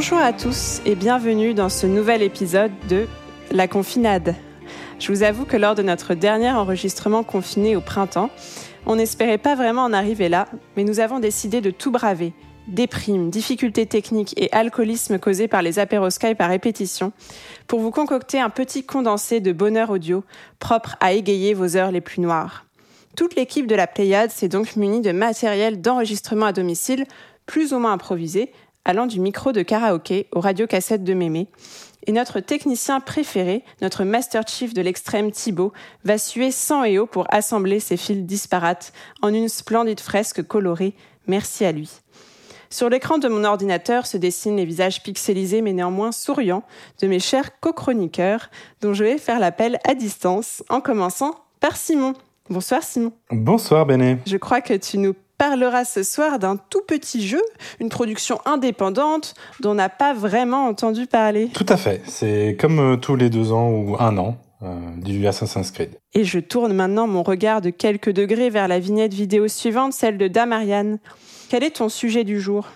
Bonjour 0.00 0.18
à 0.18 0.32
tous 0.32 0.80
et 0.86 0.94
bienvenue 0.94 1.54
dans 1.54 1.68
ce 1.68 1.84
nouvel 1.84 2.22
épisode 2.22 2.70
de 2.88 3.08
La 3.50 3.66
Confinade. 3.66 4.36
Je 5.00 5.10
vous 5.10 5.24
avoue 5.24 5.44
que 5.44 5.56
lors 5.56 5.74
de 5.74 5.82
notre 5.82 6.14
dernier 6.14 6.52
enregistrement 6.52 7.24
confiné 7.24 7.74
au 7.74 7.80
printemps, 7.80 8.30
on 8.86 8.94
n'espérait 8.94 9.38
pas 9.38 9.56
vraiment 9.56 9.82
en 9.82 9.92
arriver 9.92 10.28
là, 10.28 10.46
mais 10.76 10.84
nous 10.84 11.00
avons 11.00 11.18
décidé 11.18 11.60
de 11.60 11.72
tout 11.72 11.90
braver. 11.90 12.32
Déprimes, 12.68 13.28
difficultés 13.28 13.86
techniques 13.86 14.40
et 14.40 14.52
alcoolisme 14.52 15.18
causés 15.18 15.48
par 15.48 15.62
les 15.62 15.80
apéroskypes 15.80 16.40
à 16.40 16.46
répétition, 16.46 17.12
pour 17.66 17.80
vous 17.80 17.90
concocter 17.90 18.38
un 18.38 18.50
petit 18.50 18.84
condensé 18.84 19.40
de 19.40 19.50
bonheur 19.50 19.90
audio 19.90 20.22
propre 20.60 20.94
à 21.00 21.10
égayer 21.10 21.54
vos 21.54 21.76
heures 21.76 21.90
les 21.90 22.00
plus 22.00 22.20
noires. 22.20 22.66
Toute 23.16 23.34
l'équipe 23.34 23.66
de 23.66 23.74
la 23.74 23.88
Pléiade 23.88 24.30
s'est 24.30 24.46
donc 24.46 24.76
munie 24.76 25.00
de 25.00 25.10
matériel 25.10 25.80
d'enregistrement 25.80 26.46
à 26.46 26.52
domicile, 26.52 27.04
plus 27.46 27.72
ou 27.72 27.80
moins 27.80 27.94
improvisé, 27.94 28.52
allant 28.88 29.06
du 29.06 29.20
micro 29.20 29.52
de 29.52 29.62
karaoké 29.62 30.26
au 30.32 30.40
radiocassettes 30.40 31.04
de 31.04 31.12
mémé. 31.12 31.46
Et 32.06 32.12
notre 32.12 32.40
technicien 32.40 33.00
préféré, 33.00 33.62
notre 33.82 34.02
Master 34.02 34.48
Chief 34.48 34.72
de 34.72 34.80
l'extrême 34.80 35.30
Thibaut, 35.30 35.74
va 36.04 36.16
suer 36.16 36.50
sang 36.50 36.84
et 36.84 36.98
eau 36.98 37.04
pour 37.04 37.26
assembler 37.28 37.80
ces 37.80 37.98
fils 37.98 38.24
disparates 38.24 38.94
en 39.20 39.32
une 39.32 39.50
splendide 39.50 40.00
fresque 40.00 40.42
colorée. 40.42 40.94
Merci 41.26 41.66
à 41.66 41.72
lui. 41.72 41.90
Sur 42.70 42.88
l'écran 42.88 43.18
de 43.18 43.28
mon 43.28 43.44
ordinateur 43.44 44.06
se 44.06 44.16
dessinent 44.16 44.56
les 44.56 44.64
visages 44.64 45.02
pixelisés 45.02 45.60
mais 45.60 45.74
néanmoins 45.74 46.12
souriants 46.12 46.62
de 47.02 47.08
mes 47.08 47.20
chers 47.20 47.60
co-chroniqueurs, 47.60 48.48
dont 48.80 48.94
je 48.94 49.04
vais 49.04 49.18
faire 49.18 49.38
l'appel 49.38 49.78
à 49.84 49.94
distance, 49.94 50.64
en 50.70 50.80
commençant 50.80 51.34
par 51.60 51.76
Simon. 51.76 52.14
Bonsoir 52.48 52.82
Simon. 52.82 53.12
Bonsoir 53.30 53.84
Béné. 53.84 54.16
Je 54.24 54.38
crois 54.38 54.62
que 54.62 54.72
tu 54.72 54.96
nous 54.96 55.14
parlera 55.38 55.84
ce 55.84 56.02
soir 56.02 56.38
d'un 56.38 56.56
tout 56.56 56.82
petit 56.86 57.26
jeu, 57.26 57.40
une 57.80 57.88
production 57.88 58.40
indépendante 58.44 59.34
dont 59.60 59.70
on 59.70 59.74
n'a 59.74 59.88
pas 59.88 60.12
vraiment 60.12 60.66
entendu 60.66 61.06
parler. 61.06 61.48
Tout 61.54 61.66
à 61.68 61.76
fait, 61.76 62.02
c'est 62.06 62.56
comme 62.60 62.78
euh, 62.80 62.96
tous 62.96 63.16
les 63.16 63.30
deux 63.30 63.52
ans 63.52 63.70
ou 63.70 63.96
un 63.98 64.18
an 64.18 64.36
euh, 64.62 64.74
du 64.96 65.26
Assassin's 65.26 65.70
Creed. 65.70 65.90
Et 66.14 66.24
je 66.24 66.40
tourne 66.40 66.72
maintenant 66.72 67.06
mon 67.06 67.22
regard 67.22 67.60
de 67.60 67.70
quelques 67.70 68.10
degrés 68.10 68.50
vers 68.50 68.68
la 68.68 68.80
vignette 68.80 69.14
vidéo 69.14 69.46
suivante, 69.48 69.92
celle 69.92 70.18
de 70.18 70.26
Damariane. 70.26 70.98
Quel 71.48 71.62
est 71.62 71.76
ton 71.76 71.88
sujet 71.88 72.24
du 72.24 72.40
jour? 72.40 72.66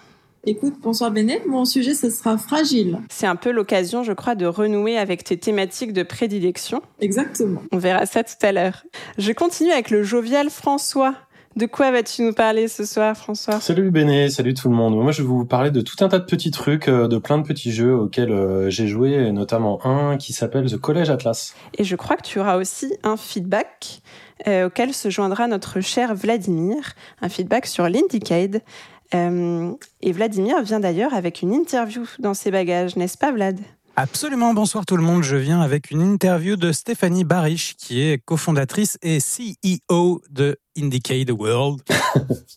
Écoute, 0.45 0.75
bonsoir 0.83 1.13
Bénet, 1.13 1.43
mon 1.47 1.65
sujet 1.65 1.95
ce 1.95 2.11
sera 2.11 2.37
fragile. 2.37 2.99
C'est 3.11 3.29
un 3.29 3.37
peu 3.37 3.53
l'occasion, 3.53 4.03
je 4.03 4.13
crois, 4.13 4.35
de 4.35 4.47
renouer 4.47 4.99
avec 4.99 5.23
tes 5.23 5.37
thématiques 5.37 5.93
de 5.93 6.03
prédilection. 6.03 6.83
Exactement. 7.01 7.63
On 7.71 7.79
verra 7.79 8.07
ça 8.07 8.25
tout 8.25 8.45
à 8.45 8.51
l'heure. 8.51 8.85
Je 9.19 9.31
continue 9.31 9.71
avec 9.71 9.91
le 9.91 10.03
jovial 10.03 10.51
François. 10.51 11.15
De 11.55 11.67
quoi 11.67 11.91
vas-tu 11.91 12.22
nous 12.22 12.33
parler 12.33 12.67
ce 12.67 12.86
soir, 12.86 13.14
François? 13.14 13.61
Salut 13.61 13.91
Béné, 13.91 14.31
salut 14.31 14.55
tout 14.55 14.70
le 14.70 14.75
monde. 14.75 14.97
Moi, 14.97 15.12
je 15.12 15.20
vais 15.20 15.28
vous 15.28 15.45
parler 15.45 15.70
de 15.70 15.83
tout 15.83 16.03
un 16.03 16.08
tas 16.08 16.19
de 16.19 16.25
petits 16.25 16.50
trucs, 16.50 16.89
euh, 16.89 17.08
de 17.08 17.19
plein 17.19 17.36
de 17.36 17.47
petits 17.47 17.72
jeux 17.72 17.95
auxquels 17.95 18.33
euh, 18.33 18.70
j'ai 18.70 18.86
joué, 18.86 19.31
notamment 19.33 19.84
un 19.84 20.17
qui 20.17 20.33
s'appelle 20.33 20.70
The 20.70 20.78
College 20.78 21.11
Atlas. 21.11 21.55
Et 21.77 21.84
je 21.84 21.95
crois 21.95 22.17
que 22.17 22.23
tu 22.23 22.41
auras 22.41 22.56
aussi 22.56 22.95
un 23.03 23.19
feedback 23.19 24.00
euh, 24.47 24.69
auquel 24.69 24.95
se 24.95 25.11
joindra 25.11 25.47
notre 25.47 25.80
cher 25.80 26.14
Vladimir, 26.14 26.95
un 27.20 27.28
feedback 27.28 27.67
sur 27.67 27.86
l'Indicade. 27.86 28.62
et 29.12 30.12
Vladimir 30.12 30.62
vient 30.62 30.80
d'ailleurs 30.80 31.12
avec 31.12 31.42
une 31.42 31.52
interview 31.52 32.05
dans 32.18 32.33
ses 32.33 32.51
bagages, 32.51 32.96
n'est-ce 32.96 33.18
pas 33.18 33.30
Vlad? 33.30 33.61
Absolument, 33.97 34.55
bonsoir 34.55 34.86
tout 34.86 34.97
le 34.97 35.03
monde. 35.03 35.23
Je 35.23 35.36
viens 35.36 35.61
avec 35.61 35.91
une 35.91 36.01
interview 36.01 36.57
de 36.57 36.73
Stéphanie 36.73 37.25
Barish, 37.25 37.77
qui 37.77 38.01
est 38.01 38.17
cofondatrice 38.25 38.97
et 39.03 39.19
CEO 39.19 40.23
de 40.30 40.57
Indicate 40.79 41.30
World. 41.30 41.83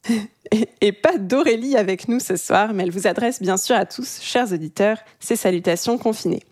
et, 0.81 0.91
pas 0.93 1.17
d'Aurélie 1.17 1.75
avec 1.75 2.07
nous 2.07 2.21
ce 2.21 2.37
soir, 2.37 2.73
mais 2.73 2.83
elle 2.83 2.91
vous 2.91 3.05
adresse 3.05 3.41
bien 3.41 3.57
sûr 3.57 3.75
à 3.75 3.85
tous, 3.85 4.21
chers 4.21 4.53
auditeurs, 4.53 4.97
ses 5.19 5.35
salutations 5.35 5.97
confinées. 5.97 6.43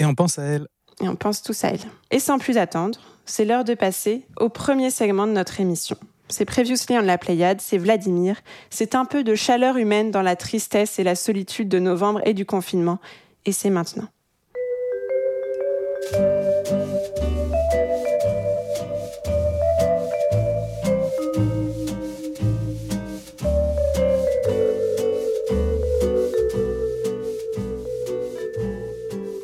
Et 0.00 0.04
on 0.04 0.16
pense 0.16 0.40
à 0.40 0.42
elle. 0.42 0.66
Et 1.00 1.08
on 1.08 1.14
pense 1.14 1.42
tous 1.42 1.62
à 1.62 1.68
elle. 1.68 1.80
Et 2.10 2.18
sans 2.18 2.38
plus 2.38 2.58
attendre, 2.58 2.98
c'est 3.24 3.44
l'heure 3.44 3.64
de 3.64 3.74
passer 3.74 4.26
au 4.40 4.48
premier 4.48 4.90
segment 4.90 5.28
de 5.28 5.32
notre 5.32 5.60
émission. 5.60 5.96
C'est 6.28 6.46
Previously 6.46 6.98
on 6.98 7.02
la 7.02 7.16
Pléiade, 7.16 7.60
c'est 7.60 7.78
Vladimir. 7.78 8.40
C'est 8.70 8.96
un 8.96 9.04
peu 9.04 9.22
de 9.22 9.36
chaleur 9.36 9.76
humaine 9.76 10.10
dans 10.10 10.22
la 10.22 10.34
tristesse 10.34 10.98
et 10.98 11.04
la 11.04 11.14
solitude 11.14 11.68
de 11.68 11.78
novembre 11.78 12.20
et 12.24 12.34
du 12.34 12.44
confinement. 12.44 12.98
Et 13.44 13.52
c'est 13.52 13.70
maintenant. 13.70 14.08
thank 16.10 16.70
you 16.70 16.91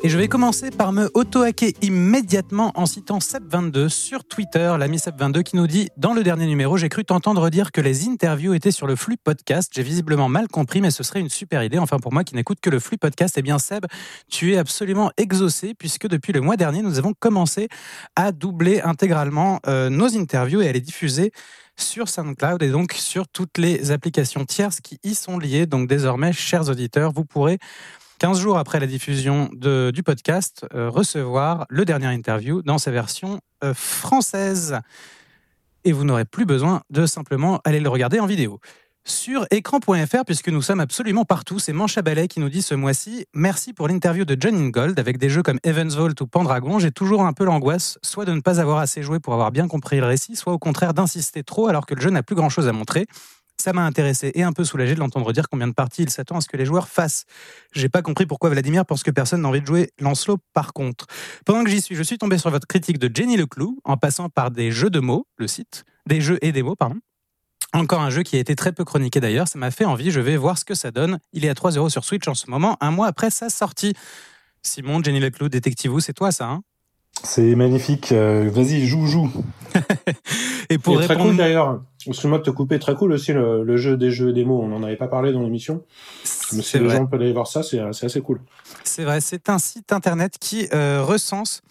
Je 0.09 0.17
vais 0.17 0.27
commencer 0.27 0.71
par 0.71 0.91
me 0.91 1.11
auto-hacker 1.13 1.69
immédiatement 1.83 2.71
en 2.73 2.87
citant 2.87 3.19
Seb22 3.19 3.89
sur 3.89 4.25
Twitter, 4.25 4.73
l'ami 4.79 4.97
Seb22 4.97 5.43
qui 5.43 5.55
nous 5.55 5.67
dit 5.67 5.89
Dans 5.97 6.15
le 6.15 6.23
dernier 6.23 6.47
numéro, 6.47 6.77
j'ai 6.77 6.89
cru 6.89 7.05
t'entendre 7.05 7.51
dire 7.51 7.71
que 7.71 7.79
les 7.79 8.07
interviews 8.07 8.55
étaient 8.55 8.71
sur 8.71 8.87
le 8.87 8.95
flux 8.95 9.17
podcast. 9.17 9.71
J'ai 9.71 9.83
visiblement 9.83 10.27
mal 10.27 10.47
compris, 10.47 10.81
mais 10.81 10.89
ce 10.89 11.03
serait 11.03 11.19
une 11.19 11.29
super 11.29 11.63
idée. 11.63 11.77
Enfin, 11.77 11.99
pour 11.99 12.11
moi 12.11 12.23
qui 12.23 12.33
n'écoute 12.33 12.57
que 12.59 12.71
le 12.71 12.79
flux 12.79 12.97
podcast, 12.97 13.35
eh 13.37 13.43
bien, 13.43 13.59
Seb, 13.59 13.85
tu 14.31 14.51
es 14.53 14.57
absolument 14.57 15.11
exaucé 15.17 15.75
puisque 15.75 16.07
depuis 16.07 16.33
le 16.33 16.41
mois 16.41 16.57
dernier, 16.57 16.81
nous 16.81 16.97
avons 16.97 17.13
commencé 17.13 17.67
à 18.15 18.31
doubler 18.31 18.81
intégralement 18.81 19.59
euh, 19.67 19.91
nos 19.91 20.17
interviews 20.17 20.61
et 20.61 20.69
à 20.69 20.71
les 20.71 20.81
diffuser 20.81 21.31
sur 21.77 22.09
SoundCloud 22.09 22.63
et 22.63 22.69
donc 22.69 22.93
sur 22.93 23.27
toutes 23.27 23.57
les 23.57 23.91
applications 23.91 24.43
tierces 24.45 24.81
qui 24.81 24.99
y 25.03 25.13
sont 25.13 25.37
liées. 25.37 25.67
Donc 25.67 25.87
désormais, 25.87 26.33
chers 26.33 26.67
auditeurs, 26.67 27.11
vous 27.11 27.25
pourrez 27.25 27.59
15 28.19 28.37
jours 28.37 28.57
après 28.57 28.81
la 28.81 28.87
diffusion 28.87 29.49
de, 29.53 29.91
du 29.93 30.03
podcast, 30.03 30.65
euh, 30.73 30.89
recevoir 30.89 31.65
le 31.69 31.85
dernier 31.85 32.07
interview 32.07 32.61
dans 32.61 32.77
sa 32.77 32.91
version 32.91 33.39
euh, 33.63 33.73
française. 33.73 34.79
Et 35.85 35.93
vous 35.93 36.03
n'aurez 36.03 36.25
plus 36.25 36.45
besoin 36.45 36.81
de 36.89 37.05
simplement 37.05 37.61
aller 37.63 37.79
le 37.79 37.87
regarder 37.87 38.19
en 38.19 38.25
vidéo. 38.25 38.59
Sur 39.05 39.47
écran.fr, 39.51 40.25
puisque 40.25 40.49
nous 40.49 40.61
sommes 40.61 40.81
absolument 40.81 41.23
partout, 41.23 41.59
c'est 41.59 41.71
Mancha 41.71 42.01
Ballet 42.01 42.27
qui 42.27 42.41
nous 42.41 42.49
dit 42.49 42.61
ce 42.61 42.75
mois-ci 42.75 43.25
Merci 43.33 43.71
pour 43.71 43.87
l'interview 43.87 44.25
de 44.25 44.35
John 44.37 44.55
Ingold 44.55 44.99
avec 44.99 45.17
des 45.17 45.29
jeux 45.29 45.41
comme 45.41 45.59
Evans 45.63 45.89
Vault 45.89 46.21
ou 46.21 46.27
Pendragon. 46.27 46.77
J'ai 46.77 46.91
toujours 46.91 47.23
un 47.23 47.31
peu 47.31 47.45
l'angoisse, 47.45 47.97
soit 48.03 48.25
de 48.25 48.33
ne 48.33 48.41
pas 48.41 48.59
avoir 48.59 48.79
assez 48.79 49.01
joué 49.01 49.21
pour 49.21 49.33
avoir 49.33 49.51
bien 49.51 49.69
compris 49.69 49.97
le 50.01 50.05
récit, 50.05 50.35
soit 50.35 50.51
au 50.51 50.59
contraire 50.59 50.93
d'insister 50.93 51.43
trop 51.43 51.67
alors 51.67 51.85
que 51.85 51.95
le 51.95 52.01
jeu 52.01 52.09
n'a 52.09 52.21
plus 52.21 52.35
grand-chose 52.35 52.67
à 52.67 52.73
montrer. 52.73 53.07
Ça 53.61 53.73
m'a 53.73 53.85
intéressé 53.85 54.31
et 54.35 54.43
un 54.43 54.53
peu 54.53 54.63
soulagé 54.63 54.95
de 54.95 54.99
l'entendre 54.99 55.33
dire 55.33 55.49
combien 55.49 55.67
de 55.67 55.73
parties 55.73 56.03
il 56.03 56.09
s'attend 56.09 56.37
à 56.37 56.41
ce 56.41 56.47
que 56.47 56.55
les 56.55 56.65
joueurs 56.65 56.87
fassent. 56.87 57.25
J'ai 57.73 57.89
pas 57.89 58.01
compris 58.01 58.25
pourquoi 58.25 58.49
Vladimir 58.49 58.85
pense 58.85 59.03
que 59.03 59.11
personne 59.11 59.41
n'a 59.41 59.49
envie 59.49 59.59
de 59.59 59.67
jouer 59.67 59.91
Lancelot 59.99 60.37
par 60.53 60.71
contre. 60.71 61.07
Pendant 61.45 61.65
que 61.65 61.69
j'y 61.69 61.81
suis, 61.81 61.93
je 61.93 62.03
suis 62.03 62.17
tombé 62.17 62.37
sur 62.37 62.51
votre 62.51 62.67
critique 62.67 62.99
de 62.99 63.13
Jenny 63.13 63.35
Leclou 63.35 63.77
en 63.83 63.97
passant 63.97 64.29
par 64.29 64.49
des 64.49 64.71
jeux 64.71 64.89
de 64.89 65.01
mots, 65.01 65.27
le 65.35 65.47
site, 65.47 65.83
des 66.05 66.21
jeux 66.21 66.39
et 66.41 66.53
des 66.53 66.63
mots, 66.63 66.77
pardon. 66.77 66.99
Encore 67.73 67.99
un 67.99 68.09
jeu 68.09 68.23
qui 68.23 68.37
a 68.37 68.39
été 68.39 68.55
très 68.55 68.71
peu 68.71 68.85
chroniqué 68.85 69.19
d'ailleurs, 69.19 69.49
ça 69.49 69.59
m'a 69.59 69.71
fait 69.71 69.85
envie, 69.85 70.09
je 70.09 70.21
vais 70.21 70.37
voir 70.37 70.57
ce 70.57 70.63
que 70.63 70.73
ça 70.73 70.91
donne. 70.91 71.19
Il 71.33 71.43
est 71.43 71.49
à 71.49 71.53
3 71.53 71.71
euros 71.71 71.89
sur 71.89 72.05
Switch 72.05 72.27
en 72.29 72.35
ce 72.35 72.49
moment, 72.49 72.77
un 72.79 72.91
mois 72.91 73.07
après 73.07 73.29
sa 73.29 73.49
sortie. 73.49 73.93
Simon, 74.63 75.03
Jenny 75.03 75.19
Leclou, 75.19 75.49
détective 75.49 75.99
c'est 75.99 76.13
toi 76.13 76.31
ça 76.31 76.45
hein? 76.45 76.61
C'est 77.23 77.55
magnifique. 77.55 78.11
Euh, 78.11 78.49
vas-y, 78.51 78.85
joue, 78.85 79.05
joue. 79.05 79.31
et 80.69 80.77
pour 80.77 80.97
répondre... 80.97 81.19
très 81.19 81.23
cool 81.23 81.37
d'ailleurs. 81.37 81.81
Excuse-moi 82.05 82.39
de 82.39 82.43
te 82.43 82.49
couper. 82.49 82.79
Très 82.79 82.95
cool 82.95 83.13
aussi 83.13 83.33
le, 83.33 83.77
jeu 83.77 83.97
des 83.97 84.11
jeux 84.11 84.33
des 84.33 84.45
mots. 84.45 84.61
On 84.61 84.67
n'en 84.67 84.83
avait 84.83 84.95
pas 84.95 85.07
parlé 85.07 85.31
dans 85.31 85.41
l'émission. 85.41 85.83
Mais 86.53 86.61
si 86.61 86.79
les 86.79 86.89
gens 86.89 87.05
peuvent 87.05 87.21
aller 87.21 87.33
voir 87.33 87.47
ça, 87.47 87.61
c'est 87.63 87.79
assez 87.79 88.21
cool. 88.21 88.39
C'est 88.83 89.03
vrai. 89.03 89.21
C'est 89.21 89.49
un 89.49 89.59
site 89.59 89.91
internet 89.91 90.37
qui 90.39 90.67
euh, 90.73 91.03
recense 91.03 91.61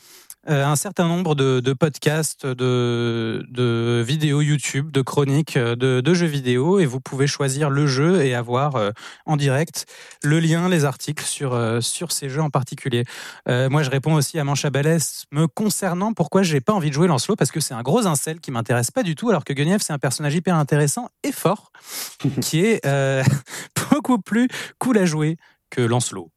euh, 0.49 0.64
un 0.64 0.76
certain 0.76 1.08
nombre 1.08 1.35
de, 1.35 1.73
podcasts, 1.73 2.46
de, 2.46 4.02
vidéos 4.06 4.40
YouTube, 4.40 4.90
de 4.93 5.02
chroniques, 5.02 5.56
euh, 5.56 5.75
de, 5.75 6.14
jeux 6.14 6.26
vidéo, 6.26 6.79
et 6.79 6.87
vous 6.87 7.00
pouvez 7.00 7.26
choisir 7.26 7.70
le 7.70 7.87
jeu 7.87 8.25
et 8.25 8.35
avoir 8.35 8.76
euh, 8.76 8.90
en 9.26 9.37
direct 9.37 9.87
le 10.23 10.38
lien, 10.38 10.69
les 10.69 10.85
articles 10.85 11.25
sur, 11.25 11.58
sur 11.82 12.12
ces 12.12 12.29
jeux 12.29 12.40
en 12.40 12.50
particulier. 12.50 13.05
moi, 13.46 13.82
je 13.82 13.90
réponds 13.90 14.14
aussi 14.14 14.38
à 14.38 14.44
Mancha 14.44 14.70
Balès 14.70 15.25
me 15.32 15.46
concernant 15.46 16.12
pourquoi 16.12 16.43
j'ai 16.43 16.61
pas 16.61 16.73
envie 16.73 16.88
de 16.88 16.94
jouer 16.94 17.08
Lancelot, 17.08 17.37
parce 17.37 17.50
que 17.50 17.61
c'est 17.61 17.75
un 17.75 17.82
gros 17.82 18.06
incel 18.06 18.40
qui 18.40 18.50
m'intéresse 18.50 18.90
pas 18.90 19.02
du 19.02 19.17
tout, 19.17 19.31
alors 19.31 19.44
que 19.44 19.52
Guenièvre, 19.52 19.82
c'est 19.82 19.93
un 19.93 19.99
personnage 19.99 20.35
hyper 20.35 20.55
intéressant 20.55 21.08
et 21.25 21.32
fort, 21.32 21.73
qui 22.40 22.64
est 22.64 22.81
beaucoup 23.90 24.19
plus 24.19 24.49
cool 24.79 24.99
à 24.99 25.05
jouer 25.05 25.37
que 25.70 25.81
Lancelot. 25.81 26.31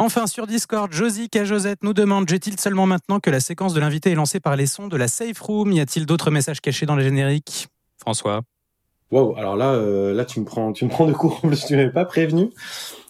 Enfin, 0.00 0.28
sur 0.28 0.46
Discord, 0.46 0.92
Josie 0.92 1.28
Josette 1.42 1.82
nous 1.82 1.92
demande 1.92 2.28
J'ai-il 2.28 2.60
seulement 2.60 2.86
maintenant 2.86 3.18
que 3.18 3.30
la 3.30 3.40
séquence 3.40 3.74
de 3.74 3.80
l'invité 3.80 4.12
est 4.12 4.14
lancée 4.14 4.38
par 4.38 4.54
les 4.54 4.66
sons 4.66 4.86
de 4.86 4.96
la 4.96 5.08
Safe 5.08 5.40
Room? 5.40 5.72
Y 5.72 5.80
a-t-il 5.80 6.06
d'autres 6.06 6.30
messages 6.30 6.60
cachés 6.60 6.86
dans 6.86 6.94
les 6.94 7.02
génériques 7.02 7.66
François 7.96 8.42
Wow, 9.10 9.34
alors 9.36 9.56
là, 9.56 9.72
euh, 9.72 10.14
là 10.14 10.24
tu 10.24 10.38
me 10.38 10.44
prends, 10.44 10.72
tu 10.72 10.84
me 10.84 10.90
prends 10.90 11.06
de 11.06 11.12
court. 11.12 11.40
En 11.44 11.48
plus, 11.48 11.66
tu 11.66 11.74
m'avais 11.74 11.90
pas 11.90 12.04
prévenu. 12.04 12.50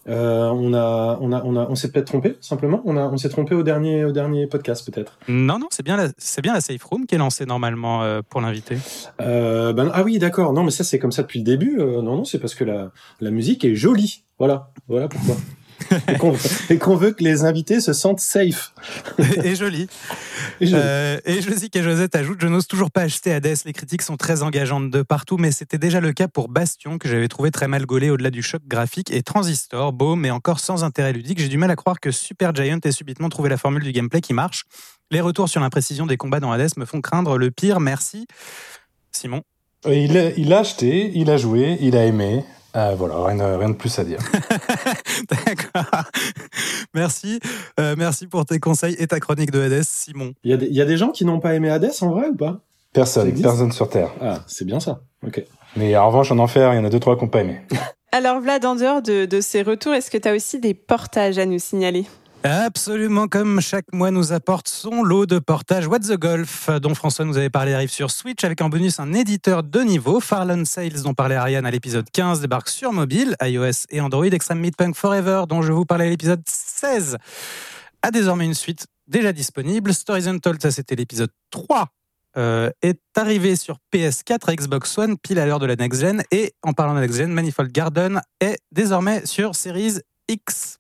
Euh, 0.08 0.48
on 0.48 0.72
a, 0.72 1.18
on 1.20 1.30
a, 1.30 1.42
on 1.44 1.56
a, 1.56 1.66
on 1.68 1.74
s'est 1.74 1.92
peut-être 1.92 2.06
trompé 2.06 2.38
simplement. 2.40 2.80
On 2.86 2.96
a, 2.96 3.02
on 3.02 3.18
s'est 3.18 3.28
trompé 3.28 3.54
au 3.54 3.62
dernier, 3.62 4.06
au 4.06 4.12
dernier 4.12 4.46
podcast 4.46 4.90
peut-être. 4.90 5.18
Non, 5.28 5.58
non, 5.58 5.66
c'est 5.70 5.82
bien 5.82 5.98
la, 5.98 6.08
c'est 6.16 6.40
bien 6.40 6.54
la 6.54 6.62
safe 6.62 6.82
room 6.84 7.06
qui 7.06 7.16
est 7.16 7.18
lancée 7.18 7.44
normalement 7.44 8.02
euh, 8.02 8.22
pour 8.26 8.40
l'invité. 8.40 8.78
ben 9.18 9.90
ah 9.92 10.02
oui, 10.04 10.18
d'accord. 10.18 10.54
Non, 10.54 10.64
mais 10.64 10.70
ça 10.70 10.84
c'est 10.84 10.98
comme 10.98 11.12
ça 11.12 11.20
depuis 11.20 11.40
le 11.40 11.44
début. 11.44 11.76
non, 11.76 12.16
non, 12.16 12.24
c'est 12.24 12.38
parce 12.38 12.54
que 12.54 12.64
la, 12.64 12.92
la 13.20 13.30
musique 13.30 13.62
est 13.66 13.74
jolie. 13.74 14.24
Voilà, 14.38 14.70
voilà 14.88 15.08
pourquoi. 15.08 15.36
Et 16.68 16.78
qu'on 16.78 16.96
veut 16.96 17.12
que 17.12 17.22
les 17.22 17.44
invités 17.44 17.80
se 17.80 17.92
sentent 17.92 18.20
safe. 18.20 18.72
et 19.44 19.54
joli. 19.54 19.88
Et, 20.60 20.66
je... 20.66 20.76
Euh, 20.76 21.18
et 21.24 21.38
et 21.38 21.82
Josette 21.82 22.16
ajoute, 22.16 22.40
je 22.40 22.46
n'ose 22.46 22.66
toujours 22.66 22.90
pas 22.90 23.02
acheter 23.02 23.32
Hades, 23.32 23.56
les 23.64 23.72
critiques 23.72 24.02
sont 24.02 24.16
très 24.16 24.42
engageantes 24.42 24.90
de 24.90 25.02
partout, 25.02 25.36
mais 25.36 25.52
c'était 25.52 25.78
déjà 25.78 26.00
le 26.00 26.12
cas 26.12 26.28
pour 26.28 26.48
Bastion, 26.48 26.98
que 26.98 27.08
j'avais 27.08 27.28
trouvé 27.28 27.50
très 27.50 27.68
mal 27.68 27.86
gaulé 27.86 28.10
au-delà 28.10 28.30
du 28.30 28.42
choc 28.42 28.62
graphique, 28.66 29.12
et 29.12 29.22
Transistor, 29.22 29.92
beau, 29.92 30.16
mais 30.16 30.30
encore 30.30 30.60
sans 30.60 30.84
intérêt 30.84 31.12
ludique. 31.12 31.40
J'ai 31.40 31.48
du 31.48 31.58
mal 31.58 31.70
à 31.70 31.76
croire 31.76 32.00
que 32.00 32.10
Super 32.10 32.54
Giant 32.54 32.80
ait 32.84 32.92
subitement 32.92 33.28
trouvé 33.28 33.48
la 33.48 33.56
formule 33.56 33.82
du 33.82 33.92
gameplay 33.92 34.20
qui 34.20 34.34
marche. 34.34 34.64
Les 35.10 35.20
retours 35.20 35.48
sur 35.48 35.60
l'imprécision 35.60 36.06
des 36.06 36.16
combats 36.16 36.40
dans 36.40 36.52
Hades 36.52 36.76
me 36.76 36.84
font 36.84 37.00
craindre 37.00 37.38
le 37.38 37.50
pire, 37.50 37.80
merci. 37.80 38.26
Simon 39.12 39.42
il 39.86 40.16
a, 40.18 40.30
il 40.36 40.52
a 40.52 40.58
acheté, 40.58 41.12
il 41.14 41.30
a 41.30 41.36
joué, 41.36 41.78
il 41.80 41.96
a 41.96 42.04
aimé. 42.04 42.44
Euh, 42.76 42.94
voilà, 42.96 43.24
rien, 43.24 43.68
de 43.68 43.74
plus 43.74 43.98
à 43.98 44.04
dire. 44.04 44.18
D'accord. 45.30 46.04
Merci. 46.94 47.40
Euh, 47.80 47.94
merci 47.96 48.26
pour 48.26 48.44
tes 48.44 48.58
conseils 48.58 48.94
et 48.98 49.06
ta 49.06 49.20
chronique 49.20 49.50
de 49.50 49.60
Hades, 49.60 49.82
Simon. 49.82 50.32
Il 50.44 50.50
y, 50.50 50.80
a 50.80 50.84
des 50.84 50.96
gens 50.96 51.10
qui 51.10 51.24
n'ont 51.24 51.40
pas 51.40 51.54
aimé 51.54 51.70
Hades 51.70 51.90
en 52.00 52.10
vrai 52.10 52.28
ou 52.28 52.36
pas? 52.36 52.60
Personne, 52.92 53.32
personne 53.40 53.72
sur 53.72 53.88
Terre. 53.88 54.10
Ah, 54.20 54.40
c'est 54.46 54.64
bien 54.64 54.80
ça. 54.80 55.00
Ok. 55.26 55.42
Mais 55.76 55.96
en 55.96 56.08
revanche, 56.08 56.30
en 56.30 56.38
enfer, 56.38 56.72
il 56.74 56.76
y 56.76 56.78
en 56.80 56.84
a 56.84 56.90
deux, 56.90 57.00
trois 57.00 57.16
qui 57.16 57.24
n'ont 57.24 57.30
pas 57.30 57.40
aimé. 57.40 57.60
Alors 58.12 58.40
Vlad, 58.40 58.64
en 58.64 58.74
dehors 58.74 59.02
de, 59.02 59.26
de 59.26 59.40
ces 59.40 59.62
retours, 59.62 59.92
est-ce 59.92 60.10
que 60.10 60.16
tu 60.18 60.28
as 60.28 60.34
aussi 60.34 60.58
des 60.58 60.74
portages 60.74 61.38
à 61.38 61.44
nous 61.44 61.58
signaler? 61.58 62.06
Absolument, 62.44 63.26
comme 63.26 63.60
chaque 63.60 63.92
mois 63.92 64.12
nous 64.12 64.32
apporte 64.32 64.68
son 64.68 65.02
lot 65.02 65.26
de 65.26 65.40
portages 65.40 65.88
What 65.88 66.00
the 66.00 66.16
Golf, 66.16 66.70
dont 66.80 66.94
François 66.94 67.24
nous 67.24 67.36
avait 67.36 67.50
parlé, 67.50 67.74
arrive 67.74 67.90
sur 67.90 68.12
Switch 68.12 68.44
avec 68.44 68.60
en 68.60 68.68
bonus 68.68 69.00
un 69.00 69.12
éditeur 69.12 69.64
de 69.64 69.80
niveau. 69.80 70.20
Farland 70.20 70.64
Sales, 70.64 71.02
dont 71.02 71.14
parlait 71.14 71.34
Ariane 71.34 71.66
à 71.66 71.70
l'épisode 71.72 72.08
15, 72.12 72.40
débarque 72.40 72.68
sur 72.68 72.92
mobile, 72.92 73.34
iOS 73.42 73.86
et 73.90 74.00
Android. 74.00 74.24
Extreme 74.24 74.60
Midpunk 74.60 74.94
Forever, 74.94 75.44
dont 75.48 75.62
je 75.62 75.72
vous 75.72 75.84
parlais 75.84 76.06
à 76.06 76.10
l'épisode 76.10 76.42
16, 76.48 77.16
a 78.02 78.10
désormais 78.12 78.44
une 78.44 78.54
suite 78.54 78.86
déjà 79.08 79.32
disponible. 79.32 79.92
Stories 79.92 80.28
Untold, 80.28 80.62
ça 80.62 80.70
c'était 80.70 80.94
l'épisode 80.94 81.30
3 81.50 81.88
euh, 82.36 82.70
est 82.82 83.00
arrivé 83.16 83.56
sur 83.56 83.78
PS4, 83.92 84.54
Xbox 84.54 84.96
One, 84.96 85.18
pile 85.18 85.40
à 85.40 85.46
l'heure 85.46 85.58
de 85.58 85.66
la 85.66 85.74
next 85.74 86.00
gen. 86.00 86.22
Et 86.30 86.52
en 86.62 86.72
parlant 86.72 86.94
de 86.94 87.00
next 87.00 87.16
gen, 87.16 87.32
Manifold 87.32 87.72
Garden 87.72 88.20
est 88.40 88.58
désormais 88.70 89.26
sur 89.26 89.56
Series 89.56 89.98
X 90.28 90.78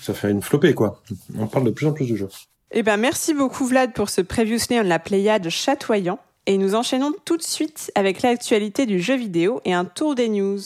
ça 0.00 0.14
fait 0.14 0.30
une 0.30 0.42
flopée, 0.42 0.74
quoi. 0.74 1.02
On 1.38 1.46
parle 1.46 1.64
de 1.64 1.70
plus 1.70 1.86
en 1.86 1.92
plus 1.92 2.08
de 2.08 2.16
jeux. 2.16 2.28
Eh 2.72 2.82
ben, 2.82 2.96
merci 2.96 3.34
beaucoup, 3.34 3.66
Vlad, 3.66 3.92
pour 3.92 4.10
ce 4.10 4.20
Previously 4.20 4.78
on 4.78 4.82
la 4.82 4.98
Pléiade 4.98 5.48
chatoyant. 5.48 6.18
Et 6.46 6.56
nous 6.56 6.74
enchaînons 6.74 7.12
tout 7.24 7.36
de 7.36 7.42
suite 7.42 7.92
avec 7.94 8.22
l'actualité 8.22 8.86
du 8.86 9.00
jeu 9.00 9.16
vidéo 9.16 9.60
et 9.64 9.74
un 9.74 9.84
tour 9.84 10.14
des 10.14 10.28
news. 10.28 10.58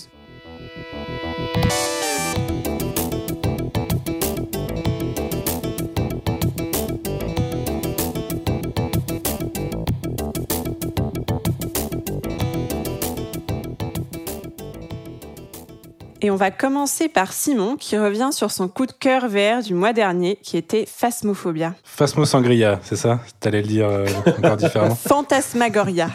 Et 16.25 16.31
on 16.31 16.37
va 16.37 16.51
commencer 16.51 17.11
par 17.11 17.35
Simon 17.35 17.77
qui 17.77 17.99
revient 17.99 18.31
sur 18.33 18.51
son 18.51 18.67
coup 18.67 18.87
de 18.87 18.93
cœur 18.93 19.29
VR 19.29 19.63
du 19.63 19.75
mois 19.75 19.93
dernier 19.93 20.39
qui 20.43 20.57
était 20.57 20.87
Phasmophobia. 20.87 21.75
Phasmosangria, 21.85 22.81
c'est 22.83 22.97
ça? 22.97 23.21
T'allais 23.41 23.61
le 23.61 23.69
dire 23.69 23.87
euh, 23.91 24.07
encore 24.39 24.57
différemment 24.57 24.95
Fantasmagoria. 25.07 26.09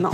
non, 0.00 0.12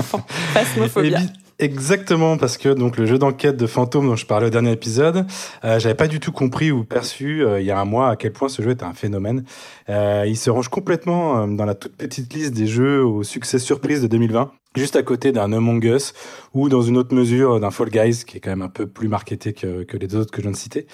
Phasmophobia. 0.54 1.18
Exactement, 1.58 2.36
parce 2.36 2.58
que 2.58 2.68
donc 2.68 2.98
le 2.98 3.06
jeu 3.06 3.16
d'enquête 3.16 3.56
de 3.56 3.66
fantômes 3.66 4.06
dont 4.08 4.16
je 4.16 4.26
parlais 4.26 4.48
au 4.48 4.50
dernier 4.50 4.72
épisode, 4.72 5.24
euh, 5.64 5.78
j'avais 5.78 5.94
pas 5.94 6.06
du 6.06 6.20
tout 6.20 6.30
compris 6.30 6.70
ou 6.70 6.84
perçu 6.84 7.42
euh, 7.42 7.60
il 7.60 7.66
y 7.66 7.70
a 7.70 7.80
un 7.80 7.86
mois 7.86 8.10
à 8.10 8.16
quel 8.16 8.34
point 8.34 8.50
ce 8.50 8.60
jeu 8.60 8.72
est 8.72 8.82
un 8.82 8.92
phénomène. 8.92 9.42
Euh, 9.88 10.24
il 10.26 10.36
se 10.36 10.50
range 10.50 10.68
complètement 10.68 11.44
euh, 11.44 11.46
dans 11.46 11.64
la 11.64 11.74
toute 11.74 11.96
petite 11.96 12.34
liste 12.34 12.52
des 12.52 12.66
jeux 12.66 13.02
au 13.02 13.22
succès 13.22 13.58
surprise 13.58 14.02
de 14.02 14.06
2020 14.06 14.52
juste 14.76 14.96
à 14.96 15.02
côté 15.02 15.32
d'un 15.32 15.52
Among 15.52 15.82
Us 15.84 16.12
ou 16.54 16.68
dans 16.68 16.82
une 16.82 16.96
autre 16.96 17.14
mesure 17.14 17.58
d'un 17.60 17.70
Fall 17.70 17.88
Guys 17.88 18.24
qui 18.26 18.36
est 18.36 18.40
quand 18.40 18.50
même 18.50 18.62
un 18.62 18.68
peu 18.68 18.86
plus 18.86 19.08
marketé 19.08 19.52
que, 19.52 19.82
que 19.82 19.96
les 19.96 20.14
autres 20.14 20.30
que 20.30 20.38
je 20.38 20.42
viens 20.42 20.52
de 20.52 20.56
citer. 20.56 20.86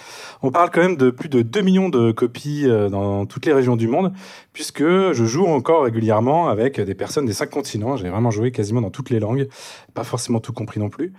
On 0.43 0.50
parle 0.50 0.70
quand 0.70 0.81
même 0.81 0.97
de 0.97 1.11
plus 1.11 1.29
de 1.29 1.43
2 1.43 1.61
millions 1.61 1.88
de 1.88 2.12
copies 2.12 2.64
euh, 2.67 2.88
dans 2.88 3.26
toutes 3.26 3.47
les 3.47 3.53
régions 3.53 3.76
du 3.76 3.88
monde 3.88 4.12
puisque 4.52 4.82
je 4.82 5.25
joue 5.25 5.46
encore 5.46 5.84
régulièrement 5.84 6.49
avec 6.49 6.81
des 6.81 6.94
personnes 6.94 7.26
des 7.26 7.32
cinq 7.32 7.50
continents. 7.50 7.96
J'ai 7.96 8.10
vraiment 8.10 8.31
joué 8.31 8.50
quasiment 8.52 8.81
dans 8.81 8.90
toutes 8.90 9.10
les 9.10 9.20
langues, 9.20 9.49
pas 9.94 10.04
forcément 10.04 10.40
tout 10.40 10.52
compris 10.52 10.81
non 10.81 10.90
plus. 10.90 11.12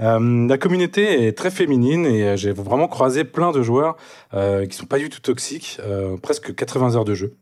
Euh, 0.00 0.46
la 0.48 0.58
communauté 0.58 1.26
est 1.26 1.36
très 1.36 1.50
féminine 1.50 2.06
et 2.06 2.36
j'ai 2.36 2.52
vraiment 2.52 2.88
croisé 2.88 3.24
plein 3.24 3.52
de 3.52 3.62
joueurs 3.62 3.96
euh, 4.34 4.66
qui 4.66 4.76
sont 4.76 4.86
pas 4.86 4.98
du 4.98 5.08
tout 5.08 5.20
toxiques, 5.20 5.78
euh, 5.80 6.16
presque 6.16 6.54
80 6.54 6.96
heures 6.96 7.04
de 7.04 7.14
jeu. 7.14 7.36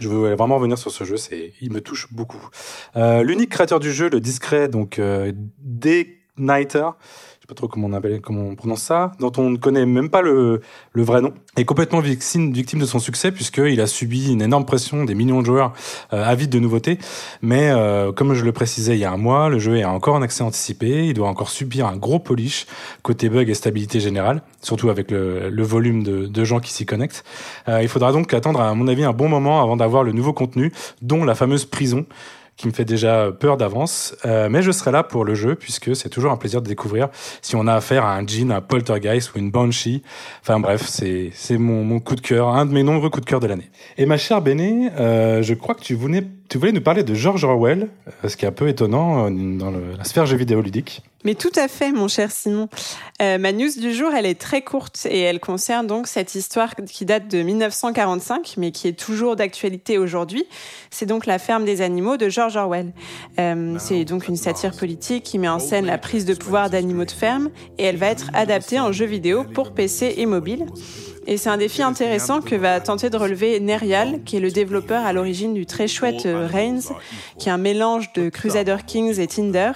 Je 0.00 0.08
veux 0.08 0.34
vraiment 0.34 0.56
revenir 0.56 0.76
sur 0.76 0.90
ce 0.90 1.04
jeu, 1.04 1.16
c'est, 1.16 1.52
il 1.60 1.72
me 1.72 1.80
touche 1.80 2.12
beaucoup. 2.12 2.48
Euh, 2.96 3.22
l'unique 3.22 3.50
créateur 3.50 3.78
du 3.78 3.92
jeu, 3.92 4.08
le 4.10 4.18
discret, 4.18 4.66
donc 4.68 4.98
euh, 4.98 5.32
D-Nighter, 5.58 6.88
sais 7.44 7.48
pas 7.48 7.54
trop 7.54 7.68
comment 7.68 7.88
on 7.88 7.92
appelle, 7.92 8.22
comment 8.22 8.48
on 8.48 8.54
prononce 8.54 8.80
ça, 8.80 9.12
dont 9.20 9.30
on 9.36 9.50
ne 9.50 9.58
connaît 9.58 9.84
même 9.84 10.08
pas 10.08 10.22
le, 10.22 10.62
le 10.94 11.02
vrai 11.02 11.20
nom, 11.20 11.34
est 11.58 11.66
complètement 11.66 12.00
victime, 12.00 12.50
victime 12.50 12.78
de 12.78 12.86
son 12.86 12.98
succès 12.98 13.32
puisqu'il 13.32 13.82
a 13.82 13.86
subi 13.86 14.32
une 14.32 14.40
énorme 14.40 14.64
pression 14.64 15.04
des 15.04 15.14
millions 15.14 15.42
de 15.42 15.46
joueurs 15.46 15.74
euh, 16.14 16.24
avides 16.24 16.48
de 16.48 16.58
nouveautés. 16.58 16.98
Mais 17.42 17.68
euh, 17.70 18.12
comme 18.12 18.32
je 18.32 18.46
le 18.46 18.52
précisais 18.52 18.96
il 18.96 19.00
y 19.00 19.04
a 19.04 19.12
un 19.12 19.18
mois, 19.18 19.50
le 19.50 19.58
jeu 19.58 19.76
est 19.76 19.84
encore 19.84 20.14
en 20.14 20.22
accès 20.22 20.42
anticipé, 20.42 21.08
il 21.08 21.12
doit 21.12 21.28
encore 21.28 21.50
subir 21.50 21.86
un 21.86 21.98
gros 21.98 22.18
polish 22.18 22.64
côté 23.02 23.28
bug 23.28 23.50
et 23.50 23.54
stabilité 23.54 24.00
générale, 24.00 24.40
surtout 24.62 24.88
avec 24.88 25.10
le, 25.10 25.50
le 25.50 25.62
volume 25.62 26.02
de, 26.02 26.26
de, 26.26 26.44
gens 26.44 26.60
qui 26.60 26.72
s'y 26.72 26.86
connectent. 26.86 27.24
Euh, 27.68 27.82
il 27.82 27.88
faudra 27.88 28.12
donc 28.12 28.32
attendre 28.32 28.60
à 28.62 28.74
mon 28.74 28.88
avis 28.88 29.04
un 29.04 29.12
bon 29.12 29.28
moment 29.28 29.60
avant 29.60 29.76
d'avoir 29.76 30.02
le 30.02 30.12
nouveau 30.12 30.32
contenu, 30.32 30.72
dont 31.02 31.24
la 31.24 31.34
fameuse 31.34 31.66
prison 31.66 32.06
qui 32.56 32.68
me 32.68 32.72
fait 32.72 32.84
déjà 32.84 33.30
peur 33.32 33.56
d'avance. 33.56 34.14
Euh, 34.24 34.48
mais 34.48 34.62
je 34.62 34.70
serai 34.70 34.92
là 34.92 35.02
pour 35.02 35.24
le 35.24 35.34
jeu 35.34 35.54
puisque 35.54 35.94
c'est 35.96 36.08
toujours 36.08 36.30
un 36.32 36.36
plaisir 36.36 36.62
de 36.62 36.68
découvrir 36.68 37.08
si 37.42 37.56
on 37.56 37.66
a 37.66 37.74
affaire 37.74 38.04
à 38.04 38.14
un 38.14 38.26
djinn, 38.26 38.52
un 38.52 38.60
poltergeist 38.60 39.34
ou 39.34 39.38
une 39.38 39.50
banshee. 39.50 40.02
Enfin 40.42 40.60
bref, 40.60 40.84
c'est 40.86 41.58
mon, 41.58 41.84
mon 41.84 42.00
coup 42.00 42.14
de 42.14 42.20
cœur, 42.20 42.48
un 42.48 42.66
de 42.66 42.72
mes 42.72 42.82
nombreux 42.82 43.10
coups 43.10 43.24
de 43.24 43.30
cœur 43.30 43.40
de 43.40 43.46
l'année. 43.46 43.70
Et 43.98 44.06
ma 44.06 44.16
chère 44.16 44.40
Béné, 44.40 44.90
euh, 44.98 45.42
je 45.42 45.54
crois 45.54 45.74
que 45.74 45.82
tu 45.82 45.94
voulais 45.94 46.22
nous 46.72 46.80
parler 46.80 47.02
de 47.02 47.14
George 47.14 47.44
Orwell, 47.44 47.88
euh, 48.24 48.28
ce 48.28 48.36
qui 48.36 48.44
est 48.44 48.48
un 48.48 48.52
peu 48.52 48.68
étonnant 48.68 49.30
dans 49.30 49.70
le, 49.70 49.96
la 49.98 50.04
sphère 50.04 50.26
jeu 50.26 50.36
vidéo 50.36 50.60
ludique. 50.60 51.02
Mais 51.24 51.34
tout 51.34 51.52
à 51.56 51.68
fait, 51.68 51.90
mon 51.90 52.06
cher 52.06 52.30
Simon. 52.30 52.68
Ma 53.18 53.52
news 53.52 53.70
du 53.80 53.94
jour, 53.94 54.12
elle 54.14 54.26
est 54.26 54.38
très 54.38 54.60
courte 54.60 55.06
et 55.10 55.20
elle 55.20 55.40
concerne 55.40 55.86
donc 55.86 56.06
cette 56.06 56.34
histoire 56.34 56.74
qui 56.74 57.06
date 57.06 57.28
de 57.28 57.40
1945, 57.42 58.56
mais 58.58 58.72
qui 58.72 58.88
est 58.88 58.92
toujours 58.92 59.34
d'actualité 59.34 59.96
aujourd'hui. 59.96 60.44
C'est 60.90 61.06
donc 61.06 61.24
La 61.24 61.38
ferme 61.38 61.64
des 61.64 61.80
animaux 61.80 62.18
de 62.18 62.28
George 62.28 62.43
Orwell. 62.56 62.92
Euh, 63.38 63.76
c'est 63.78 64.04
donc 64.04 64.28
une 64.28 64.36
satire 64.36 64.76
politique 64.76 65.24
qui 65.24 65.38
met 65.38 65.48
en 65.48 65.58
scène 65.58 65.86
la 65.86 65.98
prise 65.98 66.24
de 66.24 66.34
pouvoir 66.34 66.70
d'animaux 66.70 67.04
de 67.04 67.10
ferme 67.10 67.50
et 67.78 67.84
elle 67.84 67.96
va 67.96 68.06
être 68.06 68.30
adaptée 68.34 68.80
en 68.80 68.92
jeu 68.92 69.06
vidéo 69.06 69.44
pour 69.44 69.72
PC 69.72 70.14
et 70.16 70.26
mobile. 70.26 70.66
Et 71.26 71.36
c'est 71.36 71.48
un 71.48 71.56
défi 71.56 71.82
intéressant 71.82 72.40
que 72.40 72.54
va 72.54 72.80
tenter 72.80 73.08
de 73.08 73.16
relever 73.16 73.58
Nerial, 73.60 74.22
qui 74.24 74.36
est 74.36 74.40
le 74.40 74.50
développeur 74.50 75.06
à 75.06 75.12
l'origine 75.12 75.54
du 75.54 75.64
très 75.64 75.88
chouette 75.88 76.26
euh, 76.26 76.46
Reigns, 76.46 76.92
qui 77.38 77.48
est 77.48 77.52
un 77.52 77.58
mélange 77.58 78.12
de 78.12 78.28
Crusader 78.28 78.76
Kings 78.86 79.18
et 79.18 79.26
Tinder, 79.26 79.72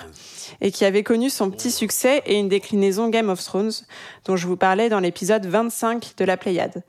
et 0.61 0.71
qui 0.71 0.85
avait 0.85 1.03
connu 1.03 1.31
son 1.31 1.51
petit 1.51 1.71
succès 1.71 2.23
et 2.27 2.37
une 2.37 2.49
déclinaison 2.49 3.09
Game 3.09 3.29
of 3.29 3.43
Thrones, 3.43 3.73
dont 4.25 4.37
je 4.37 4.47
vous 4.47 4.57
parlais 4.57 4.89
dans 4.89 5.01
l'épisode 5.01 5.47
25 5.47 6.15
de 6.17 6.25
la 6.25 6.37
Pléiade. 6.37 6.83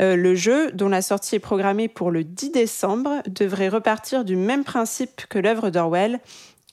Euh, 0.00 0.16
le 0.16 0.34
jeu, 0.34 0.72
dont 0.72 0.88
la 0.88 1.02
sortie 1.02 1.36
est 1.36 1.40
programmée 1.40 1.88
pour 1.88 2.10
le 2.10 2.24
10 2.24 2.50
décembre, 2.50 3.22
devrait 3.28 3.68
repartir 3.68 4.24
du 4.24 4.36
même 4.36 4.64
principe 4.64 5.26
que 5.28 5.38
l'œuvre 5.38 5.70
d'Orwell, 5.70 6.20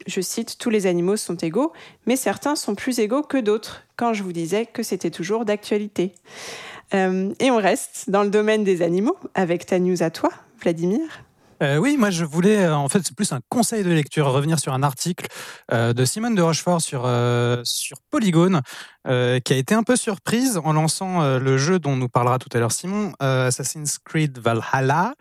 je 0.08 0.22
cite, 0.22 0.58
tous 0.58 0.70
les 0.70 0.88
animaux 0.88 1.18
sont 1.18 1.36
égaux, 1.36 1.74
mais 2.06 2.16
certains 2.16 2.56
sont 2.56 2.76
plus 2.76 3.00
égaux 3.00 3.24
que 3.24 3.38
d'autres, 3.38 3.84
quand 3.98 4.14
je 4.14 4.24
vous 4.24 4.32
disais 4.32 4.66
que 4.66 4.84
c'était 4.84 5.12
toujours 5.12 5.46
d'actualité. 5.46 6.14
Euh, 6.94 7.34
et 7.40 7.52
on 7.52 7.58
reste 7.58 8.10
dans 8.10 8.24
le 8.24 8.30
domaine 8.30 8.64
des 8.64 8.82
animaux 8.82 9.18
avec 9.36 9.66
ta 9.66 9.80
news 9.80 10.02
à 10.02 10.10
toi, 10.10 10.30
Vladimir. 10.62 11.02
Euh, 11.62 11.78
oui, 11.78 11.98
moi 11.98 12.10
je 12.10 12.24
voulais, 12.24 12.66
euh, 12.66 12.76
en 12.76 12.88
fait, 12.88 13.00
c'est 13.04 13.16
plus 13.16 13.32
un 13.34 13.42
conseil 13.50 13.84
de 13.84 13.90
lecture, 13.90 14.28
revenir 14.28 14.60
sur 14.60 14.74
un 14.74 14.84
article 14.84 15.28
euh, 15.74 15.94
de 15.94 16.06
Simone 16.06 16.36
de 16.36 16.42
Rochefort 16.42 16.82
sur 16.82 17.10
sur 17.64 17.98
Polygone, 18.12 18.62
qui 19.06 19.54
a 19.54 19.56
été 19.56 19.74
un 19.74 19.84
peu 19.84 19.96
surprise 19.96 20.60
en 20.64 20.74
lançant 20.74 21.40
le 21.40 21.58
jeu 21.58 21.80
dont 21.80 21.96
nous 21.96 22.10
parlera 22.10 22.38
tout 22.38 22.50
à 22.54 22.60
l'heure 22.60 22.72
Simon, 22.72 23.14
Assassin's 23.20 23.98
Creed 23.98 24.38
Valhalla, 24.38 25.14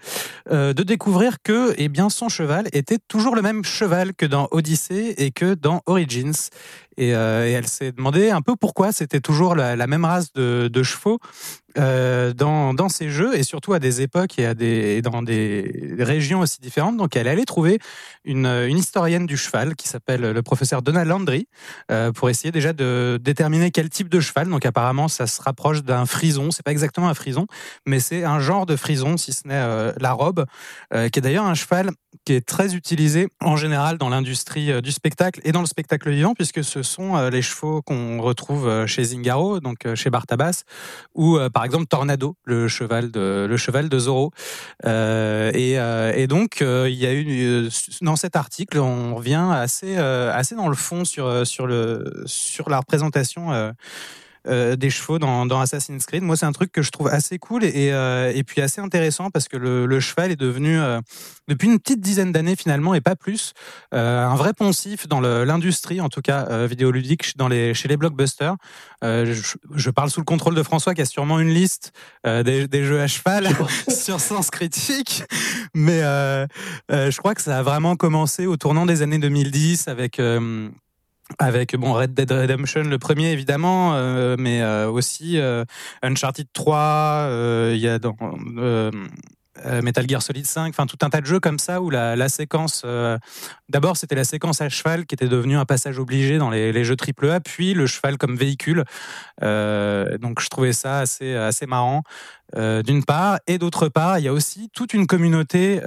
de 0.51 0.83
découvrir 0.83 1.37
que, 1.43 1.75
eh 1.79 1.89
bien, 1.89 2.11
son 2.11 2.29
cheval 2.29 2.69
était 2.73 2.99
toujours 3.09 3.35
le 3.35 3.41
même 3.41 3.65
cheval 3.65 4.15
que 4.15 4.27
dans 4.27 4.49
Odyssey 4.51 5.15
et 5.17 5.31
que 5.31 5.55
dans 5.55 5.81
Origins. 5.87 6.51
Et, 6.99 7.09
elle 7.09 7.69
s'est 7.69 7.93
demandé 7.93 8.31
un 8.31 8.43
peu 8.43 8.57
pourquoi 8.57 8.93
c'était 8.93 9.21
toujours 9.21 9.55
la, 9.55 9.87
même 9.87 10.05
race 10.05 10.33
de 10.35 10.83
chevaux 10.83 11.19
euh, 11.77 12.33
dans, 12.33 12.89
ces 12.89 13.11
jeux 13.11 13.37
et 13.37 13.43
surtout 13.43 13.75
à 13.75 13.79
des 13.79 14.01
époques 14.01 14.39
et, 14.39 14.47
à 14.47 14.55
des, 14.55 15.03
dans 15.03 15.21
des 15.21 15.95
régions 15.99 16.41
aussi 16.41 16.61
différentes. 16.61 16.97
Donc 16.97 17.15
elle 17.15 17.29
allait 17.29 17.45
trouver 17.45 17.79
une, 18.25 18.47
une 18.47 18.79
historienne 18.79 19.27
du 19.27 19.37
cheval 19.37 19.77
qui 19.77 19.87
s'appelle 19.87 20.23
le 20.23 20.43
professeur 20.43 20.81
Donald 20.81 21.07
Landry 21.07 21.47
euh, 21.91 22.11
pour 22.11 22.31
essayer 22.31 22.51
déjà 22.51 22.73
de 22.73 23.19
déterminer 23.21 23.71
quel 23.71 23.91
type 23.91 24.09
de 24.09 24.21
cheval. 24.21 24.49
Donc 24.49 24.65
apparemment 24.65 25.09
ça 25.09 25.27
se 25.27 25.43
rapproche 25.43 25.83
d'un 25.83 26.07
frison. 26.07 26.51
C'est 26.51 26.65
pas 26.65 26.73
exactement 26.73 27.09
un 27.09 27.15
frison, 27.15 27.47
mais 27.87 28.01
c'est 28.01 28.25
un 28.25 28.41
genre 28.41 28.65
de 28.65 28.77
frison 28.77 29.19
si 29.19 29.35
ce 29.35 29.47
n'est 29.47 29.55
euh, 29.55 29.93
la 30.01 30.13
robe, 30.13 30.47
qui 30.91 31.19
est 31.19 31.21
d'ailleurs 31.21 31.45
un 31.45 31.55
cheval 31.55 31.91
qui 32.25 32.33
est 32.33 32.47
très 32.47 32.75
utilisé 32.75 33.29
en 33.41 33.57
général 33.57 33.99
dans 33.99 34.09
l'industrie 34.09 34.81
du 34.81 34.91
spectacle 34.91 35.41
et 35.45 35.53
dans 35.53 35.61
le 35.61 35.67
spectacle 35.67 36.11
vivant 36.11 36.35
puisque 36.35 36.65
ce 36.65 36.83
sont 36.83 37.29
les 37.29 37.43
chevaux 37.43 37.83
qu'on 37.83 38.21
retrouve 38.23 38.87
chez 38.87 39.05
Zingaro, 39.05 39.61
donc 39.61 39.87
chez 39.95 40.09
Bartabas, 40.09 40.63
ou 41.15 41.39
par 41.53 41.58
exemple 41.65 41.87
Tornado, 41.87 42.37
le 42.45 42.69
cheval 42.69 43.11
de 43.11 43.47
le 43.49 43.99
Zorro. 43.99 44.31
Euh, 44.85 45.51
euh, 45.55 46.13
et, 46.15 46.27
donc 46.27 46.63
euh, 46.63 46.89
il 46.89 46.97
y 46.97 47.07
a 47.07 47.15
eu 47.15 47.69
dans 48.03 48.17
cet 48.17 48.37
article, 48.37 48.79
on 48.79 49.15
revient 49.15 49.49
assez 49.53 49.97
assez 49.97 50.55
dans 50.55 50.69
le 50.69 50.75
fond 50.75 51.05
sur 51.05 51.47
sur 51.47 51.67
le 51.67 52.23
sur 52.27 52.71
la 52.71 52.79
représentation 52.79 53.73
euh, 54.49 54.77
des 54.77 54.91
chevaux 54.91 55.19
dans, 55.19 55.61
Assassin's 55.61 56.07
Creed. 56.07 56.23
Moi, 56.23 56.37
c'est 56.37 56.47
un 56.47 56.53
truc 56.53 56.73
que 56.73 56.83
je 56.83 56.91
trouve 56.91 57.09
assez 57.09 57.39
cool 57.39 57.65
et, 57.65 57.93
euh, 57.93 58.33
et 58.35 58.45
puis 58.45 58.61
assez 58.61 58.81
intéressant 58.81 59.31
parce 59.31 59.49
que 59.49 59.57
le, 59.57 60.01
cheval 60.01 60.31
est 60.31 60.37
devenu, 60.37 60.81
euh, 60.81 61.01
depuis 61.49 61.69
une 61.69 61.79
petite 61.79 62.01
dizaine 62.01 62.33
d'années 62.33 62.57
finalement, 62.57 62.95
et 62.95 63.01
pas 63.01 63.17
plus, 63.17 63.53
un 63.93 64.37
vrai 64.37 64.53
poncif 64.53 65.09
dans 65.09 65.21
l'industrie, 65.21 66.01
en 66.01 66.09
tout 66.09 66.21
cas 66.21 66.67
vidéoludique, 66.67 67.37
dans 67.37 67.49
les, 67.49 67.75
chez 67.75 67.89
les 67.89 67.97
blockbusters. 67.97 68.57
Je, 69.03 69.91
parle 69.91 70.11
sous 70.11 70.21
le 70.21 70.25
contrôle 70.25 70.55
de 70.55 70.63
François 70.63 70.95
qui 70.95 71.03
a 71.03 71.07
sûrement 71.07 71.41
une 71.41 71.51
liste 71.51 71.93
des, 72.25 72.69
des, 72.69 72.85
jeux 72.85 73.01
à 73.01 73.07
cheval 73.07 73.49
sur 73.89 74.21
Sens 74.21 74.51
Critique, 74.51 75.25
mais 75.75 76.01
je 76.01 77.17
crois 77.17 77.35
que 77.35 77.43
ça 77.43 77.59
a 77.59 77.63
vraiment 77.63 77.97
commencé 77.97 78.47
au 78.47 78.57
tournant 78.57 78.87
des 78.87 79.03
années 79.03 79.19
2010 79.19 79.89
avec 79.89 80.21
avec 81.39 81.77
bon 81.77 81.93
Red 81.93 82.15
Dead 82.15 82.31
Redemption 82.31 82.83
le 82.83 82.99
premier 82.99 83.33
évidemment 83.33 83.95
euh, 83.95 84.37
mais 84.39 84.63
euh, 84.63 84.91
aussi 84.91 85.39
euh, 85.39 85.65
Uncharted 86.03 86.49
3 86.53 87.29
il 87.73 87.79
y 87.79 87.89
a 87.89 87.99
dans 87.99 88.17
Metal 89.83 90.09
Gear 90.09 90.23
Solid 90.23 90.47
5 90.47 90.69
enfin 90.69 90.87
tout 90.87 90.97
un 91.03 91.11
tas 91.11 91.21
de 91.21 91.27
jeux 91.27 91.41
comme 91.41 91.59
ça 91.59 91.81
où 91.83 91.91
la, 91.91 92.29
séquence 92.29 92.85
d'abord 93.69 93.97
c'était 93.97 94.15
la 94.15 94.25
séquence 94.25 94.61
à 94.61 94.69
cheval 94.69 95.05
qui 95.05 95.15
était 95.15 95.29
devenue 95.29 95.57
un 95.57 95.65
passage 95.65 95.99
obligé 95.99 96.39
dans 96.39 96.51
les, 96.51 96.85
jeux 96.85 96.97
AAA 96.97 97.41
puis 97.41 97.75
le 97.75 97.87
cheval 97.87 98.19
comme 98.19 98.37
véhicule. 98.37 98.85
Donc 99.41 100.41
je 100.41 100.49
trouvais 100.49 100.73
ça 100.73 101.01
assez 101.01 101.35
assez 101.35 101.67
marrant. 101.67 102.03
D'une 102.57 103.05
part 103.05 103.41
et 103.49 103.59
d'autre 103.59 103.89
part 103.89 104.21
il 104.21 104.25
y 104.25 104.29
a 104.29 104.33
aussi 104.33 104.71
toute 104.73 104.95
une 104.95 105.07
communauté 105.07 105.81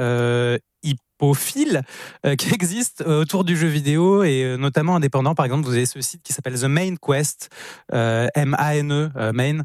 au 1.22 1.34
fil 1.34 1.84
euh, 2.26 2.36
qui 2.36 2.54
existe 2.54 3.02
euh, 3.02 3.22
autour 3.22 3.46
du 3.46 3.56
jeu 3.56 3.68
vidéo 3.68 4.24
et 4.24 4.44
euh, 4.44 4.58
notamment 4.58 4.98
indépendant. 4.98 5.36
Par 5.36 5.46
exemple, 5.46 5.66
vous 5.66 5.74
avez 5.74 5.86
ce 5.86 6.02
site 6.02 6.22
qui 6.24 6.34
s'appelle 6.34 6.60
The 6.60 6.66
Main 6.66 6.96
Quest, 6.96 7.50
M-A-N-E, 7.92 9.32
Main, 9.32 9.62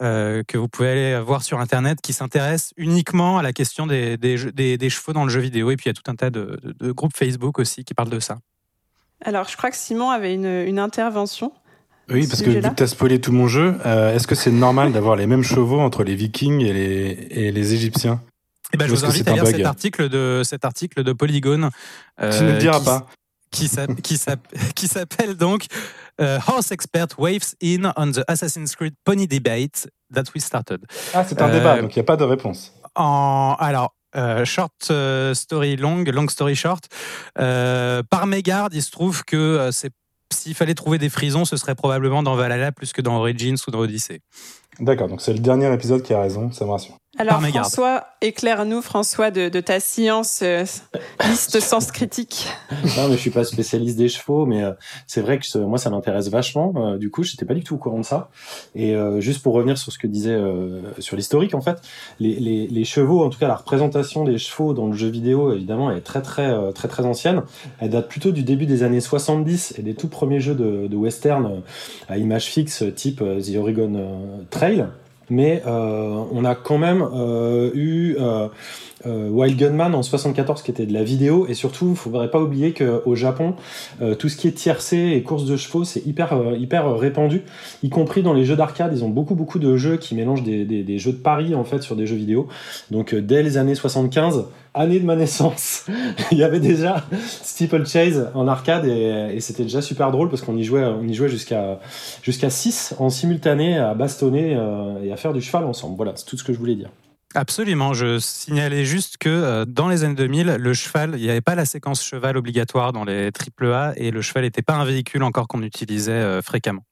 que 0.00 0.58
vous 0.58 0.68
pouvez 0.68 0.88
aller 0.88 1.20
voir 1.20 1.42
sur 1.42 1.60
Internet, 1.60 2.00
qui 2.02 2.12
s'intéresse 2.12 2.72
uniquement 2.76 3.38
à 3.38 3.42
la 3.42 3.52
question 3.52 3.86
des, 3.86 4.16
des, 4.16 4.76
des, 4.78 4.90
chevaux 4.90 5.12
dans 5.12 5.24
le 5.24 5.30
jeu 5.30 5.40
vidéo. 5.40 5.70
Et 5.70 5.76
puis 5.76 5.84
il 5.84 5.88
y 5.88 5.90
a 5.90 5.94
tout 5.94 6.10
un 6.10 6.16
tas 6.16 6.30
de, 6.30 6.58
de, 6.62 6.92
groupes 6.92 7.16
Facebook 7.16 7.58
aussi 7.58 7.84
qui 7.84 7.94
parlent 7.94 8.10
de 8.10 8.20
ça. 8.20 8.38
Alors, 9.24 9.48
je 9.48 9.56
crois 9.56 9.70
que 9.70 9.76
Simon 9.76 10.10
avait 10.10 10.34
une, 10.34 10.46
une 10.46 10.78
intervention. 10.78 11.52
Oui, 12.10 12.26
parce 12.26 12.42
que 12.42 12.50
vu 12.50 12.60
que 12.60 12.74
tu 12.74 12.82
as 12.82 12.86
spoilé 12.86 13.20
tout 13.20 13.32
mon 13.32 13.46
jeu, 13.46 13.76
est-ce 13.84 14.26
que 14.26 14.34
c'est 14.34 14.50
normal 14.50 14.92
d'avoir 14.92 15.16
les 15.16 15.26
mêmes 15.26 15.42
chevaux 15.44 15.80
entre 15.80 16.02
les 16.04 16.14
Vikings 16.14 16.60
et 16.60 16.72
les, 16.72 17.28
et 17.30 17.52
les 17.52 17.74
Égyptiens? 17.74 18.20
Eh 18.74 18.76
ben, 18.76 18.88
je 18.88 18.94
vous 18.94 19.04
invite 19.04 19.28
à 19.28 19.32
lire 19.32 19.46
cet 19.46 19.64
article 19.64 20.08
de 20.08 20.42
cet 20.44 20.64
article 20.64 21.02
de 21.02 21.12
Polygone. 21.12 21.70
Euh, 22.20 22.36
tu 22.36 22.44
ne 22.44 22.52
le 22.52 22.58
diras 22.58 22.80
pas. 22.80 23.06
Qui 24.74 24.88
s'appelle 24.88 25.36
donc 25.36 25.66
euh, 26.20 26.38
Horse 26.46 26.72
Expert 26.72 27.06
Waves 27.18 27.54
in 27.62 27.92
on 27.96 28.10
the 28.10 28.24
Assassin's 28.26 28.74
Creed 28.74 28.94
Pony 29.04 29.28
Debate 29.28 29.88
that 30.12 30.24
we 30.34 30.42
started. 30.42 30.80
Ah, 31.12 31.24
c'est 31.24 31.40
un 31.40 31.48
débat, 31.48 31.76
euh, 31.76 31.82
donc 31.82 31.94
il 31.94 31.98
n'y 31.98 32.04
a 32.04 32.04
pas 32.04 32.16
de 32.16 32.24
réponse. 32.24 32.72
En, 32.96 33.56
alors, 33.60 33.94
euh, 34.16 34.44
short 34.44 34.92
story 35.34 35.76
long, 35.76 36.04
long 36.04 36.28
story 36.28 36.56
short. 36.56 36.88
par 37.34 38.26
mégarde, 38.26 38.74
il 38.74 38.82
se 38.82 38.90
trouve 38.90 39.24
que 39.24 39.68
c'est 39.72 39.90
s'il 40.32 40.54
fallait 40.54 40.74
trouver 40.74 40.98
des 40.98 41.10
frisons, 41.10 41.44
ce 41.44 41.56
serait 41.56 41.76
probablement 41.76 42.24
dans 42.24 42.34
Valhalla 42.34 42.72
plus 42.72 42.92
que 42.92 43.00
dans 43.00 43.16
Origins 43.18 43.56
ou 43.68 43.70
dans 43.70 43.78
Odyssey. 43.78 44.20
D'accord, 44.80 45.06
donc 45.06 45.20
c'est 45.20 45.32
le 45.32 45.38
dernier 45.38 45.72
épisode 45.72 46.02
qui 46.02 46.12
a 46.12 46.20
raison, 46.20 46.50
ça 46.50 46.64
me 46.64 46.70
rassure. 46.70 46.96
Alors 47.16 47.40
François, 47.40 48.04
éclaire-nous 48.22 48.82
François 48.82 49.30
de, 49.30 49.48
ta 49.60 49.78
science 49.78 50.40
euh, 50.42 50.64
liste 51.28 51.60
sens 51.60 51.92
critique. 51.92 52.48
Non 52.96 53.08
mais 53.08 53.14
je 53.14 53.20
suis 53.20 53.30
pas 53.30 53.44
spécialiste 53.44 53.96
des 53.96 54.08
chevaux, 54.08 54.46
mais 54.46 54.64
euh, 54.64 54.72
c'est 55.06 55.20
vrai 55.20 55.38
que 55.38 55.58
moi 55.58 55.78
ça 55.78 55.90
m'intéresse 55.90 56.28
vachement. 56.28 56.72
Euh, 56.76 56.98
du 56.98 57.10
coup, 57.10 57.22
j'étais 57.22 57.44
pas 57.44 57.54
du 57.54 57.62
tout 57.62 57.76
au 57.76 57.78
courant 57.78 57.98
de 57.98 58.04
ça. 58.04 58.30
Et 58.74 58.96
juste 59.18 59.42
pour 59.42 59.54
revenir 59.54 59.78
sur 59.78 59.92
ce 59.92 59.98
que 59.98 60.06
disait 60.06 60.36
sur 60.98 61.16
l'historique, 61.16 61.54
en 61.54 61.60
fait, 61.60 61.80
les, 62.18 62.34
les, 62.40 62.66
les, 62.66 62.84
chevaux, 62.84 63.24
en 63.24 63.30
tout 63.30 63.38
cas 63.38 63.48
la 63.48 63.56
représentation 63.56 64.24
des 64.24 64.38
chevaux 64.38 64.74
dans 64.74 64.86
le 64.86 64.94
jeu 64.94 65.08
vidéo, 65.08 65.52
évidemment, 65.52 65.90
est 65.90 66.00
très 66.00 66.22
très 66.22 66.72
très 66.72 66.88
très 66.88 67.04
ancienne. 67.04 67.42
Elle 67.80 67.90
date 67.90 68.08
plutôt 68.08 68.32
du 68.32 68.42
début 68.42 68.66
des 68.66 68.82
années 68.82 69.00
70 69.00 69.74
et 69.78 69.82
des 69.82 69.94
tout 69.94 70.08
premiers 70.08 70.40
jeux 70.40 70.54
de, 70.54 70.86
de 70.88 70.96
western 70.96 71.62
à 72.08 72.18
image 72.18 72.46
fixe, 72.46 72.84
type 72.94 73.18
The 73.18 73.56
Oregon 73.56 74.44
Trail 74.50 74.86
mais 75.30 75.62
euh, 75.66 76.24
on 76.32 76.44
a 76.44 76.54
quand 76.54 76.78
même 76.78 77.06
euh, 77.14 77.70
eu 77.74 78.16
euh, 78.18 78.48
Wild 79.04 79.58
Gunman 79.58 79.94
en 79.94 80.02
74 80.02 80.62
qui 80.62 80.70
était 80.70 80.86
de 80.86 80.92
la 80.92 81.04
vidéo. 81.04 81.46
Et 81.48 81.54
surtout 81.54 81.90
il 81.90 81.96
faudrait 81.96 82.30
pas 82.30 82.40
oublier 82.40 82.72
qu'au 82.72 83.14
Japon 83.14 83.54
tout 84.18 84.28
ce 84.28 84.36
qui 84.36 84.48
est 84.48 84.52
tiercé 84.52 85.12
et 85.14 85.22
course 85.22 85.44
de 85.44 85.56
chevaux 85.56 85.84
c'est 85.84 86.04
hyper 86.06 86.38
hyper 86.58 86.96
répandu. 86.96 87.42
Y 87.82 87.90
compris 87.90 88.22
dans 88.22 88.32
les 88.32 88.44
jeux 88.44 88.56
d'arcade 88.56 88.92
ils 88.94 89.04
ont 89.04 89.10
beaucoup 89.10 89.34
beaucoup 89.34 89.58
de 89.58 89.76
jeux 89.76 89.96
qui 89.96 90.14
mélangent 90.14 90.42
des, 90.42 90.64
des, 90.64 90.82
des, 90.82 90.98
jeux 90.98 91.12
de 91.12 91.18
paris 91.18 91.54
en 91.54 91.64
fait 91.64 91.82
sur 91.82 91.96
des 91.96 92.06
jeux 92.06 92.16
vidéo. 92.16 92.48
Donc 92.90 93.14
dès 93.14 93.42
les 93.42 93.58
années 93.58 93.74
75 93.74 94.46
année 94.74 95.00
de 95.00 95.06
ma 95.06 95.16
naissance 95.16 95.86
il 96.32 96.38
y 96.38 96.44
avait 96.44 96.60
déjà 96.60 97.06
Steeple 97.42 97.86
Chase 97.86 98.30
en 98.34 98.48
arcade 98.48 98.84
et, 98.86 99.34
et 99.34 99.40
c'était 99.40 99.62
déjà 99.62 99.82
super 99.82 100.10
drôle 100.10 100.28
parce 100.28 100.42
qu'on 100.42 100.56
y 100.56 100.64
jouait 100.64 100.84
on 100.84 101.06
y 101.06 101.14
jouait 101.14 101.28
jusqu'à 101.28 101.80
jusqu'à 102.22 102.50
6 102.50 102.96
en 102.98 103.10
simultané 103.10 103.78
à 103.78 103.94
bastonner 103.94 104.58
et 105.02 105.12
à 105.12 105.16
faire 105.16 105.32
du 105.32 105.40
cheval 105.40 105.64
ensemble 105.64 105.96
voilà 105.96 106.12
c'est 106.16 106.26
tout 106.26 106.36
ce 106.36 106.44
que 106.44 106.52
je 106.52 106.58
voulais 106.58 106.76
dire 106.76 106.90
Absolument. 107.34 107.94
Je 107.94 108.20
signalais 108.20 108.84
juste 108.84 109.16
que 109.18 109.28
euh, 109.28 109.64
dans 109.64 109.88
les 109.88 110.04
années 110.04 110.14
2000, 110.14 110.56
le 110.58 110.74
cheval, 110.74 111.14
il 111.16 111.22
n'y 111.22 111.30
avait 111.30 111.40
pas 111.40 111.56
la 111.56 111.64
séquence 111.64 112.02
cheval 112.02 112.36
obligatoire 112.36 112.92
dans 112.92 113.04
les 113.04 113.30
AAA 113.60 113.94
et 113.96 114.12
le 114.12 114.22
cheval 114.22 114.44
n'était 114.44 114.62
pas 114.62 114.74
un 114.74 114.84
véhicule 114.84 115.24
encore 115.24 115.48
qu'on 115.48 115.62
utilisait 115.62 116.12
euh, 116.12 116.42
fréquemment. 116.42 116.82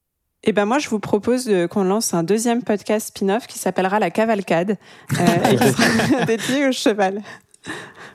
Eh 0.45 0.53
ben 0.53 0.65
moi, 0.65 0.81
je 0.81 0.89
vous 0.89 0.99
propose 0.99 1.49
qu'on 1.71 1.85
lance 1.85 2.15
un 2.15 2.25
deuxième 2.25 2.65
podcast 2.65 3.09
spin-off 3.09 3.47
qui 3.47 3.61
s'appellera 3.61 4.01
La 4.01 4.11
Cavalcade 4.11 4.77
euh, 5.13 5.51
et 5.53 5.57
qui 5.57 5.73
sera 5.73 6.25
dédié 6.27 6.67
au 6.67 6.73
cheval. 6.73 7.23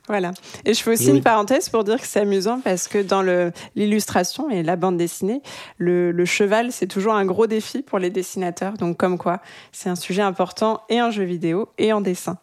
Voilà. 0.08 0.32
Et 0.64 0.74
je 0.74 0.82
fais 0.82 0.92
aussi 0.92 1.10
une 1.10 1.22
parenthèse 1.22 1.68
pour 1.68 1.84
dire 1.84 2.00
que 2.00 2.08
c'est 2.08 2.22
amusant 2.22 2.62
parce 2.64 2.88
que 2.88 3.00
dans 3.00 3.22
l'illustration 3.76 4.50
et 4.50 4.64
la 4.64 4.78
bande 4.78 4.96
dessinée, 4.98 5.42
le, 5.78 6.26
cheval, 6.26 6.72
c'est 6.72 6.88
toujours 6.88 7.14
un 7.14 7.26
gros 7.26 7.46
défi 7.46 7.82
pour 7.82 8.00
les 8.00 8.10
dessinateurs. 8.10 8.74
Donc, 8.74 8.96
comme 8.96 9.18
quoi, 9.18 9.42
c'est 9.74 9.90
un 9.90 9.96
sujet 9.96 10.22
important 10.22 10.82
et 10.88 11.02
en 11.02 11.12
jeu 11.12 11.24
vidéo 11.24 11.70
et 11.78 11.92
en 11.92 12.00
dessin. 12.00 12.38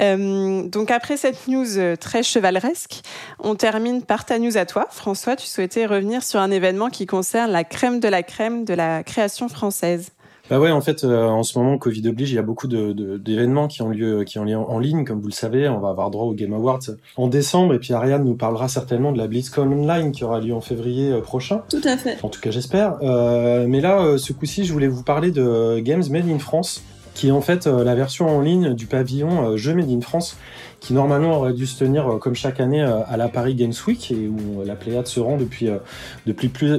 Euh, 0.00 0.62
donc 0.62 0.90
après 0.90 1.16
cette 1.16 1.48
news 1.48 1.78
euh, 1.78 1.96
très 1.96 2.22
chevaleresque, 2.22 3.02
on 3.40 3.56
termine 3.56 4.02
par 4.02 4.24
ta 4.24 4.38
news 4.38 4.56
à 4.56 4.64
toi. 4.64 4.86
François, 4.90 5.36
tu 5.36 5.46
souhaitais 5.46 5.86
revenir 5.86 6.22
sur 6.22 6.40
un 6.40 6.50
événement 6.50 6.88
qui 6.88 7.06
concerne 7.06 7.50
la 7.50 7.64
crème 7.64 7.98
de 8.00 8.08
la 8.08 8.22
crème 8.22 8.64
de 8.64 8.74
la 8.74 9.02
création 9.02 9.48
française. 9.48 10.10
Bah 10.50 10.58
ouais, 10.58 10.70
en 10.70 10.80
fait, 10.80 11.04
euh, 11.04 11.26
en 11.26 11.42
ce 11.42 11.58
moment, 11.58 11.76
Covid 11.76 12.08
oblige, 12.08 12.30
il 12.30 12.36
y 12.36 12.38
a 12.38 12.42
beaucoup 12.42 12.68
de, 12.68 13.18
d'événements 13.18 13.68
qui 13.68 13.82
ont 13.82 13.90
lieu, 13.90 14.24
qui 14.24 14.38
ont 14.38 14.44
lieu 14.44 14.56
en 14.56 14.78
ligne, 14.78 15.04
comme 15.04 15.20
vous 15.20 15.28
le 15.28 15.32
savez. 15.32 15.68
On 15.68 15.78
va 15.78 15.90
avoir 15.90 16.10
droit 16.10 16.24
au 16.24 16.32
Game 16.32 16.54
Awards 16.54 16.80
en 17.16 17.28
décembre, 17.28 17.74
et 17.74 17.78
puis 17.78 17.92
Ariane 17.92 18.24
nous 18.24 18.34
parlera 18.34 18.68
certainement 18.68 19.12
de 19.12 19.18
la 19.18 19.26
BlizzCon 19.26 19.70
Online 19.70 20.12
qui 20.12 20.24
aura 20.24 20.40
lieu 20.40 20.54
en 20.54 20.62
février 20.62 21.12
euh, 21.12 21.20
prochain. 21.20 21.62
Tout 21.68 21.82
à 21.84 21.96
fait. 21.96 22.16
En 22.22 22.28
tout 22.28 22.40
cas, 22.40 22.50
j'espère. 22.50 22.96
Euh, 23.02 23.66
mais 23.68 23.80
là, 23.80 24.16
ce 24.16 24.32
coup-ci, 24.32 24.64
je 24.64 24.72
voulais 24.72 24.88
vous 24.88 25.02
parler 25.02 25.30
de 25.30 25.80
Games 25.80 26.04
Made 26.10 26.28
in 26.28 26.38
France, 26.38 26.82
qui 27.14 27.28
est 27.28 27.32
en 27.32 27.40
fait 27.40 27.66
la 27.66 27.94
version 27.94 28.28
en 28.28 28.40
ligne 28.40 28.74
du 28.74 28.86
pavillon 28.86 29.56
Jeux 29.56 29.74
Made 29.74 29.90
in 29.90 30.00
France 30.00 30.36
qui 30.80 30.92
normalement 30.92 31.38
aurait 31.38 31.52
dû 31.52 31.66
se 31.66 31.78
tenir 31.78 32.08
euh, 32.08 32.18
comme 32.18 32.34
chaque 32.34 32.60
année 32.60 32.82
euh, 32.82 33.00
à 33.06 33.16
la 33.16 33.28
Paris 33.28 33.54
Games 33.54 33.72
Week 33.86 34.10
et 34.10 34.28
où 34.28 34.60
euh, 34.60 34.64
la 34.64 34.76
Pléiade 34.76 35.06
se 35.06 35.20
rend 35.20 35.36
depuis, 35.36 35.68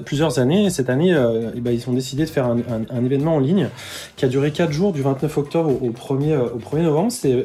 plusieurs 0.05 0.39
années. 0.39 0.65
Et 0.65 0.69
cette 0.69 0.89
année, 0.89 1.15
eh 1.55 1.59
ben, 1.59 1.71
ils 1.71 1.89
ont 1.89 1.93
décidé 1.93 2.25
de 2.25 2.29
faire 2.29 2.45
un, 2.45 2.57
un, 2.89 3.05
événement 3.05 3.35
en 3.35 3.39
ligne 3.39 3.69
qui 4.15 4.25
a 4.25 4.27
duré 4.27 4.51
4 4.51 4.71
jours 4.71 4.93
du 4.93 5.01
29 5.01 5.37
octobre 5.37 5.69
au, 5.69 5.89
1er, 5.89 6.37
au 6.37 6.59
1er 6.59 6.83
novembre. 6.83 7.11
C'était 7.11 7.43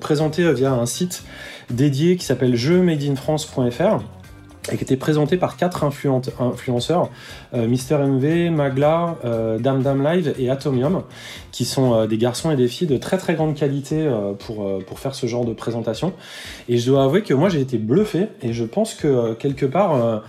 présenté 0.00 0.52
via 0.52 0.72
un 0.72 0.86
site 0.86 1.24
dédié 1.70 2.16
qui 2.16 2.24
s'appelle 2.24 2.56
jeuxmadeinfrance.fr 2.56 4.21
et 4.70 4.76
qui 4.76 4.84
était 4.84 4.96
présenté 4.96 5.36
par 5.36 5.56
quatre 5.56 5.84
influenceurs, 5.84 7.10
euh, 7.54 7.66
Mister 7.66 7.96
MV, 7.96 8.50
Magla, 8.50 9.16
euh, 9.24 9.58
Dame 9.58 9.82
Dame 9.82 10.04
Live 10.04 10.34
et 10.38 10.50
Atomium, 10.50 11.02
qui 11.50 11.64
sont 11.64 11.94
euh, 11.94 12.06
des 12.06 12.18
garçons 12.18 12.50
et 12.50 12.56
des 12.56 12.68
filles 12.68 12.86
de 12.86 12.96
très 12.96 13.18
très 13.18 13.34
grande 13.34 13.54
qualité 13.54 14.08
pour, 14.38 14.68
pour 14.86 14.98
faire 14.98 15.14
ce 15.14 15.26
genre 15.26 15.44
de 15.44 15.52
présentation. 15.52 16.12
Et 16.68 16.78
je 16.78 16.86
dois 16.86 17.04
avouer 17.04 17.22
que 17.22 17.34
moi 17.34 17.48
j'ai 17.48 17.60
été 17.60 17.78
bluffé 17.78 18.28
et 18.42 18.52
je 18.52 18.64
pense 18.64 18.94
que 18.94 19.34
quelque 19.34 19.66
part 19.66 20.22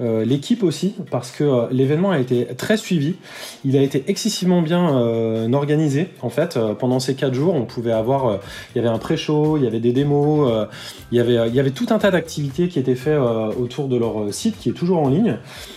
euh, 0.00 0.24
l'équipe 0.24 0.62
aussi, 0.62 0.94
parce 1.10 1.30
que 1.30 1.44
euh, 1.44 1.66
l'événement 1.70 2.10
a 2.10 2.18
été 2.18 2.46
très 2.56 2.76
suivi. 2.76 3.16
Il 3.64 3.76
a 3.76 3.82
été 3.82 4.04
excessivement 4.08 4.62
bien 4.62 4.96
euh, 4.96 5.52
organisé. 5.52 6.08
En 6.22 6.30
fait, 6.30 6.58
pendant 6.78 7.00
ces 7.00 7.14
quatre 7.14 7.34
jours, 7.34 7.54
on 7.54 7.64
pouvait 7.64 7.92
avoir, 7.92 8.38
il 8.74 8.78
y 8.78 8.80
avait 8.80 8.88
un 8.88 8.98
pré-show, 8.98 9.56
il 9.56 9.64
y 9.64 9.66
avait 9.66 9.80
des 9.80 9.92
démos, 9.92 10.50
il 11.12 11.18
y 11.18 11.20
avait, 11.20 11.48
il 11.48 11.54
y 11.54 11.60
avait 11.60 11.70
tout 11.70 11.86
un 11.90 11.98
tas 11.98 12.10
d'activités 12.10 12.68
qui 12.68 12.78
étaient 12.78 12.94
faites 12.94 13.18
autour 13.58 13.88
de 13.88 13.96
leur 13.96 14.32
site, 14.32 14.58
qui 14.58 14.70
est 14.70 14.72
toujours 14.72 14.98
en 15.00 15.08
ligne 15.08 15.36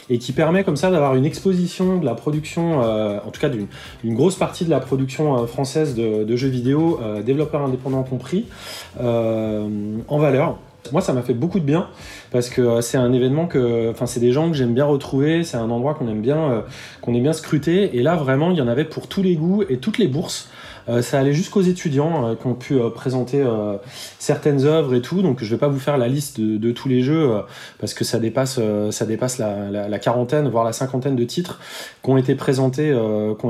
et 0.09 0.19
qui 0.19 0.31
permet 0.31 0.63
comme 0.63 0.75
ça 0.75 0.91
d'avoir 0.91 1.15
une 1.15 1.25
exposition 1.25 1.97
de 1.97 2.05
la 2.05 2.15
production, 2.15 2.79
en 2.79 3.31
tout 3.31 3.41
cas 3.41 3.49
d'une 3.49 3.67
grosse 4.15 4.35
partie 4.35 4.65
de 4.65 4.69
la 4.69 4.79
production 4.79 5.45
française 5.47 5.95
de, 5.95 6.23
de, 6.23 6.35
jeux 6.35 6.49
vidéo, 6.49 6.99
développeurs 7.25 7.61
indépendants 7.61 8.03
compris, 8.03 8.45
en 8.99 10.17
valeur. 10.17 10.57
Moi, 10.91 11.01
ça 11.01 11.13
m'a 11.13 11.21
fait 11.21 11.33
beaucoup 11.33 11.59
de 11.59 11.65
bien 11.65 11.87
parce 12.31 12.49
que 12.49 12.61
euh, 12.61 12.81
c'est 12.81 12.97
un 12.97 13.13
événement 13.13 13.47
que, 13.47 13.89
enfin, 13.89 14.05
c'est 14.05 14.19
des 14.19 14.31
gens 14.31 14.49
que 14.49 14.55
j'aime 14.55 14.73
bien 14.73 14.85
retrouver, 14.85 15.43
c'est 15.43 15.57
un 15.57 15.69
endroit 15.69 15.93
qu'on 15.93 16.07
aime 16.09 16.21
bien, 16.21 16.51
euh, 16.51 16.61
qu'on 17.01 17.13
aime 17.13 17.23
bien 17.23 17.33
scruter. 17.33 17.97
Et 17.97 18.03
là, 18.03 18.15
vraiment, 18.15 18.51
il 18.51 18.57
y 18.57 18.61
en 18.61 18.67
avait 18.67 18.83
pour 18.83 19.07
tous 19.07 19.23
les 19.23 19.35
goûts 19.35 19.63
et 19.69 19.77
toutes 19.77 19.97
les 19.97 20.07
bourses. 20.07 20.49
Euh, 20.89 21.01
ça 21.01 21.19
allait 21.19 21.33
jusqu'aux 21.33 21.61
étudiants 21.61 22.27
euh, 22.27 22.35
qui 22.35 22.47
ont 22.47 22.55
pu 22.55 22.75
euh, 22.75 22.89
présenter 22.89 23.43
certaines 24.19 24.65
œuvres 24.65 24.93
et 24.95 25.01
tout. 25.01 25.21
Donc 25.21 25.43
je 25.43 25.49
vais 25.49 25.59
pas 25.59 25.67
vous 25.67 25.79
faire 25.79 25.97
la 25.97 26.07
liste 26.07 26.39
de, 26.39 26.71
tous 26.71 26.87
les 26.87 27.01
jeux 27.01 27.41
parce 27.79 27.93
que 27.93 28.03
ça 28.03 28.19
dépasse, 28.19 28.59
ça 28.91 29.05
dépasse 29.05 29.37
la, 29.37 29.99
quarantaine, 29.99 30.47
voire 30.49 30.63
la 30.63 30.73
cinquantaine 30.73 31.15
de 31.15 31.23
titres 31.23 31.59
qui 32.03 32.09
ont 32.09 32.17
été 32.17 32.35
présentés, 32.35 32.95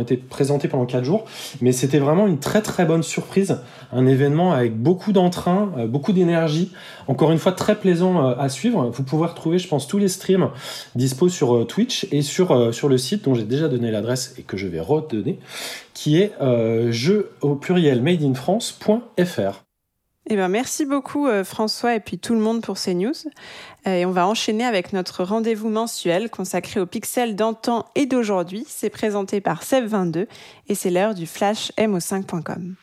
été 0.02 0.18
présentés 0.18 0.68
pendant 0.68 0.86
quatre 0.86 1.06
jours. 1.06 1.26
Mais 1.62 1.72
c'était 1.72 2.00
vraiment 2.00 2.28
une 2.28 2.40
très 2.40 2.62
très 2.62 2.86
bonne 2.86 3.04
surprise, 3.04 3.60
un 3.92 4.06
événement 4.06 4.52
avec 4.52 4.78
beaucoup 4.78 5.14
d'entrain, 5.14 5.72
beaucoup 5.88 6.12
d'énergie. 6.12 6.72
Encore 7.08 7.32
une 7.32 7.40
fois, 7.40 7.52
très 7.52 7.76
plaisant 7.76 8.28
à 8.28 8.50
suivre. 8.50 8.90
Vous 8.90 9.04
pouvez 9.04 9.28
retrouver, 9.28 9.58
je 9.58 9.68
pense, 9.68 9.88
tous 9.88 9.98
les 9.98 10.08
streams 10.08 10.50
dispo 10.96 11.30
sur 11.30 11.66
Twitch 11.68 12.08
et 12.12 12.22
sur, 12.22 12.74
sur 12.74 12.90
le 12.90 12.98
site 12.98 13.26
dont 13.26 13.36
j'ai 13.36 13.44
déjà 13.44 13.68
donné 13.68 13.92
l'adresse 13.92 14.36
et 14.38 14.44
que 14.44 14.58
je 14.58 14.68
vais 14.68 14.80
redonner, 14.80 15.40
qui 15.94 16.20
est 16.20 16.34
euh, 16.42 16.92
jeu 16.92 17.32
au 17.42 17.56
pluriel 17.56 18.02
madeinfrance.fr. 18.02 19.64
Eh 20.30 20.38
ben, 20.38 20.48
merci 20.48 20.86
beaucoup 20.86 21.28
euh, 21.28 21.44
François 21.44 21.96
et 21.96 22.00
puis 22.00 22.18
tout 22.18 22.34
le 22.34 22.40
monde 22.40 22.62
pour 22.62 22.78
ces 22.78 22.94
news. 22.94 23.14
Euh, 23.88 23.96
et 23.96 24.06
on 24.06 24.12
va 24.12 24.26
enchaîner 24.26 24.64
avec 24.64 24.94
notre 24.94 25.24
rendez-vous 25.24 25.70
mensuel 25.70 26.30
consacré 26.30 26.80
aux 26.80 26.86
pixels 26.86 27.36
d'antan 27.36 27.86
et 27.96 28.06
d'aujourd'hui. 28.06 28.66
C'est 28.70 28.90
présenté 28.90 29.42
par 29.42 29.64
Seb22 29.64 30.28
et 30.68 30.76
c'est 30.76 30.92
l'heure 30.92 31.14
du 31.14 31.28
flash 31.28 31.74
mo5.com. 31.78 32.76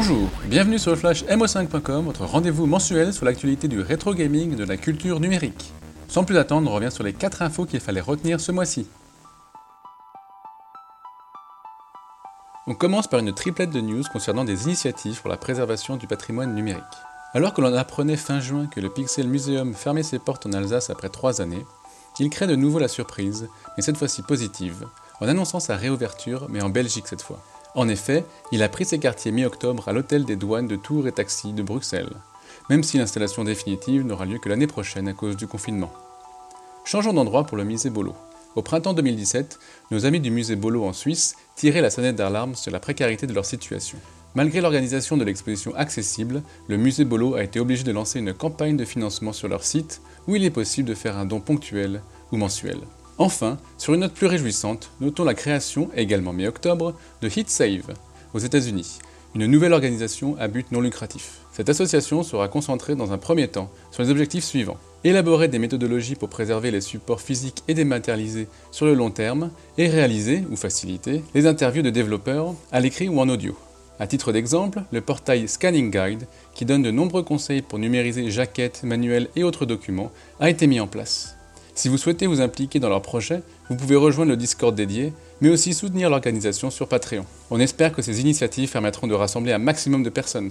Bonjour, 0.00 0.28
bienvenue 0.44 0.78
sur 0.78 0.92
le 0.92 0.96
flash 0.96 1.24
mo5.com, 1.24 2.04
votre 2.04 2.24
rendez-vous 2.24 2.66
mensuel 2.66 3.12
sur 3.12 3.24
l'actualité 3.24 3.66
du 3.66 3.80
rétro 3.80 4.14
gaming 4.14 4.52
et 4.52 4.54
de 4.54 4.62
la 4.62 4.76
culture 4.76 5.18
numérique. 5.18 5.72
Sans 6.06 6.22
plus 6.22 6.38
attendre, 6.38 6.70
on 6.70 6.74
revient 6.76 6.92
sur 6.92 7.02
les 7.02 7.12
4 7.12 7.42
infos 7.42 7.64
qu'il 7.64 7.80
fallait 7.80 8.00
retenir 8.00 8.40
ce 8.40 8.52
mois-ci. 8.52 8.86
On 12.68 12.74
commence 12.76 13.08
par 13.08 13.18
une 13.18 13.34
triplette 13.34 13.70
de 13.70 13.80
news 13.80 14.04
concernant 14.12 14.44
des 14.44 14.66
initiatives 14.66 15.20
pour 15.20 15.30
la 15.30 15.36
préservation 15.36 15.96
du 15.96 16.06
patrimoine 16.06 16.54
numérique. 16.54 16.84
Alors 17.34 17.52
que 17.52 17.60
l'on 17.60 17.74
apprenait 17.74 18.16
fin 18.16 18.38
juin 18.38 18.68
que 18.68 18.78
le 18.78 18.90
Pixel 18.90 19.26
Museum 19.26 19.74
fermait 19.74 20.04
ses 20.04 20.20
portes 20.20 20.46
en 20.46 20.52
Alsace 20.52 20.90
après 20.90 21.08
3 21.08 21.40
années, 21.40 21.66
il 22.20 22.30
crée 22.30 22.46
de 22.46 22.54
nouveau 22.54 22.78
la 22.78 22.86
surprise, 22.86 23.48
mais 23.76 23.82
cette 23.82 23.96
fois-ci 23.96 24.22
positive, 24.22 24.86
en 25.20 25.26
annonçant 25.26 25.58
sa 25.58 25.74
réouverture, 25.74 26.46
mais 26.50 26.62
en 26.62 26.68
Belgique 26.68 27.08
cette 27.08 27.22
fois. 27.22 27.42
En 27.74 27.88
effet, 27.88 28.24
il 28.52 28.62
a 28.62 28.68
pris 28.68 28.84
ses 28.84 28.98
quartiers 28.98 29.32
mi-octobre 29.32 29.88
à 29.88 29.92
l'hôtel 29.92 30.24
des 30.24 30.36
douanes 30.36 30.68
de 30.68 30.76
Tours 30.76 31.06
et 31.06 31.12
Taxi 31.12 31.52
de 31.52 31.62
Bruxelles, 31.62 32.16
même 32.70 32.82
si 32.82 32.98
l'installation 32.98 33.44
définitive 33.44 34.04
n'aura 34.04 34.24
lieu 34.24 34.38
que 34.38 34.48
l'année 34.48 34.66
prochaine 34.66 35.08
à 35.08 35.12
cause 35.12 35.36
du 35.36 35.46
confinement. 35.46 35.92
Changeons 36.84 37.12
d'endroit 37.12 37.44
pour 37.44 37.56
le 37.56 37.64
musée 37.64 37.90
Bolo. 37.90 38.14
Au 38.56 38.62
printemps 38.62 38.94
2017, 38.94 39.58
nos 39.90 40.06
amis 40.06 40.20
du 40.20 40.30
musée 40.30 40.56
Bolo 40.56 40.84
en 40.84 40.92
Suisse 40.92 41.36
tiraient 41.54 41.82
la 41.82 41.90
sonnette 41.90 42.16
d'alarme 42.16 42.54
sur 42.54 42.72
la 42.72 42.80
précarité 42.80 43.26
de 43.26 43.34
leur 43.34 43.44
situation. 43.44 43.98
Malgré 44.34 44.60
l'organisation 44.60 45.16
de 45.16 45.24
l'exposition 45.24 45.74
accessible, 45.74 46.42
le 46.66 46.76
musée 46.76 47.04
Bolo 47.04 47.34
a 47.34 47.44
été 47.44 47.60
obligé 47.60 47.84
de 47.84 47.92
lancer 47.92 48.18
une 48.18 48.34
campagne 48.34 48.76
de 48.76 48.84
financement 48.84 49.32
sur 49.32 49.48
leur 49.48 49.64
site 49.64 50.00
où 50.26 50.34
il 50.34 50.44
est 50.44 50.50
possible 50.50 50.88
de 50.88 50.94
faire 50.94 51.18
un 51.18 51.26
don 51.26 51.40
ponctuel 51.40 52.02
ou 52.32 52.36
mensuel. 52.36 52.78
Enfin, 53.18 53.58
sur 53.78 53.94
une 53.94 54.00
note 54.00 54.14
plus 54.14 54.28
réjouissante, 54.28 54.92
notons 55.00 55.24
la 55.24 55.34
création, 55.34 55.90
également 55.96 56.32
mi-octobre, 56.32 56.94
de 57.20 57.28
HitSave 57.28 57.94
aux 58.32 58.38
États-Unis, 58.38 59.00
une 59.34 59.46
nouvelle 59.46 59.72
organisation 59.72 60.36
à 60.38 60.46
but 60.46 60.70
non 60.70 60.80
lucratif. 60.80 61.40
Cette 61.52 61.68
association 61.68 62.22
sera 62.22 62.46
concentrée 62.46 62.94
dans 62.94 63.12
un 63.12 63.18
premier 63.18 63.48
temps 63.48 63.70
sur 63.90 64.04
les 64.04 64.10
objectifs 64.10 64.44
suivants. 64.44 64.76
Élaborer 65.02 65.48
des 65.48 65.58
méthodologies 65.58 66.14
pour 66.14 66.28
préserver 66.28 66.70
les 66.70 66.80
supports 66.80 67.20
physiques 67.20 67.64
et 67.66 67.74
dématérialisés 67.74 68.46
sur 68.70 68.86
le 68.86 68.94
long 68.94 69.10
terme 69.10 69.50
et 69.78 69.88
réaliser, 69.88 70.44
ou 70.50 70.56
faciliter, 70.56 71.24
les 71.34 71.46
interviews 71.46 71.82
de 71.82 71.90
développeurs 71.90 72.54
à 72.70 72.78
l'écrit 72.78 73.08
ou 73.08 73.18
en 73.18 73.28
audio. 73.28 73.56
A 73.98 74.06
titre 74.06 74.30
d'exemple, 74.30 74.82
le 74.92 75.00
portail 75.00 75.48
Scanning 75.48 75.90
Guide, 75.90 76.28
qui 76.54 76.64
donne 76.64 76.82
de 76.82 76.92
nombreux 76.92 77.24
conseils 77.24 77.62
pour 77.62 77.80
numériser 77.80 78.30
jaquettes, 78.30 78.84
manuels 78.84 79.28
et 79.34 79.42
autres 79.42 79.66
documents, 79.66 80.12
a 80.38 80.50
été 80.50 80.68
mis 80.68 80.78
en 80.78 80.86
place. 80.86 81.37
Si 81.78 81.88
vous 81.88 81.96
souhaitez 81.96 82.26
vous 82.26 82.40
impliquer 82.40 82.80
dans 82.80 82.88
leur 82.88 83.02
projet, 83.02 83.40
vous 83.70 83.76
pouvez 83.76 83.94
rejoindre 83.94 84.32
le 84.32 84.36
Discord 84.36 84.74
dédié, 84.74 85.12
mais 85.40 85.48
aussi 85.48 85.74
soutenir 85.74 86.10
l'organisation 86.10 86.70
sur 86.70 86.88
Patreon. 86.88 87.24
On 87.52 87.60
espère 87.60 87.92
que 87.92 88.02
ces 88.02 88.20
initiatives 88.20 88.72
permettront 88.72 89.06
de 89.06 89.14
rassembler 89.14 89.52
un 89.52 89.58
maximum 89.58 90.02
de 90.02 90.10
personnes. 90.10 90.50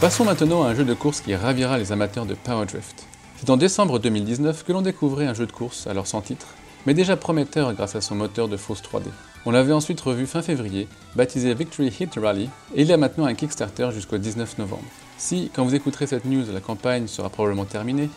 Passons 0.00 0.24
maintenant 0.24 0.62
à 0.62 0.68
un 0.68 0.74
jeu 0.74 0.84
de 0.86 0.94
course 0.94 1.20
qui 1.20 1.34
ravira 1.34 1.76
les 1.76 1.92
amateurs 1.92 2.24
de 2.24 2.32
Power 2.32 2.64
Drift. 2.64 3.06
C'est 3.36 3.50
en 3.50 3.58
décembre 3.58 3.98
2019 3.98 4.64
que 4.64 4.72
l'on 4.72 4.80
découvrait 4.80 5.26
un 5.26 5.34
jeu 5.34 5.44
de 5.44 5.52
course, 5.52 5.86
alors 5.86 6.06
sans 6.06 6.22
titre, 6.22 6.46
mais 6.86 6.94
déjà 6.94 7.18
prometteur 7.18 7.74
grâce 7.74 7.96
à 7.96 8.00
son 8.00 8.14
moteur 8.14 8.48
de 8.48 8.56
fausse 8.56 8.80
3D. 8.80 9.10
On 9.48 9.50
l'avait 9.50 9.72
ensuite 9.72 10.02
revu 10.02 10.26
fin 10.26 10.42
février, 10.42 10.88
baptisé 11.16 11.54
Victory 11.54 11.90
Hit 11.98 12.16
Rally, 12.16 12.50
et 12.74 12.82
il 12.82 12.86
y 12.86 12.92
a 12.92 12.98
maintenant 12.98 13.24
un 13.24 13.32
Kickstarter 13.32 13.88
jusqu'au 13.94 14.18
19 14.18 14.58
novembre. 14.58 14.84
Si, 15.16 15.50
quand 15.54 15.64
vous 15.64 15.74
écouterez 15.74 16.06
cette 16.06 16.26
news, 16.26 16.44
la 16.52 16.60
campagne 16.60 17.06
sera 17.06 17.30
probablement 17.30 17.64
terminée, 17.64 18.10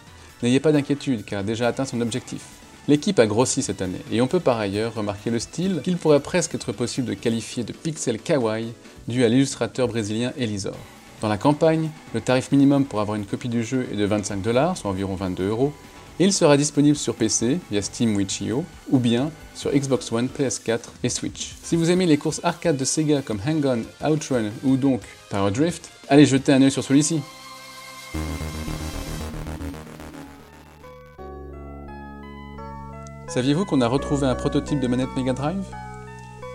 n'ayez 0.43 0.59
pas 0.59 0.73
d'inquiétude 0.73 1.23
car 1.23 1.39
a 1.39 1.43
déjà 1.43 1.69
atteint 1.69 1.85
son 1.85 2.01
objectif. 2.01 2.41
L'équipe 2.89 3.17
a 3.17 3.27
grossi 3.27 3.61
cette 3.61 3.81
année, 3.81 4.01
et 4.11 4.19
on 4.19 4.27
peut 4.27 4.41
par 4.41 4.59
ailleurs 4.59 4.95
remarquer 4.95 5.29
le 5.29 5.39
style 5.39 5.79
qu'il 5.85 5.95
pourrait 5.95 6.19
presque 6.19 6.55
être 6.55 6.73
possible 6.73 7.07
de 7.07 7.13
qualifier 7.13 7.63
de 7.63 7.71
pixel 7.71 8.19
kawaii 8.19 8.73
dû 9.07 9.23
à 9.23 9.29
l'illustrateur 9.29 9.87
brésilien 9.87 10.33
Elisor. 10.37 10.75
Dans 11.21 11.29
la 11.29 11.37
campagne, 11.37 11.91
le 12.13 12.19
tarif 12.19 12.51
minimum 12.51 12.83
pour 12.83 12.99
avoir 12.99 13.15
une 13.15 13.25
copie 13.25 13.47
du 13.47 13.63
jeu 13.63 13.87
est 13.89 13.95
de 13.95 14.05
25 14.05 14.41
dollars, 14.41 14.75
soit 14.75 14.91
environ 14.91 15.15
22 15.15 15.47
euros, 15.47 15.71
il 16.19 16.33
sera 16.33 16.57
disponible 16.57 16.97
sur 16.97 17.15
PC 17.15 17.59
via 17.71 17.81
Steam 17.81 18.15
Witch.io 18.15 18.63
ou 18.89 18.99
bien 18.99 19.31
sur 19.55 19.71
Xbox 19.71 20.11
One, 20.11 20.27
PS4 20.27 20.79
et 21.03 21.09
Switch. 21.09 21.55
Si 21.63 21.75
vous 21.75 21.89
aimez 21.89 22.05
les 22.05 22.17
courses 22.17 22.41
arcade 22.43 22.77
de 22.77 22.85
Sega 22.85 23.21
comme 23.21 23.39
Hang-On, 23.45 23.83
Outrun 24.07 24.51
ou 24.63 24.77
donc 24.77 25.01
Power 25.29 25.51
Drift, 25.51 25.89
allez 26.09 26.25
jeter 26.25 26.53
un 26.53 26.61
œil 26.61 26.71
sur 26.71 26.83
celui-ci. 26.83 27.21
Saviez-vous 33.27 33.63
qu'on 33.63 33.79
a 33.79 33.87
retrouvé 33.87 34.27
un 34.27 34.35
prototype 34.35 34.81
de 34.81 34.87
manette 34.87 35.15
Mega 35.15 35.31
Drive? 35.31 35.63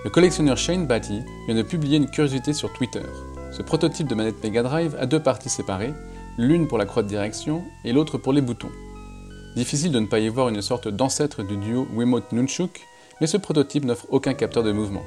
Le 0.05 0.11
collectionneur 0.11 0.59
Shane 0.59 0.87
Batty 0.87 1.23
vient 1.47 1.57
de 1.57 1.63
publier 1.63 1.97
une 1.97 2.11
curiosité 2.11 2.53
sur 2.53 2.73
Twitter. 2.75 3.03
Ce 3.51 3.63
prototype 3.63 4.07
de 4.07 4.15
manette 4.15 4.45
Mega 4.45 4.63
Drive 4.63 4.95
a 5.01 5.07
deux 5.07 5.23
parties 5.23 5.49
séparées, 5.49 5.95
l'une 6.37 6.69
pour 6.69 6.77
la 6.77 6.85
croix 6.85 7.03
de 7.03 7.09
direction 7.09 7.65
et 7.85 7.93
l'autre 7.93 8.19
pour 8.19 8.35
les 8.35 8.43
boutons. 8.43 8.71
Difficile 9.57 9.91
de 9.91 10.01
ne 10.01 10.07
pas 10.07 10.19
y 10.19 10.29
voir 10.29 10.51
une 10.51 10.61
sorte 10.61 10.87
d'ancêtre 10.87 11.43
du 11.43 11.57
duo 11.57 11.89
Wiimote 11.95 12.31
Nunchuk, 12.33 12.83
mais 13.23 13.27
ce 13.27 13.39
prototype 13.39 13.87
n'offre 13.87 14.07
aucun 14.11 14.35
capteur 14.35 14.63
de 14.63 14.71
mouvement. 14.71 15.03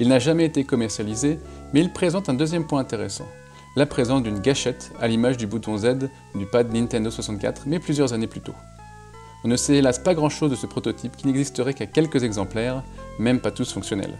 Il 0.00 0.08
n'a 0.08 0.18
jamais 0.18 0.44
été 0.44 0.64
commercialisé, 0.64 1.38
mais 1.72 1.78
il 1.78 1.92
présente 1.92 2.28
un 2.28 2.34
deuxième 2.34 2.66
point 2.66 2.80
intéressant, 2.80 3.28
la 3.76 3.86
présence 3.86 4.24
d'une 4.24 4.40
gâchette 4.40 4.90
à 5.00 5.06
l'image 5.06 5.36
du 5.36 5.46
bouton 5.46 5.78
Z 5.78 6.10
du 6.34 6.44
pad 6.44 6.74
Nintendo 6.74 7.08
64, 7.08 7.62
mais 7.66 7.78
plusieurs 7.78 8.12
années 8.12 8.26
plus 8.26 8.40
tôt. 8.40 8.54
On 9.44 9.48
ne 9.48 9.56
sait 9.56 9.76
hélas 9.76 10.00
pas 10.00 10.14
grand-chose 10.14 10.50
de 10.50 10.56
ce 10.56 10.66
prototype 10.66 11.16
qui 11.16 11.28
n'existerait 11.28 11.74
qu'à 11.74 11.86
quelques 11.86 12.24
exemplaires, 12.24 12.82
même 13.20 13.38
pas 13.38 13.52
tous 13.52 13.72
fonctionnels. 13.72 14.18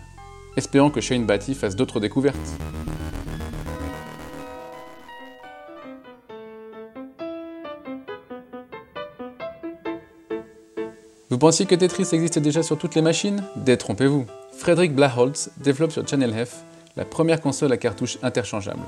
Espérons 0.56 0.90
que 0.90 1.00
Shane 1.00 1.26
Batty 1.26 1.56
fasse 1.56 1.74
d'autres 1.74 1.98
découvertes. 1.98 2.38
Pensiez 11.38 11.66
que 11.66 11.74
Tetris 11.74 12.08
existait 12.12 12.40
déjà 12.40 12.62
sur 12.62 12.76
toutes 12.76 12.94
les 12.94 13.02
machines? 13.02 13.42
Détrompez-vous. 13.56 14.26
Frederick 14.58 14.94
Blaholtz 14.94 15.50
développe 15.58 15.92
sur 15.92 16.06
Channel 16.06 16.46
F 16.46 16.64
la 16.96 17.04
première 17.04 17.40
console 17.40 17.72
à 17.72 17.76
cartouches 17.76 18.18
interchangeables. 18.22 18.82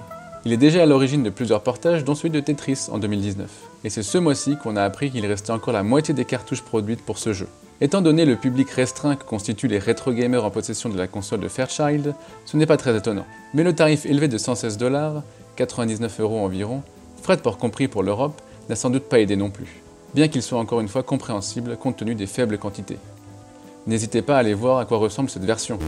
Il 0.44 0.52
est 0.52 0.58
déjà 0.58 0.82
à 0.82 0.86
l'origine 0.86 1.22
de 1.22 1.30
plusieurs 1.30 1.62
portages, 1.62 2.04
dont 2.04 2.14
celui 2.14 2.28
de 2.28 2.40
Tetris 2.40 2.88
en 2.90 2.98
2019. 2.98 3.48
Et 3.84 3.88
c'est 3.88 4.02
ce 4.02 4.18
mois-ci 4.18 4.56
qu'on 4.56 4.76
a 4.76 4.82
appris 4.82 5.10
qu'il 5.10 5.24
restait 5.24 5.52
encore 5.52 5.72
la 5.72 5.82
moitié 5.82 6.12
des 6.12 6.26
cartouches 6.26 6.60
produites 6.60 7.00
pour 7.00 7.16
ce 7.16 7.32
jeu. 7.32 7.48
Étant 7.80 8.02
donné 8.02 8.26
le 8.26 8.36
public 8.36 8.70
restreint 8.70 9.16
que 9.16 9.24
constituent 9.24 9.68
les 9.68 9.78
rétro 9.78 10.12
gamers 10.12 10.44
en 10.44 10.50
possession 10.50 10.90
de 10.90 10.98
la 10.98 11.06
console 11.06 11.40
de 11.40 11.48
Fairchild, 11.48 12.14
ce 12.44 12.56
n'est 12.58 12.66
pas 12.66 12.76
très 12.76 12.94
étonnant. 12.94 13.24
Mais 13.54 13.62
le 13.62 13.74
tarif 13.74 14.04
élevé 14.04 14.28
de 14.28 14.36
116 14.36 14.76
dollars, 14.76 15.22
99 15.56 16.20
euros 16.20 16.44
environ, 16.44 16.82
frais 17.22 17.36
de 17.36 17.40
port 17.40 17.56
compris 17.56 17.88
pour 17.88 18.02
l'Europe, 18.02 18.42
n'a 18.68 18.76
sans 18.76 18.90
doute 18.90 19.04
pas 19.04 19.20
aidé 19.20 19.36
non 19.36 19.50
plus, 19.50 19.82
bien 20.14 20.28
qu'il 20.28 20.42
soit 20.42 20.58
encore 20.58 20.80
une 20.80 20.88
fois 20.88 21.02
compréhensible 21.02 21.76
compte 21.76 21.96
tenu 21.96 22.14
des 22.14 22.26
faibles 22.26 22.58
quantités. 22.58 22.98
N'hésitez 23.86 24.22
pas 24.22 24.36
à 24.36 24.38
aller 24.38 24.54
voir 24.54 24.78
à 24.78 24.84
quoi 24.84 24.98
ressemble 24.98 25.28
cette 25.28 25.44
version. 25.44 25.78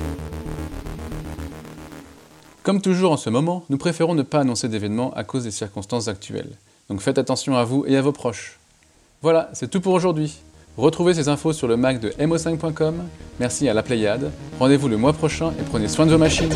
Comme 2.62 2.82
toujours 2.82 3.12
en 3.12 3.16
ce 3.16 3.30
moment, 3.30 3.64
nous 3.70 3.78
préférons 3.78 4.14
ne 4.14 4.22
pas 4.22 4.40
annoncer 4.40 4.68
d'événements 4.68 5.14
à 5.14 5.24
cause 5.24 5.44
des 5.44 5.50
circonstances 5.50 6.08
actuelles. 6.08 6.50
Donc 6.90 7.00
faites 7.00 7.18
attention 7.18 7.56
à 7.56 7.64
vous 7.64 7.84
et 7.86 7.96
à 7.96 8.02
vos 8.02 8.12
proches. 8.12 8.58
Voilà, 9.22 9.50
c'est 9.52 9.70
tout 9.70 9.80
pour 9.80 9.94
aujourd'hui. 9.94 10.36
Retrouvez 10.76 11.14
ces 11.14 11.28
infos 11.28 11.52
sur 11.52 11.68
le 11.68 11.76
Mac 11.76 12.00
de 12.00 12.10
mo5.com. 12.10 13.02
Merci 13.40 13.68
à 13.68 13.74
la 13.74 13.82
Pléiade. 13.82 14.30
Rendez-vous 14.58 14.88
le 14.88 14.98
mois 14.98 15.14
prochain 15.14 15.52
et 15.58 15.62
prenez 15.62 15.88
soin 15.88 16.04
de 16.04 16.10
vos 16.10 16.18
machines. 16.18 16.52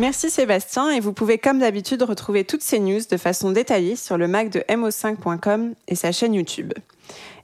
Merci 0.00 0.30
Sébastien 0.30 0.90
et 0.90 1.00
vous 1.00 1.12
pouvez 1.12 1.38
comme 1.38 1.58
d'habitude 1.58 2.04
retrouver 2.04 2.44
toutes 2.44 2.62
ces 2.62 2.78
news 2.78 3.00
de 3.10 3.16
façon 3.16 3.50
détaillée 3.50 3.96
sur 3.96 4.16
le 4.16 4.28
Mac 4.28 4.48
de 4.48 4.60
mo5.com 4.60 5.74
et 5.88 5.96
sa 5.96 6.12
chaîne 6.12 6.34
YouTube. 6.34 6.72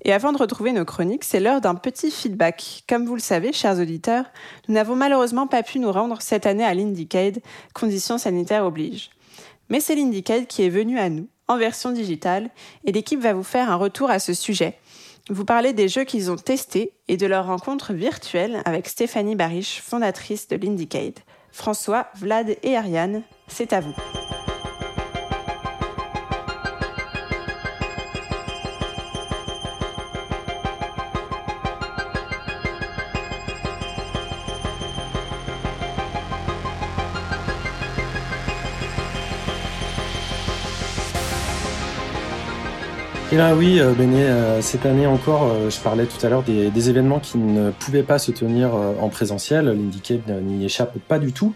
Et 0.05 0.13
avant 0.13 0.31
de 0.31 0.39
retrouver 0.39 0.71
nos 0.71 0.85
chroniques, 0.85 1.25
c'est 1.25 1.41
l'heure 1.41 1.61
d'un 1.61 1.75
petit 1.75 2.13
feedback. 2.13 2.85
Comme 2.89 3.07
vous 3.07 3.17
le 3.17 3.21
savez, 3.21 3.53
chers 3.53 3.81
auditeurs, 3.81 4.27
nous 4.69 4.75
n'avons 4.75 4.95
malheureusement 4.95 5.49
pas 5.49 5.65
pu 5.65 5.81
nous 5.81 5.91
rendre 5.91 6.23
cette 6.23 6.47
année 6.47 6.63
à 6.65 6.75
l'Indiecade, 6.75 7.41
conditions 7.75 8.19
sanitaires 8.19 8.65
obligent. 8.65 9.11
Mais 9.69 9.81
c'est 9.81 9.97
l'Indiecade 9.97 10.47
qui 10.47 10.63
est 10.63 10.71
venu 10.71 11.01
à 11.01 11.09
nous, 11.09 11.27
en 11.49 11.59
version 11.59 11.91
digitale, 11.91 12.51
et 12.85 12.93
l'équipe 12.93 13.21
va 13.21 13.33
vous 13.33 13.43
faire 13.43 13.69
un 13.69 13.77
retour 13.77 14.11
à 14.11 14.21
ce 14.21 14.33
sujet. 14.33 14.79
Vous 15.29 15.45
parlez 15.45 15.73
des 15.73 15.89
jeux 15.89 16.05
qu'ils 16.05 16.31
ont 16.31 16.37
testés 16.37 16.93
et 17.09 17.17
de 17.17 17.27
leur 17.27 17.47
rencontre 17.47 17.95
virtuelle 17.95 18.63
avec 18.65 18.87
Stéphanie 18.87 19.35
Bariche, 19.35 19.83
fondatrice 19.83 20.47
de 20.47 20.55
l'Indiecade. 20.55 21.19
François, 21.55 22.09
Vlad 22.17 22.57
et 22.65 22.77
Ariane, 22.77 23.23
c'est 23.47 23.73
à 23.73 23.81
vous. 23.81 23.95
Eh 43.35 43.37
bien 43.37 43.53
oui, 43.57 43.81
euh, 43.81 43.95
Béné, 43.95 44.27
euh, 44.27 44.63
cette 44.63 44.87
année 44.87 45.09
encore, 45.09 45.51
euh, 45.51 45.69
je 45.69 45.81
parlais 45.81 46.07
tout 46.07 46.25
à 46.25 46.29
l'heure 46.29 46.45
des, 46.45 46.89
événements 46.89 47.19
qui 47.19 47.37
ne 47.37 47.73
pouvaient 47.73 48.05
pas 48.05 48.21
se 48.21 48.31
tenir 48.31 48.71
en 48.75 49.09
présentiel. 49.09 49.65
L'Indicate 49.65 50.29
n'y 50.29 50.65
échappe 50.65 50.97
pas 51.09 51.19
du 51.19 51.33
tout, 51.33 51.55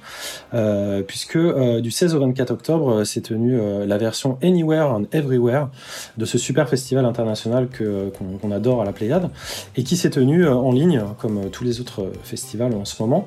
puisque 1.06 1.38
du 1.38 1.90
16 1.90 2.14
au 2.14 2.20
24 2.20 2.50
octobre 2.50 3.04
s'est 3.04 3.20
tenue 3.20 3.60
la 3.86 3.98
version 3.98 4.38
Anywhere 4.42 4.90
and 4.90 5.04
Everywhere 5.12 5.68
de 6.16 6.24
ce 6.24 6.38
super 6.38 6.68
festival 6.68 7.04
international 7.04 7.68
qu'on 7.70 8.50
adore 8.50 8.80
à 8.80 8.84
la 8.86 8.92
Pléiade, 8.92 9.28
et 9.76 9.82
qui 9.82 9.98
s'est 9.98 10.10
tenu 10.10 10.48
en 10.48 10.72
ligne, 10.72 11.02
comme 11.18 11.50
tous 11.50 11.64
les 11.64 11.80
autres 11.80 12.10
festivals 12.22 12.74
en 12.74 12.86
ce 12.86 13.02
moment, 13.02 13.26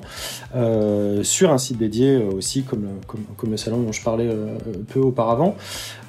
sur 1.22 1.52
un 1.52 1.58
site 1.58 1.78
dédié 1.78 2.16
aussi, 2.16 2.64
comme, 2.64 2.88
comme, 3.06 3.24
comme, 3.36 3.52
le 3.52 3.56
salon 3.56 3.80
dont 3.82 3.92
je 3.92 4.02
parlais 4.02 4.28
peu 4.92 4.98
auparavant. 4.98 5.54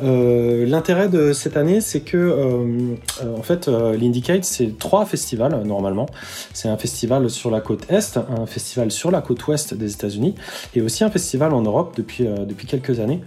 L'intérêt 0.02 1.08
de 1.08 1.34
cette 1.34 1.56
année, 1.56 1.80
c'est 1.80 2.02
que 2.02 2.33
euh, 2.34 2.96
euh, 3.24 3.38
en 3.38 3.42
fait, 3.42 3.68
euh, 3.68 3.96
l'Indicate, 3.96 4.44
c'est 4.44 4.78
trois 4.78 5.06
festivals 5.06 5.62
normalement. 5.64 6.08
C'est 6.54 6.68
un 6.68 6.78
festival 6.78 7.30
sur 7.30 7.52
la 7.52 7.62
côte 7.62 7.86
est, 7.90 8.18
un 8.18 8.46
festival 8.46 8.92
sur 8.92 9.12
la 9.12 9.22
côte 9.22 9.46
ouest 9.48 9.74
des 9.74 9.94
États-Unis, 9.94 10.36
et 10.76 10.82
aussi 10.82 11.04
un 11.04 11.10
festival 11.10 11.54
en 11.54 11.62
Europe 11.62 11.94
depuis 11.96 12.26
depuis 12.48 12.68
quelques 12.68 13.00
années. 13.00 13.22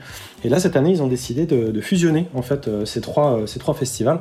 Et 0.45 0.49
là, 0.49 0.61
cette 0.61 0.77
année, 0.77 0.91
ils 0.91 1.03
ont 1.03 1.07
décidé 1.07 1.47
de, 1.47 1.81
fusionner 1.81 2.27
en 2.35 2.43
fait 2.43 2.69
ces 2.85 3.01
trois 3.01 3.43
ces 3.47 3.59
trois 3.59 3.75
festivals 3.75 4.21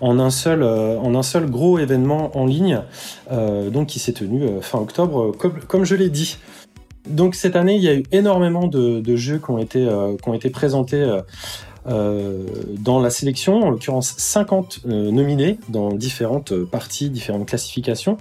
en 0.00 0.18
un 0.18 0.30
seul 0.30 0.62
en 0.62 1.14
un 1.14 1.22
seul 1.22 1.50
gros 1.50 1.78
événement 1.78 2.36
en 2.36 2.46
ligne, 2.46 2.80
donc 3.72 3.88
qui 3.88 3.98
s'est 3.98 4.12
tenu 4.12 4.46
fin 4.60 4.78
octobre, 4.78 5.32
comme, 5.36 5.60
comme 5.66 5.84
je 5.84 5.94
l'ai 5.94 6.10
dit. 6.10 6.38
Donc 7.08 7.34
cette 7.34 7.56
année, 7.56 7.76
il 7.76 7.82
y 7.82 7.88
a 7.88 7.94
eu 7.94 8.02
énormément 8.12 8.66
de, 8.66 9.16
jeux 9.16 9.38
qui 9.38 9.50
ont 9.50 9.58
été, 9.58 9.88
qui 10.22 10.28
ont 10.28 10.34
été 10.34 10.50
présentés 10.50 11.02
euh, 11.02 11.22
dans 11.90 13.00
la 13.00 13.10
sélection, 13.10 13.62
en 13.62 13.70
l'occurrence 13.70 14.14
50 14.16 14.80
euh, 14.86 15.10
nominés 15.10 15.58
dans 15.68 15.92
différentes 15.92 16.54
parties, 16.64 17.10
différentes 17.10 17.46
classifications, 17.46 18.16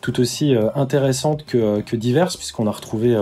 tout 0.00 0.20
aussi 0.20 0.54
euh, 0.54 0.68
intéressantes 0.74 1.44
que, 1.44 1.80
que, 1.80 1.96
diverses, 1.96 2.36
puisqu'on 2.36 2.66
a 2.66 2.70
retrouvé 2.70 3.16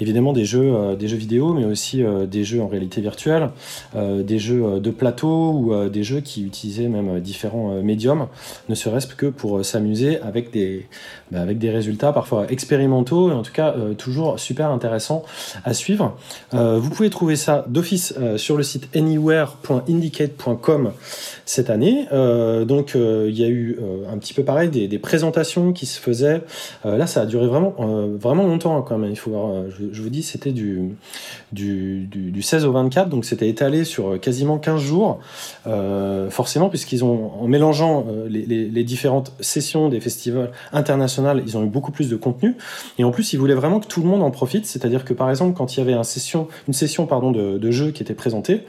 évidemment 0.00 0.32
des 0.32 0.44
jeux, 0.44 0.96
des 0.98 1.08
jeux 1.08 1.16
vidéo, 1.16 1.54
mais 1.54 1.64
aussi 1.64 2.02
des 2.26 2.44
jeux 2.44 2.60
en 2.60 2.68
réalité 2.68 3.00
virtuelle, 3.00 3.50
des 3.94 4.38
jeux 4.38 4.80
de 4.80 4.90
plateau 4.90 5.52
ou 5.52 5.88
des 5.88 6.02
jeux 6.02 6.20
qui 6.20 6.44
utilisaient 6.44 6.88
même 6.88 7.20
différents 7.20 7.80
médiums, 7.82 8.26
ne 8.68 8.74
serait-ce 8.74 9.06
que 9.06 9.26
pour 9.26 9.64
s'amuser 9.64 10.20
avec 10.20 10.50
des, 10.50 10.86
bah, 11.30 11.40
avec 11.40 11.58
des 11.58 11.70
résultats 11.70 12.12
parfois 12.12 12.50
expérimentaux, 12.50 13.30
et 13.30 13.34
en 13.34 13.42
tout 13.42 13.52
cas 13.52 13.74
toujours 13.96 14.38
super 14.38 14.70
intéressants 14.70 15.22
à 15.64 15.72
suivre. 15.72 16.16
vous 16.52 16.90
pouvez 16.90 17.10
trouver 17.10 17.36
ça 17.36 17.64
d'office 17.68 18.14
sur 18.36 18.56
le 18.56 18.62
site 18.62 18.88
Anywhere 18.94 19.37
Indicate.com 19.88 20.92
cette 21.44 21.70
année. 21.70 22.06
Euh, 22.12 22.64
donc 22.64 22.94
euh, 22.94 23.26
il 23.28 23.38
y 23.38 23.44
a 23.44 23.48
eu 23.48 23.78
euh, 23.80 24.12
un 24.12 24.18
petit 24.18 24.34
peu 24.34 24.44
pareil 24.44 24.68
des, 24.68 24.98
présentations 24.98 25.72
qui 25.72 25.86
se 25.86 26.00
faisaient. 26.00 26.42
là, 26.84 27.06
ça 27.06 27.22
a 27.22 27.26
duré 27.26 27.46
vraiment 27.46 27.74
vraiment 28.18 28.46
longtemps 28.46 28.76
hein, 28.76 28.84
quand 28.86 28.98
même. 28.98 29.10
Il 29.10 29.16
faut 29.16 29.30
voir. 29.30 29.64
Je, 29.70 30.02
vous 30.02 30.10
dis, 30.10 30.22
c'était 30.22 30.50
du, 30.50 30.96
du, 31.52 32.06
du 32.06 32.42
16 32.42 32.64
au 32.64 32.72
24, 32.72 33.08
donc 33.08 33.24
c'était 33.24 33.48
étalé 33.48 33.84
sur 33.84 34.20
quasiment 34.20 34.58
15 34.58 34.80
jours. 34.80 35.20
forcément, 36.30 36.68
puisqu'ils 36.68 37.04
ont 37.04 37.32
en 37.40 37.48
mélangeant 37.48 38.06
les, 38.28 38.46
les, 38.46 38.84
différentes 38.84 39.32
sessions 39.40 39.88
des 39.88 40.00
festivals 40.00 40.50
internationaux, 40.72 41.40
ils 41.44 41.56
ont 41.56 41.64
eu 41.64 41.68
beaucoup 41.68 41.92
plus 41.92 42.08
de 42.08 42.16
contenu. 42.16 42.56
Et 42.98 43.04
en 43.04 43.10
plus, 43.10 43.32
ils 43.32 43.38
voulaient 43.38 43.54
vraiment 43.54 43.80
que 43.80 43.86
tout 43.86 44.02
le 44.02 44.08
monde 44.08 44.22
en 44.22 44.30
profite. 44.30 44.66
C'est-à-dire 44.66 45.04
que 45.04 45.14
par 45.14 45.30
exemple, 45.30 45.56
quand 45.56 45.76
il 45.76 45.80
y 45.80 45.82
avait 45.82 45.94
un 45.94 46.04
session, 46.04 46.48
une 46.66 46.74
session 46.74 47.06
pardon 47.06 47.30
de, 47.30 47.58
de 47.58 47.70
jeu 47.70 47.90
qui 47.90 48.02
était 48.02 48.14
présentée, 48.14 48.64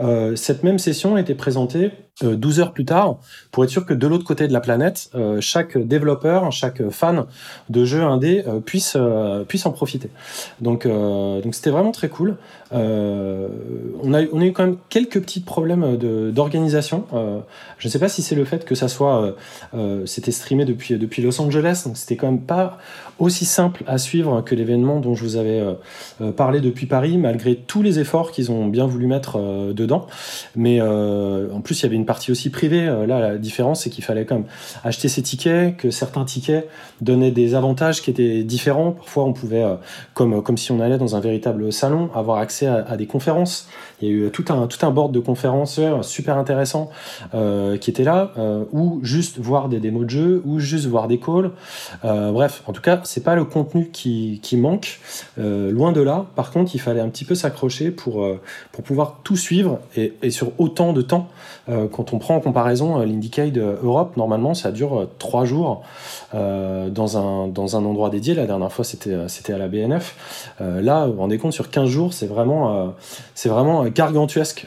euh, 0.00 0.36
cette 0.36 0.62
même 0.62 0.78
session 0.78 1.16
été 1.16 1.34
présentée 1.34 1.92
12 2.22 2.58
euh, 2.58 2.62
heures 2.62 2.72
plus 2.72 2.84
tard 2.84 3.18
pour 3.50 3.64
être 3.64 3.70
sûr 3.70 3.84
que 3.84 3.94
de 3.94 4.06
l'autre 4.06 4.24
côté 4.24 4.46
de 4.46 4.52
la 4.52 4.60
planète, 4.60 5.10
euh, 5.14 5.40
chaque 5.40 5.76
développeur, 5.76 6.52
chaque 6.52 6.88
fan 6.90 7.24
de 7.70 7.84
jeux 7.84 8.02
indé 8.02 8.44
puisse 8.64 8.96
puisse 9.48 9.66
en 9.66 9.72
profiter. 9.72 10.10
Donc 10.60 10.86
donc 10.86 11.54
c'était 11.54 11.70
vraiment 11.70 11.92
très 11.92 12.08
cool 12.14 12.38
on 12.74 14.14
a 14.14 14.22
on 14.32 14.40
a 14.40 14.44
eu 14.44 14.52
quand 14.52 14.64
même 14.64 14.76
quelques 14.88 15.20
petits 15.20 15.40
problèmes 15.40 15.96
d'organisation. 16.32 17.04
je 17.78 17.86
ne 17.86 17.90
sais 17.90 17.98
pas 17.98 18.08
si 18.08 18.22
c'est 18.22 18.34
le 18.34 18.44
fait 18.44 18.64
que 18.64 18.74
ça 18.74 18.88
soit 18.88 19.36
c'était 20.06 20.32
streamé 20.32 20.64
depuis 20.64 21.22
Los 21.22 21.40
Angeles, 21.40 21.82
donc 21.86 21.96
c'était 21.96 22.16
quand 22.16 22.26
même 22.26 22.42
pas 22.42 22.78
aussi 23.20 23.44
simple 23.44 23.84
à 23.86 23.98
suivre 23.98 24.40
que 24.42 24.56
l'événement 24.56 24.98
dont 24.98 25.14
je 25.14 25.22
vous 25.22 25.36
avais 25.36 25.62
parlé 26.36 26.60
depuis 26.60 26.86
Paris, 26.86 27.16
malgré 27.16 27.54
tous 27.54 27.82
les 27.82 28.00
efforts 28.00 28.32
qu'ils 28.32 28.50
ont 28.50 28.66
bien 28.66 28.86
voulu 28.86 29.06
mettre 29.06 29.38
dedans. 29.72 30.06
Mais 30.56 30.80
euh, 30.80 31.52
en 31.52 31.60
plus, 31.60 31.80
il 31.80 31.82
y 31.84 31.86
avait 31.86 31.96
une 31.96 32.06
partie 32.06 32.30
aussi 32.30 32.50
privée. 32.50 32.86
Euh, 32.86 33.06
là, 33.06 33.20
la 33.20 33.38
différence, 33.38 33.82
c'est 33.82 33.90
qu'il 33.90 34.04
fallait 34.04 34.24
quand 34.24 34.36
même 34.36 34.46
acheter 34.82 35.08
ses 35.08 35.22
tickets, 35.22 35.76
que 35.76 35.90
certains 35.90 36.24
tickets 36.24 36.68
donnaient 37.00 37.30
des 37.30 37.54
avantages 37.54 38.02
qui 38.02 38.10
étaient 38.10 38.42
différents. 38.44 38.92
Parfois, 38.92 39.24
on 39.24 39.32
pouvait, 39.32 39.64
euh, 39.64 39.76
comme 40.14 40.56
si 40.56 40.72
on 40.72 40.80
allait 40.80 40.98
dans 40.98 41.16
un 41.16 41.20
véritable 41.20 41.72
salon, 41.72 42.10
avoir 42.14 42.38
accès 42.38 42.63
à, 42.66 42.96
des 42.96 43.06
conférences. 43.06 43.68
Il 44.00 44.08
y 44.08 44.10
a 44.10 44.14
eu 44.14 44.30
tout 44.30 44.44
un, 44.48 44.66
tout 44.66 44.90
board 44.90 45.12
de 45.12 45.20
conférences 45.20 45.80
super 46.02 46.36
intéressant 46.36 46.90
euh, 47.34 47.76
qui 47.78 47.90
était 47.90 48.04
là, 48.04 48.32
euh, 48.38 48.64
ou 48.72 49.00
juste 49.02 49.38
voir 49.38 49.68
des 49.68 49.80
démos 49.80 50.04
de 50.04 50.10
jeux, 50.10 50.42
ou 50.44 50.58
juste 50.58 50.86
voir 50.86 51.08
des 51.08 51.18
calls. 51.18 51.50
Euh, 52.04 52.32
bref, 52.32 52.62
en 52.66 52.72
tout 52.72 52.82
cas, 52.82 53.00
c'est 53.04 53.24
pas 53.24 53.34
le 53.34 53.44
contenu 53.44 53.90
qui, 53.90 54.40
manque, 54.56 55.00
loin 55.36 55.92
de 55.92 56.00
là. 56.00 56.26
Par 56.36 56.50
contre, 56.50 56.74
il 56.74 56.80
fallait 56.80 57.00
un 57.00 57.08
petit 57.08 57.24
peu 57.24 57.34
s'accrocher 57.34 57.90
pour, 57.90 58.26
pouvoir 58.84 59.20
tout 59.24 59.36
suivre 59.36 59.80
et 59.96 60.30
sur 60.30 60.52
autant 60.58 60.92
de 60.92 61.02
temps. 61.02 61.28
Euh, 61.68 61.88
quand 61.88 62.12
on 62.12 62.18
prend 62.18 62.36
en 62.36 62.40
comparaison 62.40 63.00
euh, 63.00 63.04
l'Indiecade 63.06 63.56
Europe, 63.56 64.16
normalement 64.16 64.54
ça 64.54 64.70
dure 64.70 65.08
trois 65.18 65.44
jours 65.44 65.82
euh, 66.34 66.90
dans, 66.90 67.16
un, 67.16 67.84
endroit 67.84 68.10
dédié. 68.10 68.34
La 68.34 68.46
dernière 68.46 68.72
fois 68.72 68.84
c'était 68.84 69.52
à 69.52 69.58
la 69.58 69.68
BNF. 69.68 70.52
là, 70.60 71.06
vous 71.06 71.14
vous 71.14 71.20
rendez 71.20 71.38
compte, 71.38 71.52
sur 71.52 71.70
15 71.70 71.88
jours, 71.88 72.12
c'est 72.12 72.26
vraiment, 72.26 72.94
gargantuesque. 73.86 74.66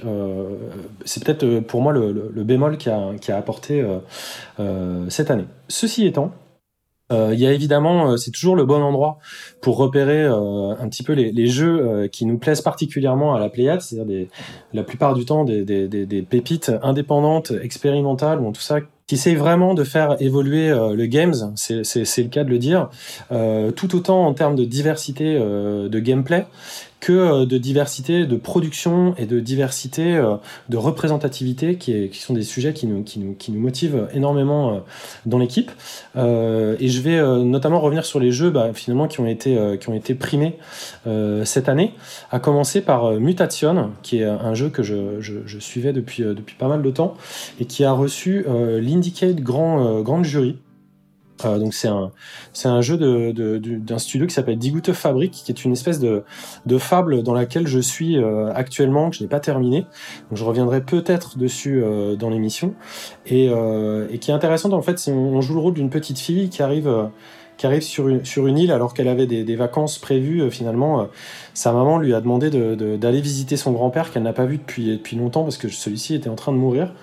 c'est 1.05 1.23
peut-être 1.23 1.60
pour 1.62 1.81
moi 1.81 1.93
le, 1.93 2.43
bémol 2.43 2.77
qui 2.77 2.89
a, 2.89 3.38
apporté 3.38 3.86
cette 5.10 5.31
année. 5.31 5.45
Ceci 5.67 6.05
étant, 6.05 6.31
euh, 6.31 6.46
il 7.12 7.39
y 7.39 7.48
a 7.48 7.54
évidemment, 7.54 8.12
euh, 8.12 8.17
c'est 8.17 8.32
toujours 8.32 8.56
le 8.56 8.65
bon 8.65 8.82
endroit 8.82 9.20
pour 9.62 9.78
repérer 9.78 10.24
euh, 10.24 10.76
un 10.80 10.89
petit 10.89 11.04
peu 11.04 11.13
les, 11.13 11.48
jeux 11.48 12.10
qui 12.12 12.26
nous 12.26 12.38
plaisent 12.38 12.62
particulièrement 12.62 13.34
à 13.34 13.39
la 13.39 13.50
Pléiade, 13.50 13.82
c'est-à-dire 13.82 14.28
la 14.74 14.84
plupart 14.84 15.13
du 15.13 15.24
temps 15.24 15.46
des, 15.46 16.26
pépites 16.30 16.72
indépendantes, 16.84 17.54
expérimentales, 17.62 18.41
ou 18.41 18.52
tout 18.52 18.62
ça 18.62 18.80
qui 19.08 19.15
essaye 19.15 19.36
vraiment 19.36 19.74
de 19.74 19.86
faire 19.86 20.22
évoluer 20.22 20.67
le 20.70 21.06
games, 21.06 21.54
c'est 21.56 21.78
le 21.78 22.28
cas 22.28 22.43
de 22.43 22.50
le 22.50 22.58
dire, 22.58 22.89
tout 23.30 23.96
autant 23.96 24.26
en 24.26 24.34
termes 24.34 24.56
de 24.56 24.65
diversité 24.65 25.39
de 25.39 26.00
gameplay 26.00 26.46
que 26.99 27.13
euh, 27.13 27.45
de 27.45 27.57
diversité 27.57 28.25
de 28.25 28.36
production 28.36 29.13
et 29.17 29.25
de 29.25 29.39
diversité 29.39 30.15
euh, 30.15 30.36
de 30.69 30.77
représentativité 30.77 31.75
qui, 31.75 32.10
qui 32.10 32.19
sont 32.19 32.33
des 32.33 32.43
sujets 32.43 32.73
qui 32.73 32.88
nous, 32.88 33.03
qui 33.03 33.19
nous, 33.19 33.33
qui 33.33 33.51
nous 33.51 33.60
motivent 33.60 34.07
énormément 34.13 34.73
euh, 34.73 34.79
dans 35.25 35.38
l'équipe. 35.38 35.71
et 36.15 36.88
je 36.88 37.01
vais 37.01 37.21
notamment 37.43 37.79
revenir 37.79 38.05
sur 38.05 38.19
les 38.19 38.31
jeux 38.31 38.49
bah, 38.49 38.71
finalement 38.73 39.07
qui 39.07 39.19
ont 39.19 39.27
été, 39.27 39.77
qui 39.79 39.89
ont 39.89 39.93
été 39.93 40.15
primés 40.15 40.57
cette 41.43 41.69
année, 41.69 41.93
à 42.31 42.39
commencer 42.39 42.81
par 42.81 43.13
Mutation, 43.13 43.91
qui 44.03 44.19
est 44.19 44.25
un 44.25 44.53
jeu 44.53 44.69
que 44.69 44.83
je, 44.83 45.19
je, 45.19 45.36
je 45.45 45.60
suivais 45.60 45.93
depuis, 45.93 46.23
depuis 46.23 46.55
pas 46.55 46.67
mal 46.67 46.81
de 46.81 46.91
temps 46.91 47.15
et 47.60 47.65
qui 47.65 47.83
a 47.83 47.91
reçu 47.91 48.45
l'Indicate 48.79 49.41
Grand, 49.41 50.01
Grand 50.01 50.23
Jury. 50.23 50.57
Euh, 51.45 51.60
donc 51.60 51.73
c'est 51.73 51.88
un 51.88 52.12
c'est 52.54 52.67
un 52.67 52.82
jeu 52.82 52.97
de, 52.97 53.32
de, 53.32 53.58
d'un 53.58 54.00
studio 54.00 54.26
qui 54.28 54.34
s'appelle 54.34 54.58
Digute 54.58 54.93
Fabric 54.93 55.32
qui 55.32 55.52
est 55.52 55.65
une 55.65 55.73
espèce 55.73 56.00
de, 56.00 56.23
de 56.65 56.78
fable 56.78 57.23
dans 57.23 57.34
laquelle 57.34 57.67
je 57.67 57.80
suis 57.80 58.17
euh, 58.17 58.52
actuellement 58.54 59.10
que 59.10 59.17
je 59.17 59.23
n'ai 59.23 59.30
pas 59.30 59.39
terminé. 59.39 59.82
Donc 60.30 60.38
je 60.38 60.43
reviendrai 60.43 60.82
peut-être 60.82 61.38
dessus 61.38 61.82
euh, 61.84 62.15
dans 62.15 62.30
l'émission. 62.30 62.73
Et, 63.26 63.47
et 63.47 64.19
qui 64.19 64.32
est 64.32 64.34
intéressante 64.34 64.73
en 64.73 64.82
fait 64.82 65.00
c'est 65.00 65.12
on 65.12 65.41
joue 65.41 65.54
le 65.54 65.60
rôle 65.60 65.73
d'une 65.73 65.89
petite 65.89 66.19
fille 66.19 66.50
qui 66.50 66.62
arrive 66.62 67.10
qui 67.58 67.65
arrive 67.65 67.82
sur 67.82 68.08
une, 68.08 68.23
sur 68.23 68.47
une 68.47 68.58
île 68.58 68.71
alors 68.71 68.93
qu'elle 68.93 69.08
avait 69.08 69.26
des, 69.26 69.43
des 69.43 69.56
vacances 69.56 69.97
prévues 69.97 70.50
finalement 70.50 71.08
sa 71.54 71.73
maman 71.73 71.97
lui 71.97 72.13
a 72.13 72.21
demandé 72.21 72.50
de, 72.50 72.95
d'aller 72.95 73.21
visiter 73.21 73.58
son 73.58 73.71
grand-père 73.71 74.12
qu'elle 74.12 74.23
n'a 74.23 74.34
pas 74.34 74.45
vu 74.45 74.58
depuis 74.58 74.97
depuis 74.97 75.17
longtemps 75.17 75.43
parce 75.43 75.58
que 75.58 75.67
celui-ci 75.67 76.15
était 76.15 76.30
en 76.30 76.36
train 76.36 76.52
de 76.52 76.58
mourir 76.58 76.93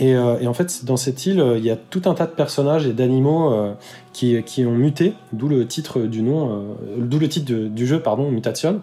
euh, 0.00 0.38
et, 0.38 0.46
en 0.46 0.54
fait, 0.54 0.84
dans 0.84 0.96
cette 0.96 1.26
île, 1.26 1.44
il 1.56 1.64
y 1.64 1.70
a 1.70 1.76
tout 1.76 2.02
un 2.06 2.14
tas 2.14 2.26
de 2.26 2.32
personnages 2.32 2.86
et 2.86 2.92
d'animaux 2.92 3.52
euh, 3.52 3.72
qui, 4.12 4.42
qui, 4.44 4.64
ont 4.64 4.72
muté, 4.72 5.14
d'où 5.32 5.48
le 5.48 5.66
titre 5.66 6.00
du 6.00 6.22
nom, 6.22 6.50
euh, 6.50 6.74
d'où 6.98 7.18
le 7.18 7.28
titre 7.28 7.52
du 7.52 7.86
jeu, 7.86 8.00
pardon, 8.00 8.30
Mutation. 8.30 8.80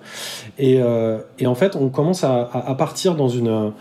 Et, 0.57 0.81
et, 1.39 1.47
en 1.47 1.55
fait, 1.55 1.75
on 1.75 1.89
commence 1.89 2.23
à, 2.23 2.49
à 2.51 2.75
partir 2.75 3.15
dans, 3.15 3.29
une, 3.29 3.71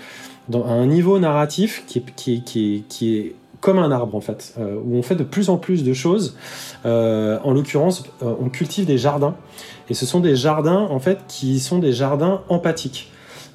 dans 0.49 0.65
un 0.67 0.87
niveau 0.87 1.19
narratif 1.19 1.85
qui, 1.87 2.03
qui, 2.03 2.43
qui, 2.43 2.85
qui 2.89 3.17
est 3.17 3.35
comme 3.61 3.79
un 3.79 3.91
arbre 3.91 4.15
en 4.15 4.21
fait, 4.21 4.55
où 4.59 4.95
on 4.95 5.03
fait 5.03 5.15
de 5.15 5.23
plus 5.23 5.49
en 5.49 5.57
plus 5.57 5.85
de 5.85 5.95
choses. 5.95 6.37
en 6.85 7.51
l'occurrence, 7.51 8.05
on 8.21 8.51
cultive 8.51 8.85
des 8.85 8.99
jardins, 8.99 9.35
et 9.89 9.95
ce 9.95 10.05
sont 10.05 10.21
des 10.21 10.37
jardins 10.37 10.87
en 10.91 10.99
fait 10.99 11.21
qui 11.29 11.61
sont 11.61 11.79
des 11.79 11.93
jardins 11.93 12.43
empathiques 12.49 13.11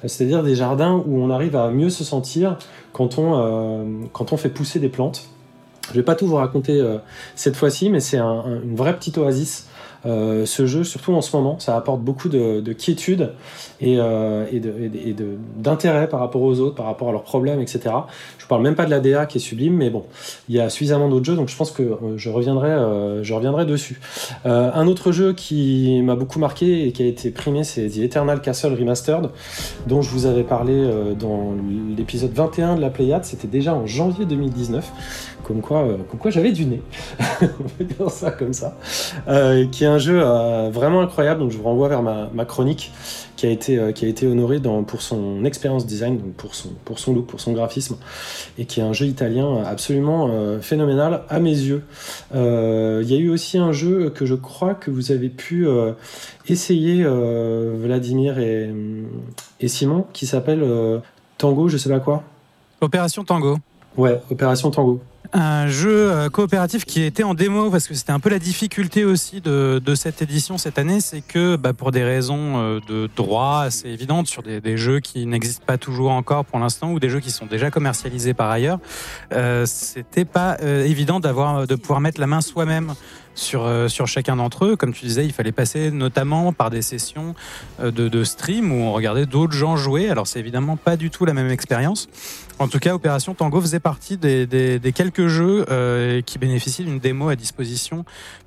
c'est-à-dire 0.08 0.42
des 0.42 0.54
jardins 0.54 1.02
où 1.06 1.20
on 1.20 1.30
arrive 1.30 1.56
à 1.56 1.70
mieux 1.70 1.90
se 1.90 2.04
sentir 2.04 2.58
quand 2.92 3.18
on, 3.18 3.34
euh, 3.36 4.36
fait 4.36 4.48
pousser 4.48 4.78
des 4.78 4.88
plantes. 4.88 5.28
Je 5.90 5.94
vais 5.94 6.02
pas 6.02 6.14
tout 6.14 6.26
vous 6.26 6.36
raconter 6.36 6.80
euh, 6.80 6.98
cette 7.34 7.56
fois-ci, 7.56 7.90
mais 7.90 8.00
c'est 8.00 8.18
une 8.18 8.76
vraie 8.76 8.94
petite 8.94 9.18
oasis 9.18 9.66
euh, 10.06 10.46
ce 10.46 10.66
jeu, 10.66 10.84
surtout 10.84 11.12
en 11.12 11.20
ce 11.20 11.36
moment, 11.36 11.58
ça 11.58 11.76
apporte 11.76 12.00
beaucoup 12.00 12.28
de, 12.28 12.60
de 12.60 12.72
quiétude 12.72 13.32
et, 13.80 13.96
euh, 13.98 14.46
et 14.52 14.60
d'intérêt 15.56 16.08
par 16.08 16.20
rapport 16.20 16.42
aux 16.42 16.60
autres, 16.60 16.74
par 16.74 16.86
rapport 16.86 17.08
à 17.08 17.12
leurs 17.12 17.22
problèmes, 17.22 17.60
etc. 17.60 17.94
Je 18.38 18.46
parle 18.46 18.62
même 18.62 18.74
pas 18.74 18.84
de 18.84 18.90
la 18.90 19.00
DA 19.00 19.26
qui 19.26 19.38
est 19.38 19.40
sublime, 19.40 19.74
mais 19.74 19.90
bon, 19.90 20.04
il 20.48 20.56
y 20.56 20.60
a 20.60 20.68
suffisamment 20.70 21.08
d'autres 21.08 21.26
jeux, 21.26 21.36
donc 21.36 21.48
je 21.48 21.56
pense 21.56 21.70
que 21.70 21.82
euh, 21.82 21.96
je 22.16 22.30
reviendrai, 22.30 22.70
euh, 22.70 23.22
je 23.22 23.34
reviendrai 23.34 23.66
dessus. 23.66 24.00
Euh, 24.46 24.70
un 24.74 24.86
autre 24.86 25.12
jeu 25.12 25.32
qui 25.32 26.00
m'a 26.02 26.16
beaucoup 26.16 26.38
marqué 26.38 26.86
et 26.86 26.92
qui 26.92 27.02
a 27.02 27.06
été 27.06 27.30
primé, 27.30 27.64
c'est 27.64 27.88
The 27.88 27.98
Eternal 27.98 28.40
Castle 28.40 28.74
Remastered, 28.74 29.30
dont 29.86 30.02
je 30.02 30.10
vous 30.10 30.26
avais 30.26 30.42
parlé 30.42 30.90
dans 31.18 31.54
l'épisode 31.96 32.32
21 32.32 32.76
de 32.76 32.80
la 32.80 32.90
Pléiade. 32.90 33.24
C'était 33.24 33.48
déjà 33.48 33.74
en 33.74 33.86
janvier 33.86 34.24
2019 34.24 35.29
comme 35.50 35.62
quoi, 35.62 35.84
comme 36.08 36.20
quoi 36.20 36.30
j'avais 36.30 36.52
du 36.52 36.64
nez, 36.64 36.80
on 37.42 37.46
peut 37.46 37.84
dire 37.84 38.08
ça 38.08 38.30
comme 38.30 38.52
ça, 38.52 38.76
euh, 39.26 39.66
qui 39.66 39.82
est 39.82 39.88
un 39.88 39.98
jeu 39.98 40.20
euh, 40.22 40.70
vraiment 40.72 41.00
incroyable. 41.00 41.40
Donc 41.40 41.50
je 41.50 41.56
vous 41.56 41.64
renvoie 41.64 41.88
vers 41.88 42.02
ma, 42.02 42.30
ma 42.32 42.44
chronique 42.44 42.92
qui 43.34 43.46
a 43.46 43.50
été 43.50 43.76
euh, 43.76 43.90
qui 43.90 44.04
a 44.04 44.08
été 44.08 44.28
honoré 44.28 44.60
dans, 44.60 44.84
pour 44.84 45.02
son 45.02 45.44
expérience 45.44 45.86
design, 45.86 46.18
donc 46.18 46.34
pour 46.34 46.54
son 46.54 46.68
pour 46.84 47.00
son 47.00 47.14
look, 47.14 47.26
pour 47.26 47.40
son 47.40 47.52
graphisme, 47.52 47.96
et 48.58 48.64
qui 48.64 48.78
est 48.78 48.84
un 48.84 48.92
jeu 48.92 49.06
italien 49.06 49.64
absolument 49.66 50.30
phénoménal 50.60 51.22
à 51.28 51.40
mes 51.40 51.50
yeux. 51.50 51.82
Il 52.32 53.10
y 53.10 53.14
a 53.14 53.18
eu 53.18 53.28
aussi 53.28 53.58
un 53.58 53.72
jeu 53.72 54.10
que 54.10 54.26
je 54.26 54.36
crois 54.36 54.74
que 54.74 54.92
vous 54.92 55.10
avez 55.10 55.30
pu 55.30 55.66
essayer, 56.48 57.04
Vladimir 57.04 58.38
et, 58.38 58.70
et 59.58 59.68
Simon, 59.68 60.06
qui 60.12 60.26
s'appelle 60.26 60.64
Tango, 61.38 61.68
je 61.68 61.76
sais 61.76 61.90
pas 61.90 62.00
quoi. 62.00 62.22
Opération 62.80 63.24
Tango. 63.24 63.58
Ouais, 63.96 64.20
Opération 64.30 64.70
Tango 64.70 65.00
un 65.32 65.68
jeu 65.68 66.10
euh, 66.10 66.28
coopératif 66.28 66.84
qui 66.84 67.02
était 67.02 67.22
en 67.22 67.34
démo 67.34 67.70
parce 67.70 67.86
que 67.86 67.94
c'était 67.94 68.12
un 68.12 68.20
peu 68.20 68.30
la 68.30 68.38
difficulté 68.38 69.04
aussi 69.04 69.40
de, 69.40 69.80
de 69.84 69.94
cette 69.94 70.22
édition 70.22 70.58
cette 70.58 70.78
année, 70.78 71.00
c'est 71.00 71.20
que 71.20 71.56
bah, 71.56 71.72
pour 71.72 71.92
des 71.92 72.02
raisons 72.02 72.58
euh, 72.58 72.80
de 72.88 73.08
droit 73.14 73.62
assez 73.64 73.88
évidentes 73.88 74.26
sur 74.26 74.42
des, 74.42 74.60
des 74.60 74.76
jeux 74.76 75.00
qui 75.00 75.26
n'existent 75.26 75.64
pas 75.64 75.78
toujours 75.78 76.10
encore 76.10 76.44
pour 76.44 76.58
l'instant 76.58 76.92
ou 76.92 76.98
des 76.98 77.08
jeux 77.08 77.20
qui 77.20 77.30
sont 77.30 77.46
déjà 77.46 77.70
commercialisés 77.70 78.34
par 78.34 78.50
ailleurs, 78.50 78.78
euh, 79.32 79.66
c'était 79.66 80.24
pas 80.24 80.56
euh, 80.62 80.84
évident 80.84 81.20
d'avoir 81.20 81.66
de 81.66 81.74
pouvoir 81.74 82.00
mettre 82.00 82.20
la 82.20 82.26
main 82.26 82.40
soi-même 82.40 82.94
sur, 83.34 83.70
sur 83.88 84.06
chacun 84.06 84.36
d'entre 84.36 84.66
eux. 84.66 84.76
Comme 84.76 84.92
tu 84.92 85.06
disais, 85.06 85.24
il 85.24 85.32
fallait 85.32 85.52
passer 85.52 85.90
notamment 85.90 86.52
par 86.52 86.68
des 86.68 86.82
sessions 86.82 87.34
de, 87.80 87.90
de 87.90 88.24
stream 88.24 88.72
où 88.72 88.82
on 88.82 88.92
regardait 88.92 89.24
d'autres 89.24 89.54
gens 89.54 89.76
jouer. 89.76 90.10
Alors, 90.10 90.26
c'est 90.26 90.40
évidemment 90.40 90.76
pas 90.76 90.96
du 90.96 91.10
tout 91.10 91.24
la 91.24 91.32
même 91.32 91.48
expérience. 91.48 92.08
En 92.60 92.68
tout 92.68 92.78
cas, 92.78 92.94
Opération 92.94 93.34
Tango 93.34 93.58
faisait 93.58 93.80
partie 93.80 94.18
des, 94.18 94.92
quelques 94.94 95.28
jeux 95.28 95.64
euh, 95.70 96.20
qui 96.20 96.38
bénéficient 96.38 96.84
d'une 96.84 96.98
démo 96.98 97.30
à 97.30 97.34
disposition 97.34 98.04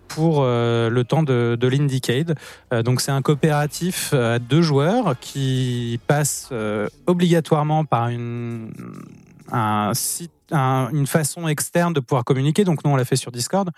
pour 0.08 0.44
euh, 0.44 0.92
le 0.92 1.04
temps 1.04 1.24
de, 1.24 1.58
de 1.60 1.68
l'Indicade. 1.68 2.38
Euh, 2.72 2.84
donc 2.84 3.02
c'est 3.02 3.10
un 3.10 3.24
coopératif 3.24 4.14
à 4.14 4.38
deux 4.38 4.62
joueurs 4.62 5.16
qui 5.20 6.00
passe 6.06 6.54
obligatoirement 7.08 7.86
par 7.86 8.10
une, 8.10 8.72
façon 11.08 11.48
externe 11.48 11.94
de 11.94 12.00
pouvoir 12.00 12.24
communiquer. 12.24 12.66
Donc 12.66 12.86
nous, 12.86 12.92
on 12.92 12.96
l'a 12.96 13.06
fait 13.06 13.16
sur 13.16 13.32
Discord 13.32 13.72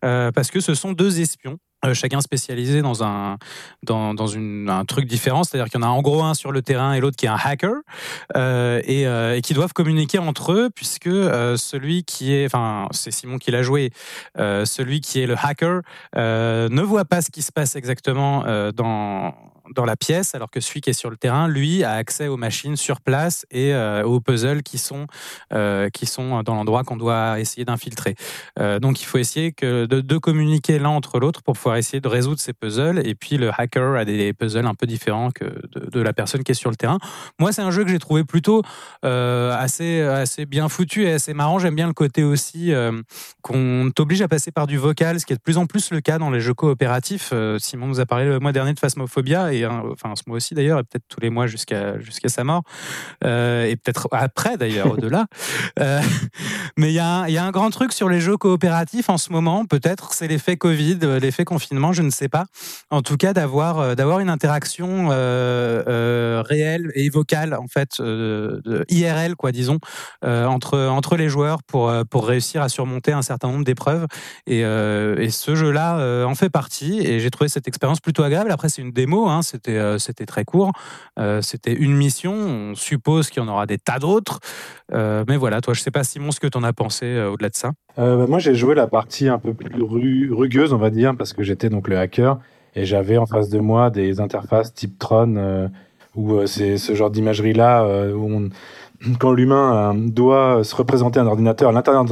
parce 0.00 0.52
que 0.52 0.60
ce 0.60 0.74
sont 0.74 0.92
deux 0.92 1.20
espions. 1.20 1.58
Euh, 1.86 1.94
chacun 1.94 2.20
spécialisé 2.20 2.82
dans 2.82 3.02
un 3.02 3.38
dans, 3.82 4.12
dans 4.12 4.26
une, 4.26 4.68
un 4.68 4.84
truc 4.84 5.06
différent, 5.06 5.44
c'est-à-dire 5.44 5.70
qu'il 5.70 5.80
y 5.80 5.82
en 5.82 5.86
a 5.86 5.90
en 5.90 6.02
gros 6.02 6.22
un 6.22 6.34
sur 6.34 6.52
le 6.52 6.60
terrain 6.60 6.92
et 6.92 7.00
l'autre 7.00 7.16
qui 7.16 7.24
est 7.24 7.30
un 7.30 7.38
hacker 7.42 7.72
euh, 8.36 8.82
et, 8.84 9.06
euh, 9.06 9.36
et, 9.36 9.40
qui 9.40 9.54
doivent 9.54 9.72
communiquer 9.72 10.18
entre 10.18 10.52
eux 10.52 10.68
puisque 10.74 11.06
euh, 11.06 11.56
celui 11.56 12.04
qui 12.04 12.34
est, 12.34 12.44
enfin 12.44 12.86
c'est 12.90 13.10
Simon 13.10 13.38
qui 13.38 13.50
l'a 13.50 13.62
joué, 13.62 13.92
celui 14.36 15.00
qui 15.00 15.20
est 15.20 15.26
le 15.26 15.36
hacker 15.42 15.80
ne 16.16 16.82
voit 16.82 17.06
pas 17.06 17.22
ce 17.22 17.30
qui 17.30 17.40
se 17.40 17.50
passe 17.50 17.76
exactement 17.76 18.44
dans 18.72 19.34
dans 19.74 19.84
la 19.84 19.96
pièce, 19.96 20.34
alors 20.34 20.50
que 20.50 20.60
celui 20.60 20.80
qui 20.80 20.90
est 20.90 20.94
sur 20.94 21.10
le 21.10 21.16
terrain, 21.16 21.48
lui, 21.48 21.84
a 21.84 21.92
accès 21.92 22.28
aux 22.28 22.36
machines 22.36 22.76
sur 22.76 23.00
place 23.00 23.46
et 23.50 23.72
euh, 23.74 24.02
aux 24.04 24.20
puzzles 24.20 24.62
qui 24.62 24.78
sont 24.78 25.06
euh, 25.52 25.88
qui 25.90 26.06
sont 26.06 26.42
dans 26.42 26.54
l'endroit 26.54 26.84
qu'on 26.84 26.96
doit 26.96 27.40
essayer 27.40 27.64
d'infiltrer. 27.64 28.14
Euh, 28.58 28.78
donc, 28.78 29.00
il 29.00 29.04
faut 29.04 29.18
essayer 29.18 29.54
de, 29.60 30.18
communiquer 30.18 30.78
l'un 30.78 30.90
entre 30.90 31.18
l'autre 31.18 31.42
pour 31.42 31.54
pouvoir 31.54 31.76
essayer 31.76 32.00
de 32.00 32.08
résoudre 32.08 32.40
ces 32.40 32.52
puzzles. 32.52 33.06
Et 33.06 33.14
puis, 33.14 33.38
le 33.38 33.50
hacker 33.56 33.94
a 33.94 34.04
des 34.04 34.32
puzzles 34.32 34.66
un 34.66 34.74
peu 34.74 34.86
différents 34.86 35.30
que 35.30 35.44
de, 35.74 36.00
la 36.00 36.12
personne 36.12 36.42
qui 36.42 36.52
est 36.52 36.54
sur 36.54 36.70
le 36.70 36.76
terrain. 36.76 36.98
Moi, 37.38 37.52
c'est 37.52 37.62
un 37.62 37.70
jeu 37.70 37.84
que 37.84 37.90
j'ai 37.90 37.98
trouvé 37.98 38.24
plutôt 38.24 38.62
assez 39.02 40.00
assez 40.00 40.46
bien 40.46 40.68
foutu 40.68 41.04
et 41.04 41.12
assez 41.12 41.34
marrant. 41.34 41.58
J'aime 41.58 41.74
bien 41.74 41.86
le 41.86 41.92
côté 41.92 42.22
aussi 42.22 42.72
qu'on 43.42 43.90
t'oblige 43.94 44.22
à 44.22 44.28
passer 44.28 44.50
par 44.50 44.66
du 44.66 44.76
vocal, 44.76 45.20
ce 45.20 45.26
qui 45.26 45.32
est 45.32 45.36
de 45.36 45.42
plus 45.42 45.58
en 45.58 45.66
plus 45.66 45.90
le 45.90 46.00
cas 46.00 46.18
dans 46.18 46.30
les 46.30 46.40
jeux 46.40 46.54
coopératifs. 46.54 47.32
Simon 47.58 47.86
nous 47.86 48.00
a 48.00 48.06
parlé 48.06 48.26
le 48.26 48.38
mois 48.40 48.52
dernier 48.52 48.72
de 48.72 48.78
Phasmophobia 48.78 49.52
et 49.52 49.59
enfin 49.66 50.14
ce 50.16 50.22
mois 50.26 50.36
aussi 50.36 50.54
d'ailleurs, 50.54 50.78
et 50.78 50.82
peut-être 50.82 51.04
tous 51.08 51.20
les 51.20 51.30
mois 51.30 51.46
jusqu'à 51.46 51.98
jusqu'à 51.98 52.28
sa 52.28 52.44
mort, 52.44 52.62
euh, 53.24 53.64
et 53.64 53.76
peut-être 53.76 54.08
après 54.12 54.56
d'ailleurs 54.56 54.90
au-delà. 54.92 55.26
Euh, 55.78 56.00
Mais 56.76 56.90
il 56.90 56.94
y, 56.94 56.98
a 56.98 57.44
un 57.44 57.50
grand 57.50 57.70
truc 57.70 57.92
sur 57.92 58.08
les 58.08 58.20
jeux 58.20 58.36
coopératifs 58.36 59.08
en 59.08 59.18
ce 59.18 59.32
moment. 59.32 59.64
Peut-être 59.64 60.12
c'est 60.12 60.28
l'effet 60.28 60.56
Covid, 60.56 60.98
l'effet 61.20 61.44
confinement, 61.44 61.92
je 61.92 62.02
ne 62.02 62.10
sais 62.10 62.28
pas. 62.28 62.46
En 62.90 63.02
tout 63.02 63.16
cas, 63.16 63.32
d'avoir 63.32 63.96
d'avoir 63.96 64.20
une 64.20 64.30
interaction 64.30 65.08
réelle 65.08 66.90
et 66.94 67.08
vocale, 67.10 67.54
en 67.54 67.66
fait, 67.66 68.00
de 68.00 68.84
IRL, 68.88 69.36
quoi, 69.36 69.52
disons, 69.52 69.78
entre 70.22 70.78
entre 70.78 71.16
les 71.16 71.28
joueurs 71.28 71.62
pour 71.62 71.92
pour 72.10 72.26
réussir 72.26 72.62
à 72.62 72.68
surmonter 72.68 73.12
un 73.12 73.22
certain 73.22 73.48
nombre 73.48 73.64
d'épreuves. 73.64 74.06
Et, 74.46 74.60
et 74.60 75.30
ce 75.30 75.54
jeu-là 75.54 76.24
en 76.26 76.34
fait 76.34 76.50
partie. 76.50 77.00
Et 77.00 77.20
j'ai 77.20 77.30
trouvé 77.30 77.48
cette 77.48 77.68
expérience 77.68 78.00
plutôt 78.00 78.22
agréable. 78.22 78.50
Après, 78.50 78.68
c'est 78.68 78.82
une 78.82 78.92
démo, 78.92 79.28
hein, 79.28 79.42
c'était 79.50 79.98
c'était 79.98 80.26
très 80.26 80.44
court. 80.44 80.72
c'était 81.42 81.74
une 81.74 81.96
mission. 81.96 82.32
On 82.32 82.74
suppose 82.74 83.30
qu'il 83.30 83.42
y 83.42 83.46
en 83.46 83.48
aura 83.48 83.66
des 83.66 83.78
tas 83.78 83.98
d'autres. 83.98 84.40
Euh, 84.92 85.24
mais 85.28 85.36
voilà, 85.36 85.60
toi, 85.60 85.74
je 85.74 85.80
sais 85.80 85.90
pas, 85.90 86.04
Simon, 86.04 86.30
ce 86.30 86.40
que 86.40 86.46
tu 86.46 86.58
en 86.58 86.62
as 86.62 86.72
pensé 86.72 87.06
euh, 87.06 87.30
au-delà 87.30 87.48
de 87.48 87.54
ça. 87.54 87.72
Euh, 87.98 88.16
bah, 88.16 88.26
moi, 88.28 88.38
j'ai 88.38 88.54
joué 88.54 88.74
la 88.74 88.86
partie 88.86 89.28
un 89.28 89.38
peu 89.38 89.54
plus 89.54 89.82
rugueuse, 89.82 90.72
on 90.72 90.78
va 90.78 90.90
dire, 90.90 91.16
parce 91.16 91.32
que 91.32 91.42
j'étais 91.42 91.68
donc 91.68 91.88
le 91.88 91.98
hacker 91.98 92.38
et 92.74 92.84
j'avais 92.84 93.16
en 93.16 93.26
face 93.26 93.48
de 93.48 93.58
moi 93.58 93.90
des 93.90 94.20
interfaces 94.20 94.72
type 94.74 94.98
Tron 94.98 95.70
où 96.14 96.46
c'est 96.46 96.76
ce 96.76 96.94
genre 96.94 97.10
d'imagerie-là 97.10 98.12
où 98.14 98.48
quand 99.18 99.32
l'humain 99.32 99.94
doit 99.96 100.62
se 100.62 100.76
représenter 100.76 101.18
un 101.18 101.26
ordinateur, 101.26 101.72
l'intérieur 101.72 102.04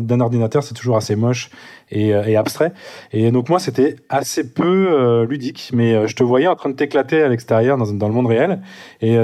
d'un 0.00 0.20
ordinateur, 0.20 0.62
c'est 0.62 0.74
toujours 0.74 0.98
assez 0.98 1.16
moche 1.16 1.50
et, 1.90 2.08
et, 2.08 2.36
abstrait. 2.36 2.72
Et 3.12 3.30
donc 3.30 3.48
moi, 3.48 3.58
c'était 3.58 3.96
assez 4.08 4.52
peu 4.52 5.24
ludique, 5.28 5.70
mais 5.72 6.06
je 6.06 6.14
te 6.14 6.22
voyais 6.22 6.46
en 6.46 6.56
train 6.56 6.70
de 6.70 6.74
t'éclater 6.74 7.22
à 7.22 7.28
l'extérieur 7.28 7.76
dans, 7.76 7.92
dans, 7.92 8.08
le 8.08 8.14
monde 8.14 8.26
réel. 8.26 8.60
Et 9.00 9.18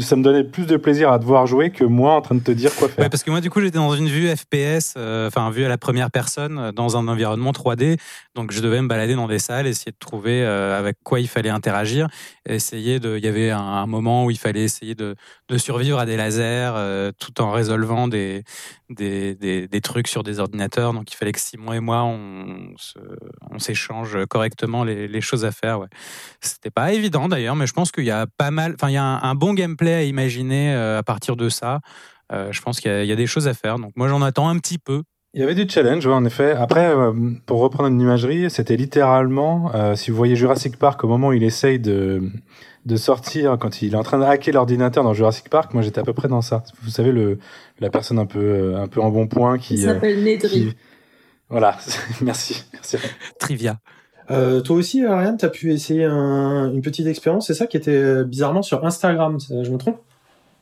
ça 0.00 0.16
me 0.16 0.22
donnait 0.22 0.44
plus 0.44 0.66
de 0.66 0.76
plaisir 0.76 1.12
à 1.12 1.18
te 1.18 1.24
voir 1.24 1.46
jouer 1.46 1.70
que 1.70 1.84
moi 1.84 2.14
en 2.14 2.20
train 2.20 2.34
de 2.34 2.40
te 2.40 2.50
dire 2.50 2.74
quoi 2.74 2.88
faire. 2.88 3.08
parce 3.08 3.22
que 3.22 3.30
moi, 3.30 3.40
du 3.40 3.50
coup, 3.50 3.60
j'étais 3.60 3.78
dans 3.78 3.94
une 3.94 4.08
vue 4.08 4.28
FPS, 4.28 4.94
euh, 4.96 5.28
enfin, 5.28 5.50
vue 5.50 5.64
à 5.64 5.68
la 5.68 5.78
première 5.78 6.10
personne, 6.10 6.58
euh, 6.58 6.72
dans 6.72 6.96
un 6.96 7.06
environnement 7.08 7.52
3D. 7.52 7.98
Donc, 8.34 8.52
je 8.52 8.60
devais 8.60 8.80
me 8.82 8.88
balader 8.88 9.14
dans 9.14 9.28
des 9.28 9.38
salles, 9.38 9.66
essayer 9.66 9.92
de 9.92 9.98
trouver 9.98 10.42
euh, 10.42 10.78
avec 10.78 10.96
quoi 11.04 11.20
il 11.20 11.28
fallait 11.28 11.50
interagir. 11.50 12.08
Essayer 12.48 13.00
de. 13.00 13.16
Il 13.16 13.24
y 13.24 13.28
avait 13.28 13.50
un, 13.50 13.86
moment 13.86 14.24
où 14.24 14.30
il 14.30 14.38
fallait 14.38 14.64
essayer 14.64 14.94
de, 14.94 15.14
survivre 15.56 15.98
à 15.98 16.06
des 16.06 16.16
lasers 16.16 17.12
tout 17.18 17.40
en 17.40 17.50
résolvant 17.50 18.08
des, 18.08 18.44
des, 18.90 19.34
des, 19.34 19.80
trucs 19.80 20.08
sur 20.08 20.22
des 20.22 20.38
ordinateurs. 20.38 20.92
Donc, 20.92 21.12
il 21.12 21.16
fallait 21.16 21.32
que 21.32 21.40
Simon 21.40 21.72
et 21.72 21.80
moi, 21.80 22.04
on, 22.04 22.74
s'échange 23.58 24.18
correctement 24.26 24.84
les, 24.84 25.08
les, 25.08 25.20
choses 25.20 25.44
à 25.44 25.50
faire. 25.50 25.80
Ouais. 25.80 25.88
C'était 26.40 26.70
pas 26.70 26.92
évident 26.92 27.28
d'ailleurs, 27.28 27.56
mais 27.56 27.66
je 27.66 27.72
pense 27.72 27.90
qu'il 27.90 28.04
y 28.04 28.10
a 28.10 28.26
pas 28.26 28.50
mal. 28.50 28.74
Enfin, 28.74 28.90
il 28.90 28.94
y 28.94 28.98
a 28.98 29.02
un, 29.02 29.22
un 29.22 29.34
bon 29.34 29.54
game 29.54 29.75
plaît 29.76 29.94
à 29.94 30.02
imaginer 30.02 30.74
euh, 30.74 30.98
à 30.98 31.02
partir 31.02 31.36
de 31.36 31.48
ça. 31.48 31.80
Euh, 32.32 32.50
je 32.50 32.60
pense 32.60 32.80
qu'il 32.80 33.04
y, 33.04 33.12
a 33.12 33.16
des 33.16 33.26
choses 33.26 33.46
à 33.46 33.54
faire. 33.54 33.78
Donc 33.78 33.92
moi, 33.96 34.08
j'en 34.08 34.22
attends 34.22 34.48
un 34.48 34.58
petit 34.58 34.78
peu. 34.78 35.02
Il 35.34 35.40
y 35.40 35.44
avait 35.44 35.54
du 35.54 35.68
challenge, 35.68 36.06
en 36.06 36.24
effet. 36.24 36.52
Après, 36.52 36.88
euh, 36.88 37.12
pour 37.44 37.60
reprendre 37.60 37.88
une 37.88 38.00
imagerie, 38.00 38.50
c'était 38.50 38.76
littéralement, 38.76 39.70
si 39.94 40.10
vous 40.10 40.16
voyez 40.16 40.34
Jurassic 40.34 40.78
Park, 40.78 41.04
au 41.04 41.08
moment 41.08 41.28
où 41.28 41.32
il 41.34 41.44
essaye 41.44 41.78
de, 41.78 42.22
de 42.86 42.96
sortir, 42.96 43.58
quand 43.60 43.82
il 43.82 43.92
est 43.92 43.96
en 43.96 44.02
train 44.02 44.18
de 44.18 44.24
hacker 44.24 44.54
l'ordinateur 44.54 45.04
dans 45.04 45.12
Jurassic 45.12 45.50
Park, 45.50 45.74
moi 45.74 45.82
j'étais 45.82 46.00
à 46.00 46.04
peu 46.04 46.14
près 46.14 46.28
dans 46.28 46.40
ça. 46.40 46.64
Vous 46.82 46.90
savez, 46.90 47.12
le, 47.12 47.38
la 47.80 47.90
personne 47.90 48.18
un 48.18 48.26
peu, 48.26 48.76
un 48.76 48.88
peu 48.88 49.00
en 49.00 49.10
bon 49.10 49.26
point 49.26 49.58
qui... 49.58 49.74
Il 49.74 49.82
s'appelle 49.82 50.24
Nedry. 50.24 50.74
Voilà, 51.48 51.76
merci, 52.22 52.64
merci. 52.72 52.96
Trivia. 53.38 53.78
Euh, 54.30 54.60
toi 54.60 54.76
aussi, 54.76 55.04
Ariane, 55.04 55.36
tu 55.36 55.44
as 55.44 55.50
pu 55.50 55.72
essayer 55.72 56.04
un, 56.04 56.72
une 56.72 56.82
petite 56.82 57.06
expérience, 57.06 57.46
c'est 57.46 57.54
ça 57.54 57.66
qui 57.66 57.76
était 57.76 57.90
euh, 57.90 58.24
bizarrement 58.24 58.62
sur 58.62 58.84
Instagram, 58.84 59.38
je 59.40 59.70
me 59.70 59.78
trompe? 59.78 59.98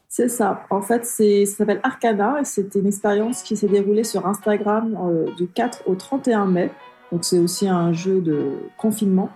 C'est 0.09 0.29
ça. 0.29 0.63
En 0.71 0.81
fait, 0.81 1.05
ça 1.05 1.25
s'appelle 1.47 1.81
Arcana 1.83 2.41
et 2.41 2.45
c'était 2.45 2.79
une 2.79 2.87
expérience 2.87 3.43
qui 3.43 3.57
s'est 3.57 3.69
déroulée 3.69 4.05
sur 4.05 4.27
Instagram 4.27 4.97
euh, 5.03 5.27
du 5.37 5.49
4 5.49 5.85
au 5.87 5.95
31 5.95 6.47
mai. 6.47 6.71
Donc, 7.11 7.25
c'est 7.25 7.39
aussi 7.39 7.69
un 7.69 7.93
jeu 7.93 8.21
de 8.21 8.53
confinement. 8.77 9.31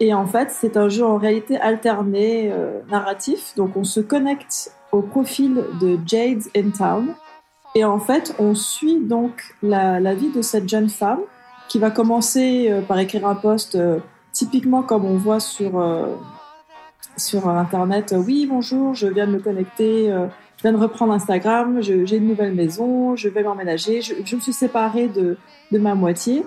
Et 0.00 0.14
en 0.14 0.26
fait, 0.26 0.50
c'est 0.50 0.76
un 0.76 0.88
jeu 0.88 1.04
en 1.04 1.16
réalité 1.16 1.58
alterné, 1.58 2.52
narratif. 2.90 3.54
Donc, 3.56 3.76
on 3.76 3.84
se 3.84 4.00
connecte 4.00 4.72
au 4.90 5.00
profil 5.00 5.62
de 5.80 5.98
Jade 6.06 6.42
in 6.56 6.70
Town. 6.70 7.14
Et 7.74 7.84
en 7.84 7.98
fait, 7.98 8.34
on 8.38 8.54
suit 8.54 8.98
donc 9.00 9.54
la 9.62 10.14
vie 10.14 10.32
de 10.32 10.42
cette 10.42 10.68
jeune 10.68 10.88
femme 10.88 11.20
qui 11.72 11.78
va 11.78 11.90
commencer 11.90 12.70
euh, 12.70 12.82
par 12.82 12.98
écrire 12.98 13.26
un 13.26 13.34
post 13.34 13.76
euh, 13.76 13.98
typiquement 14.30 14.82
comme 14.82 15.06
on 15.06 15.16
voit 15.16 15.40
sur, 15.40 15.80
euh, 15.80 16.04
sur 17.16 17.48
Internet. 17.48 18.14
Oui, 18.14 18.46
bonjour, 18.46 18.94
je 18.94 19.06
viens 19.06 19.26
de 19.26 19.32
me 19.32 19.38
connecter, 19.38 20.08
je 20.08 20.62
viens 20.62 20.72
de 20.72 20.76
reprendre 20.76 21.14
Instagram, 21.14 21.80
j'ai 21.80 22.16
une 22.16 22.28
nouvelle 22.28 22.54
maison, 22.54 23.16
je 23.16 23.30
vais 23.30 23.42
m'emménager, 23.42 24.02
je, 24.02 24.36
me 24.36 24.40
suis 24.40 24.52
séparée 24.52 25.08
de, 25.08 25.38
de 25.70 25.78
ma 25.78 25.94
moitié. 25.94 26.44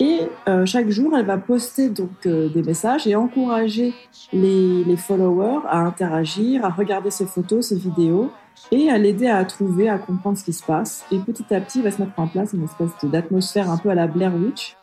Et 0.00 0.20
chaque 0.64 0.88
jour, 0.88 1.14
elle 1.16 1.26
va 1.26 1.36
poster 1.36 1.90
donc 1.90 2.26
des 2.26 2.62
messages 2.62 3.06
et 3.06 3.14
encourager 3.14 3.92
les, 4.32 4.96
followers 4.96 5.60
à 5.68 5.80
interagir, 5.80 6.64
à 6.64 6.70
regarder 6.70 7.10
ses 7.10 7.26
photos, 7.26 7.68
ses 7.68 7.76
vidéos 7.76 8.30
et 8.70 8.90
à 8.90 8.98
l'aider 8.98 9.28
à 9.28 9.44
trouver, 9.44 9.88
à 9.88 9.98
comprendre 9.98 10.36
ce 10.38 10.44
qui 10.44 10.52
se 10.52 10.62
passe. 10.62 11.04
Et 11.10 11.18
petit 11.18 11.54
à 11.54 11.60
petit, 11.60 11.78
il 11.78 11.84
va 11.84 11.90
se 11.90 12.00
mettre 12.00 12.18
en 12.18 12.26
place 12.26 12.52
une 12.52 12.64
espèce 12.64 12.90
d'atmosphère 13.02 13.70
un 13.70 13.76
peu 13.76 13.90
à 13.90 13.94
la 13.94 14.06
Blair 14.06 14.34
Witch. 14.34 14.76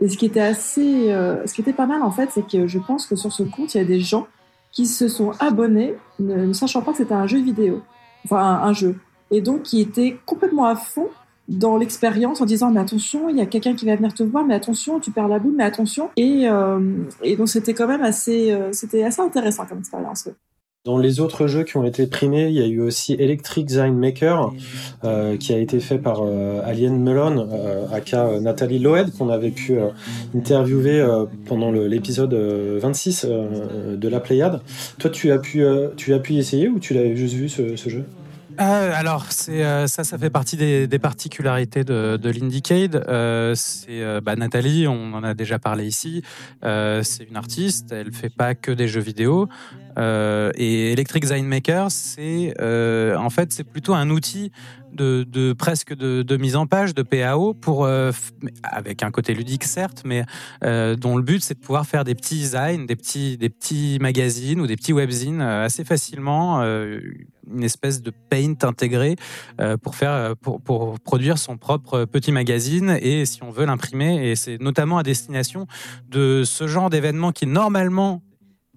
Et 0.00 0.08
ce 0.08 0.16
qui 0.16 0.26
était 0.26 0.40
assez, 0.40 1.10
euh, 1.10 1.44
ce 1.46 1.54
qui 1.54 1.60
était 1.60 1.72
pas 1.72 1.86
mal 1.86 2.02
en 2.02 2.10
fait, 2.10 2.30
c'est 2.32 2.46
que 2.46 2.66
je 2.66 2.78
pense 2.78 3.06
que 3.06 3.16
sur 3.16 3.32
ce 3.32 3.42
compte, 3.42 3.74
il 3.74 3.78
y 3.78 3.80
a 3.80 3.84
des 3.84 4.00
gens 4.00 4.26
qui 4.70 4.86
se 4.86 5.08
sont 5.08 5.32
abonnés, 5.40 5.94
ne, 6.18 6.52
sachant 6.52 6.82
pas 6.82 6.92
que 6.92 6.98
c'était 6.98 7.14
un 7.14 7.26
jeu 7.26 7.40
vidéo, 7.40 7.82
enfin 8.24 8.60
un, 8.62 8.72
jeu, 8.72 8.96
et 9.30 9.40
donc 9.40 9.62
qui 9.62 9.80
étaient 9.80 10.18
complètement 10.26 10.66
à 10.66 10.76
fond 10.76 11.08
dans 11.48 11.78
l'expérience 11.78 12.40
en 12.40 12.44
disant 12.44 12.70
mais 12.70 12.80
attention, 12.80 13.28
il 13.28 13.36
y 13.36 13.40
a 13.40 13.46
quelqu'un 13.46 13.74
qui 13.74 13.86
va 13.86 13.96
venir 13.96 14.12
te 14.12 14.22
voir, 14.22 14.44
mais 14.44 14.54
attention, 14.54 15.00
tu 15.00 15.10
perds 15.10 15.28
la 15.28 15.38
boule, 15.38 15.54
mais 15.56 15.64
attention. 15.64 16.10
Et, 16.16 16.48
euh, 16.48 16.78
donc 17.36 17.48
c'était 17.48 17.74
quand 17.74 17.88
même 17.88 18.02
assez, 18.02 18.52
euh, 18.52 18.70
c'était 18.72 19.02
assez 19.02 19.22
intéressant 19.22 19.64
comme 19.66 19.78
expérience. 19.78 20.28
Dans 20.88 20.96
les 20.96 21.20
autres 21.20 21.48
jeux 21.48 21.64
qui 21.64 21.76
ont 21.76 21.84
été 21.84 22.06
primés, 22.06 22.48
il 22.48 22.54
y 22.54 22.62
a 22.62 22.66
eu 22.66 22.80
aussi 22.80 23.12
Electric 23.12 23.66
Design 23.66 23.94
Maker, 23.94 24.54
euh, 25.04 25.36
qui 25.36 25.52
a 25.52 25.58
été 25.58 25.80
fait 25.80 25.98
par 25.98 26.22
euh, 26.22 26.62
Alien 26.64 26.98
Melon, 26.98 27.46
euh, 27.52 27.84
aka 27.92 28.40
Nathalie 28.40 28.78
Loed, 28.78 29.12
qu'on 29.12 29.28
avait 29.28 29.50
pu 29.50 29.76
interviewer 30.34 31.06
pendant 31.44 31.70
l'épisode 31.70 32.32
26 32.32 33.26
de 33.26 34.08
la 34.08 34.20
Pléiade. 34.20 34.62
Toi, 34.98 35.10
tu 35.10 35.30
as 35.30 35.36
pu, 35.36 35.62
tu 35.98 36.14
as 36.14 36.20
pu 36.20 36.36
essayer 36.36 36.70
ou 36.70 36.78
tu 36.78 36.94
l'avais 36.94 37.14
juste 37.14 37.34
vu 37.34 37.50
ce, 37.50 37.76
ce 37.76 37.90
jeu? 37.90 38.04
Euh, 38.60 38.92
alors, 38.94 39.26
euh, 39.48 39.86
ça, 39.86 40.04
ça 40.04 40.18
fait 40.18 40.30
partie 40.30 40.56
des, 40.56 40.86
des 40.86 40.98
particularités 40.98 41.84
de, 41.84 42.16
de 42.16 42.30
l'Indiecade. 42.30 43.04
Euh, 43.08 43.54
c'est 43.54 44.02
euh, 44.02 44.20
bah, 44.20 44.36
Nathalie, 44.36 44.86
on 44.88 45.14
en 45.14 45.22
a 45.22 45.34
déjà 45.34 45.58
parlé 45.58 45.86
ici. 45.86 46.22
c'est 46.62 47.24
une 47.28 47.36
artiste, 47.36 47.92
elle 47.92 48.12
fait 48.12 48.34
pas 48.34 48.54
que 48.54 48.72
des 48.72 48.88
jeux 48.88 49.00
vidéo. 49.00 49.48
et 49.96 50.92
Electric 50.92 51.22
Design 51.22 51.46
Maker, 51.46 51.90
c'est 51.90 52.54
en 52.60 53.30
fait 53.30 53.52
c'est 53.52 53.64
plutôt 53.64 53.94
un 53.94 54.10
outil 54.10 54.52
de, 54.92 55.52
presque 55.52 55.94
de, 55.94 56.36
mise 56.36 56.56
en 56.56 56.66
page, 56.66 56.94
de 56.94 57.02
PAO, 57.02 57.54
pour 57.54 57.86
avec 58.62 59.02
un 59.02 59.10
côté 59.10 59.34
ludique 59.34 59.64
certes, 59.64 60.02
mais 60.04 60.24
dont 60.62 61.16
le 61.16 61.22
but 61.22 61.42
c'est 61.42 61.54
de 61.54 61.60
pouvoir 61.60 61.86
faire 61.86 62.04
des 62.04 62.14
petits 62.14 62.36
designs, 62.36 62.86
des 62.86 62.96
petits 62.96 63.36
des 63.36 63.48
petits 63.48 63.98
magazines 64.00 64.60
ou 64.60 64.66
des 64.66 64.76
petits 64.76 64.92
webzines 64.92 65.40
assez 65.40 65.84
facilement 65.84 66.62
une 67.52 67.64
espèce 67.64 68.02
de 68.02 68.12
paint 68.30 68.54
intégré 68.62 69.16
euh, 69.60 69.76
pour 69.76 69.94
faire 69.94 70.12
euh, 70.12 70.34
pour, 70.40 70.60
pour, 70.60 70.98
produire 71.00 71.38
son 71.38 71.56
propre 71.56 72.04
petit 72.04 72.32
magazine 72.32 72.98
et 73.00 73.24
si 73.24 73.42
on 73.42 73.50
veut 73.50 73.64
l'imprimer 73.64 74.30
et 74.30 74.36
c'est 74.36 74.60
notamment 74.60 74.98
à 74.98 75.02
destination 75.02 75.66
de 76.08 76.42
ce 76.44 76.66
genre 76.66 76.90
d'événement 76.90 77.32
qui 77.32 77.46
normalement 77.46 78.22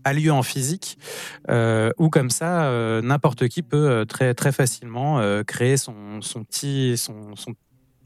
a 0.04 0.14
lieu 0.14 0.32
en 0.32 0.44
physique, 0.44 0.98
euh, 1.50 1.92
ou 1.98 2.10
comme 2.10 2.30
ça, 2.30 2.66
euh, 2.66 3.02
n'importe 3.02 3.48
qui 3.48 3.62
peut 3.62 4.06
très 4.08 4.34
très 4.34 4.52
facilement 4.52 5.22
créer 5.46 5.78
son, 5.78 6.22
son 6.22 6.44
petit 6.44 6.98
son, 6.98 7.36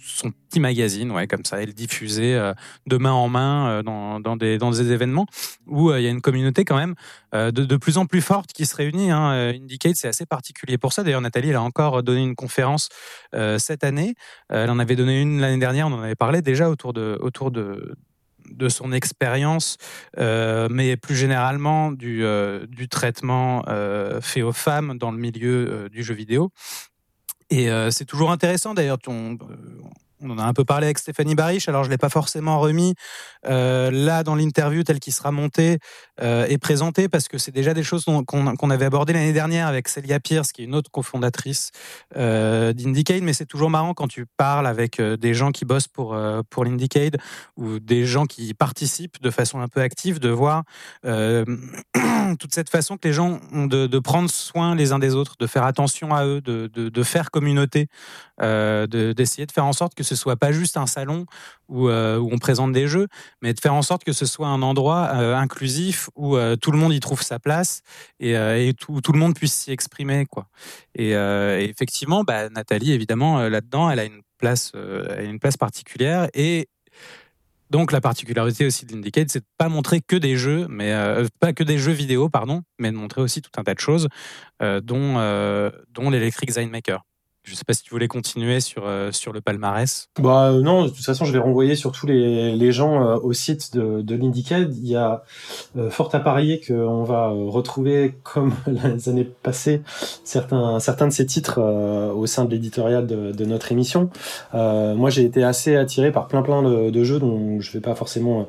son 0.06 0.32
petit 0.32 0.60
magazine, 0.60 1.12
ouais, 1.12 1.28
comme 1.28 1.44
ça, 1.46 1.62
et 1.62 1.66
le 1.66 1.74
diffuser 1.74 2.36
euh, 2.36 2.54
de 2.86 2.98
main 2.98 3.12
en 3.12 3.28
main 3.28 3.68
euh, 3.68 3.84
dans, 3.84 4.20
dans, 4.20 4.36
des, 4.36 4.58
dans 4.58 4.72
des 4.72 4.92
événements 4.92 5.26
où 5.66 5.90
euh, 5.90 6.00
il 6.00 6.04
y 6.04 6.08
a 6.08 6.12
une 6.12 6.22
communauté 6.22 6.64
quand 6.64 6.78
même 6.78 6.96
de, 7.34 7.50
de, 7.50 7.76
plus 7.76 7.98
en 7.98 8.06
plus 8.06 8.22
forte 8.22 8.54
qui 8.54 8.66
se 8.66 8.76
réunit. 8.76 9.12
Hein. 9.12 9.52
Indicate, 9.54 9.96
c'est 9.96 10.08
assez 10.08 10.26
particulier 10.26 10.78
pour 10.78 10.94
ça. 10.94 11.04
D'ailleurs, 11.04 11.20
Nathalie, 11.20 11.50
elle 11.50 11.56
a 11.56 11.62
encore 11.62 12.02
donné 12.02 12.24
une 12.24 12.36
conférence 12.36 12.88
cette 13.58 13.84
année. 13.84 14.16
elle 14.48 14.70
en 14.70 14.80
avait 14.80 14.96
donné 14.96 15.22
une 15.22 15.42
l'année 15.42 15.58
dernière, 15.58 15.88
on 15.88 15.94
en 15.94 16.02
avait 16.02 16.16
parlé 16.16 16.42
déjà 16.42 16.70
autour 16.70 16.94
de, 16.94 17.18
autour 17.20 17.52
de, 17.52 17.98
de 18.52 18.70
son 18.70 18.92
expérience, 18.92 19.78
euh, 20.18 20.68
mais 20.70 20.98
plus 20.98 21.16
généralement 21.16 21.92
du, 21.92 22.24
euh, 22.24 22.66
du 22.68 22.88
traitement 22.88 23.64
euh, 23.68 24.22
fait 24.22 24.42
aux 24.42 24.54
femmes 24.54 24.98
dans 24.98 25.12
le 25.12 25.18
milieu 25.18 25.90
du 25.92 26.04
jeu 26.04 26.14
vidéo. 26.14 26.52
Et 27.50 27.70
c'est 27.92 28.06
toujours 28.06 28.32
intéressant 28.32 28.74
d'ailleurs, 28.74 28.98
on, 29.08 29.38
on 30.26 30.32
en 30.32 30.40
a 30.40 30.44
un 30.44 30.54
peu 30.54 30.66
parlé 30.66 30.88
avec 30.88 30.98
Stéphanie 30.98 31.36
Barish, 31.36 31.70
alors 31.70 31.84
je 31.84 31.90
ne 31.90 31.94
l'ai 31.94 31.98
pas 31.98 32.10
forcément 32.10 32.60
remis 32.60 32.96
euh, 33.46 33.92
là 33.92 34.24
dans 34.24 34.36
l'interview 34.36 34.84
tel 34.84 35.00
qu'il 35.00 35.14
sera 35.14 35.32
monté 35.32 35.80
euh, 36.22 36.46
et 36.50 36.58
présenté, 36.58 37.10
parce 37.10 37.28
que 37.28 37.38
c'est 37.38 37.52
déjà 37.52 37.74
des 37.74 37.84
choses 37.84 38.06
qu'on 38.06 38.70
avait 38.70 38.86
abordées 38.86 39.14
l'année 39.14 39.34
dernière 39.34 39.68
avec 39.68 39.88
Celia 39.88 40.20
Pierce, 40.20 40.52
qui 40.52 40.62
est 40.62 40.66
une 40.66 40.76
autre 40.76 40.90
cofondatrice 40.90 41.72
euh, 42.16 42.74
d'Indiecade, 42.74 43.22
mais 43.22 43.34
c'est 43.34 43.46
toujours 43.46 43.70
marrant 43.70 43.94
quand 43.94 44.08
tu 44.08 44.26
parles 44.38 44.68
avec 44.68 45.00
euh, 45.00 45.18
des 45.18 45.34
gens 45.34 45.52
qui 45.52 45.66
bossent 45.66 45.88
pour, 45.88 46.18
pour 46.50 46.66
l'Indiecade 46.66 47.18
ou 47.58 47.80
des 47.80 48.06
gens 48.06 48.26
qui 48.26 48.54
participent 48.54 49.22
de 49.22 49.30
façon 49.30 49.60
un 49.60 49.68
peu 49.68 49.82
active, 49.82 50.20
de 50.20 50.30
voir 50.30 50.64
toute 51.04 52.54
cette 52.54 52.70
façon 52.70 52.98
que 52.98 53.08
les 53.08 53.14
gens 53.14 53.40
ont 53.52 53.68
de, 53.68 54.00
prendre 54.00 54.30
soin 54.30 54.76
les 54.76 54.92
uns 54.92 55.00
des 55.00 55.16
autres, 55.16 55.36
de 55.40 55.48
faire 55.48 55.64
attention 55.64 56.14
à 56.14 56.26
eux, 56.26 56.42
de, 56.42 56.70
de, 56.74 56.90
de 56.90 57.04
faire 57.04 57.32
communauté, 57.32 57.88
d'essayer 58.40 59.46
de, 59.46 59.52
faire 59.52 59.66
en 59.66 59.74
sorte 59.74 59.96
que 59.96 60.04
ce 60.16 60.22
soit 60.22 60.38
pas 60.38 60.52
juste 60.52 60.78
un 60.78 60.88
salon 60.88 61.26
où, 61.68 61.90
euh, 61.90 62.18
où, 62.18 62.30
on 62.32 62.38
présente 62.38 62.72
des 62.72 62.88
jeux, 62.88 63.08
mais 63.42 63.54
de 63.54 63.60
faire 63.60 63.74
en 63.74 63.82
sorte 63.82 64.04
que 64.04 64.14
ce 64.14 64.26
soit 64.26 64.48
un 64.48 64.62
endroit 64.62 65.12
euh, 65.14 65.36
inclusif 65.36 66.10
où 66.16 66.38
euh, 66.38 66.56
tout 66.56 66.72
le 66.72 66.78
monde 66.78 66.94
y 66.94 67.00
trouve 67.00 67.22
sa 67.22 67.40
place 67.40 67.82
et, 68.20 68.36
tout, 68.80 69.02
tout, 69.02 69.12
le 69.12 69.20
monde 69.20 69.36
puisse 69.36 69.54
s'y 69.54 69.72
exprimer. 69.72 70.26
Et, 70.96 71.12
effectivement, 71.12 72.24
bah, 72.24 72.50
Nathalie, 72.50 72.92
évidemment, 72.92 73.48
là-dedans, 73.50 73.90
elle 73.90 74.00
a 74.00 74.06
une 74.06 74.22
place, 74.38 74.72
une 75.22 75.40
place 75.40 75.58
particulière 75.58 76.28
et 76.34 76.68
donc 77.72 77.92
la 77.92 78.00
particularité 78.00 78.66
aussi 78.66 78.86
de 78.86 78.94
l'Indicate, 78.94 79.30
c'est 79.30 79.40
de 79.40 79.46
pas 79.58 79.70
montrer 79.70 80.00
que 80.00 80.16
des 80.16 80.38
jeux, 80.38 80.68
mais 80.70 80.94
pas 81.40 81.52
que 81.52 81.64
des 81.64 81.78
jeux 81.78 81.92
vidéo, 81.92 82.30
pardon, 82.30 82.62
mais 82.80 82.92
de 82.92 82.96
montrer 82.96 83.22
aussi 83.22 83.42
tout 83.42 83.52
un 83.58 83.64
tas 83.64 83.74
de 83.74 83.80
choses, 83.80 84.08
dont, 84.62 85.72
dont 85.90 86.10
l'Electric 86.10 86.52
Zine 86.52 86.70
Maker. 86.70 87.04
Je 87.46 87.52
ne 87.52 87.56
sais 87.56 87.64
pas 87.64 87.74
si 87.74 87.84
tu 87.84 87.92
voulais 87.92 88.08
continuer 88.08 88.60
sur, 88.60 88.88
euh, 88.88 89.12
sur 89.12 89.32
le 89.32 89.40
palmarès. 89.40 90.10
Bah 90.20 90.50
euh, 90.50 90.62
non, 90.64 90.86
de 90.86 90.90
toute 90.90 91.06
façon, 91.06 91.26
je 91.26 91.32
vais 91.32 91.38
renvoyer 91.38 91.76
sur 91.76 91.92
tous 91.92 92.08
les, 92.08 92.56
les 92.56 92.72
gens 92.72 93.04
euh, 93.04 93.18
au 93.18 93.34
site 93.34 93.76
de, 93.76 94.02
de. 94.02 94.16
Il 94.16 94.88
y 94.88 94.96
a 94.96 95.24
fort 95.92 96.10
à 96.14 96.20
parier 96.20 96.60
qu'on 96.66 97.04
va 97.04 97.28
retrouver, 97.28 98.16
comme 98.24 98.54
les 98.68 99.08
années 99.10 99.30
passées, 99.44 99.82
certains, 100.24 100.80
certains 100.80 101.08
de 101.08 101.12
ces 101.12 101.26
titres 101.28 101.62
au 101.62 102.26
sein 102.26 102.46
de 102.46 102.52
l'éditorial 102.52 103.06
de, 103.06 103.32
de, 103.32 103.46
notre 103.46 103.72
émission. 103.72 104.10
moi, 104.54 105.10
j'ai 105.10 105.24
été 105.24 105.44
assez 105.44 105.76
attiré 105.76 106.12
par 106.12 106.28
plein 106.28 106.42
plein 106.42 106.64
de, 106.64 106.90
de, 106.90 107.04
jeux 107.04 107.20
dont 107.20 107.60
je 107.60 107.72
vais 107.72 107.82
pas 107.82 107.94
forcément 107.94 108.48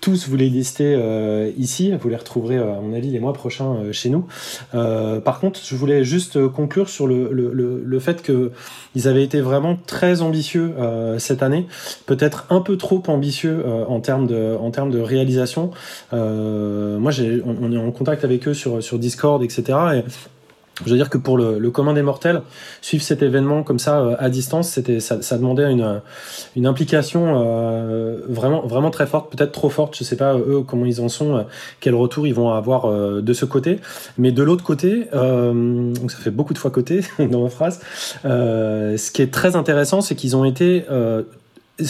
tous 0.00 0.28
vous 0.28 0.36
les 0.36 0.48
lister 0.48 0.96
ici. 1.58 1.92
Vous 2.00 2.08
les 2.08 2.16
retrouverez, 2.16 2.56
à 2.56 2.80
mon 2.80 2.94
avis, 2.94 3.10
les 3.10 3.20
mois 3.20 3.34
prochains 3.34 3.92
chez 3.92 4.08
nous. 4.08 4.26
par 4.72 5.40
contre, 5.40 5.60
je 5.62 5.74
voulais 5.74 6.04
juste 6.04 6.48
conclure 6.48 6.88
sur 6.88 7.06
le, 7.06 7.30
le, 7.32 7.52
le, 7.52 7.82
le 7.84 8.00
fait 8.00 8.22
que 8.22 8.37
ils 8.94 9.08
avaient 9.08 9.24
été 9.24 9.40
vraiment 9.40 9.78
très 9.86 10.22
ambitieux 10.22 10.74
euh, 10.78 11.18
cette 11.18 11.42
année, 11.42 11.66
peut-être 12.06 12.46
un 12.50 12.60
peu 12.60 12.76
trop 12.76 13.02
ambitieux 13.08 13.62
euh, 13.66 13.84
en 13.86 14.00
termes 14.00 14.26
de 14.26 15.00
réalisation. 15.00 15.70
Euh, 16.12 16.98
moi, 16.98 17.12
on, 17.44 17.72
est 17.72 17.78
en 17.78 17.90
contact 17.90 18.24
avec 18.24 18.48
eux 18.48 18.54
sur 18.54 18.98
Discord, 18.98 19.42
etc. 19.42 19.78
Et 19.96 20.04
je 20.84 20.90
veux 20.90 20.96
dire 20.96 21.10
que 21.10 21.18
pour 21.18 21.36
le, 21.36 21.58
le 21.58 21.70
commun 21.70 21.92
des 21.92 22.02
mortels, 22.02 22.42
suivre 22.80 23.02
cet 23.02 23.22
événement 23.22 23.62
comme 23.62 23.78
ça 23.78 24.00
euh, 24.00 24.16
à 24.18 24.28
distance, 24.30 24.70
c'était 24.70 25.00
ça, 25.00 25.22
ça, 25.22 25.36
demandait 25.36 25.70
une, 25.70 26.00
une 26.56 26.66
implication 26.66 27.42
euh, 27.42 28.20
vraiment 28.28 28.66
vraiment 28.66 28.90
très 28.90 29.06
forte, 29.06 29.30
peut-être 29.30 29.52
trop 29.52 29.70
forte. 29.70 29.96
Je 29.96 30.04
sais 30.04 30.16
pas 30.16 30.36
eux 30.36 30.62
comment 30.66 30.86
ils 30.86 31.00
en 31.00 31.08
sont, 31.08 31.36
euh, 31.36 31.42
quel 31.80 31.94
retour 31.94 32.26
ils 32.26 32.34
vont 32.34 32.50
avoir 32.50 32.86
euh, 32.86 33.20
de 33.20 33.32
ce 33.32 33.44
côté, 33.44 33.80
mais 34.16 34.32
de 34.32 34.42
l'autre 34.42 34.64
côté, 34.64 35.08
euh, 35.14 35.92
donc 35.92 36.10
ça 36.10 36.18
fait 36.18 36.30
beaucoup 36.30 36.54
de 36.54 36.58
fois 36.58 36.70
côté 36.70 37.00
dans 37.18 37.42
ma 37.42 37.50
phrase. 37.50 37.80
ce 38.24 39.10
qui 39.10 39.22
est 39.22 39.32
très 39.32 39.56
intéressant, 39.56 40.00
c'est 40.00 40.14
qu'ils 40.14 40.36
ont 40.36 40.44
été 40.44 40.84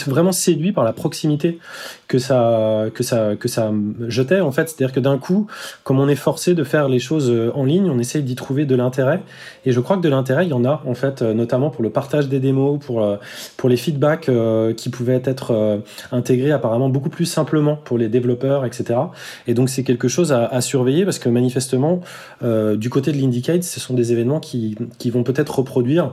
vraiment 0.07 0.33
séduit 0.33 0.73
par 0.73 0.85
la 0.85 0.93
proximité 0.93 1.59
que 2.07 2.19
ça 2.19 2.87
que 2.95 3.03
ça 3.03 3.37
que 3.37 3.49
ça 3.49 3.73
jetait 4.07 4.41
en 4.41 4.53
fait. 4.53 4.69
C'est-à-dire 4.69 4.93
que 4.95 5.01
d'un 5.01 5.19
coup 5.19 5.47
comme 5.85 5.99
on 6.01 6.09
est 6.09 6.17
forcé 6.17 6.55
de 6.55 6.65
faire 6.65 6.89
les 6.89 6.99
choses 6.99 7.31
euh, 7.31 7.51
en 7.55 7.65
ligne 7.65 7.91
on 7.91 7.99
essaye 7.99 8.23
d'y 8.23 8.35
trouver 8.35 8.67
de 8.67 8.75
l'intérêt. 8.75 9.23
Et 9.65 9.73
je 9.73 9.81
crois 9.81 9.97
que 9.97 10.03
de 10.03 10.09
l'intérêt 10.09 10.47
il 10.47 10.51
y 10.51 10.55
en 10.55 10.65
a 10.65 10.83
en 10.87 10.95
fait 10.95 11.23
euh, 11.23 11.35
notamment 11.35 11.71
pour 11.71 11.83
le 11.83 11.91
partage 11.91 12.29
des 12.29 12.41
démos 12.41 12.79
pour 12.85 13.03
euh, 13.03 13.17
pour 13.57 13.69
les 13.69 13.77
feedbacks 13.77 14.31
qui 14.77 14.91
pouvaient 14.91 15.23
être 15.25 15.83
intégrés 16.13 16.53
apparemment 16.53 16.89
beaucoup 16.89 17.09
plus 17.09 17.25
simplement 17.25 17.77
pour 17.77 17.99
les 17.99 18.09
développeurs 18.09 18.65
etc 18.65 19.01
et 19.47 19.55
donc 19.55 19.69
c'est 19.69 19.85
quelque 19.85 20.09
chose 20.09 20.33
à, 20.33 20.47
à, 20.47 20.61
surveiller 20.61 21.05
parce 21.05 21.19
que 21.19 21.29
manifestement 21.29 22.01
du 22.43 22.91
côté 22.91 23.13
de 23.13 23.19
l'Indicate 23.19 23.63
ce 23.63 23.81
sont 23.81 23.95
des 23.95 24.13
événements 24.13 24.41
qui 24.41 24.77
qui 24.99 25.11
vont 25.11 25.23
peut-être 25.23 25.59
reproduire 25.59 26.13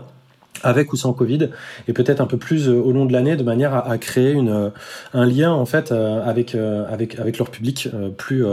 avec 0.64 0.94
ou 0.94 0.96
sans 0.96 1.14
Covid, 1.14 1.50
et 1.88 1.94
peut-être 1.94 2.22
un 2.22 2.26
peu 2.26 2.38
plus 2.38 2.68
euh, 2.68 2.74
au 2.74 2.92
long 2.92 3.06
de 3.06 3.14
l'année, 3.14 3.36
de 3.36 3.44
manière 3.44 3.76
à, 3.76 3.98
créer 3.98 4.36
euh, 4.36 4.70
un 5.14 5.26
lien 5.26 5.52
en 5.52 5.66
fait 5.66 5.92
euh, 5.92 6.24
avec, 6.26 6.56
avec, 6.56 7.20
avec 7.20 7.38
leur 7.38 7.50
public 7.50 7.90
plus, 8.18 8.44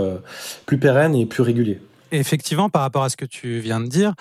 plus 0.66 0.78
pérenne 0.78 1.14
et 1.14 1.26
plus 1.26 1.42
régulier 1.42 1.80
effectivement, 2.12 2.68
par 2.68 2.82
rapport 2.82 3.05
à 3.05 3.09
ce 3.09 3.16
que 3.16 3.24
tu 3.24 3.59
viens 3.59 3.80
de 3.80 3.88
dire, 3.88 4.14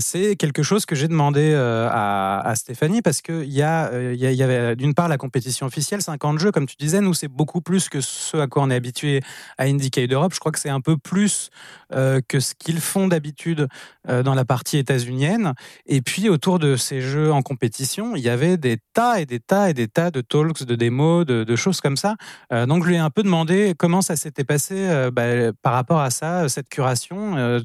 c'est 0.00 0.36
quelque 0.36 0.62
chose 0.62 0.86
que 0.86 0.94
j'ai 0.94 1.08
demandé 1.08 1.54
à, 1.54 2.40
à, 2.40 2.54
Stéphanie 2.54 3.02
parce 3.02 3.22
qu'il 3.22 3.44
y, 3.44 3.62
euh, 3.62 4.14
y, 4.14 4.42
avait 4.42 4.76
d'une 4.76 4.94
part 4.94 5.08
la 5.08 5.16
compétition 5.16 5.66
officielle, 5.66 6.02
50 6.02 6.38
jeux, 6.38 6.52
comme 6.52 6.66
tu 6.66 6.76
disais, 6.78 7.00
nous 7.00 7.14
c'est 7.14 7.28
beaucoup 7.28 7.60
plus 7.60 7.88
que 7.88 8.00
ce 8.00 8.36
à 8.36 8.46
quoi 8.46 8.62
on 8.62 8.70
est 8.70 8.74
habitué 8.74 9.22
à 9.58 9.64
Indiecade 9.64 10.12
Europe. 10.12 10.34
Je 10.34 10.40
crois 10.40 10.52
que 10.52 10.58
c'est 10.58 10.70
un 10.70 10.80
peu 10.80 10.96
plus 10.96 11.50
euh, 11.94 12.20
que 12.26 12.40
ce 12.40 12.54
qu'ils 12.54 12.80
font 12.80 13.08
d'habitude 13.08 13.68
euh, 14.08 14.22
dans 14.22 14.34
la 14.34 14.44
partie 14.44 14.78
états-unienne. 14.78 15.54
Et 15.86 16.02
puis 16.02 16.28
autour 16.28 16.58
de 16.58 16.76
ces 16.76 17.00
jeux 17.00 17.32
en 17.32 17.42
compétition, 17.42 18.16
il 18.16 18.22
y 18.22 18.28
avait 18.28 18.56
des 18.56 18.78
tas 18.92 19.20
et 19.20 19.26
des 19.26 19.40
tas 19.40 19.70
et 19.70 19.74
des 19.74 19.88
tas 19.88 20.10
de 20.10 20.20
talks, 20.20 20.64
de 20.64 20.74
démos, 20.74 21.24
de, 21.24 21.56
choses 21.56 21.80
comme 21.80 21.96
ça. 21.96 22.16
Euh, 22.52 22.66
donc 22.66 22.82
je 22.82 22.88
lui 22.88 22.96
ai 22.96 22.98
un 22.98 23.10
peu 23.10 23.22
demandé 23.22 23.74
comment 23.78 24.02
ça 24.02 24.16
s'était 24.16 24.44
passé 24.44 25.08
bah, 25.12 25.52
par 25.62 25.72
rapport 25.72 26.00
à 26.00 26.10
ça, 26.10 26.48
cette 26.48 26.68
curation 26.68 27.60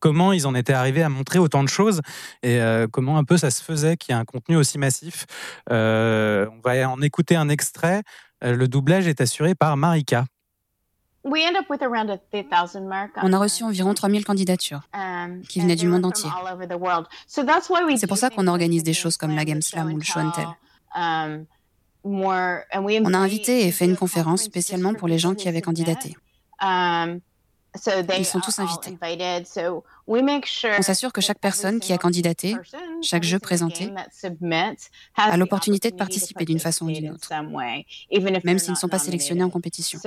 comment 0.00 0.32
ils 0.32 0.46
en 0.46 0.54
étaient 0.54 0.72
arrivés 0.72 1.02
à 1.02 1.08
montrer 1.08 1.38
autant 1.38 1.62
de 1.62 1.68
choses 1.68 2.00
et 2.42 2.58
comment 2.90 3.18
un 3.18 3.24
peu 3.24 3.36
ça 3.36 3.50
se 3.50 3.62
faisait 3.62 3.96
qu'il 3.96 4.14
y 4.14 4.16
ait 4.16 4.20
un 4.20 4.24
contenu 4.24 4.56
aussi 4.56 4.78
massif. 4.78 5.26
On 5.70 6.60
va 6.64 6.88
en 6.88 7.00
écouter 7.02 7.36
un 7.36 7.48
extrait. 7.48 8.02
Le 8.42 8.66
doublage 8.66 9.06
est 9.08 9.20
assuré 9.20 9.54
par 9.54 9.76
Marika. 9.76 10.24
On 13.22 13.32
a 13.32 13.38
reçu 13.38 13.64
environ 13.64 13.94
3000 13.94 14.24
candidatures 14.24 14.82
um, 14.94 15.40
qui 15.42 15.60
venaient 15.60 15.76
du 15.76 15.88
monde 15.88 16.04
entier. 16.04 16.28
C'est 17.96 18.06
pour 18.06 18.18
ça 18.18 18.30
qu'on 18.30 18.46
organise 18.46 18.82
des 18.82 18.92
choses 18.92 19.16
comme 19.16 19.34
la 19.34 19.44
Game 19.44 19.62
Slam 19.62 19.92
ou 19.92 19.96
le 19.96 20.02
Show 20.02 20.20
and 20.20 20.30
Tell. 20.32 20.48
Um, 20.94 21.46
on 22.04 22.30
a 23.14 23.18
invité 23.18 23.66
et 23.66 23.72
fait 23.72 23.86
une 23.86 23.96
conférence 23.96 24.42
spécialement 24.42 24.92
pour 24.92 25.08
les 25.08 25.18
gens 25.18 25.34
qui 25.34 25.48
avaient 25.48 25.62
candidaté. 25.62 26.14
Um, 26.60 27.20
ils 28.18 28.26
sont 28.26 28.40
tous 28.40 28.58
invités. 28.58 28.96
On 30.06 30.82
s'assure 30.82 31.12
que 31.12 31.20
chaque 31.20 31.38
personne 31.38 31.80
qui 31.80 31.92
a 31.92 31.98
candidaté, 31.98 32.56
chaque 33.02 33.22
jeu 33.22 33.38
présenté, 33.38 33.90
a 35.16 35.36
l'opportunité 35.36 35.90
de 35.90 35.96
participer 35.96 36.44
d'une 36.44 36.58
façon 36.58 36.86
ou 36.86 36.92
d'une 36.92 37.10
autre, 37.10 37.30
même 38.44 38.58
s'ils 38.58 38.72
ne 38.72 38.76
sont 38.76 38.88
pas 38.88 38.98
sélectionnés 38.98 39.42
en 39.42 39.50
compétition. 39.50 39.98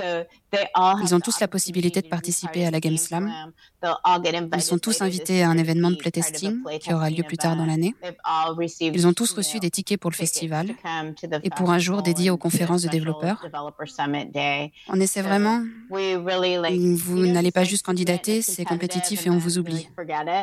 Ils 1.02 1.14
ont 1.14 1.20
tous 1.20 1.40
la 1.40 1.48
possibilité 1.48 2.00
de 2.00 2.08
participer 2.08 2.64
à 2.64 2.70
la 2.70 2.80
Game 2.80 2.96
Slam. 2.96 3.52
Ils 4.54 4.62
sont 4.62 4.78
tous 4.78 5.02
invités 5.02 5.42
à 5.42 5.50
un 5.50 5.58
événement 5.58 5.90
de 5.90 5.96
playtesting 5.96 6.62
qui 6.80 6.92
aura 6.92 7.10
lieu 7.10 7.22
plus 7.22 7.36
tard 7.36 7.56
dans 7.56 7.66
l'année. 7.66 7.94
Ils 8.80 9.06
ont 9.06 9.12
tous 9.12 9.32
reçu 9.32 9.58
des 9.58 9.70
tickets 9.70 10.00
pour 10.00 10.10
le 10.10 10.16
festival 10.16 10.74
et 11.42 11.50
pour 11.50 11.70
un 11.70 11.78
jour 11.78 12.02
dédié 12.02 12.30
aux 12.30 12.36
conférences 12.36 12.82
de 12.82 12.88
développeurs. 12.88 13.44
On 14.88 15.00
essaie 15.00 15.22
vraiment. 15.22 15.64
Vous 15.90 17.26
n'allez 17.26 17.52
pas 17.52 17.64
juste 17.64 17.84
candidater, 17.84 18.42
c'est 18.42 18.64
compétitif 18.64 19.26
et 19.26 19.30
on 19.30 19.38
vous 19.38 19.58
oublie. 19.58 19.87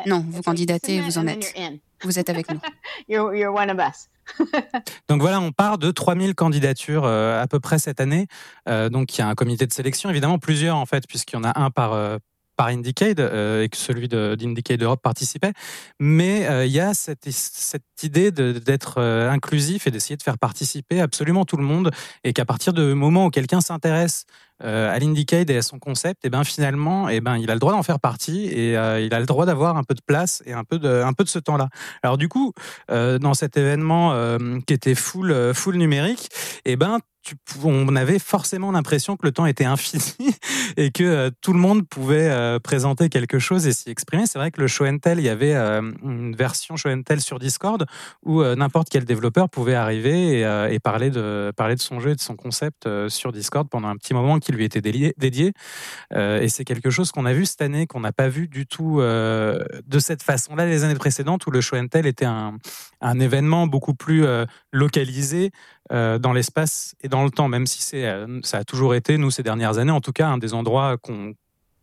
Non, 0.06 0.24
vous 0.28 0.42
candidatez 0.42 0.96
et 0.96 1.00
vous 1.00 1.18
en 1.18 1.26
êtes. 1.26 1.54
Vous 2.02 2.18
êtes 2.18 2.28
avec 2.28 2.50
nous. 2.50 2.60
donc 5.08 5.20
voilà, 5.20 5.40
on 5.40 5.52
part 5.52 5.78
de 5.78 5.90
3000 5.90 6.34
candidatures 6.34 7.04
euh, 7.04 7.42
à 7.42 7.46
peu 7.46 7.60
près 7.60 7.78
cette 7.78 8.00
année. 8.00 8.26
Euh, 8.68 8.88
donc 8.88 9.16
il 9.16 9.20
y 9.20 9.24
a 9.24 9.28
un 9.28 9.34
comité 9.34 9.66
de 9.66 9.72
sélection, 9.72 10.10
évidemment 10.10 10.38
plusieurs 10.38 10.76
en 10.76 10.86
fait, 10.86 11.06
puisqu'il 11.06 11.36
y 11.36 11.38
en 11.38 11.44
a 11.44 11.58
un 11.58 11.70
par, 11.70 11.92
euh, 11.92 12.18
par 12.56 12.68
Indicade 12.68 13.20
euh, 13.20 13.62
et 13.62 13.68
que 13.68 13.76
celui 13.76 14.08
d'Indicade 14.08 14.82
Europe 14.82 15.02
participait. 15.02 15.52
Mais 16.00 16.46
euh, 16.46 16.66
il 16.66 16.72
y 16.72 16.80
a 16.80 16.94
cette, 16.94 17.30
cette 17.30 17.82
idée 18.02 18.32
d'être 18.32 18.98
euh, 18.98 19.30
inclusif 19.30 19.86
et 19.86 19.90
d'essayer 19.90 20.16
de 20.16 20.22
faire 20.22 20.38
participer 20.38 21.00
absolument 21.00 21.44
tout 21.44 21.56
le 21.56 21.64
monde 21.64 21.90
et 22.24 22.32
qu'à 22.32 22.44
partir 22.44 22.72
du 22.72 22.94
moment 22.94 23.26
où 23.26 23.30
quelqu'un 23.30 23.60
s'intéresse 23.60 24.24
à 24.60 24.98
l'Indiecade 24.98 25.50
et 25.50 25.56
à 25.56 25.62
son 25.62 25.78
concept, 25.78 26.24
et 26.24 26.30
ben 26.30 26.44
finalement, 26.44 27.08
et 27.08 27.20
ben 27.20 27.36
il 27.36 27.50
a 27.50 27.54
le 27.54 27.60
droit 27.60 27.72
d'en 27.72 27.82
faire 27.82 28.00
partie 28.00 28.46
et 28.46 28.72
il 28.72 29.14
a 29.14 29.20
le 29.20 29.26
droit 29.26 29.46
d'avoir 29.46 29.76
un 29.76 29.84
peu 29.84 29.94
de 29.94 30.00
place 30.04 30.42
et 30.46 30.52
un 30.52 30.64
peu 30.64 30.78
de, 30.78 30.88
un 30.88 31.12
peu 31.12 31.24
de 31.24 31.28
ce 31.28 31.38
temps-là. 31.38 31.68
Alors 32.02 32.16
du 32.16 32.28
coup, 32.28 32.52
dans 32.88 33.34
cet 33.34 33.56
événement 33.56 34.38
qui 34.66 34.72
était 34.72 34.94
full, 34.94 35.52
full 35.54 35.76
numérique, 35.76 36.30
et 36.64 36.76
ben 36.76 36.98
on 37.64 37.96
avait 37.96 38.18
forcément 38.18 38.72
l'impression 38.72 39.16
que 39.16 39.26
le 39.26 39.32
temps 39.32 39.46
était 39.46 39.64
infini 39.64 40.34
et 40.76 40.90
que 40.90 41.04
euh, 41.04 41.30
tout 41.40 41.52
le 41.52 41.58
monde 41.58 41.86
pouvait 41.86 42.28
euh, 42.28 42.58
présenter 42.58 43.08
quelque 43.08 43.38
chose 43.38 43.66
et 43.66 43.72
s'y 43.72 43.90
exprimer. 43.90 44.26
C'est 44.26 44.38
vrai 44.38 44.50
que 44.50 44.60
le 44.60 44.66
show 44.66 44.86
and 44.86 44.98
tell, 44.98 45.18
il 45.18 45.24
y 45.24 45.28
avait 45.28 45.54
euh, 45.54 45.82
une 46.04 46.34
version 46.36 46.76
show 46.76 46.90
and 46.90 47.02
tell 47.02 47.20
sur 47.20 47.38
Discord 47.38 47.86
où 48.24 48.42
n'importe 48.42 48.88
quel 48.90 49.04
développeur 49.04 49.48
pouvait 49.48 49.74
arriver 49.74 50.40
et, 50.40 50.78
parler, 50.78 51.10
de, 51.10 51.52
parler 51.56 51.74
de 51.74 51.80
son 51.80 52.00
jeu 52.00 52.10
et 52.10 52.14
de 52.14 52.20
son 52.20 52.36
concept 52.36 52.88
sur 53.08 53.32
Discord 53.32 53.68
pendant 53.68 53.88
un 53.88 53.96
petit 53.96 54.14
moment 54.14 54.38
qui 54.46 54.52
lui 54.52 54.64
était 54.64 54.80
dédié. 54.80 55.52
et 56.14 56.48
c'est 56.48 56.64
quelque 56.64 56.90
chose 56.90 57.10
qu'on 57.10 57.26
a 57.26 57.32
vu 57.32 57.44
cette 57.44 57.62
année, 57.62 57.86
qu'on 57.86 58.00
n'a 58.00 58.12
pas 58.12 58.28
vu 58.28 58.48
du 58.48 58.66
tout 58.66 59.00
de 59.00 59.98
cette 59.98 60.22
façon-là 60.22 60.66
les 60.66 60.84
années 60.84 60.94
précédentes 60.94 61.46
où 61.46 61.50
le 61.50 61.60
show 61.60 61.76
and 61.76 61.88
tell 61.88 62.06
était 62.06 62.26
un, 62.26 62.58
événement 63.20 63.66
beaucoup 63.66 63.94
plus 63.94 64.24
localisé 64.72 65.50
euh, 65.92 66.18
dans 66.18 66.32
l'espace 66.32 66.96
et 67.00 67.08
dans 67.08 67.22
le 67.22 67.30
temps, 67.30 67.48
même 67.48 67.66
si 67.66 67.80
c'est, 67.80 68.06
euh, 68.06 68.40
ça 68.42 68.58
a 68.58 68.64
toujours 68.64 68.96
été, 68.96 69.18
nous, 69.18 69.30
ces 69.30 69.44
dernières 69.44 69.78
années, 69.78 69.92
en 69.92 70.00
tout 70.00 70.12
cas, 70.12 70.26
un 70.26 70.38
des 70.38 70.52
endroits 70.52 70.96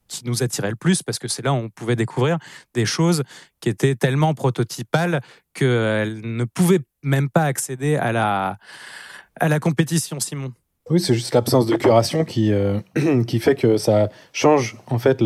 qui 0.09 0.26
nous 0.26 0.43
attirait 0.43 0.72
le 0.72 0.76
plus, 0.76 1.03
parce 1.03 1.20
que 1.20 1.30
c'est 1.30 1.41
là 1.41 1.53
où 1.53 1.57
on 1.57 1.70
pouvait 1.70 1.95
découvrir 1.95 2.38
des 2.74 2.86
choses 2.86 3.24
qui 3.61 3.70
étaient 3.70 3.95
tellement 3.95 4.34
prototypales 4.34 5.22
qu'elles 5.53 6.20
ne 6.22 6.43
pouvaient 6.43 6.82
même 7.01 7.30
pas 7.30 7.45
accéder 7.45 7.95
à 7.95 8.11
la, 8.11 8.57
à 9.39 9.47
la 9.47 9.59
compétition, 9.59 10.20
Simon. 10.20 10.53
Oui, 10.89 10.99
c'est 10.99 11.13
juste 11.13 11.34
l'absence 11.34 11.65
de 11.65 11.75
curation 11.75 12.25
qui, 12.25 12.51
euh, 12.51 12.79
qui 13.27 13.39
fait 13.39 13.55
que 13.55 13.77
ça 13.77 14.09
change 14.34 14.77
en 14.88 14.99
fait 14.99 15.21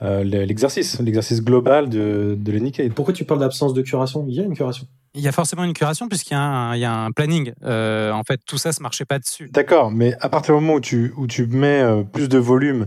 l'exercice, 0.00 1.00
l'exercice 1.00 1.42
global 1.42 1.88
de, 1.88 2.36
de 2.38 2.88
Pourquoi 2.90 3.12
tu 3.12 3.24
parles 3.24 3.40
d'absence 3.40 3.74
de 3.74 3.82
curation? 3.82 4.24
Il 4.28 4.34
y 4.34 4.40
a 4.40 4.44
une 4.44 4.54
curation. 4.54 4.86
Il 5.14 5.20
y 5.20 5.28
a 5.28 5.32
forcément 5.32 5.64
une 5.64 5.74
curation 5.74 6.08
puisqu'il 6.08 6.32
y, 6.32 6.36
y, 6.78 6.84
a 6.84 6.94
un 6.94 7.10
planning. 7.10 7.52
Euh, 7.64 8.12
en 8.12 8.22
fait, 8.22 8.40
tout 8.46 8.56
ça, 8.56 8.72
ça 8.72 8.80
marchait 8.80 9.04
pas 9.04 9.18
dessus. 9.18 9.50
D'accord, 9.52 9.90
mais 9.90 10.14
à 10.20 10.30
partir 10.30 10.54
du 10.54 10.62
moment 10.62 10.76
où 10.76 10.80
tu, 10.80 11.12
où 11.18 11.26
tu 11.26 11.46
mets 11.46 11.82
euh, 11.82 12.02
plus 12.02 12.30
de 12.30 12.38
volume, 12.38 12.86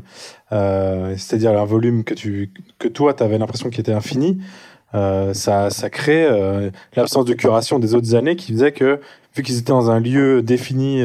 euh, 0.52 1.14
c'est-à-dire 1.18 1.52
un 1.52 1.66
volume 1.66 2.04
que, 2.04 2.16
tu, 2.16 2.52
que 2.80 2.88
toi, 2.88 3.14
tu 3.14 3.22
avais 3.22 3.38
l'impression 3.38 3.70
qu'il 3.70 3.82
était 3.82 3.94
infini, 3.94 4.40
ça, 5.34 5.70
ça 5.72 5.90
crée 5.90 6.26
l'absence 6.96 7.26
de 7.26 7.34
curation 7.34 7.80
des 7.80 7.96
autres 7.96 8.16
années 8.16 8.38
qui 8.38 8.54
faisait 8.54 8.72
que, 8.72 9.02
vu 9.36 9.44
qu'ils 9.44 9.58
étaient 9.58 9.74
dans 9.74 9.92
un 9.92 10.00
lieu 10.00 10.42
défini, 10.42 11.04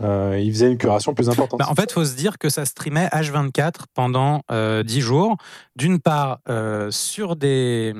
euh, 0.00 0.38
il 0.38 0.52
faisait 0.52 0.70
une 0.70 0.78
curation 0.78 1.14
plus 1.14 1.28
importante. 1.28 1.58
Bah, 1.58 1.66
en 1.68 1.74
fait, 1.74 1.84
il 1.90 1.92
faut 1.92 2.04
se 2.04 2.16
dire 2.16 2.38
que 2.38 2.48
ça 2.48 2.64
streamait 2.64 3.06
H24 3.08 3.84
pendant 3.94 4.42
euh, 4.50 4.82
10 4.82 5.00
jours. 5.00 5.36
D'une 5.76 6.00
part, 6.00 6.40
euh, 6.48 6.90
sur, 6.90 7.36
des, 7.36 7.94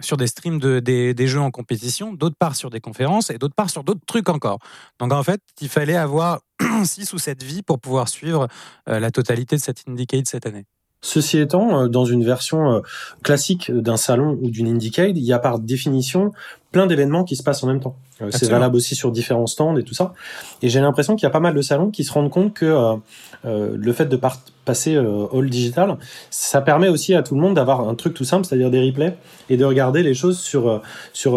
sur 0.00 0.16
des 0.16 0.26
streams 0.26 0.58
de, 0.58 0.80
des, 0.80 1.14
des 1.14 1.26
jeux 1.26 1.40
en 1.40 1.50
compétition, 1.50 2.12
d'autre 2.12 2.36
part 2.38 2.56
sur 2.56 2.70
des 2.70 2.80
conférences 2.80 3.30
et 3.30 3.38
d'autre 3.38 3.54
part 3.54 3.70
sur 3.70 3.84
d'autres 3.84 4.04
trucs 4.06 4.28
encore. 4.28 4.58
Donc 4.98 5.12
en 5.12 5.22
fait, 5.22 5.40
il 5.60 5.68
fallait 5.68 5.96
avoir 5.96 6.40
6 6.84 7.12
ou 7.12 7.18
7 7.18 7.42
vies 7.42 7.62
pour 7.62 7.78
pouvoir 7.78 8.08
suivre 8.08 8.48
euh, 8.88 8.98
la 8.98 9.10
totalité 9.10 9.56
de 9.56 9.60
cette 9.60 9.84
Indicate 9.88 10.26
cette 10.26 10.46
année. 10.46 10.64
Ceci 11.04 11.38
étant, 11.38 11.82
euh, 11.82 11.88
dans 11.88 12.06
une 12.06 12.24
version 12.24 12.76
euh, 12.76 12.80
classique 13.22 13.70
d'un 13.70 13.98
salon 13.98 14.38
ou 14.40 14.48
d'une 14.48 14.66
Indiecade, 14.66 15.18
il 15.18 15.22
y 15.22 15.34
a 15.34 15.38
par 15.38 15.58
définition 15.58 16.32
plein 16.72 16.86
d'événements 16.86 17.24
qui 17.24 17.36
se 17.36 17.42
passent 17.42 17.62
en 17.62 17.66
même 17.66 17.80
temps. 17.80 17.94
Euh, 18.22 18.30
c'est 18.30 18.48
valable 18.48 18.76
aussi 18.76 18.94
sur 18.94 19.12
différents 19.12 19.46
stands 19.46 19.76
et 19.76 19.82
tout 19.82 19.92
ça. 19.92 20.14
Et 20.62 20.70
j'ai 20.70 20.80
l'impression 20.80 21.14
qu'il 21.14 21.24
y 21.24 21.26
a 21.26 21.30
pas 21.30 21.40
mal 21.40 21.52
de 21.52 21.60
salons 21.60 21.90
qui 21.90 22.04
se 22.04 22.12
rendent 22.12 22.30
compte 22.30 22.54
que 22.54 22.96
le 23.44 23.92
fait 23.92 24.06
de 24.06 24.18
passer 24.64 24.96
all 24.96 25.50
digital, 25.50 25.98
ça 26.30 26.62
permet 26.62 26.88
aussi 26.88 27.14
à 27.14 27.22
tout 27.22 27.34
le 27.34 27.40
monde 27.42 27.54
d'avoir 27.54 27.86
un 27.86 27.94
truc 27.94 28.14
tout 28.14 28.24
simple, 28.24 28.46
c'est-à-dire 28.46 28.70
des 28.70 28.80
replays 28.80 29.18
et 29.50 29.58
de 29.58 29.64
regarder 29.66 30.02
les 30.02 30.14
choses 30.14 30.38
sur 30.38 30.80
sur 31.12 31.32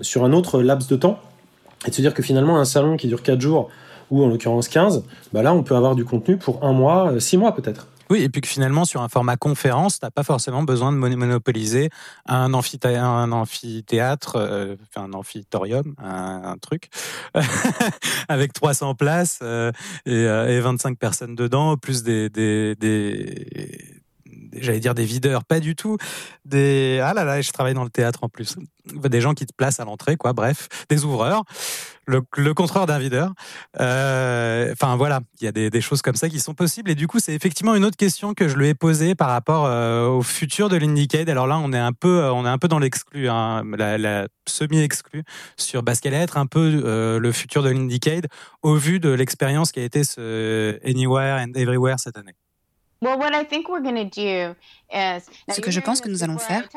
sur 0.00 0.24
un 0.24 0.32
autre 0.32 0.62
laps 0.62 0.88
de 0.88 0.96
temps 0.96 1.18
et 1.86 1.90
de 1.90 1.94
se 1.94 2.00
dire 2.00 2.14
que 2.14 2.22
finalement 2.22 2.58
un 2.58 2.64
salon 2.64 2.96
qui 2.96 3.08
dure 3.08 3.22
4 3.22 3.40
jours 3.40 3.68
ou 4.10 4.24
en 4.24 4.28
l'occurrence 4.28 4.68
15, 4.68 5.04
bah 5.34 5.42
là 5.42 5.52
on 5.52 5.62
peut 5.62 5.76
avoir 5.76 5.94
du 5.96 6.04
contenu 6.04 6.38
pour 6.38 6.64
un 6.64 6.72
mois, 6.72 7.12
6 7.18 7.36
mois 7.36 7.54
peut-être. 7.54 7.86
Oui, 8.10 8.22
et 8.22 8.28
puis 8.28 8.40
que 8.40 8.48
finalement, 8.48 8.84
sur 8.84 9.02
un 9.02 9.08
format 9.08 9.36
conférence, 9.36 10.00
tu 10.00 10.04
n'as 10.04 10.10
pas 10.10 10.24
forcément 10.24 10.64
besoin 10.64 10.90
de 10.90 10.96
monopoliser 10.96 11.90
un, 12.26 12.52
amphithéâtre, 12.54 13.06
un 13.06 13.30
amphithéâtre 13.30 14.36
euh, 14.36 14.76
un 14.96 15.12
amphitorium, 15.12 15.94
un, 15.98 16.56
truc, 16.60 16.90
avec 18.28 18.52
300 18.52 18.96
places 18.96 19.38
euh, 19.42 19.70
et, 20.06 20.12
euh, 20.12 20.48
et, 20.48 20.60
25 20.60 20.98
personnes 20.98 21.36
dedans, 21.36 21.76
plus 21.76 22.02
des, 22.02 22.28
des, 22.28 22.74
des 22.74 23.99
j'allais 24.54 24.80
dire 24.80 24.94
des 24.94 25.04
videurs, 25.04 25.44
pas 25.44 25.60
du 25.60 25.74
tout. 25.76 25.96
Des 26.44 27.00
ah 27.02 27.14
là 27.14 27.24
là, 27.24 27.40
je 27.40 27.50
travaille 27.52 27.74
dans 27.74 27.84
le 27.84 27.90
théâtre 27.90 28.20
en 28.22 28.28
plus. 28.28 28.56
Des 28.86 29.20
gens 29.20 29.34
qui 29.34 29.46
te 29.46 29.52
placent 29.54 29.80
à 29.80 29.84
l'entrée, 29.84 30.16
quoi. 30.16 30.32
Bref, 30.32 30.68
des 30.88 31.04
ouvreurs, 31.04 31.44
le, 32.06 32.22
le 32.36 32.54
contreur 32.54 32.86
d'un 32.86 32.98
videur. 32.98 33.32
Euh, 33.80 34.72
enfin 34.72 34.96
voilà, 34.96 35.20
il 35.40 35.44
y 35.44 35.48
a 35.48 35.52
des, 35.52 35.80
choses 35.80 36.02
comme 36.02 36.16
ça 36.16 36.28
qui 36.28 36.40
sont 36.40 36.54
possibles. 36.54 36.90
Et 36.90 36.94
du 36.94 37.06
coup, 37.06 37.20
c'est 37.20 37.34
effectivement 37.34 37.74
une 37.74 37.84
autre 37.84 37.96
question 37.96 38.34
que 38.34 38.48
je 38.48 38.56
lui 38.56 38.68
ai 38.68 38.74
posée 38.74 39.14
par 39.14 39.28
rapport 39.28 39.66
euh, 39.66 40.08
au 40.08 40.22
futur 40.22 40.68
de 40.68 40.76
l'Indicade. 40.76 41.28
Alors 41.28 41.46
là, 41.46 41.58
on 41.58 41.72
est 41.72 41.78
un 41.78 41.92
peu, 41.92 42.24
on 42.30 42.44
est 42.44 42.48
un 42.48 42.58
peu 42.58 42.68
dans 42.68 42.78
l'exclu, 42.78 43.28
hein, 43.28 43.62
la, 43.76 44.26
semi-exclu 44.46 45.22
sur 45.56 45.82
bah, 45.82 45.94
ce 45.94 46.00
qu'allait 46.00 46.16
être 46.16 46.36
un 46.36 46.46
peu 46.46 46.82
euh, 46.84 47.20
le 47.20 47.32
futur 47.32 47.62
de 47.62 47.70
l'Indicade 47.70 48.26
au 48.62 48.74
vu 48.74 48.98
de 48.98 49.10
l'expérience 49.10 49.70
qui 49.70 49.78
a 49.78 49.84
été 49.84 50.02
ce 50.02 50.78
Anywhere 50.84 51.40
and 51.40 51.52
Everywhere 51.54 52.00
cette 52.00 52.16
année. 52.16 52.34
Ce 53.02 53.08
que 55.60 55.70
je 55.70 55.80
pense 55.80 56.02
que 56.02 56.10
nous 56.10 56.22
allons 56.22 56.36
faire, 56.36 56.68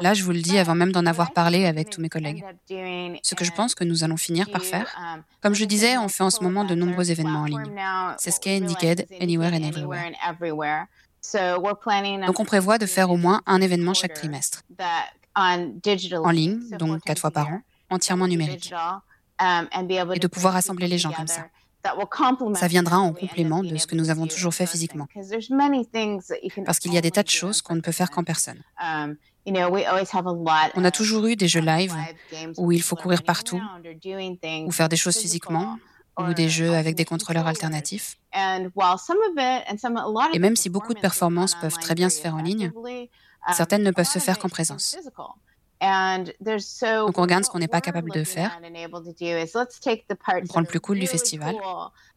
là 0.00 0.14
je 0.14 0.24
vous 0.24 0.32
le 0.32 0.40
dis 0.40 0.58
avant 0.58 0.74
même 0.74 0.90
d'en 0.90 1.06
avoir 1.06 1.32
parlé 1.32 1.66
avec 1.66 1.88
tous 1.90 2.00
mes 2.00 2.08
collègues, 2.08 2.44
ce 2.68 3.34
que 3.36 3.44
je 3.44 3.52
pense 3.52 3.76
que 3.76 3.84
nous 3.84 4.02
allons 4.02 4.16
finir 4.16 4.50
par 4.50 4.62
faire, 4.62 4.92
um, 4.98 5.22
comme 5.40 5.54
je 5.54 5.64
disais, 5.64 5.96
on 5.98 6.08
fait 6.08 6.24
en 6.24 6.30
ce 6.30 6.42
moment 6.42 6.64
de 6.64 6.74
nombreux 6.74 7.12
événements 7.12 7.42
en 7.42 7.44
ligne. 7.44 7.62
C'est 8.18 8.32
ce 8.32 8.40
qu'est 8.40 8.56
Indicated 8.56 9.06
Anywhere 9.20 9.52
and 9.54 9.62
Everywhere. 9.62 10.10
Donc 12.26 12.40
on 12.40 12.44
prévoit 12.44 12.78
de 12.78 12.86
faire 12.86 13.10
au 13.10 13.16
moins 13.16 13.42
un 13.46 13.60
événement 13.60 13.94
chaque 13.94 14.14
trimestre, 14.14 14.62
en 15.36 15.58
ligne, 16.30 16.58
donc 16.78 17.02
quatre 17.02 17.20
fois 17.20 17.30
par 17.30 17.48
an, 17.48 17.60
entièrement 17.90 18.26
numérique, 18.26 18.74
um, 19.40 19.68
et 19.80 20.18
de 20.18 20.26
pouvoir 20.26 20.54
rassembler 20.54 20.88
les 20.88 20.98
gens 20.98 21.12
comme 21.12 21.28
ça. 21.28 21.46
Ça 22.54 22.68
viendra 22.68 22.98
en 22.98 23.12
complément 23.12 23.62
de 23.62 23.76
ce 23.76 23.86
que 23.86 23.94
nous 23.94 24.10
avons 24.10 24.26
toujours 24.26 24.54
fait 24.54 24.66
physiquement. 24.66 25.06
Parce 26.64 26.78
qu'il 26.78 26.92
y 26.92 26.98
a 26.98 27.00
des 27.00 27.10
tas 27.10 27.22
de 27.22 27.28
choses 27.28 27.62
qu'on 27.62 27.76
ne 27.76 27.80
peut 27.80 27.92
faire 27.92 28.10
qu'en 28.10 28.24
personne. 28.24 28.60
Um, 28.82 29.16
On 29.46 30.84
a 30.84 30.90
toujours 30.90 31.26
eu 31.26 31.36
des 31.36 31.46
jeux 31.46 31.60
live 31.60 31.94
où 32.56 32.72
il 32.72 32.82
faut 32.82 32.96
courir 32.96 33.22
partout, 33.22 33.60
ou 34.66 34.70
faire 34.72 34.88
des 34.88 34.96
choses 34.96 35.16
physiquement, 35.16 35.78
ou 36.18 36.34
des 36.34 36.48
jeux 36.48 36.74
avec 36.74 36.96
des 36.96 37.04
contrôleurs 37.04 37.46
alternatifs. 37.46 38.16
Et 40.32 40.38
même 40.38 40.56
si 40.56 40.68
beaucoup 40.68 40.94
de 40.94 41.00
performances 41.00 41.54
peuvent 41.54 41.78
très 41.78 41.94
bien 41.94 42.08
se 42.08 42.20
faire 42.20 42.34
en 42.34 42.42
ligne, 42.42 42.72
um, 42.74 43.54
certaines 43.54 43.84
ne 43.84 43.92
peuvent 43.92 44.08
se 44.08 44.18
faire 44.18 44.38
qu'en 44.38 44.48
présence. 44.48 44.96
Donc 45.80 47.18
on 47.18 47.22
regarde 47.22 47.44
ce 47.44 47.50
qu'on 47.50 47.58
n'est 47.58 47.68
pas 47.68 47.80
capable 47.80 48.10
de 48.10 48.24
faire. 48.24 48.58
On 48.62 50.46
prend 50.46 50.60
le 50.60 50.66
plus 50.66 50.80
cool 50.80 50.98
du 50.98 51.06
festival, 51.06 51.54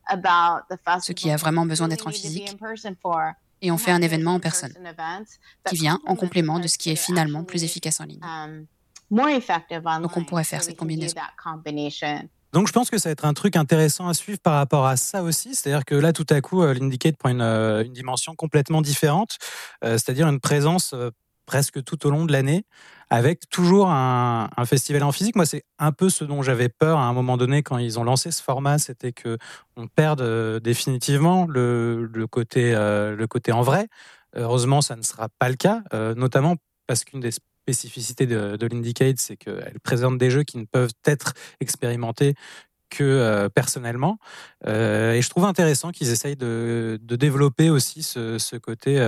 ce 0.08 1.12
qui 1.12 1.32
a 1.32 1.38
vraiment 1.38 1.66
besoin 1.66 1.88
d'être 1.88 2.08
en 2.08 2.12
physique, 2.12 2.56
et 3.62 3.72
on 3.72 3.78
fait 3.78 3.92
un 3.92 4.02
événement 4.02 4.36
en 4.36 4.40
personne, 4.40 4.74
qui 5.66 5.76
vient 5.76 6.00
en 6.06 6.16
complément 6.16 6.60
de 6.60 6.68
ce 6.68 6.78
qui 6.78 6.90
est 6.92 6.96
finalement 6.96 7.44
plus 7.44 7.64
efficace 7.64 8.00
en 8.00 8.06
ligne. 8.06 8.22
Um, 8.24 8.66
Donc 9.12 10.18
on 10.18 10.24
pourrait 10.24 10.44
faire 10.44 10.64
cette 10.64 10.78
combinaison. 10.78 11.16
Donc 12.52 12.68
je 12.68 12.74
pense 12.74 12.90
que 12.90 12.98
ça 12.98 13.10
va 13.10 13.12
être 13.12 13.26
un 13.26 13.34
truc 13.34 13.56
intéressant 13.56 14.08
à 14.08 14.14
suivre 14.16 14.40
par 14.40 14.56
rapport 14.56 14.88
à 14.88 14.98
ça 14.98 15.22
aussi. 15.22 15.54
C'est-à-dire 15.54 15.86
que 15.86 15.94
là, 15.94 16.14
tout 16.14 16.26
à 16.30 16.42
coup, 16.42 16.64
euh, 16.64 16.74
l'Indicate 16.74 17.16
prend 17.16 17.30
une, 17.30 17.42
euh, 17.42 17.84
une, 17.84 17.94
dimension 17.94 18.34
complètement 18.34 18.82
différente, 18.82 19.38
euh, 19.84 19.94
c'est-à-dire 19.94 20.28
une 20.28 20.40
présence 20.40 20.96
presque 21.50 21.84
tout 21.84 22.06
au 22.06 22.12
long 22.12 22.26
de 22.26 22.32
l'année, 22.32 22.64
avec 23.10 23.50
toujours 23.50 23.90
un, 23.90 24.48
festival 24.66 25.02
en 25.02 25.12
physique. 25.12 25.36
Moi, 25.36 25.48
c'est 25.48 25.64
un 25.80 25.92
peu 25.92 26.10
ce 26.10 26.24
dont 26.24 26.44
j'avais 26.44 26.70
peur 26.70 27.00
à 27.00 27.06
un 27.06 27.14
moment 27.14 27.38
donné 27.38 27.64
quand 27.64 27.80
ils 27.80 27.98
ont 27.98 28.04
lancé 28.04 28.30
ce 28.30 28.44
format, 28.44 28.78
c'était 28.78 29.14
que 29.14 29.40
on 29.76 29.88
perde 29.88 30.22
euh, 30.22 30.60
définitivement 30.60 31.48
le, 31.48 32.08
côté, 32.30 32.76
euh, 32.76 33.16
le 33.16 33.26
côté 33.26 33.52
en 33.52 33.64
vrai. 33.64 33.88
Heureusement, 34.36 34.82
ça 34.82 34.96
ne 34.96 35.02
sera 35.02 35.28
pas 35.40 35.50
le 35.50 35.56
cas, 35.56 35.82
euh, 35.92 36.14
notamment 36.14 36.56
parce 36.86 37.04
qu'une 37.04 37.20
des 37.20 37.32
spécificités 37.32 38.28
de, 38.28 38.56
de 38.56 38.68
l'Indicate, 38.68 39.18
c'est 39.18 39.38
qu'elle 39.38 39.80
présente 39.84 40.20
des 40.20 40.30
jeux 40.30 40.44
qui 40.44 40.60
ne 40.60 40.66
peuvent 40.66 40.94
être 41.04 41.34
expérimentés 41.62 42.36
que 42.92 43.48
personnellement. 43.54 44.18
et 44.66 45.20
je 45.22 45.30
trouve 45.30 45.46
intéressant 45.46 45.92
qu'ils 45.92 46.10
essayent 46.10 46.36
de, 46.36 47.00
développer 47.04 47.70
aussi 47.70 48.02
ce, 48.02 48.58
côté 48.58 49.00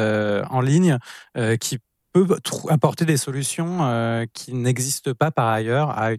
en 0.52 0.62
ligne 0.62 1.00
qui 1.60 1.80
peut 2.12 2.28
apporter 2.70 3.06
des 3.06 3.18
solutions 3.18 3.80
euh, 3.82 4.26
qui 4.34 4.54
n'existent 4.54 5.14
pas 5.14 5.32
par 5.32 5.48
ailleurs 5.48 5.90
à, 5.92 6.12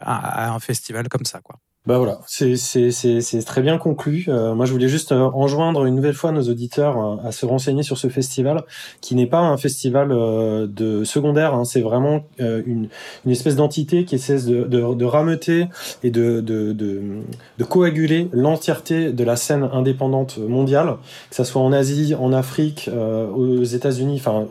à, 0.00 0.52
un 0.52 0.60
festival 0.60 1.08
comme 1.08 1.24
ça. 1.24 1.40
Quoi. 1.40 1.56
Bah 1.84 1.98
voilà, 1.98 2.20
c'est 2.26 3.44
très 3.44 3.60
bien 3.60 3.76
conclu. 3.76 4.26
Euh, 4.28 4.54
moi, 4.54 4.66
je 4.66 4.72
voulais 4.72 4.86
juste 4.86 5.10
euh, 5.10 5.18
enjoindre 5.34 5.84
une 5.84 5.96
nouvelle 5.96 6.14
fois 6.14 6.30
nos 6.30 6.42
auditeurs 6.42 6.96
euh, 6.96 7.16
à 7.26 7.32
se 7.32 7.44
renseigner 7.44 7.82
sur 7.82 7.98
ce 7.98 8.06
festival, 8.06 8.62
qui 9.00 9.16
n'est 9.16 9.26
pas 9.26 9.40
un 9.40 9.56
festival 9.56 10.10
de 10.10 11.02
secondaire. 11.02 11.54
Hein, 11.54 11.64
c'est 11.64 11.80
vraiment 11.80 12.22
une, 12.38 12.88
une 13.26 13.30
espèce 13.32 13.56
d'entité 13.56 14.04
qui 14.04 14.14
essaie 14.14 14.36
de, 14.46 14.62
de, 14.62 14.94
de, 14.94 15.04
rameuter 15.04 15.66
et 16.04 16.12
de, 16.12 16.40
de, 16.40 16.72
de 16.72 17.64
coaguler 17.64 18.28
l'entièreté 18.32 19.10
de 19.10 19.24
la 19.24 19.34
scène 19.34 19.68
indépendante 19.72 20.38
mondiale, 20.38 20.98
que 21.30 21.36
ça 21.36 21.44
soit 21.44 21.62
en 21.62 21.72
Asie, 21.72 22.14
en 22.14 22.32
Afrique, 22.32 22.88
aux 23.36 23.64
États-Unis, 23.64 24.22
enfin, 24.24 24.46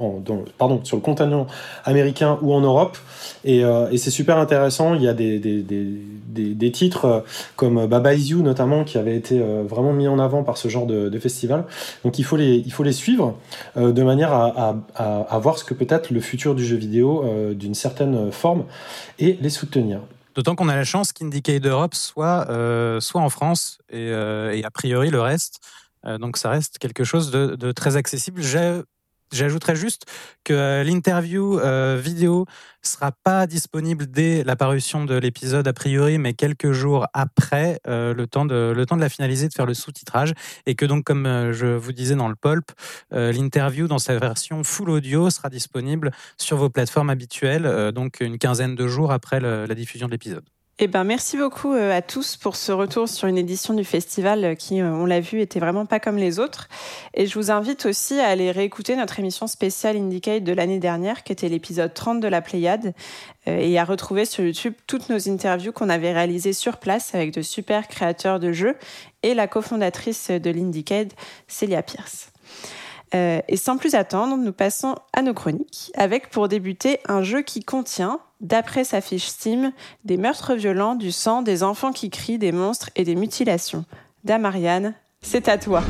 pardon, 0.57 0.81
sur 0.83 0.97
le 0.97 1.01
continent 1.01 1.47
américain 1.85 2.37
ou 2.41 2.53
en 2.53 2.59
Europe. 2.59 2.97
Et, 3.45 3.59
et 3.59 3.97
c'est 3.97 4.11
super 4.11 4.37
intéressant. 4.37 4.95
Il 4.95 5.03
y 5.03 5.07
a 5.07 5.13
des, 5.13 5.39
des, 5.39 5.61
des, 5.61 6.53
des 6.53 6.71
titres 6.71 7.20
comme 7.55 7.87
Baba 7.87 8.13
Is 8.13 8.29
You 8.29 8.41
notamment, 8.41 8.83
qui 8.83 8.97
avait 8.97 9.15
été 9.15 9.39
euh, 9.39 9.63
vraiment 9.67 9.93
mis 9.93 10.07
en 10.07 10.19
avant 10.19 10.43
par 10.43 10.57
ce 10.57 10.67
genre 10.67 10.85
de, 10.85 11.19
festival. 11.19 11.65
Donc 12.03 12.17
il 12.17 12.23
faut 12.23 12.35
les, 12.35 12.55
il 12.65 12.71
faut 12.73 12.83
les 12.83 12.93
suivre 12.93 13.37
euh, 13.77 13.91
de 13.91 14.01
manière 14.01 14.33
à, 14.33 14.75
à, 14.95 15.39
voir 15.39 15.59
ce 15.59 15.63
que 15.63 15.75
peut 15.75 15.85
être 15.87 16.09
le 16.09 16.19
futur 16.19 16.55
du 16.55 16.65
jeu 16.65 16.77
vidéo 16.77 17.23
euh, 17.23 17.53
d'une 17.53 17.75
certaine 17.75 18.31
forme 18.31 18.63
et 19.19 19.37
les 19.39 19.51
soutenir. 19.51 19.99
D'autant 20.33 20.55
qu'on 20.55 20.67
a 20.67 20.75
la 20.75 20.83
chance 20.83 21.11
qu'Indiecade 21.11 21.65
Europe 21.65 21.93
soit, 21.93 22.47
soit 23.01 23.21
en 23.21 23.29
France 23.29 23.77
et, 23.91 24.07
et, 24.07 24.63
a 24.63 24.71
priori 24.71 25.09
le 25.09 25.21
reste. 25.21 25.59
donc 26.19 26.37
ça 26.37 26.49
reste 26.49 26.79
quelque 26.79 27.03
chose 27.03 27.29
de, 27.29 27.55
de 27.55 27.71
très 27.71 27.97
accessible. 27.97 28.41
J'ai 28.41 28.81
J'ajouterais 29.31 29.77
juste 29.77 30.05
que 30.43 30.53
euh, 30.53 30.83
l'interview 30.83 31.57
euh, 31.59 31.97
vidéo 32.01 32.45
sera 32.81 33.11
pas 33.11 33.47
disponible 33.47 34.07
dès 34.07 34.43
la 34.43 34.57
parution 34.57 35.05
de 35.05 35.15
l'épisode 35.15 35.67
a 35.67 35.73
priori, 35.73 36.17
mais 36.17 36.33
quelques 36.33 36.73
jours 36.73 37.07
après, 37.13 37.79
euh, 37.87 38.13
le 38.13 38.27
temps 38.27 38.45
de 38.45 38.99
la 38.99 39.09
finaliser, 39.09 39.47
de 39.47 39.53
faire 39.53 39.65
le 39.65 39.73
sous-titrage, 39.73 40.33
et 40.65 40.75
que 40.75 40.85
donc 40.85 41.05
comme 41.05 41.25
euh, 41.25 41.53
je 41.53 41.67
vous 41.67 41.93
disais 41.93 42.15
dans 42.15 42.27
le 42.27 42.35
pulp, 42.35 42.71
l'interview 43.11 43.87
dans 43.87 43.99
sa 43.99 44.17
version 44.17 44.63
full 44.63 44.89
audio 44.89 45.29
sera 45.29 45.49
disponible 45.49 46.11
sur 46.37 46.57
vos 46.57 46.69
plateformes 46.69 47.09
habituelles, 47.09 47.91
donc 47.93 48.19
une 48.19 48.37
quinzaine 48.37 48.75
de 48.75 48.87
jours 48.87 49.11
après 49.11 49.39
la 49.39 49.75
diffusion 49.75 50.07
de 50.07 50.11
l'épisode. 50.11 50.43
Eh 50.83 50.87
ben, 50.87 51.03
merci 51.03 51.37
beaucoup 51.37 51.75
euh, 51.75 51.95
à 51.95 52.01
tous 52.01 52.37
pour 52.37 52.55
ce 52.55 52.71
retour 52.71 53.07
sur 53.07 53.27
une 53.27 53.37
édition 53.37 53.75
du 53.75 53.83
festival 53.83 54.43
euh, 54.43 54.55
qui, 54.55 54.81
euh, 54.81 54.91
on 54.91 55.05
l'a 55.05 55.19
vu, 55.19 55.39
était 55.39 55.59
vraiment 55.59 55.85
pas 55.85 55.99
comme 55.99 56.17
les 56.17 56.39
autres. 56.39 56.69
Et 57.13 57.27
je 57.27 57.37
vous 57.37 57.51
invite 57.51 57.85
aussi 57.85 58.19
à 58.19 58.29
aller 58.29 58.49
réécouter 58.49 58.95
notre 58.95 59.19
émission 59.19 59.45
spéciale 59.45 59.95
Indicate 59.95 60.43
de 60.43 60.51
l'année 60.53 60.79
dernière, 60.79 61.21
qui 61.21 61.33
était 61.33 61.49
l'épisode 61.49 61.93
30 61.93 62.19
de 62.19 62.27
la 62.27 62.41
Pléiade, 62.41 62.95
et 63.45 63.77
à 63.77 63.85
retrouver 63.85 64.25
sur 64.25 64.43
YouTube 64.43 64.73
toutes 64.87 65.09
nos 65.09 65.29
interviews 65.29 65.71
qu'on 65.71 65.89
avait 65.89 66.13
réalisées 66.13 66.53
sur 66.53 66.77
place 66.77 67.13
avec 67.13 67.31
de 67.31 67.43
super 67.43 67.87
créateurs 67.87 68.39
de 68.39 68.51
jeux 68.51 68.75
et 69.21 69.35
la 69.35 69.47
cofondatrice 69.47 70.31
de 70.31 70.49
l'Indicate, 70.49 71.11
Célia 71.47 71.83
Pierce. 71.83 72.30
Et 73.13 73.57
sans 73.57 73.77
plus 73.77 73.95
attendre, 73.95 74.37
nous 74.37 74.53
passons 74.53 74.95
à 75.13 75.21
nos 75.21 75.33
chroniques, 75.33 75.91
avec 75.95 76.29
pour 76.29 76.47
débuter 76.47 76.99
un 77.07 77.23
jeu 77.23 77.41
qui 77.41 77.61
contient, 77.61 78.19
d'après 78.41 78.83
sa 78.83 79.01
fiche 79.01 79.27
Steam, 79.27 79.71
des 80.03 80.17
meurtres 80.17 80.55
violents, 80.55 80.95
du 80.95 81.11
sang, 81.11 81.41
des 81.41 81.63
enfants 81.63 81.91
qui 81.91 82.09
crient, 82.09 82.37
des 82.37 82.51
monstres 82.51 82.89
et 82.95 83.03
des 83.03 83.15
mutilations. 83.15 83.85
Damariane, 84.23 84.93
c'est 85.21 85.47
à 85.47 85.57
toi. 85.57 85.83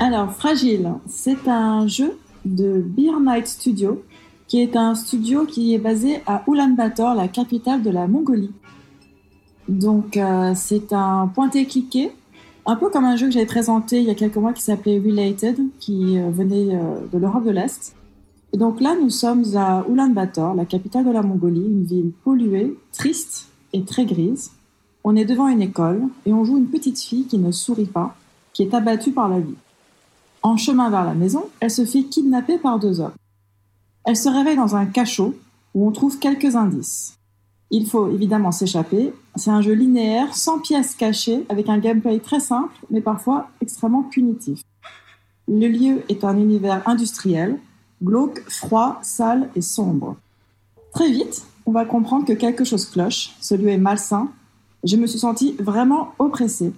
Alors, 0.00 0.32
Fragile, 0.32 0.92
c'est 1.08 1.48
un 1.48 1.86
jeu 1.88 2.18
de 2.44 2.80
Beer 2.80 3.20
Night 3.20 3.48
Studio, 3.48 4.02
qui 4.48 4.62
est 4.62 4.76
un 4.76 4.94
studio 4.94 5.44
qui 5.44 5.74
est 5.74 5.78
basé 5.78 6.22
à 6.26 6.42
Ulaanbaatar, 6.48 7.14
la 7.14 7.28
capitale 7.28 7.82
de 7.82 7.90
la 7.90 8.08
Mongolie. 8.08 8.50
Donc, 9.68 10.16
euh, 10.16 10.52
c'est 10.56 10.94
un 10.94 11.30
pointé-cliqué, 11.32 12.10
un 12.64 12.76
peu 12.76 12.88
comme 12.88 13.04
un 13.04 13.16
jeu 13.16 13.26
que 13.26 13.32
j'avais 13.32 13.46
présenté 13.46 13.98
il 13.98 14.04
y 14.04 14.10
a 14.10 14.14
quelques 14.14 14.38
mois 14.38 14.54
qui 14.54 14.62
s'appelait 14.62 14.98
Related, 14.98 15.60
qui 15.78 16.18
euh, 16.18 16.30
venait 16.30 16.74
euh, 16.74 17.00
de 17.12 17.18
l'Europe 17.18 17.44
de 17.44 17.50
l'Est. 17.50 17.94
Et 18.54 18.56
donc 18.56 18.80
là, 18.80 18.96
nous 18.98 19.10
sommes 19.10 19.44
à 19.54 19.84
Ulaanbaatar, 19.86 20.54
la 20.54 20.64
capitale 20.64 21.04
de 21.04 21.10
la 21.10 21.20
Mongolie, 21.20 21.66
une 21.66 21.84
ville 21.84 22.12
polluée, 22.24 22.74
triste 22.92 23.48
et 23.74 23.84
très 23.84 24.06
grise. 24.06 24.52
On 25.04 25.14
est 25.14 25.26
devant 25.26 25.48
une 25.48 25.60
école 25.60 26.04
et 26.24 26.32
on 26.32 26.44
joue 26.44 26.56
une 26.56 26.68
petite 26.68 26.98
fille 26.98 27.26
qui 27.26 27.36
ne 27.36 27.52
sourit 27.52 27.84
pas, 27.84 28.16
qui 28.54 28.62
est 28.62 28.72
abattue 28.72 29.12
par 29.12 29.28
la 29.28 29.40
vie. 29.40 29.54
En 30.42 30.56
chemin 30.56 30.88
vers 30.88 31.04
la 31.04 31.14
maison, 31.14 31.44
elle 31.60 31.70
se 31.70 31.84
fait 31.84 32.04
kidnapper 32.04 32.56
par 32.56 32.78
deux 32.78 33.00
hommes. 33.00 33.12
Elle 34.08 34.16
se 34.16 34.30
réveille 34.30 34.56
dans 34.56 34.74
un 34.74 34.86
cachot 34.86 35.34
où 35.74 35.86
on 35.86 35.92
trouve 35.92 36.18
quelques 36.18 36.56
indices. 36.56 37.18
Il 37.70 37.86
faut 37.86 38.10
évidemment 38.10 38.52
s'échapper. 38.52 39.12
C'est 39.36 39.50
un 39.50 39.60
jeu 39.60 39.74
linéaire, 39.74 40.34
sans 40.34 40.60
pièces 40.60 40.94
cachées, 40.94 41.44
avec 41.50 41.68
un 41.68 41.76
gameplay 41.76 42.18
très 42.18 42.40
simple, 42.40 42.72
mais 42.90 43.02
parfois 43.02 43.50
extrêmement 43.60 44.02
punitif. 44.02 44.62
Le 45.46 45.68
lieu 45.68 46.04
est 46.08 46.24
un 46.24 46.38
univers 46.38 46.88
industriel, 46.88 47.58
glauque, 48.02 48.42
froid, 48.48 48.98
sale 49.02 49.50
et 49.54 49.60
sombre. 49.60 50.16
Très 50.94 51.10
vite, 51.10 51.44
on 51.66 51.72
va 51.72 51.84
comprendre 51.84 52.24
que 52.24 52.32
quelque 52.32 52.64
chose 52.64 52.86
cloche, 52.86 53.34
ce 53.42 53.56
lieu 53.56 53.68
est 53.68 53.76
malsain. 53.76 54.30
Je 54.84 54.96
me 54.96 55.06
suis 55.06 55.18
sentie 55.18 55.54
vraiment 55.58 56.14
oppressée. 56.18 56.72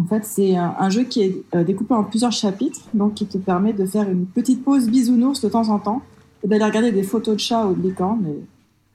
En 0.00 0.04
fait, 0.04 0.24
c'est 0.24 0.56
un, 0.56 0.88
jeu 0.88 1.02
qui 1.02 1.20
est 1.20 1.44
euh, 1.54 1.64
découpé 1.64 1.92
en 1.92 2.04
plusieurs 2.04 2.32
chapitres, 2.32 2.80
donc 2.94 3.12
qui 3.12 3.26
te 3.26 3.36
permet 3.36 3.74
de 3.74 3.84
faire 3.84 4.08
une 4.08 4.24
petite 4.24 4.64
pause 4.64 4.88
bisounours 4.88 5.42
de 5.42 5.50
temps 5.50 5.68
en 5.68 5.78
temps 5.78 6.00
et 6.42 6.48
d'aller 6.48 6.64
regarder 6.64 6.92
des 6.92 7.02
photos 7.02 7.34
de 7.34 7.40
chats 7.40 7.66
ou 7.66 7.74
de 7.74 7.82
licornes. 7.82 8.26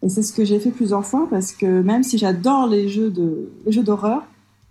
Et 0.03 0.09
c'est 0.09 0.23
ce 0.23 0.33
que 0.33 0.45
j'ai 0.45 0.59
fait 0.59 0.71
plusieurs 0.71 1.05
fois 1.05 1.27
parce 1.29 1.51
que 1.51 1.81
même 1.81 2.03
si 2.03 2.17
j'adore 2.17 2.67
les 2.67 2.87
jeux 2.87 3.09
de 3.09 3.49
les 3.65 3.71
jeux 3.71 3.83
d'horreur, 3.83 4.23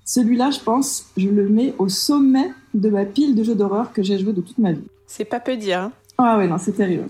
celui-là, 0.04 0.50
je 0.50 0.60
pense, 0.60 1.06
je 1.16 1.28
le 1.28 1.48
mets 1.48 1.74
au 1.78 1.88
sommet 1.88 2.52
de 2.74 2.88
ma 2.88 3.04
pile 3.04 3.34
de 3.34 3.42
jeux 3.42 3.56
d'horreur 3.56 3.92
que 3.92 4.04
j'ai 4.04 4.18
joué 4.18 4.32
de 4.32 4.40
toute 4.40 4.58
ma 4.58 4.72
vie. 4.72 4.84
C'est 5.08 5.24
pas 5.24 5.40
peu 5.40 5.56
dire. 5.56 5.80
Hein. 5.80 5.92
ah 6.18 6.38
ouais, 6.38 6.46
non, 6.46 6.58
c'est 6.58 6.72
terrible. 6.72 7.08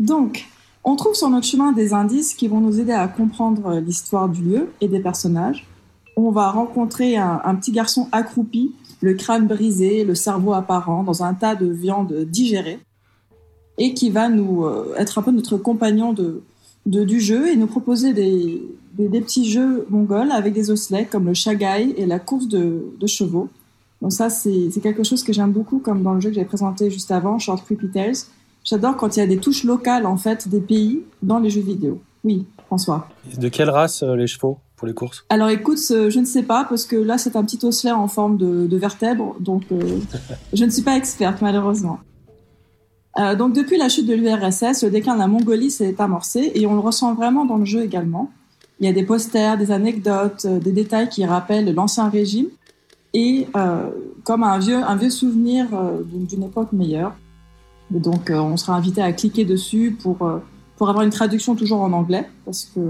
Donc, 0.00 0.46
on 0.84 0.96
trouve 0.96 1.14
sur 1.14 1.28
notre 1.28 1.46
chemin 1.46 1.72
des 1.72 1.92
indices 1.92 2.34
qui 2.34 2.48
vont 2.48 2.60
nous 2.60 2.80
aider 2.80 2.92
à 2.92 3.08
comprendre 3.08 3.78
l'histoire 3.78 4.28
du 4.30 4.42
lieu 4.42 4.68
et 4.80 4.88
des 4.88 5.00
personnages. 5.00 5.66
On 6.16 6.30
va 6.30 6.50
rencontrer 6.50 7.16
un, 7.18 7.42
un 7.44 7.54
petit 7.56 7.72
garçon 7.72 8.08
accroupi, 8.10 8.74
le 9.02 9.12
crâne 9.14 9.46
brisé, 9.46 10.04
le 10.04 10.14
cerveau 10.14 10.54
apparent, 10.54 11.02
dans 11.02 11.24
un 11.24 11.34
tas 11.34 11.54
de 11.54 11.66
viande 11.66 12.24
digérée, 12.24 12.78
et 13.78 13.94
qui 13.94 14.10
va 14.10 14.28
nous 14.28 14.64
euh, 14.64 14.94
être 14.96 15.18
un 15.18 15.22
peu 15.22 15.30
notre 15.30 15.56
compagnon 15.56 16.12
de, 16.12 16.42
de, 16.86 17.04
du 17.04 17.20
jeu 17.20 17.48
et 17.48 17.56
nous 17.56 17.66
proposer 17.66 18.12
des, 18.12 18.62
des, 18.96 19.20
petits 19.20 19.50
jeux 19.50 19.86
mongols 19.90 20.30
avec 20.30 20.52
des 20.52 20.70
osselets 20.70 21.06
comme 21.06 21.26
le 21.26 21.34
shagai 21.34 21.94
et 21.96 22.06
la 22.06 22.18
course 22.18 22.48
de, 22.48 22.84
de 22.98 23.06
chevaux. 23.06 23.48
Donc 24.02 24.12
ça, 24.12 24.28
c'est 24.28 24.68
quelque 24.82 25.02
chose 25.02 25.24
que 25.24 25.32
j'aime 25.32 25.52
beaucoup, 25.52 25.78
comme 25.78 26.02
dans 26.02 26.14
le 26.14 26.20
jeu 26.20 26.28
que 26.28 26.34
j'ai 26.34 26.44
présenté 26.44 26.90
juste 26.90 27.10
avant, 27.10 27.38
Short 27.38 27.64
Creepy 27.64 27.88
Tales. 27.88 28.16
J'adore 28.62 28.96
quand 28.96 29.16
il 29.16 29.20
y 29.20 29.22
a 29.22 29.26
des 29.26 29.38
touches 29.38 29.64
locales, 29.64 30.06
en 30.06 30.16
fait, 30.16 30.48
des 30.48 30.60
pays 30.60 31.02
dans 31.22 31.38
les 31.38 31.50
jeux 31.50 31.62
vidéo. 31.62 32.00
Oui, 32.22 32.46
François. 32.66 33.08
De 33.38 33.48
quelle 33.48 33.70
race 33.70 34.02
euh, 34.02 34.14
les 34.14 34.26
chevaux 34.26 34.58
pour 34.76 34.86
les 34.86 34.94
courses? 34.94 35.24
Alors 35.28 35.48
écoute, 35.48 35.78
je 35.78 36.18
ne 36.18 36.24
sais 36.24 36.42
pas, 36.42 36.64
parce 36.68 36.84
que 36.86 36.96
là, 36.96 37.18
c'est 37.18 37.36
un 37.36 37.44
petit 37.44 37.64
osselet 37.64 37.92
en 37.92 38.08
forme 38.08 38.36
de, 38.36 38.66
de 38.66 38.76
vertèbre, 38.76 39.36
donc 39.40 39.64
euh, 39.72 39.98
je 40.52 40.64
ne 40.64 40.70
suis 40.70 40.82
pas 40.82 40.96
experte, 40.96 41.42
malheureusement. 41.42 41.98
Euh, 43.18 43.36
donc 43.36 43.54
depuis 43.54 43.78
la 43.78 43.88
chute 43.88 44.06
de 44.06 44.14
l'URSS, 44.14 44.82
le 44.82 44.90
déclin 44.90 45.14
de 45.14 45.20
la 45.20 45.28
Mongolie 45.28 45.70
s'est 45.70 45.94
amorcé 46.00 46.52
et 46.54 46.66
on 46.66 46.74
le 46.74 46.80
ressent 46.80 47.14
vraiment 47.14 47.44
dans 47.44 47.56
le 47.56 47.64
jeu 47.64 47.82
également. 47.82 48.30
Il 48.80 48.86
y 48.86 48.88
a 48.88 48.92
des 48.92 49.04
posters, 49.04 49.56
des 49.56 49.70
anecdotes, 49.70 50.44
euh, 50.46 50.58
des 50.58 50.72
détails 50.72 51.08
qui 51.08 51.24
rappellent 51.24 51.72
l'ancien 51.74 52.08
régime 52.08 52.48
et 53.12 53.46
euh, 53.56 53.90
comme 54.24 54.42
un 54.42 54.58
vieux, 54.58 54.82
un 54.82 54.96
vieux 54.96 55.10
souvenir 55.10 55.68
euh, 55.72 56.02
d'une 56.04 56.42
époque 56.42 56.72
meilleure. 56.72 57.14
Donc 57.90 58.30
on 58.30 58.56
sera 58.56 58.74
invité 58.74 59.02
à 59.02 59.12
cliquer 59.12 59.44
dessus 59.44 59.96
pour, 60.02 60.16
pour 60.76 60.88
avoir 60.88 61.04
une 61.04 61.10
traduction 61.10 61.54
toujours 61.54 61.82
en 61.82 61.92
anglais 61.92 62.28
parce 62.46 62.64
que 62.74 62.80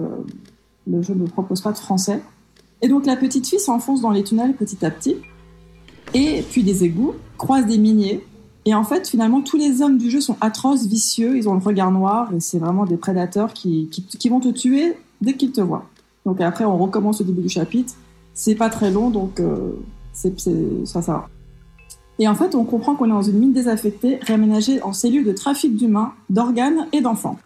le 0.87 1.03
jeu 1.03 1.15
ne 1.15 1.27
propose 1.27 1.61
pas 1.61 1.73
de 1.73 1.79
français. 1.79 2.23
Et 2.81 2.89
donc 2.89 3.05
la 3.05 3.17
petite 3.17 3.47
fille 3.47 3.59
s'enfonce 3.59 4.01
dans 4.01 4.13
les 4.13 4.23
tunnels 4.23 4.55
petit 4.55 4.87
à 4.87 4.91
petit 4.91 5.17
et 6.15 6.43
puis 6.49 6.63
des 6.63 6.85
égouts, 6.85 7.15
croise 7.37 7.67
des 7.67 7.77
miniers 7.77 8.25
et 8.67 8.75
en 8.75 8.85
fait, 8.85 9.07
finalement, 9.07 9.43
tous 9.43 9.59
les 9.59 9.83
hommes 9.83 9.99
du 9.99 10.11
jeu 10.11 10.21
sont 10.21 10.37
atroces, 10.41 10.87
vicieux, 10.87 11.37
ils 11.37 11.49
ont 11.49 11.55
le 11.55 11.61
regard 11.61 11.91
noir, 11.91 12.33
et 12.33 12.41
c'est 12.41 12.59
vraiment 12.59 12.87
des 12.87 12.97
prédateurs 12.97 13.53
qui, 13.53 13.91
qui, 13.91 14.29
vont 14.29 14.41
te 14.41 14.49
tuer 14.49 14.97
dès 15.21 15.35
qu'ils 15.35 15.53
te 15.53 15.61
voient. 15.61 15.85
Donc 16.25 16.41
après, 16.41 16.65
on 16.65 16.79
recommence 16.79 17.21
au 17.21 17.25
début 17.25 17.43
du 17.43 17.51
chapitre. 17.51 17.95
C'est 18.33 18.55
pas 18.55 18.71
très 18.71 18.91
long, 18.91 19.11
donc 19.11 19.39
euh, 19.39 19.73
ça, 20.15 20.31
ça 20.85 21.01
va. 21.01 21.29
Et 22.19 22.27
en 22.27 22.35
fait, 22.35 22.55
on 22.55 22.65
comprend 22.65 22.95
qu'on 22.95 23.05
est 23.07 23.09
dans 23.09 23.23
une 23.23 23.39
mine 23.39 23.53
désaffectée, 23.53 24.19
réaménagée 24.23 24.81
en 24.83 24.93
cellule 24.93 25.25
de 25.25 25.33
trafic 25.33 25.77
d'humains, 25.77 26.15
d'organes 26.31 26.87
et 26.93 27.03
d'enfants. 27.03 27.39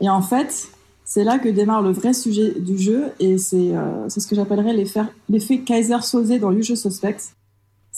Et 0.00 0.10
en 0.10 0.20
fait, 0.20 0.68
c'est 1.06 1.24
là 1.24 1.38
que 1.38 1.48
démarre 1.48 1.80
le 1.80 1.92
vrai 1.92 2.12
sujet 2.12 2.52
du 2.60 2.76
jeu, 2.76 3.12
et 3.18 3.38
c'est 3.38 3.74
euh, 3.74 4.08
ce 4.10 4.26
que 4.26 4.36
j'appellerais 4.36 4.74
l'effet 4.74 5.58
Kaiser 5.60 6.02
Soze 6.02 6.38
dans 6.38 6.52
Usual 6.52 6.76
Suspects 6.76 7.32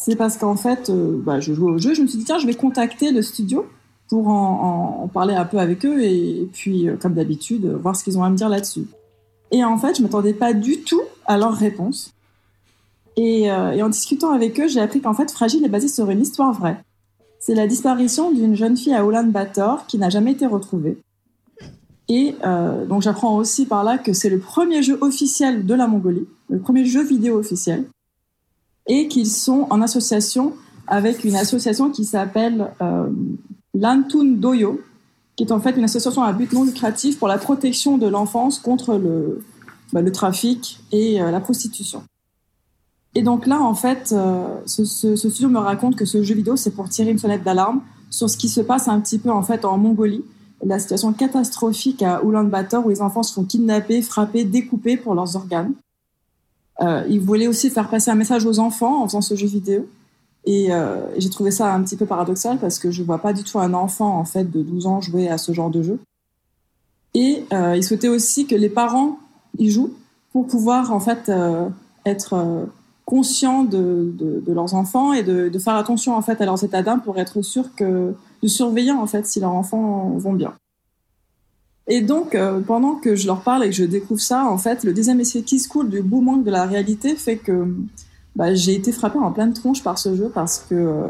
C'est 0.01 0.15
parce 0.15 0.37
qu'en 0.37 0.55
fait, 0.55 0.93
bah, 0.93 1.41
je 1.41 1.53
jouais 1.53 1.73
au 1.73 1.79
jeu, 1.79 1.93
je 1.93 2.03
me 2.03 2.07
suis 2.07 2.19
dit, 2.19 2.25
tiens, 2.25 2.39
je 2.39 2.47
vais 2.47 2.55
contacter 2.55 3.11
le 3.11 3.21
studio 3.21 3.67
pour 4.09 4.29
en, 4.29 5.11
parler 5.13 5.35
un 5.35 5.45
peu 5.45 5.59
avec 5.59 5.85
eux 5.85 6.01
et, 6.03 6.49
puis, 6.53 6.89
comme 7.03 7.15
d'habitude, 7.15 7.67
voir 7.67 7.97
ce 7.97 8.05
qu'ils 8.05 8.17
ont 8.17 8.23
à 8.23 8.31
me 8.31 8.37
dire 8.37 8.49
là-dessus. 8.49 8.87
Et 9.51 9.65
en 9.65 9.77
fait, 9.77 9.99
je 9.99 10.03
m'attendais 10.03 10.35
pas 10.35 10.53
du 10.53 10.83
tout 10.83 11.03
à 11.27 11.37
leur 11.37 11.53
réponse. 11.53 12.15
Et, 13.17 13.51
en 13.51 13.89
discutant 13.89 14.31
avec 14.31 14.61
eux, 14.61 14.69
j'ai 14.69 14.81
appris 14.81 15.01
qu'en 15.01 15.15
fait, 15.15 15.33
Fragile 15.33 15.65
est 15.65 15.69
basé 15.69 15.89
sur 15.89 16.09
une 16.11 16.23
histoire 16.23 16.53
vraie. 16.53 16.81
C'est 17.41 17.57
la 17.57 17.67
disparition 17.67 18.31
d'une 18.31 18.55
jeune 18.55 18.77
fille 18.77 18.95
à 18.95 19.05
Ulaanbaatar 19.05 19.87
qui 19.89 19.99
n'a 19.99 20.11
jamais 20.11 20.33
été 20.33 20.47
retrouvée. 20.47 20.99
Et 22.09 22.35
euh, 22.45 22.87
donc 22.87 23.03
j'apprends 23.03 23.37
aussi 23.37 23.67
par 23.67 23.85
là 23.85 23.99
que 23.99 24.13
c'est 24.13 24.31
le 24.31 24.39
premier 24.39 24.83
jeu 24.83 24.97
officiel 25.01 25.67
de 25.67 25.75
la 25.75 25.87
Mongolie, 25.87 26.27
le 26.49 26.59
premier 26.59 26.85
jeu 26.87 27.05
vidéo 27.05 27.39
officiel, 27.39 27.85
et 28.89 29.09
qu'ils 29.09 29.31
sont 29.31 29.67
en 29.71 29.81
association 29.83 30.55
avec 30.87 31.25
une 31.25 31.37
association 31.37 31.91
qui 31.91 32.05
s'appelle 32.05 32.73
euh, 32.81 33.09
Lantun 33.75 34.25
Doyo, 34.25 34.81
qui 35.37 35.45
est 35.45 35.53
en 35.53 35.61
fait 35.61 35.77
une 35.77 35.85
association 35.85 36.23
à 36.23 36.33
but 36.33 36.53
non 36.53 36.65
lucratif 36.65 37.19
pour 37.19 37.29
la 37.29 37.39
protection 37.39 37.99
de 37.99 38.09
l'enfance 38.09 38.59
contre 38.59 38.97
le, 38.97 39.45
bah, 39.93 40.03
trafic 40.11 40.81
et 40.91 41.23
euh, 41.23 41.31
la 41.31 41.41
prostitution. 41.41 42.03
Et 43.15 43.23
donc 43.23 43.47
là, 43.47 43.61
en 43.61 43.75
fait, 43.75 44.13
euh, 44.13 44.47
ce, 44.67 44.85
ce, 44.85 45.17
ce, 45.17 45.31
studio 45.31 45.49
me 45.49 45.59
raconte 45.59 45.97
que 45.97 46.05
ce 46.05 46.23
jeu 46.23 46.35
vidéo, 46.35 46.57
c'est 46.57 46.71
pour 46.71 46.89
tirer 46.89 47.11
une 47.11 47.19
sonnette 47.19 47.43
d'alarme 47.43 47.83
sur 48.11 48.29
ce 48.31 48.37
qui 48.37 48.49
se 48.49 48.61
passe 48.61 48.89
un 48.89 49.01
petit 49.01 49.19
peu 49.19 49.31
en 49.31 49.43
fait 49.43 49.65
en 49.65 49.77
Mongolie, 49.77 50.25
la 50.65 50.79
situation 50.79 51.13
catastrophique 51.13 52.03
à 52.03 52.21
Ulaanbaatar 52.25 52.85
où 52.85 52.91
les 52.91 53.01
enfants 53.01 53.23
se 53.23 53.33
font 53.33 53.45
kidnapper, 53.45 54.03
frapper, 54.03 54.45
découper 54.45 54.97
pour 54.97 55.15
leurs 55.15 55.37
organes. 55.37 55.73
Euh, 56.81 57.05
ils 57.09 57.21
voulaient 57.21 57.49
aussi 57.49 57.71
faire 57.71 57.89
passer 57.89 58.11
un 58.11 58.15
message 58.15 58.47
aux 58.47 58.59
enfants 58.59 59.03
en 59.03 59.07
faisant 59.07 59.21
ce 59.21 59.35
jeu 59.35 59.47
vidéo. 59.47 59.87
Et 60.45 60.73
euh, 60.73 61.01
j'ai 61.17 61.31
trouvé 61.31 61.51
ça 61.51 61.75
un 61.75 61.83
petit 61.83 61.97
peu 61.97 62.07
paradoxal 62.07 62.59
parce 62.59 62.79
que 62.79 62.91
je 62.91 63.03
vois 63.03 63.19
pas 63.19 63.33
du 63.33 63.43
tout 63.43 63.59
un 63.59 63.75
enfant 63.75 64.19
en 64.19 64.25
fait 64.25 64.45
de 64.51 64.63
12 64.63 64.87
ans 64.87 65.01
jouer 65.01 65.29
à 65.29 65.39
ce 65.39 65.53
genre 65.53 65.71
de 65.71 65.83
jeu. 65.83 65.99
Et 67.15 67.45
euh, 67.53 67.77
ils 67.77 67.83
souhaitaient 67.83 68.09
aussi 68.09 68.47
que 68.47 68.55
les 68.55 68.69
parents 68.69 69.19
y 69.59 69.71
jouent 69.71 69.93
pour 70.33 70.47
pouvoir 70.47 70.93
en 70.93 71.01
fait 71.01 71.29
euh, 71.29 71.69
être 72.07 72.35
euh, 72.35 72.65
conscients 73.07 73.65
de, 73.65 74.13
de, 74.15 74.43
de, 74.47 74.53
leurs 74.53 74.75
enfants 74.75 75.13
et 75.13 75.23
de, 75.23 75.49
de, 75.49 75.59
faire 75.59 75.75
attention 75.75 76.15
en 76.15 76.23
fait 76.23 76.41
à 76.41 76.45
leurs 76.45 76.63
états 76.63 76.83
d'âme 76.83 77.01
pour 77.01 77.19
être 77.19 77.43
sûr 77.43 77.75
que 77.75 78.15
de 78.43 78.49
surveiller 78.49 78.93
en 78.93 79.07
fait 79.07 79.27
si 79.27 79.41
leurs 79.41 79.53
enfants 79.53 80.13
vont 80.17 80.35
bien. 80.35 80.53
Et 81.89 82.03
donc, 82.03 82.35
euh, 82.35 82.61
pendant 82.61 82.95
que 82.95 83.17
je 83.17 83.27
leur 83.27 83.41
parle 83.41 83.65
et 83.65 83.71
que 83.71 83.75
je 83.75 83.85
découvre 83.85 84.21
ça, 84.21 84.45
en 84.45 84.59
fait, 84.59 84.85
le 84.85 84.93
deuxième 84.93 85.21
essai 85.21 85.43
qui 85.43 85.59
se 85.59 85.69
coule 85.69 85.89
du 85.89 86.03
beau 86.03 86.21
manque 86.21 86.45
de 86.45 86.51
la 86.51 86.67
réalité 86.67 87.17
fait 87.17 87.37
que 87.37 87.67
bah, 88.37 88.55
j'ai 88.55 88.75
été 88.75 88.93
frappée 88.93 89.19
en 89.19 89.33
pleine 89.33 89.55
tronche 89.55 89.83
par 89.83 89.99
ce 89.99 90.15
jeu 90.15 90.31
parce 90.33 90.65
que 90.69 91.09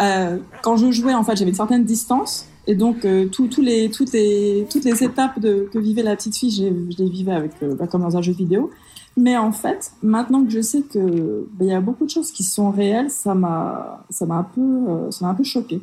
euh, 0.00 0.38
quand 0.62 0.76
je 0.76 0.90
jouais, 0.90 1.14
en 1.14 1.22
fait, 1.22 1.36
j'avais 1.36 1.50
une 1.50 1.56
certaine 1.56 1.84
distance 1.84 2.46
et 2.66 2.74
donc 2.74 3.04
euh, 3.04 3.26
tous 3.26 3.60
les, 3.60 3.90
toutes, 3.90 4.12
les, 4.12 4.66
toutes 4.70 4.84
les 4.84 5.02
étapes 5.02 5.40
de, 5.40 5.68
que 5.72 5.78
vivait 5.78 6.02
la 6.02 6.14
petite 6.14 6.36
fille, 6.36 6.50
je 6.50 7.02
les 7.02 7.10
vivais 7.10 7.32
avec, 7.32 7.52
euh, 7.62 7.74
bah, 7.74 7.86
comme 7.86 8.02
dans 8.02 8.16
un 8.16 8.22
jeu 8.22 8.32
vidéo. 8.32 8.70
Mais 9.16 9.36
en 9.36 9.52
fait, 9.52 9.92
maintenant 10.02 10.44
que 10.44 10.50
je 10.50 10.60
sais 10.60 10.82
que 10.82 11.46
bah, 11.54 11.64
y 11.64 11.72
a 11.72 11.80
beaucoup 11.80 12.04
de 12.04 12.10
choses 12.10 12.30
qui 12.30 12.44
sont 12.44 12.70
réelles, 12.70 13.10
ça 13.10 13.34
m'a 13.34 14.04
un 14.20 14.42
peu 14.44 14.60
euh, 14.60 15.10
ça 15.10 15.26
m'a 15.26 15.32
un 15.32 15.34
peu 15.34 15.44
choqué. 15.44 15.82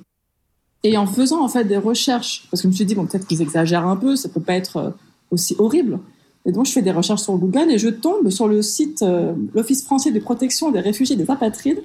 Et 0.84 0.98
en 0.98 1.06
faisant 1.06 1.44
en 1.44 1.50
fait 1.50 1.66
des 1.66 1.78
recherches, 1.78 2.48
parce 2.50 2.62
que 2.62 2.68
je 2.68 2.72
me 2.72 2.74
suis 2.74 2.86
dit 2.86 2.96
bon 2.96 3.06
peut-être 3.06 3.28
qu'ils 3.28 3.42
exagèrent 3.42 3.86
un 3.86 3.98
peu, 3.98 4.16
ça 4.16 4.30
peut 4.30 4.40
pas 4.40 4.54
être 4.54 4.78
euh, 4.78 4.90
aussi 5.32 5.56
horrible. 5.60 6.00
Et 6.46 6.52
donc 6.52 6.66
je 6.66 6.72
fais 6.72 6.82
des 6.82 6.92
recherches 6.92 7.24
sur 7.24 7.38
Google 7.38 7.70
et 7.70 7.78
je 7.78 7.90
tombe 7.90 8.30
sur 8.30 8.48
le 8.48 8.62
site 8.62 9.02
euh, 9.02 9.34
l'Office 9.54 9.84
français 9.84 10.12
de 10.12 10.20
protection 10.20 10.72
des 10.72 10.80
réfugiés 10.80 11.16
et 11.16 11.18
des 11.18 11.30
apatrides 11.30 11.84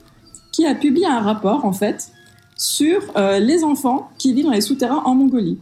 qui 0.53 0.64
a 0.64 0.74
publié 0.76 1.07
un 1.07 1.20
rapport 1.20 1.64
en 1.64 1.72
fait 1.72 2.11
sur 2.57 3.03
euh, 3.16 3.40
les 3.40 3.64
enfants 3.64 4.11
qui 4.16 4.32
vivent 4.32 4.45
dans 4.45 4.53
les 4.53 4.61
souterrains 4.61 5.03
en 5.05 5.14
Mongolie. 5.14 5.59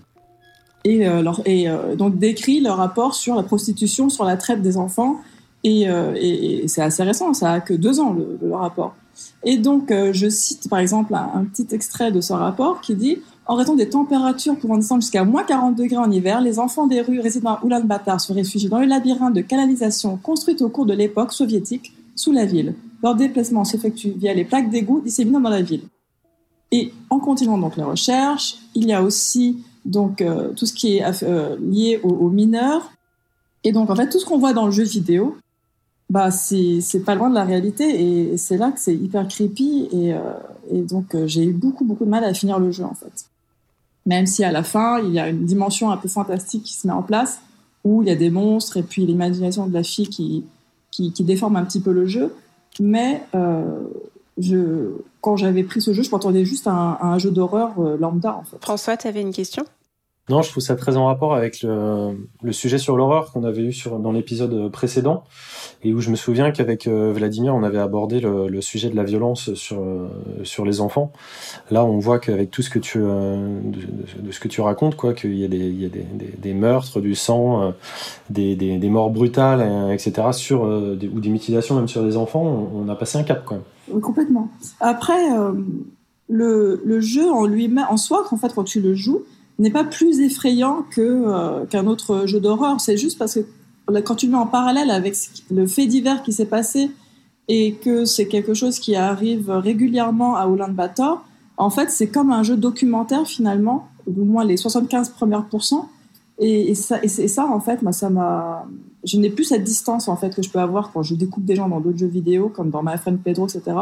Et, 0.85 1.07
donc 1.97 2.19
décrit 2.19 2.61
leur 2.61 2.77
rapport 2.77 3.15
sur 3.15 3.37
la 3.37 3.45
prostitution, 3.45 4.09
sur 4.09 4.25
la 4.25 4.37
traite 4.37 4.63
des 4.63 4.77
enfants. 4.77 5.21
Et, 5.63 5.87
c'est 6.67 6.83
assez 6.83 7.05
récent, 7.05 7.33
ça 7.35 7.53
a 7.53 7.61
que 7.61 7.73
deux 7.73 8.01
ans 8.01 8.13
le 8.13 8.55
rapport. 8.57 8.97
Et 9.45 9.59
donc, 9.59 9.91
euh, 9.91 10.13
je 10.13 10.29
cite 10.29 10.69
par 10.69 10.79
exemple 10.79 11.15
un, 11.15 11.45
petit 11.45 11.67
extrait 11.75 12.13
de 12.13 12.21
ce 12.21 12.33
rapport 12.33 12.81
qui 12.81 12.95
dit 12.95 13.19
En 13.47 13.57
raison 13.57 13.75
des 13.75 13.89
températures 13.89 14.57
pouvant 14.57 14.77
descendre 14.77 15.03
jusqu'à 15.03 15.25
moins 15.25 15.43
40 15.43 15.75
degrés 15.75 15.97
en 15.97 16.11
hiver, 16.11 16.41
les 16.41 16.59
enfants 16.59 16.87
des 16.87 17.01
rues 17.01 17.21
résidant 17.21 17.55
à 17.55 17.61
Ulaanbaatar 17.65 18.21
se 18.21 18.33
réfugient 18.33 18.69
dans 18.69 18.79
le 18.79 18.87
labyrinthe 18.87 19.35
de 19.35 19.41
canalisation 19.41 20.17
construite 20.17 20.63
au 20.63 20.69
cours 20.69 20.87
de 20.87 20.95
l'époque 20.95 21.33
soviétique 21.33 21.93
sous 22.15 22.33
la 22.33 22.45
ville. 22.45 22.75
Leur 23.03 23.17
déplacement 23.17 23.65
s'effectue 23.65 24.11
via 24.11 24.33
les 24.33 24.45
plaques 24.45 24.71
d'égout 24.71 25.01
disséminées 25.01 25.41
dans 25.41 25.51
la 25.51 25.63
ville. 25.63 25.83
Et 26.71 26.93
en 27.11 27.19
continuant 27.19 27.59
donc 27.59 27.77
les 27.77 27.83
recherches, 27.83 28.57
il 28.75 28.87
y 28.87 28.93
a 28.93 29.03
aussi 29.03 29.59
donc 29.85 30.23
euh, 30.23 30.53
tout 30.57 30.67
ce 30.67 30.73
qui 30.73 30.99
est 30.99 31.23
euh, 31.25 31.57
lié 31.61 32.01
aux 32.03 32.31
mineurs. 32.31 32.93
Et 33.65 33.73
donc 33.73 33.91
en 33.91 33.97
fait, 33.97 34.09
tout 34.09 34.19
ce 34.19 34.25
qu'on 34.25 34.39
voit 34.39 34.53
dans 34.53 34.67
le 34.67 34.73
jeu 34.73 34.85
vidéo, 34.85 35.37
bah 36.13 36.31
c'est 36.31 37.05
pas 37.07 37.15
loin 37.15 37.31
de 37.31 37.35
la 37.35 37.45
réalité 37.45 37.85
et 37.85 38.37
c'est 38.37 38.59
là 38.59 38.71
que 38.71 38.79
c'est 38.79 38.95
hyper 38.95 39.27
creepy 39.27 39.89
et, 39.93 40.13
euh, 40.13 40.21
donc 40.71 41.15
euh, 41.15 41.27
j'ai 41.27 41.43
eu 41.43 41.55
beaucoup 41.55 41.87
beaucoup 41.87 42.05
de 42.05 42.11
mal 42.11 42.23
à 42.23 42.35
finir 42.35 42.59
le 42.59 42.71
jeu 42.71 42.85
en 42.85 42.95
fait. 42.95 43.25
Même 44.05 44.27
si 44.27 44.45
à 44.45 44.53
la 44.53 44.63
fin 44.63 45.01
il 45.01 45.15
y 45.15 45.19
a 45.19 45.31
une 45.31 45.47
dimension 45.47 45.91
un 45.91 45.97
peu 45.97 46.09
fantastique 46.09 46.65
qui 46.65 46.75
se 46.75 46.87
met 46.87 46.93
en 46.93 47.01
place 47.01 47.41
où 47.83 48.03
il 48.03 48.09
y 48.09 48.11
a 48.11 48.15
des 48.15 48.29
monstres 48.29 48.77
et 48.77 48.83
puis 48.83 49.07
l'imagination 49.07 49.67
de 49.67 49.73
la 49.73 49.83
fille 49.83 50.09
qui, 50.09 50.45
qui, 50.91 51.25
déforme 51.25 51.57
un 51.57 51.65
petit 51.65 51.81
peu 51.81 51.93
le 51.93 52.05
jeu, 52.05 52.35
mais 52.79 53.23
euh, 53.35 53.81
quand 55.23 55.37
j'avais 55.37 55.63
pris 55.65 55.81
ce 55.81 55.95
jeu 55.95 56.03
je 56.03 56.11
m'attendais 56.11 56.45
juste 56.45 56.67
à 56.67 56.73
un, 56.73 56.93
à 56.93 57.07
un 57.07 57.19
jeu 57.19 57.31
d'horreur 57.31 57.81
lambda 57.99 58.37
en 58.37 58.43
fait. 58.43 58.59
François, 58.61 58.99
tu 58.99 59.09
avais 59.09 59.23
une 59.23 59.33
question? 59.33 59.65
Non, 60.29 60.41
je 60.41 60.51
trouve 60.51 60.63
ça 60.63 60.77
très 60.77 60.97
en 60.97 61.07
rapport 61.07 61.35
avec 61.35 61.63
le, 61.63 62.53
sujet 62.53 62.79
sur 62.79 62.97
l'horreur 62.97 63.33
qu'on 63.33 63.43
avait 63.43 63.63
eu 63.63 63.73
sur, 63.73 63.99
dans 63.99 64.13
l'épisode 64.13 64.71
précédent, 64.71 65.25
et 65.83 65.93
où 65.93 66.01
je 66.01 66.11
me 66.11 66.17
souviens 66.17 66.53
qu'avec 66.53 66.87
euh, 66.87 67.13
Vladimir, 67.13 67.57
on 67.57 67.65
avait 67.65 67.81
abordé 67.81 68.21
le, 68.21 68.61
sujet 68.61 68.89
de 68.89 68.95
la 68.95 69.03
violence 69.03 69.53
sur, 69.55 69.81
euh, 69.81 70.09
sur 70.45 70.65
les 70.65 70.81
enfants. 70.81 71.13
Là, 71.73 71.85
on 71.85 71.99
voit 71.99 72.21
qu'avec 72.21 72.53
tout 72.53 72.63
ce 72.63 72.71
que 72.71 72.79
tu, 72.79 72.99
euh, 73.03 73.61
de, 74.21 74.31
ce 74.31 74.39
que 74.39 74.47
tu 74.47 74.61
racontes, 74.61 74.95
quoi, 74.95 75.13
qu'il 75.13 75.37
y 75.37 75.45
a 75.45 75.49
des, 75.49 75.59
il 75.59 75.83
y 75.83 75.87
a 75.87 75.89
des, 75.89 76.07
des, 76.39 76.55
meurtres, 76.55 77.01
du 77.01 77.17
sang, 77.17 77.75
des, 78.31 78.55
des, 78.55 78.89
morts 78.89 79.11
brutales, 79.11 79.91
etc., 79.93 80.29
sur, 80.31 80.63
ou 80.63 81.21
des 81.21 81.29
mutilations 81.31 81.75
même 81.75 81.89
sur 81.89 82.05
des 82.05 82.17
enfants, 82.17 82.71
on, 82.73 82.89
a 82.89 82.95
passé 82.95 83.19
un 83.19 83.25
cap, 83.25 83.45
quoi. 83.45 83.59
Oui, 83.89 84.01
complètement. 84.01 84.49
Après, 84.79 85.27
le, 86.29 86.81
le 86.85 87.01
jeu 87.01 87.29
en 87.29 87.45
lui-même, 87.45 87.87
en 87.91 87.97
soi, 87.97 88.25
en 88.31 88.37
fait, 88.37 88.55
quand 88.55 88.63
tu 88.63 88.81
le 88.81 88.95
joues, 88.95 89.25
n'est 89.59 89.71
pas 89.71 89.85
plus 89.85 90.21
effrayant 90.21 90.85
que 90.91 91.01
euh, 91.01 91.65
qu'un 91.67 91.87
autre 91.87 92.27
jeu 92.27 92.41
d'horreur. 92.41 92.81
C'est 92.81 92.97
juste 92.97 93.19
parce 93.19 93.35
que 93.35 93.41
quand 94.01 94.17
tu 94.17 94.27
le 94.27 94.33
mets 94.33 94.39
en 94.39 94.47
parallèle 94.47 94.91
avec 94.91 95.17
le 95.51 95.67
fait 95.67 95.87
divers 95.87 96.23
qui 96.23 96.33
s'est 96.33 96.47
passé 96.47 96.91
et 97.49 97.75
que 97.75 98.05
c'est 98.05 98.27
quelque 98.27 98.55
chose 98.55 98.79
qui 98.79 98.95
arrive 98.95 99.51
régulièrement 99.51 100.37
à 100.37 100.47
Ulaanbaatar, 100.47 101.25
en 101.57 101.71
fait, 101.71 101.91
c'est 101.91 102.09
comme 102.09 102.31
un 102.31 102.43
jeu 102.43 102.57
documentaire 102.57 103.27
finalement, 103.27 103.89
au 104.07 104.25
moins 104.25 104.45
les 104.45 104.57
75 104.57 105.11
premières 105.11 105.47
pourcents. 105.47 105.89
Et, 106.39 106.71
et, 106.71 106.75
ça, 106.75 107.03
et, 107.03 107.09
ça, 107.09 107.47
en 107.47 107.61
fait, 107.61 107.83
moi, 107.83 107.93
ça 107.93 108.11
m'a. 108.11 108.67
Je 109.05 109.17
n'ai 109.19 109.31
plus 109.31 109.45
cette 109.45 109.65
distance 109.65 110.09
en 110.09 110.17
fait 110.17 110.35
que 110.35 110.43
je 110.43 110.51
peux 110.51 110.61
avoir 110.61 110.93
quand 110.93 111.03
je 111.03 111.15
découpe 111.15 111.45
des 111.45 111.57
gens 111.57 111.69
dans 111.69 111.81
d'autres 111.81 111.99
jeux 111.99 112.07
vidéo, 112.07 112.49
comme 112.49 112.71
dans 112.71 112.83
My 112.83 112.97
Friend 112.97 113.19
Pedro, 113.21 113.47
etc. 113.47 113.77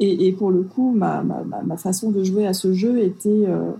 Et, 0.00 0.26
et 0.26 0.32
pour 0.32 0.50
le 0.50 0.62
coup, 0.62 0.92
ma, 0.92 1.22
ma, 1.22 1.62
ma, 1.62 1.76
façon 1.76 2.10
de 2.10 2.24
jouer 2.24 2.46
à 2.46 2.54
ce 2.54 2.72
jeu 2.72 2.98
était 3.02 3.44
euh, 3.46 3.72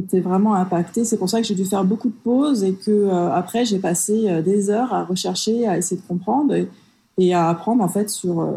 était 0.00 0.20
vraiment 0.20 0.54
impacté. 0.54 1.04
C'est 1.04 1.16
pour 1.16 1.28
ça 1.28 1.40
que 1.40 1.46
j'ai 1.46 1.54
dû 1.54 1.64
faire 1.64 1.84
beaucoup 1.84 2.08
de 2.08 2.14
pauses 2.14 2.64
et 2.64 2.74
que 2.74 2.90
euh, 2.90 3.32
après 3.32 3.64
j'ai 3.64 3.78
passé 3.78 4.28
euh, 4.28 4.42
des 4.42 4.70
heures 4.70 4.92
à 4.92 5.04
rechercher, 5.04 5.66
à 5.66 5.78
essayer 5.78 6.00
de 6.00 6.06
comprendre 6.06 6.54
et, 6.54 6.68
et 7.18 7.34
à 7.34 7.48
apprendre 7.48 7.82
en 7.82 7.88
fait 7.88 8.10
sur 8.10 8.40
euh, 8.40 8.52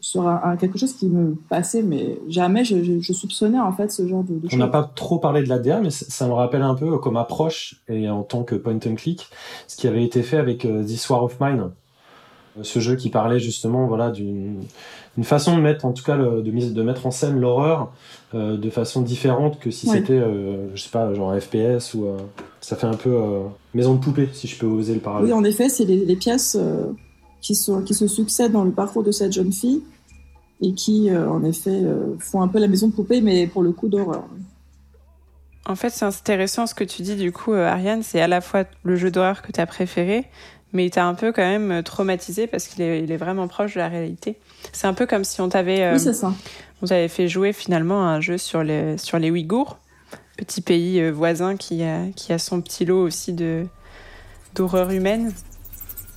sur 0.00 0.28
un, 0.28 0.40
un, 0.44 0.56
quelque 0.56 0.78
chose 0.78 0.92
qui 0.92 1.08
me 1.08 1.34
passait, 1.48 1.82
mais 1.82 2.18
jamais 2.28 2.62
je, 2.62 2.84
je, 2.84 3.00
je 3.00 3.12
soupçonnais 3.14 3.58
en 3.58 3.72
fait 3.72 3.90
ce 3.90 4.06
genre 4.06 4.22
de, 4.22 4.34
de 4.34 4.48
On 4.52 4.58
n'a 4.58 4.68
pas 4.68 4.82
trop 4.94 5.18
parlé 5.18 5.42
de 5.42 5.48
l'ADR, 5.48 5.80
mais 5.80 5.90
ça 5.90 6.26
me 6.26 6.34
rappelle 6.34 6.62
un 6.62 6.74
peu 6.74 6.98
comme 6.98 7.16
approche 7.16 7.82
et 7.88 8.10
en 8.10 8.22
tant 8.22 8.42
que 8.42 8.54
point 8.54 8.78
and 8.86 8.96
click, 8.96 9.28
ce 9.66 9.76
qui 9.76 9.88
avait 9.88 10.04
été 10.04 10.22
fait 10.22 10.36
avec 10.36 10.66
This 10.86 11.08
War 11.08 11.24
of 11.24 11.40
Mine, 11.40 11.70
ce 12.60 12.80
jeu 12.80 12.96
qui 12.96 13.08
parlait 13.08 13.40
justement 13.40 13.86
voilà 13.86 14.10
d'une 14.10 14.60
une 15.16 15.24
façon 15.24 15.56
de 15.56 15.62
mettre 15.62 15.84
en 15.84 15.92
tout 15.92 16.02
cas 16.02 16.16
le, 16.16 16.42
de, 16.42 16.50
de 16.50 16.82
mettre 16.82 17.06
en 17.06 17.10
scène 17.10 17.38
l'horreur 17.38 17.92
euh, 18.34 18.56
de 18.56 18.70
façon 18.70 19.02
différente 19.02 19.60
que 19.60 19.70
si 19.70 19.88
ouais. 19.88 19.98
c'était 19.98 20.14
euh, 20.14 20.74
je 20.74 20.82
sais 20.82 20.90
pas 20.90 21.14
genre 21.14 21.32
FPS 21.38 21.94
ou 21.94 22.06
euh, 22.06 22.16
ça 22.60 22.74
fait 22.74 22.86
un 22.86 22.94
peu 22.94 23.10
euh, 23.10 23.42
maison 23.74 23.94
de 23.94 24.00
poupée 24.00 24.28
si 24.32 24.48
je 24.48 24.58
peux 24.58 24.66
oser 24.66 24.94
le 24.94 25.00
parallèle. 25.00 25.26
Oui 25.26 25.32
en 25.32 25.44
effet 25.44 25.68
c'est 25.68 25.84
les, 25.84 26.04
les, 26.04 26.16
pièces 26.16 26.56
euh, 26.58 26.86
qui 27.40 27.54
sont 27.54 27.82
qui 27.82 27.94
se 27.94 28.08
succèdent 28.08 28.52
dans 28.52 28.64
le 28.64 28.72
parcours 28.72 29.04
de 29.04 29.12
cette 29.12 29.32
jeune 29.32 29.52
fille 29.52 29.82
et 30.60 30.72
qui 30.72 31.14
en 31.14 31.44
effet 31.44 31.82
font 32.18 32.40
un 32.40 32.48
peu 32.48 32.58
la 32.58 32.68
maison 32.68 32.88
de 32.88 32.92
poupée 32.92 33.20
mais 33.20 33.46
pour 33.46 33.62
le 33.62 33.72
coup 33.72 33.88
d'horreur. 33.88 34.24
En 35.66 35.74
fait, 35.74 35.90
c'est 35.90 36.04
intéressant 36.04 36.66
ce 36.66 36.74
que 36.74 36.84
tu 36.84 37.02
dis 37.02 37.16
du 37.16 37.32
coup, 37.32 37.52
Ariane. 37.52 38.02
C'est 38.02 38.20
à 38.20 38.28
la 38.28 38.40
fois 38.40 38.64
le 38.82 38.96
jeu 38.96 39.10
d'horreur 39.10 39.42
que 39.42 39.50
tu 39.50 39.60
as 39.60 39.66
préféré, 39.66 40.24
mais 40.72 40.86
il 40.86 40.90
t'a 40.90 41.06
un 41.06 41.14
peu 41.14 41.32
quand 41.32 41.42
même 41.42 41.82
traumatisé 41.82 42.46
parce 42.46 42.68
qu'il 42.68 42.82
est, 42.82 43.02
il 43.02 43.10
est 43.10 43.16
vraiment 43.16 43.48
proche 43.48 43.74
de 43.74 43.80
la 43.80 43.88
réalité. 43.88 44.38
C'est 44.72 44.86
un 44.86 44.94
peu 44.94 45.06
comme 45.06 45.24
si 45.24 45.40
on 45.40 45.48
t'avait, 45.48 45.92
oui, 45.92 46.00
ça. 46.00 46.32
On 46.84 46.86
t'avait 46.86 47.08
fait 47.08 47.28
jouer 47.28 47.54
finalement 47.54 48.06
un 48.06 48.20
jeu 48.20 48.36
sur 48.36 48.62
les, 48.62 48.98
sur 48.98 49.18
les 49.18 49.30
Ouïghours, 49.30 49.78
petit 50.36 50.60
pays 50.60 51.10
voisin 51.10 51.56
qui 51.56 51.82
a, 51.82 52.10
qui 52.14 52.34
a 52.34 52.38
son 52.38 52.60
petit 52.60 52.84
lot 52.84 53.02
aussi 53.02 53.32
de, 53.32 53.64
d'horreur 54.54 54.90
humaine, 54.90 55.32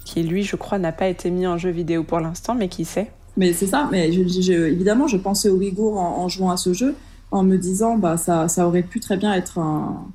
qui 0.04 0.24
lui, 0.24 0.44
je 0.44 0.58
crois, 0.58 0.78
n'a 0.78 0.92
pas 0.92 1.08
été 1.08 1.32
mis 1.32 1.48
en 1.48 1.58
jeu 1.58 1.70
vidéo 1.70 2.04
pour 2.04 2.20
l'instant, 2.20 2.54
mais 2.54 2.68
qui 2.68 2.84
sait. 2.84 3.10
Mais 3.38 3.54
c'est 3.54 3.68
ça, 3.68 3.88
mais 3.92 4.10
évidemment, 4.10 5.08
je 5.08 5.16
pensais 5.16 5.48
aux 5.48 5.56
Ouïghours 5.56 5.98
en, 5.98 6.28
jouant 6.28 6.52
à 6.52 6.58
ce 6.58 6.74
jeu, 6.74 6.96
en 7.32 7.44
me 7.44 7.58
disant, 7.58 7.98
bah, 7.98 8.18
ça, 8.18 8.50
ça 8.50 8.68
aurait 8.68 8.84
pu 8.84 9.00
très 9.00 9.16
bien 9.16 9.34
être 9.34 9.60
un, 9.60 10.06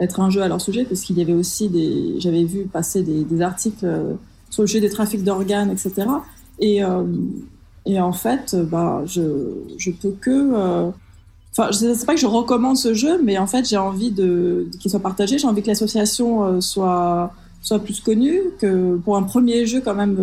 être 0.00 0.18
un 0.18 0.28
jeu 0.28 0.42
à 0.42 0.48
leur 0.48 0.60
sujet, 0.60 0.84
parce 0.84 1.02
qu'il 1.02 1.18
y 1.18 1.22
avait 1.22 1.34
aussi 1.34 1.68
des. 1.68 2.18
J'avais 2.18 2.42
vu 2.42 2.64
passer 2.64 3.04
des, 3.04 3.42
articles 3.42 3.84
euh, 3.84 4.14
sur 4.50 4.64
le 4.64 4.66
sujet 4.66 4.80
des 4.80 4.90
trafics 4.90 5.22
d'organes, 5.22 5.70
etc. 5.70 6.08
Et, 6.58 6.82
euh, 6.82 7.04
et 7.86 8.00
en 8.00 8.12
fait, 8.12 8.56
bah, 8.56 9.02
je, 9.06 9.22
je 9.78 9.90
peux 9.90 10.12
que. 10.12 10.30
Euh, 10.30 10.90
enfin, 11.52 11.72
c'est 11.72 12.06
pas 12.06 12.14
que 12.14 12.20
je 12.20 12.26
recommande 12.26 12.76
ce 12.76 12.94
jeu, 12.94 13.20
mais 13.22 13.38
en 13.38 13.46
fait, 13.46 13.68
j'ai 13.68 13.76
envie 13.78 14.10
de, 14.10 14.68
qu'il 14.80 14.90
soit 14.90 15.00
partagé. 15.00 15.38
J'ai 15.38 15.46
envie 15.46 15.62
que 15.62 15.68
l'association 15.68 16.60
soit 16.60 17.32
soit 17.62 17.78
plus 17.78 18.00
connue. 18.00 18.40
Que 18.58 18.96
pour 18.96 19.16
un 19.16 19.22
premier 19.22 19.66
jeu, 19.66 19.80
quand 19.84 19.94
même, 19.94 20.16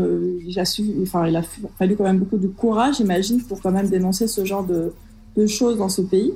il 0.45 0.59
a 0.59 0.65
su, 0.65 0.83
enfin, 1.01 1.27
il 1.27 1.35
a 1.35 1.41
fallu 1.77 1.95
quand 1.95 2.03
même 2.03 2.19
beaucoup 2.19 2.37
de 2.37 2.47
courage, 2.47 2.97
j'imagine, 2.97 3.41
pour 3.43 3.61
quand 3.61 3.71
même 3.71 3.89
dénoncer 3.89 4.27
ce 4.27 4.45
genre 4.45 4.63
de, 4.63 4.93
de 5.35 5.47
choses 5.47 5.77
dans 5.77 5.89
ce 5.89 6.01
pays. 6.01 6.33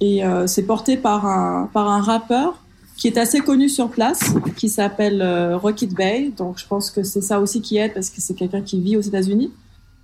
Et 0.00 0.24
euh, 0.24 0.46
c'est 0.46 0.62
porté 0.62 0.96
par 0.96 1.26
un, 1.26 1.68
par 1.72 1.88
un 1.88 2.00
rappeur 2.00 2.62
qui 2.96 3.08
est 3.08 3.18
assez 3.18 3.40
connu 3.40 3.68
sur 3.68 3.90
place, 3.90 4.34
qui 4.56 4.68
s'appelle 4.68 5.22
euh, 5.22 5.56
Rocket 5.56 5.94
Bay. 5.94 6.32
Donc 6.36 6.58
je 6.58 6.66
pense 6.66 6.90
que 6.90 7.02
c'est 7.02 7.20
ça 7.20 7.40
aussi 7.40 7.60
qui 7.60 7.76
aide 7.78 7.94
parce 7.94 8.10
que 8.10 8.20
c'est 8.20 8.34
quelqu'un 8.34 8.60
qui 8.60 8.80
vit 8.80 8.96
aux 8.96 9.00
États-Unis 9.00 9.52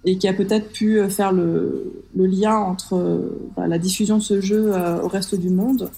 et 0.05 0.18
qui 0.18 0.28
a 0.28 0.32
peut-être 0.32 0.70
pu 0.70 0.98
euh, 0.98 1.09
faire 1.09 1.32
le, 1.32 2.05
le 2.14 2.26
lien 2.26 2.57
entre 2.57 3.20
bah, 3.57 3.66
la 3.66 3.78
diffusion 3.78 4.18
de 4.18 4.22
ce 4.22 4.40
jeu 4.40 4.72
au 5.02 5.09
reste 5.09 5.34
du 5.34 5.50
monde 5.50 5.90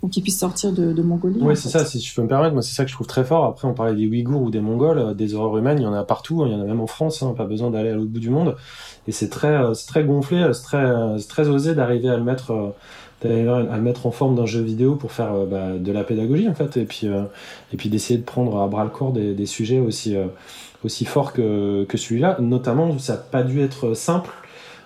pour 0.00 0.10
qu'il 0.10 0.22
puisse 0.22 0.38
sortir 0.38 0.72
de, 0.72 0.92
de 0.92 1.02
Mongolie. 1.02 1.40
Oui, 1.40 1.56
c'est 1.56 1.68
ça, 1.68 1.84
si 1.84 2.00
je 2.00 2.14
peux 2.14 2.22
me 2.22 2.28
permettre, 2.28 2.52
moi 2.52 2.62
c'est 2.62 2.74
ça 2.74 2.84
que 2.84 2.90
je 2.90 2.94
trouve 2.94 3.08
très 3.08 3.24
fort. 3.24 3.44
Après, 3.44 3.66
on 3.66 3.74
parlait 3.74 3.96
des 3.96 4.06
Ouïghours 4.06 4.42
ou 4.42 4.50
des 4.50 4.60
Mongols, 4.60 5.16
des 5.16 5.34
horreurs 5.34 5.58
humaines, 5.58 5.78
il 5.80 5.82
y 5.82 5.86
en 5.86 5.92
a 5.92 6.04
partout, 6.04 6.44
il 6.46 6.52
y 6.52 6.54
en 6.54 6.60
a 6.60 6.64
même 6.64 6.80
en 6.80 6.86
France, 6.86 7.22
hein, 7.22 7.34
pas 7.36 7.46
besoin 7.46 7.70
d'aller 7.70 7.90
à 7.90 7.94
l'autre 7.94 8.10
bout 8.10 8.20
du 8.20 8.30
monde. 8.30 8.54
Et 9.08 9.12
c'est 9.12 9.28
très, 9.28 9.58
très 9.88 10.04
gonflé, 10.04 10.48
c'est 10.52 10.62
très, 10.62 11.18
très 11.28 11.48
osé 11.48 11.74
d'arriver 11.74 12.10
à 12.10 12.16
le 12.16 12.22
mettre 12.22 12.74
à 13.24 13.78
mettre 13.78 14.06
en 14.06 14.10
forme 14.10 14.36
d'un 14.36 14.46
jeu 14.46 14.62
vidéo 14.62 14.94
pour 14.94 15.12
faire 15.12 15.32
euh, 15.32 15.46
bah, 15.46 15.72
de 15.78 15.92
la 15.92 16.04
pédagogie 16.04 16.48
en 16.48 16.54
fait 16.54 16.76
et 16.76 16.84
puis 16.84 17.08
euh, 17.08 17.22
et 17.72 17.76
puis 17.76 17.88
d'essayer 17.88 18.18
de 18.18 18.24
prendre 18.24 18.60
à 18.60 18.68
bras 18.68 18.84
le 18.84 18.90
corps 18.90 19.12
des, 19.12 19.34
des 19.34 19.46
sujets 19.46 19.80
aussi 19.80 20.14
euh, 20.14 20.26
aussi 20.84 21.04
forts 21.04 21.32
que, 21.32 21.84
que 21.84 21.98
celui-là. 21.98 22.36
Notamment 22.40 22.98
ça 22.98 23.14
n'a 23.14 23.18
pas 23.18 23.42
dû 23.42 23.60
être 23.60 23.94
simple 23.94 24.30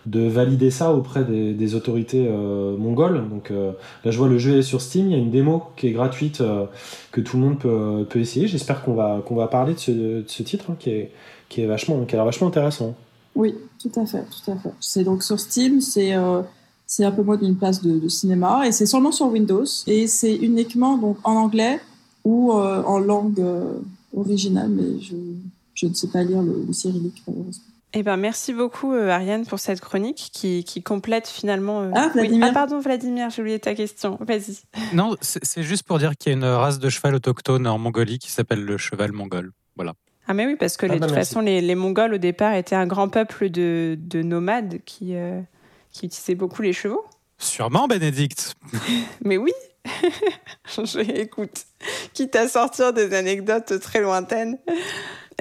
de 0.05 0.27
valider 0.27 0.73
ça 0.73 0.93
auprès 0.93 1.25
des, 1.25 1.75
autorités 1.77 2.29
mongoles. 2.29 3.23
Donc 3.29 3.51
là 3.51 4.11
je 4.11 4.19
vois 4.19 4.27
le 4.27 4.37
jeu 4.37 4.59
est 4.59 4.63
sur 4.63 4.81
Steam. 4.81 5.07
Il 5.07 5.13
y 5.13 5.15
a 5.15 5.19
une 5.19 5.31
démo 5.31 5.63
qui 5.77 5.87
est 5.87 5.93
gratuite 5.93 6.43
que 7.13 7.21
tout 7.21 7.37
le 7.37 7.43
monde 7.45 7.59
peut, 7.61 8.05
peut 8.11 8.19
essayer. 8.19 8.49
J'espère 8.49 8.83
qu'on 8.83 8.95
va 8.95 9.23
qu'on 9.25 9.37
va 9.37 9.47
parler 9.47 9.75
de 9.75 9.79
ce, 9.79 9.93
de 9.93 10.23
titre 10.23 10.71
hein, 10.71 10.77
qui 10.77 10.91
est 10.91 11.13
qui 11.49 11.63
est 11.63 11.67
vachement 11.67 12.05
qui 12.05 12.15
a 12.15 12.19
l'air 12.19 12.25
vachement 12.25 12.49
intéressant. 12.49 12.97
Oui 13.37 13.55
tout 13.81 13.93
à 13.95 14.05
fait 14.05 14.25
tout 14.25 14.51
à 14.51 14.57
fait. 14.57 14.73
C'est 14.81 15.05
donc 15.05 15.23
sur 15.23 15.39
Steam 15.39 15.81
c'est 15.81 16.17
c'est 16.95 17.07
un 17.07 17.11
peu 17.11 17.23
moins 17.23 17.39
d'une 17.39 17.57
place 17.57 17.83
de, 17.83 18.07
cinéma 18.09 18.67
et 18.67 18.73
c'est 18.73 18.85
seulement 18.85 19.13
sur 19.13 19.27
Windows. 19.29 19.65
Et 19.87 20.07
c'est 20.07 20.35
uniquement 20.35 20.99
donc 20.99 21.17
en 21.25 21.37
anglais 21.37 21.81
ou 22.23 22.53
euh, 22.53 22.83
en 22.83 22.99
langue 22.99 23.41
euh, 23.41 23.79
originale, 24.15 24.69
mais 24.69 25.01
je, 25.01 25.15
je, 25.83 25.89
ne 25.89 25.95
sais 25.95 26.09
pas 26.09 26.23
lire 26.23 26.43
le, 26.43 26.73
cyrillique 26.73 27.23
Eh 27.93 28.03
ben, 28.03 28.17
merci 28.17 28.53
beaucoup 28.53 28.93
euh, 28.93 29.09
Ariane 29.09 29.45
pour 29.47 29.59
cette 29.59 29.81
chronique 29.81 30.31
qui, 30.33 30.65
qui 30.65 30.83
complète 30.83 31.29
finalement. 31.29 31.91
Ah, 31.95 32.09
Vladimir. 32.13 32.47
ah, 32.49 32.53
pardon 32.53 32.81
Vladimir, 32.81 33.31
j'ai 33.31 33.43
oublié 33.43 33.59
ta 33.59 33.75
question. 33.75 34.19
Vas-y. 34.21 34.61
Non, 34.95 35.17
c'est 35.21 35.63
juste 35.63 35.83
pour 35.85 35.99
dire 35.99 36.17
qu'il 36.17 36.33
y 36.33 36.35
a 36.35 36.39
une 36.39 36.45
race 36.45 36.79
de 36.79 36.89
cheval 36.89 37.15
autochtone 37.15 37.67
en 37.67 37.79
Mongolie 37.79 38.19
qui 38.19 38.31
s'appelle 38.31 38.65
le 38.65 38.79
cheval 38.79 39.13
mongol. 39.13 39.53
Voilà. 39.77 39.95
Ah 40.29 40.35
mais 40.35 40.47
oui, 40.47 40.57
parce 40.59 40.77
que 40.77 40.87
ah, 40.87 40.95
de 40.95 40.99
bah, 41.01 41.07
toute 41.07 41.17
façon, 41.17 41.41
les, 41.41 41.61
les, 41.61 41.75
Mongols 41.75 42.15
au 42.15 42.19
départ 42.19 42.55
étaient 42.55 42.77
un 42.77 42.87
grand 42.87 43.09
peuple 43.09 43.51
de, 43.51 43.99
de 43.99 44.23
nomades 44.23 44.79
qui, 44.85 45.15
qui 45.91 46.07
utilisait 46.07 46.37
beaucoup 46.37 46.63
les 46.63 46.73
chevaux 46.73 47.05
Sûrement, 47.39 47.89
Bénédicte. 47.89 48.55
Mais 49.25 49.37
oui 49.37 49.53
Je 50.67 51.01
écoute, 51.21 51.65
quitte 52.13 52.37
à 52.37 52.49
sortir 52.49 52.93
des 52.93 53.15
anecdotes 53.15 53.81
très 53.81 54.01
lointaines. 54.01 54.59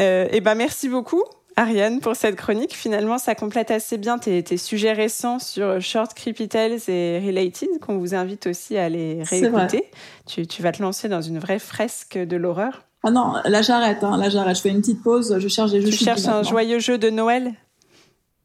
Euh, 0.01 0.27
eh 0.31 0.41
ben 0.41 0.55
merci 0.55 0.89
beaucoup, 0.89 1.23
Ariane, 1.55 1.99
pour 1.99 2.15
cette 2.15 2.35
chronique. 2.35 2.73
Finalement, 2.75 3.17
ça 3.17 3.35
complète 3.35 3.71
assez 3.71 3.97
bien 3.97 4.17
tes, 4.17 4.57
sujets 4.57 4.93
récents 4.93 5.39
sur 5.39 5.79
Short 5.79 6.13
Creepy 6.13 6.47
Tales 6.47 6.79
et 6.87 7.19
Related, 7.25 7.69
qu'on 7.79 7.97
vous 7.97 8.15
invite 8.15 8.47
aussi 8.47 8.77
à 8.77 8.89
les 8.89 9.23
réécouter. 9.23 9.85
Tu, 10.25 10.47
tu, 10.47 10.61
vas 10.61 10.71
te 10.71 10.81
lancer 10.81 11.07
dans 11.07 11.21
une 11.21 11.39
vraie 11.39 11.59
fresque 11.59 12.17
de 12.17 12.35
l'horreur. 12.35 12.83
Ah 13.03 13.11
non, 13.11 13.33
là 13.45 13.61
j'arrête, 13.61 14.03
hein. 14.03 14.17
là 14.17 14.29
j'arrête. 14.29 14.55
Je 14.55 14.61
fais 14.61 14.69
une 14.69 14.81
petite 14.81 15.01
pause, 15.01 15.37
je 15.39 15.47
cherche 15.47 15.71
des 15.71 15.81
jeux. 15.81 15.89
Tu 15.89 16.03
cherches 16.03 16.27
un 16.27 16.43
joyeux 16.43 16.79
jeu 16.79 16.97
de 16.97 17.09
Noël? 17.09 17.53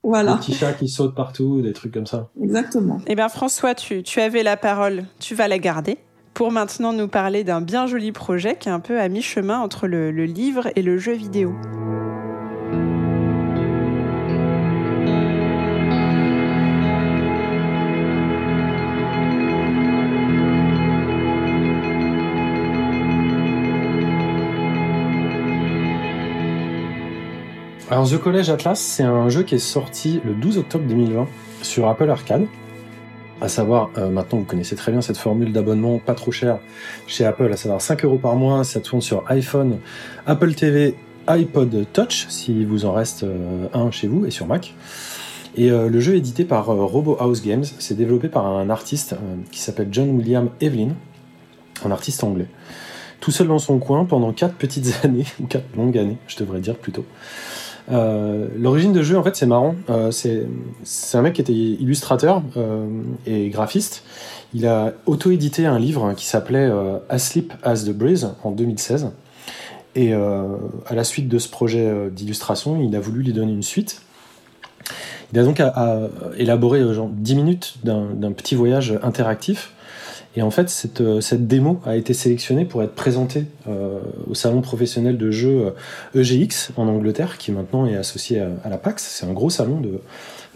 Voilà. 0.02 0.34
Des 0.34 0.38
petits 0.38 0.54
chats 0.54 0.72
qui 0.72 0.88
sautent 0.88 1.14
partout, 1.14 1.62
des 1.62 1.72
trucs 1.72 1.92
comme 1.92 2.06
ça. 2.06 2.30
Exactement. 2.40 3.00
Eh 3.06 3.14
bien, 3.14 3.28
François, 3.28 3.74
tu, 3.74 4.02
tu 4.02 4.20
avais 4.20 4.42
la 4.42 4.56
parole, 4.56 5.04
tu 5.18 5.34
vas 5.34 5.48
la 5.48 5.58
garder 5.58 5.98
pour 6.36 6.52
maintenant 6.52 6.92
nous 6.92 7.08
parler 7.08 7.44
d'un 7.44 7.62
bien 7.62 7.86
joli 7.86 8.12
projet 8.12 8.56
qui 8.56 8.68
est 8.68 8.72
un 8.72 8.78
peu 8.78 9.00
à 9.00 9.08
mi-chemin 9.08 9.58
entre 9.58 9.86
le, 9.86 10.10
livre 10.10 10.68
et 10.76 10.82
le 10.82 10.98
jeu 10.98 11.14
vidéo. 11.14 11.54
Alors 27.90 28.10
The 28.10 28.18
College 28.18 28.50
Atlas, 28.50 28.78
c'est 28.78 29.04
un 29.04 29.30
jeu 29.30 29.42
qui 29.42 29.54
est 29.54 29.58
sorti 29.58 30.20
le 30.22 30.34
12 30.34 30.58
octobre 30.58 30.84
2020 30.86 31.28
sur 31.62 31.88
Apple 31.88 32.10
Arcade. 32.10 32.46
À 33.40 33.48
savoir, 33.48 33.90
euh, 33.98 34.08
maintenant 34.08 34.38
vous 34.38 34.44
connaissez 34.44 34.76
très 34.76 34.92
bien 34.92 35.02
cette 35.02 35.18
formule 35.18 35.52
d'abonnement 35.52 35.98
pas 35.98 36.14
trop 36.14 36.32
cher 36.32 36.58
chez 37.06 37.26
Apple, 37.26 37.52
à 37.52 37.56
savoir 37.56 37.82
5 37.82 38.04
euros 38.06 38.16
par 38.16 38.34
mois, 38.34 38.64
ça 38.64 38.80
tourne 38.80 39.02
sur 39.02 39.24
iPhone, 39.30 39.78
Apple 40.26 40.54
TV, 40.54 40.94
iPod 41.28 41.86
Touch, 41.92 42.26
si 42.30 42.64
vous 42.64 42.86
en 42.86 42.92
reste 42.92 43.24
euh, 43.24 43.66
un 43.74 43.90
chez 43.90 44.08
vous, 44.08 44.24
et 44.24 44.30
sur 44.30 44.46
Mac. 44.46 44.74
Et 45.54 45.70
euh, 45.70 45.90
le 45.90 46.00
jeu 46.00 46.14
est 46.14 46.18
édité 46.18 46.46
par 46.46 46.66
Robo 46.66 47.18
House 47.20 47.42
Games, 47.42 47.64
c'est 47.78 47.96
développé 47.96 48.28
par 48.28 48.46
un 48.46 48.70
artiste 48.70 49.14
qui 49.50 49.60
s'appelle 49.60 49.88
John 49.90 50.10
William 50.16 50.48
Evelyn, 50.62 50.94
un 51.84 51.90
artiste 51.90 52.24
anglais. 52.24 52.48
Tout 53.20 53.32
seul 53.32 53.48
dans 53.48 53.58
son 53.58 53.78
coin 53.78 54.06
pendant 54.06 54.32
4 54.32 54.54
petites 54.54 55.00
années, 55.04 55.26
ou 55.40 55.46
4 55.46 55.76
longues 55.76 55.98
années, 55.98 56.16
je 56.26 56.38
devrais 56.38 56.60
dire 56.60 56.76
plutôt. 56.76 57.04
Euh, 57.90 58.48
l'origine 58.56 58.92
de 58.92 59.02
jeu, 59.02 59.16
en 59.16 59.22
fait, 59.22 59.36
c'est 59.36 59.46
marrant. 59.46 59.76
Euh, 59.90 60.10
c'est 60.10 61.18
un 61.18 61.22
mec 61.22 61.34
qui 61.34 61.40
était 61.40 61.52
illustrateur 61.52 62.42
euh, 62.56 62.86
et 63.26 63.48
graphiste. 63.48 64.04
Il 64.54 64.66
a 64.66 64.94
auto-édité 65.06 65.66
un 65.66 65.78
livre 65.78 66.14
qui 66.14 66.26
s'appelait 66.26 66.70
Asleep 67.08 67.52
as 67.62 67.84
the 67.84 67.90
Breeze 67.90 68.32
en 68.42 68.52
2016. 68.52 69.10
Et 69.96 70.12
à 70.14 70.94
la 70.94 71.04
suite 71.04 71.28
de 71.28 71.38
ce 71.38 71.48
projet 71.48 72.10
d'illustration, 72.10 72.80
il 72.80 72.94
a 72.96 73.00
voulu 73.00 73.22
lui 73.22 73.32
donner 73.32 73.52
une 73.52 73.62
suite. 73.62 74.02
Il 75.32 75.38
a 75.38 75.42
donc 75.42 75.60
élaboré 76.38 76.94
genre 76.94 77.08
10 77.10 77.34
minutes 77.34 77.74
d'un 77.84 78.32
petit 78.32 78.54
voyage 78.54 78.98
interactif 79.02 79.72
et 80.36 80.42
en 80.42 80.50
fait, 80.50 80.68
cette, 80.68 81.00
euh, 81.00 81.20
cette 81.22 81.46
démo 81.46 81.80
a 81.86 81.96
été 81.96 82.12
sélectionnée 82.12 82.66
pour 82.66 82.82
être 82.82 82.94
présentée 82.94 83.46
euh, 83.68 84.00
au 84.28 84.34
salon 84.34 84.60
professionnel 84.60 85.16
de 85.16 85.30
jeux 85.30 85.72
EGX 86.14 86.70
euh, 86.70 86.72
e 86.72 86.80
en 86.80 86.88
Angleterre, 86.88 87.38
qui 87.38 87.52
maintenant 87.52 87.86
est 87.86 87.96
associé 87.96 88.40
à, 88.40 88.68
la 88.68 88.76
PAX. 88.76 89.02
C'est 89.02 89.26
un 89.26 89.32
gros 89.32 89.48
salon 89.48 89.80
de, 89.80 90.00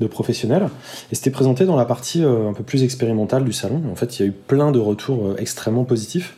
de 0.00 0.06
professionnels. 0.06 0.68
Et 1.10 1.14
c'était 1.14 1.30
présenté 1.30 1.64
dans 1.64 1.76
la 1.76 1.86
partie 1.86 2.22
un 2.22 2.52
peu 2.52 2.62
plus 2.62 2.84
expérimentale 2.84 3.44
du 3.44 3.52
salon. 3.52 3.82
En 3.90 3.94
fait, 3.94 4.18
il 4.18 4.22
y 4.22 4.24
a 4.26 4.28
eu 4.28 4.32
plein 4.32 4.70
de 4.70 4.78
retours 4.78 5.34
extrêmement 5.38 5.84
positifs. 5.84 6.36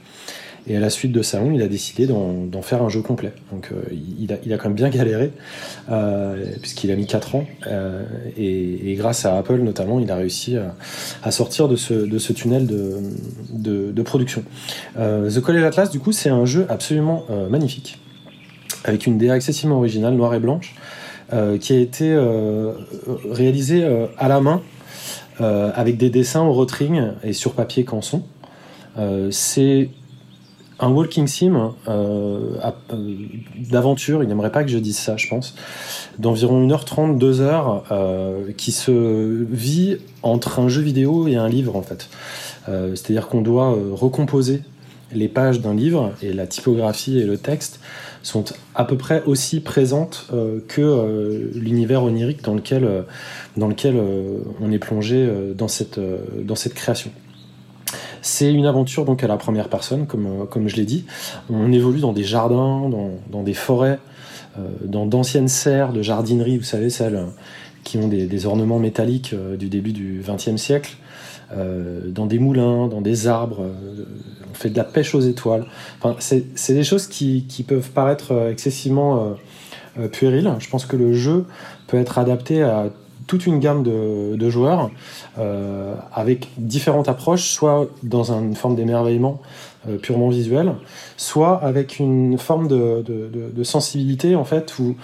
Et 0.68 0.76
à 0.76 0.80
la 0.80 0.90
suite 0.90 1.10
de 1.10 1.22
Salon, 1.22 1.50
il 1.52 1.60
a 1.60 1.66
décidé 1.66 2.06
d'en 2.06 2.62
faire 2.62 2.82
un 2.82 2.88
jeu 2.88 3.02
complet. 3.02 3.32
Donc 3.50 3.70
euh, 3.72 3.82
il, 3.90 4.32
a, 4.32 4.56
quand 4.56 4.68
même 4.68 4.74
bien 4.74 4.90
galéré, 4.90 5.32
euh, 5.90 6.44
puisqu'il 6.60 6.90
a 6.92 6.96
mis 6.96 7.06
4 7.06 7.34
ans. 7.34 7.44
Euh, 7.66 8.04
et, 8.36 8.94
grâce 8.94 9.26
à 9.26 9.36
Apple 9.36 9.58
notamment, 9.58 9.98
il 9.98 10.10
a 10.10 10.16
réussi 10.16 10.56
à, 11.22 11.30
sortir 11.32 11.66
de 11.66 11.74
ce, 11.74 12.32
tunnel 12.32 12.66
de, 12.66 14.02
production. 14.02 14.44
The 14.96 15.40
College 15.40 15.64
Atlas, 15.64 15.90
du 15.90 15.98
coup, 15.98 16.12
c'est 16.12 16.30
un 16.30 16.44
jeu 16.44 16.66
absolument 16.68 17.24
magnifique, 17.50 17.98
avec 18.84 19.06
une 19.06 19.18
DA 19.18 19.36
excessivement 19.36 19.78
originale, 19.78 20.14
noire 20.14 20.34
et 20.34 20.40
blanche, 20.40 20.74
qui 21.60 21.72
a 21.72 21.78
été 21.78 22.16
réalisée 23.30 23.84
à 24.18 24.28
la 24.28 24.40
main, 24.40 24.62
avec 25.38 25.96
des 25.96 26.10
dessins 26.10 26.42
au 26.42 26.52
rotring 26.52 27.02
et 27.24 27.32
sur 27.32 27.54
papier 27.54 27.84
canson. 27.84 28.22
c'est 29.30 29.88
un 30.82 30.90
walking 30.90 31.26
sim 31.26 31.72
d'aventure, 33.70 34.22
il 34.22 34.28
n'aimerait 34.28 34.52
pas 34.52 34.64
que 34.64 34.70
je 34.70 34.78
dise 34.78 34.98
ça, 34.98 35.16
je 35.16 35.28
pense, 35.28 35.54
d'environ 36.18 36.66
1h30, 36.66 37.18
2h, 37.18 38.54
qui 38.56 38.72
se 38.72 39.46
vit 39.50 39.98
entre 40.22 40.60
un 40.60 40.68
jeu 40.68 40.82
vidéo 40.82 41.28
et 41.28 41.36
un 41.36 41.48
livre 41.48 41.76
en 41.76 41.82
fait. 41.82 42.08
C'est-à-dire 42.66 43.28
qu'on 43.28 43.42
doit 43.42 43.74
recomposer 43.92 44.62
les 45.14 45.28
pages 45.28 45.60
d'un 45.60 45.74
livre 45.74 46.12
et 46.22 46.32
la 46.32 46.46
typographie 46.46 47.18
et 47.18 47.24
le 47.24 47.38
texte 47.38 47.80
sont 48.22 48.44
à 48.74 48.84
peu 48.84 48.96
près 48.96 49.22
aussi 49.24 49.60
présentes 49.60 50.26
euh, 50.32 50.60
que 50.68 50.80
euh, 50.80 51.50
l'univers 51.54 52.04
onirique 52.04 52.42
dans 52.42 52.54
lequel, 52.54 52.84
euh, 52.84 53.02
dans 53.56 53.68
lequel 53.68 54.00
on 54.60 54.70
est 54.70 54.78
plongé 54.78 55.28
dans, 55.54 55.68
cette, 55.68 56.00
dans 56.42 56.54
cette 56.54 56.74
création. 56.74 57.10
C'est 58.22 58.52
une 58.52 58.66
aventure 58.66 59.04
donc 59.04 59.22
à 59.22 59.26
la 59.26 59.36
première 59.36 59.68
personne, 59.68 60.06
comme, 60.06 60.46
comme 60.48 60.68
je 60.68 60.76
l'ai 60.76 60.84
dit. 60.84 61.04
On 61.50 61.72
évolue 61.72 62.00
dans 62.00 62.12
des 62.12 62.24
jardins, 62.24 62.88
dans, 62.88 63.10
dans 63.30 63.42
des 63.42 63.54
forêts, 63.54 63.98
dans 64.84 65.06
d'anciennes 65.06 65.48
serres 65.48 65.92
de 65.92 66.02
jardinerie, 66.02 66.58
vous 66.58 66.64
savez, 66.64 66.88
celles 66.88 67.26
qui 67.84 67.98
ont 67.98 68.08
des, 68.08 68.46
ornements 68.46 68.78
métalliques 68.78 69.34
du 69.58 69.68
début 69.68 69.92
du 69.92 70.22
XXe 70.24 70.56
siècle. 70.56 70.96
Euh, 71.54 72.00
dans 72.06 72.26
des 72.26 72.38
moulins, 72.38 72.88
dans 72.88 73.02
des 73.02 73.26
arbres, 73.26 73.62
euh, 73.62 74.04
on 74.50 74.54
fait 74.54 74.70
de 74.70 74.76
la 74.76 74.84
pêche 74.84 75.14
aux 75.14 75.20
étoiles. 75.20 75.66
Enfin, 76.00 76.16
c'est 76.18 76.74
des 76.74 76.84
choses 76.84 77.06
qui, 77.06 77.44
qui, 77.48 77.62
peuvent 77.62 77.90
paraître 77.90 78.32
euh, 78.32 78.50
excessivement 78.50 79.34
puériles. 80.10 80.50
Je 80.58 80.70
pense 80.70 80.86
que 80.86 80.96
le 80.96 81.12
jeu 81.12 81.44
peut 81.86 81.98
être 81.98 82.18
adapté 82.18 82.62
à 82.62 82.88
toute 83.26 83.46
une 83.46 83.58
gamme 83.58 83.82
de, 83.82 84.50
joueurs 84.50 84.90
euh, 85.38 85.94
avec 86.12 86.48
différentes 86.58 87.08
approches, 87.08 87.50
soit 87.50 87.88
dans 88.02 88.32
une 88.32 88.54
forme 88.54 88.76
d'émerveillement 88.76 89.40
euh, 89.88 89.96
purement 89.96 90.28
visuel, 90.28 90.74
soit 91.16 91.62
avec 91.62 91.98
une 91.98 92.38
forme 92.38 92.68
de, 92.68 93.62
sensibilité 93.62 94.34
en 94.34 94.44
fait 94.44 94.78
où 94.78 94.96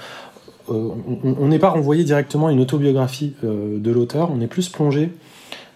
euh, 0.71 0.91
on 1.23 1.49
n'est 1.49 1.59
pas 1.59 1.71
renvoyé 1.71 2.05
directement 2.05 2.49
à 2.49 2.53
une 2.53 2.61
autobiographie 2.61 3.35
de 3.43 3.91
l'auteur, 3.91 4.31
on 4.31 4.41
est 4.41 4.47
plus 4.47 4.69
plongé 4.69 5.11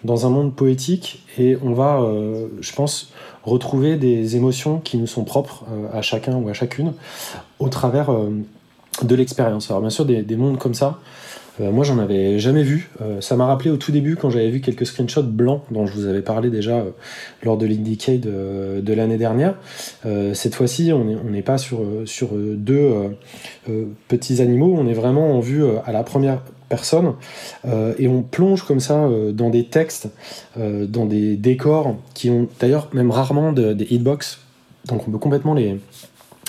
dans 0.03 0.25
un 0.25 0.29
monde 0.29 0.53
poétique 0.53 1.23
et 1.39 1.57
on 1.63 1.73
va, 1.73 2.05
je 2.59 2.73
pense, 2.73 3.11
retrouver 3.43 3.95
des 3.95 4.35
émotions 4.35 4.79
qui 4.79 4.97
nous 4.97 5.07
sont 5.07 5.23
propres 5.23 5.63
à 5.93 6.01
chacun 6.01 6.35
ou 6.35 6.49
à 6.49 6.53
chacune 6.53 6.93
au 7.59 7.69
travers 7.69 8.11
de 9.01 9.15
l'expérience. 9.15 9.69
Alors 9.69 9.81
bien 9.81 9.89
sûr, 9.89 10.05
des, 10.05 10.35
mondes 10.35 10.57
comme 10.57 10.73
ça, 10.73 10.99
moi 11.59 11.83
j'en 11.83 11.99
avais 11.99 12.39
jamais 12.39 12.63
vu. 12.63 12.89
ça 13.19 13.35
m'a 13.35 13.45
rappelé 13.45 13.69
au 13.69 13.77
tout 13.77 13.91
début 13.91 14.15
quand 14.15 14.29
j'avais 14.29 14.49
vu 14.49 14.59
quelques 14.59 14.85
screenshots 14.85 15.23
blancs 15.23 15.61
dont 15.71 15.85
je 15.85 15.93
vous 15.93 16.07
avais 16.07 16.21
parlé 16.21 16.49
déjà 16.49 16.83
lors 17.43 17.57
de 17.57 17.65
l'Indicate 17.65 18.21
de, 18.21 18.93
l'année 18.93 19.17
dernière. 19.17 19.55
cette 20.33 20.55
fois-ci, 20.55 20.91
on 20.93 21.29
n'est 21.29 21.43
pas 21.43 21.57
sur, 21.57 21.79
sur 22.05 22.29
deux 22.33 22.91
petits 24.07 24.41
animaux, 24.41 24.75
on 24.77 24.87
est 24.87 24.93
vraiment 24.93 25.35
en 25.37 25.39
vue 25.39 25.63
à 25.85 25.91
la 25.91 26.03
première 26.03 26.39
personne 26.73 27.13
euh, 27.65 27.93
et 27.99 28.07
on 28.07 28.23
plonge 28.23 28.63
comme 28.63 28.79
ça 28.79 29.03
euh, 29.03 29.31
dans 29.31 29.51
des 29.51 29.65
textes, 29.65 30.07
euh, 30.57 30.87
dans 30.87 31.05
des 31.05 31.35
décors 31.37 31.95
qui 32.15 32.31
ont 32.31 32.47
d'ailleurs 32.59 32.89
même 32.93 33.11
rarement 33.11 33.51
des 33.51 33.87
hitbox, 33.91 34.39
donc 34.85 35.07
on 35.07 35.11
peut 35.11 35.19
complètement 35.19 35.53
les, 35.53 35.79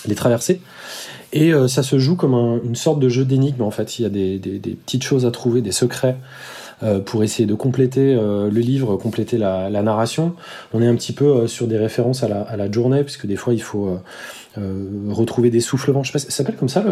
les 0.07 0.15
traverser. 0.15 0.63
Et 1.37 1.53
ça 1.69 1.83
se 1.83 1.99
joue 1.99 2.15
comme 2.15 2.35
une 2.65 2.77
sorte 2.77 3.01
de 3.01 3.09
jeu 3.09 3.25
d'énigme 3.25 3.63
en 3.63 3.73
fait. 3.73 3.99
Il 3.99 4.03
y 4.03 4.07
a 4.07 4.09
des, 4.09 4.39
des, 4.39 4.71
petites 4.71 5.03
choses 5.03 5.27
à 5.27 5.33
trouver, 5.33 5.63
des 5.63 5.73
secrets. 5.73 6.17
pour 7.07 7.25
essayer 7.25 7.45
de 7.45 7.55
compléter 7.55 8.15
le 8.15 8.61
livre, 8.61 8.97
compléter 8.97 9.37
la, 9.37 9.83
narration. 9.83 10.35
On 10.73 10.81
est 10.81 10.87
un 10.87 10.95
petit 10.95 11.13
peu 11.13 11.49
sur 11.49 11.67
des 11.67 11.77
références 11.77 12.23
à 12.23 12.29
la, 12.29 12.43
à 12.43 12.57
la 12.57 12.71
journée, 12.71 13.03
puisque 13.03 13.27
des 13.27 13.35
fois 13.35 13.53
il 13.53 13.63
faut 13.63 13.99
euh, 14.57 15.11
retrouver 15.11 15.51
des. 15.51 15.59
Je 15.61 15.67
sais 15.67 16.13
pas, 16.13 16.19
ça 16.19 16.31
s'appelle 16.31 16.55
comme 16.55 16.69
ça 16.69 16.85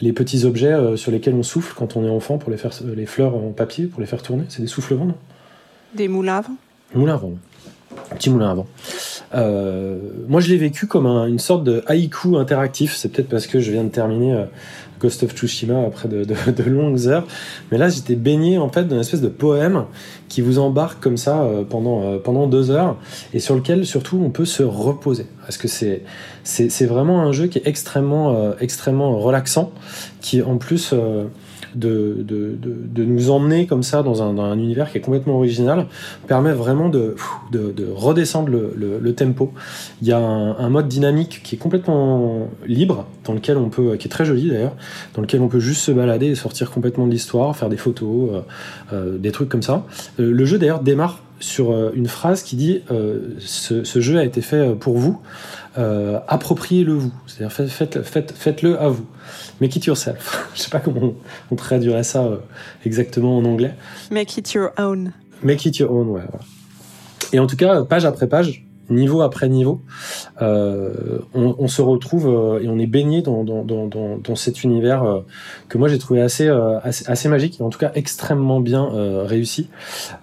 les 0.00 0.12
petits 0.12 0.44
objets 0.44 0.72
euh, 0.72 0.96
sur 0.96 1.10
lesquels 1.10 1.34
on 1.34 1.42
souffle 1.42 1.74
quand 1.74 1.96
on 1.96 2.04
est 2.04 2.10
enfant 2.10 2.36
pour 2.36 2.50
les 2.50 2.58
faire 2.58 2.72
les 2.94 3.06
fleurs 3.06 3.34
en 3.34 3.52
papier 3.52 3.86
pour 3.86 4.00
les 4.00 4.06
faire 4.06 4.22
tourner. 4.22 4.44
C'est 4.48 4.60
des 4.60 4.68
soufflements, 4.68 5.06
non? 5.06 5.14
Des 6.92 6.98
moulins 6.98 7.14
à 7.14 7.18
vent. 7.18 7.32
Petit 8.14 8.30
moulin 8.30 8.50
à 8.50 8.54
vent. 8.54 8.66
Euh, 9.34 9.98
moi, 10.28 10.40
je 10.40 10.48
l'ai 10.48 10.56
vécu 10.56 10.86
comme 10.86 11.06
une 11.06 11.38
sorte 11.38 11.64
de 11.64 11.82
haïku 11.86 12.36
interactif. 12.36 12.94
C'est 12.96 13.08
peut-être 13.08 13.28
parce 13.28 13.46
que 13.46 13.60
je 13.60 13.70
viens 13.70 13.84
de 13.84 13.88
terminer 13.88 14.46
Ghost 15.00 15.22
of 15.22 15.32
Tsushima 15.32 15.82
après 15.86 16.08
de, 16.08 16.62
longues 16.64 17.06
heures. 17.08 17.26
Mais 17.70 17.78
là, 17.78 17.88
j'étais 17.88 18.14
baigné 18.14 18.58
en 18.58 18.68
fait 18.68 18.84
dans 18.84 18.94
une 18.94 19.00
espèce 19.00 19.22
de 19.22 19.28
poème 19.28 19.84
qui 20.28 20.42
vous 20.42 20.58
embarque 20.58 21.02
comme 21.02 21.16
ça 21.16 21.42
euh, 21.42 21.64
pendant, 21.64 22.02
euh, 22.02 22.18
pendant 22.18 22.46
deux 22.46 22.70
heures 22.70 22.96
et 23.32 23.40
sur 23.40 23.56
lequel 23.56 23.86
surtout 23.86 24.20
on 24.22 24.30
peut 24.30 24.44
se 24.44 24.62
reposer. 24.62 25.26
Parce 25.42 25.56
que 25.56 25.68
c'est, 25.68 26.02
c'est, 26.44 26.86
vraiment 26.86 27.22
un 27.22 27.32
jeu 27.32 27.46
qui 27.46 27.58
est 27.58 27.66
extrêmement, 27.66 28.36
euh, 28.36 28.52
extrêmement 28.60 29.18
relaxant, 29.18 29.72
qui 30.20 30.42
en 30.42 30.58
plus 30.58 30.94
de, 31.74 32.16
de, 32.20 32.56
de, 32.60 33.04
nous 33.04 33.30
emmener 33.30 33.66
comme 33.66 33.82
ça 33.82 34.02
dans 34.02 34.22
un, 34.22 34.34
dans 34.34 34.44
un, 34.44 34.58
univers 34.58 34.90
qui 34.90 34.98
est 34.98 35.00
complètement 35.00 35.36
original 35.36 35.86
permet 36.26 36.52
vraiment 36.52 36.88
de, 36.88 37.16
de, 37.52 37.72
redescendre 37.94 38.48
le, 38.48 38.98
le, 39.00 39.14
tempo. 39.14 39.52
Il 40.02 40.08
y 40.08 40.12
a 40.12 40.18
un, 40.18 40.70
mode 40.70 40.88
dynamique 40.88 41.40
qui 41.42 41.56
est 41.56 41.58
complètement 41.58 42.48
libre, 42.66 43.06
dans 43.24 43.32
lequel 43.32 43.56
on 43.56 43.68
peut, 43.68 43.96
qui 43.96 44.06
est 44.06 44.10
très 44.10 44.24
joli 44.24 44.50
d'ailleurs, 44.50 44.76
dans 45.14 45.22
lequel 45.22 45.40
on 45.40 45.48
peut 45.48 45.60
juste 45.60 45.82
se 45.82 45.92
balader 45.92 46.26
et 46.26 46.34
sortir 46.34 46.70
complètement 46.70 47.06
de 47.06 47.12
l'histoire, 47.12 47.56
faire 47.56 47.68
des 47.68 47.76
photos, 47.76 48.30
euh, 48.32 48.40
euh, 48.92 49.18
des 49.18 49.32
trucs 49.32 49.48
comme 49.48 49.62
ça. 49.62 49.86
Euh, 50.18 50.30
le 50.30 50.44
jeu 50.44 50.58
d'ailleurs 50.58 50.80
démarre 50.80 51.20
sur 51.40 51.94
une 51.94 52.06
phrase 52.06 52.42
qui 52.42 52.54
dit 52.54 52.82
ce, 53.38 53.82
ce, 53.82 54.00
jeu 54.00 54.18
a 54.18 54.24
été 54.24 54.42
fait 54.42 54.74
pour 54.74 54.98
vous, 54.98 55.18
appropriez-le 55.76 56.92
vous, 56.92 57.12
c'est-à-dire 57.26 57.52
faites, 57.52 58.02
faites, 58.02 58.32
faites-le 58.32 58.80
à 58.80 58.88
vous. 58.88 59.06
Make 59.60 59.76
it 59.76 59.84
yourself. 59.84 60.48
Je 60.54 60.62
sais 60.62 60.70
pas 60.70 60.80
comment 60.80 61.14
on, 61.50 61.56
traduirait 61.56 62.04
ça 62.04 62.24
euh, 62.24 62.38
exactement 62.84 63.36
en 63.36 63.44
anglais. 63.44 63.74
Make 64.10 64.36
it 64.36 64.52
your 64.52 64.70
own. 64.78 65.12
Make 65.42 65.64
it 65.66 65.78
your 65.78 65.92
own, 65.92 66.08
ouais. 66.08 66.22
Et 67.32 67.38
en 67.38 67.46
tout 67.46 67.56
cas, 67.56 67.82
page 67.84 68.04
après 68.04 68.28
page, 68.28 68.64
niveau 68.88 69.20
après 69.20 69.48
niveau, 69.48 69.82
euh, 70.42 71.20
on, 71.32 71.68
se 71.68 71.80
retrouve 71.80 72.26
euh, 72.26 72.60
et 72.60 72.68
on 72.68 72.76
est 72.78 72.88
baigné 72.88 73.22
dans, 73.22 73.44
dans, 73.44 73.62
dans, 73.62 73.86
dans 73.86 74.34
cet 74.34 74.64
univers 74.64 75.22
que 75.68 75.78
moi 75.78 75.86
j'ai 75.86 75.98
trouvé 75.98 76.20
assez, 76.20 76.48
assez, 76.82 77.28
magique 77.28 77.60
et 77.60 77.62
en 77.62 77.70
tout 77.70 77.78
cas 77.78 77.92
extrêmement 77.94 78.60
bien 78.60 78.88
réussi. 79.24 79.68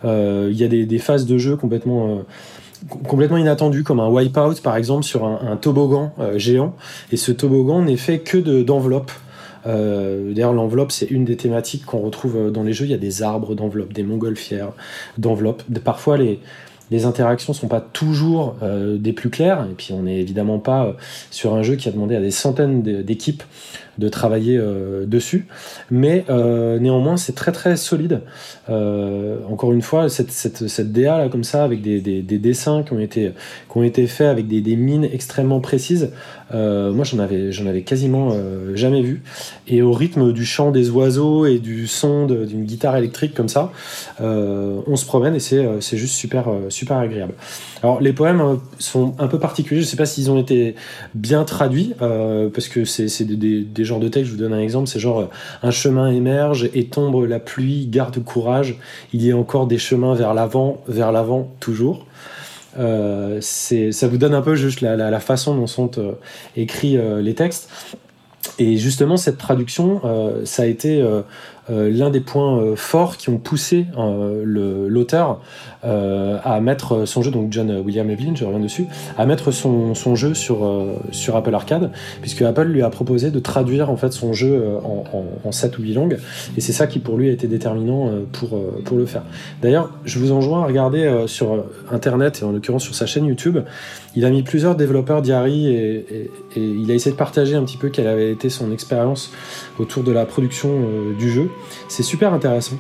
Il 0.03 0.51
y 0.51 0.65
a 0.65 0.67
des, 0.67 0.85
des, 0.85 0.99
phases 0.99 1.25
de 1.25 1.37
jeu 1.37 1.55
complètement 1.55 2.23
complètement 3.07 3.37
inattendu 3.37 3.83
comme 3.83 3.99
un 3.99 4.09
wipeout 4.09 4.61
par 4.63 4.75
exemple 4.75 5.03
sur 5.03 5.25
un, 5.25 5.57
toboggan 5.57 6.13
géant 6.35 6.75
et 7.11 7.17
ce 7.17 7.31
toboggan 7.31 7.81
n'est 7.81 7.97
fait 7.97 8.19
que 8.19 8.37
d'enveloppes 8.61 9.11
euh, 9.67 10.33
D'ailleurs, 10.33 10.53
l'enveloppe, 10.53 10.91
c'est 10.91 11.09
une 11.09 11.25
des 11.25 11.37
thématiques 11.37 11.85
qu'on 11.85 11.99
retrouve 11.99 12.37
euh, 12.37 12.49
dans 12.51 12.63
les 12.63 12.73
jeux. 12.73 12.85
Il 12.85 12.91
y 12.91 12.95
a 12.95 12.99
des 12.99 13.23
arbres 13.23 13.55
d'enveloppe, 13.55 13.93
des 13.93 14.03
montgolfières 14.03 14.71
d'enveloppe. 15.17 15.63
Parfois, 15.83 16.17
les, 16.17 16.39
les 16.91 17.05
interactions 17.05 17.53
sont 17.53 17.67
pas 17.67 17.81
toujours 17.81 18.55
euh, 18.63 18.97
des 18.97 19.13
plus 19.13 19.29
claires. 19.29 19.65
Et 19.69 19.73
puis, 19.73 19.93
on 19.93 20.03
n'est 20.03 20.19
évidemment 20.19 20.59
pas 20.59 20.85
euh, 20.85 20.93
sur 21.31 21.53
un 21.53 21.63
jeu 21.63 21.75
qui 21.75 21.89
a 21.89 21.91
demandé 21.91 22.15
à 22.15 22.21
des 22.21 22.31
centaines 22.31 22.81
d'équipes 22.81 23.43
de 23.97 24.09
travailler 24.09 24.57
euh, 24.57 25.05
dessus. 25.05 25.47
Mais 25.89 26.25
euh, 26.29 26.79
néanmoins, 26.79 27.17
c'est 27.17 27.33
très 27.33 27.51
très 27.51 27.77
solide. 27.77 28.21
Euh, 28.69 29.37
encore 29.49 29.73
une 29.73 29.81
fois, 29.81 30.09
cette, 30.09 30.31
cette, 30.31 30.67
cette, 30.67 30.91
DA 30.91 31.17
là, 31.17 31.29
comme 31.29 31.43
ça, 31.43 31.63
avec 31.63 31.81
des, 31.81 31.99
des, 31.99 32.21
des, 32.21 32.37
dessins 32.37 32.83
qui 32.83 32.93
ont 32.93 32.99
été, 32.99 33.31
qui 33.71 33.77
ont 33.77 33.83
été 33.83 34.07
faits 34.07 34.27
avec 34.27 34.47
des, 34.47 34.61
des 34.61 34.75
mines 34.75 35.05
extrêmement 35.05 35.59
précises, 35.59 36.11
moi 36.51 37.03
j'en 37.03 37.19
avais, 37.19 37.49
avais 37.59 37.81
quasiment 37.81 38.31
jamais 38.73 39.01
vu. 39.01 39.21
Et 39.67 39.81
au 39.81 39.91
rythme 39.91 40.31
du 40.31 40.45
chant 40.45 40.71
des 40.71 40.89
oiseaux 40.89 41.45
et 41.45 41.59
du 41.59 41.87
son 41.87 42.25
d'une 42.25 42.63
guitare 42.63 42.95
électrique 42.95 43.33
comme 43.33 43.49
ça, 43.49 43.71
on 44.19 44.95
se 44.95 45.05
promène 45.05 45.35
et 45.35 45.39
c'est, 45.39 45.97
juste 45.97 46.15
super, 46.15 46.47
super 46.69 46.97
agréable. 46.97 47.33
Alors 47.83 47.99
les 47.99 48.13
poèmes 48.13 48.59
sont 48.79 49.13
un 49.19 49.27
peu 49.27 49.39
particuliers, 49.39 49.81
je 49.81 49.85
sais 49.85 49.97
pas 49.97 50.05
s'ils 50.05 50.31
ont 50.31 50.39
été 50.39 50.75
bien 51.15 51.43
traduits, 51.43 51.93
parce 51.99 52.69
que 52.69 52.85
c'est, 52.85 53.09
c'est 53.09 53.25
des, 53.25 53.61
des 53.61 53.83
genre 53.87 53.99
de 53.99 54.07
texte, 54.07 54.27
je 54.27 54.35
vous 54.35 54.41
donne 54.41 54.53
un 54.53 54.59
exemple, 54.59 54.87
c'est 54.87 54.99
genre 54.99 55.21
euh, 55.21 55.29
un 55.63 55.71
chemin 55.71 56.09
émerge 56.11 56.69
et 56.73 56.85
tombe 56.85 57.25
la 57.25 57.39
pluie, 57.39 57.87
garde 57.87 58.23
courage, 58.23 58.75
il 59.13 59.25
y 59.25 59.31
a 59.31 59.37
encore 59.37 59.67
des 59.67 59.77
chemins 59.77 60.13
vers 60.13 60.33
l'avant, 60.33 60.81
vers 60.87 61.11
l'avant 61.11 61.51
toujours. 61.59 62.05
Euh, 62.77 63.39
ça 63.41 64.07
vous 64.07 64.17
donne 64.17 64.35
un 64.35 64.41
peu 64.41 64.55
juste 64.55 64.81
la, 64.81 65.19
façon 65.19 65.55
dont 65.55 65.65
sont 65.65 65.97
euh, 65.97 66.11
écrits 66.55 66.97
les 67.21 67.33
textes. 67.33 67.69
Et 68.59 68.77
justement, 68.77 69.17
cette 69.17 69.37
traduction, 69.37 70.01
ça 70.45 70.63
a 70.63 70.65
été 70.65 71.03
l'un 71.69 72.09
des 72.09 72.19
points 72.19 72.75
forts 72.75 73.17
qui 73.17 73.29
ont 73.29 73.37
poussé 73.37 73.85
l'auteur 74.43 75.41
à 75.83 76.59
mettre 76.61 77.05
son 77.05 77.21
jeu, 77.21 77.31
donc 77.31 77.51
John 77.51 77.81
William 77.85 78.09
Evelyn, 78.09 78.35
je 78.35 78.45
reviens 78.45 78.59
dessus, 78.59 78.87
à 79.17 79.25
mettre 79.25 79.51
son, 79.51 79.93
jeu 80.15 80.33
sur, 80.33 80.59
sur 81.11 81.35
Apple 81.35 81.53
Arcade, 81.53 81.91
puisque 82.21 82.41
Apple 82.41 82.65
lui 82.65 82.81
a 82.81 82.89
proposé 82.89 83.31
de 83.31 83.39
traduire 83.39 83.89
en 83.89 83.97
fait 83.97 84.11
son 84.13 84.33
jeu 84.33 84.77
en, 84.83 85.03
en, 85.13 85.25
en 85.47 85.51
7 85.51 85.77
ou 85.77 85.83
8 85.83 85.93
langues, 85.93 86.17
et 86.57 86.61
c'est 86.61 86.73
ça 86.73 86.87
qui 86.87 86.99
pour 86.99 87.17
lui 87.17 87.29
a 87.29 87.31
été 87.31 87.47
déterminant 87.47 88.11
pour, 88.31 88.59
pour 88.83 88.97
le 88.97 89.05
faire. 89.05 89.23
D'ailleurs, 89.61 89.91
je 90.05 90.19
vous 90.19 90.31
enjoins 90.31 90.63
à 90.63 90.65
regarder 90.65 91.25
sur 91.27 91.65
Internet, 91.91 92.39
et 92.41 92.45
en 92.45 92.51
l'occurrence 92.51 92.83
sur 92.83 92.95
sa 92.95 93.05
chaîne 93.05 93.25
YouTube, 93.25 93.59
il 94.15 94.25
a 94.25 94.29
mis 94.29 94.43
plusieurs 94.43 94.75
développeurs 94.75 95.21
diary 95.21 95.67
et, 95.67 96.31
il 96.55 96.89
a 96.89 96.93
essayé 96.95 97.11
de 97.11 97.17
partager 97.17 97.55
un 97.55 97.63
petit 97.63 97.77
peu 97.77 97.89
quelle 97.89 98.07
avait 98.07 98.31
été 98.31 98.49
son 98.49 98.71
expérience 98.71 99.31
autour 99.77 100.03
de 100.03 100.11
la 100.11 100.25
production 100.25 100.69
euh, 100.69 101.13
du 101.15 101.29
jeu. 101.29 101.49
C'est 101.87 102.03
super 102.03 102.33
intéressant. 102.33 102.77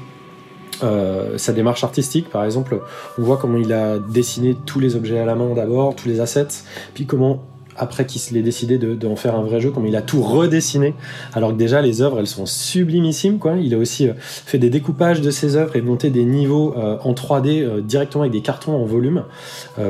Euh, 0.83 1.37
sa 1.37 1.53
démarche 1.53 1.83
artistique, 1.83 2.29
par 2.29 2.45
exemple, 2.45 2.79
on 3.17 3.23
voit 3.23 3.37
comment 3.37 3.57
il 3.57 3.73
a 3.73 3.97
dessiné 3.97 4.55
tous 4.65 4.79
les 4.79 4.95
objets 4.95 5.19
à 5.19 5.25
la 5.25 5.35
main 5.35 5.53
d'abord, 5.55 5.95
tous 5.95 6.07
les 6.07 6.19
assets, 6.19 6.63
puis 6.93 7.05
comment 7.05 7.43
après 7.77 8.05
qu'il 8.05 8.35
ait 8.37 8.41
décidé 8.41 8.77
d'en 8.77 9.15
faire 9.15 9.35
un 9.35 9.43
vrai 9.43 9.61
jeu, 9.61 9.71
comme 9.71 9.85
il 9.85 9.95
a 9.95 10.01
tout 10.01 10.21
redessiné, 10.21 10.93
alors 11.33 11.51
que 11.51 11.57
déjà 11.57 11.81
les 11.81 12.01
œuvres 12.01 12.19
elles 12.19 12.27
sont 12.27 12.45
sublimissimes 12.45 13.37
quoi. 13.37 13.55
Il 13.57 13.73
a 13.73 13.77
aussi 13.77 14.09
euh, 14.09 14.13
fait 14.17 14.57
des 14.57 14.69
découpages 14.69 15.21
de 15.21 15.31
ses 15.31 15.55
œuvres 15.55 15.75
et 15.75 15.81
monté 15.81 16.09
des 16.09 16.25
niveaux 16.25 16.73
euh, 16.77 16.97
en 17.03 17.13
3D 17.13 17.61
euh, 17.61 17.81
directement 17.81 18.23
avec 18.23 18.33
des 18.33 18.41
cartons 18.41 18.75
en 18.75 18.85
volume, 18.85 19.23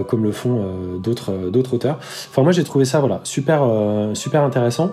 comme 0.07 0.23
le 0.23 0.31
font 0.31 0.97
d'autres 1.01 1.49
d'autres 1.49 1.73
auteurs. 1.75 1.97
Enfin 2.29 2.43
moi 2.43 2.51
j'ai 2.51 2.63
trouvé 2.63 2.85
ça 2.85 2.99
voilà 2.99 3.21
super 3.23 3.63
super 4.13 4.43
intéressant. 4.43 4.91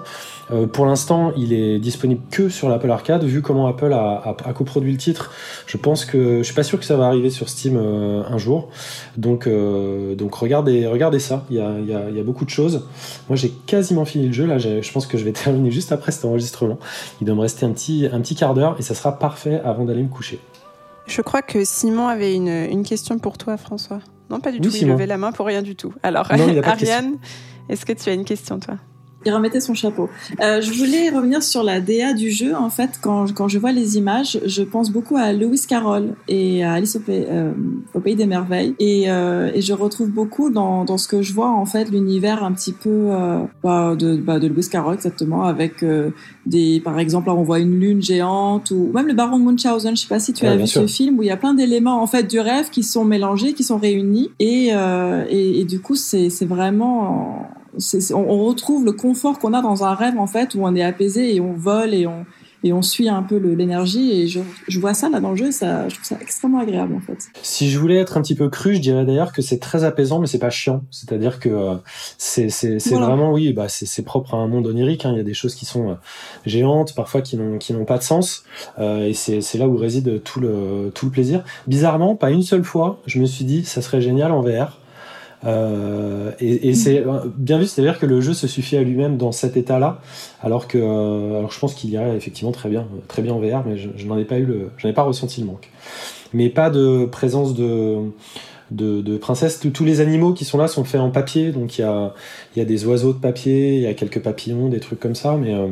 Euh, 0.51 0.67
pour 0.67 0.87
l'instant, 0.87 1.33
il 1.37 1.53
est 1.53 1.79
disponible 1.79 2.21
que 2.31 2.49
sur 2.49 2.69
l'Apple 2.69 2.91
Arcade. 2.91 3.25
Vu 3.25 3.43
comment 3.43 3.67
Apple 3.67 3.93
a, 3.93 4.37
coproduit 4.55 4.93
le 4.93 4.99
titre, 4.99 5.33
je 5.67 5.77
pense 5.77 6.05
que 6.05 6.39
je 6.39 6.43
suis 6.43 6.55
pas 6.55 6.63
sûr 6.63 6.79
que 6.79 6.85
ça 6.85 6.97
va 6.97 7.07
arriver 7.07 7.31
sur 7.31 7.49
Steam 7.49 7.77
euh, 7.77 8.23
un 8.29 8.39
jour. 8.39 8.69
Donc, 9.17 9.47
euh, 9.47 10.15
donc 10.15 10.35
regardez, 10.35 10.87
regardez 10.87 11.19
ça. 11.19 11.45
Il 11.51 11.57
y, 11.57 11.61
a, 11.61 12.23
beaucoup 12.25 12.45
de 12.45 12.51
choses. 12.51 12.87
Moi, 13.29 13.37
j'ai 13.37 13.51
quasiment 13.51 14.05
fini 14.05 14.27
le 14.27 14.33
jeu. 14.33 14.47
Là, 14.47 14.59
je 14.59 14.93
pense 14.93 15.07
que 15.07 15.19
je 15.19 15.25
vais 15.25 15.33
terminer 15.45 15.71
juste 15.71 15.93
après 15.93 16.13
cet 16.13 16.25
enregistrement. 16.25 16.79
Il 17.21 17.27
doit 17.27 17.37
me 17.37 17.41
rester 17.41 17.67
un 17.67 17.71
petit, 17.71 18.09
un 18.11 18.21
petit 18.21 18.35
quart 18.35 18.55
d'heure 18.55 18.77
et 18.79 18.83
ça 18.83 18.95
sera 18.95 19.19
parfait 19.19 19.61
avant 19.65 19.85
d'aller 19.85 20.03
me 20.03 20.09
coucher. 20.09 20.41
Je 21.07 21.21
crois 21.21 21.43
que 21.43 21.65
Simon 21.65 22.09
avait 22.09 22.35
une, 22.35 22.83
question 22.83 23.19
pour 23.19 23.37
toi, 23.37 23.57
François. 23.59 24.01
Non, 24.31 24.41
pas 24.41 24.53
du 24.53 24.61
tout. 24.61 24.71
Il 24.75 24.89
levait 24.89 25.07
la 25.07 25.19
main 25.19 25.33
pour 25.33 25.45
rien 25.45 25.61
du 25.61 25.77
tout. 25.77 25.93
Alors, 26.03 26.31
Ariane, 26.31 27.17
est-ce 27.69 27.85
que 27.85 27.93
tu 27.93 28.09
as 28.09 28.15
une 28.15 28.25
question, 28.25 28.59
toi? 28.59 28.77
Il 29.25 29.33
remettait 29.33 29.61
son 29.61 29.75
chapeau. 29.75 30.09
Euh, 30.41 30.61
je 30.61 30.73
voulais 30.73 31.11
revenir 31.11 31.43
sur 31.43 31.63
la 31.63 31.81
DA 31.81 32.13
du 32.13 32.31
jeu. 32.31 32.55
En 32.55 32.71
fait, 32.71 32.99
quand, 33.01 33.33
quand 33.35 33.49
je 33.49 33.59
vois 33.59 33.73
les 33.73 33.97
images, 33.97 34.39
je 34.45 34.63
pense 34.63 34.91
beaucoup 34.91 35.17
à 35.17 35.33
Lewis 35.33 35.65
Carroll 35.69 36.15
et 36.29 36.65
à 36.65 36.75
Alice 36.75 36.97
au 36.97 37.01
Pays, 37.01 37.25
euh, 37.29 37.53
au 37.95 38.01
pays 38.01 38.17
des 38.17 38.27
Merveilles. 38.27 38.75
Et, 38.79 39.11
euh, 39.11 39.51
et, 39.55 39.61
je 39.61 39.73
retrouve 39.73 40.11
beaucoup 40.11 40.51
dans, 40.51 40.85
dans 40.85 40.99
ce 40.99 41.09
que 41.09 41.23
je 41.23 41.33
vois, 41.33 41.51
en 41.51 41.67
fait, 41.67 41.91
l'univers 41.91 42.45
un 42.45 42.53
petit 42.53 42.73
peu 42.73 42.91
euh, 42.91 43.39
bah, 43.63 43.95
de, 43.97 44.17
bah, 44.17 44.39
de 44.39 44.47
Lewis 44.47 44.69
Carroll, 44.71 44.95
exactement, 44.95 45.45
avec 45.45 45.83
euh, 45.83 46.11
des, 46.47 46.81
par 46.81 46.99
exemple, 46.99 47.29
là, 47.29 47.35
on 47.35 47.43
voit 47.43 47.61
une 47.61 47.79
lune 47.81 48.03
géante 48.03 48.71
ou 48.71 48.91
même 48.93 49.07
le 49.07 49.15
Baron 49.15 49.39
Munchausen. 49.39 49.97
Je 49.97 50.03
sais 50.03 50.09
pas 50.09 50.21
si 50.21 50.33
tu 50.33 50.47
as 50.47 50.57
vu 50.57 50.67
ce 50.67 50.87
film 50.87 51.19
où 51.19 51.23
il 51.23 51.27
y 51.27 51.33
a 51.33 51.37
plein 51.37 51.55
d'éléments, 51.55 52.03
en 52.03 52.07
fait, 52.07 52.25
du 52.25 52.41
rêve 52.41 52.71
qui 52.71 52.83
sont 52.83 53.05
mélangés, 53.05 53.55
qui 53.55 53.65
sont 53.65 53.79
réunis. 53.79 54.31
Et, 54.39 54.71
euh, 54.73 55.25
et, 55.29 55.61
et, 55.61 55.65
du 55.65 55.81
coup, 55.81 55.95
c'est 55.95 56.29
vraiment 56.45 57.49
on, 58.13 58.45
retrouve 58.45 58.85
le 58.85 58.93
confort 58.93 59.39
qu'on 59.39 59.53
a 59.53 59.63
dans 59.63 59.85
un 59.85 59.95
rêve 59.95 60.19
en 60.19 60.27
fait 60.27 60.55
où 60.55 60.61
on 60.63 60.75
est 60.75 60.83
apaisé 60.83 61.35
et 61.35 61.41
on 61.41 61.53
vole 61.53 61.95
et 61.95 62.07
on 62.07 62.25
et 62.65 62.73
on 62.73 62.81
suit 62.81 63.11
un 63.11 63.23
peu 63.23 63.37
l'énergie. 63.37 64.11
Et 64.13 64.27
je, 64.27 64.81
vois 64.81 64.95
ça 64.95 65.09
là 65.09 65.21
dans 65.21 65.31
le 65.31 65.37
jeu 65.37 65.53
ça 65.53 65.89
je 65.89 65.95
trouve 65.95 66.07
ça 66.07 66.17
extrêmement 66.21 66.59
agréable 66.59 66.95
en 66.95 67.01
fait. 67.01 67.19
Si 67.43 67.71
je 67.71 67.79
voulais 67.79 67.99
être 67.99 68.17
un 68.17 68.23
petit 68.23 68.35
peu 68.35 68.49
cru 68.49 68.75
je 68.75 68.81
dirais 68.81 69.05
d'ailleurs 69.05 69.33
que 69.33 69.43
c'est 69.43 69.59
très 69.59 69.85
apaisant 69.85 70.19
mais 70.19 70.27
c'est 70.27 70.39
pas 70.39 70.51
chiant. 70.51 70.83
C'est 70.91 71.13
à 71.13 71.19
dire 71.19 71.39
que 71.39 71.51
euh, 71.51 71.77
c'est 72.19 72.49
vraiment 72.91 73.33
oui 73.33 73.53
bah 73.53 73.69
c'est 73.69 74.03
propre 74.03 74.35
à 74.35 74.39
un 74.39 74.49
monde 74.49 74.67
onirique 74.67 75.05
hein. 75.05 75.11
il 75.13 75.19
y 75.19 75.21
a 75.21 75.25
des 75.25 75.35
choses 75.35 75.55
qui 75.55 75.67
sont 75.67 75.91
euh, 75.91 75.95
géantes 76.47 76.95
parfois 76.95 77.21
qui 77.21 77.37
n'ont 77.37 77.59
qui 77.59 77.73
n'ont 77.75 77.85
pas 77.85 77.99
de 77.99 78.03
sens. 78.03 78.45
Euh, 78.79 79.07
et 79.07 79.13
c'est 79.13 79.59
là 79.59 79.69
où 79.69 79.77
réside 79.77 80.23
tout 80.23 80.41
le 80.41 80.91
tout 80.95 81.07
le 81.07 81.13
plaisir. 81.13 81.45
Bizarrement 81.67 82.17
pas 82.17 82.31
une 82.31 82.43
seule 82.43 82.65
fois 82.65 83.03
je 83.07 83.21
me 83.21 83.27
suis 83.27 83.45
dit 83.45 83.65
ça 83.65 83.83
serait 83.83 84.01
génial 84.01 84.33
en 84.33 84.41
VR 84.41 84.79
euh, 85.45 86.33
et, 86.41 86.75
c'est 86.75 87.05
bien 87.37 87.59
vu, 87.59 87.67
c'est-à-dire 87.67 87.99
que 87.99 88.07
le 88.07 88.21
jeu 88.21 88.35
se 88.35 88.47
suffit 88.47 88.77
à 88.77 88.83
lui-même 88.83 89.17
dans 89.17 89.33
cet 89.33 89.57
état-là, 89.57 90.01
alors 90.43 90.69
que, 90.69 90.79
euh, 90.79 91.39
alors 91.39 91.53
je 91.53 91.59
pense 91.59 91.75
qu'il 91.75 91.91
irait 91.91 92.17
effectivement 92.17 92.53
très 92.53 92.69
bien, 92.69 92.87
très 93.09 93.23
bien 93.23 93.35
en 93.35 93.41
VR, 93.41 93.65
mais 93.67 93.77
je, 93.77 93.91
je 93.97 94.07
n'en 94.07 94.17
ai 94.19 94.25
pas 94.25 94.39
eu 94.39 94.69
j'en 94.79 94.89
ai 94.89 94.93
pas 94.93 95.03
ressenti 95.03 95.41
le 95.41 95.47
manque. 95.47 95.71
Mais 96.33 96.49
pas 96.49 96.71
de 96.71 97.07
présence 97.07 97.55
de 97.55 98.11
de, 98.71 99.17
princesse. 99.17 99.61
Tous 99.73 99.85
les 99.85 100.01
animaux 100.01 100.33
qui 100.33 100.45
sont 100.45 100.59
là 100.59 100.69
sont 100.69 100.85
faits 100.85 101.01
en 101.01 101.11
papier, 101.11 101.53
donc 101.53 101.79
il 101.79 101.83
y 101.83 101.85
a, 102.61 102.65
des 102.65 102.87
oiseaux 102.87 103.13
de 103.13 103.19
papier, 103.19 103.77
il 103.77 103.83
y 103.83 103.87
a 103.87 103.95
quelques 103.95 104.21
papillons, 104.21 104.69
des 104.69 104.81
trucs 104.81 105.01
comme 105.01 105.15
ça, 105.15 105.37
mais 105.37 105.55
euh, 105.55 105.69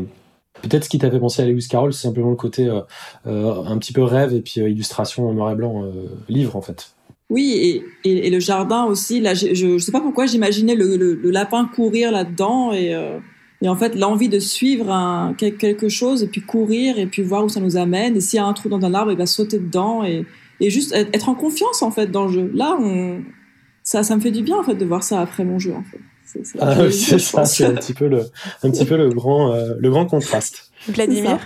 Peut-être 0.60 0.84
ce 0.84 0.90
qui 0.90 0.98
t'a 0.98 1.10
fait 1.10 1.18
penser 1.18 1.42
à 1.42 1.46
Lewis 1.46 1.66
Carroll, 1.68 1.92
c'est 1.92 2.02
simplement 2.02 2.30
le 2.30 2.36
côté 2.36 2.68
euh, 2.68 2.82
euh, 3.26 3.64
un 3.64 3.78
petit 3.78 3.92
peu 3.92 4.04
rêve 4.04 4.32
et 4.32 4.42
puis 4.42 4.60
illustration 4.60 5.28
en 5.28 5.32
noir 5.32 5.50
et 5.50 5.56
blanc, 5.56 5.82
livre 6.28 6.54
en 6.54 6.60
fait. 6.60 6.92
Oui, 7.32 7.82
et, 8.04 8.26
et, 8.26 8.28
le 8.28 8.40
jardin 8.40 8.84
aussi. 8.84 9.18
Là, 9.18 9.32
je 9.32 9.66
ne 9.66 9.78
sais 9.78 9.90
pas 9.90 10.02
pourquoi 10.02 10.26
j'imaginais 10.26 10.74
le, 10.74 10.96
le, 10.96 11.30
lapin 11.30 11.64
courir 11.64 12.12
là-dedans 12.12 12.72
et, 12.74 12.94
euh, 12.94 13.18
et 13.62 13.70
en 13.70 13.74
fait 13.74 13.94
l'envie 13.94 14.28
de 14.28 14.38
suivre 14.38 14.90
un, 14.90 15.32
quelque 15.32 15.88
chose 15.88 16.22
et 16.22 16.26
puis 16.26 16.42
courir 16.42 16.98
et 16.98 17.06
puis 17.06 17.22
voir 17.22 17.42
où 17.42 17.48
ça 17.48 17.60
nous 17.60 17.78
amène. 17.78 18.16
Et 18.18 18.20
s'il 18.20 18.36
y 18.36 18.40
a 18.40 18.44
un 18.44 18.52
trou 18.52 18.68
dans 18.68 18.84
un 18.84 18.92
arbre, 18.92 19.12
il 19.12 19.16
va 19.16 19.24
sauter 19.24 19.58
dedans 19.58 20.04
et, 20.04 20.26
et 20.60 20.68
juste 20.68 20.92
être 20.92 21.30
en 21.30 21.34
confiance 21.34 21.80
en 21.80 21.90
fait 21.90 22.08
dans 22.08 22.26
le 22.26 22.32
jeu. 22.32 22.50
Là, 22.54 22.76
on, 22.78 23.22
ça, 23.82 24.02
ça 24.02 24.14
me 24.14 24.20
fait 24.20 24.30
du 24.30 24.42
bien 24.42 24.58
en 24.58 24.62
fait 24.62 24.74
de 24.74 24.84
voir 24.84 25.02
ça 25.02 25.18
après 25.18 25.44
mon 25.44 25.58
jeu 25.58 25.72
en 25.72 25.84
fait. 25.84 26.00
C'est 26.26 26.42
ah 26.60 26.90
ça, 26.90 27.44
c'est 27.46 27.64
un 27.64 27.74
petit 27.74 27.94
peu 27.94 28.08
le, 28.08 28.26
un 28.62 28.70
petit 28.70 28.84
peu 28.84 28.98
le 28.98 29.08
grand, 29.08 29.54
euh, 29.54 29.74
le 29.78 29.90
grand 29.90 30.04
contraste. 30.04 30.71
Vladimir 30.88 31.38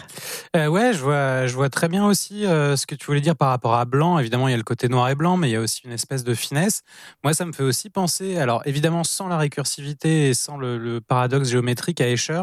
euh, 0.54 0.66
Ouais, 0.66 0.92
je 0.92 0.98
vois, 0.98 1.46
je 1.46 1.54
vois 1.54 1.68
très 1.68 1.88
bien 1.88 2.06
aussi 2.06 2.46
euh, 2.46 2.76
ce 2.76 2.86
que 2.86 2.94
tu 2.94 3.06
voulais 3.06 3.20
dire 3.20 3.36
par 3.36 3.48
rapport 3.48 3.74
à 3.74 3.84
blanc. 3.84 4.18
Évidemment, 4.18 4.48
il 4.48 4.52
y 4.52 4.54
a 4.54 4.56
le 4.56 4.62
côté 4.62 4.88
noir 4.88 5.08
et 5.08 5.14
blanc, 5.14 5.36
mais 5.36 5.48
il 5.48 5.52
y 5.52 5.56
a 5.56 5.60
aussi 5.60 5.82
une 5.84 5.92
espèce 5.92 6.24
de 6.24 6.34
finesse. 6.34 6.82
Moi, 7.22 7.34
ça 7.34 7.44
me 7.44 7.52
fait 7.52 7.62
aussi 7.62 7.90
penser, 7.90 8.38
alors 8.38 8.62
évidemment 8.64 9.04
sans 9.04 9.28
la 9.28 9.36
récursivité 9.36 10.28
et 10.28 10.34
sans 10.34 10.56
le, 10.56 11.00
paradoxe 11.06 11.48
géométrique 11.48 12.00
à 12.00 12.08
Escher. 12.08 12.42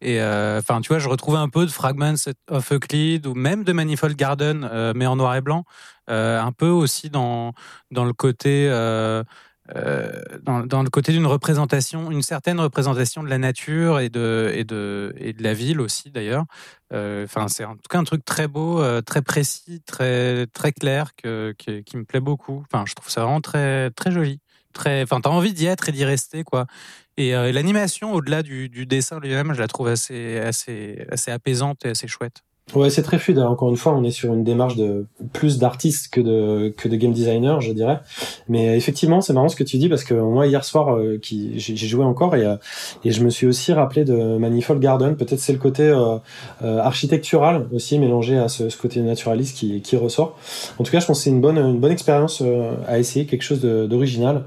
Et 0.00 0.20
euh, 0.20 0.60
enfin, 0.60 0.80
tu 0.80 0.88
vois, 0.88 0.98
je 0.98 1.08
retrouve 1.08 1.36
un 1.36 1.48
peu 1.48 1.66
de 1.66 1.70
Fragments 1.70 2.14
of 2.48 2.72
Euclid 2.72 3.26
ou 3.26 3.34
même 3.34 3.64
de 3.64 3.72
Manifold 3.72 4.16
Garden, 4.16 4.92
mais 4.94 5.06
en 5.06 5.16
noir 5.16 5.34
et 5.34 5.40
blanc. 5.40 5.64
un 6.06 6.52
peu 6.52 6.68
aussi 6.68 7.10
dans, 7.10 7.52
le 7.90 8.12
côté 8.12 8.68
euh, 8.70 9.24
dans, 10.42 10.60
dans, 10.60 10.82
le 10.82 10.90
côté 10.90 11.12
d'une 11.12 11.26
représentation, 11.26 12.10
une 12.10 12.22
certaine 12.22 12.60
représentation 12.60 13.22
de 13.22 13.28
la 13.28 13.38
nature 13.38 14.00
et 14.00 14.08
de, 14.08 14.50
et 14.54 14.64
de, 14.64 15.14
et 15.18 15.32
de 15.32 15.42
la 15.42 15.54
ville 15.54 15.80
aussi 15.80 16.10
d'ailleurs. 16.10 16.44
Euh, 16.92 17.24
enfin, 17.24 17.48
c'est 17.48 17.64
en 17.64 17.74
tout 17.74 17.88
cas 17.90 17.98
un 17.98 18.04
truc 18.04 18.24
très 18.24 18.48
beau, 18.48 18.80
euh, 18.80 19.02
très 19.02 19.22
précis, 19.22 19.82
très, 19.84 20.46
très 20.46 20.72
clair 20.72 21.14
que, 21.16 21.54
qui 21.58 21.96
me 21.96 22.04
plaît 22.04 22.20
beaucoup. 22.20 22.64
Enfin, 22.70 22.84
je 22.86 22.94
trouve 22.94 23.10
ça 23.10 23.22
vraiment 23.22 23.40
très, 23.40 23.90
très 23.90 24.10
joli. 24.10 24.40
Très, 24.72 25.02
enfin, 25.02 25.20
t'as 25.20 25.30
envie 25.30 25.52
d'y 25.52 25.66
être 25.66 25.88
et 25.88 25.92
d'y 25.92 26.04
rester, 26.04 26.44
quoi. 26.44 26.66
Et 27.16 27.32
l'animation, 27.32 28.12
au-delà 28.12 28.44
du, 28.44 28.68
du 28.68 28.86
dessin 28.86 29.18
lui-même, 29.18 29.52
je 29.52 29.58
la 29.58 29.66
trouve 29.66 29.88
assez, 29.88 30.38
assez, 30.38 31.04
assez 31.10 31.32
apaisante 31.32 31.84
et 31.84 31.90
assez 31.90 32.06
chouette. 32.06 32.42
Ouais, 32.74 32.90
c'est 32.90 33.02
très 33.02 33.18
fluide. 33.18 33.38
Encore 33.38 33.70
une 33.70 33.78
fois, 33.78 33.94
on 33.94 34.04
est 34.04 34.10
sur 34.10 34.34
une 34.34 34.44
démarche 34.44 34.76
de 34.76 35.06
plus 35.32 35.58
d'artiste 35.58 36.12
que 36.12 36.20
de 36.20 36.74
que 36.76 36.86
de 36.88 36.96
game 36.96 37.12
designer, 37.12 37.62
je 37.62 37.72
dirais. 37.72 38.00
Mais 38.48 38.76
effectivement, 38.76 39.22
c'est 39.22 39.32
marrant 39.32 39.48
ce 39.48 39.56
que 39.56 39.64
tu 39.64 39.78
dis 39.78 39.88
parce 39.88 40.04
que 40.04 40.12
moi 40.12 40.46
hier 40.46 40.62
soir, 40.64 40.94
euh, 40.94 41.18
qui 41.18 41.58
j'ai 41.58 41.76
joué 41.76 42.04
encore 42.04 42.36
et 42.36 42.44
euh, 42.44 42.56
et 43.04 43.10
je 43.10 43.24
me 43.24 43.30
suis 43.30 43.46
aussi 43.46 43.72
rappelé 43.72 44.04
de 44.04 44.36
Manifold 44.36 44.80
Garden. 44.82 45.16
Peut-être 45.16 45.40
c'est 45.40 45.54
le 45.54 45.58
côté 45.58 45.84
euh, 45.84 46.18
architectural 46.60 47.66
aussi 47.72 47.98
mélangé 47.98 48.36
à 48.36 48.48
ce, 48.48 48.68
ce, 48.68 48.76
côté 48.76 49.00
naturaliste 49.00 49.56
qui 49.56 49.80
qui 49.80 49.96
ressort. 49.96 50.38
En 50.78 50.84
tout 50.84 50.92
cas, 50.92 51.00
je 51.00 51.06
pense 51.06 51.18
que 51.18 51.24
c'est 51.24 51.30
une 51.30 51.40
bonne 51.40 51.56
une 51.56 51.80
bonne 51.80 51.92
expérience 51.92 52.42
à 52.86 52.98
essayer, 52.98 53.24
quelque 53.24 53.42
chose 53.42 53.62
d'original 53.62 54.44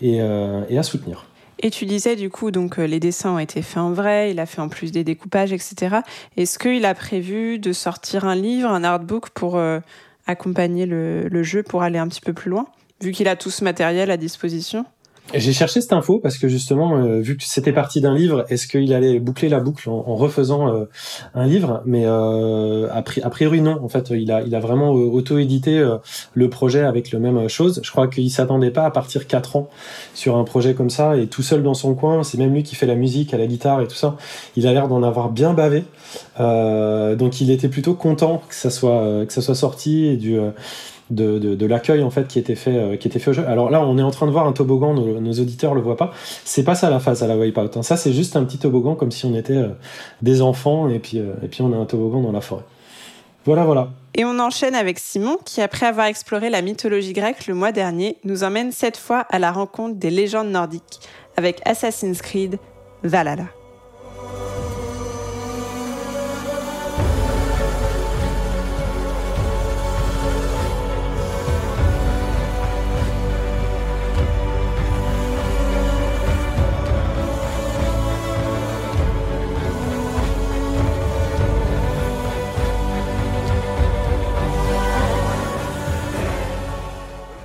et 0.00 0.18
et 0.18 0.78
à 0.78 0.82
soutenir. 0.84 1.26
Et 1.60 1.70
tu 1.70 1.86
disais 1.86 2.16
du 2.16 2.30
coup, 2.30 2.50
donc 2.50 2.78
euh, 2.78 2.86
les 2.86 3.00
dessins 3.00 3.32
ont 3.32 3.38
été 3.38 3.62
faits 3.62 3.78
en 3.78 3.92
vrai, 3.92 4.30
il 4.30 4.40
a 4.40 4.46
fait 4.46 4.60
en 4.60 4.68
plus 4.68 4.92
des 4.92 5.04
découpages, 5.04 5.52
etc. 5.52 5.96
Est-ce 6.36 6.58
qu'il 6.58 6.84
a 6.84 6.94
prévu 6.94 7.58
de 7.58 7.72
sortir 7.72 8.24
un 8.24 8.34
livre, 8.34 8.68
un 8.68 8.84
artbook 8.84 9.30
pour 9.30 9.56
euh, 9.56 9.80
accompagner 10.26 10.86
le, 10.86 11.42
jeu, 11.42 11.62
pour 11.62 11.82
aller 11.82 11.98
un 11.98 12.08
petit 12.08 12.20
peu 12.20 12.32
plus 12.32 12.50
loin, 12.50 12.66
vu 13.00 13.12
qu'il 13.12 13.28
a 13.28 13.36
tout 13.36 13.50
ce 13.50 13.64
matériel 13.64 14.10
à 14.10 14.16
disposition? 14.16 14.84
J'ai 15.32 15.54
cherché 15.54 15.80
cette 15.80 15.92
info 15.92 16.18
parce 16.18 16.36
que 16.36 16.48
justement, 16.48 16.96
euh, 16.98 17.20
vu 17.20 17.36
que 17.36 17.44
c'était 17.44 17.72
parti 17.72 18.00
d'un 18.00 18.14
livre, 18.14 18.44
est-ce 18.50 18.68
qu'il 18.68 18.92
allait 18.92 19.18
boucler 19.18 19.48
la 19.48 19.58
boucle 19.58 19.88
en, 19.88 20.14
refaisant 20.14 20.68
euh, 20.68 20.84
un 21.34 21.46
livre? 21.46 21.82
Mais 21.86 22.02
euh, 22.04 22.88
a, 22.92 23.02
priori 23.02 23.62
non. 23.62 23.82
En 23.82 23.88
fait, 23.88 24.10
il 24.10 24.30
a, 24.30 24.42
il 24.42 24.54
a 24.54 24.60
vraiment 24.60 24.90
auto-édité 24.90 25.82
le 26.34 26.50
projet 26.50 26.82
avec 26.82 27.10
le 27.10 27.18
même 27.18 27.48
chose. 27.48 27.80
Je 27.82 27.90
crois 27.90 28.06
qu'il 28.06 28.30
s'attendait 28.30 28.70
pas 28.70 28.84
à 28.84 28.90
partir 28.90 29.26
quatre 29.26 29.56
ans 29.56 29.70
sur 30.14 30.36
un 30.36 30.44
projet 30.44 30.74
comme 30.74 30.90
ça 30.90 31.16
et 31.16 31.26
tout 31.26 31.42
seul 31.42 31.62
dans 31.62 31.74
son 31.74 31.94
coin. 31.94 32.22
C'est 32.22 32.38
même 32.38 32.52
lui 32.52 32.62
qui 32.62 32.76
fait 32.76 32.86
la 32.86 32.94
musique 32.94 33.32
à 33.32 33.38
la 33.38 33.46
guitare 33.46 33.80
et 33.80 33.88
tout 33.88 33.96
ça. 33.96 34.16
Il 34.56 34.66
a 34.66 34.72
l'air 34.72 34.88
d'en 34.88 35.02
avoir 35.02 35.30
bien 35.30 35.54
bavé. 35.54 35.84
donc 36.38 37.40
il 37.40 37.50
était 37.50 37.68
plutôt 37.68 37.94
content 37.94 38.42
que 38.48 38.54
ça 38.54 38.70
soit 38.70 39.24
que 39.26 39.32
ça 39.32 39.40
soit 39.40 39.54
sorti 39.54 40.06
et 40.06 40.16
du 40.16 40.38
de, 41.10 41.38
de, 41.38 41.66
l'accueil 41.66 42.02
en 42.02 42.10
fait 42.10 42.26
qui 42.26 42.38
était 42.38 42.54
fait 42.54 42.76
euh, 42.76 42.96
qui 42.96 43.08
était 43.08 43.18
fait 43.18 43.30
au 43.30 43.34
jeu. 43.34 43.46
Alors 43.46 43.70
là, 43.70 43.80
on 43.84 43.98
est 43.98 44.02
en 44.02 44.10
train 44.10 44.26
de 44.26 44.30
voir 44.30 44.46
un 44.46 44.52
toboggan, 44.52 44.94
nos, 44.94 45.20
nos 45.20 45.32
auditeurs 45.32 45.74
le 45.74 45.80
voient 45.80 45.96
pas. 45.96 46.12
C'est 46.44 46.64
pas 46.64 46.74
ça 46.74 46.90
la 46.90 46.98
phase 46.98 47.22
à 47.22 47.26
la 47.26 47.36
Wipeout. 47.36 47.76
Hein. 47.76 47.82
Ça, 47.82 47.96
c'est 47.96 48.12
juste 48.12 48.36
un 48.36 48.44
petit 48.44 48.58
toboggan 48.58 48.94
comme 48.94 49.10
si 49.10 49.26
on 49.26 49.34
était 49.34 49.56
euh, 49.56 49.68
des 50.22 50.40
enfants 50.40 50.88
et 50.88 50.98
puis 50.98 51.18
euh, 51.18 51.34
et 51.42 51.48
puis 51.48 51.62
on 51.62 51.72
a 51.72 51.76
un 51.76 51.84
toboggan 51.84 52.22
dans 52.22 52.32
la 52.32 52.40
forêt. 52.40 52.64
Voilà, 53.44 53.64
voilà. 53.64 53.90
Et 54.14 54.24
on 54.24 54.38
enchaîne 54.38 54.74
avec 54.74 54.98
Simon 54.98 55.36
qui, 55.44 55.60
après 55.60 55.86
avoir 55.86 56.06
exploré 56.06 56.48
la 56.48 56.62
mythologie 56.62 57.12
grecque 57.12 57.46
le 57.46 57.54
mois 57.54 57.72
dernier, 57.72 58.16
nous 58.24 58.42
emmène 58.42 58.72
cette 58.72 58.96
fois 58.96 59.26
à 59.30 59.38
la 59.38 59.52
rencontre 59.52 59.96
des 59.96 60.10
légendes 60.10 60.48
nordiques 60.48 61.00
avec 61.36 61.60
Assassin's 61.66 62.22
Creed 62.22 62.58
Valhalla. 63.02 63.46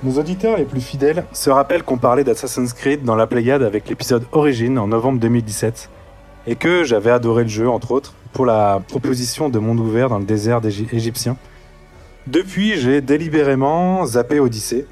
Nos 0.02 0.18
auditeurs 0.18 0.56
les 0.56 0.64
plus 0.64 0.80
fidèles 0.80 1.26
se 1.34 1.50
rappellent 1.50 1.82
qu'on 1.82 1.98
parlait 1.98 2.24
d'Assassin's 2.24 2.72
Creed 2.72 3.04
dans 3.04 3.16
la 3.16 3.26
Pléiade 3.26 3.62
avec 3.62 3.86
l'épisode 3.86 4.24
Origine 4.32 4.78
en 4.78 4.86
novembre 4.86 5.20
2017 5.20 5.90
et 6.46 6.56
que 6.56 6.84
j'avais 6.84 7.10
adoré 7.10 7.42
le 7.42 7.50
jeu 7.50 7.68
entre 7.68 7.92
autres 7.92 8.14
pour 8.32 8.46
la 8.46 8.80
proposition 8.88 9.50
de 9.50 9.58
monde 9.58 9.78
ouvert 9.78 10.08
dans 10.08 10.18
le 10.18 10.24
désert 10.24 10.62
égyptien. 10.64 11.36
Depuis, 12.26 12.78
j'ai 12.78 13.02
délibérément 13.02 14.06
zappé 14.06 14.40
Odyssey, 14.40 14.86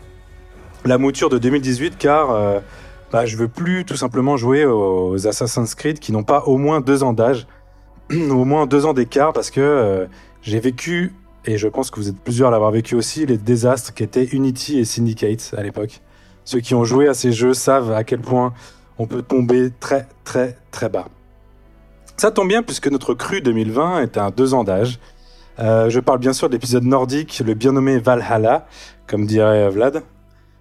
la 0.84 0.98
mouture 0.98 1.30
de 1.30 1.38
2018 1.38 1.96
car 1.96 2.30
euh, 2.30 2.60
bah, 3.10 3.24
je 3.24 3.38
veux 3.38 3.48
plus 3.48 3.86
tout 3.86 3.96
simplement 3.96 4.36
jouer 4.36 4.66
aux 4.66 5.26
Assassin's 5.26 5.74
Creed 5.74 6.00
qui 6.00 6.12
n'ont 6.12 6.22
pas 6.22 6.42
au 6.44 6.58
moins 6.58 6.82
deux 6.82 7.02
ans 7.02 7.14
d'âge, 7.14 7.46
au 8.10 8.44
moins 8.44 8.66
deux 8.66 8.84
ans 8.84 8.92
d'écart 8.92 9.32
parce 9.32 9.50
que 9.50 9.62
euh, 9.62 10.04
j'ai 10.42 10.60
vécu 10.60 11.14
et 11.44 11.58
je 11.58 11.68
pense 11.68 11.90
que 11.90 12.00
vous 12.00 12.08
êtes 12.08 12.18
plusieurs 12.18 12.48
à 12.48 12.50
l'avoir 12.50 12.70
vécu 12.70 12.94
aussi, 12.94 13.26
les 13.26 13.38
désastres 13.38 13.94
qu'étaient 13.94 14.24
Unity 14.24 14.78
et 14.78 14.84
Syndicate 14.84 15.54
à 15.56 15.62
l'époque. 15.62 16.00
Ceux 16.44 16.60
qui 16.60 16.74
ont 16.74 16.84
joué 16.84 17.08
à 17.08 17.14
ces 17.14 17.32
jeux 17.32 17.54
savent 17.54 17.92
à 17.92 18.04
quel 18.04 18.20
point 18.20 18.52
on 18.98 19.06
peut 19.06 19.22
tomber 19.22 19.70
très 19.80 20.06
très 20.24 20.56
très 20.70 20.88
bas. 20.88 21.06
Ça 22.16 22.30
tombe 22.30 22.48
bien 22.48 22.62
puisque 22.62 22.88
notre 22.88 23.14
cru 23.14 23.40
2020 23.40 24.02
est 24.02 24.18
un 24.18 24.30
deux 24.30 24.54
ans 24.54 24.64
d'âge. 24.64 24.98
Euh, 25.60 25.88
je 25.90 26.00
parle 26.00 26.18
bien 26.18 26.32
sûr 26.32 26.48
de 26.48 26.54
l'épisode 26.54 26.84
nordique, 26.84 27.42
le 27.44 27.54
bien 27.54 27.72
nommé 27.72 27.98
Valhalla, 27.98 28.66
comme 29.06 29.26
dirait 29.26 29.68
Vlad. 29.70 30.02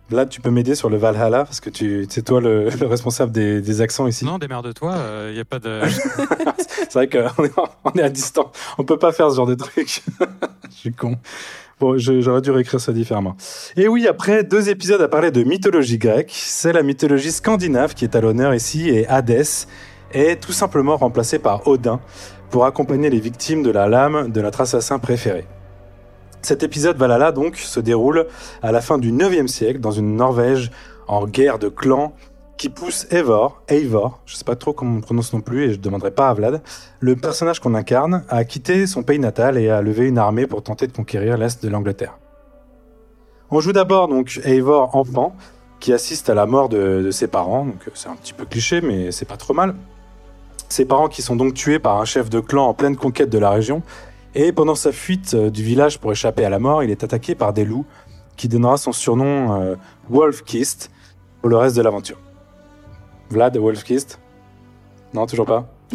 Vlad, 0.10 0.30
tu 0.30 0.40
peux 0.40 0.50
m'aider 0.50 0.74
sur 0.76 0.90
le 0.90 0.98
Valhalla 0.98 1.44
parce 1.44 1.60
que 1.60 1.70
tu, 1.70 2.06
c'est 2.10 2.24
toi 2.24 2.40
le, 2.40 2.70
responsable 2.82 3.32
des, 3.32 3.82
accents 3.82 4.08
ici. 4.08 4.26
Non, 4.26 4.38
démerde-toi, 4.38 4.94
il 4.96 5.00
euh, 5.00 5.34
n'y 5.34 5.40
a 5.40 5.46
pas 5.46 5.60
de. 5.60 5.82
c'est 6.58 6.94
vrai 6.94 7.10
qu'on 7.10 7.44
est, 7.44 7.52
on 7.84 7.92
est 7.92 8.02
à 8.02 8.10
distance, 8.10 8.48
on 8.78 8.84
peut 8.84 8.98
pas 8.98 9.12
faire 9.12 9.30
ce 9.30 9.36
genre 9.36 9.48
de 9.48 9.56
truc. 9.56 10.04
Je 10.70 10.76
suis 10.76 10.94
con. 10.94 11.18
Bon, 11.80 11.96
j'aurais 11.98 12.42
dû 12.42 12.50
réécrire 12.50 12.80
ça 12.80 12.92
différemment. 12.92 13.36
Et 13.76 13.88
oui, 13.88 14.08
après 14.08 14.44
deux 14.44 14.70
épisodes 14.70 15.02
à 15.02 15.08
parler 15.08 15.30
de 15.30 15.44
mythologie 15.44 16.00
grecque, 16.00 16.32
c'est 16.34 16.74
la 16.74 16.82
mythologie 16.82 17.32
scandinave 17.32 17.94
qui 17.94 18.04
est 18.04 18.16
à 18.16 18.22
l'honneur 18.22 18.56
ici 18.56 18.90
et 18.90 19.08
Hadès 19.08 19.68
est 20.12 20.42
tout 20.42 20.54
simplement 20.54 20.98
remplacé 20.98 21.38
par 21.38 21.68
Odin 21.68 22.00
pour 22.50 22.66
accompagner 22.66 23.12
les 23.12 23.20
victimes 23.20 23.62
de 23.62 23.70
la 23.70 23.88
lame 23.88 24.32
de 24.32 24.42
notre 24.42 24.62
assassin 24.62 24.98
préféré. 24.98 25.46
Cet 26.42 26.64
épisode 26.64 26.98
Valhalla 26.98 27.32
donc 27.32 27.58
se 27.58 27.80
déroule 27.80 28.28
à 28.62 28.72
la 28.72 28.82
fin 28.82 28.98
du 28.98 29.12
9e 29.12 29.48
siècle 29.48 29.80
dans 29.80 29.92
une 29.92 30.16
Norvège 30.16 30.72
en 31.08 31.26
guerre 31.26 31.60
de 31.60 31.70
clans 31.70 32.14
qui 32.58 32.70
pousse 32.70 33.06
Eivor, 33.12 33.62
Eivor, 33.68 34.20
je 34.26 34.36
sais 34.36 34.44
pas 34.44 34.56
trop 34.56 34.74
comment 34.74 34.98
on 34.98 35.02
prononce 35.02 35.32
non 35.32 35.42
plus 35.42 35.66
et 35.66 35.74
je 35.74 35.80
demanderai 35.80 36.12
pas 36.12 36.30
à 36.30 36.34
Vlad, 36.34 36.62
le 37.00 37.16
personnage 37.16 37.60
qu'on 37.60 37.76
incarne, 37.76 38.24
à 38.30 38.44
quitter 38.46 38.88
son 38.88 39.04
pays 39.04 39.20
natal 39.20 39.58
et 39.58 39.70
à 39.70 39.82
lever 39.82 40.08
une 40.08 40.18
armée 40.18 40.48
pour 40.48 40.64
tenter 40.64 40.88
de 40.88 40.92
conquérir 40.92 41.38
l'est 41.38 41.64
de 41.64 41.70
l'Angleterre. 41.70 42.18
On 43.52 43.60
joue 43.60 43.74
d'abord 43.74 44.08
donc 44.08 44.42
Eivor 44.44 44.96
enfant 44.96 45.36
qui 45.80 45.94
assiste 45.94 46.30
à 46.30 46.34
la 46.34 46.48
mort 46.48 46.70
de, 46.70 47.04
de 47.04 47.12
ses 47.12 47.28
parents, 47.28 47.66
donc 47.66 47.82
c'est 47.94 48.10
un 48.10 48.16
petit 48.16 48.34
peu 48.34 48.46
cliché 48.46 48.82
mais 48.82 49.12
c'est 49.12 49.28
pas 49.28 49.38
trop 49.38 49.54
mal. 49.54 49.76
Ses 50.70 50.86
parents 50.86 51.08
qui 51.08 51.22
sont 51.22 51.36
donc 51.36 51.54
tués 51.54 51.80
par 51.80 52.02
un 52.02 52.06
chef 52.06 52.30
de 52.30 52.40
clan 52.40 52.68
en 52.68 52.74
pleine 52.74 52.98
conquête 52.98 53.30
de 53.30 53.38
la 53.38 53.52
région 53.52 53.84
et 54.36 54.52
pendant 54.52 54.76
sa 54.76 54.92
fuite 54.92 55.34
euh, 55.34 55.50
du 55.50 55.64
village 55.64 56.00
pour 56.00 56.12
échapper 56.12 56.46
à 56.46 56.50
la 56.50 56.60
mort, 56.60 56.84
il 56.84 56.92
est 56.92 57.04
attaqué 57.04 57.36
par 57.36 57.54
des 57.54 57.66
loups, 57.66 57.86
qui 58.36 58.48
donnera 58.48 58.78
son 58.78 58.92
surnom 58.92 59.62
euh, 59.62 59.76
Wolfkist 60.10 60.92
pour 61.42 61.50
le 61.50 61.58
reste 61.58 61.76
de 61.76 61.82
l'aventure. 61.82 62.18
Vlad, 63.30 63.58
Wolfkist? 63.58 64.20
Non, 65.14 65.26
toujours 65.26 65.46
pas 65.46 65.68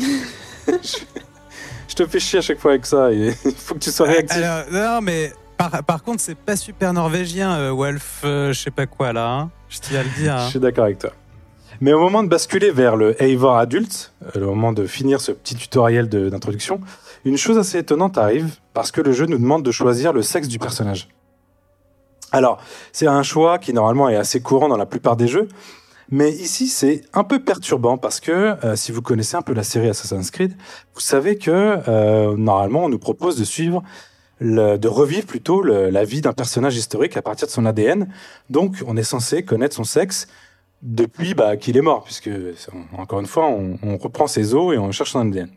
je, 0.67 1.95
te 1.95 2.07
fais 2.07 2.19
chier 2.19 2.39
à 2.39 2.43
chaque 2.43 2.59
fois 2.59 2.73
avec 2.73 2.87
ça, 2.87 3.13
il 3.13 3.35
faut 3.35 3.75
que 3.75 3.81
tu 3.81 3.91
sois 3.91 4.07
réactif. 4.07 4.43
non, 4.71 5.01
mais 5.03 5.33
par, 5.87 6.03
contre, 6.03 6.21
c'est 6.21 6.35
pas 6.35 6.57
super 6.57 6.93
norvégien, 6.93 7.53
euh, 7.53 7.71
Wolf, 7.71 8.21
je 8.25 8.53
sais 8.53 8.71
pas 8.71 8.87
quoi 8.87 9.13
là, 9.13 9.31
hein. 9.31 9.51
je 9.69 9.79
tiens 9.79 10.01
à 10.01 10.03
le 10.03 10.09
dire. 10.11 10.35
Hein. 10.35 10.45
Je 10.47 10.51
suis 10.51 10.61
d'accord 10.61 10.85
avec 10.85 10.99
toi. 10.99 11.13
Mais 11.81 11.93
au 11.93 11.99
moment 11.99 12.23
de 12.23 12.29
basculer 12.29 12.71
vers 12.71 12.97
le 12.97 13.21
Eivor 13.23 13.57
adulte, 13.57 14.13
le 14.35 14.47
moment 14.47 14.73
de 14.73 14.87
finir 14.87 15.21
ce 15.21 15.33
petit 15.33 15.57
tutoriel 15.57 16.09
d'introduction, 16.09 16.81
une 17.24 17.36
chose 17.36 17.59
assez 17.59 17.78
étonnante 17.78 18.19
arrive 18.19 18.57
parce 18.74 18.90
que 18.90 19.01
le 19.01 19.12
jeu 19.12 19.27
nous 19.27 19.39
demande 19.39 19.62
de 19.62 19.70
choisir 19.70 20.12
le 20.12 20.23
sexe 20.23 20.49
du 20.49 20.59
personnage. 20.59 21.09
Alors, 22.32 22.59
c'est 22.93 23.07
un 23.07 23.23
choix 23.23 23.59
qui 23.59 23.73
normalement 23.73 24.09
est 24.09 24.16
assez 24.16 24.40
courant 24.40 24.69
dans 24.69 24.77
la 24.77 24.86
plupart 24.86 25.16
des 25.16 25.28
jeux, 25.28 25.49
mais 26.11 26.31
ici 26.31 26.66
c'est 26.66 27.03
un 27.12 27.24
peu 27.24 27.43
perturbant 27.44 27.99
parce 27.99 28.20
que 28.20 28.32
euh, 28.65 28.74
si 28.74 28.90
vous 28.90 29.03
connaissez 29.03 29.36
un 29.36 29.43
peu 29.43 29.53
la 29.53 29.62
série 29.62 29.89
Assassin's 29.89 30.31
Creed, 30.31 30.57
vous 30.94 31.01
savez 31.01 31.36
que 31.36 31.78
euh, 31.89 32.36
normalement 32.36 32.85
on 32.85 32.89
nous 32.89 32.99
propose 32.99 33.39
de 33.39 33.44
suivre 33.44 33.82
de 34.40 34.89
revivre 34.89 35.27
plutôt 35.27 35.62
la 35.62 36.05
vie 36.05 36.20
d'un 36.20 36.32
personnage 36.32 36.77
historique 36.77 37.16
à 37.16 37.23
partir 37.23 37.47
de 37.47 37.53
son 37.53 37.65
ADN. 37.65 38.09
Donc, 38.51 38.82
on 38.86 38.97
est 38.97 39.05
censé 39.05 39.44
connaître 39.44 39.77
son 39.77 39.85
sexe 39.85 40.27
depuis 40.82 41.35
bah, 41.35 41.57
qu'il 41.57 41.77
est 41.77 41.82
mort, 41.82 42.03
puisque 42.03 42.31
encore 42.99 43.20
une 43.20 43.27
fois, 43.27 43.47
on, 43.47 43.78
on 43.85 43.97
reprend 43.99 44.27
ses 44.27 44.55
os 44.55 44.74
et 44.74 44.78
on 44.78 44.90
cherche 44.90 45.12
son 45.12 45.20
ADN. 45.20 45.49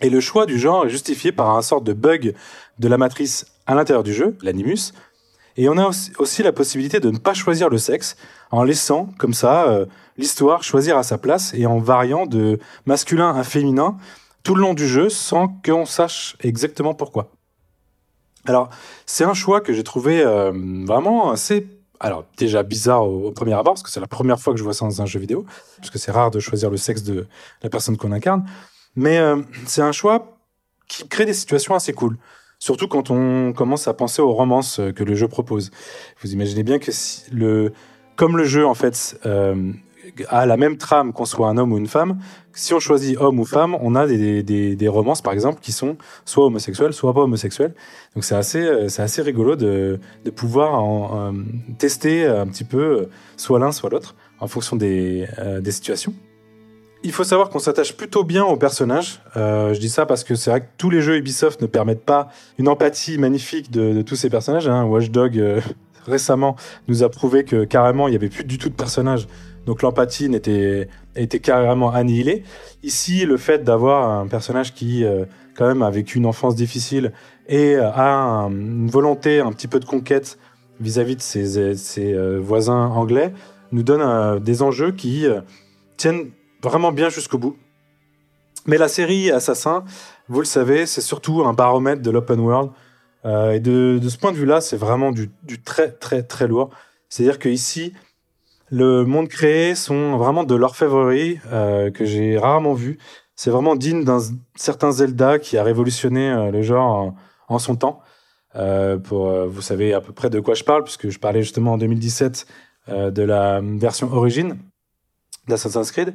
Et 0.00 0.10
le 0.10 0.20
choix 0.20 0.46
du 0.46 0.58
genre 0.58 0.86
est 0.86 0.90
justifié 0.90 1.32
par 1.32 1.56
un 1.56 1.62
sort 1.62 1.80
de 1.80 1.92
bug 1.92 2.34
de 2.78 2.88
la 2.88 2.98
matrice 2.98 3.46
à 3.66 3.74
l'intérieur 3.74 4.02
du 4.02 4.12
jeu, 4.12 4.36
l'animus. 4.42 4.92
Et 5.56 5.68
on 5.68 5.76
a 5.76 5.90
aussi 6.18 6.42
la 6.42 6.52
possibilité 6.52 7.00
de 7.00 7.10
ne 7.10 7.18
pas 7.18 7.34
choisir 7.34 7.68
le 7.68 7.78
sexe 7.78 8.16
en 8.52 8.62
laissant 8.62 9.08
comme 9.18 9.34
ça 9.34 9.68
euh, 9.68 9.86
l'histoire 10.16 10.62
choisir 10.62 10.96
à 10.96 11.02
sa 11.02 11.18
place 11.18 11.52
et 11.52 11.66
en 11.66 11.78
variant 11.78 12.26
de 12.26 12.60
masculin 12.86 13.34
à 13.34 13.42
féminin 13.42 13.96
tout 14.44 14.54
le 14.54 14.62
long 14.62 14.74
du 14.74 14.86
jeu 14.86 15.08
sans 15.08 15.48
qu'on 15.48 15.84
sache 15.84 16.36
exactement 16.40 16.94
pourquoi. 16.94 17.32
Alors 18.46 18.70
c'est 19.04 19.24
un 19.24 19.34
choix 19.34 19.60
que 19.60 19.72
j'ai 19.72 19.82
trouvé 19.82 20.22
euh, 20.22 20.52
vraiment 20.86 21.32
assez 21.32 21.66
alors 21.98 22.24
déjà 22.36 22.62
bizarre 22.62 23.02
au, 23.02 23.26
au, 23.26 23.32
premier 23.32 23.54
abord 23.54 23.74
parce 23.74 23.82
que 23.82 23.90
c'est 23.90 23.98
la 23.98 24.06
première 24.06 24.38
fois 24.38 24.52
que 24.52 24.60
je 24.60 24.64
vois 24.64 24.74
ça 24.74 24.84
dans 24.84 25.02
un 25.02 25.06
jeu 25.06 25.18
vidéo 25.18 25.44
parce 25.78 25.90
que 25.90 25.98
c'est 25.98 26.12
rare 26.12 26.30
de 26.30 26.38
choisir 26.38 26.70
le 26.70 26.76
sexe 26.76 27.02
de 27.02 27.26
la 27.62 27.68
personne 27.68 27.96
qu'on 27.96 28.12
incarne. 28.12 28.46
Mais 28.96 29.18
euh, 29.18 29.36
c'est 29.66 29.82
un 29.82 29.92
choix 29.92 30.38
qui 30.88 31.06
crée 31.08 31.24
des 31.24 31.34
situations 31.34 31.74
assez 31.74 31.92
cool. 31.92 32.16
Surtout 32.58 32.88
quand 32.88 33.10
on 33.10 33.52
commence 33.52 33.86
à 33.86 33.94
penser 33.94 34.20
aux 34.20 34.32
romances 34.32 34.80
euh, 34.80 34.92
que 34.92 35.04
le 35.04 35.14
jeu 35.14 35.28
propose. 35.28 35.70
Vous 36.20 36.32
imaginez 36.32 36.64
bien 36.64 36.78
que 36.78 36.90
le, 37.30 37.72
comme 38.16 38.36
le 38.36 38.44
jeu 38.44 38.66
en 38.66 38.74
fait 38.74 39.20
euh, 39.26 39.72
a 40.28 40.46
la 40.46 40.56
même 40.56 40.78
trame 40.78 41.12
qu'on 41.12 41.26
soit 41.26 41.48
un 41.48 41.58
homme 41.58 41.72
ou 41.72 41.78
une 41.78 41.86
femme, 41.86 42.18
si 42.52 42.74
on 42.74 42.80
choisit 42.80 43.16
homme 43.18 43.38
ou 43.38 43.44
femme, 43.44 43.76
on 43.80 43.94
a 43.94 44.08
des, 44.08 44.42
des, 44.42 44.74
des 44.74 44.88
romances 44.88 45.22
par 45.22 45.32
exemple 45.32 45.60
qui 45.60 45.70
sont 45.70 45.96
soit 46.24 46.46
homosexuelles, 46.46 46.92
soit 46.92 47.14
pas 47.14 47.20
homosexuelles. 47.20 47.74
Donc 48.14 48.24
c'est 48.24 48.34
assez, 48.34 48.88
c'est 48.88 49.02
assez 49.02 49.22
rigolo 49.22 49.54
de, 49.54 50.00
de 50.24 50.30
pouvoir 50.30 50.74
en, 50.82 51.32
tester 51.78 52.26
un 52.26 52.48
petit 52.48 52.64
peu 52.64 53.08
soit 53.36 53.60
l'un 53.60 53.70
soit 53.70 53.90
l'autre 53.90 54.16
en 54.40 54.48
fonction 54.48 54.74
des, 54.74 55.28
des 55.60 55.70
situations. 55.70 56.14
Il 57.04 57.12
faut 57.12 57.22
savoir 57.22 57.48
qu'on 57.48 57.60
s'attache 57.60 57.96
plutôt 57.96 58.24
bien 58.24 58.44
aux 58.44 58.56
personnages. 58.56 59.20
Euh, 59.36 59.72
je 59.72 59.78
dis 59.78 59.88
ça 59.88 60.04
parce 60.04 60.24
que 60.24 60.34
c'est 60.34 60.50
vrai 60.50 60.62
que 60.62 60.66
tous 60.78 60.90
les 60.90 61.00
jeux 61.00 61.16
Ubisoft 61.16 61.62
ne 61.62 61.66
permettent 61.66 62.04
pas 62.04 62.28
une 62.58 62.66
empathie 62.66 63.18
magnifique 63.18 63.70
de, 63.70 64.02
tous 64.02 64.16
ces 64.16 64.28
personnages. 64.28 64.66
Hein. 64.66 64.84
Watch 64.84 65.10
Dog 65.10 65.38
euh, 65.38 65.60
récemment 66.06 66.56
nous 66.88 67.04
a 67.04 67.08
prouvé 67.08 67.44
que 67.44 67.64
carrément 67.64 68.08
il 68.08 68.14
y 68.14 68.16
avait 68.16 68.28
plus 68.28 68.42
du 68.42 68.58
tout 68.58 68.68
de 68.68 68.74
personnages, 68.74 69.28
donc 69.66 69.82
l'empathie 69.82 70.28
n'était 70.28 70.88
était 71.14 71.38
carrément 71.38 71.92
annihilée. 71.92 72.42
Ici, 72.82 73.26
le 73.26 73.36
fait 73.36 73.62
d'avoir 73.62 74.10
un 74.10 74.26
personnage 74.26 74.74
qui 74.74 75.04
euh, 75.04 75.24
quand 75.56 75.68
même 75.68 75.82
a 75.82 75.90
vécu 75.90 76.18
une 76.18 76.26
enfance 76.26 76.56
difficile 76.56 77.12
et 77.48 77.76
a 77.76 78.48
une 78.50 78.90
volonté 78.90 79.40
un 79.40 79.52
petit 79.52 79.68
peu 79.68 79.78
de 79.80 79.84
conquête 79.84 80.38
vis-à-vis 80.80 81.16
de 81.16 81.22
ses, 81.22 82.38
voisins 82.38 82.86
anglais 82.86 83.32
nous 83.72 83.82
donne 83.82 84.38
des 84.40 84.62
enjeux 84.62 84.92
qui 84.92 85.26
tiennent 85.96 86.30
vraiment 86.62 86.92
bien 86.92 87.08
jusqu'au 87.08 87.38
bout. 87.38 87.56
Mais 88.66 88.78
la 88.78 88.88
série 88.88 89.30
Assassin, 89.30 89.84
vous 90.28 90.40
le 90.40 90.46
savez, 90.46 90.86
c'est 90.86 91.00
surtout 91.00 91.44
un 91.44 91.52
baromètre 91.52 92.02
de 92.02 92.10
l'open 92.10 92.40
world. 92.40 92.70
Euh, 93.24 93.52
et 93.52 93.60
de, 93.60 94.00
ce 94.08 94.16
point 94.16 94.32
de 94.32 94.36
vue-là, 94.36 94.60
c'est 94.60 94.76
vraiment 94.76 95.10
du, 95.10 95.30
très 95.64 95.90
très 95.90 96.22
très 96.22 96.46
lourd. 96.46 96.70
C'est-à-dire 97.08 97.38
que 97.38 97.48
ici, 97.48 97.94
le 98.70 99.04
monde 99.04 99.28
créé 99.28 99.74
sont 99.74 100.16
vraiment 100.18 100.44
de 100.44 100.54
l'orfèvrerie 100.54 101.40
euh, 101.52 101.90
que 101.90 102.04
j'ai 102.04 102.38
rarement 102.38 102.74
vu. 102.74 102.98
C'est 103.38 103.50
vraiment 103.50 103.76
digne 103.76 104.02
d'un 104.02 104.18
certain 104.56 104.90
Zelda 104.90 105.38
qui 105.38 105.56
a 105.58 105.62
révolutionné 105.62 106.28
euh, 106.28 106.50
le 106.50 106.62
genre 106.62 107.14
en, 107.46 107.58
son 107.60 107.76
temps. 107.76 108.02
Euh, 108.56 108.98
vous 109.00 109.62
savez 109.62 109.94
à 109.94 110.00
peu 110.00 110.12
près 110.12 110.28
de 110.28 110.40
quoi 110.40 110.54
je 110.54 110.64
parle, 110.64 110.82
puisque 110.82 111.08
je 111.08 111.20
parlais 111.20 111.42
justement 111.42 111.74
en 111.74 111.78
2017 111.78 112.46
euh, 112.88 113.10
de 113.12 113.22
la 113.22 113.60
version 113.62 114.12
origine 114.12 114.58
d'Assassin's 115.46 115.92
Creed. 115.92 116.14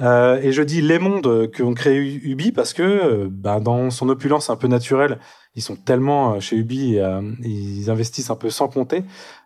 Euh, 0.00 0.40
et 0.42 0.52
je 0.52 0.62
dis 0.62 0.80
les 0.80 0.98
mondes 0.98 1.50
qu'ont 1.50 1.74
créé 1.74 1.98
Ubi 1.98 2.52
parce 2.52 2.72
que 2.72 3.26
ben, 3.26 3.60
dans 3.60 3.90
son 3.90 4.08
opulence 4.08 4.48
un 4.48 4.56
peu 4.56 4.68
naturelle, 4.68 5.18
ils 5.58 5.62
sont 5.62 5.74
tellement 5.74 6.34
euh, 6.34 6.40
chez 6.40 6.56
Ubi, 6.56 6.98
euh, 6.98 7.20
ils 7.42 7.90
investissent 7.90 8.30
un 8.30 8.36
peu 8.36 8.48
sans 8.48 8.68
compter 8.68 9.02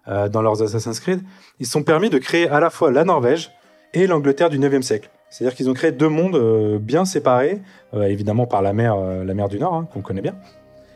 euh, 0.08 0.28
dans 0.28 0.42
leurs 0.42 0.62
Assassin's 0.62 1.00
Creed. 1.00 1.22
Ils 1.58 1.66
sont 1.66 1.82
permis 1.82 2.10
de 2.10 2.18
créer 2.18 2.50
à 2.50 2.60
la 2.60 2.68
fois 2.68 2.92
la 2.92 3.04
Norvège 3.04 3.50
et 3.94 4.06
l'Angleterre 4.06 4.50
du 4.50 4.58
9e 4.58 4.82
siècle. 4.82 5.08
C'est-à-dire 5.30 5.56
qu'ils 5.56 5.70
ont 5.70 5.74
créé 5.74 5.90
deux 5.90 6.10
mondes 6.10 6.78
bien 6.78 7.06
séparés, 7.06 7.62
évidemment 7.94 8.46
par 8.46 8.60
la 8.60 8.74
mer, 8.74 8.94
la 8.96 9.32
mer 9.32 9.48
du 9.48 9.58
Nord, 9.58 9.74
hein, 9.74 9.88
qu'on 9.90 10.02
connaît 10.02 10.20
bien. 10.20 10.34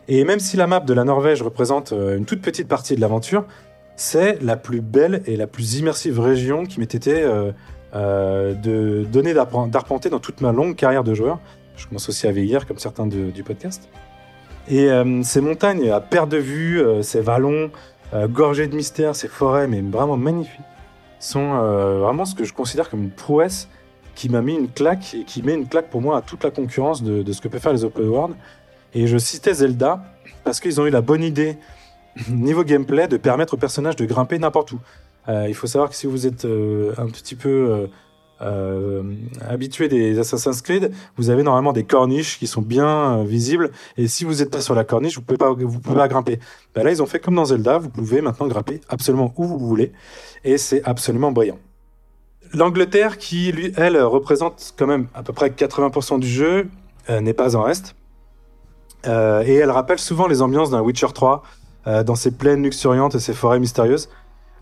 Et 0.08 0.24
même 0.24 0.40
si 0.40 0.58
la 0.58 0.66
map 0.66 0.80
de 0.80 0.92
la 0.92 1.04
Norvège 1.04 1.40
représente 1.40 1.92
une 1.92 2.26
toute 2.26 2.42
petite 2.42 2.68
partie 2.68 2.94
de 2.94 3.00
l'aventure, 3.00 3.46
c'est 3.96 4.42
la 4.42 4.56
plus 4.56 4.82
belle 4.82 5.22
et 5.24 5.36
la 5.36 5.46
plus 5.46 5.78
immersive 5.78 6.20
région 6.20 6.66
qui 6.66 6.80
m'ait 6.80 6.84
été 6.84 7.26
euh, 7.94 8.54
de 8.54 9.04
donner 9.04 9.32
d'arpenter 9.34 10.10
dans 10.10 10.18
toute 10.18 10.40
ma 10.40 10.52
longue 10.52 10.74
carrière 10.74 11.04
de 11.04 11.14
joueur. 11.14 11.38
Je 11.76 11.86
commence 11.86 12.08
aussi 12.08 12.26
à 12.26 12.32
vieillir 12.32 12.66
comme 12.66 12.78
certains 12.78 13.06
du 13.06 13.42
podcast. 13.44 13.88
Et 14.68 14.90
euh, 14.90 15.22
ces 15.22 15.40
montagnes 15.40 15.90
à 15.90 16.00
perte 16.00 16.28
de 16.28 16.38
vue, 16.38 16.80
euh, 16.80 17.02
ces 17.02 17.20
vallons 17.20 17.70
gorgés 18.28 18.68
de 18.68 18.76
mystères, 18.76 19.16
ces 19.16 19.26
forêts, 19.26 19.66
mais 19.66 19.80
vraiment 19.80 20.16
magnifiques, 20.16 20.60
sont 21.18 21.58
vraiment 21.98 22.24
ce 22.24 22.36
que 22.36 22.44
je 22.44 22.52
considère 22.54 22.88
comme 22.88 23.02
une 23.02 23.10
prouesse 23.10 23.68
qui 24.14 24.28
m'a 24.28 24.42
mis 24.42 24.54
une 24.54 24.68
claque 24.68 25.12
et 25.12 25.24
qui 25.24 25.42
met 25.42 25.54
une 25.54 25.66
claque 25.66 25.90
pour 25.90 26.00
moi 26.00 26.16
à 26.16 26.22
toute 26.22 26.44
la 26.44 26.52
concurrence 26.52 27.02
de, 27.02 27.22
de 27.22 27.32
ce 27.32 27.40
que 27.40 27.48
peut 27.48 27.58
faire 27.58 27.72
les 27.72 27.84
open 27.84 28.08
world. 28.08 28.36
Et 28.94 29.08
je 29.08 29.18
citais 29.18 29.54
Zelda 29.54 30.04
parce 30.44 30.60
qu'ils 30.60 30.80
ont 30.80 30.86
eu 30.86 30.90
la 30.90 31.00
bonne 31.00 31.24
idée 31.24 31.58
niveau 32.28 32.64
gameplay 32.64 33.08
de 33.08 33.16
permettre 33.16 33.54
aux 33.54 33.58
personnages 33.58 33.96
de 33.96 34.04
grimper 34.04 34.38
n'importe 34.38 34.72
où. 34.72 34.78
Euh, 35.28 35.46
il 35.48 35.54
faut 35.54 35.66
savoir 35.66 35.90
que 35.90 35.96
si 35.96 36.06
vous 36.06 36.26
êtes 36.26 36.44
euh, 36.44 36.92
un 36.98 37.06
petit 37.06 37.34
peu 37.34 37.88
euh, 38.40 39.02
habitué 39.48 39.88
des 39.88 40.18
Assassin's 40.18 40.62
Creed, 40.62 40.92
vous 41.16 41.30
avez 41.30 41.42
normalement 41.42 41.72
des 41.72 41.84
corniches 41.84 42.38
qui 42.38 42.46
sont 42.46 42.62
bien 42.62 43.24
visibles. 43.24 43.70
Et 43.96 44.08
si 44.08 44.24
vous 44.24 44.36
n'êtes 44.36 44.50
pas 44.50 44.60
sur 44.60 44.74
la 44.74 44.84
corniche, 44.84 45.16
vous 45.16 45.22
pouvez 45.22 45.38
pas, 45.38 45.52
vous 45.52 45.80
pouvez 45.80 45.96
pas 45.96 46.08
grimper. 46.08 46.38
Ben 46.74 46.84
là, 46.84 46.90
ils 46.90 47.02
ont 47.02 47.06
fait 47.06 47.18
comme 47.18 47.34
dans 47.34 47.46
Zelda. 47.46 47.78
Vous 47.78 47.90
pouvez 47.90 48.20
maintenant 48.20 48.46
grimper 48.46 48.80
absolument 48.88 49.32
où 49.36 49.44
vous 49.44 49.58
voulez, 49.58 49.92
et 50.44 50.58
c'est 50.58 50.82
absolument 50.84 51.32
brillant. 51.32 51.58
L'Angleterre, 52.54 53.18
qui 53.18 53.50
lui, 53.50 53.72
elle, 53.76 54.00
représente 54.00 54.74
quand 54.78 54.86
même 54.86 55.08
à 55.14 55.22
peu 55.22 55.32
près 55.32 55.48
80% 55.48 56.20
du 56.20 56.28
jeu, 56.28 56.68
n'est 57.08 57.34
pas 57.34 57.56
en 57.56 57.62
reste. 57.62 57.96
Et 59.04 59.54
elle 59.54 59.70
rappelle 59.70 59.98
souvent 59.98 60.26
les 60.26 60.42
ambiances 60.42 60.70
d'un 60.70 60.80
Witcher 60.80 61.08
3, 61.12 61.42
euh, 61.88 62.02
dans 62.02 62.16
ses 62.16 62.32
plaines 62.32 62.64
luxuriantes 62.64 63.14
et 63.14 63.20
ses 63.20 63.32
forêts 63.32 63.60
mystérieuses. 63.60 64.08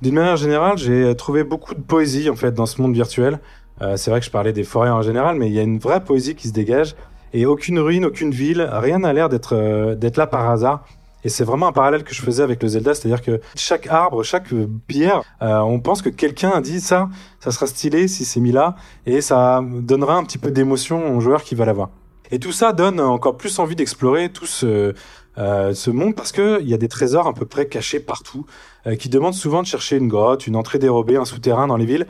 D'une 0.03 0.15
manière 0.15 0.37
générale, 0.37 0.77
j'ai 0.77 1.15
trouvé 1.15 1.45
beaucoup 1.45 1.75
de 1.75 1.81
poésie 1.81 2.29
en 2.29 2.37
fait 2.37 2.53
dans 2.53 2.67
ce 2.67 2.83
monde 2.83 2.95
virtuel. 2.95 3.39
Euh, 3.81 3.97
c'est 3.97 4.11
vrai 4.11 4.21
que 4.21 4.27
je 4.27 4.31
parlais 4.31 4.53
des 4.53 4.65
forêts 4.65 4.91
en 4.91 5.03
général, 5.03 5.37
mais 5.37 5.49
il 5.49 5.53
y 5.53 5.59
a 5.59 5.63
une 5.63 5.79
vraie 5.79 6.03
poésie 6.03 6.35
qui 6.35 6.49
se 6.49 6.53
dégage 6.53 6.95
et 7.33 7.47
aucune 7.47 7.79
ruine, 7.81 8.05
aucune 8.05 8.31
ville, 8.31 8.69
rien 8.71 9.01
n'a 9.01 9.13
l'air 9.13 9.29
d'être 9.29 9.55
euh, 9.55 10.11
là 10.17 10.27
par 10.27 10.49
hasard. 10.51 10.85
Et 11.25 11.31
c'est 11.31 11.43
vraiment 11.43 11.69
un 11.69 11.73
parallèle 11.73 12.05
que 12.05 12.15
je 12.15 12.21
faisais 12.21 12.43
avec 12.43 12.63
le 12.63 12.69
Zelda, 12.69 12.95
c'est-à-dire 12.95 13.23
que 13.23 13.41
chaque 13.57 13.87
arbre, 13.87 14.23
chaque 14.23 14.53
pierre, 14.87 15.23
euh, 15.41 15.59
on 15.61 15.81
pense 15.81 16.03
que 16.03 16.11
quelqu'un 16.11 16.51
a 16.51 16.61
dit 16.61 16.81
ça, 16.81 17.09
ça 17.41 17.51
sera 17.51 17.67
stylé 17.67 18.09
si 18.09 18.27
c'est 18.27 18.41
mis 18.41 18.53
là, 18.53 18.77
et 19.07 19.23
ça 19.23 19.63
donnera 19.65 20.17
un 20.17 20.25
petit 20.25 20.37
peu 20.37 20.51
d'émotion 20.51 21.17
au 21.17 21.21
joueur 21.21 21.43
qui 21.43 21.55
va 21.55 21.65
l'avoir. 21.65 21.89
Et 22.31 22.39
tout 22.39 22.53
ça 22.53 22.73
donne 22.73 23.01
encore 23.01 23.37
plus 23.39 23.59
envie 23.59 23.75
d'explorer 23.75 24.29
tout 24.29 24.47
ce, 24.47 24.95
euh, 25.39 25.75
ce 25.75 25.91
monde 25.91 26.15
parce 26.15 26.33
que 26.33 26.61
il 26.61 26.69
y 26.69 26.75
a 26.75 26.79
des 26.79 26.89
trésors 26.89 27.27
à 27.27 27.35
peu 27.35 27.47
près 27.47 27.67
cachés 27.67 28.01
partout, 28.01 28.47
euh, 28.87 28.97
qui 28.97 29.09
demandent 29.09 29.35
souvent 29.35 29.63
de 29.63 29.67
chercher 29.67 29.97
une 29.97 30.09
grotte, 30.09 30.47
une 30.47 30.57
entrée 30.57 30.79
dérobée, 30.79 31.17
un 31.17 31.25
souterrain 31.25 31.67
dans 31.67 31.77
les 31.77 31.87
villes. 31.87 32.07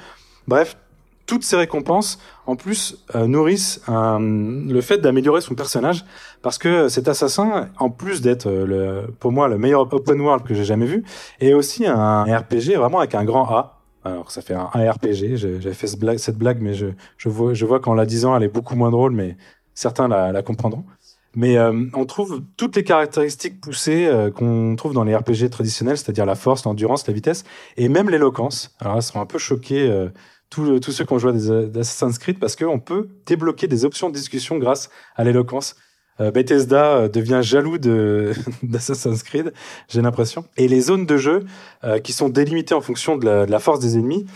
Bref, 0.47 0.77
toutes 1.27 1.45
ces 1.45 1.57
récompenses, 1.57 2.19
en 2.47 2.57
plus, 2.57 3.03
euh, 3.15 3.27
nourrissent 3.27 3.81
un, 3.87 4.19
le 4.21 4.81
fait 4.81 4.99
d'améliorer 4.99 5.41
son 5.41 5.55
personnage, 5.55 6.05
parce 6.43 6.59
que 6.59 6.89
cet 6.89 7.09
assassin, 7.09 7.71
en 7.79 7.91
plus 7.91 8.21
d'être 8.21 8.47
euh, 8.47 9.07
pour 9.21 9.33
moi 9.33 9.49
le 9.49 9.57
meilleur 9.57 9.93
open 9.93 10.21
world 10.21 10.45
que 10.45 10.55
j'ai 10.55 10.65
jamais 10.65 10.87
vu, 10.87 11.05
est 11.41 11.55
aussi 11.55 11.87
un 11.87 12.25
RPG 12.25 12.77
vraiment 12.77 12.99
avec 12.99 13.15
un 13.15 13.25
grand 13.25 13.49
A. 13.51 13.81
Alors 14.05 14.31
ça 14.31 14.43
fait 14.43 14.55
un, 14.55 14.69
un 14.75 14.91
RPG. 14.91 15.37
J'avais 15.37 15.73
fait 15.73 15.87
ce 15.87 15.97
blague, 15.97 16.19
cette 16.19 16.37
blague, 16.37 16.61
mais 16.61 16.75
je, 16.75 16.89
je 17.17 17.29
vois, 17.31 17.55
je 17.55 17.65
vois 17.65 17.81
qu'en 17.81 17.95
la 17.95 18.05
disant, 18.05 18.37
elle 18.37 18.43
est 18.43 18.49
beaucoup 18.49 18.77
moins 18.77 18.91
drôle, 18.91 19.13
mais 19.13 19.37
certains 19.73 20.09
la, 20.09 20.31
la 20.31 20.43
comprendront. 20.43 20.85
Mais 21.37 21.57
euh, 21.57 21.87
on 21.95 22.05
trouve 22.05 22.43
toutes 22.57 22.77
les 22.77 22.85
caractéristiques 22.85 23.61
poussées 23.61 24.07
euh, 24.07 24.31
qu'on 24.31 24.77
trouve 24.77 24.93
dans 24.93 25.05
les 25.05 25.15
RPG 25.15 25.51
traditionnels, 25.51 25.99
c'est-à-dire 25.99 26.27
la 26.27 26.35
force, 26.35 26.65
l'endurance, 26.65 27.07
la 27.07 27.13
vitesse, 27.13 27.45
et 27.77 27.89
même 27.89 28.09
l'éloquence. 28.09 28.75
Alors 28.81 28.95
là, 28.95 29.01
seront 29.01 29.21
un 29.21 29.27
peu 29.27 29.39
choqués, 29.39 29.89
euh, 29.91 30.09
tous, 30.51 30.79
tous 30.81 30.93
ceux 30.93 31.05
qui 31.05 31.13
ont 31.13 31.19
joué 31.19 31.31
à 31.31 31.33
des, 31.33 31.69
des 31.69 31.81
Assassin's 31.81 32.19
Creed, 32.19 32.39
parce 32.39 32.57
qu'on 32.57 32.79
peut 32.79 33.09
débloquer 33.27 33.67
des 33.67 33.85
options 33.85 34.09
de 34.09 34.15
discussion 34.15 34.59
grâce 34.59 34.91
à 35.17 35.25
l'éloquence. 35.25 35.77
Euh, 36.21 36.31
Bethesda 36.31 36.97
euh, 36.97 37.09
devient 37.09 37.41
jaloux 37.43 37.79
de 37.79 38.33
d'Assassin's 38.63 39.23
Creed, 39.23 39.53
j'ai 39.89 40.03
l'impression. 40.03 40.45
Et 40.57 40.69
les 40.69 40.81
zones 40.81 41.07
de 41.07 41.17
jeu 41.17 41.45
euh, 41.83 41.99
qui 41.99 42.13
sont 42.13 42.29
délimitées 42.29 42.75
en 42.75 42.81
fonction 42.81 43.17
de 43.17 43.25
la, 43.25 43.47
de 43.47 43.51
la 43.51 43.59
force 43.59 43.81
des 43.81 43.97
ennemis 43.97 44.27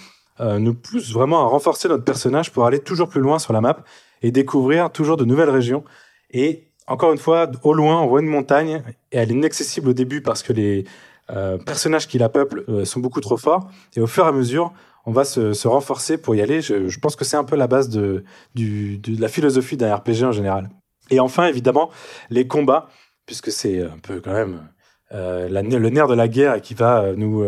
euh, 0.41 0.59
nous 0.59 0.75
poussent 0.75 1.13
vraiment 1.13 1.43
à 1.43 1.47
renforcer 1.47 1.89
notre 1.89 2.05
personnage 2.05 2.53
pour 2.53 2.67
aller 2.67 2.81
toujours 2.81 3.09
plus 3.09 3.21
loin 3.21 3.39
sur 3.39 3.53
la 3.53 3.61
map 3.61 3.85
et 4.23 4.33
découvrir 4.33 4.91
toujours 4.91 5.17
de 5.17 5.25
nouvelles 5.25 5.51
régions. 5.51 5.85
Et 6.31 6.68
encore 6.89 7.13
une 7.13 7.19
fois, 7.19 7.51
au 7.63 7.75
loin, 7.75 8.01
on 8.01 8.07
voit 8.07 8.21
une 8.21 8.29
montagne 8.29 8.83
et 9.13 9.19
elle 9.19 9.31
est 9.31 9.35
inaccessible 9.35 9.91
au 9.91 9.93
début 9.93 10.23
parce 10.23 10.43
que 10.43 10.53
les 10.53 10.85
euh, 11.31 11.59
personnages 11.59 12.09
qui 12.09 12.19
la 12.19 12.31
peuplent 12.31 12.65
euh, 12.69 12.85
sont 12.85 13.01
beaucoup 13.01 13.21
trop 13.21 13.37
forts. 13.37 13.71
Et 13.95 14.01
au 14.01 14.07
fur 14.07 14.25
et 14.25 14.29
à 14.29 14.33
mesure, 14.33 14.73
on 15.05 15.13
va 15.13 15.25
se, 15.25 15.69
renforcer 15.69 16.19
pour 16.19 16.35
y 16.35 16.41
aller. 16.41 16.63
Je, 16.63 16.99
pense 16.99 17.17
que 17.17 17.25
c'est 17.25 17.37
un 17.37 17.45
peu 17.45 17.57
la 17.57 17.67
base 17.67 17.91
de, 17.91 18.25
la 18.57 19.29
philosophie 19.29 19.77
d'un 19.77 19.95
RPG 19.95 20.25
en 20.25 20.33
général. 20.33 20.71
Et 21.11 21.21
enfin, 21.21 21.47
évidemment, 21.47 21.91
les 22.31 22.47
combats, 22.47 22.89
puisque 23.27 23.51
c'est 23.51 23.83
un 23.83 23.99
peu 24.03 24.21
quand 24.21 24.33
même 24.33 24.69
euh, 25.13 25.49
le 25.49 25.89
nerf 25.91 26.09
de 26.09 26.15
la 26.15 26.29
guerre 26.29 26.61
qui 26.61 26.75
va 26.75 27.13
nous 27.15 27.45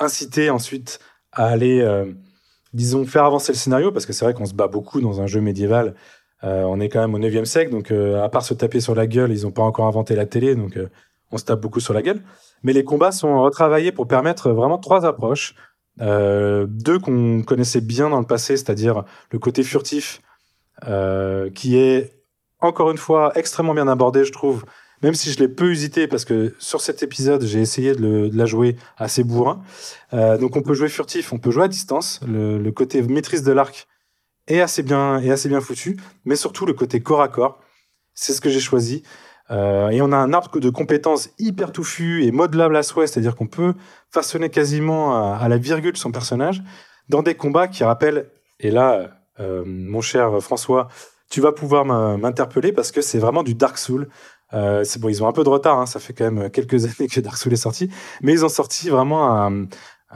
inciter 0.00 0.50
ensuite 0.50 1.00
à 1.32 1.46
aller, 1.46 2.04
disons, 2.72 3.04
faire 3.04 3.24
avancer 3.24 3.52
le 3.52 3.58
scénario, 3.58 3.92
parce 3.92 4.06
que 4.06 4.14
c'est 4.14 4.24
vrai 4.24 4.32
qu'on 4.32 4.46
se 4.46 4.54
bat 4.54 4.68
beaucoup 4.68 5.00
dans 5.00 5.20
un 5.20 5.26
jeu 5.26 5.40
médiéval 5.40 5.94
euh, 6.46 6.62
on 6.62 6.78
est 6.78 6.88
quand 6.88 7.00
même 7.00 7.14
au 7.14 7.18
9e 7.18 7.44
siècle, 7.44 7.72
donc 7.72 7.90
euh, 7.90 8.22
à 8.22 8.28
part 8.28 8.42
se 8.42 8.54
taper 8.54 8.80
sur 8.80 8.94
la 8.94 9.06
gueule, 9.06 9.32
ils 9.32 9.42
n'ont 9.42 9.50
pas 9.50 9.62
encore 9.62 9.86
inventé 9.86 10.14
la 10.14 10.26
télé, 10.26 10.54
donc 10.54 10.76
euh, 10.76 10.88
on 11.32 11.38
se 11.38 11.44
tape 11.44 11.60
beaucoup 11.60 11.80
sur 11.80 11.92
la 11.92 12.02
gueule. 12.02 12.22
Mais 12.62 12.72
les 12.72 12.84
combats 12.84 13.10
sont 13.10 13.42
retravaillés 13.42 13.90
pour 13.90 14.06
permettre 14.06 14.50
vraiment 14.50 14.78
trois 14.78 15.04
approches. 15.04 15.54
Deux 15.98 16.98
qu'on 16.98 17.42
connaissait 17.42 17.80
bien 17.80 18.10
dans 18.10 18.20
le 18.20 18.26
passé, 18.26 18.56
c'est-à-dire 18.56 19.04
le 19.30 19.38
côté 19.38 19.62
furtif, 19.62 20.20
qui 21.54 21.76
est 21.76 22.22
encore 22.60 22.90
une 22.90 22.98
fois 22.98 23.32
extrêmement 23.34 23.74
bien 23.74 23.88
abordé, 23.88 24.24
je 24.24 24.32
trouve, 24.32 24.64
même 25.02 25.14
si 25.14 25.32
je 25.32 25.38
l'ai 25.38 25.48
peu 25.48 25.70
usité, 25.70 26.06
parce 26.06 26.24
que 26.24 26.54
sur 26.58 26.80
cet 26.80 27.02
épisode, 27.02 27.44
j'ai 27.44 27.60
essayé 27.60 27.94
de, 27.94 28.02
le, 28.02 28.30
de, 28.30 28.36
la 28.36 28.46
jouer 28.46 28.76
assez 28.96 29.24
bourrin. 29.24 29.62
Donc 30.12 30.56
on 30.56 30.62
peut 30.62 30.74
jouer 30.74 30.88
furtif, 30.88 31.32
on 31.32 31.38
peut 31.38 31.50
jouer 31.50 31.64
à 31.64 31.68
distance. 31.68 32.20
Le 32.26 32.70
côté 32.70 33.02
maîtrise 33.02 33.42
de 33.42 33.52
l'arc 33.52 33.88
est 34.48 34.60
assez 34.60 34.82
bien 34.82 35.18
est 35.20 35.30
assez 35.30 35.48
bien 35.48 35.60
foutu, 35.60 35.98
mais 36.24 36.36
surtout 36.36 36.66
le 36.66 36.72
côté 36.72 37.00
corps 37.00 37.22
à 37.22 37.28
corps. 37.28 37.60
C'est 38.14 38.32
ce 38.32 38.40
que 38.40 38.48
j'ai 38.48 38.60
choisi. 38.60 39.02
Euh, 39.50 39.90
et 39.90 40.02
on 40.02 40.10
a 40.12 40.16
un 40.16 40.32
arbre 40.32 40.58
de 40.58 40.70
compétences 40.70 41.30
hyper 41.38 41.70
touffu 41.70 42.24
et 42.24 42.32
modelable 42.32 42.76
à 42.76 42.82
souhait, 42.82 43.06
c'est-à-dire 43.06 43.36
qu'on 43.36 43.46
peut 43.46 43.74
façonner 44.10 44.50
quasiment 44.50 45.34
à, 45.34 45.48
la 45.48 45.56
virgule 45.56 45.96
son 45.96 46.10
personnage 46.10 46.62
dans 47.08 47.22
des 47.22 47.34
combats 47.34 47.68
qui 47.68 47.84
rappellent. 47.84 48.28
Et 48.58 48.70
là, 48.70 49.10
euh, 49.38 49.62
mon 49.66 50.00
cher 50.00 50.42
François, 50.42 50.88
tu 51.30 51.40
vas 51.40 51.52
pouvoir 51.52 51.84
m'interpeller 51.84 52.72
parce 52.72 52.92
que 52.92 53.00
c'est 53.00 53.18
vraiment 53.18 53.42
du 53.42 53.54
Dark 53.54 53.78
Soul. 53.78 54.08
Euh, 54.52 54.84
c'est 54.84 55.00
bon, 55.00 55.08
ils 55.08 55.22
ont 55.22 55.28
un 55.28 55.32
peu 55.32 55.42
de 55.42 55.48
retard, 55.48 55.78
hein, 55.78 55.86
ça 55.86 55.98
fait 55.98 56.12
quand 56.12 56.30
même 56.30 56.50
quelques 56.50 56.84
années 57.00 57.08
que 57.08 57.20
Dark 57.20 57.36
Souls 57.36 57.52
est 57.52 57.56
sorti, 57.56 57.90
mais 58.22 58.32
ils 58.32 58.44
ont 58.44 58.48
sorti 58.48 58.88
vraiment 58.88 59.30
un, 59.32 59.66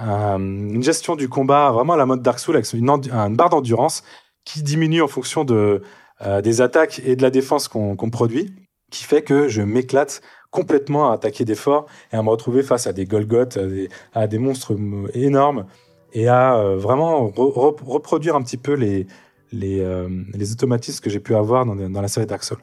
une 0.01 0.82
gestion 0.82 1.16
du 1.16 1.28
combat 1.28 1.70
vraiment 1.72 1.94
à 1.94 1.97
la 1.97 2.06
mode 2.06 2.22
Dark 2.22 2.39
Souls 2.39 2.56
avec 2.56 2.72
une, 2.72 2.86
barre 3.36 3.51
d'endurance 3.51 4.02
qui 4.44 4.62
diminue 4.62 5.02
en 5.02 5.09
fonction 5.09 5.44
euh, 5.51 6.40
des 6.43 6.60
attaques 6.60 7.01
et 7.05 7.16
de 7.16 7.22
la 7.22 7.31
défense 7.31 7.68
qu'on 7.68 8.10
produit, 8.10 8.55
qui 8.90 9.05
fait 9.05 9.22
que 9.22 9.48
je 9.48 9.62
m'éclate 9.62 10.22
complètement 10.51 11.10
à 11.10 11.14
attaquer 11.14 11.44
des 11.44 11.55
forts 11.55 11.86
et 12.12 12.16
à 12.16 12.22
me 12.22 12.31
retrouver 12.31 12.62
face 12.62 12.86
à 12.86 12.93
des 12.93 13.05
Golgoth, 13.05 13.59
à 14.14 14.27
des, 14.27 14.39
monstres 14.39 14.77
énormes 15.14 15.66
et 16.12 16.28
à 16.28 16.56
euh, 16.56 16.77
vraiment 16.77 17.28
reproduire 17.28 18.35
un 18.35 18.43
petit 18.43 18.56
peu 18.56 18.74
les, 18.74 19.06
euh, 19.55 20.09
automatismes 20.52 21.02
que 21.05 21.10
j'ai 21.10 21.20
pu 21.20 21.35
avoir 21.35 21.66
dans, 21.66 21.77
dans, 21.77 22.01
la 22.01 22.09
série 22.09 22.27
Dark 22.27 22.43
Souls. 22.43 22.59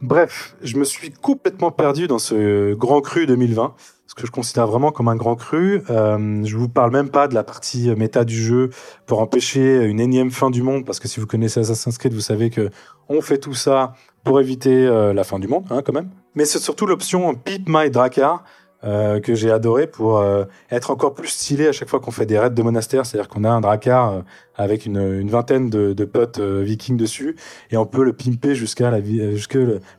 Bref, 0.00 0.56
je 0.62 0.76
me 0.76 0.84
suis 0.84 1.10
complètement 1.10 1.72
perdu 1.72 2.06
dans 2.06 2.18
ce 2.18 2.74
grand 2.74 3.00
cru 3.00 3.26
2020, 3.26 3.74
ce 3.78 3.97
que 4.20 4.26
je 4.26 4.32
considère 4.32 4.66
vraiment 4.66 4.92
comme 4.92 5.08
un 5.08 5.16
grand 5.16 5.36
cru. 5.36 5.82
Euh, 5.90 6.44
je 6.44 6.56
vous 6.56 6.68
parle 6.68 6.90
même 6.90 7.08
pas 7.08 7.28
de 7.28 7.34
la 7.34 7.44
partie 7.44 7.90
méta 7.96 8.24
du 8.24 8.36
jeu 8.36 8.70
pour 9.06 9.20
empêcher 9.20 9.84
une 9.84 10.00
énième 10.00 10.30
fin 10.30 10.50
du 10.50 10.62
monde, 10.62 10.84
parce 10.84 11.00
que 11.00 11.08
si 11.08 11.20
vous 11.20 11.26
connaissez 11.26 11.60
Assassin's 11.60 11.96
Creed, 11.98 12.12
vous 12.12 12.20
savez 12.20 12.50
que 12.50 12.70
on 13.08 13.20
fait 13.20 13.38
tout 13.38 13.54
ça 13.54 13.94
pour 14.24 14.40
éviter 14.40 14.86
euh, 14.86 15.14
la 15.14 15.24
fin 15.24 15.38
du 15.38 15.48
monde, 15.48 15.64
hein, 15.70 15.82
quand 15.84 15.94
même. 15.94 16.10
Mais 16.34 16.44
c'est 16.44 16.58
surtout 16.58 16.86
l'option 16.86 17.34
Peep 17.34 17.68
My 17.68 17.90
Drakkar, 17.90 18.44
euh, 18.84 19.18
que 19.18 19.34
j'ai 19.34 19.50
adoré 19.50 19.88
pour 19.88 20.18
euh, 20.18 20.44
être 20.70 20.92
encore 20.92 21.12
plus 21.12 21.26
stylé 21.26 21.66
à 21.66 21.72
chaque 21.72 21.88
fois 21.88 21.98
qu'on 21.98 22.12
fait 22.12 22.26
des 22.26 22.38
raids 22.38 22.50
de 22.50 22.62
monastère. 22.62 23.04
C'est-à-dire 23.04 23.28
qu'on 23.28 23.42
a 23.42 23.50
un 23.50 23.60
euh, 23.64 24.22
avec 24.54 24.86
une, 24.86 25.28
vingtaine 25.28 25.68
de, 25.68 25.92
de 25.94 26.04
potes 26.04 26.38
vikings 26.38 26.96
dessus 26.96 27.34
et 27.72 27.76
on 27.76 27.86
peut 27.86 28.04
le 28.04 28.12
pimper 28.12 28.54
jusqu'à 28.54 28.92
la, 28.92 29.00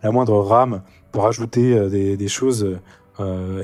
la 0.01 0.11
moindre 0.11 0.39
rame 0.39 0.81
pour 1.11 1.27
ajouter 1.27 1.89
des 1.89 2.27
choses 2.29 2.77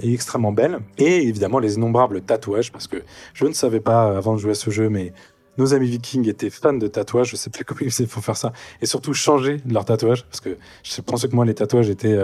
extrêmement 0.02 0.52
belles. 0.52 0.80
Et 0.98 1.28
évidemment 1.28 1.60
les 1.60 1.76
innombrables 1.76 2.22
tatouages 2.22 2.72
parce 2.72 2.88
que 2.88 2.98
je 3.34 3.46
ne 3.46 3.54
savais 3.54 3.80
pas 3.80 4.18
avant 4.18 4.34
de 4.34 4.40
jouer 4.40 4.52
à 4.52 4.56
ce 4.56 4.70
jeu, 4.70 4.90
mais 4.90 5.14
nos 5.58 5.74
amis 5.74 5.88
vikings 5.88 6.28
étaient 6.28 6.50
fans 6.50 6.74
de 6.74 6.88
tatouages. 6.88 7.30
Je 7.30 7.36
sais 7.36 7.50
plus 7.50 7.64
comment 7.66 7.82
ils 7.82 7.92
faisaient 7.92 8.08
pour 8.08 8.24
faire 8.24 8.38
ça 8.38 8.54
et 8.82 8.86
surtout 8.86 9.14
changer 9.14 9.62
leur 9.70 9.86
tatouage 9.86 10.26
parce 10.26 10.42
que 10.42 10.58
je 10.84 11.02
pensais 11.02 11.28
que 11.28 11.36
moi 11.36 11.46
les 11.46 11.56
tatouages 11.56 11.90
étaient 11.90 12.18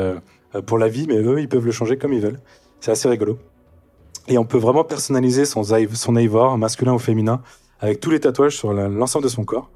pour 0.66 0.78
la 0.78 0.88
vie, 0.88 1.08
mais 1.08 1.18
eux 1.18 1.40
ils 1.40 1.50
peuvent 1.50 1.66
le 1.66 1.72
changer 1.72 1.98
comme 1.98 2.14
ils 2.14 2.22
veulent. 2.22 2.40
C'est 2.80 2.92
assez 2.92 3.08
rigolo. 3.08 3.38
Et 4.28 4.38
on 4.38 4.46
peut 4.46 4.58
vraiment 4.58 4.84
personnaliser 4.84 5.46
son, 5.46 5.64
son 5.64 6.16
Eivor, 6.16 6.58
masculin 6.58 6.94
ou 6.94 7.00
féminin, 7.00 7.42
avec 7.80 8.00
tous 8.00 8.12
les 8.12 8.20
tatouages 8.20 8.56
sur 8.56 8.74
l'ensemble 8.74 9.24
de 9.24 9.30
son 9.30 9.44
corps. 9.44 9.70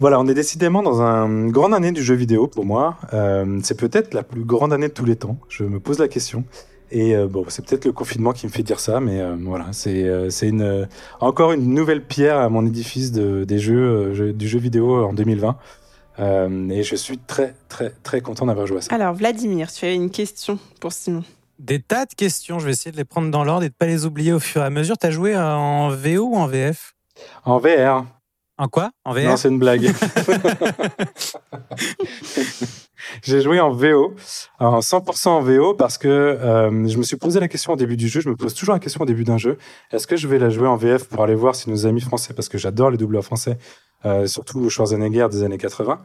Voilà, 0.00 0.18
on 0.18 0.26
est 0.26 0.34
décidément 0.34 0.82
dans 0.82 1.00
une 1.00 1.52
grande 1.52 1.72
année 1.72 1.92
du 1.92 2.02
jeu 2.02 2.14
vidéo 2.14 2.48
pour 2.48 2.64
moi. 2.64 2.96
Euh, 3.12 3.60
c'est 3.62 3.78
peut-être 3.78 4.12
la 4.12 4.24
plus 4.24 4.44
grande 4.44 4.72
année 4.72 4.88
de 4.88 4.92
tous 4.92 5.04
les 5.04 5.16
temps. 5.16 5.36
Je 5.48 5.62
me 5.64 5.78
pose 5.78 6.00
la 6.00 6.08
question. 6.08 6.44
Et 6.90 7.14
euh, 7.14 7.28
bon, 7.28 7.44
c'est 7.48 7.64
peut-être 7.64 7.84
le 7.84 7.92
confinement 7.92 8.32
qui 8.32 8.46
me 8.46 8.50
fait 8.50 8.64
dire 8.64 8.80
ça, 8.80 9.00
mais 9.00 9.20
euh, 9.20 9.36
voilà, 9.40 9.66
c'est 9.72 10.30
c'est 10.30 10.48
une 10.48 10.88
encore 11.20 11.52
une 11.52 11.72
nouvelle 11.74 12.04
pierre 12.04 12.38
à 12.38 12.48
mon 12.48 12.66
édifice 12.66 13.12
de, 13.12 13.44
des 13.44 13.58
jeux 13.58 14.32
du 14.32 14.48
jeu 14.48 14.58
vidéo 14.58 15.04
en 15.04 15.12
2020. 15.12 15.56
et 16.18 16.82
je 16.82 16.96
suis 16.96 17.18
très 17.18 17.54
très 17.68 17.90
très 18.02 18.20
content 18.20 18.46
d'avoir 18.46 18.66
joué 18.66 18.78
à 18.78 18.80
ça. 18.82 18.94
Alors 18.94 19.14
Vladimir, 19.14 19.72
tu 19.72 19.84
as 19.84 19.92
une 19.92 20.10
question 20.10 20.58
pour 20.80 20.92
Simon 20.92 21.22
des 21.60 21.80
tas 21.80 22.04
de 22.04 22.14
questions. 22.14 22.58
Je 22.58 22.66
vais 22.66 22.72
essayer 22.72 22.90
de 22.90 22.96
les 22.96 23.04
prendre 23.04 23.30
dans 23.30 23.44
l'ordre 23.44 23.62
et 23.64 23.68
de 23.68 23.74
pas 23.74 23.86
les 23.86 24.06
oublier 24.06 24.32
au 24.32 24.40
fur 24.40 24.60
et 24.60 24.64
à 24.64 24.70
mesure. 24.70 24.98
Tu 24.98 25.06
as 25.06 25.10
joué 25.10 25.36
en 25.36 25.88
VO 25.88 26.24
ou 26.24 26.34
en 26.34 26.46
VF 26.46 26.94
En 27.44 27.58
VR. 27.58 28.04
En 28.56 28.68
quoi? 28.68 28.90
En 29.04 29.12
VR 29.12 29.24
Non, 29.24 29.36
c'est 29.36 29.48
une 29.48 29.58
blague. 29.58 29.92
J'ai 33.22 33.42
joué 33.42 33.60
en 33.60 33.70
VO, 33.70 34.14
en 34.58 34.78
100% 34.78 35.28
en 35.28 35.40
VO, 35.40 35.74
parce 35.74 35.98
que 35.98 36.08
euh, 36.08 36.88
je 36.88 36.96
me 36.96 37.02
suis 37.02 37.16
posé 37.16 37.40
la 37.40 37.48
question 37.48 37.72
au 37.72 37.76
début 37.76 37.96
du 37.96 38.08
jeu. 38.08 38.20
Je 38.20 38.28
me 38.28 38.36
pose 38.36 38.54
toujours 38.54 38.74
la 38.74 38.80
question 38.80 39.02
au 39.02 39.06
début 39.06 39.24
d'un 39.24 39.38
jeu. 39.38 39.58
Est-ce 39.92 40.06
que 40.06 40.16
je 40.16 40.28
vais 40.28 40.38
la 40.38 40.50
jouer 40.50 40.68
en 40.68 40.76
VF 40.76 41.08
pour 41.08 41.22
aller 41.22 41.34
voir 41.34 41.54
si 41.54 41.68
nos 41.68 41.86
amis 41.86 42.00
français, 42.00 42.32
parce 42.32 42.48
que 42.48 42.56
j'adore 42.56 42.90
les 42.90 42.96
doubleurs 42.96 43.24
français, 43.24 43.58
euh, 44.04 44.26
surtout 44.26 44.70
Schwarzenegger 44.70 45.28
des 45.30 45.42
années 45.42 45.58
80, 45.58 46.00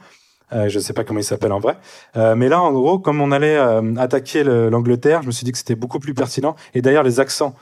euh, 0.53 0.67
je 0.67 0.79
sais 0.79 0.93
pas 0.93 1.03
comment 1.03 1.19
il 1.19 1.23
s'appelle 1.23 1.51
en 1.51 1.59
vrai. 1.59 1.77
Euh, 2.17 2.35
mais 2.35 2.49
là, 2.49 2.61
en 2.61 2.71
gros, 2.71 2.99
comme 2.99 3.21
on 3.21 3.31
allait 3.31 3.57
euh, 3.57 3.95
attaquer 3.97 4.43
l'Angleterre, 4.43 5.21
je 5.21 5.27
me 5.27 5.31
suis 5.31 5.45
dit 5.45 5.51
que 5.51 5.57
c'était 5.57 5.75
beaucoup 5.75 5.99
plus 5.99 6.13
pertinent. 6.13 6.55
Et 6.73 6.81
d'ailleurs, 6.81 7.03
les 7.03 7.19
accents 7.19 7.55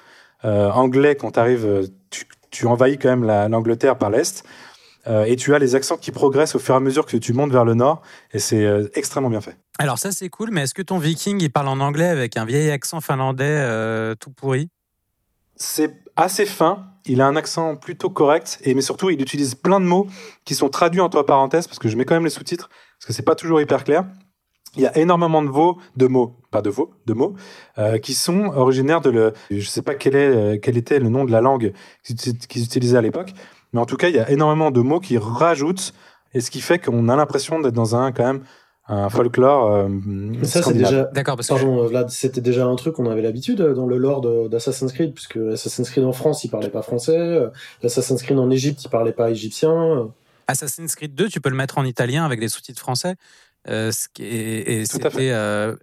anglais, 0.44 1.16
quand 1.16 1.32
tu 1.32 1.40
arrives, 1.40 1.90
tu, 2.52 2.68
envahis 2.68 2.98
quand 2.98 3.10
même 3.10 3.26
l'Angleterre 3.50 3.98
par 3.98 4.10
l'Est. 4.10 4.46
Et 5.08 5.36
tu 5.36 5.56
as 5.56 5.60
les 5.60 5.76
accents 5.76 5.98
qui 5.98 6.12
progressent 6.12 6.56
au 6.56 6.60
fur 6.60 6.74
et 6.74 6.78
à 6.78 6.80
mesure 6.80 7.06
que 7.06 7.18
tu 7.18 7.34
montes 7.34 7.52
vers 7.52 7.66
le 7.66 7.74
nord. 7.74 8.02
Et 8.34 8.40
c'est 8.40 8.66
extrêmement 8.94 9.30
bien 9.30 9.42
fait. 9.42 9.58
Alors 9.80 9.98
ça, 9.98 10.12
c'est 10.12 10.30
cool. 10.30 10.50
Mais 10.52 10.64
est-ce 10.64 10.74
que 10.74 10.82
ton 10.82 10.98
viking, 10.98 11.42
il 11.42 11.52
parle 11.52 11.70
en 11.70 11.80
anglais 11.80 12.08
avec 12.08 12.36
un 12.36 12.46
vieil 12.46 12.70
accent 12.72 13.00
finlandais 13.00 14.16
tout 14.20 14.32
pourri? 14.32 14.70
C'est 15.56 15.94
assez 16.16 16.46
fin 16.46 16.88
il 17.08 17.22
a 17.22 17.28
un 17.28 17.36
accent 17.36 17.76
plutôt 17.76 18.10
correct, 18.10 18.60
et 18.64 18.74
mais 18.74 18.82
surtout, 18.82 19.10
il 19.10 19.22
utilise 19.22 19.56
plein 19.56 19.80
de 19.80 19.86
mots 19.86 20.08
qui 20.46 20.56
sont 20.56 20.70
traduits 20.70 21.02
entre 21.02 21.24
parenthèses, 21.24 21.68
parce 21.68 21.80
que 21.80 21.88
je 21.88 21.98
mets 21.98 22.06
quand 22.06 22.16
même 22.16 22.26
les 22.26 22.30
sous-titres, 22.30 22.70
parce 22.70 23.08
que 23.08 23.14
c'est 23.14 23.24
pas 23.24 23.36
toujours 23.36 23.62
hyper 23.62 23.84
clair. 23.84 24.06
Il 24.76 24.82
y 24.82 24.88
a 24.88 24.96
énormément 24.98 25.42
de 25.42 25.48
mots, 25.48 25.80
de 25.96 26.08
mots, 26.08 26.36
pas 26.52 26.62
de 26.62 26.70
mots, 26.70 26.94
de 27.06 27.14
mots, 27.14 27.36
euh, 27.78 27.98
qui 27.98 28.14
sont 28.14 28.46
originaires 28.48 29.02
de 29.02 29.10
le, 29.10 29.34
je 29.50 29.68
sais 29.68 29.82
pas 29.82 29.96
quel 29.96 30.16
est, 30.16 30.28
euh, 30.28 30.58
quel 30.62 30.78
était 30.78 31.00
le 31.00 31.10
nom 31.10 31.26
de 31.26 31.32
la 31.32 31.42
langue 31.42 31.74
qu'ils 32.04 32.64
utilisaient 32.64 32.98
à 32.98 33.02
l'époque, 33.02 33.34
mais 33.74 33.80
en 33.80 33.86
tout 33.86 33.98
cas, 33.98 34.10
il 34.10 34.16
y 34.16 34.20
a 34.20 34.30
énormément 34.30 34.72
de 34.72 34.82
mots 34.82 35.00
qui 35.00 35.18
rajoutent, 35.18 35.94
et 36.34 36.42
ce 36.42 36.52
qui 36.52 36.62
fait 36.62 36.80
qu'on 36.80 37.10
a 37.10 37.16
l'impression 37.16 37.60
d'être 37.60 37.74
dans 37.74 37.96
un 37.96 38.12
quand 38.12 38.26
même 38.26 38.42
un 38.90 39.10
folklore. 39.10 39.72
Euh, 39.72 39.90
ça, 40.44 40.64
c'est 40.64 40.74
déjà. 40.74 41.06
D'accord, 41.14 41.36
parce 41.36 41.50
Pardon, 41.50 41.86
Vlad, 41.88 42.10
c'était 42.10 42.42
déjà 42.42 42.66
un 42.66 42.76
truc 42.76 42.96
qu'on 42.96 43.10
avait 43.10 43.22
l'habitude 43.22 43.62
dans 43.62 43.86
le 43.86 43.98
lore 43.98 44.50
d'Assassin's 44.50 44.94
Creed, 44.94 45.14
puisque 45.14 45.38
Assassin's 45.38 45.90
Creed 45.90 46.06
en 46.06 46.14
France, 46.14 46.44
il 46.44 46.50
parlait 46.50 46.70
pas 46.70 46.82
français. 46.82 47.18
Euh, 47.18 47.50
Assassin's 47.84 48.22
Creed 48.22 48.40
en 48.40 48.50
Égypte, 48.50 48.86
il 48.86 48.90
parlait 48.90 49.12
pas 49.12 49.30
égyptien. 49.30 50.10
Assassin's 50.48 50.96
Creed 50.96 51.14
2, 51.14 51.28
tu 51.28 51.42
peux 51.42 51.50
le 51.50 51.56
mettre 51.56 51.78
en 51.78 51.84
italien 51.84 52.24
avec 52.24 52.40
des 52.40 52.48
sous-titres 52.48 52.80
français. 52.80 53.16
Euh, 53.70 53.92
et, 54.20 54.86
c'était, 54.86 55.32
euh, 55.32 55.76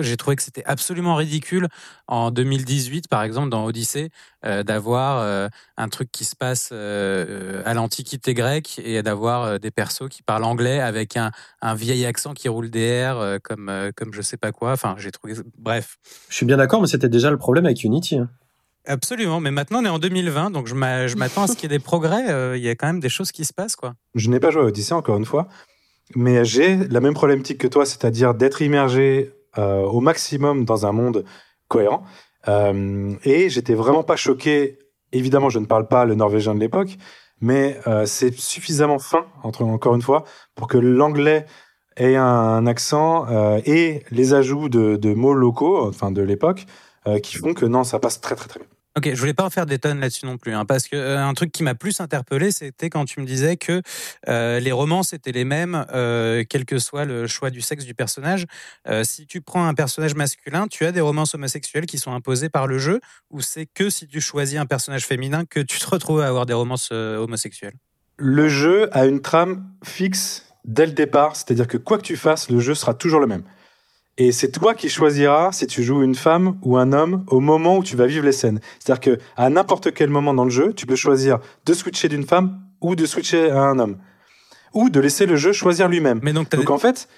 j'ai 0.00 0.16
trouvé 0.16 0.36
que 0.36 0.42
c'était 0.42 0.64
absolument 0.64 1.16
ridicule 1.16 1.68
en 2.06 2.30
2018, 2.30 3.08
par 3.08 3.22
exemple, 3.22 3.48
dans 3.48 3.64
Odyssée, 3.64 4.10
euh, 4.44 4.62
d'avoir 4.62 5.48
un 5.76 5.88
truc 5.88 6.10
qui 6.12 6.24
se 6.24 6.36
passe 6.36 6.72
à 6.72 7.74
l'Antiquité 7.74 8.34
grecque 8.34 8.80
et 8.84 9.02
d'avoir 9.02 9.58
des 9.58 9.70
persos 9.70 10.08
qui 10.08 10.22
parlent 10.22 10.44
anglais 10.44 10.80
avec 10.80 11.16
un, 11.16 11.30
un 11.60 11.74
vieil 11.74 12.04
accent 12.06 12.34
qui 12.34 12.48
roule 12.48 12.70
des 12.70 12.80
airs 12.80 13.38
comme, 13.42 13.70
comme 13.96 14.12
je 14.12 14.22
sais 14.22 14.36
pas 14.36 14.52
quoi. 14.52 14.72
Enfin, 14.72 14.94
j'ai 14.98 15.10
trouvé. 15.10 15.34
Bref. 15.58 15.98
Je 16.28 16.36
suis 16.36 16.46
bien 16.46 16.56
d'accord, 16.56 16.80
mais 16.80 16.88
c'était 16.88 17.08
déjà 17.08 17.30
le 17.30 17.38
problème 17.38 17.66
avec 17.66 17.82
Unity. 17.84 18.18
Hein. 18.18 18.28
Absolument, 18.84 19.38
mais 19.38 19.52
maintenant 19.52 19.80
on 19.80 19.84
est 19.84 19.88
en 19.88 20.00
2020, 20.00 20.50
donc 20.50 20.66
je 20.66 20.74
m'attends 20.74 21.44
à 21.44 21.46
ce 21.46 21.52
qu'il 21.52 21.70
y 21.70 21.74
ait 21.74 21.78
des 21.78 21.82
progrès. 21.82 22.56
Il 22.56 22.62
y 22.62 22.68
a 22.68 22.74
quand 22.74 22.88
même 22.88 23.00
des 23.00 23.08
choses 23.08 23.30
qui 23.30 23.44
se 23.44 23.52
passent, 23.52 23.76
quoi. 23.76 23.94
Je 24.14 24.28
n'ai 24.28 24.40
pas 24.40 24.50
joué 24.50 24.62
à 24.62 24.64
Odyssée 24.64 24.94
encore 24.94 25.16
une 25.16 25.24
fois, 25.24 25.48
mais 26.14 26.44
j'ai 26.44 26.76
la 26.76 27.00
même 27.00 27.14
problématique 27.14 27.58
que 27.58 27.68
toi, 27.68 27.86
c'est-à-dire 27.86 28.34
d'être 28.34 28.62
immergé 28.62 29.32
euh, 29.58 29.82
au 29.82 30.00
maximum 30.00 30.64
dans 30.64 30.86
un 30.86 30.92
monde 30.92 31.24
cohérent. 31.68 32.04
Euh, 32.48 33.14
et 33.24 33.50
j'étais 33.50 33.74
vraiment 33.74 34.02
pas 34.02 34.16
choqué. 34.16 34.78
Évidemment, 35.12 35.50
je 35.50 35.58
ne 35.58 35.66
parle 35.66 35.88
pas 35.88 36.04
le 36.04 36.14
norvégien 36.14 36.54
de 36.54 36.60
l'époque, 36.60 36.96
mais 37.40 37.78
euh, 37.86 38.06
c'est 38.06 38.34
suffisamment 38.34 38.98
fin, 38.98 39.26
entre, 39.42 39.62
encore 39.62 39.94
une 39.94 40.02
fois, 40.02 40.24
pour 40.54 40.68
que 40.68 40.78
l'anglais 40.78 41.46
ait 41.96 42.16
un 42.16 42.66
accent 42.66 43.26
et 43.66 44.02
les 44.10 44.32
ajouts 44.32 44.70
de, 44.70 44.96
de, 44.96 45.12
mots 45.12 45.34
locaux, 45.34 45.86
enfin 45.86 46.10
de 46.10 46.22
l'époque, 46.22 46.64
qui 47.22 47.36
font 47.36 47.52
que 47.52 47.66
non, 47.66 47.84
ça 47.84 47.98
passe 47.98 48.18
très 48.22 48.34
très 48.34 48.48
très 48.48 48.60
bien. 48.60 48.68
Ok, 48.94 49.08
je 49.14 49.18
voulais 49.18 49.32
pas 49.32 49.44
en 49.44 49.50
faire 49.50 49.64
des 49.64 49.78
tonnes 49.78 50.00
là-dessus 50.00 50.26
non 50.26 50.36
plus, 50.36 50.52
hein, 50.52 50.66
parce 50.66 50.86
que 50.86 50.96
euh, 50.96 51.18
un 51.18 51.32
truc 51.32 51.50
qui 51.50 51.62
m'a 51.62 51.74
plus 51.74 52.00
interpellé, 52.00 52.50
c'était 52.50 52.90
quand 52.90 53.06
tu 53.06 53.20
me 53.20 53.24
disais 53.24 53.56
que 53.56 53.80
euh, 54.28 54.60
les 54.60 54.72
romances 54.72 55.14
étaient 55.14 55.32
les 55.32 55.46
mêmes, 55.46 55.86
euh, 55.94 56.44
quel 56.46 56.66
que 56.66 56.78
soit 56.78 57.06
le 57.06 57.26
choix 57.26 57.48
du 57.48 57.62
sexe 57.62 57.86
du 57.86 57.94
personnage. 57.94 58.46
si 59.04 59.26
tu 59.26 59.40
prends 59.40 59.66
un 59.66 59.72
personnage 59.72 60.14
masculin, 60.14 60.66
tu 60.68 60.84
as 60.84 60.92
des 60.92 61.00
romances 61.00 61.34
homosexuelles 61.34 61.86
qui 61.86 61.96
sont 61.96 62.12
imposées 62.12 62.50
par 62.50 62.66
le 62.66 62.76
jeu, 62.76 63.00
ou 63.30 63.40
c'est 63.40 63.64
que 63.64 63.88
si 63.88 64.06
tu 64.06 64.20
choisis 64.20 64.58
un 64.58 64.66
personnage 64.66 65.06
féminin 65.06 65.44
que 65.46 65.60
tu 65.60 65.78
te 65.78 65.88
retrouves 65.88 66.20
à 66.20 66.26
avoir 66.26 66.44
des 66.44 66.52
romances 66.52 66.92
homosexuelles? 66.92 67.74
Le 68.18 68.48
jeu 68.48 68.94
a 68.94 69.06
une 69.06 69.22
trame 69.22 69.70
fixe 69.82 70.46
dès 70.64 70.84
le 70.84 70.92
départ, 70.92 71.34
c'est-à-dire 71.34 71.66
que 71.66 71.78
quoi 71.78 71.96
que 71.96 72.04
tu 72.04 72.16
fasses, 72.16 72.50
le 72.50 72.60
jeu 72.60 72.74
sera 72.74 72.92
toujours 72.92 73.20
le 73.20 73.26
même. 73.26 73.44
Et 74.18 74.30
c'est 74.30 74.50
toi 74.50 74.74
qui 74.74 74.90
choisiras 74.90 75.52
si 75.52 75.66
tu 75.66 75.82
joues 75.82 76.02
une 76.02 76.14
femme 76.14 76.58
ou 76.62 76.76
un 76.76 76.92
homme 76.92 77.24
au 77.28 77.40
moment 77.40 77.78
où 77.78 77.82
tu 77.82 77.96
vas 77.96 78.06
vivre 78.06 78.26
les 78.26 78.32
scènes. 78.32 78.60
C'est-à-dire 78.78 79.00
que 79.00 79.22
à 79.36 79.48
n'importe 79.48 79.94
quel 79.94 80.10
moment 80.10 80.34
dans 80.34 80.44
le 80.44 80.50
jeu, 80.50 80.74
tu 80.74 80.84
peux 80.84 80.96
choisir 80.96 81.38
de 81.64 81.72
switcher 81.72 82.08
d'une 82.08 82.26
femme 82.26 82.60
ou 82.82 82.94
de 82.94 83.06
switcher 83.06 83.50
à 83.50 83.60
un 83.60 83.78
homme, 83.78 83.98
ou 84.74 84.90
de 84.90 85.00
laisser 85.00 85.24
le 85.24 85.36
jeu 85.36 85.52
choisir 85.52 85.88
lui-même. 85.88 86.20
Mais 86.22 86.32
donc, 86.32 86.50
donc 86.50 86.68
en 86.68 86.78
fait, 86.78 87.08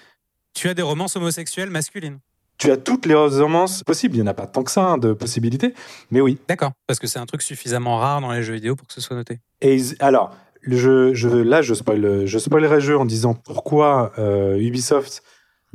tu 0.53 0.69
as 0.69 0.73
des 0.73 0.83
romances 0.83 1.17
homosexuelles 1.17 1.69
masculines. 1.69 2.19
Tu 2.57 2.71
as 2.71 2.77
toutes 2.77 3.05
les 3.05 3.15
romances 3.15 3.83
possibles. 3.83 4.15
Il 4.15 4.21
n'y 4.21 4.27
en 4.27 4.31
a 4.31 4.33
pas 4.33 4.47
tant 4.47 4.63
que 4.63 4.71
ça 4.71 4.85
hein, 4.85 4.97
de 4.97 5.11
possibilités, 5.11 5.73
mais 6.11 6.21
oui. 6.21 6.37
D'accord, 6.47 6.71
parce 6.87 6.99
que 6.99 7.07
c'est 7.07 7.19
un 7.19 7.25
truc 7.25 7.41
suffisamment 7.41 7.97
rare 7.97 8.21
dans 8.21 8.31
les 8.31 8.43
jeux 8.43 8.53
vidéo 8.53 8.77
pour 8.77 8.87
que 8.87 8.93
ce 8.93 9.01
soit 9.01 9.17
noté. 9.17 9.39
Et 9.61 9.81
alors, 9.99 10.33
le 10.61 10.77
jeu, 10.77 11.13
je, 11.13 11.27
là, 11.27 11.61
je, 11.61 11.73
spoil, 11.73 12.25
je 12.25 12.39
spoilerai 12.39 12.75
le 12.75 12.79
jeu 12.79 12.97
en 12.97 13.05
disant 13.05 13.33
pourquoi 13.33 14.13
euh, 14.17 14.57
Ubisoft 14.57 15.21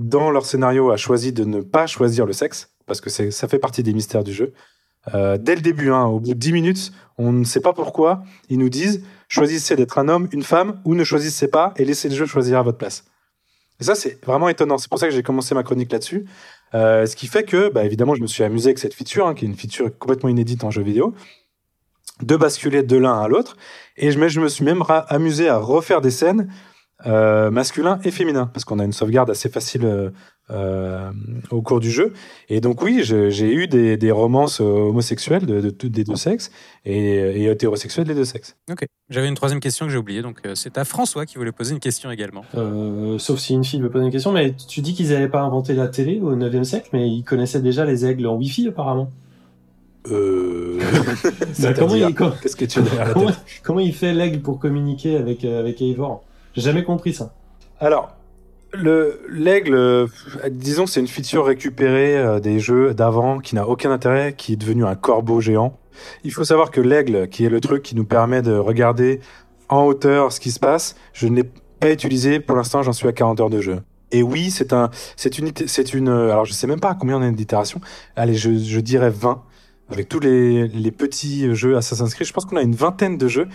dans 0.01 0.31
leur 0.31 0.47
scénario, 0.47 0.91
a 0.91 0.97
choisi 0.97 1.31
de 1.31 1.45
ne 1.45 1.61
pas 1.61 1.87
choisir 1.87 2.25
le 2.25 2.33
sexe, 2.33 2.73
parce 2.87 3.03
que 3.03 3.11
ça 3.11 3.49
fait 3.49 3.59
partie 3.59 3.83
des 3.83 3.93
mystères 3.93 4.25
du 4.25 4.33
jeu. 4.33 4.55
Euh, 5.15 5.37
dès 5.37 5.55
le 5.55 5.61
début, 5.61 5.91
hein, 5.91 6.05
au 6.05 6.21
bout 6.21 6.31
de 6.31 6.39
10 6.39 6.53
minutes, 6.53 6.93
on 7.19 7.33
ne 7.33 7.45
sait 7.45 7.61
pas 7.61 7.75
pourquoi, 7.75 8.23
ils 8.49 8.59
nous 8.59 8.71
disent 8.71 9.03
choisissez 9.29 9.77
d'être 9.77 9.99
un 9.99 10.09
homme, 10.09 10.27
une 10.33 10.43
femme, 10.43 10.81
ou 10.87 10.95
ne 10.95 11.05
choisissez 11.05 11.49
pas 11.49 11.75
et 11.77 11.85
laissez 11.85 12.09
le 12.09 12.15
jeu 12.15 12.25
choisir 12.25 12.59
à 12.59 12.63
votre 12.63 12.79
place. 12.79 13.05
Et 13.79 13.85
ça, 13.85 13.95
c'est 13.95 14.25
vraiment 14.25 14.49
étonnant. 14.49 14.79
C'est 14.79 14.89
pour 14.89 14.99
ça 14.99 15.07
que 15.07 15.15
j'ai 15.15 15.23
commencé 15.23 15.55
ma 15.55 15.63
chronique 15.63 15.93
là-dessus. 15.93 16.27
Euh, 16.75 17.05
ce 17.05 17.15
qui 17.15 17.27
fait 17.27 17.45
que, 17.45 17.69
bah, 17.69 17.85
évidemment, 17.85 18.15
je 18.15 18.23
me 18.23 18.27
suis 18.27 18.43
amusé 18.43 18.69
avec 18.69 18.79
cette 18.79 18.95
feature, 18.95 19.27
hein, 19.27 19.35
qui 19.35 19.45
est 19.45 19.49
une 19.49 19.57
feature 19.57 19.91
complètement 19.99 20.31
inédite 20.31 20.65
en 20.65 20.71
jeu 20.71 20.83
vidéo, 20.83 21.15
de 22.23 22.37
basculer 22.37 22.83
de 22.83 22.97
l'un 22.97 23.21
à 23.21 23.29
l'autre. 23.29 23.59
Et 23.99 24.11
je, 24.13 24.29
je 24.29 24.41
me 24.41 24.49
suis 24.49 24.65
même 24.65 24.83
amusé 25.09 25.49
à 25.49 25.59
refaire 25.59 26.01
des 26.01 26.11
scènes 26.11 26.49
euh, 27.07 27.51
masculins 27.51 27.99
et 28.05 28.11
féminins, 28.11 28.51
parce 28.53 28.65
qu'on 28.65 28.79
a 28.79 28.85
une 28.85 28.93
sauvegarde 28.93 29.31
assez 29.31 29.49
facile 29.49 29.85
euh, 29.85 30.11
euh, 30.51 31.11
au 31.51 31.63
cours 31.63 31.81
du 31.81 31.91
jeu. 31.91 32.13
Et 32.49 32.61
donc 32.61 32.83
oui, 32.83 33.03
j'ai 33.03 33.55
eu 33.55 33.69
des, 33.69 33.97
des, 33.97 34.11
romances 34.11 34.61
homosexuelles 34.61 35.47
de, 35.47 35.61
de, 35.61 35.89
des 35.89 36.05
deux 36.05 36.17
sexes 36.17 36.51
et, 36.85 36.99
et, 36.99 37.45
hétérosexuelles 37.47 38.07
des 38.07 38.15
deux 38.15 38.25
sexes. 38.25 38.57
Ok. 38.71 38.85
J'avais 39.09 39.29
une 39.29 39.35
troisième 39.35 39.61
question 39.61 39.87
que 39.87 39.93
j'ai 39.93 39.99
oubliée, 39.99 40.23
donc 40.23 40.41
c'est 40.55 40.77
à 40.77 40.85
François 40.85 41.25
qui 41.25 41.39
voulait 41.39 41.53
poser 41.53 41.73
une 41.73 41.81
question 41.81 42.11
également. 42.11 42.45
sauf 43.19 43.39
si 43.39 43.55
une 43.55 43.65
fille 43.65 43.81
veut 43.81 43.91
poser 43.91 44.05
une 44.05 44.13
question, 44.13 44.33
mais 44.33 44.55
tu 44.69 44.83
dis 44.83 44.95
qu'ils 44.95 45.11
n'avaient 45.11 45.29
pas 45.29 45.41
inventé 45.41 45.75
la 45.75 45.89
télé 45.89 46.21
au 46.21 46.37
9e 46.37 46.65
siècle, 46.65 46.91
mais 46.93 47.09
ils 47.09 47.23
connaissaient 47.23 47.63
déjà 47.63 47.85
les 47.85 48.05
aigles 48.05 48.27
en 48.27 48.37
Wi-Fi 48.37 48.69
apparemment. 48.69 49.11
Euh... 50.11 50.81
comment 51.79 51.95
il, 51.95 52.15
Qu'est-ce 52.15 52.57
que 52.57 52.65
tu 52.65 52.79
as 52.79 52.83
derrière 52.83 53.13
comment, 53.13 53.31
comment 53.63 53.81
il 53.81 53.95
fait 53.95 54.15
l'aigle 54.15 54.41
pour 54.41 54.59
communiquer 54.59 55.17
avec, 55.17 55.45
avec 55.45 55.83
Eivor? 55.83 56.25
J'ai 56.55 56.63
jamais 56.63 56.85
compris 56.85 57.15
ça. 57.15 57.35
Alors, 57.79 58.17
le 58.73 59.21
l'aigle, 59.29 59.75
euh, 59.75 60.07
disons 60.51 60.87
c'est 60.87 61.01
une 61.01 61.09
feature 61.09 61.45
récupérée 61.45 62.17
euh, 62.17 62.41
des 62.41 62.61
jeux 62.61 62.95
d'avant 62.95 63.39
qui 63.39 63.55
n'a 63.55 63.67
aucun 63.67 63.91
intérêt, 63.91 64.35
qui 64.37 64.55
est 64.55 64.57
devenu 64.57 64.85
un 64.85 64.95
corbeau 64.95 65.41
géant. 65.41 65.79
Il 66.25 66.33
faut 66.33 66.45
savoir 66.45 66.71
que 66.71 66.81
l'aigle, 66.81 67.29
qui 67.29 67.45
est 67.45 67.49
le 67.49 67.61
truc 67.61 67.83
qui 67.83 67.97
nous 67.97 68.05
permet 68.05 68.43
de 68.43 68.55
regarder 68.55 69.21
en 69.69 69.85
hauteur 69.85 70.33
ce 70.33 70.41
qui 70.41 70.51
se 70.51 70.61
passe, 70.61 70.97
je 71.13 71.27
ne 71.27 71.37
l'ai 71.37 71.51
pas 71.81 71.91
utilisé 71.91 72.41
pour 72.41 72.57
l'instant. 72.57 72.83
J'en 72.83 72.93
suis 72.93 73.09
à 73.09 73.13
40 73.13 73.41
heures 73.41 73.51
de 73.51 73.61
jeu. 73.61 73.81
Et 74.13 74.23
oui, 74.23 74.51
c'est 74.51 74.73
un, 74.73 74.91
c'est 75.17 75.39
une, 75.39 75.53
c'est 75.67 75.95
une. 75.95 76.09
Alors 76.09 76.45
je 76.45 76.53
sais 76.53 76.67
même 76.67 76.81
pas 76.81 76.95
combien 76.95 77.19
on 77.19 77.23
a 77.23 77.31
d'itérations. 77.31 77.81
Allez, 78.17 78.35
je, 78.35 78.57
je 78.57 78.81
dirais 78.81 79.11
20 79.11 79.43
avec 79.91 80.09
tous 80.09 80.21
les, 80.21 80.69
les 80.69 80.91
petits 80.93 81.55
jeux 81.55 81.77
Assassin's 81.77 82.15
Creed. 82.15 82.27
Je 82.27 82.33
pense 82.33 82.45
qu'on 82.45 82.57
a 82.57 82.63
une 82.63 82.75
vingtaine 82.75 83.19
de 83.19 83.29
jeux 83.29 83.49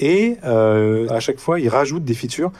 et 0.00 0.36
euh, 0.44 1.08
à 1.08 1.20
chaque 1.20 1.38
fois 1.38 1.60
ils 1.60 1.68
rajoutent 1.68 2.04
des 2.04 2.14
features 2.14 2.52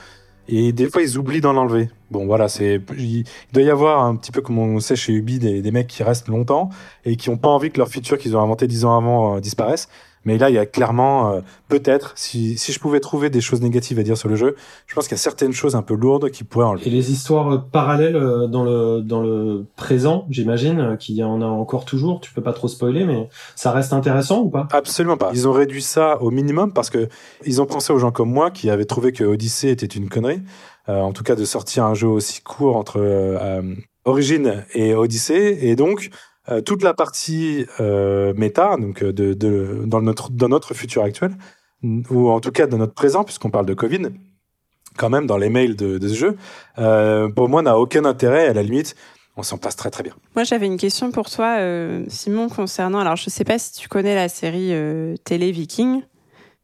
et 0.49 0.73
des 0.73 0.89
fois, 0.89 1.03
ils 1.03 1.19
oublient 1.19 1.43
d'en 1.43 1.57
enlever. 1.57 1.91
Bon, 2.11 2.25
voilà, 2.27 2.49
c'est, 2.49 2.81
il 2.97 3.25
doit 3.53 3.63
y 3.63 3.71
avoir 3.71 4.03
un 4.03 4.17
petit 4.17 4.33
peu 4.33 4.41
comme 4.41 4.59
on 4.59 4.81
sait 4.81 4.97
chez 4.97 5.13
Ubi 5.13 5.39
des, 5.39 5.71
mecs 5.71 5.89
qui 5.89 6.03
restent 6.03 6.29
longtemps 6.29 6.71
et 7.05 7.17
qui 7.17 7.29
ont 7.29 7.37
pas 7.37 7.51
envie 7.51 7.71
que 7.71 7.77
leurs 7.77 7.89
features 7.89 8.17
qu'ils 8.17 8.35
ont 8.35 8.41
inventées 8.41 8.67
dix 8.67 8.87
ans 8.87 8.97
avant 8.97 9.37
euh, 9.37 9.41
disparaissent. 9.41 9.89
Mais 10.25 10.39
là, 10.39 10.51
il 10.51 10.55
y 10.55 10.59
a 10.59 10.67
clairement, 10.67 11.33
euh, 11.33 11.41
peut-être, 11.69 12.13
si, 12.17 12.59
si 12.59 12.73
je 12.73 12.81
pouvais 12.81 13.01
trouver 13.01 13.31
des 13.31 13.41
choses 13.41 13.61
négatives 13.61 13.99
à 13.99 14.03
dire 14.03 14.17
sur 14.17 14.29
le 14.29 14.37
jeu, 14.37 14.57
je 14.87 14.95
pense 14.95 15.07
qu'il 15.07 15.17
y 15.17 15.21
a 15.21 15.23
certaines 15.23 15.53
choses 15.53 15.75
un 15.75 15.83
peu 15.83 15.95
lourdes 15.95 16.31
qui 16.31 16.45
pourraient 16.45 16.67
enlever. 16.67 16.87
Et 16.87 16.91
les 16.91 17.11
histoires 17.11 17.53
euh, 17.53 17.59
parallèles 17.59 18.17
euh, 18.17 18.47
dans 18.47 18.65
le 18.65 19.01
dans 19.01 19.23
le 19.23 19.65
présent, 19.77 20.27
j'imagine, 20.31 20.97
qu'il 20.99 21.17
y 21.17 21.25
en 21.25 21.41
a 21.41 21.47
encore 21.47 21.85
toujours. 21.85 22.21
Tu 22.21 22.33
peux 22.33 22.43
pas 22.43 22.53
trop 22.53 22.69
spoiler, 22.69 23.05
mais 23.05 23.29
ça 23.57 23.73
reste 23.73 23.93
intéressant 23.93 24.41
ou 24.41 24.51
pas? 24.51 24.69
Absolument 24.73 25.17
pas. 25.17 25.31
Ils 25.33 25.47
ont 25.49 25.53
réduit 25.53 25.83
ça 25.83 26.21
au 26.21 26.31
minimum 26.31 26.73
parce 26.73 26.91
que 26.91 27.09
ils 27.45 27.63
ont 27.63 27.67
pensé 27.67 27.93
aux 27.93 27.99
gens 27.99 28.11
comme 28.11 28.31
moi 28.31 28.51
qui 28.51 28.71
avaient 28.71 28.85
trouvé 28.85 29.13
que 29.13 29.25
Odyssey 29.25 29.71
était 29.71 29.87
une 29.87 30.09
connerie. 30.09 30.43
en 30.87 31.13
tout 31.13 31.23
cas, 31.23 31.37
de 31.37 31.45
sortir 31.45 31.85
un 31.85 31.95
jeu 31.95 32.09
aussi 32.09 32.41
court 32.43 32.77
entre 32.77 32.99
Origin 34.05 34.65
et 34.73 34.95
Odyssey, 34.95 35.59
et 35.61 35.77
donc 35.77 36.11
euh, 36.51 36.61
toute 36.61 36.83
la 36.83 36.95
partie 36.95 37.67
euh, 37.81 38.33
méta, 38.35 38.77
donc 38.77 39.03
euh, 39.03 39.13
de, 39.13 39.35
de, 39.35 39.83
dans, 39.87 40.03
notre, 40.03 40.31
dans 40.31 40.49
notre 40.49 40.75
futur 40.75 41.03
actuel, 41.03 41.33
ou 41.83 42.31
en 42.31 42.41
tout 42.41 42.51
cas 42.51 42.67
dans 42.67 42.79
notre 42.79 42.95
présent, 42.95 43.25
puisqu'on 43.25 43.51
parle 43.51 43.67
de 43.67 43.75
Covid, 43.75 44.09
quand 44.97 45.11
même 45.11 45.27
dans 45.27 45.37
les 45.37 45.49
mails 45.49 45.77
de, 45.77 45.99
de 45.99 46.09
ce 46.09 46.15
jeu, 46.15 46.37
euh, 46.79 47.29
pour 47.29 47.49
moi 47.49 47.63
n'a 47.63 47.79
aucun 47.79 48.05
intérêt. 48.05 48.49
À 48.49 48.53
la 48.53 48.63
limite, 48.63 48.97
on 49.37 49.43
s'en 49.43 49.59
passe 49.59 49.77
très 49.77 49.91
très 49.91 50.03
bien. 50.03 50.15
Moi, 50.35 50.45
j'avais 50.45 50.67
une 50.67 50.79
question 50.79 51.13
pour 51.13 51.31
toi, 51.31 51.59
Simon, 52.09 52.49
concernant. 52.49 52.99
Alors, 52.99 53.15
je 53.15 53.31
sais 53.31 53.45
pas 53.45 53.59
si 53.59 53.73
tu 53.73 53.89
connais 53.89 54.17
la 54.17 54.29
série 54.29 54.75
télé 55.25 55.53
Viking. 55.53 56.03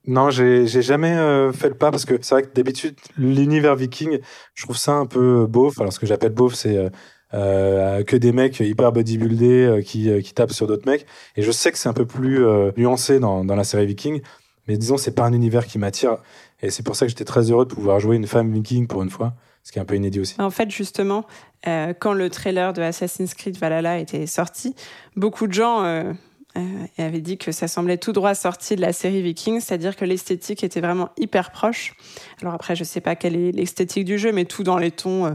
Non, 0.06 0.28
j'ai 0.28 0.66
jamais 0.66 1.14
fait 1.52 1.70
le 1.70 1.76
pas 1.76 1.90
parce 1.90 2.04
que 2.04 2.18
c'est 2.20 2.34
vrai 2.34 2.42
que 2.42 2.52
d'habitude 2.52 2.94
l'univers 3.16 3.74
viking, 3.74 4.18
je 4.54 4.64
trouve 4.64 4.76
ça 4.76 4.92
un 4.92 5.06
peu 5.06 5.46
beauf. 5.46 5.80
Alors 5.80 5.94
ce 5.94 5.98
que 5.98 6.04
j'appelle 6.04 6.32
beauf, 6.32 6.54
c'est 6.54 6.76
euh, 6.76 6.90
que 7.34 8.16
des 8.16 8.32
mecs 8.32 8.60
hyper 8.60 8.92
bodybuildés 8.92 9.64
euh, 9.64 9.82
qui, 9.82 10.10
euh, 10.10 10.20
qui 10.20 10.32
tapent 10.34 10.52
sur 10.52 10.66
d'autres 10.66 10.88
mecs. 10.88 11.06
Et 11.36 11.42
je 11.42 11.50
sais 11.50 11.72
que 11.72 11.78
c'est 11.78 11.88
un 11.88 11.94
peu 11.94 12.06
plus 12.06 12.44
nuancé 12.76 13.18
dans, 13.18 13.44
dans 13.44 13.56
la 13.56 13.64
série 13.64 13.86
Viking, 13.86 14.20
mais 14.68 14.76
disons 14.76 14.96
c'est 14.96 15.14
pas 15.14 15.24
un 15.24 15.32
univers 15.32 15.66
qui 15.66 15.78
m'attire. 15.78 16.18
Et 16.62 16.70
c'est 16.70 16.82
pour 16.82 16.96
ça 16.96 17.06
que 17.06 17.10
j'étais 17.10 17.24
très 17.24 17.50
heureux 17.50 17.66
de 17.66 17.74
pouvoir 17.74 18.00
jouer 18.00 18.16
une 18.16 18.26
femme 18.26 18.52
Viking 18.52 18.86
pour 18.86 19.02
une 19.02 19.10
fois, 19.10 19.34
ce 19.62 19.72
qui 19.72 19.78
est 19.78 19.82
un 19.82 19.84
peu 19.84 19.96
inédit 19.96 20.20
aussi. 20.20 20.34
En 20.38 20.50
fait, 20.50 20.70
justement, 20.70 21.26
quand 21.64 22.12
le 22.12 22.30
trailer 22.30 22.72
de 22.72 22.82
Assassin's 22.82 23.34
Creed 23.34 23.56
Valhalla 23.56 23.98
était 23.98 24.26
sorti, 24.26 24.74
beaucoup 25.16 25.46
de 25.46 25.52
gens 25.52 25.84
euh, 25.84 26.12
et 26.56 27.02
avait 27.02 27.20
dit 27.20 27.36
que 27.36 27.50
ça 27.50 27.66
semblait 27.66 27.98
tout 27.98 28.12
droit 28.12 28.34
sorti 28.34 28.76
de 28.76 28.80
la 28.80 28.92
série 28.92 29.22
Viking, 29.22 29.60
c'est-à-dire 29.60 29.96
que 29.96 30.04
l'esthétique 30.04 30.62
était 30.62 30.80
vraiment 30.80 31.10
hyper 31.16 31.50
proche. 31.50 31.94
Alors 32.40 32.54
après, 32.54 32.76
je 32.76 32.84
sais 32.84 33.00
pas 33.00 33.16
quelle 33.16 33.34
est 33.36 33.50
l'esthétique 33.50 34.04
du 34.04 34.18
jeu, 34.18 34.30
mais 34.30 34.44
tout 34.44 34.62
dans 34.62 34.78
les 34.78 34.92
tons 34.92 35.26
euh, 35.26 35.30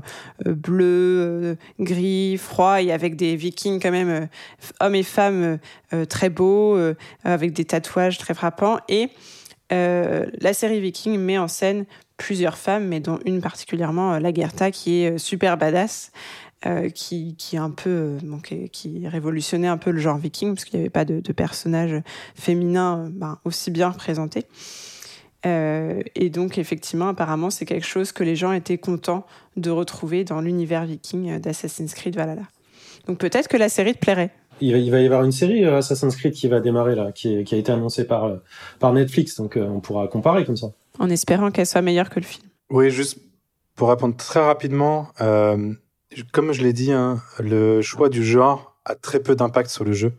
euh 0.47 0.53
bleu, 0.53 0.85
euh, 0.85 1.55
gris, 1.79 2.37
froid, 2.37 2.81
et 2.81 2.91
avec 2.91 3.17
des 3.17 3.35
Vikings 3.35 3.81
quand 3.81 3.91
même, 3.91 4.29
hommes 4.79 4.95
et 4.95 5.03
femmes 5.03 5.59
très 6.07 6.29
beaux, 6.29 6.77
avec 7.23 7.53
des 7.53 7.65
tatouages 7.65 8.17
très 8.17 8.33
frappants. 8.33 8.79
Et 8.87 9.09
la 9.71 10.53
série 10.53 10.79
Viking 10.79 11.17
met 11.17 11.37
en 11.37 11.47
scène 11.47 11.85
plusieurs 12.17 12.57
femmes, 12.57 12.87
mais 12.87 12.99
dont 12.99 13.19
une 13.25 13.41
particulièrement, 13.41 14.19
Lagertha, 14.19 14.71
qui 14.71 15.03
est 15.03 15.17
super 15.17 15.57
badass. 15.57 16.11
Euh, 16.65 16.89
qui, 16.89 17.35
qui 17.37 17.55
un 17.55 17.69
peu 17.69 18.17
donc, 18.21 18.51
euh, 18.51 18.67
qui 18.67 19.07
révolutionnait 19.07 19.69
un 19.69 19.77
peu 19.77 19.91
le 19.91 19.99
genre 19.99 20.17
viking 20.17 20.55
parce 20.55 20.65
qu'il 20.65 20.77
n'y 20.77 20.83
avait 20.83 20.89
pas 20.89 21.05
de, 21.05 21.21
de 21.21 21.31
personnages 21.31 22.03
féminins 22.35 23.05
euh, 23.05 23.09
ben, 23.09 23.39
aussi 23.45 23.71
bien 23.71 23.87
représentés. 23.87 24.43
Euh, 25.45 26.01
et 26.15 26.29
donc 26.29 26.57
effectivement, 26.57 27.07
apparemment, 27.07 27.49
c'est 27.49 27.63
quelque 27.63 27.85
chose 27.85 28.11
que 28.11 28.25
les 28.25 28.35
gens 28.35 28.51
étaient 28.51 28.77
contents 28.77 29.25
de 29.55 29.69
retrouver 29.69 30.25
dans 30.25 30.41
l'univers 30.41 30.85
viking 30.85 31.39
d'Assassin's 31.39 31.93
Creed 31.93 32.17
Valhalla. 32.17 32.49
Donc 33.07 33.19
peut-être 33.19 33.47
que 33.47 33.55
la 33.55 33.69
série 33.69 33.93
te 33.93 33.99
plairait. 33.99 34.31
Il 34.59 34.73
va, 34.73 34.79
il 34.79 34.91
va 34.91 34.99
y 34.99 35.05
avoir 35.05 35.23
une 35.23 35.31
série 35.31 35.63
Assassin's 35.63 36.17
Creed 36.17 36.33
qui 36.33 36.49
va 36.49 36.59
démarrer 36.59 36.93
là, 36.93 37.13
qui, 37.13 37.45
qui 37.45 37.55
a 37.55 37.57
été 37.57 37.71
annoncée 37.71 38.03
par 38.03 38.37
par 38.79 38.91
Netflix, 38.91 39.37
donc 39.37 39.55
on 39.57 39.79
pourra 39.79 40.09
comparer 40.09 40.43
comme 40.43 40.57
ça. 40.57 40.67
En 40.99 41.09
espérant 41.09 41.51
qu'elle 41.51 41.67
soit 41.67 41.81
meilleure 41.81 42.09
que 42.09 42.19
le 42.19 42.25
film. 42.25 42.45
Oui, 42.69 42.89
juste 42.89 43.17
pour 43.75 43.89
répondre 43.89 44.17
très 44.17 44.45
rapidement, 44.45 45.07
euh, 45.21 45.73
comme 46.31 46.51
je 46.53 46.61
l'ai 46.61 46.73
dit, 46.73 46.91
hein, 46.91 47.21
le 47.39 47.81
choix 47.81 48.09
du 48.09 48.23
genre 48.23 48.77
a 48.85 48.95
très 48.95 49.19
peu 49.19 49.35
d'impact 49.35 49.69
sur 49.69 49.83
le 49.83 49.93
jeu. 49.93 50.13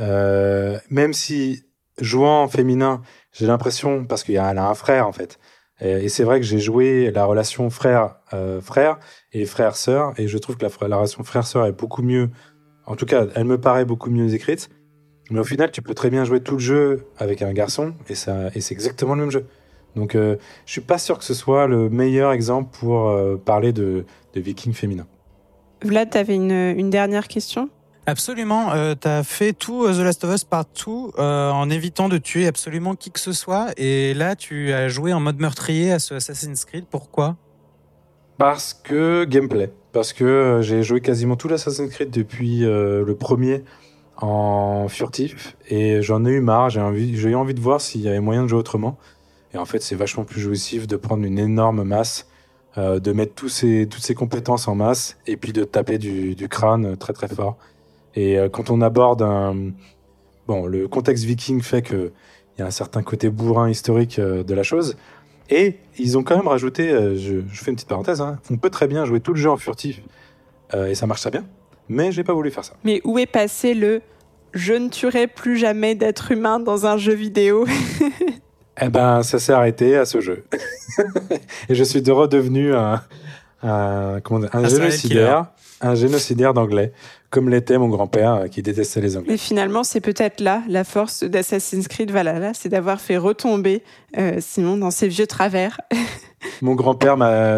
Euh, 0.00 0.78
même 0.90 1.12
si 1.12 1.64
jouant 1.98 2.42
en 2.42 2.48
féminin, 2.48 3.02
j'ai 3.32 3.46
l'impression 3.46 4.04
parce 4.04 4.24
qu'il 4.24 4.34
y 4.34 4.38
a 4.38 4.48
un 4.48 4.74
frère 4.74 5.06
en 5.06 5.12
fait. 5.12 5.38
Et, 5.80 6.08
c'est 6.08 6.24
vrai 6.24 6.38
que 6.38 6.46
j'ai 6.46 6.60
joué 6.60 7.10
la 7.10 7.24
relation 7.24 7.68
frère 7.68 8.16
euh, 8.32 8.60
et 9.32 9.44
frère 9.46 9.74
sœur 9.74 10.12
et 10.16 10.28
je 10.28 10.38
trouve 10.38 10.56
que 10.56 10.64
la, 10.64 10.88
la 10.88 10.96
relation 10.96 11.24
frère 11.24 11.46
sœur 11.46 11.66
est 11.66 11.72
beaucoup 11.72 12.02
mieux. 12.02 12.30
En 12.86 12.94
tout 12.94 13.06
cas, 13.06 13.26
elle 13.34 13.44
me 13.44 13.60
paraît 13.60 13.84
beaucoup 13.84 14.10
mieux 14.10 14.32
écrite. 14.34 14.70
Mais 15.30 15.40
au 15.40 15.44
final, 15.44 15.70
tu 15.70 15.82
peux 15.82 15.94
très 15.94 16.10
bien 16.10 16.24
jouer 16.24 16.40
tout 16.40 16.54
le 16.54 16.60
jeu 16.60 17.06
avec 17.18 17.42
un 17.42 17.52
garçon 17.52 17.94
et 18.08 18.14
ça 18.14 18.48
et 18.54 18.60
c'est 18.60 18.74
exactement 18.74 19.14
le 19.14 19.22
même 19.22 19.30
jeu. 19.30 19.46
Donc, 19.96 20.14
euh, 20.14 20.36
je 20.66 20.72
suis 20.72 20.80
pas 20.80 20.98
sûr 20.98 21.18
que 21.18 21.24
ce 21.24 21.34
soit 21.34 21.66
le 21.66 21.90
meilleur 21.90 22.32
exemple 22.32 22.70
pour 22.78 23.08
euh, 23.08 23.36
parler 23.36 23.72
de, 23.72 24.04
de 24.34 24.40
viking 24.40 24.72
féminin. 24.72 25.06
Vlad, 25.84 26.10
tu 26.10 26.18
avais 26.18 26.34
une, 26.34 26.50
une, 26.50 26.90
dernière 26.90 27.28
question? 27.28 27.68
Absolument. 28.06 28.72
Euh, 28.72 28.94
tu 29.00 29.06
as 29.06 29.22
fait 29.22 29.52
tout 29.52 29.84
euh, 29.84 29.92
The 29.92 30.04
Last 30.04 30.24
of 30.24 30.34
Us 30.34 30.44
partout 30.44 31.12
euh, 31.18 31.50
en 31.50 31.70
évitant 31.70 32.08
de 32.08 32.18
tuer 32.18 32.46
absolument 32.46 32.94
qui 32.94 33.10
que 33.10 33.20
ce 33.20 33.32
soit. 33.32 33.68
Et 33.76 34.14
là, 34.14 34.34
tu 34.34 34.72
as 34.72 34.88
joué 34.88 35.12
en 35.12 35.20
mode 35.20 35.40
meurtrier 35.40 35.92
à 35.92 35.98
ce 35.98 36.14
Assassin's 36.14 36.64
Creed. 36.64 36.84
Pourquoi? 36.90 37.36
Parce 38.38 38.74
que 38.74 39.24
gameplay. 39.24 39.70
Parce 39.92 40.12
que 40.12 40.60
j'ai 40.62 40.82
joué 40.82 41.00
quasiment 41.00 41.36
tout 41.36 41.48
l'Assassin's 41.48 41.90
Creed 41.90 42.10
depuis 42.10 42.60
le 42.60 43.14
premier 43.14 43.62
en 44.16 44.88
furtif. 44.88 45.54
Et 45.68 46.00
j'en 46.00 46.24
ai 46.24 46.30
eu 46.30 46.40
marre. 46.40 46.70
J'ai 46.70 46.80
envie, 46.80 47.16
j'ai 47.16 47.28
eu 47.28 47.34
envie 47.34 47.52
de 47.52 47.60
voir 47.60 47.80
s'il 47.80 48.00
y 48.00 48.08
avait 48.08 48.20
moyen 48.20 48.42
de 48.42 48.48
jouer 48.48 48.58
autrement. 48.58 48.98
Et 49.54 49.58
en 49.58 49.64
fait, 49.64 49.82
c'est 49.82 49.94
vachement 49.94 50.24
plus 50.24 50.40
jouissif 50.40 50.86
de 50.86 50.96
prendre 50.96 51.24
une 51.24 51.38
énorme 51.38 51.84
masse, 51.84 52.26
euh, 52.78 52.98
de 52.98 53.12
mettre 53.12 53.34
toutes 53.34 53.50
ces 53.50 54.14
compétences 54.14 54.68
en 54.68 54.74
masse, 54.74 55.18
et 55.26 55.36
puis 55.36 55.52
de 55.52 55.64
taper 55.64 55.98
du, 55.98 56.36
crâne 56.48 56.96
très 56.96 57.12
très 57.12 57.28
fort. 57.28 57.56
Et 58.14 58.38
euh, 58.38 58.48
quand 58.48 58.70
on 58.70 58.80
aborde 58.80 59.22
un... 59.22 59.72
Bon, 60.46 60.66
le 60.66 60.88
contexte 60.88 61.24
viking 61.24 61.62
fait 61.62 61.82
que 61.82 62.12
il 62.56 62.60
y 62.60 62.62
a 62.62 62.66
un 62.66 62.70
certain 62.70 63.02
côté 63.02 63.30
bourrin 63.30 63.70
historique 63.70 64.18
euh, 64.18 64.42
de 64.42 64.54
la 64.54 64.62
chose. 64.62 64.96
Et 65.48 65.78
ils 65.98 66.18
ont 66.18 66.22
quand 66.22 66.36
même 66.36 66.48
rajouté, 66.48 66.90
euh, 66.90 67.16
je, 67.16 67.40
je, 67.50 67.62
fais 67.62 67.70
une 67.70 67.76
petite 67.76 67.88
parenthèse, 67.88 68.20
hein, 68.20 68.38
on 68.50 68.56
peut 68.56 68.70
très 68.70 68.86
bien 68.86 69.04
jouer 69.04 69.20
tout 69.20 69.32
le 69.32 69.40
jeu 69.40 69.50
en 69.50 69.56
furtif 69.56 70.00
et 70.74 70.94
ça 70.94 71.06
marche 71.06 71.20
très 71.20 71.30
bien. 71.30 71.44
Mais 71.90 72.12
j'ai 72.12 72.24
pas 72.24 72.32
voulu 72.32 72.50
faire 72.50 72.64
ça. 72.64 72.72
Mais 72.82 73.02
où 73.04 73.18
est 73.18 73.26
passé 73.26 73.74
le 73.74 74.00
je 74.54 74.72
ne 74.74 74.88
tuerai 74.88 75.26
plus 75.26 75.56
jamais 75.56 75.94
d'être 75.94 76.32
humain 76.32 76.60
dans 76.60 76.86
un 76.86 76.96
jeu 76.96 77.14
vidéo 77.14 77.66
Eh 78.80 78.88
ben, 78.88 79.22
ça 79.22 79.38
s'est 79.38 79.52
arrêté 79.52 79.96
à 79.96 80.04
ce 80.04 80.20
jeu. 80.20 80.44
et 81.68 81.74
je 81.74 81.84
suis 81.84 82.02
de 82.02 82.10
redevenu 82.10 82.74
un, 82.74 83.02
un, 83.62 84.20
comment 84.22 84.46
un 84.52 84.68
génocidaire, 84.68 85.46
un 85.82 85.94
génocidaire 85.94 86.54
d'anglais, 86.54 86.92
comme 87.30 87.48
l'était 87.48 87.78
mon 87.78 87.88
grand-père 87.88 88.34
euh, 88.34 88.46
qui 88.48 88.62
détestait 88.62 89.00
les 89.00 89.16
Anglais. 89.16 89.34
Et 89.34 89.36
finalement, 89.36 89.84
c'est 89.84 90.00
peut-être 90.00 90.40
là 90.40 90.62
la 90.68 90.84
force 90.84 91.24
d'Assassin's 91.24 91.88
Creed 91.88 92.10
Valhalla, 92.10 92.52
c'est 92.54 92.68
d'avoir 92.68 93.00
fait 93.00 93.16
retomber 93.18 93.82
euh, 94.16 94.38
Simon 94.40 94.76
dans 94.76 94.90
ses 94.90 95.08
vieux 95.08 95.26
travers. 95.26 95.80
mon 96.62 96.74
grand-père 96.74 97.16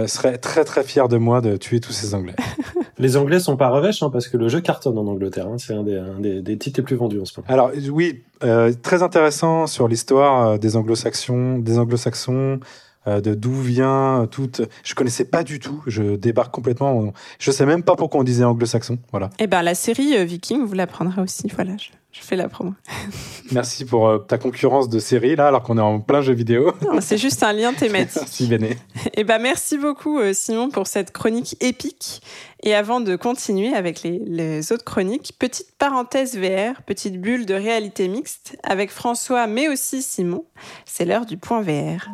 serait 0.09 0.39
très 0.39 0.65
très 0.65 0.83
fier 0.83 1.09
de 1.09 1.17
moi 1.17 1.41
de 1.41 1.57
tuer 1.57 1.81
tous 1.81 1.93
ces 1.93 2.15
Anglais. 2.15 2.35
Les 2.99 3.17
Anglais 3.17 3.41
sont 3.41 3.57
pas 3.57 3.71
revêches, 3.71 4.03
hein, 4.03 4.11
parce 4.11 4.29
que 4.29 4.37
le 4.37 4.49
jeu 4.49 4.61
cartonne 4.61 4.97
en 4.97 5.07
Angleterre. 5.07 5.49
Hein. 5.49 5.57
C'est 5.59 5.75
un, 5.75 5.83
des, 5.83 6.41
des, 6.43 6.59
titres 6.59 6.81
les 6.81 6.85
plus 6.85 6.97
vendus 6.97 7.21
en 7.21 7.25
ce 7.25 7.41
moment. 7.41 7.53
Alors 7.53 7.73
oui, 7.91 8.23
euh, 8.45 8.73
très 8.83 9.03
intéressant 9.03 9.67
sur 9.67 9.89
l'histoire 9.89 10.49
euh, 10.49 10.59
des 10.59 10.77
Anglo-Saxons, 10.77 11.59
des 11.59 11.79
Anglo-Saxons, 11.79 12.33
euh, 12.33 12.59
de 13.07 13.35
d'où 13.35 13.53
vient 13.53 14.27
toute. 14.31 14.63
Je 14.83 14.95
connaissais 14.95 15.25
pas 15.25 15.43
du 15.43 15.59
tout. 15.59 15.83
Je 15.87 16.17
débarque 16.17 16.53
complètement. 16.53 17.13
Je 17.39 17.51
sais 17.51 17.67
même 17.67 17.83
pas 17.83 17.97
pourquoi 17.97 18.21
on 18.21 18.25
disait 18.25 18.45
anglo-saxon. 18.45 18.99
Voilà. 19.11 19.31
Eh 19.39 19.47
ben 19.47 19.63
la 19.63 19.75
série 19.75 20.25
Viking 20.25 20.65
vous 20.65 20.75
l'apprendra 20.75 21.23
aussi. 21.23 21.51
Voilà. 21.55 21.75
Je 22.15 22.21
fais 22.21 22.37
la 22.37 22.49
promo. 22.49 22.75
Merci 23.53 23.85
pour 23.85 24.07
euh, 24.07 24.19
ta 24.19 24.39
concurrence 24.39 24.89
de 24.89 25.01
série, 25.01 25.35
là, 25.35 25.49
alors 25.49 25.65
qu'on 25.65 25.79
est 25.79 25.83
en 25.83 25.99
plein 25.99 26.21
jeu 26.21 26.33
vidéo. 26.33 26.73
C'est 27.01 27.19
juste 27.19 27.43
un 27.43 27.53
lien 27.53 27.73
thématique. 27.73 28.17
merci, 28.23 28.47
Béné. 28.47 28.77
Eh 29.15 29.25
ben, 29.25 29.41
merci 29.41 29.79
beaucoup, 29.79 30.21
euh, 30.21 30.33
Simon, 30.33 30.71
pour 30.71 30.87
cette 30.87 31.11
chronique 31.11 31.57
épique. 31.61 32.23
Et 32.63 32.73
avant 32.73 33.01
de 33.01 33.17
continuer 33.17 33.75
avec 33.75 34.03
les, 34.05 34.21
les, 34.25 34.73
autres 34.73 34.85
chroniques, 34.85 35.33
petite 35.41 35.77
parenthèse 35.77 36.39
VR, 36.39 36.83
petite 36.87 37.21
bulle 37.21 37.47
de 37.47 37.55
réalité 37.55 38.07
mixte 38.07 38.57
avec 38.63 38.91
François, 38.91 39.49
mais 39.49 39.69
aussi 39.69 40.01
Simon. 40.01 40.45
C'est 40.87 41.05
l'heure 41.05 41.27
du 41.27 41.37
point 41.37 41.63
VR. 41.63 42.09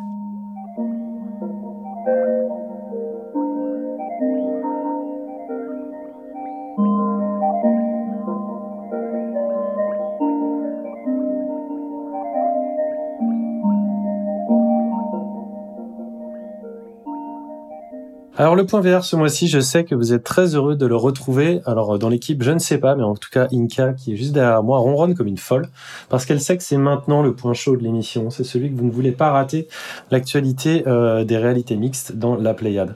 Alors 18.41 18.55
le 18.55 18.65
point 18.65 18.81
VR 18.81 19.03
ce 19.03 19.15
mois-ci, 19.15 19.47
je 19.47 19.59
sais 19.59 19.83
que 19.83 19.93
vous 19.93 20.13
êtes 20.13 20.23
très 20.23 20.55
heureux 20.55 20.75
de 20.75 20.87
le 20.87 20.95
retrouver. 20.95 21.61
Alors 21.67 21.99
dans 21.99 22.09
l'équipe, 22.09 22.41
je 22.41 22.49
ne 22.49 22.57
sais 22.57 22.79
pas, 22.79 22.95
mais 22.95 23.03
en 23.03 23.13
tout 23.13 23.29
cas 23.31 23.47
Inka 23.53 23.93
qui 23.93 24.13
est 24.13 24.15
juste 24.15 24.31
derrière 24.31 24.63
moi 24.63 24.79
ronronne 24.79 25.13
comme 25.13 25.27
une 25.27 25.37
folle 25.37 25.69
parce 26.09 26.25
qu'elle 26.25 26.41
sait 26.41 26.57
que 26.57 26.63
c'est 26.63 26.77
maintenant 26.77 27.21
le 27.21 27.35
point 27.35 27.53
chaud 27.53 27.77
de 27.77 27.83
l'émission. 27.83 28.31
C'est 28.31 28.43
celui 28.43 28.71
que 28.71 28.79
vous 28.79 28.87
ne 28.87 28.91
voulez 28.91 29.11
pas 29.11 29.29
rater, 29.29 29.67
l'actualité 30.09 30.85
euh, 30.87 31.23
des 31.23 31.37
réalités 31.37 31.75
mixtes 31.75 32.13
dans 32.13 32.35
la 32.35 32.55
Pléiade. 32.55 32.95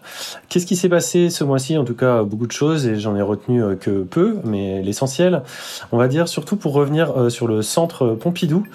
Qu'est-ce 0.50 0.66
qui 0.66 0.76
s'est 0.76 0.90
passé 0.90 1.30
ce 1.30 1.44
mois-ci? 1.44 1.78
En 1.78 1.86
tout 1.86 1.94
cas 1.94 2.24
beaucoup 2.24 2.48
de 2.48 2.52
choses 2.52 2.88
et 2.88 2.96
j'en 2.96 3.16
ai 3.16 3.22
retenu 3.22 3.64
euh, 3.64 3.76
que 3.76 4.02
peu, 4.02 4.38
mais 4.46 4.82
l'essentiel, 4.82 5.44
on 5.92 6.00
va 6.00 6.08
dire 6.08 6.28
surtout 6.28 6.56
pour 6.56 6.74
revenir 6.74 7.12
euh, 7.12 7.30
sur 7.30 7.48
le 7.48 7.62
centre 7.62 8.16
Pompidou 8.16 8.66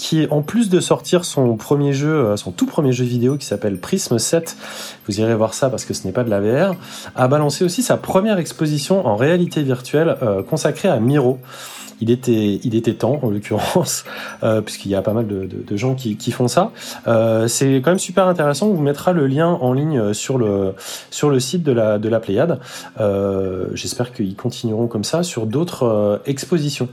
qui 0.00 0.26
en 0.30 0.40
plus 0.40 0.70
de 0.70 0.80
sortir 0.80 1.26
son 1.26 1.56
premier 1.56 1.92
jeu, 1.92 2.08
euh, 2.08 2.36
son 2.38 2.52
tout 2.52 2.64
premier 2.64 2.90
jeu 2.90 3.04
vidéo 3.04 3.36
qui 3.36 3.44
s'appelle 3.44 3.78
Prism 3.78 4.18
7, 4.18 4.56
vous 5.06 5.20
irez 5.20 5.34
voir 5.34 5.52
ça 5.52 5.68
parce 5.68 5.84
que 5.84 5.92
ce 5.92 6.06
n'est 6.06 6.12
pas 6.12 6.24
de 6.24 6.30
la 6.30 6.40
VR, 6.40 6.74
a 7.14 7.28
balancé 7.28 7.64
aussi 7.64 7.82
sa 7.82 7.98
première 7.98 8.38
exposition 8.38 9.06
en 9.06 9.14
réalité 9.14 9.62
virtuelle 9.62 10.16
euh, 10.22 10.42
consacrée 10.42 10.88
à 10.88 10.98
Miro 11.00 11.38
il 12.00 12.10
était, 12.10 12.94
temps, 12.94 13.20
en 13.22 13.30
l'occurrence, 13.30 14.04
euh, 14.42 14.60
puisqu'il 14.60 14.90
y 14.90 14.94
a 14.94 15.02
pas 15.02 15.12
mal 15.12 15.26
de, 15.26 15.76
gens 15.76 15.94
qui, 15.94 16.30
font 16.30 16.48
ça. 16.48 16.72
Euh, 17.06 17.48
c'est 17.48 17.76
quand 17.76 17.90
même 17.90 17.98
super 17.98 18.26
intéressant. 18.26 18.68
On 18.68 18.74
vous 18.74 18.82
mettra 18.82 19.12
le 19.12 19.26
lien 19.26 19.48
en 19.48 19.72
ligne 19.72 20.12
sur 20.12 20.38
le, 20.38 20.74
sur 21.10 21.30
le 21.30 21.40
site 21.40 21.62
de 21.62 21.72
la, 21.72 21.98
de 21.98 22.08
la 22.08 22.20
Pléiade. 22.20 22.60
Euh, 23.00 23.66
J'espère 23.74 24.12
qu'ils 24.12 24.34
continueront 24.36 24.86
comme 24.86 25.04
ça 25.04 25.22
sur 25.22 25.46
d'autres 25.46 25.84
euh, 25.84 26.18
expositions. 26.26 26.88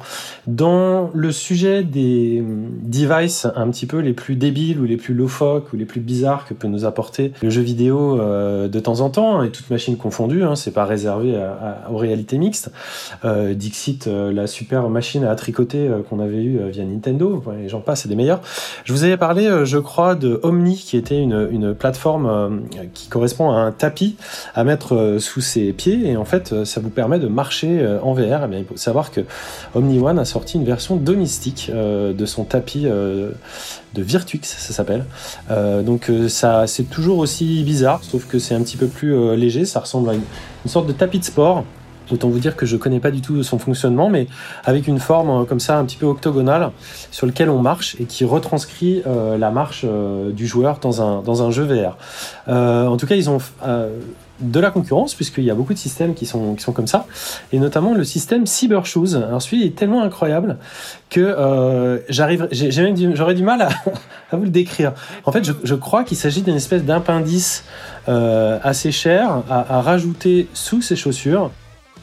Dans 0.46 1.12
le 1.14 1.32
sujet 1.32 1.84
des 1.84 2.44
devices 2.84 3.48
un 3.56 3.70
petit 3.70 3.86
peu 3.86 4.00
les 4.00 4.14
plus 4.14 4.36
débiles 4.36 4.80
ou 4.80 4.86
les 4.86 4.98
plus 4.98 5.14
loufoques 5.14 5.74
ou 5.74 5.78
les 5.78 5.86
plus 5.86 6.02
bizarres 6.02 6.46
que 6.46 6.54
peut 6.54 6.68
nous 6.68 6.86
apporter 6.86 7.34
le 7.42 7.50
jeu 7.50 7.62
vidéo 7.62 8.20
euh, 8.20 8.68
de 8.68 8.80
temps 8.80 9.02
en 9.02 9.10
temps, 9.10 9.44
et 9.44 9.50
toute 9.50 9.70
machine 9.70 9.98
confondue, 9.98 10.44
hein, 10.44 10.56
c'est 10.56 10.72
pas 10.72 10.86
réservé 10.86 11.36
à, 11.36 11.86
à, 11.86 11.92
aux 11.92 11.98
réalités 11.98 12.38
mixtes. 12.38 12.72
Euh, 13.26 13.54
Dixit, 13.54 14.08
la 14.08 14.48
super 14.48 14.90
machine 14.98 15.26
à 15.26 15.36
tricoter 15.36 15.88
euh, 15.88 16.02
qu'on 16.02 16.20
avait 16.20 16.42
eu 16.42 16.58
euh, 16.58 16.70
via 16.70 16.84
Nintendo, 16.84 17.44
les 17.56 17.70
gens 17.70 17.82
passent, 17.82 18.02
c'est 18.02 18.10
des 18.10 18.16
meilleurs. 18.16 18.42
Je 18.84 18.94
vous 18.94 19.04
avais 19.04 19.16
parlé, 19.16 19.46
euh, 19.46 19.64
je 19.64 19.78
crois, 19.78 20.16
de 20.16 20.40
Omni, 20.42 20.76
qui 20.76 20.98
était 20.98 21.22
une, 21.22 21.48
une 21.52 21.76
plateforme 21.76 22.64
qui 22.96 23.08
correspond 23.10 23.52
à 23.52 23.58
un 23.58 23.72
tapis 23.72 24.16
à 24.56 24.64
mettre 24.64 25.18
sous 25.20 25.42
ses 25.42 25.72
pieds, 25.72 26.10
et 26.10 26.18
en 26.18 26.26
fait, 26.26 26.64
ça 26.66 26.80
vous 26.82 26.90
permet 26.90 27.20
de 27.20 27.28
marcher 27.28 27.86
en 28.02 28.14
VR. 28.14 28.20
Et 28.20 28.40
eh 28.46 28.48
bien, 28.48 28.60
il 28.60 28.66
faut 28.66 28.78
savoir 28.78 29.12
que 29.12 29.22
Omni 29.76 30.00
One 30.00 30.18
a 30.18 30.26
sorti 30.26 30.58
une 30.58 30.64
version 30.64 30.96
domestique 30.96 31.72
de 31.72 32.26
son 32.26 32.44
tapis 32.44 32.86
de 32.86 33.34
Virtuix, 33.96 34.42
ça 34.44 34.74
s'appelle. 34.74 35.06
donc 35.86 36.12
ça, 36.28 36.68
c'est 36.68 36.90
toujours 36.90 37.20
aussi 37.20 37.64
bizarre, 37.64 38.04
sauf 38.04 38.26
que 38.28 38.40
c'est 38.40 38.56
un 38.56 38.62
petit 38.62 38.78
peu 38.78 38.88
plus 38.88 39.36
léger. 39.36 39.66
Ça 39.66 39.80
ressemble 39.80 40.10
à 40.10 40.14
une, 40.14 40.22
une 40.66 40.72
sorte 40.72 40.88
de 40.88 40.94
tapis 40.94 41.20
de 41.20 41.26
sport 41.26 41.64
Autant 42.12 42.30
vous 42.30 42.40
dire 42.40 42.56
que 42.56 42.66
je 42.66 42.78
connais 42.78 43.00
pas 43.00 43.12
du 43.12 43.22
tout 43.22 43.44
son 43.44 43.60
fonctionnement, 43.60 44.10
mais 44.10 44.28
avec 44.64 44.88
une 44.88 45.00
forme 45.00 45.30
euh, 45.30 45.46
comme 45.46 45.60
ça 45.60 45.78
un 45.78 45.86
petit 45.86 45.98
peu 45.98 46.06
octogonale 46.06 46.72
sur 47.12 47.28
lequel 47.28 47.50
on 47.50 47.62
marche 47.62 47.96
et 48.00 48.06
qui 48.06 48.24
retranscrit 48.24 49.02
euh, 49.06 49.38
la 49.38 49.52
marche 49.52 49.82
euh, 49.86 50.32
du 50.32 50.48
joueur 50.48 50.80
dans 50.80 51.02
un, 51.02 51.22
dans 51.22 51.44
un 51.44 51.52
jeu 51.52 51.64
VR. 51.64 51.98
En 52.48 52.98
tout 52.98 53.08
cas, 53.08 53.16
ils 53.16 53.30
ont 53.30 53.40
de 54.40 54.60
la 54.60 54.70
concurrence 54.70 55.16
puisqu'il 55.16 55.44
y 55.44 55.52
a 55.52 55.56
beaucoup 55.56 55.74
de 55.74 55.80
systèmes 55.80 56.14
qui 56.14 56.28
sont, 56.28 56.54
qui 56.54 56.64
sont 56.64 56.72
comme 56.72 56.88
ça 56.88 57.08
et 57.52 57.60
notamment 57.60 57.94
le 57.94 58.04
système 58.04 58.46
Cyber 58.46 58.86
Shoes. 58.86 59.16
Alors 59.16 59.42
celui 59.42 59.66
est 59.66 59.76
tellement 59.76 60.04
incroyable 60.04 60.58
que 61.10 61.36
j'aurais 62.10 63.34
du 63.34 63.44
mal 63.44 63.62
à, 64.32 64.38
vous 64.38 64.44
le 64.44 64.50
décrire. 64.50 64.94
En 65.26 65.32
fait, 65.32 65.44
je, 65.64 65.76
crois 65.76 66.04
qu'il 66.04 66.18
s'agit 66.18 66.44
d'une 66.44 66.56
espèce 66.56 66.84
d'appendice 66.84 67.64
assez 68.08 68.92
cher 68.92 69.44
à 69.50 69.82
rajouter 69.82 70.48
sous 70.54 70.82
ses 70.82 70.96
chaussures 70.96 71.52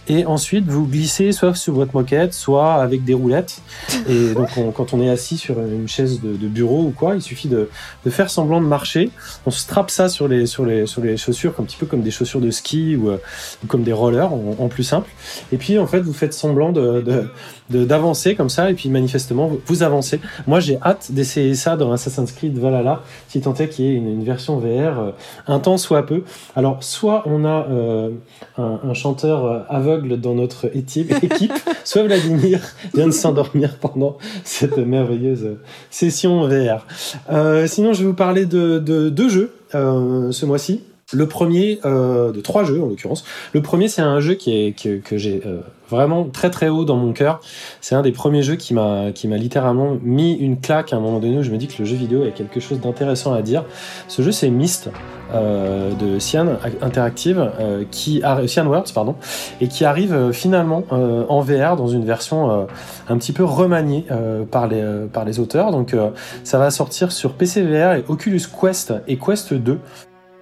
et 0.09 0.27
ensuite 0.27 0.67
vous 0.67 0.87
glissez 0.87 1.33
soit 1.33 1.55
sur 1.55 1.75
votre 1.75 1.95
moquette, 1.95 2.35
soit 2.35 2.75
avec 2.75 3.05
des 3.05 3.15
roulettes. 3.15 3.61
Et 4.09 4.35
donc 4.35 4.51
quand 4.75 4.93
on 4.93 5.01
est 5.01 5.09
assis 5.09 5.39
sur 5.39 5.59
une 5.61 5.89
chaise 5.89 6.21
de, 6.23 6.49
bureau 6.49 6.85
ou 6.85 6.91
quoi, 6.91 7.15
il 7.15 7.23
suffit 7.23 7.49
de, 7.49 7.69
faire 8.09 8.31
semblant 8.31 8.61
de 8.61 8.67
marcher. 8.67 9.11
On 9.47 9.51
strappe 9.51 9.91
ça 9.91 10.09
sur 10.09 10.29
les 10.29 10.47
sur 10.47 10.65
les 10.65 10.87
sur 10.87 11.03
les 11.03 11.17
chaussures, 11.17 11.55
un 11.59 11.65
petit 11.65 11.77
peu 11.77 11.87
comme 11.87 12.03
des 12.03 12.11
chaussures 12.11 12.41
de 12.41 12.51
ski 12.51 12.97
ou, 12.97 13.11
euh, 13.11 13.19
ou 13.63 13.67
comme 13.67 13.83
des 13.83 13.93
rollers 13.93 14.33
en, 14.33 14.57
en, 14.59 14.69
plus 14.69 14.85
simple. 14.85 15.11
Et 15.53 15.57
puis 15.57 15.79
en 15.79 15.87
fait 15.87 16.01
vous 16.01 16.13
faites 16.13 16.35
semblant 16.35 16.73
de, 16.73 17.01
de 17.01 17.29
d'avancer 17.71 18.35
comme 18.35 18.51
ça 18.51 18.71
et 18.71 18.75
puis 18.75 18.89
manifestement 18.89 19.51
vous 19.67 19.83
avancez. 19.83 20.21
Moi 20.47 20.61
j'ai 20.61 20.79
hâte 20.83 21.13
d'essayer 21.13 21.55
ça 21.55 21.77
dans 21.77 21.93
Assassin's 21.93 22.33
Creed 22.33 22.59
Valhalla 22.59 23.03
si 23.29 23.41
tant 23.41 23.55
est 23.55 23.69
qu'il 23.69 23.85
y 23.85 23.89
ait 23.89 23.95
une, 23.95 24.09
une, 24.09 24.25
version 24.25 24.59
VR 24.59 24.67
euh, 24.67 25.11
un 25.47 25.59
temps 25.59 25.77
soit 25.77 26.05
peu. 26.05 26.23
Alors 26.57 26.83
soit 26.83 27.23
on 27.27 27.45
a 27.45 27.67
euh, 27.71 28.11
un, 28.59 28.81
un, 28.85 28.95
chanteur 28.95 29.45
euh, 29.45 29.61
aveugle 29.69 30.21
dans 30.21 30.35
notre 30.35 30.75
équipe, 30.77 31.11
équipe 31.23 31.53
soit 31.85 32.03
Vladimir 32.03 32.61
vient 32.95 33.07
de 33.07 33.13
s'endormir 33.13 33.77
pendant 33.79 34.19
cette 34.45 34.79
merveilleuse 34.79 35.57
session 35.91 36.47
VR. 36.47 36.87
Euh, 37.31 37.67
sinon 37.67 37.93
je 37.93 38.01
vais 38.01 38.09
vous 38.09 38.15
parler 38.15 38.47
de, 38.47 38.79
de 38.79 39.09
deux 39.09 39.29
jeux 39.29 39.53
euh, 39.75 40.31
ce 40.33 40.47
mois-ci. 40.47 40.83
Le 41.15 41.27
premier, 41.27 41.79
euh, 41.85 42.33
de 42.33 42.41
trois 42.41 42.65
jeux 42.65 42.83
en 42.83 42.87
l'occurrence. 42.87 43.25
Le 43.53 43.63
premier, 43.63 43.89
c'est 43.89 44.03
un 44.03 44.21
jeu 44.21 44.35
qui 44.35 44.53
est, 44.53 44.79
que, 44.79 44.99
que 44.99 45.17
j'ai 45.17 45.43
euh, 45.47 45.61
vraiment 45.89 46.25
très 46.25 46.51
très 46.51 46.69
haut 46.69 46.85
dans 46.85 46.97
mon 46.97 47.13
cœur. 47.13 47.41
C'est 47.81 47.95
un 47.95 48.03
des 48.03 48.13
premiers 48.13 48.43
jeux 48.43 48.57
qui 48.57 48.75
m'a 48.75 49.13
littéralement 49.23 49.97
mis 50.03 50.35
une 50.35 50.61
claque 50.61 50.93
à 50.93 50.97
un 50.97 51.01
moment 51.01 51.21
donné 51.21 51.39
où 51.39 51.43
je 51.43 51.51
me 51.51 51.57
dis 51.57 51.69
que 51.69 51.77
le 51.79 51.85
jeu 51.85 51.97
vidéo 51.97 52.25
a 52.25 52.31
quelque 52.31 52.61
chose 52.61 52.81
d'intéressant 52.81 53.33
à 53.33 53.43
dire. 53.43 53.65
Ce 54.09 54.23
jeu, 54.23 54.33
c'est 54.33 54.51
Myst 54.51 54.91
euh, 55.33 55.93
de 55.95 56.19
Cyan 56.19 56.59
Interactive, 56.83 57.51
euh, 57.59 57.85
qui 57.91 58.23
Cyan 58.47 58.67
Worlds 58.67 58.93
pardon, 58.95 59.17
et 59.61 59.69
qui 59.69 59.85
arrive 59.85 60.13
euh, 60.13 60.33
finalement 60.33 60.85
euh, 60.93 61.25
en 61.29 61.41
VR 61.41 61.77
dans 61.77 61.89
une 61.89 62.05
version 62.05 62.67
un 63.09 63.19
petit 63.19 63.33
peu 63.33 63.45
remaniée 63.45 64.07
par 64.51 64.67
les 64.67 64.83
par 65.13 65.25
les 65.25 65.39
auteurs. 65.39 65.71
Donc 65.71 65.95
ça 66.43 66.59
va 66.59 66.71
sortir 66.71 67.13
sur 67.13 67.33
PC 67.33 67.63
VR 67.63 67.95
et 67.95 68.05
Oculus 68.09 68.43
Quest 68.61 68.93
et 69.07 69.17
Quest 69.17 69.55
2. 69.55 69.79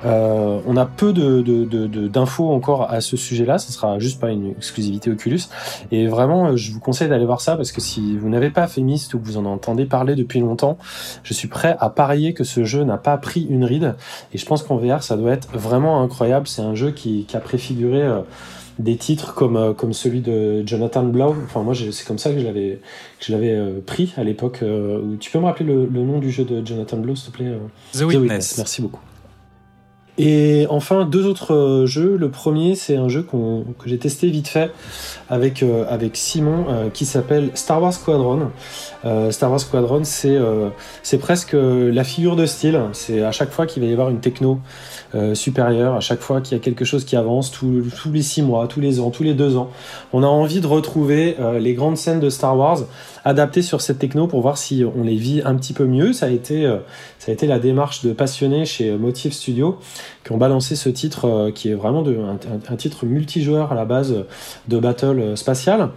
Euh, 0.04 0.60
on 0.66 0.76
a 0.76 0.86
peu 0.86 1.12
de, 1.12 1.42
de, 1.42 1.64
de, 1.64 2.08
d'infos 2.08 2.50
encore 2.50 2.90
à 2.90 3.00
ce 3.00 3.16
sujet-là. 3.16 3.58
Ce 3.58 3.72
sera 3.72 3.98
juste 3.98 4.20
pas 4.20 4.30
une 4.30 4.50
exclusivité 4.50 5.10
Oculus. 5.10 5.42
Et 5.90 6.06
vraiment, 6.06 6.56
je 6.56 6.72
vous 6.72 6.80
conseille 6.80 7.08
d'aller 7.08 7.26
voir 7.26 7.40
ça 7.40 7.56
parce 7.56 7.72
que 7.72 7.80
si 7.80 8.16
vous 8.16 8.28
n'avez 8.28 8.50
pas 8.50 8.66
fait 8.66 8.80
Myst 8.80 9.14
ou 9.14 9.18
que 9.18 9.26
vous 9.26 9.36
en 9.36 9.44
entendez 9.44 9.84
parler 9.84 10.14
depuis 10.14 10.40
longtemps, 10.40 10.78
je 11.22 11.34
suis 11.34 11.48
prêt 11.48 11.76
à 11.78 11.90
parier 11.90 12.34
que 12.34 12.44
ce 12.44 12.64
jeu 12.64 12.84
n'a 12.84 12.98
pas 12.98 13.16
pris 13.16 13.46
une 13.48 13.64
ride. 13.64 13.94
Et 14.32 14.38
je 14.38 14.46
pense 14.46 14.62
qu'en 14.62 14.76
VR, 14.76 15.02
ça 15.02 15.16
doit 15.16 15.32
être 15.32 15.48
vraiment 15.52 16.02
incroyable. 16.02 16.46
C'est 16.46 16.62
un 16.62 16.74
jeu 16.74 16.90
qui, 16.90 17.24
qui 17.26 17.36
a 17.36 17.40
préfiguré. 17.40 18.02
Euh, 18.02 18.20
des 18.78 18.96
titres 18.96 19.34
comme, 19.34 19.74
comme 19.74 19.92
celui 19.92 20.22
de 20.22 20.66
Jonathan 20.66 21.02
Blow. 21.02 21.36
Enfin, 21.44 21.62
moi, 21.62 21.74
c'est 21.74 22.06
comme 22.06 22.16
ça 22.16 22.32
que 22.32 22.38
je 22.38 22.44
l'avais, 22.46 22.80
que 23.20 23.26
je 23.26 23.32
l'avais 23.32 23.54
pris 23.84 24.14
à 24.16 24.24
l'époque. 24.24 24.64
tu 25.20 25.30
peux 25.30 25.38
me 25.38 25.44
rappeler 25.44 25.66
le, 25.66 25.86
nom 25.86 26.18
du 26.18 26.30
jeu 26.30 26.44
de 26.44 26.66
Jonathan 26.66 26.96
Blow, 26.96 27.14
s'il 27.14 27.30
te 27.30 27.36
plaît 27.36 27.52
The 27.92 28.00
Witness. 28.00 28.56
Merci 28.56 28.80
beaucoup. 28.80 29.02
Et 30.18 30.66
enfin, 30.68 31.06
deux 31.06 31.26
autres 31.26 31.54
euh, 31.54 31.86
jeux. 31.86 32.16
Le 32.18 32.30
premier, 32.30 32.74
c'est 32.74 32.96
un 32.96 33.08
jeu 33.08 33.22
que 33.22 33.88
j'ai 33.88 33.98
testé 33.98 34.28
vite 34.28 34.48
fait 34.48 34.70
avec, 35.30 35.62
euh, 35.62 35.86
avec 35.88 36.16
Simon 36.16 36.66
euh, 36.68 36.90
qui 36.90 37.06
s'appelle 37.06 37.50
Star 37.54 37.80
Wars 37.80 37.94
Squadron. 37.94 38.50
Star 39.30 39.50
Wars 39.50 39.58
Squadron, 39.58 40.02
c'est 40.04 41.18
presque 41.18 41.56
la 41.56 42.04
figure 42.04 42.36
de 42.36 42.46
style. 42.46 42.80
C'est 42.92 43.22
à 43.22 43.32
chaque 43.32 43.50
fois 43.50 43.66
qu'il 43.66 43.82
va 43.82 43.88
y 43.88 43.92
avoir 43.92 44.10
une 44.10 44.20
techno 44.20 44.60
supérieure, 45.34 45.94
à 45.94 46.00
chaque 46.00 46.20
fois 46.20 46.40
qu'il 46.40 46.56
y 46.56 46.60
a 46.60 46.62
quelque 46.62 46.84
chose 46.84 47.04
qui 47.04 47.16
avance, 47.16 47.50
tous 47.50 47.82
les 48.12 48.22
six 48.22 48.42
mois, 48.42 48.68
tous 48.68 48.80
les 48.80 49.00
ans, 49.00 49.10
tous 49.10 49.24
les 49.24 49.34
deux 49.34 49.56
ans, 49.56 49.70
on 50.12 50.22
a 50.22 50.26
envie 50.26 50.60
de 50.60 50.68
retrouver 50.68 51.36
les 51.58 51.74
grandes 51.74 51.96
scènes 51.96 52.20
de 52.20 52.30
Star 52.30 52.56
Wars 52.56 52.78
adaptées 53.24 53.62
sur 53.62 53.80
cette 53.80 53.98
techno 53.98 54.26
pour 54.26 54.40
voir 54.40 54.58
si 54.58 54.84
on 54.96 55.02
les 55.02 55.16
vit 55.16 55.42
un 55.44 55.54
petit 55.54 55.72
peu 55.72 55.86
mieux. 55.86 56.12
Ça 56.12 56.26
a 56.26 56.28
été, 56.30 56.64
ça 57.18 57.30
a 57.30 57.34
été 57.34 57.46
la 57.46 57.58
démarche 57.58 58.02
de 58.02 58.12
passionnés 58.12 58.64
chez 58.64 58.96
Motive 58.96 59.32
Studio 59.32 59.78
qui 60.24 60.32
ont 60.32 60.36
balancé 60.36 60.76
ce 60.76 60.88
titre 60.88 61.26
euh, 61.26 61.50
qui 61.50 61.70
est 61.70 61.74
vraiment 61.74 62.02
de, 62.02 62.16
un, 62.68 62.76
titre 62.76 63.06
multijoueur 63.06 63.72
à 63.72 63.74
la 63.74 63.84
base 63.84 64.24
de 64.68 64.78
battle 64.78 65.36
spatial. 65.36 65.90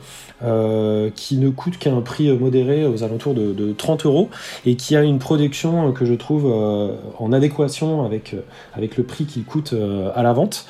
Euh, 0.44 1.10
qui 1.16 1.38
ne 1.38 1.50
coûte 1.50 1.78
qu'un 1.78 2.02
prix 2.02 2.30
modéré 2.38 2.86
aux 2.86 3.04
alentours 3.04 3.34
de, 3.34 3.72
30 3.72 4.06
euros 4.06 4.30
et 4.66 4.76
qui 4.76 4.98
a 4.98 5.02
une 5.02 5.18
production 5.18 5.94
que 5.94 6.04
je 6.04 6.14
trouve 6.14 6.52
euh, 6.54 6.94
en 7.20 7.32
adéquation 7.32 8.06
avec, 8.06 8.36
avec 8.74 8.98
le 8.98 9.06
prix 9.06 9.26
qu'il 9.26 9.46
coûte 9.46 9.74
à 10.14 10.24
la 10.24 10.34
vente. 10.34 10.66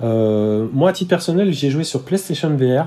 moi, 0.00 0.88
à 0.88 0.92
titre 0.94 1.10
personnel, 1.10 1.52
j'ai 1.52 1.68
joué 1.68 1.84
sur 1.84 2.02
PlayStation 2.02 2.48
VR. 2.48 2.86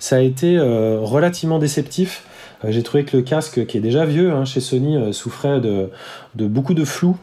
Ça 0.00 0.16
a 0.16 0.20
été 0.20 0.58
relativement 0.58 1.60
déceptif. 1.60 2.24
J'ai 2.66 2.82
trouvé 2.82 3.04
que 3.04 3.16
le 3.16 3.22
casque, 3.22 3.66
qui 3.66 3.76
est 3.76 3.80
déjà 3.80 4.04
vieux 4.04 4.32
hein, 4.32 4.44
chez 4.44 4.60
Sony, 4.60 5.12
souffrait 5.12 5.60
de, 5.60 5.90
de 6.34 6.46
beaucoup 6.46 6.74
de 6.74 6.84
flou 6.84 7.16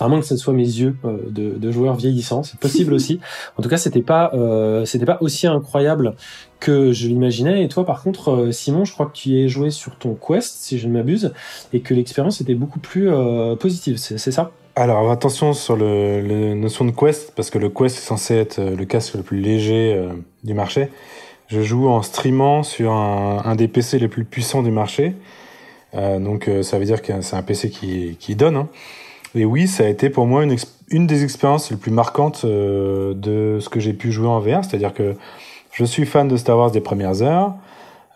à 0.00 0.08
moins 0.08 0.20
que 0.20 0.26
ce 0.26 0.36
soit 0.36 0.54
mes 0.54 0.62
yeux 0.62 0.96
euh, 1.04 1.18
de, 1.28 1.50
de 1.58 1.70
joueurs 1.70 1.94
vieillissants, 1.94 2.42
c'est 2.42 2.58
possible 2.58 2.92
aussi. 2.94 3.20
En 3.56 3.62
tout 3.62 3.68
cas, 3.68 3.76
c'était 3.76 4.02
pas 4.02 4.30
euh, 4.34 4.84
c'était 4.84 5.06
pas 5.06 5.18
aussi 5.20 5.46
incroyable 5.46 6.14
que 6.60 6.92
je 6.92 7.08
l'imaginais. 7.08 7.64
Et 7.64 7.68
toi, 7.68 7.84
par 7.84 8.02
contre, 8.02 8.30
euh, 8.30 8.52
Simon, 8.52 8.84
je 8.84 8.92
crois 8.92 9.06
que 9.06 9.16
tu 9.16 9.30
y 9.30 9.44
es 9.44 9.48
joué 9.48 9.70
sur 9.70 9.96
ton 9.96 10.14
Quest, 10.14 10.56
si 10.58 10.78
je 10.78 10.86
ne 10.88 10.92
m'abuse, 10.92 11.32
et 11.72 11.80
que 11.80 11.94
l'expérience 11.94 12.40
était 12.40 12.54
beaucoup 12.54 12.80
plus 12.80 13.10
positive. 13.58 13.96
C'est 13.98 14.30
ça? 14.30 14.50
Alors 14.76 15.10
attention 15.10 15.52
sur 15.54 15.76
le, 15.76 16.20
le, 16.20 16.54
notion 16.54 16.84
de 16.84 16.92
Quest, 16.92 17.32
parce 17.34 17.50
que 17.50 17.58
le 17.58 17.68
Quest 17.68 17.98
est 17.98 18.00
censé 18.00 18.34
être 18.34 18.60
le 18.60 18.84
casque 18.84 19.14
le 19.14 19.22
plus 19.22 19.40
léger 19.40 20.00
du 20.44 20.54
marché. 20.54 20.90
Je 21.48 21.62
joue 21.62 21.88
en 21.88 22.02
streamant 22.02 22.62
sur 22.62 22.92
un, 22.92 23.42
un, 23.44 23.56
des 23.56 23.68
PC 23.68 23.98
les 23.98 24.08
plus 24.08 24.24
puissants 24.24 24.62
du 24.62 24.70
marché. 24.70 25.14
donc 25.94 26.50
ça 26.62 26.78
veut 26.78 26.84
dire 26.84 27.00
que 27.00 27.20
c'est 27.22 27.36
un 27.36 27.42
PC 27.42 27.70
qui, 27.70 28.16
qui 28.20 28.36
donne. 28.36 28.56
Hein. 28.56 28.68
Et 29.34 29.44
oui, 29.44 29.66
ça 29.66 29.84
a 29.84 29.88
été 29.88 30.10
pour 30.10 30.26
moi 30.26 30.44
une, 30.44 30.56
une 30.90 31.06
des 31.06 31.24
expériences 31.24 31.70
les 31.70 31.76
plus 31.76 31.90
marquantes 31.90 32.42
euh, 32.44 33.14
de 33.14 33.58
ce 33.60 33.68
que 33.68 33.80
j'ai 33.80 33.92
pu 33.92 34.10
jouer 34.10 34.28
en 34.28 34.40
VR. 34.40 34.64
C'est-à-dire 34.64 34.94
que 34.94 35.14
je 35.72 35.84
suis 35.84 36.06
fan 36.06 36.28
de 36.28 36.36
Star 36.36 36.56
Wars 36.56 36.70
des 36.70 36.80
premières 36.80 37.22
heures. 37.22 37.54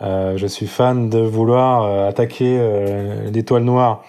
Euh, 0.01 0.37
je 0.37 0.47
suis 0.47 0.67
fan 0.67 1.11
de 1.11 1.19
vouloir 1.19 1.85
euh, 1.85 2.09
attaquer 2.09 2.57
euh, 2.59 3.31
l'étoile 3.31 3.63
noire 3.63 4.05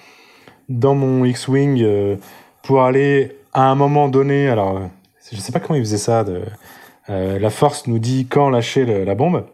dans 0.70 0.95
mon 0.95 1.24
X-Wing 1.26 1.82
euh, 1.84 2.16
pour 2.64 2.84
aller 2.84 3.38
à 3.54 3.70
un 3.70 3.76
moment 3.76 4.08
donné. 4.08 4.48
Alors, 4.48 4.82
je 5.32 5.38
sais 5.38 5.52
pas 5.52 5.60
comment 5.60 5.76
ils 5.76 5.84
faisaient 5.84 5.98
ça. 5.98 6.24
De, 6.24 6.41
la 7.08 7.50
Force 7.50 7.88
nous 7.88 8.00
dit 8.00 8.28
quand 8.30 8.50
lâcher 8.50 8.86
la 9.06 9.16
bombe. 9.16 9.46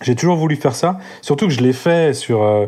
J'ai 0.00 0.14
toujours 0.14 0.36
voulu 0.36 0.54
faire 0.54 0.76
ça, 0.76 0.98
surtout 1.22 1.48
que 1.48 1.52
je 1.52 1.60
l'ai 1.60 1.72
fait 1.72 2.14
sur 2.14 2.42
euh, 2.42 2.66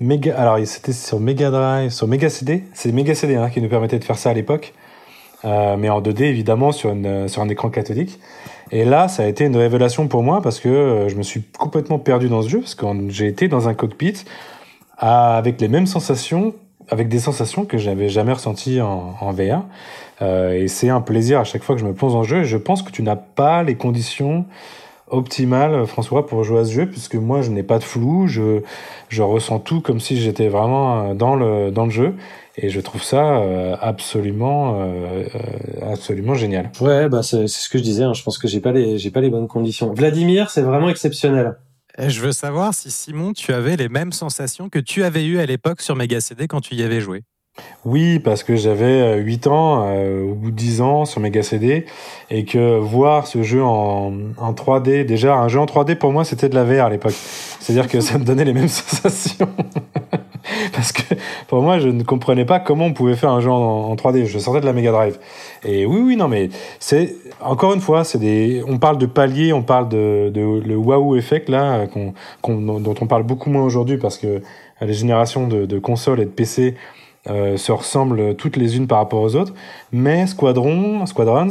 Mega. 0.00 0.36
Alors 0.36 0.58
c'était 0.66 0.92
sur 0.92 1.20
Mega 1.20 1.50
Drive, 1.50 1.90
sur 1.90 2.08
Mega 2.08 2.28
CD. 2.28 2.64
C'est 2.74 2.90
Mega 2.90 3.14
CD 3.14 3.36
hein, 3.36 3.50
qui 3.50 3.62
nous 3.62 3.68
permettait 3.68 4.00
de 4.00 4.04
faire 4.04 4.18
ça 4.18 4.30
à 4.30 4.34
l'époque, 4.34 4.74
euh, 5.44 5.76
mais 5.76 5.88
en 5.90 6.00
2D 6.00 6.24
évidemment 6.24 6.72
sur 6.72 6.90
une 6.90 7.28
sur 7.28 7.40
un 7.40 7.48
écran 7.48 7.70
cathodique. 7.70 8.18
Et 8.72 8.84
là, 8.84 9.06
ça 9.06 9.22
a 9.22 9.26
été 9.26 9.44
une 9.44 9.56
révélation 9.56 10.08
pour 10.08 10.24
moi 10.24 10.42
parce 10.42 10.58
que 10.58 10.68
euh, 10.68 11.08
je 11.08 11.14
me 11.14 11.22
suis 11.22 11.42
complètement 11.42 12.00
perdu 12.00 12.28
dans 12.28 12.42
ce 12.42 12.48
jeu 12.48 12.60
parce 12.60 12.74
que 12.74 12.86
j'ai 13.08 13.28
été 13.28 13.46
dans 13.46 13.68
un 13.68 13.74
cockpit 13.74 14.24
avec 14.98 15.60
les 15.60 15.68
mêmes 15.68 15.86
sensations, 15.86 16.52
avec 16.88 17.08
des 17.08 17.20
sensations 17.20 17.64
que 17.64 17.78
j'avais 17.78 18.08
jamais 18.08 18.32
ressenties 18.32 18.80
en, 18.80 19.14
en 19.20 19.30
VR. 19.30 19.62
Euh, 20.20 20.52
et 20.52 20.68
c'est 20.68 20.88
un 20.88 21.00
plaisir 21.00 21.40
à 21.40 21.44
chaque 21.44 21.62
fois 21.62 21.74
que 21.74 21.80
je 21.80 21.86
me 21.86 21.94
plonge 21.94 22.12
dans 22.12 22.22
le 22.22 22.26
jeu. 22.26 22.40
Et 22.42 22.44
je 22.44 22.56
pense 22.56 22.82
que 22.82 22.90
tu 22.90 23.02
n'as 23.02 23.16
pas 23.16 23.62
les 23.62 23.76
conditions 23.76 24.44
optimal, 25.12 25.86
François, 25.86 26.26
pour 26.26 26.42
jouer 26.42 26.60
à 26.60 26.64
ce 26.64 26.72
jeu, 26.72 26.86
puisque 26.86 27.14
moi, 27.14 27.42
je 27.42 27.50
n'ai 27.50 27.62
pas 27.62 27.78
de 27.78 27.84
flou, 27.84 28.26
je, 28.26 28.62
je 29.08 29.22
ressens 29.22 29.60
tout 29.60 29.80
comme 29.80 30.00
si 30.00 30.20
j'étais 30.20 30.48
vraiment 30.48 31.10
euh, 31.10 31.14
dans 31.14 31.36
le, 31.36 31.70
dans 31.70 31.84
le 31.84 31.90
jeu. 31.90 32.14
Et 32.56 32.68
je 32.68 32.80
trouve 32.80 33.02
ça 33.02 33.36
euh, 33.38 33.76
absolument, 33.80 34.80
euh, 34.80 35.24
absolument 35.90 36.34
génial. 36.34 36.70
Ouais, 36.80 37.08
bah 37.08 37.22
c'est 37.22 37.46
ce 37.46 37.68
que 37.68 37.78
je 37.78 37.82
disais. 37.82 38.04
Hein. 38.04 38.12
Je 38.12 38.22
pense 38.22 38.36
que 38.36 38.48
j'ai 38.48 38.60
pas 38.60 38.72
les, 38.72 38.98
j'ai 38.98 39.10
pas 39.10 39.20
les 39.20 39.30
bonnes 39.30 39.48
conditions. 39.48 39.92
Vladimir, 39.94 40.50
c'est 40.50 40.62
vraiment 40.62 40.90
exceptionnel. 40.90 41.56
Je 41.98 42.20
veux 42.20 42.32
savoir 42.32 42.74
si 42.74 42.90
Simon, 42.90 43.32
tu 43.32 43.52
avais 43.52 43.76
les 43.76 43.88
mêmes 43.88 44.12
sensations 44.12 44.68
que 44.68 44.78
tu 44.78 45.02
avais 45.02 45.24
eues 45.24 45.38
à 45.38 45.46
l'époque 45.46 45.82
sur 45.82 45.94
Mega 45.94 46.20
CD 46.20 46.46
quand 46.46 46.60
tu 46.60 46.74
y 46.74 46.82
avais 46.82 47.00
joué. 47.00 47.22
Oui, 47.84 48.20
parce 48.20 48.44
que 48.44 48.54
j'avais 48.54 49.18
8 49.18 49.46
euh, 49.46 49.50
ans 49.50 49.84
euh, 49.86 50.22
ou 50.22 50.50
10 50.50 50.80
ans 50.80 51.04
sur 51.04 51.20
Mega 51.20 51.42
CD 51.42 51.84
et 52.30 52.44
que 52.44 52.78
voir 52.78 53.26
ce 53.26 53.42
jeu 53.42 53.62
en, 53.62 54.12
en 54.38 54.52
3D, 54.52 55.04
déjà 55.04 55.34
un 55.34 55.48
jeu 55.48 55.58
en 55.58 55.66
3D 55.66 55.96
pour 55.96 56.12
moi 56.12 56.24
c'était 56.24 56.48
de 56.48 56.54
la 56.54 56.64
VR 56.64 56.84
à 56.84 56.90
l'époque. 56.90 57.12
C'est-à-dire 57.12 57.88
que 57.88 58.00
ça 58.00 58.18
me 58.18 58.24
donnait 58.24 58.44
les 58.44 58.52
mêmes 58.52 58.68
sensations. 58.68 59.48
parce 60.72 60.92
que 60.92 61.14
pour 61.48 61.60
moi 61.60 61.80
je 61.80 61.88
ne 61.88 62.04
comprenais 62.04 62.44
pas 62.44 62.60
comment 62.60 62.86
on 62.86 62.92
pouvait 62.92 63.16
faire 63.16 63.30
un 63.30 63.40
jeu 63.40 63.50
en, 63.50 63.94
3D. 63.96 64.26
Je 64.26 64.38
sortais 64.38 64.60
de 64.60 64.66
la 64.66 64.72
Mega 64.72 64.92
Drive. 64.92 65.18
Et 65.64 65.84
oui, 65.84 66.00
oui, 66.02 66.16
non, 66.16 66.28
mais 66.28 66.50
c'est 66.78 67.16
encore 67.40 67.74
une 67.74 67.80
fois, 67.80 68.04
c'est 68.04 68.18
des. 68.18 68.62
On 68.66 68.78
parle 68.78 68.96
de 68.96 69.06
palier, 69.06 69.52
on 69.52 69.62
parle 69.62 69.88
de, 69.88 70.30
de 70.32 70.40
le 70.40 70.76
wow 70.76 71.16
effect 71.16 71.48
là, 71.48 71.86
dont 71.86 72.94
on 73.00 73.06
parle 73.06 73.24
beaucoup 73.24 73.50
moins 73.50 73.64
aujourd'hui 73.64 73.98
parce 73.98 74.16
que 74.16 74.40
les 74.80 74.94
générations 74.94 75.48
de, 75.48 75.66
de 75.66 75.78
consoles 75.78 76.20
et 76.20 76.24
de 76.24 76.30
PC 76.30 76.76
euh, 77.28 77.56
se 77.56 77.72
ressemblent 77.72 78.34
toutes 78.36 78.56
les 78.56 78.76
unes 78.76 78.86
par 78.86 78.98
rapport 78.98 79.22
aux 79.22 79.36
autres, 79.36 79.54
mais 79.92 80.26
Squadron, 80.26 81.06
Squadrons 81.06 81.50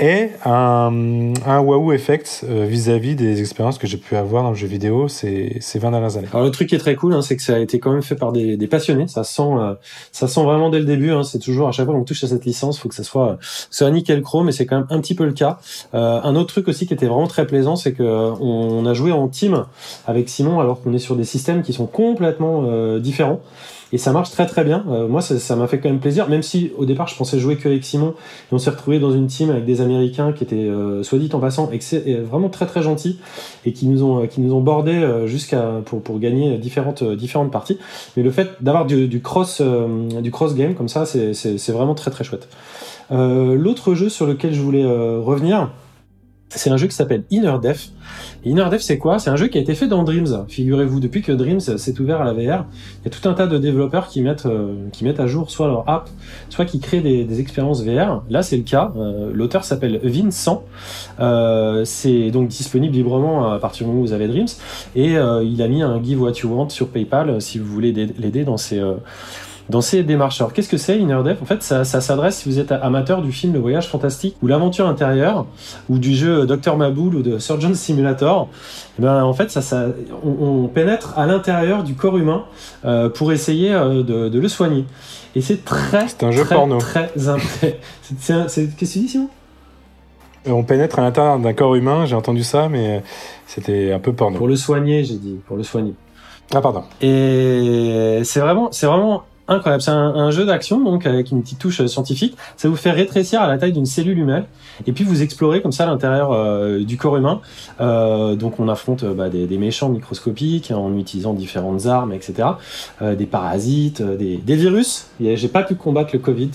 est 0.00 0.30
un, 0.44 1.32
un 1.44 1.60
wow 1.60 1.92
effect 1.92 2.44
euh, 2.48 2.64
vis-à-vis 2.66 3.16
des 3.16 3.40
expériences 3.40 3.78
que 3.78 3.86
j'ai 3.86 3.96
pu 3.96 4.14
avoir 4.14 4.44
dans 4.44 4.50
le 4.50 4.56
jeu 4.56 4.68
vidéo 4.68 5.08
ces, 5.08 5.56
ces 5.60 5.78
20 5.78 5.90
dernières 5.90 6.16
années. 6.16 6.28
Alors 6.32 6.44
le 6.44 6.52
truc 6.52 6.68
qui 6.68 6.76
est 6.76 6.78
très 6.78 6.94
cool, 6.94 7.14
hein, 7.14 7.22
c'est 7.22 7.36
que 7.36 7.42
ça 7.42 7.56
a 7.56 7.58
été 7.58 7.80
quand 7.80 7.92
même 7.92 8.02
fait 8.02 8.14
par 8.14 8.32
des, 8.32 8.56
des 8.56 8.66
passionnés. 8.68 9.08
Ça 9.08 9.24
sent, 9.24 9.42
euh, 9.42 9.74
ça 10.12 10.28
sent 10.28 10.42
vraiment 10.44 10.70
dès 10.70 10.78
le 10.78 10.84
début. 10.84 11.10
Hein, 11.10 11.24
c'est 11.24 11.40
toujours 11.40 11.68
à 11.68 11.72
chaque 11.72 11.86
fois 11.86 11.94
qu'on 11.94 12.04
touche 12.04 12.22
à 12.22 12.28
cette 12.28 12.44
licence, 12.44 12.78
faut 12.78 12.88
que 12.88 12.94
ça 12.94 13.02
soit, 13.02 13.38
soit 13.40 13.90
nickel 13.90 14.22
chrome, 14.22 14.46
mais 14.46 14.52
c'est 14.52 14.66
quand 14.66 14.76
même 14.76 14.86
un 14.90 15.00
petit 15.00 15.14
peu 15.14 15.24
le 15.24 15.32
cas. 15.32 15.58
Euh, 15.94 16.20
un 16.22 16.36
autre 16.36 16.48
truc 16.48 16.68
aussi 16.68 16.86
qui 16.86 16.94
était 16.94 17.06
vraiment 17.06 17.26
très 17.26 17.46
plaisant, 17.46 17.74
c'est 17.74 17.92
que 17.92 18.02
on, 18.02 18.86
a 18.86 18.94
joué 18.94 19.10
en 19.12 19.28
team 19.28 19.64
avec 20.06 20.28
Simon, 20.28 20.60
alors 20.60 20.80
qu'on 20.80 20.94
est 20.94 20.98
sur 20.98 21.16
des 21.16 21.24
systèmes 21.24 21.62
qui 21.62 21.72
sont 21.72 21.86
complètement 21.86 22.98
différents 22.98 23.40
et 23.92 23.98
ça 23.98 24.12
marche 24.12 24.30
très 24.30 24.46
très 24.46 24.64
bien. 24.64 24.84
Euh, 24.88 25.08
moi, 25.08 25.22
ça 25.22 25.56
m'a 25.56 25.66
fait 25.66 25.78
quand 25.78 25.88
même 25.88 26.00
plaisir, 26.00 26.28
même 26.28 26.42
si 26.42 26.72
au 26.76 26.84
départ 26.84 27.06
je 27.08 27.16
pensais 27.16 27.38
jouer 27.38 27.56
que 27.56 27.68
avec 27.68 27.84
Simon, 27.84 28.14
et 28.50 28.54
on 28.54 28.58
s'est 28.58 28.70
retrouvé 28.70 28.98
dans 28.98 29.12
une 29.12 29.26
team 29.26 29.50
avec 29.50 29.64
des 29.64 29.80
Américains 29.80 30.32
qui 30.32 30.44
étaient, 30.44 30.56
euh, 30.56 31.02
soit 31.02 31.18
dit 31.18 31.30
en 31.32 31.40
passant, 31.40 31.70
vraiment 32.24 32.48
très 32.48 32.66
très 32.66 32.82
gentils 32.82 33.18
et 33.64 33.72
qui 33.72 33.86
nous 33.86 34.02
ont 34.02 34.26
qui 34.26 34.40
nous 34.40 34.54
ont 34.54 34.60
bordé 34.60 34.92
euh, 34.92 35.26
jusqu'à 35.26 35.80
pour 35.84 36.02
pour 36.02 36.18
gagner 36.18 36.58
différentes 36.58 37.02
différentes 37.02 37.50
parties. 37.50 37.78
Mais 38.16 38.22
le 38.22 38.30
fait 38.30 38.50
d'avoir 38.60 38.86
du, 38.86 39.08
du, 39.08 39.20
cross 39.22 39.62
du 40.22 40.30
cross 40.30 40.54
game 40.54 40.74
comme 40.74 40.88
ça, 40.88 41.06
c'est 41.06 41.72
vraiment 41.72 41.94
très 41.94 42.10
très 42.10 42.24
chouette. 42.24 42.48
L'autre 43.10 43.94
jeu 43.94 44.08
sur 44.08 44.26
lequel 44.26 44.52
je 44.52 44.60
voulais 44.60 44.84
revenir, 44.84 45.70
c'est 46.50 46.70
un 46.70 46.76
jeu 46.76 46.86
qui 46.86 46.94
s'appelle 46.94 47.24
Inner 47.30 47.56
Def. 47.60 47.90
Inner 48.44 48.68
Def, 48.70 48.80
c'est 48.80 48.96
quoi? 48.96 49.18
C'est 49.18 49.28
un 49.28 49.36
jeu 49.36 49.48
qui 49.48 49.58
a 49.58 49.60
été 49.60 49.74
fait 49.74 49.86
dans 49.86 50.02
Dreams. 50.02 50.46
Figurez-vous, 50.48 50.98
depuis 50.98 51.20
que 51.20 51.32
Dreams 51.32 51.60
s'est 51.60 52.00
ouvert 52.00 52.22
à 52.22 52.24
la 52.24 52.32
VR, 52.32 52.64
il 53.00 53.04
y 53.04 53.06
a 53.06 53.10
tout 53.10 53.28
un 53.28 53.34
tas 53.34 53.46
de 53.46 53.58
développeurs 53.58 54.08
qui 54.08 54.22
mettent, 54.22 54.46
euh, 54.46 54.88
qui 54.92 55.04
mettent 55.04 55.20
à 55.20 55.26
jour 55.26 55.50
soit 55.50 55.66
leur 55.66 55.88
app, 55.88 56.08
soit 56.48 56.64
qui 56.64 56.80
créent 56.80 57.02
des, 57.02 57.24
des 57.24 57.40
expériences 57.40 57.84
VR. 57.84 58.22
Là, 58.30 58.42
c'est 58.42 58.56
le 58.56 58.62
cas. 58.62 58.92
Euh, 58.96 59.30
l'auteur 59.34 59.64
s'appelle 59.64 60.00
Vincent. 60.02 60.64
Euh, 61.20 61.84
c'est 61.84 62.30
donc 62.30 62.48
disponible 62.48 62.94
librement 62.94 63.52
à 63.52 63.58
partir 63.58 63.84
du 63.84 63.90
moment 63.90 64.02
où 64.02 64.06
vous 64.06 64.12
avez 64.12 64.28
Dreams. 64.28 64.48
Et 64.96 65.14
il 65.14 65.62
a 65.62 65.68
mis 65.68 65.82
un 65.82 66.02
Give 66.02 66.22
What 66.22 66.32
You 66.42 66.54
Want 66.54 66.70
sur 66.70 66.88
PayPal 66.88 67.40
si 67.42 67.58
vous 67.58 67.66
voulez 67.66 67.92
l'aider 67.92 68.44
dans 68.44 68.56
ses 68.56 68.82
dans 69.68 69.80
ces 69.80 70.02
démarches. 70.02 70.40
Alors 70.40 70.52
qu'est-ce 70.52 70.68
que 70.68 70.76
c'est 70.76 70.98
Inner 70.98 71.22
Dev 71.24 71.36
En 71.42 71.44
fait, 71.44 71.62
ça, 71.62 71.84
ça 71.84 72.00
s'adresse 72.00 72.38
si 72.38 72.48
vous 72.48 72.58
êtes 72.58 72.72
amateur 72.72 73.22
du 73.22 73.32
film 73.32 73.52
Le 73.52 73.58
Voyage 73.58 73.88
Fantastique 73.88 74.36
ou 74.42 74.46
l'aventure 74.46 74.86
intérieure 74.86 75.46
ou 75.88 75.98
du 75.98 76.14
jeu 76.14 76.46
Dr 76.46 76.76
Maboul 76.76 77.16
ou 77.16 77.22
de 77.22 77.38
Surgeon 77.38 77.74
Simulator. 77.74 78.48
Eh 78.98 79.02
ben, 79.02 79.22
en 79.22 79.32
fait, 79.34 79.50
ça, 79.50 79.62
ça, 79.62 79.86
on, 80.24 80.64
on 80.64 80.68
pénètre 80.68 81.18
à 81.18 81.26
l'intérieur 81.26 81.82
du 81.82 81.94
corps 81.94 82.16
humain 82.16 82.44
euh, 82.84 83.08
pour 83.08 83.32
essayer 83.32 83.74
euh, 83.74 84.02
de, 84.02 84.28
de, 84.28 84.38
le 84.40 84.48
soigner. 84.48 84.84
Et 85.34 85.40
c'est 85.40 85.64
très, 85.64 86.08
c'est 86.08 86.24
un 86.24 86.30
jeu 86.30 86.44
très, 86.44 86.54
porno. 86.54 86.78
très, 86.78 87.08
très, 87.08 87.78
Qu'est-ce 88.08 88.60
que 88.60 88.78
tu 88.78 88.98
dis, 88.98 89.08
Simon? 89.08 89.28
On 90.46 90.62
pénètre 90.62 90.98
à 90.98 91.02
l'intérieur 91.02 91.38
d'un 91.38 91.52
corps 91.52 91.74
humain, 91.74 92.06
j'ai 92.06 92.14
entendu 92.14 92.42
ça, 92.42 92.68
mais 92.70 93.02
c'était 93.46 93.92
un 93.92 93.98
peu 93.98 94.14
porno. 94.14 94.38
Pour 94.38 94.48
le 94.48 94.56
soigner, 94.56 95.04
j'ai 95.04 95.16
dit, 95.16 95.38
pour 95.46 95.56
le 95.56 95.62
soigner. 95.62 95.94
Ah 96.54 96.62
pardon. 96.62 96.84
Et 97.02 98.20
c'est 98.24 98.40
vraiment, 98.40 98.68
c'est 98.72 98.86
vraiment 98.86 99.24
incroyable. 99.48 99.82
C'est 99.82 99.90
un, 99.90 100.30
jeu 100.30 100.44
d'action 100.44 100.80
donc 100.80 101.06
avec 101.06 101.30
une 101.30 101.42
petite 101.42 101.58
touche 101.58 101.84
scientifique. 101.86 102.36
Ça 102.56 102.68
vous 102.68 102.76
fait 102.76 102.90
rétrécir 102.90 103.40
à 103.40 103.46
la 103.46 103.58
taille 103.58 103.72
d'une 103.72 103.86
cellule 103.86 104.18
humaine 104.18 104.44
et 104.86 104.92
puis 104.92 105.04
vous 105.04 105.22
explorez 105.22 105.62
comme 105.62 105.72
ça 105.72 105.86
l'intérieur 105.86 106.32
euh, 106.32 106.84
du 106.84 106.96
corps 106.96 107.16
humain. 107.16 107.40
Euh, 107.80 108.36
donc 108.36 108.60
on 108.60 108.68
affronte 108.68 109.04
euh, 109.04 109.14
bah, 109.14 109.28
des, 109.28 109.58
méchants 109.58 109.88
microscopiques 109.88 110.70
en 110.70 110.96
utilisant 110.96 111.32
différentes 111.32 111.86
armes, 111.86 112.12
etc. 112.12 112.48
Euh, 113.02 113.14
des 113.14 113.26
parasites, 113.26 114.02
des, 114.02 114.36
des 114.36 114.56
virus. 114.56 115.08
J'ai 115.20 115.48
pas 115.48 115.62
pu 115.62 115.74
combattre 115.74 116.10
le 116.12 116.18
Covid. 116.18 116.50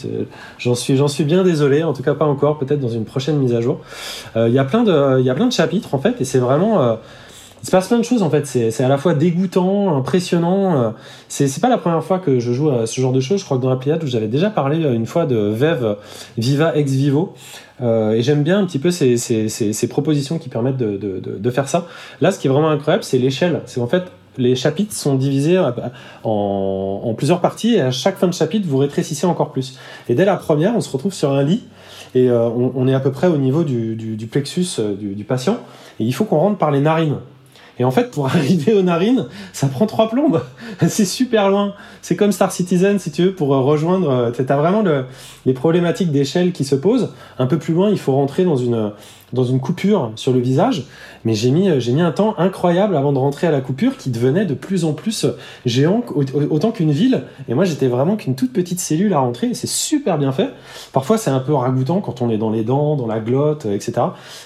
J'en 0.57 0.75
suis, 0.75 0.97
suis 1.09 1.23
bien 1.23 1.43
désolé. 1.43 1.83
En 1.83 1.93
tout 1.93 2.03
cas 2.03 2.13
pas 2.13 2.25
encore. 2.25 2.59
Peut-être 2.59 2.79
dans 2.79 2.89
une 2.89 3.05
prochaine 3.05 3.37
mise 3.37 3.53
à 3.53 3.61
jour. 3.61 3.79
Il 4.35 4.41
y 4.41 4.53
il 4.53 4.55
y 4.55 4.59
a 4.59 4.63
plein 5.35 5.47
de 5.47 5.51
chapitres 5.51 5.93
en 5.93 5.99
fait 5.99 6.21
et 6.21 6.25
c'est 6.25 6.39
vraiment 6.39 6.97
il 7.63 7.67
se 7.67 7.71
passe 7.71 7.87
plein 7.87 7.97
de 7.97 8.03
choses 8.03 8.23
en 8.23 8.29
fait. 8.29 8.45
C'est 8.45 8.83
à 8.83 8.89
la 8.89 8.97
fois 8.97 9.13
dégoûtant, 9.13 9.95
impressionnant. 9.95 10.81
Euh, 10.81 10.89
c'est 11.29 11.61
pas 11.61 11.69
la 11.69 11.77
première 11.77 12.03
fois 12.03 12.19
que 12.19 12.37
je 12.37 12.51
joue 12.51 12.69
à 12.69 12.85
ce 12.85 12.99
genre 12.99 13.13
de 13.13 13.21
choses. 13.21 13.39
Je 13.39 13.45
crois 13.45 13.55
que 13.55 13.61
dans 13.61 13.69
la 13.69 13.77
Pléiade, 13.77 14.05
j'avais 14.05 14.27
déjà 14.27 14.49
parlé 14.49 14.83
euh, 14.83 14.93
une 14.93 15.05
fois 15.05 15.25
de 15.25 15.37
Vev 15.37 15.95
Viva 16.37 16.75
Ex 16.75 16.91
Vivo. 16.91 17.33
Euh, 17.81 18.11
et 18.11 18.21
j'aime 18.21 18.43
bien 18.43 18.59
un 18.59 18.65
petit 18.65 18.79
peu 18.79 18.91
ces, 18.91 19.87
propositions 19.89 20.39
qui 20.39 20.49
permettent 20.49 20.75
de, 20.75 21.49
faire 21.51 21.69
ça. 21.69 21.87
Là, 22.19 22.33
ce 22.33 22.39
qui 22.39 22.47
est 22.47 22.49
vraiment 22.49 22.69
incroyable, 22.69 23.05
c'est 23.05 23.17
l'échelle. 23.17 23.61
C'est 23.65 23.79
en 23.79 23.87
fait 23.87 24.03
les 24.37 24.55
chapitres 24.55 24.93
sont 24.93 25.15
divisés 25.15 25.61
en, 26.23 27.13
plusieurs 27.15 27.39
parties 27.39 27.75
et 27.75 27.81
à 27.81 27.91
chaque 27.91 28.17
fin 28.17 28.27
de 28.27 28.33
chapitre, 28.33 28.67
vous 28.67 28.79
rétrécissez 28.79 29.25
encore 29.25 29.53
plus. 29.53 29.79
Et 30.09 30.15
dès 30.15 30.25
la 30.25 30.35
première, 30.35 30.75
on 30.75 30.81
se 30.81 30.91
retrouve 30.91 31.13
sur 31.13 31.31
un 31.31 31.43
lit 31.43 31.63
et 32.13 32.29
on, 32.29 32.87
est 32.87 32.93
à 32.93 32.99
peu 32.99 33.11
près 33.11 33.27
au 33.27 33.37
niveau 33.37 33.63
du, 33.63 34.27
plexus 34.29 34.81
du, 34.99 35.23
patient 35.23 35.59
et 35.99 36.03
il 36.03 36.13
faut 36.13 36.25
qu'on 36.25 36.39
rentre 36.39 36.57
par 36.57 36.71
les 36.71 36.81
narines. 36.81 37.19
Et 37.79 37.83
en 37.83 37.91
fait, 37.91 38.11
pour 38.11 38.25
arriver 38.35 38.73
aux 38.73 38.81
narines, 38.81 39.27
ça 39.51 39.67
prend 39.67 39.85
trois 39.85 40.09
plombes. 40.09 40.41
c'est 40.87 41.05
super 41.05 41.49
loin. 41.49 41.73
C'est 42.01 42.15
comme 42.15 42.31
Star 42.31 42.51
Citizen, 42.51 42.99
si 42.99 43.11
tu 43.11 43.23
veux, 43.23 43.33
pour 43.33 43.49
rejoindre. 43.49 44.09
Euh, 44.09 44.31
t'as 44.31 44.57
vraiment 44.57 44.81
le, 44.81 45.05
les 45.45 45.53
problématiques 45.53 46.11
d'échelle 46.11 46.51
qui 46.51 46.65
se 46.65 46.75
posent. 46.75 47.13
Un 47.39 47.45
peu 47.45 47.57
plus 47.57 47.73
loin, 47.73 47.89
il 47.89 47.99
faut 47.99 48.13
rentrer 48.13 48.43
dans 48.43 48.57
une, 48.57 48.91
dans 49.33 49.43
une 49.43 49.59
coupure 49.59 50.11
sur 50.15 50.33
le 50.33 50.39
visage. 50.39 50.85
Mais 51.25 51.33
j'ai 51.33 51.51
mis, 51.51 51.69
j'ai 51.79 51.91
mis 51.93 52.01
un 52.01 52.11
temps 52.11 52.35
incroyable 52.37 52.95
avant 52.95 53.13
de 53.13 53.17
rentrer 53.17 53.47
à 53.47 53.51
la 53.51 53.61
coupure 53.61 53.97
qui 53.97 54.09
devenait 54.09 54.45
de 54.45 54.53
plus 54.53 54.85
en 54.85 54.93
plus 54.93 55.25
géant, 55.65 56.03
autant 56.49 56.71
qu'une 56.71 56.91
ville. 56.91 57.23
Et 57.47 57.53
moi, 57.53 57.65
j'étais 57.65 57.87
vraiment 57.87 58.15
qu'une 58.15 58.35
toute 58.35 58.53
petite 58.53 58.79
cellule 58.79 59.13
à 59.13 59.19
rentrer. 59.19 59.47
Et 59.47 59.53
c'est 59.53 59.67
super 59.67 60.17
bien 60.17 60.31
fait. 60.31 60.49
Parfois, 60.91 61.17
c'est 61.17 61.31
un 61.31 61.39
peu 61.39 61.53
ragoûtant 61.53 62.01
quand 62.01 62.21
on 62.21 62.29
est 62.29 62.37
dans 62.37 62.49
les 62.49 62.63
dents, 62.63 62.95
dans 62.95 63.07
la 63.07 63.19
glotte, 63.19 63.65
etc. 63.65 63.93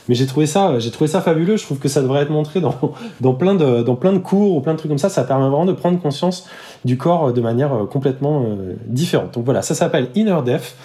Mais 0.07 0.15
j'ai 0.15 0.25
trouvé 0.25 0.45
ça, 0.45 0.79
j'ai 0.79 0.91
trouvé 0.91 1.07
ça 1.07 1.21
fabuleux. 1.21 1.57
Je 1.57 1.63
trouve 1.63 1.79
que 1.79 1.87
ça 1.87 2.01
devrait 2.01 2.21
être 2.21 2.31
montré 2.31 2.61
dans, 3.21 3.33
plein 3.33 3.55
de, 3.55 3.81
dans 3.83 3.95
plein 3.95 4.13
de 4.13 4.19
cours 4.19 4.55
ou 4.55 4.61
plein 4.61 4.73
de 4.73 4.77
trucs 4.77 4.89
comme 4.89 4.97
ça. 4.97 5.09
Ça 5.09 5.23
permet 5.23 5.47
vraiment 5.47 5.65
de 5.65 5.73
prendre 5.73 5.99
conscience 5.99 6.47
du 6.85 6.97
corps 6.97 7.33
de 7.33 7.41
manière 7.41 7.73
euh, 7.73 7.85
complètement 7.85 8.43
euh, 8.43 8.75
différente. 8.85 9.33
Donc 9.33 9.45
voilà, 9.45 9.61
ça 9.61 9.75
s'appelle 9.75 10.09
Inner 10.15 10.39
Death. 10.45 10.75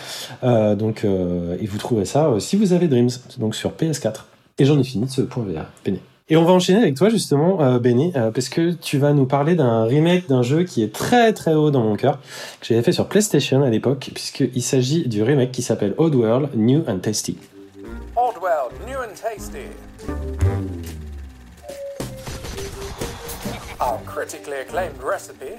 Euh, 0.44 0.74
donc, 0.74 1.04
et 1.04 1.66
vous 1.66 1.78
trouvez 1.78 2.04
ça 2.04 2.30
si 2.38 2.56
vous 2.56 2.72
avez 2.72 2.88
Dreams, 2.88 3.10
donc 3.38 3.54
sur 3.54 3.72
PS4. 3.72 4.31
Et 4.58 4.64
j'en 4.64 4.78
ai 4.78 4.84
fini 4.84 5.06
de 5.06 5.10
ce 5.10 5.22
point 5.22 5.44
VR, 5.44 5.66
Béné. 5.84 6.00
Et 6.28 6.36
on 6.36 6.44
va 6.44 6.52
enchaîner 6.52 6.80
avec 6.80 6.94
toi 6.94 7.10
justement, 7.10 7.60
euh, 7.60 7.78
Benny, 7.78 8.12
parce 8.12 8.48
que 8.48 8.72
tu 8.72 8.96
vas 8.96 9.12
nous 9.12 9.26
parler 9.26 9.54
d'un 9.54 9.84
remake 9.84 10.28
d'un 10.28 10.42
jeu 10.42 10.62
qui 10.64 10.82
est 10.82 10.92
très 10.92 11.32
très 11.32 11.52
haut 11.52 11.70
dans 11.70 11.82
mon 11.82 11.96
cœur, 11.96 12.20
que 12.60 12.66
j'avais 12.66 12.82
fait 12.82 12.92
sur 12.92 13.06
PlayStation 13.06 13.62
à 13.62 13.68
l'époque, 13.68 14.10
puisqu'il 14.14 14.62
s'agit 14.62 15.06
du 15.08 15.22
remake 15.22 15.52
qui 15.52 15.62
s'appelle 15.62 15.94
Odd 15.98 16.14
World 16.14 16.50
New 16.54 16.84
and 16.88 17.00
Tasty. 17.00 17.36
Odd 18.16 18.36
World 18.40 18.72
New 18.86 18.98
and 18.98 19.14
Tasty. 19.14 19.68
Our 23.80 23.98
critically 24.06 24.60
acclaimed 24.60 25.02
recipe. 25.02 25.58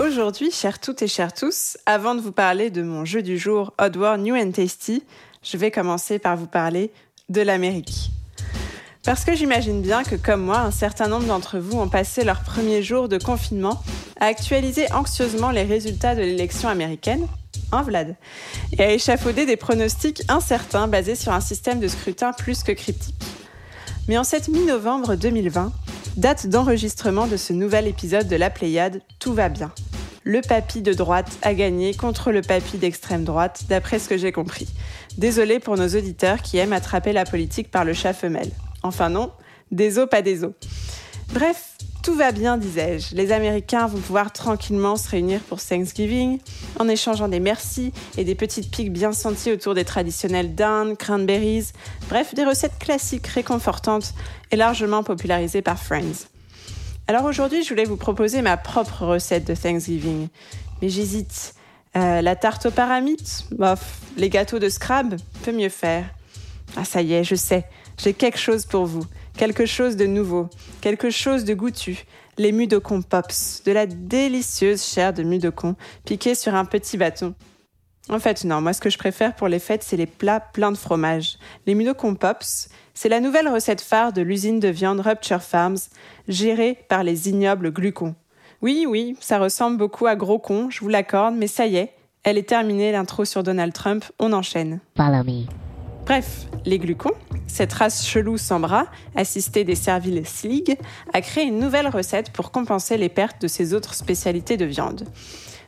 Aujourd'hui, 0.00 0.50
chers 0.50 0.80
toutes 0.80 1.02
et 1.02 1.06
chers 1.06 1.32
tous, 1.32 1.78
avant 1.86 2.16
de 2.16 2.20
vous 2.20 2.32
parler 2.32 2.68
de 2.68 2.82
mon 2.82 3.04
jeu 3.04 3.22
du 3.22 3.38
jour 3.38 3.72
Oddworld 3.78 4.22
New 4.22 4.34
and 4.34 4.50
Tasty, 4.50 5.04
je 5.44 5.56
vais 5.56 5.70
commencer 5.70 6.18
par 6.18 6.36
vous 6.36 6.48
parler 6.48 6.90
de 7.28 7.40
l'Amérique. 7.40 8.10
Parce 9.04 9.24
que 9.24 9.36
j'imagine 9.36 9.82
bien 9.82 10.02
que, 10.02 10.16
comme 10.16 10.42
moi, 10.42 10.58
un 10.58 10.72
certain 10.72 11.06
nombre 11.06 11.26
d'entre 11.26 11.60
vous 11.60 11.78
ont 11.78 11.88
passé 11.88 12.24
leur 12.24 12.42
premier 12.42 12.82
jour 12.82 13.08
de 13.08 13.18
confinement 13.18 13.80
à 14.18 14.26
actualiser 14.26 14.90
anxieusement 14.92 15.52
les 15.52 15.62
résultats 15.62 16.16
de 16.16 16.22
l'élection 16.22 16.68
américaine, 16.68 17.28
hein 17.70 17.82
Vlad, 17.82 18.16
et 18.72 18.82
à 18.82 18.90
échafauder 18.90 19.46
des 19.46 19.56
pronostics 19.56 20.22
incertains 20.26 20.88
basés 20.88 21.14
sur 21.14 21.30
un 21.30 21.40
système 21.40 21.78
de 21.78 21.86
scrutin 21.86 22.32
plus 22.32 22.64
que 22.64 22.72
cryptique. 22.72 23.14
Mais 24.08 24.18
en 24.18 24.24
cette 24.24 24.48
mi-novembre 24.48 25.14
2020, 25.14 25.72
date 26.16 26.46
d'enregistrement 26.46 27.26
de 27.26 27.36
ce 27.36 27.52
nouvel 27.52 27.88
épisode 27.88 28.28
de 28.28 28.36
La 28.36 28.50
Pléiade, 28.50 29.00
tout 29.18 29.34
va 29.34 29.48
bien. 29.48 29.72
Le 30.22 30.40
papy 30.40 30.80
de 30.80 30.92
droite 30.92 31.30
a 31.42 31.54
gagné 31.54 31.92
contre 31.94 32.30
le 32.30 32.40
papy 32.40 32.78
d'extrême 32.78 33.24
droite, 33.24 33.64
d'après 33.68 33.98
ce 33.98 34.08
que 34.08 34.16
j'ai 34.16 34.32
compris. 34.32 34.68
Désolé 35.18 35.58
pour 35.58 35.76
nos 35.76 35.88
auditeurs 35.88 36.40
qui 36.40 36.56
aiment 36.58 36.72
attraper 36.72 37.12
la 37.12 37.24
politique 37.24 37.70
par 37.70 37.84
le 37.84 37.92
chat 37.92 38.12
femelle. 38.12 38.50
Enfin 38.82 39.10
non, 39.10 39.32
des 39.70 39.98
os 39.98 40.08
pas 40.08 40.22
des 40.22 40.44
os. 40.44 40.52
Bref, 41.32 41.74
tout 42.04 42.14
va 42.14 42.32
bien, 42.32 42.58
disais-je. 42.58 43.14
Les 43.16 43.32
Américains 43.32 43.86
vont 43.86 43.98
pouvoir 43.98 44.30
tranquillement 44.30 44.96
se 44.96 45.08
réunir 45.08 45.40
pour 45.40 45.58
Thanksgiving, 45.58 46.38
en 46.78 46.86
échangeant 46.86 47.28
des 47.28 47.40
merci 47.40 47.92
et 48.18 48.24
des 48.24 48.34
petites 48.34 48.70
piques 48.70 48.92
bien 48.92 49.12
senties 49.12 49.50
autour 49.50 49.74
des 49.74 49.84
traditionnels 49.84 50.54
dindes, 50.54 50.96
cranberries, 50.96 51.72
bref, 52.08 52.34
des 52.34 52.44
recettes 52.44 52.78
classiques 52.78 53.26
réconfortantes 53.26 54.14
et 54.54 54.56
largement 54.56 55.02
popularisées 55.02 55.62
par 55.62 55.80
Friends. 55.80 56.28
Alors 57.08 57.24
aujourd'hui, 57.24 57.64
je 57.64 57.70
voulais 57.70 57.84
vous 57.84 57.96
proposer 57.96 58.40
ma 58.40 58.56
propre 58.56 59.04
recette 59.04 59.44
de 59.44 59.54
Thanksgiving. 59.54 60.28
Mais 60.80 60.88
j'hésite. 60.88 61.54
Euh, 61.96 62.22
la 62.22 62.34
tarte 62.34 62.66
aux 62.66 62.70
paramites 62.70 63.46
Bof. 63.52 64.00
Les 64.16 64.28
gâteaux 64.28 64.58
de 64.58 64.68
Scrab 64.68 65.16
Peut 65.44 65.52
mieux 65.52 65.68
faire. 65.68 66.04
Ah, 66.76 66.84
ça 66.84 67.02
y 67.02 67.14
est, 67.14 67.24
je 67.24 67.34
sais. 67.34 67.64
J'ai 67.98 68.14
quelque 68.14 68.38
chose 68.38 68.64
pour 68.64 68.86
vous. 68.86 69.04
Quelque 69.36 69.66
chose 69.66 69.96
de 69.96 70.06
nouveau, 70.06 70.48
quelque 70.80 71.10
chose 71.10 71.44
de 71.44 71.54
goûtu. 71.54 72.04
Les 72.38 72.52
mudokon 72.52 73.02
pops, 73.02 73.62
de 73.64 73.72
la 73.72 73.86
délicieuse 73.86 74.84
chair 74.84 75.12
de 75.12 75.24
mudokon 75.24 75.74
piquée 76.04 76.36
sur 76.36 76.54
un 76.54 76.64
petit 76.64 76.96
bâton. 76.96 77.34
En 78.08 78.20
fait, 78.20 78.44
non, 78.44 78.60
moi 78.60 78.72
ce 78.72 78.80
que 78.80 78.90
je 78.90 78.98
préfère 78.98 79.34
pour 79.34 79.48
les 79.48 79.58
fêtes, 79.58 79.82
c'est 79.82 79.96
les 79.96 80.06
plats 80.06 80.40
pleins 80.40 80.72
de 80.72 80.76
fromage. 80.76 81.38
Les 81.66 81.74
mudokon 81.74 82.14
pops, 82.14 82.68
c'est 82.94 83.08
la 83.08 83.20
nouvelle 83.20 83.48
recette 83.48 83.80
phare 83.80 84.12
de 84.12 84.22
l'usine 84.22 84.60
de 84.60 84.68
viande 84.68 85.00
Rupture 85.00 85.42
Farms, 85.42 85.78
gérée 86.28 86.78
par 86.88 87.02
les 87.02 87.28
ignobles 87.28 87.72
glucons. 87.72 88.14
Oui, 88.62 88.86
oui, 88.88 89.16
ça 89.20 89.38
ressemble 89.38 89.76
beaucoup 89.76 90.06
à 90.06 90.16
gros 90.16 90.38
con, 90.38 90.70
je 90.70 90.80
vous 90.80 90.88
l'accorde, 90.88 91.34
mais 91.34 91.48
ça 91.48 91.66
y 91.66 91.76
est, 91.76 91.92
elle 92.22 92.38
est 92.38 92.48
terminée 92.48 92.92
l'intro 92.92 93.24
sur 93.24 93.42
Donald 93.42 93.72
Trump, 93.72 94.04
on 94.18 94.32
enchaîne. 94.32 94.80
Follow 94.96 95.24
me. 95.24 95.44
Bref, 96.06 96.46
les 96.64 96.78
glucons, 96.78 97.14
cette 97.46 97.72
race 97.72 98.06
chelou 98.06 98.38
sans 98.38 98.60
bras, 98.60 98.86
assistée 99.16 99.64
des 99.64 99.74
serviles 99.74 100.26
Slig, 100.26 100.78
a 101.12 101.20
créé 101.20 101.44
une 101.44 101.58
nouvelle 101.58 101.88
recette 101.88 102.30
pour 102.30 102.50
compenser 102.50 102.96
les 102.96 103.08
pertes 103.08 103.42
de 103.42 103.48
ses 103.48 103.74
autres 103.74 103.94
spécialités 103.94 104.56
de 104.56 104.64
viande. 104.64 105.06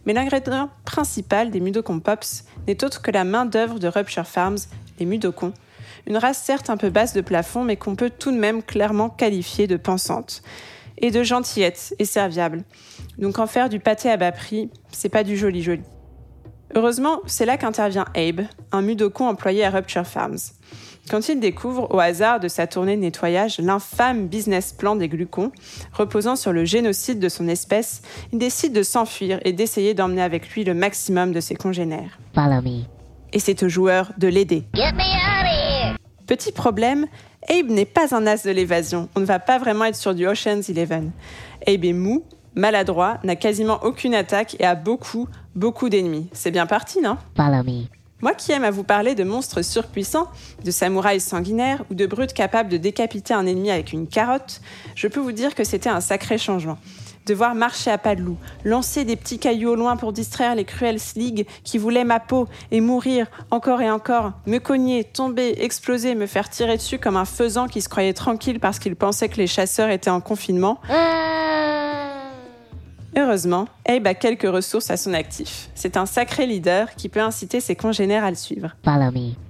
Mais 0.05 0.13
l'ingrédient 0.13 0.71
principal 0.85 1.51
des 1.51 1.61
Mudokon 1.61 2.01
Pops 2.01 2.45
n'est 2.69 2.85
autre 2.85 3.03
que 3.03 3.11
la 3.11 3.25
main-d'œuvre 3.25 3.79
de 3.79 3.89
Rupture 3.89 4.27
Farms, 4.27 4.59
les 5.01 5.07
Mudokons, 5.07 5.53
une 6.07 6.17
race 6.17 6.43
certes 6.43 6.71
un 6.71 6.77
peu 6.77 6.91
basse 6.91 7.13
de 7.13 7.21
plafond, 7.21 7.65
mais 7.65 7.77
qu'on 7.77 7.97
peut 7.97 8.11
tout 8.11 8.31
de 8.31 8.39
même 8.39 8.63
clairement 8.63 9.09
qualifier 9.09 9.67
de 9.67 9.77
pensante, 9.77 10.43
et 10.99 11.11
de 11.11 11.23
gentillette 11.23 11.95
et 11.99 12.05
serviable. 12.05 12.65
Donc 13.19 13.39
en 13.39 13.47
faire 13.47 13.69
du 13.69 13.81
pâté 13.81 14.11
à 14.11 14.17
bas 14.17 14.33
prix, 14.33 14.71
c'est 14.93 15.09
pas 15.09 15.25
du 15.25 15.37
joli 15.37 15.63
joli. 15.63 15.83
Heureusement, 16.75 17.21
c'est 17.27 17.47
là 17.47 17.57
qu'intervient 17.57 18.07
Abe, 18.15 18.43
un 18.73 18.83
mudokon 18.83 19.29
employé 19.29 19.65
à 19.65 19.71
Rupture 19.71 20.07
Farms. 20.07 20.39
Quand 21.09 21.29
il 21.29 21.39
découvre, 21.39 21.95
au 21.95 22.01
hasard 22.01 22.41
de 22.41 22.49
sa 22.49 22.67
tournée 22.67 22.97
de 22.97 23.03
nettoyage, 23.03 23.61
l'infâme 23.61 24.27
business 24.27 24.73
plan 24.73 24.97
des 24.97 25.09
glucons, 25.09 25.53
reposant 25.93 26.35
sur 26.35 26.53
le 26.53 26.65
génocide 26.65 27.21
de 27.21 27.29
son 27.29 27.47
espèce, 27.47 28.03
il 28.33 28.41
décide 28.41 28.73
de 28.73 28.83
s'enfuir 28.83 29.39
et 29.45 29.53
d'essayer 29.53 29.95
d'emmener 29.95 30.23
avec 30.23 30.51
lui 30.51 30.65
le 30.65 30.75
maximum 30.75 31.33
de 31.33 31.39
ses 31.39 31.55
congénères. 31.55 32.19
Et 33.33 33.39
c'est 33.39 33.63
au 33.63 33.69
joueur 33.69 34.13
de 34.19 34.27
l'aider. 34.27 34.65
Petit 36.27 36.51
problème, 36.51 37.07
Abe 37.49 37.71
n'est 37.71 37.85
pas 37.85 38.15
un 38.15 38.27
as 38.27 38.45
de 38.45 38.51
l'évasion. 38.51 39.09
On 39.15 39.21
ne 39.21 39.25
va 39.25 39.39
pas 39.39 39.59
vraiment 39.59 39.85
être 39.85 39.95
sur 39.95 40.13
du 40.13 40.27
Ocean's 40.27 40.69
Eleven. 40.69 41.13
Abe 41.67 41.85
est 41.85 41.93
mou, 41.93 42.25
maladroit, 42.57 43.19
n'a 43.23 43.37
quasiment 43.37 43.79
aucune 43.85 44.15
attaque 44.15 44.57
et 44.59 44.65
a 44.65 44.75
beaucoup, 44.75 45.29
beaucoup 45.55 45.89
d'ennemis. 45.89 46.29
C'est 46.33 46.51
bien 46.51 46.67
parti, 46.67 47.01
non? 47.01 47.17
Moi 48.23 48.35
qui 48.35 48.51
aime 48.51 48.65
à 48.65 48.71
vous 48.73 48.83
parler 48.83 49.15
de 49.15 49.23
monstres 49.23 49.63
surpuissants, 49.63 50.27
de 50.65 50.71
samouraïs 50.73 51.23
sanguinaires 51.23 51.85
ou 51.91 51.95
de 51.95 52.07
brutes 52.07 52.33
capables 52.33 52.71
de 52.71 52.79
décapiter 52.79 53.35
un 53.35 53.47
ennemi 53.47 53.71
avec 53.71 53.93
une 53.93 54.09
carotte, 54.09 54.61
je 54.97 55.07
peux 55.07 55.21
vous 55.21 55.33
dire 55.33 55.55
que 55.55 55.65
c'était 55.65 55.91
un 55.91 56.01
sacré 56.01 56.39
changement. 56.39 56.79
Devoir 57.27 57.55
marcher 57.55 57.91
à 57.91 57.99
pas 57.99 58.15
de 58.15 58.23
loup, 58.23 58.39
lancer 58.65 59.05
des 59.05 59.17
petits 59.17 59.39
cailloux 59.39 59.71
au 59.71 59.75
loin 59.75 59.97
pour 59.97 60.13
distraire 60.13 60.55
les 60.55 60.65
cruels 60.65 61.01
sligs 61.01 61.47
qui 61.65 61.77
voulaient 61.77 62.05
ma 62.05 62.21
peau 62.21 62.49
et 62.71 62.81
mourir 62.81 63.27
encore 63.51 63.83
et 63.83 63.91
encore, 63.91 64.33
me 64.47 64.59
cogner, 64.59 65.05
tomber, 65.05 65.57
exploser, 65.63 66.15
me 66.15 66.27
faire 66.27 66.49
tirer 66.49 66.77
dessus 66.77 66.99
comme 66.99 67.17
un 67.17 67.25
faisan 67.25 67.67
qui 67.67 67.83
se 67.83 67.89
croyait 67.89 68.15
tranquille 68.15 68.61
parce 68.61 68.79
qu'il 68.79 68.95
pensait 68.95 69.29
que 69.29 69.37
les 69.37 69.49
chasseurs 69.49 69.91
étaient 69.91 70.11
en 70.11 70.21
confinement. 70.21 70.81
Heureusement, 73.19 73.67
Abe 73.89 74.07
a 74.07 74.15
quelques 74.15 74.49
ressources 74.49 74.91
à 74.91 74.97
son 74.97 75.15
actif. 75.15 75.71
C'est 75.75 75.97
un 75.97 76.07
sacré 76.07 76.47
leader 76.47 76.95
qui 76.97 77.09
peut 77.09 77.21
inciter 77.21 77.61
ses 77.61 77.75
congénères 77.75 78.25
à 78.25 78.31
le 78.31 78.37
suivre. 78.37 78.77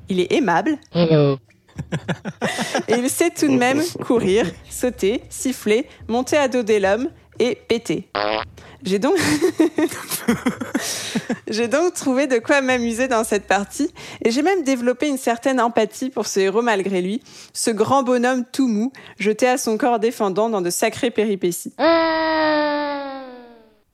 Il 0.08 0.20
est 0.20 0.32
aimable. 0.32 0.78
et 2.88 2.94
il 2.96 3.10
sait 3.10 3.30
tout 3.30 3.48
de 3.48 3.56
même 3.56 3.82
courir, 4.06 4.46
sauter, 4.70 5.22
siffler, 5.28 5.88
monter 6.08 6.36
à 6.36 6.48
dos 6.48 6.62
des 6.62 6.80
l'homme 6.80 7.08
et 7.38 7.54
péter. 7.54 8.08
J'ai 8.82 8.98
donc... 8.98 9.16
j'ai 11.48 11.68
donc 11.68 11.94
trouvé 11.94 12.26
de 12.26 12.38
quoi 12.38 12.60
m'amuser 12.60 13.08
dans 13.08 13.24
cette 13.24 13.46
partie 13.46 13.92
et 14.24 14.30
j'ai 14.30 14.42
même 14.42 14.62
développé 14.62 15.08
une 15.08 15.18
certaine 15.18 15.60
empathie 15.60 16.10
pour 16.10 16.26
ce 16.26 16.40
héros 16.40 16.62
malgré 16.62 17.02
lui, 17.02 17.22
ce 17.52 17.70
grand 17.70 18.02
bonhomme 18.02 18.44
tout 18.52 18.68
mou, 18.68 18.92
jeté 19.18 19.48
à 19.48 19.58
son 19.58 19.78
corps 19.78 19.98
défendant 19.98 20.48
dans 20.48 20.60
de 20.60 20.70
sacrées 20.70 21.10
péripéties. 21.10 21.72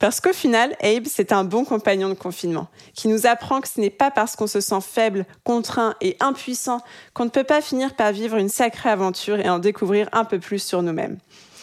Parce 0.03 0.21
qu'au 0.21 0.33
final, 0.33 0.75
Abe, 0.83 1.05
c'est 1.07 1.31
un 1.31 1.45
bon 1.45 1.65
compagnon 1.65 2.09
de 2.09 2.15
confinement, 2.15 2.67
qui 2.93 3.07
nous 3.07 3.25
apprend 3.25 3.61
que 3.61 3.69
ce 3.69 3.81
n'est 3.81 3.89
pas 3.89 4.11
parce 4.11 4.35
qu'on 4.35 4.49
se 4.49 4.61
sent 4.61 4.81
faible, 4.81 5.25
contraint 5.45 5.95
et 6.01 6.17
impuissant 6.19 6.81
qu'on 7.15 7.27
ne 7.27 7.31
peut 7.31 7.45
pas 7.45 7.61
finir 7.61 7.95
par 7.95 8.11
vivre 8.11 8.37
une 8.37 8.49
sacrée 8.49 8.91
aventure 8.91 9.39
et 9.39 9.49
en 9.49 9.61
découvrir 9.61 10.09
un 10.11 10.25
peu 10.25 10.41
plus 10.41 10.61
sur 10.61 10.83
nous-mêmes. 10.83 11.19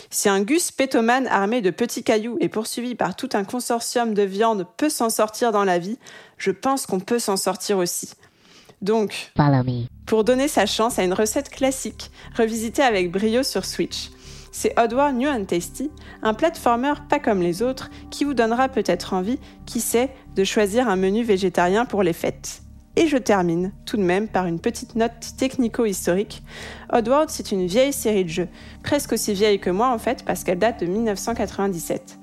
Si 0.09 0.27
un 0.27 0.41
Gus 0.41 0.71
pétomane 0.71 1.27
armé 1.27 1.61
de 1.61 1.69
petits 1.69 2.03
cailloux 2.03 2.37
et 2.39 2.49
poursuivi 2.49 2.95
par 2.95 3.15
tout 3.15 3.29
un 3.33 3.43
consortium 3.43 4.13
de 4.13 4.23
viande 4.23 4.65
peut 4.77 4.89
s'en 4.89 5.09
sortir 5.09 5.51
dans 5.51 5.63
la 5.63 5.77
vie, 5.77 5.99
je 6.37 6.51
pense 6.51 6.85
qu'on 6.85 6.99
peut 6.99 7.19
s'en 7.19 7.37
sortir 7.37 7.77
aussi. 7.77 8.09
Donc, 8.81 9.31
pour 10.05 10.23
donner 10.23 10.47
sa 10.47 10.65
chance 10.65 10.97
à 10.99 11.03
une 11.03 11.13
recette 11.13 11.49
classique, 11.49 12.11
revisitée 12.35 12.81
avec 12.81 13.11
brio 13.11 13.43
sur 13.43 13.65
Switch 13.65 14.09
c'est 14.51 14.77
Oddworld 14.79 15.15
New 15.15 15.29
and 15.29 15.45
Tasty, 15.45 15.91
un 16.21 16.33
platformer 16.33 16.93
pas 17.09 17.19
comme 17.19 17.41
les 17.41 17.61
autres 17.61 17.89
qui 18.09 18.23
vous 18.23 18.33
donnera 18.33 18.69
peut-être 18.69 19.13
envie, 19.13 19.39
qui 19.65 19.79
sait, 19.79 20.09
de 20.35 20.43
choisir 20.43 20.89
un 20.89 20.95
menu 20.95 21.23
végétarien 21.23 21.85
pour 21.85 22.03
les 22.03 22.13
fêtes. 22.13 22.61
Et 22.95 23.07
je 23.07 23.17
termine 23.17 23.71
tout 23.85 23.97
de 23.97 24.03
même 24.03 24.27
par 24.27 24.45
une 24.45 24.59
petite 24.59 24.95
note 24.95 25.35
technico-historique. 25.37 26.43
Oddworld, 26.91 27.29
c'est 27.29 27.51
une 27.51 27.65
vieille 27.65 27.93
série 27.93 28.25
de 28.25 28.29
jeux, 28.29 28.47
presque 28.83 29.13
aussi 29.13 29.33
vieille 29.33 29.59
que 29.59 29.69
moi 29.69 29.93
en 29.93 29.99
fait, 29.99 30.25
parce 30.25 30.43
qu'elle 30.43 30.59
date 30.59 30.81
de 30.81 30.85
1997. 30.85 32.19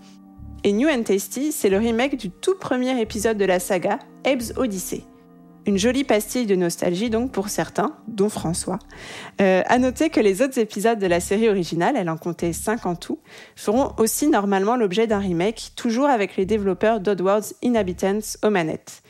Et 0.65 0.73
New 0.73 0.89
and 0.89 1.05
Tasty, 1.05 1.53
c'est 1.53 1.69
le 1.69 1.79
remake 1.79 2.17
du 2.17 2.31
tout 2.31 2.57
premier 2.57 3.01
épisode 3.01 3.39
de 3.39 3.45
la 3.45 3.61
saga, 3.61 4.01
Abe's 4.25 4.53
Odyssey. 4.57 5.05
Une 5.67 5.79
jolie 5.79 6.05
pastille 6.05 6.47
de 6.47 6.55
nostalgie 6.55 7.11
donc 7.11 7.33
pour 7.33 7.49
certains, 7.49 7.97
dont 8.07 8.29
François. 8.29 8.79
Euh, 9.41 9.63
à 9.67 9.79
noter 9.79 10.11
que 10.11 10.21
les 10.21 10.41
autres 10.41 10.59
épisodes 10.61 10.99
de 10.99 11.07
la 11.09 11.19
série 11.19 11.49
originale, 11.49 11.97
elle 11.97 12.09
en 12.09 12.17
comptait 12.17 12.53
5 12.53 12.87
en 12.87 12.95
tout, 12.95 13.19
feront 13.57 13.93
aussi 13.99 14.29
normalement 14.29 14.77
l'objet 14.77 15.09
d'un 15.09 15.19
remake, 15.19 15.73
toujours 15.75 16.07
avec 16.07 16.37
les 16.37 16.47
développeurs 16.47 17.01
d'Oddworld's 17.01 17.57
Inhabitants 17.63 18.39
aux 18.45 18.51
manettes. 18.51 19.03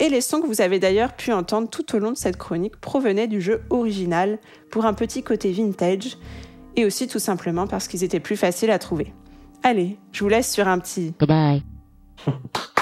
Et 0.00 0.08
les 0.08 0.20
sons 0.20 0.40
que 0.40 0.46
vous 0.46 0.60
avez 0.60 0.78
d'ailleurs 0.78 1.14
pu 1.14 1.32
entendre 1.32 1.68
tout 1.68 1.96
au 1.96 1.98
long 1.98 2.12
de 2.12 2.16
cette 2.16 2.36
chronique 2.36 2.76
provenaient 2.76 3.26
du 3.26 3.40
jeu 3.40 3.62
original, 3.70 4.38
pour 4.70 4.86
un 4.86 4.94
petit 4.94 5.22
côté 5.22 5.50
vintage, 5.50 6.18
et 6.76 6.84
aussi 6.84 7.08
tout 7.08 7.18
simplement 7.18 7.66
parce 7.66 7.88
qu'ils 7.88 8.04
étaient 8.04 8.20
plus 8.20 8.36
faciles 8.36 8.70
à 8.70 8.78
trouver. 8.78 9.12
Allez, 9.64 9.98
je 10.12 10.22
vous 10.22 10.28
laisse 10.28 10.52
sur 10.52 10.68
un 10.68 10.78
petit... 10.78 11.14
Goodbye. 11.18 11.62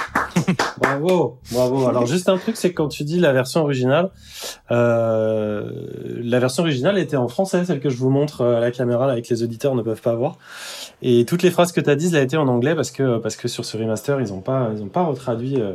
bravo, 0.89 1.39
bravo. 1.53 1.89
Alors 1.89 2.07
juste 2.17 2.29
un 2.29 2.39
truc, 2.39 2.57
c'est 2.57 2.71
que 2.71 2.75
quand 2.75 2.89
tu 2.89 3.05
dis 3.05 3.19
la 3.19 3.33
version 3.33 3.63
originale, 3.63 4.11
euh, 4.71 5.71
la 6.23 6.39
version 6.39 6.63
originale 6.63 6.99
était 6.99 7.17
en 7.17 7.29
français, 7.29 7.65
celle 7.65 7.81
que 7.81 7.91
je 7.91 7.97
vous 7.97 8.11
montre 8.11 8.45
à 8.45 8.61
la 8.61 8.71
caméra, 8.71 9.11
avec 9.11 9.29
les 9.29 9.43
auditeurs 9.43 9.75
ne 9.75 9.83
peuvent 9.83 10.03
pas 10.03 10.15
voir. 10.15 10.39
Et 11.03 11.25
toutes 11.25 11.43
les 11.43 11.51
phrases 11.51 11.73
que 11.73 11.81
tu 11.81 11.91
as 11.91 11.97
dites, 11.97 12.15
elles 12.15 12.25
été 12.25 12.37
en 12.37 12.49
anglais 12.49 12.75
parce 12.75 12.91
que 12.91 13.19
parce 13.19 13.37
que 13.37 13.49
sur 13.49 13.65
ce 13.65 13.77
remaster, 13.77 14.21
ils 14.21 14.29
n'ont 14.29 14.41
pas 14.41 14.71
ils 14.75 14.83
ont 14.83 14.89
pas 14.89 15.05
retraduit 15.05 15.61
euh, 15.61 15.75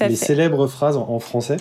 les 0.00 0.16
célèbres 0.16 0.66
phrases 0.66 0.96
en, 0.96 1.08
en, 1.08 1.18
français. 1.18 1.58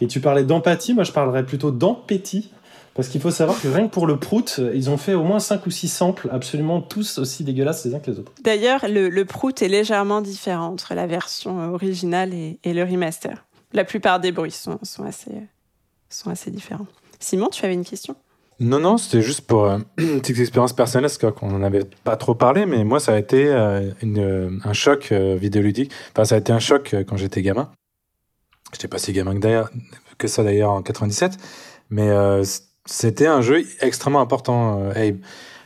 Et 0.00 0.06
tu 0.06 0.20
parlais 0.20 0.44
d'empathie, 0.44 0.94
moi 0.94 1.04
je 1.04 1.12
parlerais 1.12 1.44
plutôt 1.44 1.70
d'empétie 1.70 2.50
parce 2.94 3.08
qu'il 3.08 3.20
faut 3.20 3.30
savoir 3.30 3.60
que 3.60 3.68
rien 3.68 3.86
que 3.86 3.92
pour 3.92 4.06
le 4.06 4.18
prout, 4.18 4.60
ils 4.74 4.90
ont 4.90 4.96
fait 4.96 5.14
au 5.14 5.22
moins 5.22 5.38
5 5.38 5.66
ou 5.66 5.70
6 5.70 5.88
samples, 5.88 6.28
absolument 6.32 6.80
tous 6.80 7.18
aussi 7.18 7.44
dégueulasses 7.44 7.84
les 7.84 7.94
uns 7.94 8.00
que 8.00 8.10
les 8.10 8.18
autres. 8.18 8.32
D'ailleurs, 8.42 8.84
le, 8.88 9.24
prout 9.24 9.62
est 9.62 9.68
légèrement 9.68 10.20
différent 10.20 10.66
entre 10.66 10.94
la 10.94 11.06
version 11.06 11.72
originale 11.72 12.32
et, 12.34 12.58
le 12.64 12.82
remaster. 12.82 13.46
La 13.72 13.84
plupart 13.84 14.20
des 14.20 14.32
bruits 14.32 14.50
sont, 14.50 14.78
sont, 14.82 15.04
assez, 15.04 15.32
sont 16.08 16.30
assez 16.30 16.50
différents. 16.50 16.86
Simon, 17.20 17.48
tu 17.48 17.64
avais 17.64 17.74
une 17.74 17.84
question? 17.84 18.16
Non, 18.60 18.80
non, 18.80 18.98
c'était 18.98 19.22
juste 19.22 19.42
pour 19.42 19.64
euh, 19.64 19.78
une 19.98 20.20
petite 20.20 20.38
expérience 20.38 20.72
personnelle, 20.72 21.10
parce 21.10 21.32
qu'on 21.32 21.50
n'en 21.50 21.62
avait 21.62 21.84
pas 22.04 22.16
trop 22.16 22.34
parlé, 22.34 22.66
mais 22.66 22.84
moi, 22.84 22.98
ça 22.98 23.14
a 23.14 23.18
été 23.18 23.46
euh, 23.46 23.90
une, 24.02 24.60
un 24.64 24.72
choc 24.72 25.12
euh, 25.12 25.36
vidéoludique. 25.36 25.92
Enfin, 26.12 26.24
ça 26.24 26.34
a 26.34 26.38
été 26.38 26.52
un 26.52 26.58
choc 26.58 26.94
quand 27.06 27.16
j'étais 27.16 27.42
gamin. 27.42 27.70
J'étais 28.72 28.88
pas 28.88 28.98
si 28.98 29.12
gamin 29.12 29.38
que, 29.38 29.64
que 30.18 30.28
ça 30.28 30.42
d'ailleurs 30.42 30.72
en 30.72 30.82
97, 30.82 31.38
mais 31.90 32.10
c'était 32.88 33.26
un 33.26 33.42
jeu 33.42 33.64
extrêmement 33.80 34.22
important, 34.22 34.82
euh, 34.82 35.08
Abe. 35.08 35.18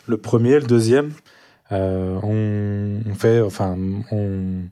Le 0.09 0.16
premier, 0.16 0.59
le 0.59 0.66
deuxième, 0.66 1.12
euh, 1.70 2.19
on, 2.20 3.15
fait, 3.15 3.40
enfin, 3.40 3.77
on 4.11 4.65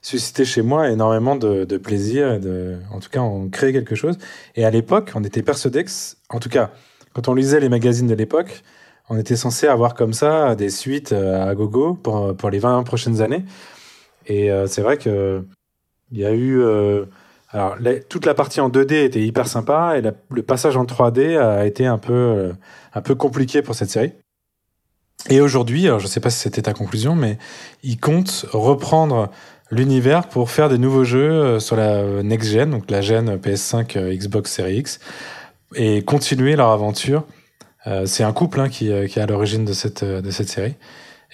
suscitait 0.00 0.46
chez 0.46 0.62
moi 0.62 0.88
énormément 0.88 1.36
de, 1.36 1.76
plaisir. 1.76 2.40
de, 2.40 2.78
en 2.90 3.00
tout 3.00 3.10
cas, 3.10 3.20
on 3.20 3.50
créait 3.50 3.74
quelque 3.74 3.94
chose. 3.94 4.16
Et 4.56 4.64
à 4.64 4.70
l'époque, 4.70 5.12
on 5.14 5.22
était 5.24 5.42
persuadé 5.42 5.84
que, 5.84 5.90
en 6.30 6.40
tout 6.40 6.48
cas, 6.48 6.70
quand 7.12 7.28
on 7.28 7.34
lisait 7.34 7.60
les 7.60 7.68
magazines 7.68 8.06
de 8.06 8.14
l'époque, 8.14 8.62
on 9.10 9.18
était 9.18 9.36
censé 9.36 9.66
avoir 9.66 9.94
comme 9.94 10.14
ça 10.14 10.54
des 10.54 10.70
suites 10.70 11.12
euh, 11.12 11.46
à 11.46 11.54
gogo 11.54 11.94
pour, 11.94 12.34
pour 12.34 12.48
les 12.48 12.60
20 12.60 12.82
prochaines 12.84 13.20
années. 13.20 13.44
Et 14.26 14.50
c'est 14.68 14.82
vrai 14.82 14.96
que 14.96 15.44
il 16.12 16.18
y 16.18 16.24
a 16.24 16.32
eu 16.32 16.62
alors, 17.52 17.76
toute 18.08 18.26
la 18.26 18.34
partie 18.34 18.60
en 18.60 18.68
2D 18.68 19.04
était 19.04 19.22
hyper 19.22 19.48
sympa 19.48 19.98
et 19.98 20.02
le 20.02 20.42
passage 20.42 20.76
en 20.76 20.84
3D 20.84 21.36
a 21.36 21.66
été 21.66 21.84
un 21.84 21.98
peu, 21.98 22.12
euh, 22.12 22.52
un 22.94 23.00
peu 23.00 23.16
compliqué 23.16 23.60
pour 23.60 23.74
cette 23.74 23.90
série. 23.90 24.12
Et 25.28 25.40
aujourd'hui, 25.40 25.88
je 25.98 26.06
sais 26.06 26.20
pas 26.20 26.30
si 26.30 26.38
c'était 26.38 26.62
ta 26.62 26.72
conclusion, 26.72 27.16
mais 27.16 27.38
ils 27.82 27.98
comptent 27.98 28.46
reprendre 28.52 29.30
l'univers 29.70 30.28
pour 30.28 30.50
faire 30.50 30.68
des 30.68 30.78
nouveaux 30.78 31.04
jeux 31.04 31.30
euh, 31.30 31.58
sur 31.58 31.74
la 31.74 32.22
next 32.22 32.50
gen, 32.50 32.70
donc 32.70 32.88
la 32.90 33.00
gen 33.00 33.36
PS5, 33.36 33.98
euh, 33.98 34.14
Xbox 34.14 34.52
Series 34.52 34.78
X, 34.78 35.00
et 35.74 36.02
continuer 36.02 36.54
leur 36.56 36.70
aventure. 36.70 37.24
c'est 38.04 38.24
un 38.24 38.32
couple 38.32 38.60
hein, 38.60 38.68
qui, 38.68 38.86
qui 39.08 39.18
est 39.18 39.22
à 39.22 39.26
l'origine 39.26 39.64
de 39.64 39.72
cette, 39.72 40.04
de 40.04 40.30
cette 40.30 40.48
série. 40.48 40.74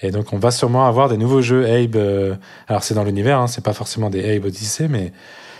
Et 0.01 0.11
donc 0.11 0.31
on 0.31 0.37
va 0.37 0.51
sûrement 0.51 0.87
avoir 0.87 1.09
des 1.09 1.17
nouveaux 1.17 1.41
jeux 1.41 1.65
Abe. 1.65 2.37
alors 2.67 2.83
c'est 2.83 2.93
dans 2.93 3.03
l'univers, 3.03 3.39
hein, 3.39 3.47
c'est 3.47 3.63
pas 3.63 3.73
forcément 3.73 4.11
des 4.11 4.35
Abe 4.35 4.45
Odyssey, 4.45 4.87
mais 4.87 5.11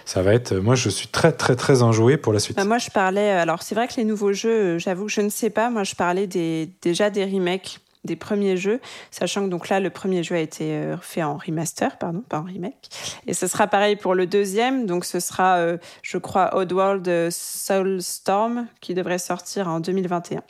ça 0.07 0.21
va 0.21 0.33
être. 0.33 0.55
Moi, 0.55 0.75
je 0.75 0.87
suis 0.87 1.09
très, 1.09 1.33
très, 1.33 1.57
très 1.57 1.83
enjoué 1.83 2.15
pour 2.15 2.31
la 2.31 2.39
suite. 2.39 2.55
Bah, 2.55 2.63
moi, 2.63 2.77
je 2.77 2.89
parlais. 2.89 3.29
Alors, 3.29 3.61
c'est 3.61 3.75
vrai 3.75 3.89
que 3.89 3.95
les 3.97 4.05
nouveaux 4.05 4.31
jeux, 4.31 4.49
euh, 4.49 4.79
j'avoue 4.79 5.09
je 5.09 5.19
ne 5.19 5.29
sais 5.29 5.49
pas. 5.49 5.69
Moi, 5.69 5.83
je 5.83 5.95
parlais 5.95 6.27
déjà 6.27 7.09
des 7.09 7.25
remakes 7.25 7.81
des 8.05 8.15
premiers 8.15 8.55
jeux, 8.55 8.79
sachant 9.11 9.43
que 9.43 9.49
donc 9.49 9.67
là, 9.67 9.81
le 9.81 9.89
premier 9.89 10.23
jeu 10.23 10.35
a 10.35 10.39
été 10.39 10.71
euh, 10.71 10.95
fait 11.01 11.23
en 11.23 11.35
remaster, 11.35 11.97
pardon, 11.97 12.21
pas 12.21 12.39
en 12.39 12.43
remake. 12.43 12.87
Et 13.27 13.33
ce 13.33 13.47
sera 13.47 13.67
pareil 13.67 13.97
pour 13.97 14.15
le 14.15 14.27
deuxième. 14.27 14.85
Donc, 14.85 15.03
ce 15.03 15.19
sera, 15.19 15.57
euh, 15.57 15.77
je 16.03 16.17
crois, 16.17 16.55
Oddworld 16.55 17.29
Soulstorm, 17.29 18.67
qui 18.79 18.93
devrait 18.93 19.19
sortir 19.19 19.67
en 19.67 19.81
2021. 19.81 20.41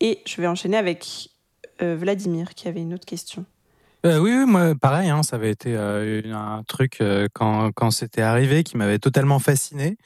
Et 0.00 0.22
je 0.26 0.40
vais 0.40 0.48
enchaîner 0.48 0.76
avec 0.76 1.28
Vladimir, 1.80 2.54
qui 2.54 2.68
avait 2.68 2.80
une 2.80 2.94
autre 2.94 3.06
question. 3.06 3.44
Euh, 4.04 4.18
oui, 4.18 4.32
oui, 4.36 4.46
moi, 4.46 4.74
pareil, 4.74 5.10
hein, 5.10 5.22
ça 5.22 5.36
avait 5.36 5.50
été 5.50 5.76
euh, 5.76 6.22
un 6.34 6.64
truc 6.64 7.00
euh, 7.00 7.28
quand, 7.32 7.70
quand 7.70 7.92
c'était 7.92 8.22
arrivé 8.22 8.64
qui 8.64 8.76
m'avait 8.76 8.98
totalement 8.98 9.38
fasciné 9.38 9.96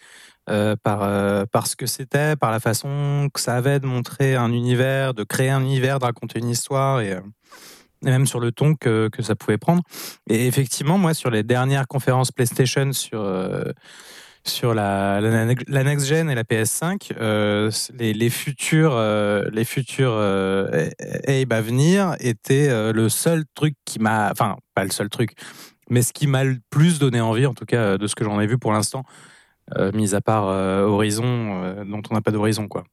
par, 0.84 1.48
par 1.48 1.66
ce 1.66 1.74
que 1.74 1.86
c'était, 1.86 2.36
par 2.36 2.52
la 2.52 2.60
façon 2.60 3.28
que 3.34 3.40
ça 3.40 3.56
avait 3.56 3.80
de 3.80 3.86
montrer 3.86 4.36
un 4.36 4.52
univers, 4.52 5.12
de 5.12 5.24
créer 5.24 5.50
un 5.50 5.60
univers, 5.60 5.98
de 5.98 6.04
raconter 6.04 6.38
une 6.38 6.50
histoire 6.50 7.00
et, 7.00 7.10
et 7.10 8.10
même 8.10 8.26
sur 8.26 8.38
le 8.38 8.52
ton 8.52 8.76
que, 8.76 9.08
que 9.08 9.22
ça 9.22 9.34
pouvait 9.34 9.58
prendre. 9.58 9.82
Et 10.30 10.46
effectivement, 10.46 10.98
moi, 10.98 11.14
sur 11.14 11.30
les 11.30 11.42
dernières 11.42 11.88
conférences 11.88 12.30
PlayStation 12.30 12.92
sur 12.92 13.20
sur 14.48 14.74
la, 14.74 15.20
la, 15.20 15.84
next 15.84 16.06
gen 16.06 16.30
et 16.30 16.34
la 16.34 16.44
PS5, 16.44 17.12
euh, 17.18 17.70
les, 17.98 18.30
futurs, 18.30 18.94
euh, 18.94 19.48
les 19.52 19.64
futurs 19.64 20.12
euh, 20.12 20.88
Abe 21.26 21.52
à 21.52 21.60
venir 21.60 22.16
étaient 22.20 22.92
le 22.92 23.08
seul 23.08 23.44
truc 23.54 23.74
qui 23.84 23.98
m'a, 23.98 24.30
enfin 24.30 24.56
pas 24.74 24.84
le 24.84 24.90
seul 24.90 25.08
truc, 25.08 25.32
mais 25.90 26.02
ce 26.02 26.12
qui 26.12 26.26
m'a 26.26 26.44
le 26.44 26.58
plus 26.70 26.98
donné 26.98 27.20
envie, 27.20 27.46
en 27.46 27.54
tout 27.54 27.66
cas 27.66 27.98
de 27.98 28.06
ce 28.06 28.14
que 28.14 28.24
j'en 28.24 28.40
ai 28.40 28.46
vu 28.46 28.58
pour 28.58 28.72
l'instant, 28.72 29.04
mis 29.94 30.14
à 30.14 30.20
part 30.20 30.44
Horizon, 30.44 31.84
dont 31.84 32.02
on 32.10 32.14
n'a 32.14 32.20
pas 32.20 32.30
d'horizon 32.30 32.68
quoi. 32.68 32.84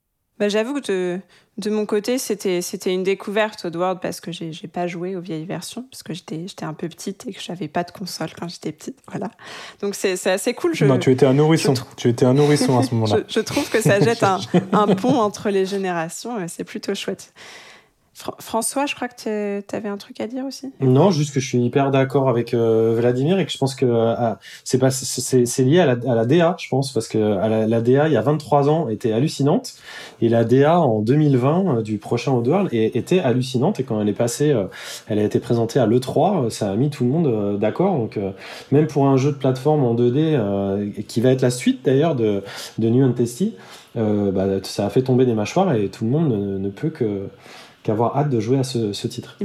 Bah, 0.44 0.50
J'avoue 0.50 0.74
que 0.82 1.22
de, 1.58 1.70
mon 1.70 1.86
côté, 1.86 2.18
c'était 2.18 2.60
une 2.88 3.04
découverte 3.04 3.64
Oddworld 3.64 4.02
parce 4.02 4.20
que 4.20 4.34
j'ai 4.34 4.68
pas 4.68 4.88
joué 4.88 5.16
aux 5.16 5.22
vieilles 5.22 5.46
versions, 5.46 5.86
parce 5.90 6.04
que 6.04 6.14
j'étais 6.14 6.66
un 6.66 6.74
peu 6.74 6.90
petite 6.90 7.26
et 7.26 7.32
que 7.32 7.40
j'avais 7.40 7.70
pas 7.70 7.86
de 7.86 7.92
console 7.92 8.28
quand 8.38 8.50
j'étais 8.50 8.74
petite. 8.74 9.00
Voilà. 9.08 9.32
Donc 9.80 9.96
c'est 9.96 10.28
assez 10.28 10.54
cool. 10.54 10.76
Je, 10.76 10.84
non, 10.84 11.00
tu 11.00 11.12
étais 11.12 11.26
un 11.26 11.34
nourrisson. 11.34 11.76
Tu 11.96 12.10
étais 12.10 12.26
un 12.26 12.34
nourrisson 12.34 12.78
à 12.78 12.84
ce 12.84 12.94
moment-là. 12.94 13.24
je, 13.30 13.36
je, 13.36 13.40
trouve 13.40 13.70
que 13.70 13.80
ça 13.80 14.02
jette 14.02 14.24
un, 14.24 14.42
un 14.74 14.96
pont 14.96 15.18
entre 15.18 15.50
les 15.50 15.66
générations. 15.66 16.36
C'est 16.50 16.66
plutôt 16.66 16.94
chouette. 16.94 17.32
François, 18.16 18.86
je 18.86 18.94
crois 18.94 19.08
que 19.08 19.62
tu 19.62 19.76
avais 19.76 19.90
un 19.90 19.98
truc 19.98 20.22
à 20.22 20.28
dire 20.28 20.46
aussi. 20.46 20.72
Non, 20.80 21.10
juste 21.10 21.34
que 21.34 21.40
je 21.40 21.48
suis 21.48 21.58
hyper 21.58 21.90
d'accord 21.90 22.30
avec 22.30 22.54
euh, 22.54 22.94
Vladimir 22.96 23.40
et 23.40 23.46
que 23.46 23.52
je 23.52 23.58
pense 23.58 23.74
que 23.74 23.88
euh, 23.88 24.36
c'est 24.64 25.64
lié 25.64 25.80
à 25.80 25.96
la, 25.96 26.26
DA, 26.26 26.56
je 26.60 26.70
pense, 26.70 26.92
parce 26.92 27.08
que 27.08 27.18
la, 27.18 27.82
DA 27.82 28.08
il 28.08 28.14
y 28.14 28.18
a 28.18 28.22
23 28.22 28.70
ans 28.70 28.88
était 28.88 29.12
hallucinante 29.12 29.74
et 30.22 30.30
la 30.30 30.44
DA 30.44 30.80
en 30.80 31.00
2020 31.00 31.78
euh, 31.78 31.82
du 31.82 31.98
prochain 31.98 32.34
Oddworld 32.34 32.70
était 32.72 33.20
hallucinante 33.20 33.80
et 33.80 33.84
quand 33.84 34.00
elle 34.00 34.10
est 34.10 34.14
passée, 34.14 34.56
elle 35.08 35.18
a 35.18 35.24
été 35.24 35.40
présentée 35.40 35.80
à 35.80 35.88
l'E3, 35.88 36.52
ça 36.52 36.70
a 36.70 36.76
mis 36.76 36.92
tout 36.92 37.06
le 37.06 37.10
monde 37.10 37.60
d'accord. 37.60 37.98
Donc 37.98 38.20
même 38.72 38.86
pour 38.86 39.08
un 39.08 39.18
jeu 39.18 39.32
de 39.32 39.38
plateforme 39.38 39.84
en 39.84 39.96
2D 39.96 41.04
qui 41.08 41.20
va 41.20 41.32
être 41.32 41.42
la 41.42 41.50
suite 41.50 41.84
d'ailleurs 41.84 42.14
de, 42.14 42.44
de 42.78 42.90
New 42.90 43.04
and 43.04 43.14
Testy, 43.14 43.56
bah, 43.96 44.46
ça 44.62 44.86
a 44.86 44.90
fait 44.92 45.02
tomber 45.02 45.26
des 45.26 45.34
mâchoires 45.34 45.74
et 45.74 45.90
tout 45.90 46.06
le 46.06 46.12
monde 46.12 46.32
ne 46.32 46.70
peut 46.70 46.90
que 46.90 47.28
qu'avoir 47.84 48.18
hâte 48.18 48.30
de 48.30 48.40
jouer 48.40 48.58
à 48.58 48.64
ce, 48.64 49.08
titre. 49.08 49.38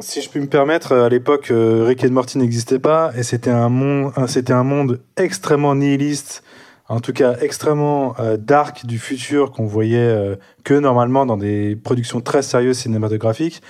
Si 0.00 0.20
je 0.20 0.28
puis 0.28 0.40
me 0.40 0.48
permettre, 0.48 0.92
à 0.92 1.08
l'époque, 1.08 1.50
euh, 1.50 1.84
Rick 1.86 2.02
et 2.02 2.10
Morty 2.10 2.38
n'existait 2.38 2.80
pas 2.80 3.12
et 3.16 3.22
c'était 3.22 3.50
un 3.50 3.68
monde, 3.68 4.12
c'était 4.26 4.52
un 4.52 4.64
monde 4.64 5.00
extrêmement 5.16 5.74
nihiliste, 5.76 6.42
en 6.88 7.00
tout 7.00 7.12
cas 7.12 7.36
extrêmement 7.40 8.14
euh, 8.18 8.36
dark 8.36 8.86
du 8.86 8.98
futur 8.98 9.52
qu'on 9.52 9.66
voyait 9.66 9.98
euh, 9.98 10.36
que 10.64 10.74
normalement 10.74 11.26
dans 11.26 11.36
des 11.36 11.76
productions 11.76 12.20
très 12.20 12.42
sérieuses 12.42 12.78
cinématographiques. 12.78 13.62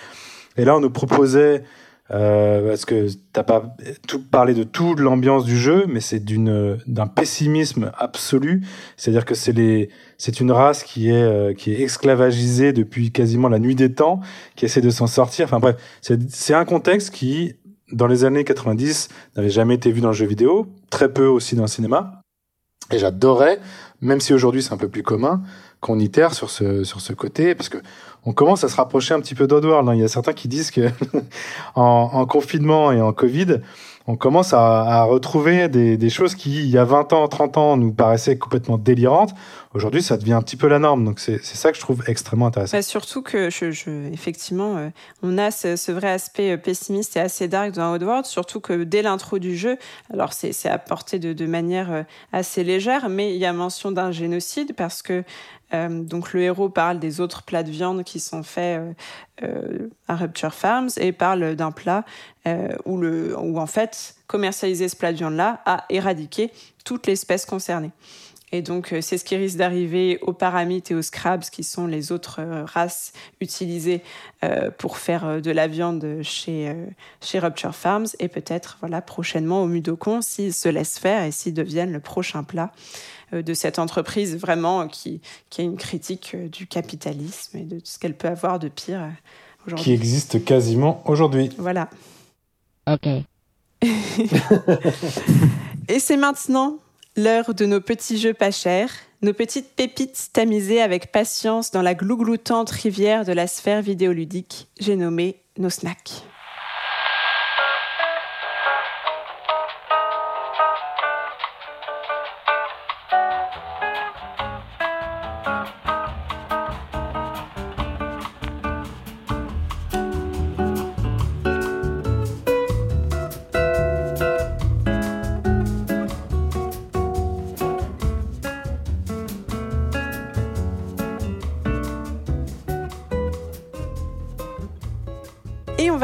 Et 0.56 0.64
là, 0.64 0.76
on 0.76 0.80
nous 0.80 0.90
proposait 0.90 1.62
euh, 2.10 2.68
parce 2.68 2.84
que 2.84 3.08
t'as 3.32 3.44
pas 3.44 3.76
tout 4.06 4.22
parlé 4.22 4.52
de 4.52 4.62
toute 4.62 5.00
l'ambiance 5.00 5.44
du 5.44 5.56
jeu, 5.56 5.86
mais 5.88 6.00
c'est 6.00 6.20
d'une 6.20 6.78
d'un 6.86 7.06
pessimisme 7.06 7.92
absolu. 7.96 8.62
C'est-à-dire 8.96 9.24
que 9.24 9.34
c'est 9.34 9.52
les 9.52 9.88
c'est 10.24 10.40
une 10.40 10.52
race 10.52 10.84
qui 10.84 11.10
est 11.10 11.22
euh, 11.22 11.52
qui 11.52 11.70
est 11.70 11.80
esclavagisée 11.80 12.72
depuis 12.72 13.10
quasiment 13.10 13.50
la 13.50 13.58
nuit 13.58 13.74
des 13.74 13.92
temps, 13.92 14.20
qui 14.56 14.64
essaie 14.64 14.80
de 14.80 14.88
s'en 14.88 15.06
sortir. 15.06 15.44
Enfin 15.44 15.58
bref, 15.58 15.76
c'est 16.00 16.54
un 16.54 16.64
contexte 16.64 17.10
qui 17.10 17.56
dans 17.92 18.06
les 18.06 18.24
années 18.24 18.42
90 18.42 19.08
n'avait 19.36 19.50
jamais 19.50 19.74
été 19.74 19.92
vu 19.92 20.00
dans 20.00 20.08
le 20.08 20.14
jeu 20.14 20.24
vidéo, 20.24 20.66
très 20.88 21.12
peu 21.12 21.26
aussi 21.26 21.56
dans 21.56 21.64
le 21.64 21.68
cinéma. 21.68 22.22
Et 22.90 22.98
j'adorais, 22.98 23.60
même 24.00 24.20
si 24.20 24.32
aujourd'hui 24.32 24.62
c'est 24.62 24.72
un 24.72 24.78
peu 24.78 24.88
plus 24.88 25.02
commun, 25.02 25.42
qu'on 25.80 25.98
itère 25.98 26.32
sur 26.32 26.48
ce 26.48 26.84
sur 26.84 27.02
ce 27.02 27.12
côté, 27.12 27.54
parce 27.54 27.68
que 27.68 27.78
on 28.24 28.32
commence 28.32 28.64
à 28.64 28.70
se 28.70 28.76
rapprocher 28.76 29.12
un 29.12 29.20
petit 29.20 29.34
peu 29.34 29.46
d'Oddworld. 29.46 29.88
Hein. 29.88 29.94
Il 29.94 30.00
y 30.00 30.04
a 30.04 30.08
certains 30.08 30.32
qui 30.32 30.48
disent 30.48 30.70
que 30.70 30.88
en, 31.74 32.24
confinement 32.24 32.92
et 32.92 33.00
en 33.02 33.12
Covid, 33.12 33.60
on 34.06 34.16
commence 34.16 34.52
à, 34.54 35.02
retrouver 35.04 35.68
des, 35.68 36.10
choses 36.10 36.34
qui, 36.34 36.60
il 36.60 36.70
y 36.70 36.78
a 36.78 36.84
20 36.84 37.12
ans, 37.12 37.28
30 37.28 37.56
ans, 37.58 37.76
nous 37.76 37.92
paraissaient 37.92 38.38
complètement 38.38 38.78
délirantes. 38.78 39.34
Aujourd'hui, 39.74 40.02
ça 40.02 40.16
devient 40.16 40.34
un 40.34 40.42
petit 40.42 40.56
peu 40.56 40.68
la 40.68 40.78
norme. 40.78 41.04
Donc, 41.04 41.18
c'est 41.18 41.42
ça 41.42 41.72
que 41.72 41.76
je 41.76 41.82
trouve 41.82 42.04
extrêmement 42.06 42.46
intéressant. 42.46 42.76
Bah, 42.76 42.82
surtout 42.82 43.22
que, 43.22 43.50
je, 43.50 44.12
effectivement, 44.12 44.76
euh, 44.76 44.90
on 45.24 45.36
a 45.36 45.50
ce, 45.50 45.90
vrai 45.90 46.12
aspect 46.12 46.52
euh, 46.52 46.56
pessimiste 46.56 47.16
et 47.16 47.20
assez 47.20 47.48
dark 47.48 47.72
dans 47.72 47.92
Oddworld. 47.92 48.24
Surtout 48.24 48.60
que 48.60 48.84
dès 48.84 49.02
l'intro 49.02 49.40
du 49.40 49.56
jeu, 49.56 49.76
alors 50.12 50.32
c'est 50.32 50.68
apporté 50.68 51.18
de, 51.18 51.32
de 51.32 51.46
manière 51.46 51.90
euh, 51.90 52.02
assez 52.32 52.62
légère, 52.62 53.08
mais 53.08 53.34
il 53.34 53.38
y 53.38 53.46
a 53.46 53.52
mention 53.52 53.90
d'un 53.90 54.12
génocide 54.12 54.74
parce 54.76 55.02
que 55.02 55.24
donc 55.72 56.32
le 56.34 56.42
héros 56.42 56.68
parle 56.68 57.00
des 57.00 57.20
autres 57.20 57.42
plats 57.42 57.64
de 57.64 57.70
viande 57.70 58.04
qui 58.04 58.20
sont 58.20 58.44
faits 58.44 58.80
à 60.06 60.14
Rupture 60.14 60.54
Farms 60.54 60.90
et 60.98 61.10
parle 61.10 61.56
d'un 61.56 61.72
plat 61.72 62.04
où, 62.84 62.96
le, 62.96 63.36
où 63.36 63.58
en 63.58 63.66
fait 63.66 64.14
commercialiser 64.28 64.88
ce 64.88 64.94
plat 64.94 65.10
de 65.10 65.16
viande-là 65.16 65.62
a 65.66 65.84
éradiqué 65.90 66.52
toute 66.84 67.08
l'espèce 67.08 67.44
concernée. 67.44 67.90
Et 68.54 68.62
donc, 68.62 68.94
c'est 69.00 69.18
ce 69.18 69.24
qui 69.24 69.34
risque 69.34 69.56
d'arriver 69.56 70.18
aux 70.22 70.32
paramites 70.32 70.92
et 70.92 70.94
aux 70.94 71.02
scrabs, 71.02 71.42
qui 71.42 71.64
sont 71.64 71.88
les 71.88 72.12
autres 72.12 72.40
races 72.66 73.12
utilisées 73.40 74.00
pour 74.78 74.98
faire 74.98 75.42
de 75.42 75.50
la 75.50 75.66
viande 75.66 76.20
chez, 76.22 76.72
chez 77.20 77.40
Rupture 77.40 77.74
Farms, 77.74 78.06
et 78.20 78.28
peut-être 78.28 78.76
voilà, 78.78 79.02
prochainement 79.02 79.62
au 79.62 79.66
Mudokon 79.66 80.22
s'ils 80.22 80.54
se 80.54 80.68
laissent 80.68 81.00
faire 81.00 81.24
et 81.24 81.32
s'ils 81.32 81.54
deviennent 81.54 81.92
le 81.92 81.98
prochain 81.98 82.44
plat 82.44 82.70
euh, 83.34 83.42
de 83.42 83.54
cette 83.54 83.78
entreprise 83.78 84.36
vraiment 84.36 84.86
qui, 84.88 85.20
qui 85.50 85.60
a 85.60 85.64
une 85.64 85.76
critique 85.76 86.32
euh, 86.34 86.48
du 86.48 86.66
capitalisme 86.66 87.56
et 87.56 87.64
de 87.64 87.80
ce 87.82 87.98
qu'elle 87.98 88.16
peut 88.16 88.28
avoir 88.28 88.58
de 88.58 88.68
pire 88.68 89.02
euh, 89.02 89.08
aujourd'hui. 89.66 89.84
Qui 89.84 89.92
existe 89.92 90.44
quasiment 90.44 91.02
aujourd'hui. 91.06 91.50
Voilà. 91.58 91.88
Ok. 92.86 93.06
et 95.88 95.98
c'est 95.98 96.16
maintenant 96.16 96.78
l'heure 97.16 97.54
de 97.54 97.66
nos 97.66 97.80
petits 97.80 98.18
jeux 98.18 98.34
pas 98.34 98.50
chers, 98.50 98.90
nos 99.22 99.32
petites 99.32 99.74
pépites 99.74 100.30
tamisées 100.32 100.82
avec 100.82 101.12
patience 101.12 101.70
dans 101.70 101.82
la 101.82 101.94
glougloutante 101.94 102.70
rivière 102.70 103.24
de 103.24 103.32
la 103.32 103.46
sphère 103.46 103.82
vidéoludique, 103.82 104.68
j'ai 104.78 104.96
nommé 104.96 105.40
nos 105.58 105.70
snacks. 105.70 106.24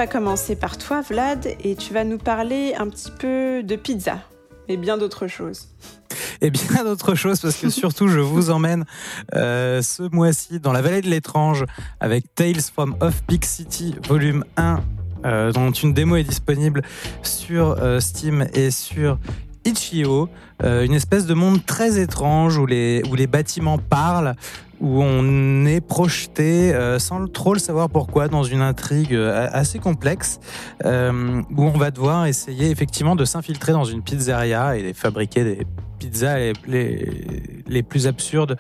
Commencer 0.06 0.56
par 0.56 0.78
toi, 0.78 1.00
Vlad, 1.02 1.46
et 1.62 1.76
tu 1.76 1.92
vas 1.92 2.04
nous 2.04 2.18
parler 2.18 2.74
un 2.76 2.88
petit 2.88 3.10
peu 3.10 3.62
de 3.62 3.76
pizza 3.76 4.18
et 4.68 4.76
bien 4.76 4.96
d'autres 4.96 5.26
choses. 5.26 5.68
Et 6.40 6.50
bien 6.50 6.84
d'autres 6.84 7.14
choses, 7.14 7.40
parce 7.40 7.56
que 7.56 7.70
surtout, 7.70 8.08
je 8.08 8.20
vous 8.20 8.50
emmène 8.50 8.84
euh, 9.34 9.82
ce 9.82 10.02
mois-ci 10.14 10.60
dans 10.60 10.72
la 10.72 10.80
vallée 10.80 11.02
de 11.02 11.08
l'étrange 11.08 11.64
avec 11.98 12.34
Tales 12.34 12.62
from 12.62 12.96
Off 13.00 13.22
Big 13.26 13.44
City, 13.44 13.96
volume 14.08 14.44
1, 14.56 14.80
euh, 15.24 15.52
dont 15.52 15.70
une 15.70 15.92
démo 15.92 16.16
est 16.16 16.24
disponible 16.24 16.82
sur 17.22 17.76
euh, 17.78 18.00
Steam 18.00 18.46
et 18.54 18.70
sur 18.70 19.18
Itch.io, 19.70 20.28
une 20.62 20.92
espèce 20.94 21.26
de 21.26 21.34
monde 21.34 21.64
très 21.64 22.00
étrange 22.00 22.58
où 22.58 22.66
les, 22.66 23.02
où 23.10 23.14
les 23.14 23.26
bâtiments 23.26 23.78
parlent, 23.78 24.34
où 24.80 25.02
on 25.02 25.66
est 25.66 25.80
projeté 25.80 26.74
euh, 26.74 26.98
sans 26.98 27.26
trop 27.28 27.52
le 27.52 27.58
savoir 27.58 27.90
pourquoi 27.90 28.28
dans 28.28 28.42
une 28.42 28.62
intrigue 28.62 29.14
euh, 29.14 29.48
assez 29.52 29.78
complexe 29.78 30.40
euh, 30.84 31.42
où 31.54 31.64
on 31.64 31.76
va 31.76 31.90
devoir 31.90 32.26
essayer 32.26 32.70
effectivement 32.70 33.14
de 33.14 33.26
s'infiltrer 33.26 33.72
dans 33.72 33.84
une 33.84 34.02
pizzeria 34.02 34.76
et 34.76 34.94
fabriquer 34.94 35.44
des 35.44 35.66
pizzas 35.98 36.38
les, 36.66 37.62
les, 37.66 37.82
plus 37.82 38.06
absurdes 38.06 38.56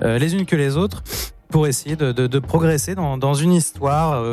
les 0.00 0.34
unes 0.34 0.44
que 0.44 0.56
les 0.56 0.76
autres 0.76 1.02
pour 1.48 1.66
essayer 1.66 1.96
de, 1.96 2.38
progresser 2.38 2.94
dans, 2.94 3.16
dans, 3.16 3.34
une 3.34 3.52
histoire 3.52 4.24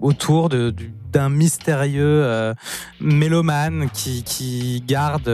autour 0.00 0.48
d'un 0.48 1.28
mystérieux 1.28 2.52
mélomane 3.00 3.88
qui, 3.92 4.82
garde 4.86 5.24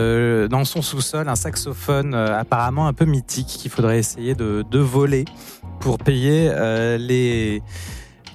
dans 0.49 0.65
son 0.65 0.83
sous-sol 0.83 1.29
un 1.29 1.35
saxophone 1.35 2.15
apparemment 2.15 2.87
un 2.87 2.93
peu 2.93 3.05
mythique 3.05 3.47
qu'il 3.47 3.71
faudrait 3.71 3.99
essayer 3.99 4.35
de, 4.35 4.79
voler 4.79 5.25
pour 5.81 5.99
payer 5.99 6.51
euh, 6.53 6.97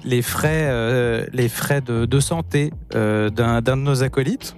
les 0.04 0.22
frais, 0.22 0.68
euh, 0.70 1.26
les 1.34 1.50
frais 1.50 1.82
de, 1.82 2.20
santé 2.20 2.72
euh, 2.94 3.30
d'un 3.30 3.62
de 3.62 3.76
nos 3.76 4.04
acolytes. 4.04 4.56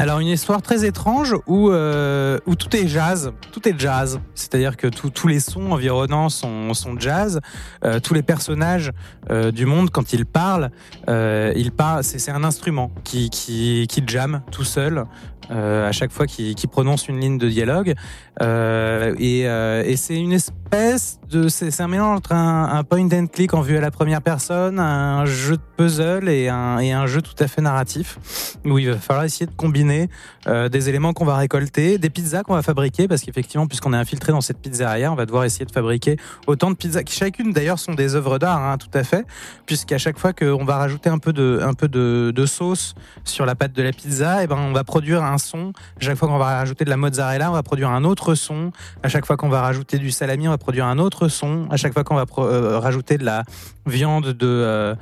Alors 0.00 0.20
une 0.20 0.28
histoire 0.28 0.62
très 0.62 0.84
étrange 0.86 1.34
où, 1.48 1.70
euh, 1.70 2.38
où 2.46 2.54
tout 2.54 2.74
est 2.76 2.86
jazz, 2.86 3.32
tout 3.50 3.68
est 3.68 3.76
jazz, 3.76 4.20
c'est-à-dire 4.36 4.76
que 4.76 4.86
tous 4.86 5.26
les 5.26 5.40
sons 5.40 5.72
environnants 5.72 6.28
sont, 6.28 6.72
sont 6.72 6.96
jazz, 7.00 7.40
euh, 7.84 7.98
tous 7.98 8.14
les 8.14 8.22
personnages 8.22 8.92
euh, 9.28 9.50
du 9.50 9.66
monde 9.66 9.90
quand 9.90 10.12
ils 10.12 10.24
parlent, 10.24 10.70
euh, 11.08 11.52
ils 11.56 11.72
parlent, 11.72 12.04
c'est 12.04 12.30
un 12.30 12.44
instrument 12.44 12.92
qui, 13.02 13.28
qui, 13.28 13.88
qui 13.88 14.04
jam 14.06 14.42
tout 14.52 14.62
seul 14.62 15.04
à 15.50 15.92
chaque 15.92 16.12
fois 16.12 16.26
qu'il 16.26 16.68
prononce 16.70 17.08
une 17.08 17.20
ligne 17.20 17.38
de 17.38 17.48
dialogue. 17.48 17.94
Et, 18.40 19.40
et 19.40 19.96
c'est 19.96 20.16
une 20.16 20.32
espèce 20.32 21.18
de, 21.30 21.48
c'est 21.48 21.80
un 21.80 21.88
mélange 21.88 22.18
entre 22.18 22.32
un, 22.32 22.84
point 22.84 23.08
and 23.12 23.26
click 23.26 23.54
en 23.54 23.60
vue 23.60 23.76
à 23.76 23.80
la 23.80 23.90
première 23.90 24.22
personne, 24.22 24.78
un 24.78 25.24
jeu 25.24 25.56
de 25.56 25.62
puzzle 25.76 26.28
et 26.28 26.48
un, 26.48 27.06
jeu 27.06 27.22
tout 27.22 27.34
à 27.38 27.48
fait 27.48 27.62
narratif 27.62 28.18
où 28.64 28.78
il 28.78 28.90
va 28.90 28.96
falloir 28.96 29.24
essayer 29.24 29.46
de 29.46 29.54
combiner 29.54 30.08
des 30.46 30.88
éléments 30.88 31.12
qu'on 31.12 31.24
va 31.24 31.36
récolter, 31.36 31.98
des 31.98 32.10
pizzas 32.10 32.42
qu'on 32.42 32.54
va 32.54 32.62
fabriquer 32.62 33.08
parce 33.08 33.22
qu'effectivement, 33.22 33.66
puisqu'on 33.66 33.92
est 33.92 33.98
infiltré 33.98 34.32
dans 34.32 34.40
cette 34.40 34.58
pizzeria, 34.58 35.12
on 35.12 35.14
va 35.14 35.26
devoir 35.26 35.44
essayer 35.44 35.64
de 35.64 35.72
fabriquer 35.72 36.16
autant 36.46 36.70
de 36.70 36.76
pizzas 36.76 37.02
qui 37.02 37.14
chacune 37.14 37.52
d'ailleurs 37.52 37.78
sont 37.78 37.94
des 37.94 38.14
œuvres 38.14 38.38
d'art, 38.38 38.62
hein, 38.62 38.78
tout 38.78 38.90
à 38.94 39.04
fait, 39.04 39.26
puisqu'à 39.66 39.98
chaque 39.98 40.18
fois 40.18 40.32
qu'on 40.32 40.64
va 40.64 40.76
rajouter 40.76 41.10
un 41.10 41.18
peu 41.18 41.32
de, 41.32 42.30
de, 42.30 42.46
sauce 42.46 42.94
sur 43.24 43.46
la 43.46 43.54
pâte 43.54 43.72
de 43.72 43.82
la 43.82 43.92
pizza, 43.92 44.40
et 44.40 44.44
eh 44.44 44.46
ben 44.46 44.56
on 44.56 44.72
va 44.72 44.84
produire 44.84 45.22
un 45.22 45.38
son. 45.38 45.72
Chaque 46.00 46.16
fois 46.16 46.28
qu'on 46.28 46.38
va 46.38 46.58
rajouter 46.58 46.84
de 46.84 46.90
la 46.90 46.96
mozzarella, 46.96 47.50
on 47.50 47.54
va 47.54 47.62
produire 47.62 47.90
un 47.90 48.04
autre 48.04 48.27
son. 48.34 48.72
À 49.02 49.08
chaque 49.08 49.26
fois 49.26 49.36
qu'on 49.36 49.48
va 49.48 49.62
rajouter 49.62 49.98
du 49.98 50.10
salami, 50.10 50.48
on 50.48 50.50
va 50.50 50.58
produire 50.58 50.86
un 50.86 50.98
autre 50.98 51.28
son. 51.28 51.66
À 51.70 51.76
chaque 51.76 51.92
fois 51.92 52.04
qu'on 52.04 52.16
va 52.16 52.24
euh, 52.38 52.78
rajouter 52.78 53.18
de 53.18 53.24
la 53.24 53.44
viande 53.86 54.26
de 54.32 54.46
euh, 54.46 54.94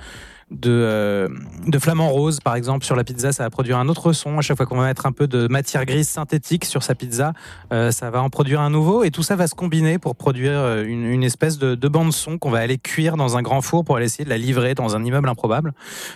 de, 0.53 0.71
euh, 0.71 1.29
de 1.67 1.77
flamant 1.77 2.09
rose, 2.09 2.39
par 2.39 2.55
exemple, 2.55 2.85
sur 2.85 2.95
la 2.95 3.03
pizza, 3.03 3.33
ça 3.33 3.43
va 3.43 3.51
produire 3.51 3.79
un 3.79 3.89
autre 3.89 4.13
son. 4.13 4.39
À 4.39 4.43
chaque 4.43 4.57
fois 4.57 4.65
qu'on 4.65 4.77
va 4.77 4.85
mettre 4.85 5.05
un 5.05 5.11
peu 5.11 5.27
de 5.27 5.49
matière 5.49 5.85
grise 5.85 6.09
synthétique 6.09 6.65
sur 6.65 6.85
sa 6.85 6.95
pizza, 6.95 7.33
ça 7.73 8.11
va 8.11 8.23
en 8.23 8.31
produire 8.31 8.61
un 8.61 8.71
nouveau. 8.71 9.03
Et 9.03 9.11
tout 9.11 9.25
ça 9.25 9.35
va 9.35 9.49
se 9.49 9.57
combiner 9.57 9.99
pour 9.99 10.15
produire 10.15 10.83
une, 10.85 11.25
espèce 11.25 11.59
de, 11.59 11.75
de 11.75 11.89
bande 11.89 12.13
son 12.13 12.39
qu'on 12.39 12.51
va 12.51 12.61
aller 12.61 12.79
cuire 12.79 13.17
dans 13.17 13.37
un 13.37 13.43
grand 13.43 13.61
four 13.61 13.85
pour 13.85 13.97
aller 13.97 14.07
essayer 14.07 14.25
de 14.25 14.31
la 14.31 14.39
livrer 14.39 14.77
dans 14.77 14.95
un 14.95 15.05
immeuble 15.05 15.29
improbable, 15.29 15.73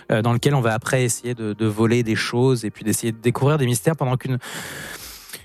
dans 0.09 0.31
lequel 0.31 0.55
on 0.55 0.61
va 0.61 0.73
après 0.73 1.03
essayer 1.03 1.35
de 1.35 1.65
voler 1.65 2.03
des 2.03 2.15
choses 2.15 2.63
et 2.63 2.71
puis 2.71 2.85
d'essayer 2.85 3.11
de 3.11 3.19
découvrir 3.19 3.57
des 3.57 3.65
mystères 3.65 3.97
pendant 3.97 4.15
qu'une 4.15 4.39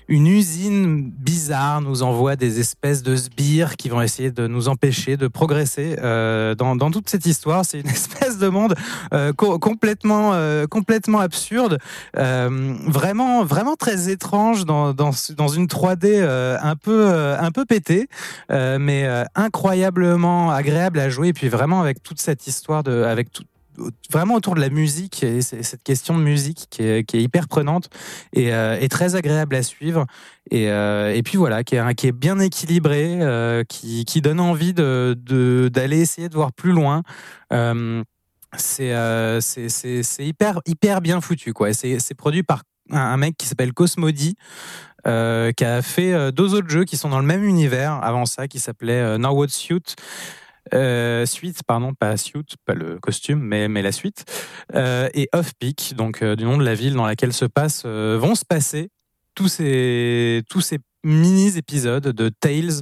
une 0.07 0.27
usine 0.27 1.11
bizarre 1.11 1.81
nous 1.81 2.03
envoie 2.03 2.35
des 2.35 2.59
espèces 2.59 3.03
de 3.03 3.15
sbires 3.15 3.75
qui 3.75 3.89
vont 3.89 4.01
essayer 4.01 4.31
de 4.31 4.47
nous 4.47 4.69
empêcher 4.69 5.17
de 5.17 5.27
progresser 5.27 5.97
euh, 6.01 6.55
dans, 6.55 6.75
dans, 6.75 6.91
toute 6.91 7.09
cette 7.09 7.25
histoire. 7.25 7.65
C'est 7.65 7.79
une 7.79 7.87
espèce 7.97 8.37
de 8.37 8.47
monde 8.47 8.75
euh, 9.13 9.33
complètement 9.33 10.33
euh, 10.33 10.65
complètement 10.67 11.19
absurde, 11.19 11.79
euh, 12.17 12.75
vraiment 12.85 13.43
vraiment 13.43 13.75
très 13.75 14.09
étrange 14.09 14.65
dans, 14.65 14.93
dans, 14.93 15.11
dans 15.35 15.47
une 15.47 15.67
3D 15.67 16.05
euh, 16.05 16.57
un 16.61 16.75
peu 16.75 17.07
un 17.07 17.51
peu 17.51 17.65
pété, 17.65 18.07
mais 18.49 19.07
incroyablement 19.35 20.51
agréable 20.51 20.99
à 20.99 21.09
jouer. 21.09 21.29
Et 21.29 21.33
puis 21.33 21.49
vraiment 21.49 21.81
avec 21.81 22.03
toute 22.03 22.19
cette 22.19 22.47
histoire 22.47 22.83
de 22.83 23.03
avec 23.03 23.31
tout, 23.31 23.43
vraiment 24.11 24.35
autour 24.35 24.55
de 24.55 24.61
la 24.61 24.69
musique 24.69 25.23
et 25.23 25.41
cette 25.41 25.83
question 25.83 26.17
de 26.17 26.23
musique 26.23 26.67
qui 26.69 26.83
est, 26.83 27.13
hyper 27.13 27.47
prenante 27.47 27.89
et, 28.33 28.53
euh, 28.53 28.85
très 28.87 29.15
agréable 29.15 29.55
à 29.55 29.63
suivre. 29.63 30.05
Et, 30.49 30.69
euh, 30.69 31.13
et 31.13 31.23
puis 31.23 31.37
voilà 31.37 31.63
qui 31.63 31.75
est, 31.75 32.11
bien 32.11 32.39
équilibré 32.39 33.17
euh, 33.21 33.63
qui, 33.63 34.21
donne 34.21 34.39
envie 34.39 34.73
d'aller 34.73 35.99
essayer 35.99 36.29
de 36.29 36.35
voir 36.35 36.53
plus 36.53 36.71
loin. 36.71 37.03
C'est 38.57 38.93
hyper 40.19 41.01
bien 41.01 41.21
foutu 41.21 41.53
quoi. 41.53 41.73
C'est 41.73 42.15
produit 42.15 42.43
par 42.43 42.63
un, 42.89 43.17
mec 43.17 43.35
qui 43.37 43.47
s'appelle 43.47 43.73
Cosmodi 43.73 44.35
qui 45.05 45.63
a 45.65 45.81
fait 45.81 46.31
deux 46.31 46.53
autres 46.53 46.69
jeux 46.69 46.83
qui 46.85 46.97
sont 46.97 47.09
dans 47.09 47.19
le 47.19 47.25
même 47.25 47.43
univers. 47.43 47.93
Avant 48.03 48.25
ça 48.25 48.47
qui 48.47 48.59
s'appelait 48.59 49.17
Norwood 49.17 49.49
Suit 49.49 49.95
euh, 50.73 51.25
suite, 51.25 51.61
pardon, 51.65 51.93
pas 51.93 52.17
suit, 52.17 52.43
pas 52.65 52.73
le 52.73 52.99
costume, 52.99 53.39
mais, 53.39 53.67
mais 53.67 53.81
la 53.81 53.91
suite, 53.91 54.25
euh, 54.75 55.09
et 55.13 55.29
Off 55.33 55.53
Peak, 55.59 55.93
donc 55.95 56.21
euh, 56.21 56.35
du 56.35 56.43
nom 56.45 56.57
de 56.57 56.63
la 56.63 56.73
ville 56.73 56.93
dans 56.93 57.05
laquelle 57.05 57.33
se 57.33 57.45
passe, 57.45 57.85
vont 57.85 58.35
se 58.35 58.45
passer 58.45 58.89
tous 59.35 59.47
ces, 59.47 60.43
tous 60.49 60.61
ces 60.61 60.79
mini 61.03 61.57
épisodes 61.57 62.07
de 62.07 62.29
Tales 62.29 62.81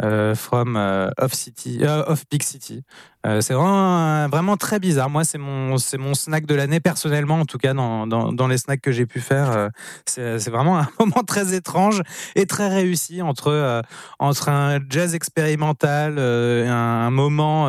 euh, 0.00 0.34
from 0.34 0.76
euh, 0.76 1.10
Off 1.18 1.34
City, 1.34 1.80
euh, 1.82 2.02
Off 2.06 2.24
Big 2.30 2.42
City. 2.42 2.82
c'est 3.24 3.52
vraiment, 3.52 4.26
vraiment 4.28 4.56
très 4.56 4.80
bizarre. 4.80 5.10
Moi, 5.10 5.24
c'est 5.24 5.36
mon, 5.36 5.76
c'est 5.76 5.98
mon 5.98 6.14
snack 6.14 6.46
de 6.46 6.54
l'année 6.54 6.80
personnellement, 6.80 7.40
en 7.40 7.44
tout 7.44 7.58
cas 7.58 7.74
dans, 7.74 8.06
dans, 8.06 8.48
les 8.48 8.56
snacks 8.56 8.80
que 8.80 8.90
j'ai 8.90 9.04
pu 9.04 9.20
faire. 9.20 9.70
c'est, 10.06 10.48
vraiment 10.48 10.78
un 10.78 10.88
moment 10.98 11.22
très 11.26 11.54
étrange 11.54 12.02
et 12.34 12.46
très 12.46 12.68
réussi 12.68 13.20
entre 13.22 13.82
entre 14.18 14.48
un 14.48 14.80
jazz 14.88 15.14
expérimental, 15.14 16.18
un, 16.18 17.06
un, 17.06 17.10
moment 17.10 17.66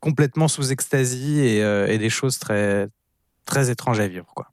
complètement 0.00 0.48
sous 0.48 0.72
extasie 0.72 1.40
et, 1.40 1.58
et 1.58 1.98
des 1.98 2.10
choses 2.10 2.38
très 2.38 2.88
très 3.44 3.70
étranges 3.70 4.00
à 4.00 4.08
vivre, 4.08 4.32
quoi. 4.34 4.48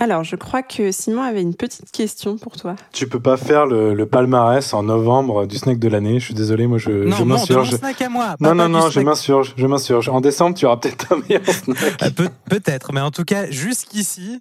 Alors, 0.00 0.24
je 0.24 0.34
crois 0.34 0.62
que 0.62 0.92
Simon 0.92 1.20
avait 1.20 1.42
une 1.42 1.54
petite 1.54 1.92
question 1.92 2.38
pour 2.38 2.56
toi. 2.56 2.74
Tu 2.90 3.06
peux 3.06 3.20
pas 3.20 3.36
faire 3.36 3.66
le, 3.66 4.06
palmarès 4.06 4.72
en 4.72 4.82
novembre 4.82 5.46
du 5.46 5.58
snack 5.58 5.78
de 5.78 5.88
l'année. 5.88 6.18
Je 6.18 6.24
suis 6.24 6.34
désolé, 6.34 6.66
moi 6.66 6.78
je, 6.78 6.90
non, 6.90 7.16
je 7.16 7.24
m'insurge. 7.24 7.74
à 7.74 8.08
moi. 8.08 8.34
Non, 8.40 8.54
non, 8.54 8.70
non, 8.70 8.88
je 8.88 8.98
m'insurge, 9.00 9.52
je 9.58 9.66
m'insurge. 9.66 10.08
En 10.08 10.22
décembre, 10.22 10.56
tu 10.56 10.64
auras 10.64 10.78
peut-être 10.78 11.12
un 11.12 11.20
meilleur 11.20 11.44
snack. 11.46 12.02
Euh, 12.02 12.28
peut-être, 12.48 12.94
mais 12.94 13.02
en 13.02 13.10
tout 13.10 13.24
cas, 13.24 13.50
jusqu'ici. 13.50 14.40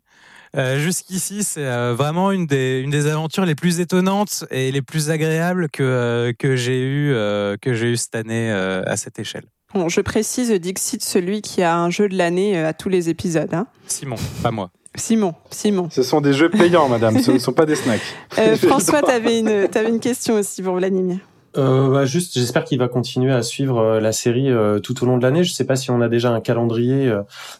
Euh, 0.55 0.79
jusqu'ici, 0.79 1.43
c'est 1.43 1.65
euh, 1.65 1.93
vraiment 1.93 2.31
une 2.31 2.47
des, 2.47 2.79
une 2.79 2.89
des 2.89 3.05
aventures 3.05 3.45
les 3.45 3.53
plus 3.53 3.81
étonnantes 3.81 4.45
et 4.49 4.71
les 4.71 4.81
plus 4.81 5.11
agréables 5.11 5.69
que, 5.69 6.33
que 6.39 6.55
j'ai 6.55 6.81
eu, 6.81 7.13
que 7.61 7.73
j'ai 7.73 7.91
eu 7.91 7.97
cette 7.97 8.15
année 8.15 8.49
à 8.49 8.95
cette 8.95 9.19
échelle. 9.19 9.43
Bon, 9.73 9.89
je 9.89 9.99
précise 9.99 10.51
Dixit, 10.51 11.03
celui 11.03 11.41
qui 11.41 11.61
a 11.61 11.77
un 11.77 11.89
jeu 11.89 12.07
de 12.07 12.17
l'année 12.17 12.57
à 12.57 12.73
tous 12.73 12.89
les 12.89 13.09
épisodes. 13.09 13.53
Hein. 13.53 13.67
Simon, 13.87 14.15
pas 14.41 14.51
moi. 14.51 14.71
Simon, 14.95 15.33
Simon. 15.51 15.87
Ce 15.91 16.03
sont 16.03 16.21
des 16.21 16.33
jeux 16.33 16.49
payants, 16.49 16.89
madame, 16.89 17.19
ce 17.19 17.31
ne 17.31 17.39
sont 17.39 17.53
pas 17.53 17.65
des 17.65 17.75
snacks. 17.75 18.01
Euh, 18.37 18.55
François, 18.67 19.01
tu 19.01 19.11
avais 19.11 19.39
une, 19.39 19.49
avais 19.49 19.89
une 19.89 19.99
question 19.99 20.35
aussi 20.35 20.61
pour 20.61 20.75
Vladimir. 20.75 21.19
Euh, 21.57 21.89
bah 21.89 22.05
juste, 22.05 22.33
j'espère 22.35 22.63
qu'il 22.63 22.77
va 22.77 22.87
continuer 22.87 23.33
à 23.33 23.41
suivre 23.41 23.79
euh, 23.79 23.99
la 23.99 24.11
série 24.11 24.51
euh, 24.51 24.79
tout 24.79 25.03
au 25.03 25.07
long 25.07 25.17
de 25.17 25.23
l'année. 25.23 25.43
Je 25.43 25.51
ne 25.51 25.55
sais 25.55 25.65
pas 25.65 25.75
si 25.75 25.89
on 25.89 26.01
a 26.01 26.07
déjà 26.07 26.31
un 26.31 26.41
calendrier 26.41 27.11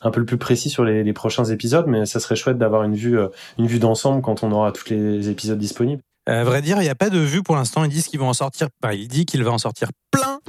un 0.02 0.12
peu 0.12 0.20
le 0.20 0.26
plus 0.26 0.38
précis 0.38 0.70
sur 0.70 0.84
les, 0.84 1.04
les 1.04 1.14
prochains 1.14 1.46
épisodes, 1.46 1.86
mais 1.88 2.06
ça 2.06 2.20
serait 2.20 2.36
chouette 2.36 2.58
d'avoir 2.58 2.84
une 2.84 2.96
vue, 2.96 3.18
une 3.58 3.68
vue 3.68 3.80
d'ensemble 3.80 4.22
quand 4.22 4.44
on 4.44 4.52
aura 4.52 4.72
tous 4.72 4.90
les 4.90 5.30
épisodes 5.30 5.58
disponibles. 5.58 6.02
À 6.26 6.44
vrai 6.44 6.62
dire, 6.62 6.78
il 6.78 6.84
n'y 6.84 6.90
a 6.90 6.96
pas 6.96 7.10
de 7.10 7.18
vue 7.18 7.42
pour 7.42 7.56
l'instant. 7.56 7.84
Ils 7.84 7.90
disent 7.90 8.08
qu'ils 8.08 8.20
vont 8.20 8.30
en 8.30 8.34
sortir. 8.34 8.68
Il 8.92 9.08
dit 9.08 9.26
qu'il 9.26 9.44
va 9.44 9.52
en 9.52 9.58
sortir 9.58 9.90
plein. 10.12 10.40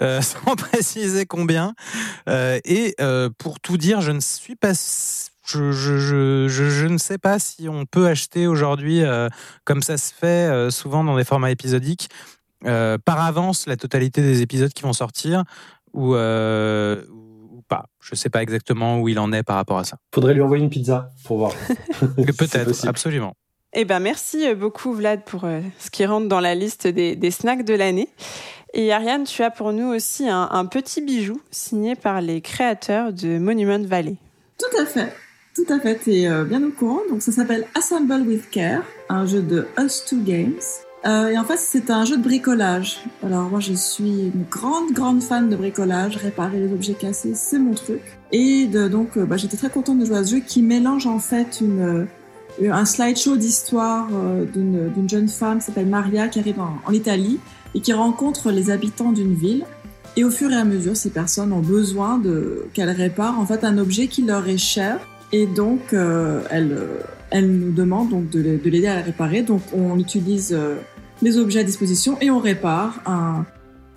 sans 0.20 0.56
préciser 0.56 1.26
combien. 1.26 1.74
et 2.28 2.96
pour 3.38 3.60
tout 3.60 3.76
dire, 3.76 4.00
je 4.00 4.12
ne 4.12 4.20
suis 4.20 4.56
pas 4.56 4.74
je, 5.44 5.72
je, 5.72 5.98
je, 5.98 6.48
je, 6.48 6.86
ne 6.86 6.98
sais 6.98 7.18
pas 7.18 7.38
si 7.38 7.68
on 7.68 7.84
peut 7.84 8.06
acheter 8.06 8.46
aujourd'hui, 8.46 9.02
euh, 9.02 9.28
comme 9.64 9.82
ça 9.82 9.96
se 9.96 10.12
fait 10.14 10.26
euh, 10.26 10.70
souvent 10.70 11.02
dans 11.02 11.16
des 11.16 11.24
formats 11.24 11.50
épisodiques, 11.50 12.08
euh, 12.64 12.96
par 13.04 13.20
avance 13.20 13.66
la 13.66 13.76
totalité 13.76 14.22
des 14.22 14.42
épisodes 14.42 14.72
qui 14.72 14.82
vont 14.82 14.92
sortir 14.92 15.42
ou, 15.92 16.14
ou 16.14 17.62
pas. 17.68 17.86
Je 18.00 18.12
ne 18.12 18.16
sais 18.16 18.30
pas 18.30 18.42
exactement 18.42 19.00
où 19.00 19.08
il 19.08 19.18
en 19.18 19.32
est 19.32 19.42
par 19.42 19.56
rapport 19.56 19.78
à 19.78 19.84
ça. 19.84 19.96
Faudrait 20.14 20.34
lui 20.34 20.42
envoyer 20.42 20.62
une 20.62 20.70
pizza 20.70 21.10
pour 21.24 21.38
voir. 21.38 21.52
Peut-être, 22.38 22.86
absolument. 22.86 23.34
Eh 23.74 23.84
ben, 23.84 24.00
merci 24.00 24.54
beaucoup 24.54 24.92
Vlad 24.92 25.24
pour 25.24 25.42
ce 25.78 25.90
qui 25.90 26.04
rentre 26.06 26.28
dans 26.28 26.40
la 26.40 26.54
liste 26.54 26.86
des, 26.86 27.16
des 27.16 27.30
snacks 27.30 27.64
de 27.64 27.74
l'année. 27.74 28.08
Et 28.74 28.92
Ariane, 28.92 29.24
tu 29.24 29.42
as 29.42 29.50
pour 29.50 29.72
nous 29.72 29.88
aussi 29.88 30.28
un, 30.28 30.48
un 30.50 30.66
petit 30.66 31.02
bijou 31.02 31.40
signé 31.50 31.94
par 31.94 32.20
les 32.20 32.40
créateurs 32.40 33.12
de 33.12 33.38
Monument 33.38 33.82
Valley. 33.84 34.16
Tout 34.58 34.80
à 34.80 34.86
fait. 34.86 35.12
Tout 35.54 35.66
à 35.68 35.78
fait, 35.78 36.00
es 36.08 36.28
euh, 36.28 36.44
bien 36.44 36.62
au 36.62 36.70
courant. 36.70 37.00
Donc 37.10 37.20
ça 37.20 37.30
s'appelle 37.30 37.66
Assemble 37.74 38.22
with 38.26 38.48
Care, 38.50 38.82
un 39.10 39.26
jeu 39.26 39.42
de 39.42 39.66
Us 39.78 40.02
2 40.10 40.20
Games. 40.22 40.60
Euh, 41.04 41.28
et 41.28 41.38
en 41.38 41.44
fait, 41.44 41.58
c'est 41.58 41.90
un 41.90 42.06
jeu 42.06 42.16
de 42.16 42.22
bricolage. 42.22 43.00
Alors 43.22 43.50
moi, 43.50 43.60
je 43.60 43.74
suis 43.74 44.30
une 44.34 44.44
grande, 44.50 44.92
grande 44.92 45.22
fan 45.22 45.50
de 45.50 45.56
bricolage. 45.56 46.16
Réparer 46.16 46.58
les 46.58 46.72
objets 46.72 46.94
cassés, 46.94 47.34
c'est 47.34 47.58
mon 47.58 47.74
truc. 47.74 48.00
Et 48.30 48.66
de, 48.66 48.88
donc, 48.88 49.18
euh, 49.18 49.26
bah, 49.26 49.36
j'étais 49.36 49.58
très 49.58 49.68
contente 49.68 49.98
de 49.98 50.06
jouer 50.06 50.16
à 50.16 50.24
ce 50.24 50.36
jeu 50.36 50.40
qui 50.40 50.62
mélange 50.62 51.06
en 51.06 51.18
fait 51.18 51.60
une, 51.60 52.06
un 52.64 52.84
slideshow 52.86 53.36
d'histoire 53.36 54.08
d'une 54.54 55.08
jeune 55.08 55.28
femme 55.28 55.58
qui 55.58 55.66
s'appelle 55.66 55.86
Maria 55.86 56.28
qui 56.28 56.38
arrive 56.38 56.60
en, 56.60 56.78
en 56.86 56.92
Italie 56.92 57.40
et 57.74 57.80
qui 57.80 57.92
rencontre 57.92 58.50
les 58.50 58.70
habitants 58.70 59.12
d'une 59.12 59.34
ville. 59.34 59.66
Et 60.16 60.24
au 60.24 60.30
fur 60.30 60.50
et 60.50 60.56
à 60.56 60.64
mesure, 60.64 60.96
ces 60.96 61.10
personnes 61.10 61.52
ont 61.52 61.60
besoin 61.60 62.16
de 62.16 62.66
qu'elle 62.72 62.90
répare 62.90 63.38
en 63.38 63.46
fait 63.46 63.64
un 63.64 63.76
objet 63.76 64.08
qui 64.08 64.22
leur 64.22 64.46
est 64.48 64.58
cher 64.58 64.98
et 65.32 65.46
donc, 65.46 65.92
euh, 65.92 66.42
elle, 66.50 66.72
euh, 66.72 67.00
elle 67.30 67.50
nous 67.50 67.72
demande 67.72 68.10
donc 68.10 68.30
de, 68.30 68.42
de 68.42 68.70
l'aider 68.70 68.86
à 68.86 68.96
la 68.96 69.02
réparer. 69.02 69.42
Donc, 69.42 69.62
on 69.72 69.98
utilise 69.98 70.52
euh, 70.52 70.76
les 71.22 71.38
objets 71.38 71.60
à 71.60 71.64
disposition 71.64 72.18
et 72.20 72.30
on 72.30 72.38
répare 72.38 73.00
un, 73.06 73.46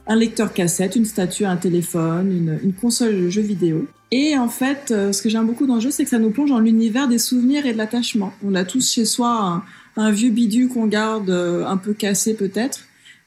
un 0.07 0.15
lecteur 0.15 0.53
cassette, 0.53 0.95
une 0.95 1.05
statue, 1.05 1.45
un 1.45 1.57
téléphone, 1.57 2.31
une, 2.31 2.59
une 2.63 2.73
console 2.73 3.15
de 3.15 3.29
jeux 3.29 3.41
vidéo. 3.41 3.87
Et 4.11 4.37
en 4.37 4.47
fait, 4.47 4.93
ce 5.11 5.21
que 5.21 5.29
j'aime 5.29 5.47
beaucoup 5.47 5.65
dans 5.65 5.75
le 5.75 5.81
jeu, 5.81 5.91
c'est 5.91 6.03
que 6.03 6.09
ça 6.09 6.19
nous 6.19 6.29
plonge 6.29 6.51
dans 6.51 6.59
l'univers 6.59 7.07
des 7.07 7.17
souvenirs 7.17 7.65
et 7.65 7.73
de 7.73 7.77
l'attachement. 7.77 8.31
On 8.45 8.55
a 8.55 8.63
tous 8.63 8.93
chez 8.93 9.03
soi 9.03 9.29
un, 9.29 9.63
un 10.01 10.11
vieux 10.11 10.29
bidule 10.29 10.69
qu'on 10.69 10.85
garde 10.85 11.31
un 11.31 11.75
peu 11.75 11.93
cassé 11.93 12.35
peut-être, 12.35 12.85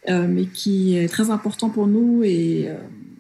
mais 0.09 0.45
qui 0.47 0.97
est 0.97 1.09
très 1.09 1.31
important 1.31 1.69
pour 1.69 1.89
nous 1.89 2.23
et, 2.23 2.69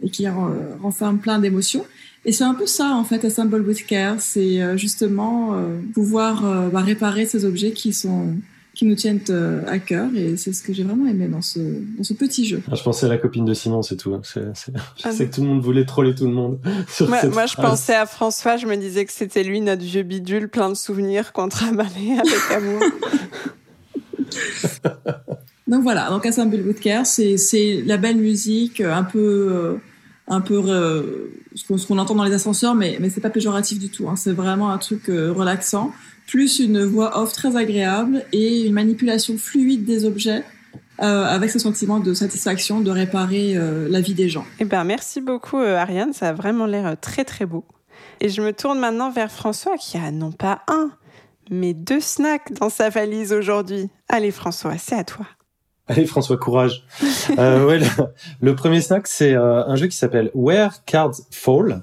et 0.03 0.09
qui 0.09 0.27
renferme 0.29 1.19
plein 1.19 1.41
d'émotions. 1.41 1.85
Et 2.25 2.33
c'est 2.33 2.45
un 2.45 2.55
peu 2.55 2.67
ça, 2.67 2.95
en 2.95 3.05
fait, 3.05 3.25
Assemble 3.25 3.61
with 3.63 3.87
Care. 3.87 4.21
C'est 4.21 4.61
euh, 4.61 4.77
justement 4.77 5.55
euh, 5.55 5.79
pouvoir 5.95 6.45
euh, 6.45 6.69
bah, 6.69 6.81
réparer 6.81 7.27
ces 7.27 7.45
objets 7.45 7.73
qui 7.73 7.93
sont 7.93 8.35
qui 8.79 8.85
nous 8.85 8.95
tiennent 8.95 9.21
euh, 9.31 9.61
à 9.67 9.81
cœur 9.81 10.09
et 10.15 10.37
c'est 10.37 10.53
ce 10.53 10.63
que 10.63 10.73
j'ai 10.73 10.85
vraiment 10.85 11.09
aimé 11.09 11.27
dans 11.27 11.43
ce, 11.43 11.59
dans 11.59 12.05
ce 12.05 12.15
petit 12.15 12.47
jeu. 12.47 12.63
Ah, 12.71 12.77
je 12.77 12.83
pensais 12.85 13.07
à 13.07 13.09
la 13.09 13.19
copine 13.19 13.45
de 13.45 13.53
Simon, 13.53 13.83
c'est 13.83 13.97
tout. 13.97 14.15
Hein. 14.15 14.23
je 14.25 14.41
ah 15.03 15.11
sais 15.11 15.27
que 15.27 15.35
tout 15.35 15.41
le 15.41 15.49
monde 15.49 15.61
voulait 15.61 15.85
troller 15.85 16.15
tout 16.15 16.27
le 16.27 16.33
monde. 16.33 16.61
moi, 17.33 17.47
je 17.47 17.57
pensais 17.57 17.97
à 17.97 18.07
François, 18.07 18.57
je 18.57 18.67
me 18.67 18.77
disais 18.77 19.05
que 19.05 19.13
c'était 19.13 19.43
lui, 19.43 19.61
notre 19.61 19.83
vieux 19.83 20.05
bidule, 20.05 20.49
plein 20.49 20.69
de 20.69 20.77
souvenirs 20.77 21.33
qu'on 21.33 21.49
travaillait 21.49 22.19
avec 22.21 22.53
amour. 22.53 22.81
donc 25.67 25.83
voilà, 25.83 26.09
donc 26.11 26.25
Assemble 26.25 26.61
Woodcare, 26.65 27.05
c'est 27.05 27.83
la 27.85 27.97
belle 27.97 28.19
musique, 28.19 28.81
un 28.81 29.03
peu, 29.03 29.49
euh, 29.51 29.75
un 30.29 30.41
peu 30.41 30.63
euh, 30.67 31.33
ce 31.55 31.87
qu'on 31.87 31.99
entend 31.99 32.15
dans 32.15 32.25
les 32.25 32.35
ascenseurs, 32.35 32.75
mais, 32.75 32.99
mais 33.01 33.11
c'est 33.11 33.21
pas 33.21 33.31
péjoratif 33.31 33.79
du 33.79 33.89
tout. 33.89 34.09
Hein. 34.09 34.17
c'est 34.17 34.33
vraiment 34.33 34.71
un 34.71 34.79
truc 34.79 35.07
relaxant 35.07 35.93
plus 36.29 36.61
une 36.61 36.85
voix 36.85 37.19
off 37.21 37.33
très 37.33 37.57
agréable 37.57 38.25
et 38.33 38.67
une 38.67 38.75
manipulation 38.75 39.37
fluide 39.39 39.85
des 39.85 40.05
objets 40.05 40.45
euh, 41.01 41.25
avec 41.25 41.51
ce 41.51 41.59
sentiment 41.59 42.01
de 42.01 42.13
satisfaction 42.13 42.81
de 42.81 42.91
réparer 42.91 43.57
euh, 43.57 43.89
la 43.89 44.01
vie 44.01 44.15
des 44.15 44.29
gens. 44.29 44.45
Eh 44.61 44.65
ben, 44.65 44.85
merci 44.85 45.21
beaucoup 45.21 45.59
euh, 45.59 45.77
Ariane, 45.77 46.13
ça 46.13 46.29
a 46.29 46.33
vraiment 46.33 46.67
l'air 46.67 46.97
très 47.01 47.25
très 47.25 47.47
beau. 47.47 47.65
Et 48.21 48.29
je 48.29 48.43
me 48.43 48.53
tourne 48.53 48.79
maintenant 48.79 49.11
vers 49.11 49.31
François 49.31 49.77
qui 49.79 49.97
a 49.97 50.11
non 50.11 50.33
pas 50.33 50.63
un, 50.69 50.91
mais 51.51 51.73
deux 51.73 52.01
snacks 52.01 52.53
dans 52.53 52.69
sa 52.69 52.91
valise 52.91 53.33
aujourd'hui. 53.33 53.89
Allez 54.09 54.31
François, 54.31 54.77
c'est 54.77 54.97
à 54.97 55.05
toi. 55.05 55.27
Allez 55.91 56.05
François, 56.05 56.37
courage. 56.37 56.85
euh, 57.39 57.67
ouais, 57.67 57.81
le, 58.43 58.55
premier 58.55 58.83
snack, 58.83 59.07
c'est 59.07 59.33
euh, 59.33 59.65
un 59.67 59.75
jeu 59.75 59.87
qui 59.87 59.97
s'appelle 59.97 60.31
Where 60.35 60.85
Cards 60.85 61.15
Fall, 61.31 61.81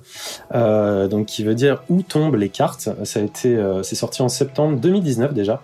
euh, 0.53 1.07
donc 1.07 1.25
qui 1.25 1.43
veut 1.43 1.55
dire 1.55 1.81
où 1.89 2.03
tombent 2.03 2.35
les 2.35 2.49
cartes. 2.49 2.89
Ça 3.03 3.19
a 3.19 3.23
été, 3.23 3.55
euh, 3.55 3.81
c'est 3.81 3.95
sorti 3.95 4.21
en 4.21 4.29
septembre 4.29 4.79
2019 4.79 5.33
déjà 5.33 5.63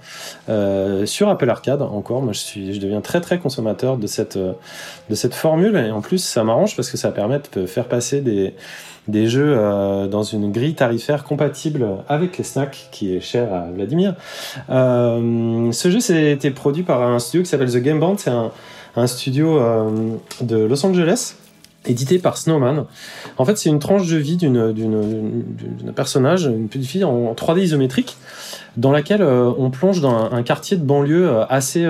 euh, 0.50 1.06
sur 1.06 1.30
Apple 1.30 1.50
Arcade. 1.52 1.84
Encore, 1.84 2.24
moi 2.24 2.34
je 2.34 2.40
suis, 2.40 2.74
je 2.74 2.80
deviens 2.80 3.02
très 3.02 3.22
très 3.22 3.38
consommateur 3.38 3.98
de 3.98 4.08
cette 4.08 4.38
de 4.38 5.16
cette 5.16 5.36
formule 5.36 5.76
et 5.76 5.92
en 5.92 6.02
plus 6.02 6.18
ça 6.18 6.44
m'arrange 6.44 6.76
parce 6.76 6.90
que 6.90 6.98
ça 6.98 7.12
permet 7.12 7.42
de 7.54 7.68
faire 7.68 7.86
passer 7.88 8.22
des 8.22 8.56
des 9.08 9.28
jeux 9.28 9.56
euh, 9.58 10.08
dans 10.08 10.24
une 10.24 10.52
grille 10.52 10.76
tarifaire 10.76 11.24
compatible 11.24 11.86
avec 12.08 12.38
les 12.38 12.44
snacks, 12.44 12.90
qui 12.92 13.16
est 13.16 13.20
cher 13.20 13.54
à 13.54 13.72
Vladimir. 13.72 14.16
Euh, 14.70 15.72
ce 15.72 15.90
jeu, 15.90 16.00
été 16.16 16.52
produit 16.52 16.84
par 16.84 17.02
un 17.02 17.20
studio 17.20 17.44
qui 17.44 17.50
s'appelle 17.50 17.72
The 17.72 17.78
Game 17.78 18.00
Band. 18.00 18.18
C'est 18.18 18.30
un, 18.30 18.52
un, 18.96 19.08
studio 19.08 19.60
euh, 19.60 20.16
de 20.42 20.58
Los 20.58 20.86
Angeles 20.86 21.36
édité 21.86 22.20
par 22.20 22.38
Snowman. 22.38 22.86
En 23.38 23.46
fait, 23.46 23.58
c'est 23.58 23.70
une 23.70 23.80
tranche 23.80 24.08
de 24.08 24.18
vie 24.18 24.38
d'une 24.38 25.54
personnage, 25.96 26.46
une 26.46 26.68
petite 26.68 26.88
fille 26.88 27.04
en 27.04 27.34
3D 27.34 27.62
isométrique, 27.62 28.18
dans 28.78 28.92
laquelle 28.92 29.24
on 29.24 29.70
plonge 29.72 30.00
dans 30.00 30.32
un, 30.32 30.44
quartier 30.44 30.78
de 30.78 30.84
banlieue 30.84 31.32
assez 31.50 31.90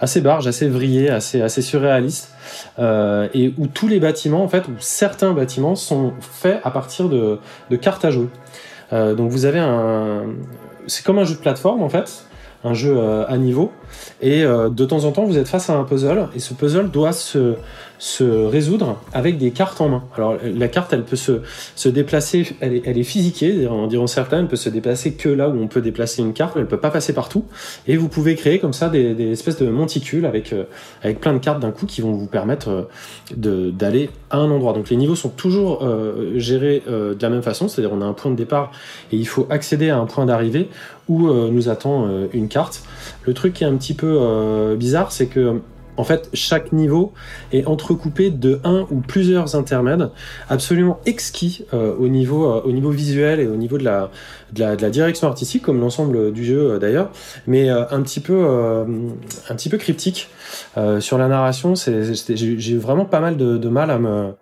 assez 0.00 0.20
barge, 0.20 0.46
assez 0.46 0.68
vrillé, 0.68 1.10
assez 1.10 1.42
assez 1.42 1.62
surréaliste. 1.62 2.34
Euh, 2.78 3.28
et 3.34 3.54
où 3.58 3.66
tous 3.66 3.88
les 3.88 4.00
bâtiments, 4.00 4.42
en 4.42 4.48
fait, 4.48 4.68
où 4.68 4.72
certains 4.78 5.32
bâtiments 5.32 5.76
sont 5.76 6.12
faits 6.20 6.60
à 6.64 6.70
partir 6.70 7.08
de, 7.08 7.38
de 7.70 7.76
cartes 7.76 8.04
à 8.04 8.10
jouer. 8.10 8.28
Euh, 8.92 9.14
donc 9.14 9.30
vous 9.30 9.44
avez 9.44 9.60
un, 9.60 10.24
c'est 10.86 11.04
comme 11.04 11.18
un 11.18 11.24
jeu 11.24 11.34
de 11.34 11.40
plateforme 11.40 11.82
en 11.82 11.88
fait, 11.88 12.26
un 12.64 12.74
jeu 12.74 12.94
euh, 12.96 13.24
à 13.28 13.36
niveau, 13.36 13.72
et 14.20 14.42
de 14.42 14.84
temps 14.84 15.04
en 15.04 15.12
temps 15.12 15.24
vous 15.24 15.38
êtes 15.38 15.48
face 15.48 15.70
à 15.70 15.74
un 15.74 15.84
puzzle, 15.84 16.28
et 16.34 16.40
ce 16.40 16.54
puzzle 16.54 16.90
doit 16.90 17.12
se 17.12 17.54
se 17.98 18.24
résoudre 18.24 18.98
avec 19.12 19.38
des 19.38 19.50
cartes 19.50 19.80
en 19.80 19.88
main. 19.88 20.04
Alors 20.16 20.36
la 20.42 20.68
carte, 20.68 20.92
elle 20.92 21.04
peut 21.04 21.16
se, 21.16 21.40
se 21.76 21.88
déplacer, 21.88 22.46
elle 22.60 22.74
est, 22.74 22.82
elle 22.86 22.98
est 22.98 23.04
physiquée, 23.04 23.66
en 23.66 23.86
diront 23.86 24.06
certains, 24.06 24.40
elle 24.40 24.48
peut 24.48 24.56
se 24.56 24.68
déplacer 24.68 25.14
que 25.14 25.28
là 25.28 25.48
où 25.48 25.60
on 25.60 25.68
peut 25.68 25.80
déplacer 25.80 26.22
une 26.22 26.32
carte, 26.32 26.54
mais 26.56 26.62
elle 26.62 26.68
peut 26.68 26.76
pas 26.76 26.90
passer 26.90 27.12
partout. 27.12 27.44
Et 27.86 27.96
vous 27.96 28.08
pouvez 28.08 28.34
créer 28.34 28.58
comme 28.58 28.72
ça 28.72 28.88
des, 28.88 29.14
des 29.14 29.30
espèces 29.30 29.58
de 29.58 29.68
monticules 29.68 30.26
avec, 30.26 30.52
euh, 30.52 30.64
avec 31.02 31.20
plein 31.20 31.32
de 31.32 31.38
cartes 31.38 31.60
d'un 31.60 31.70
coup 31.70 31.86
qui 31.86 32.00
vont 32.00 32.12
vous 32.12 32.26
permettre 32.26 32.88
euh, 33.36 33.70
d'aller 33.70 34.10
à 34.30 34.38
un 34.38 34.50
endroit. 34.50 34.72
Donc 34.72 34.90
les 34.90 34.96
niveaux 34.96 35.16
sont 35.16 35.30
toujours 35.30 35.82
euh, 35.82 36.38
gérés 36.38 36.82
de 36.86 37.16
la 37.20 37.30
même 37.30 37.42
façon, 37.42 37.68
c'est-à-dire 37.68 37.94
on 37.94 38.02
a 38.02 38.04
un 38.04 38.12
point 38.12 38.30
de 38.30 38.36
départ 38.36 38.72
et 39.12 39.16
il 39.16 39.26
faut 39.26 39.46
accéder 39.50 39.90
à 39.90 39.98
un 39.98 40.06
point 40.06 40.26
d'arrivée 40.26 40.68
où 41.08 41.28
nous 41.28 41.68
attend 41.68 42.08
une 42.32 42.48
carte. 42.48 42.82
Le 43.24 43.34
truc 43.34 43.54
qui 43.54 43.64
est 43.64 43.66
un 43.66 43.76
petit 43.76 43.94
peu 43.94 44.74
bizarre, 44.76 45.12
c'est 45.12 45.26
que 45.26 45.60
en 45.96 46.04
fait, 46.04 46.28
chaque 46.32 46.72
niveau 46.72 47.12
est 47.52 47.66
entrecoupé 47.66 48.30
de 48.30 48.60
un 48.64 48.86
ou 48.90 49.00
plusieurs 49.00 49.54
intermèdes 49.54 50.10
absolument 50.48 51.00
exquis 51.06 51.64
euh, 51.72 51.94
au, 51.98 52.08
niveau, 52.08 52.50
euh, 52.50 52.62
au 52.64 52.72
niveau 52.72 52.90
visuel 52.90 53.40
et 53.40 53.46
au 53.46 53.56
niveau 53.56 53.78
de 53.78 53.84
la, 53.84 54.10
direction 54.90 55.28
artistique, 55.28 55.62
comme 55.62 55.80
l'ensemble 55.80 56.32
du 56.32 56.44
jeu 56.44 56.72
euh, 56.72 56.78
d'ailleurs, 56.78 57.10
mais 57.46 57.68
un, 57.68 58.02
petit 58.02 58.20
peu, 58.20 59.78
cryptique. 59.78 60.28
sur 61.00 61.18
la 61.18 61.28
narration, 61.28 61.74
j'ai 61.74 62.76
vraiment 62.76 63.04
pas 63.04 63.20
mal 63.20 63.36
de 63.36 63.68
mal 63.68 63.90
à 63.90 63.98
me, 63.98 64.32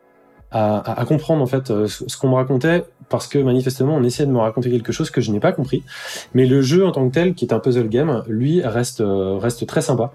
à, 0.53 1.01
à, 1.01 1.05
comprendre 1.05 1.43
en 1.43 1.47
fait 1.47 1.73
ce 1.87 2.17
qu'on 2.17 2.29
me 2.29 2.35
racontait 2.35 2.85
parce 3.13 3.27
que 3.27 3.39
manifestement 3.39 3.95
on 3.95 4.03
essayait 4.05 4.27
de 4.27 4.33
me 4.33 4.39
raconter 4.39 4.71
quelque 4.71 4.91
chose 4.91 5.11
que 5.11 5.21
je 5.21 5.31
n'ai 5.31 5.39
pas 5.39 5.53
compris. 5.53 5.83
Mais 6.35 6.47
le 6.47 6.63
jeu 6.63 6.87
en 6.87 6.93
tant 6.93 7.07
que 7.09 7.13
tel, 7.13 7.35
qui 7.35 7.45
est 7.45 7.53
un 7.53 7.59
puzzle 7.59 7.89
game, 7.89 8.23
lui 8.27 8.63
reste 8.63 9.03
euh, 9.03 9.37
reste 9.37 9.67
très 9.67 9.83
sympa. 9.83 10.13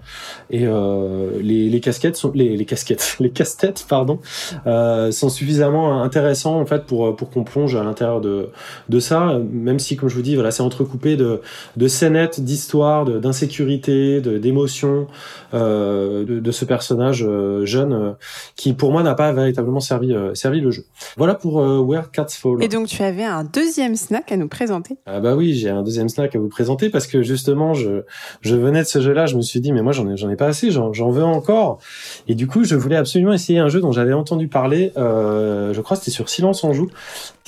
Et 0.50 0.66
euh, 0.66 1.30
les, 1.40 1.68
les, 1.70 1.80
casquettes 1.80 2.16
sont 2.16 2.32
les, 2.34 2.56
les 2.56 2.64
casquettes, 2.64 3.16
les 3.20 3.30
casse-têtes 3.30 3.86
pardon, 3.88 4.18
euh, 4.66 5.12
sont 5.12 5.28
suffisamment 5.28 6.02
intéressants 6.02 6.60
en 6.60 6.66
fait 6.66 6.84
pour 6.86 7.14
pour 7.14 7.30
qu'on 7.30 7.44
plonge 7.44 7.76
à 7.76 7.84
l'intérieur 7.84 8.20
de 8.20 8.50
de 8.88 9.00
ça. 9.00 9.38
Même 9.52 9.78
si 9.78 9.96
comme 9.96 10.08
je 10.08 10.16
vous 10.16 10.22
dis, 10.22 10.34
voilà, 10.34 10.50
c'est 10.50 10.62
entrecoupé 10.62 11.16
de 11.16 11.40
de 11.76 11.88
scénettes, 11.88 12.40
d'histoires, 12.40 13.04
d'insécurité, 13.04 14.20
d'émotions 14.20 15.06
euh, 15.47 15.47
de, 15.56 16.40
de, 16.40 16.50
ce 16.50 16.64
personnage 16.64 17.24
euh, 17.26 17.64
jeune 17.64 18.16
qui 18.56 18.72
pour 18.72 18.92
moi 18.92 19.02
n'a 19.02 19.14
pas 19.14 19.32
véritablement 19.32 19.80
servi 19.80 20.14
servi 20.34 20.60
le 20.60 20.70
jeu. 20.70 20.84
Voilà 21.16 21.34
pour 21.34 21.56
Where 21.56 22.10
Cats 22.10 22.26
Fall. 22.28 22.62
Et 22.62 22.68
donc 22.68 22.88
tu 22.88 23.02
avais 23.02 23.24
un 23.24 23.44
deuxième 23.44 23.96
snack 23.96 24.32
à 24.32 24.36
nous 24.36 24.48
présenter. 24.48 24.96
Ah 25.06 25.20
bah 25.20 25.34
oui, 25.34 25.54
j'ai 25.54 25.70
un 25.70 25.82
deuxième 25.82 26.08
snack 26.08 26.34
à 26.36 26.38
vous 26.38 26.48
présenter 26.48 26.90
parce 26.90 27.06
que 27.06 27.22
justement, 27.22 27.74
je, 27.74 28.02
je 28.40 28.56
venais 28.56 28.82
de 28.82 28.86
ce 28.86 29.00
jeu-là, 29.00 29.26
je 29.26 29.36
me 29.36 29.42
suis 29.42 29.60
dit, 29.60 29.72
mais 29.72 29.82
moi 29.82 29.92
j'en 29.92 30.08
ai, 30.10 30.16
j'en 30.16 30.30
ai 30.30 30.36
pas 30.36 30.46
assez, 30.46 30.70
j'en, 30.70 30.92
j'en 30.92 31.10
veux 31.10 31.24
encore. 31.24 31.78
Et 32.26 32.34
du 32.34 32.46
coup, 32.46 32.64
je 32.64 32.74
voulais 32.74 32.96
absolument 32.96 33.32
essayer 33.32 33.58
un 33.58 33.68
jeu 33.68 33.80
dont 33.80 33.92
j'avais 33.92 34.12
entendu 34.12 34.48
parler, 34.48 34.92
euh, 34.96 35.72
je 35.72 35.80
crois 35.80 35.96
que 35.96 36.02
c'était 36.02 36.14
sur 36.14 36.28
Silence 36.28 36.64
en 36.64 36.72
Joue, 36.72 36.90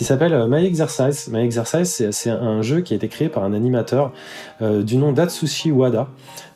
qui 0.01 0.06
s'appelle 0.06 0.32
euh, 0.32 0.47
My 0.48 0.64
Exercise. 0.64 1.28
My 1.31 1.44
Exercise, 1.44 2.09
c'est, 2.10 2.31
un 2.31 2.62
jeu 2.62 2.81
qui 2.81 2.94
a 2.94 2.97
été 2.97 3.09
créé 3.09 3.28
par 3.28 3.44
un 3.44 3.52
animateur 3.52 4.14
euh, 4.62 4.82
du 4.82 4.97
nom 4.97 5.12
d'Atsushi 5.12 5.70
Wada. 5.72 6.09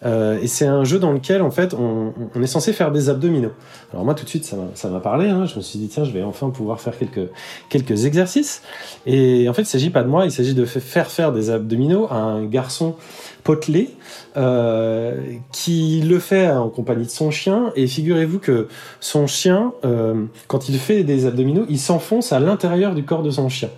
Euh, 0.07 0.39
et 0.41 0.47
c'est 0.47 0.65
un 0.65 0.83
jeu 0.85 0.99
dans 0.99 1.13
lequel, 1.13 1.43
en 1.43 1.51
fait, 1.51 1.75
on, 1.75 2.15
est 2.41 2.47
censé 2.47 2.73
faire 2.73 2.91
des 2.91 3.11
abdominaux. 3.11 3.53
Alors 3.93 4.07
moi, 4.07 4.15
tout 4.15 4.25
de 4.25 4.31
suite, 4.31 4.47
ça 4.47 4.89
m'a, 4.89 5.01
parlé. 5.01 5.29
Hein. 5.29 5.45
Je 5.45 5.57
me 5.57 5.61
suis 5.61 5.79
dit, 5.79 5.89
tiens, 5.89 6.05
je 6.05 6.11
vais 6.11 6.23
enfin 6.23 6.49
pouvoir 6.49 6.81
faire 6.81 6.97
quelques, 6.97 7.29
quelques 7.69 8.07
exercices. 8.07 8.63
Et 9.05 9.47
en 9.47 9.53
fait, 9.53 9.63
il 9.63 9.67
s'agit 9.67 9.91
pas 9.91 10.05
de 10.05 10.09
moi, 10.09 10.25
il 10.25 10.33
s'agit 10.33 10.55
de 10.55 10.65
faire 10.65 11.11
faire 11.11 11.31
des 11.31 11.51
abdominaux 11.51 12.07
à 12.11 12.17
un 12.17 12.47
garçon 12.47 12.97
potelé 13.43 13.91
euh, 14.37 15.15
qui 15.53 16.01
le 16.01 16.19
fait 16.19 16.51
en 16.51 16.69
compagnie 16.69 17.05
de 17.05 17.11
son 17.11 17.31
chien. 17.31 17.73
Et 17.77 17.87
figurez-vous 17.87 18.39
que 18.39 18.69
son 19.01 19.27
chien, 19.27 19.73
euh, 19.85 20.25
quand 20.49 20.69
il 20.69 20.79
fait 20.79 21.05
des 21.05 21.27
abdominaux, 21.27 21.67
il 21.69 21.79
s'enfonce 21.79 22.33
à 22.33 22.41
l'intérieur 22.41 22.95
du 22.95 23.05
corps 23.05 23.23
de 23.23 23.31
son 23.31 23.49
chien. 23.49 23.71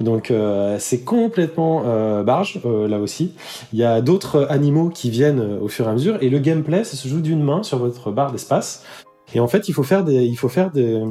Donc 0.00 0.30
euh, 0.30 0.76
c'est 0.80 1.02
complètement 1.02 1.82
barge 2.24 2.60
là 2.64 2.98
aussi. 2.98 3.34
Il 3.72 3.78
y 3.78 3.84
a 3.84 4.00
d'autres 4.00 4.46
animaux 4.50 4.88
qui 4.88 5.10
viennent 5.10 5.58
au 5.60 5.68
fur 5.68 5.86
et 5.86 5.90
à 5.90 5.92
mesure 5.92 6.18
et 6.20 6.30
le 6.30 6.38
gameplay 6.38 6.82
ça 6.82 6.96
se 6.96 7.06
joue 7.06 7.20
d'une 7.20 7.42
main 7.42 7.62
sur 7.62 7.78
votre 7.78 8.10
barre 8.10 8.32
d'espace. 8.32 8.82
Et 9.34 9.40
en 9.40 9.48
fait, 9.48 9.68
il 9.68 9.72
faut 9.72 9.82
faire 9.82 10.04
des, 10.04 10.24
il 10.24 10.36
faut 10.36 10.48
faire 10.48 10.70
des, 10.70 11.02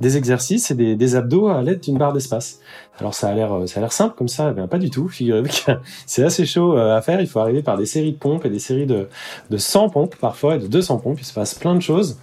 des 0.00 0.16
exercices 0.16 0.70
et 0.70 0.74
des, 0.74 0.96
des 0.96 1.16
abdos 1.16 1.48
à 1.48 1.62
l'aide 1.62 1.80
d'une 1.80 1.98
barre 1.98 2.12
d'espace. 2.12 2.60
Alors 2.98 3.14
ça 3.14 3.28
a 3.28 3.34
l'air, 3.34 3.50
ça 3.66 3.78
a 3.78 3.82
l'air 3.82 3.92
simple 3.92 4.14
comme 4.16 4.28
ça, 4.28 4.52
ben 4.52 4.68
pas 4.68 4.78
du 4.78 4.90
tout. 4.90 5.08
Figurez-vous 5.08 5.48
que 5.48 5.72
c'est 6.06 6.24
assez 6.24 6.46
chaud 6.46 6.76
à 6.76 7.00
faire. 7.02 7.20
Il 7.20 7.26
faut 7.26 7.40
arriver 7.40 7.62
par 7.62 7.76
des 7.76 7.86
séries 7.86 8.12
de 8.12 8.18
pompes 8.18 8.44
et 8.44 8.50
des 8.50 8.58
séries 8.58 8.86
de, 8.86 9.08
de 9.50 9.56
100 9.56 9.90
pompes 9.90 10.16
parfois 10.16 10.56
et 10.56 10.58
de 10.58 10.66
200 10.66 10.98
pompes. 10.98 11.18
Il 11.20 11.24
se 11.24 11.34
passe 11.34 11.54
plein 11.54 11.74
de 11.74 11.80
choses. 11.80 12.18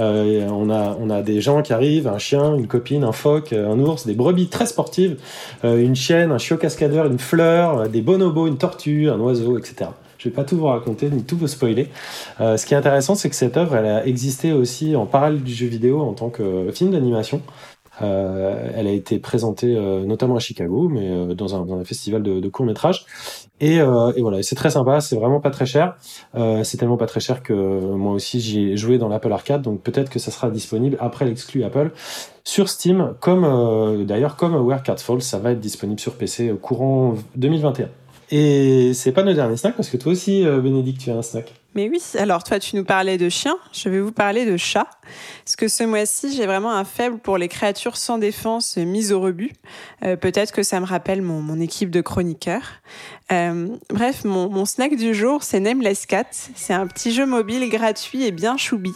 Euh, 0.00 0.48
on 0.50 0.70
a, 0.70 0.96
on 0.98 1.10
a 1.10 1.22
des 1.22 1.40
gens 1.40 1.62
qui 1.62 1.72
arrivent, 1.72 2.08
un 2.08 2.18
chien, 2.18 2.54
une 2.54 2.66
copine, 2.66 3.04
un 3.04 3.12
phoque, 3.12 3.52
un 3.52 3.78
ours, 3.78 4.06
des 4.06 4.14
brebis 4.14 4.48
très 4.48 4.66
sportives, 4.66 5.18
euh, 5.64 5.78
une 5.78 5.96
chienne, 5.96 6.32
un 6.32 6.38
chiot 6.38 6.56
cascadeur, 6.56 7.06
une 7.06 7.18
fleur, 7.18 7.88
des 7.88 8.00
bonobos, 8.00 8.46
une 8.46 8.58
tortue, 8.58 9.10
un 9.10 9.20
oiseau, 9.20 9.58
etc. 9.58 9.90
Je 10.24 10.30
vais 10.30 10.34
pas 10.34 10.44
tout 10.44 10.56
vous 10.56 10.66
raconter 10.66 11.10
ni 11.10 11.22
tout 11.22 11.36
vous 11.36 11.48
spoiler. 11.48 11.90
Euh, 12.40 12.56
ce 12.56 12.64
qui 12.64 12.72
est 12.72 12.78
intéressant, 12.78 13.14
c'est 13.14 13.28
que 13.28 13.36
cette 13.36 13.58
œuvre, 13.58 13.76
elle 13.76 13.84
a 13.84 14.06
existé 14.06 14.52
aussi 14.52 14.96
en 14.96 15.04
parallèle 15.04 15.42
du 15.42 15.52
jeu 15.52 15.66
vidéo 15.66 16.00
en 16.00 16.14
tant 16.14 16.30
que 16.30 16.70
film 16.72 16.92
d'animation. 16.92 17.42
Euh, 18.00 18.70
elle 18.74 18.86
a 18.86 18.90
été 18.90 19.18
présentée 19.18 19.76
euh, 19.76 20.06
notamment 20.06 20.36
à 20.36 20.38
Chicago, 20.40 20.88
mais 20.88 21.10
euh, 21.10 21.34
dans, 21.34 21.54
un, 21.54 21.66
dans, 21.66 21.78
un, 21.78 21.84
festival 21.84 22.22
de, 22.22 22.40
de 22.40 22.48
court 22.48 22.64
métrage. 22.64 23.04
Et, 23.60 23.82
euh, 23.82 24.14
et 24.16 24.22
voilà, 24.22 24.42
c'est 24.42 24.56
très 24.56 24.70
sympa, 24.70 25.02
c'est 25.02 25.16
vraiment 25.16 25.40
pas 25.40 25.50
très 25.50 25.66
cher. 25.66 25.96
c'est 26.34 26.78
tellement 26.78 26.96
pas 26.96 27.06
très 27.06 27.20
cher 27.20 27.42
que 27.42 27.52
moi 27.52 28.14
aussi 28.14 28.40
j'y 28.40 28.70
ai 28.70 28.76
joué 28.78 28.96
dans 28.96 29.08
l'Apple 29.08 29.30
Arcade, 29.30 29.60
donc 29.60 29.82
peut-être 29.82 30.08
que 30.08 30.18
ça 30.18 30.30
sera 30.30 30.48
disponible 30.50 30.96
après 31.00 31.26
l'exclu 31.26 31.64
Apple 31.64 31.90
sur 32.44 32.70
Steam, 32.70 33.14
comme 33.20 34.04
d'ailleurs 34.06 34.36
comme 34.36 34.54
Where 34.54 34.82
Cat 34.82 34.96
Falls, 34.96 35.22
ça 35.22 35.38
va 35.38 35.52
être 35.52 35.60
disponible 35.60 36.00
sur 36.00 36.14
PC 36.14 36.52
courant 36.60 37.14
2021. 37.36 37.88
Et 38.36 38.94
c'est 38.94 39.12
pas 39.12 39.22
nos 39.22 39.32
derniers 39.32 39.56
snacks 39.56 39.76
parce 39.76 39.88
que 39.88 39.96
toi 39.96 40.10
aussi, 40.10 40.44
euh, 40.44 40.58
Bénédicte, 40.58 41.02
tu 41.02 41.10
as 41.12 41.14
un 41.14 41.22
snack. 41.22 41.54
Mais 41.76 41.88
oui, 41.88 42.00
alors 42.18 42.44
toi 42.44 42.60
tu 42.60 42.76
nous 42.76 42.84
parlais 42.84 43.18
de 43.18 43.28
chiens, 43.28 43.56
je 43.72 43.88
vais 43.88 44.00
vous 44.00 44.12
parler 44.12 44.46
de 44.46 44.56
chats. 44.56 44.88
Parce 45.44 45.56
que 45.56 45.66
ce 45.66 45.82
mois-ci 45.82 46.34
j'ai 46.34 46.46
vraiment 46.46 46.72
un 46.72 46.84
faible 46.84 47.18
pour 47.18 47.36
les 47.36 47.48
créatures 47.48 47.96
sans 47.96 48.18
défense 48.18 48.76
mises 48.76 49.12
au 49.12 49.20
rebut. 49.20 49.50
Euh, 50.04 50.14
peut-être 50.14 50.52
que 50.52 50.62
ça 50.62 50.78
me 50.78 50.86
rappelle 50.86 51.20
mon, 51.20 51.60
équipe 51.60 51.90
de 51.90 52.00
chroniqueurs. 52.00 52.80
Euh, 53.32 53.68
bref, 53.90 54.24
mon, 54.24 54.48
mon, 54.48 54.64
snack 54.66 54.94
du 54.94 55.14
jour 55.14 55.42
c'est 55.42 55.58
Nameless 55.58 56.06
Cat. 56.06 56.26
C'est 56.30 56.74
un 56.74 56.86
petit 56.86 57.12
jeu 57.12 57.26
mobile 57.26 57.68
gratuit 57.68 58.24
et 58.24 58.30
bien 58.30 58.56
choubi. 58.56 58.92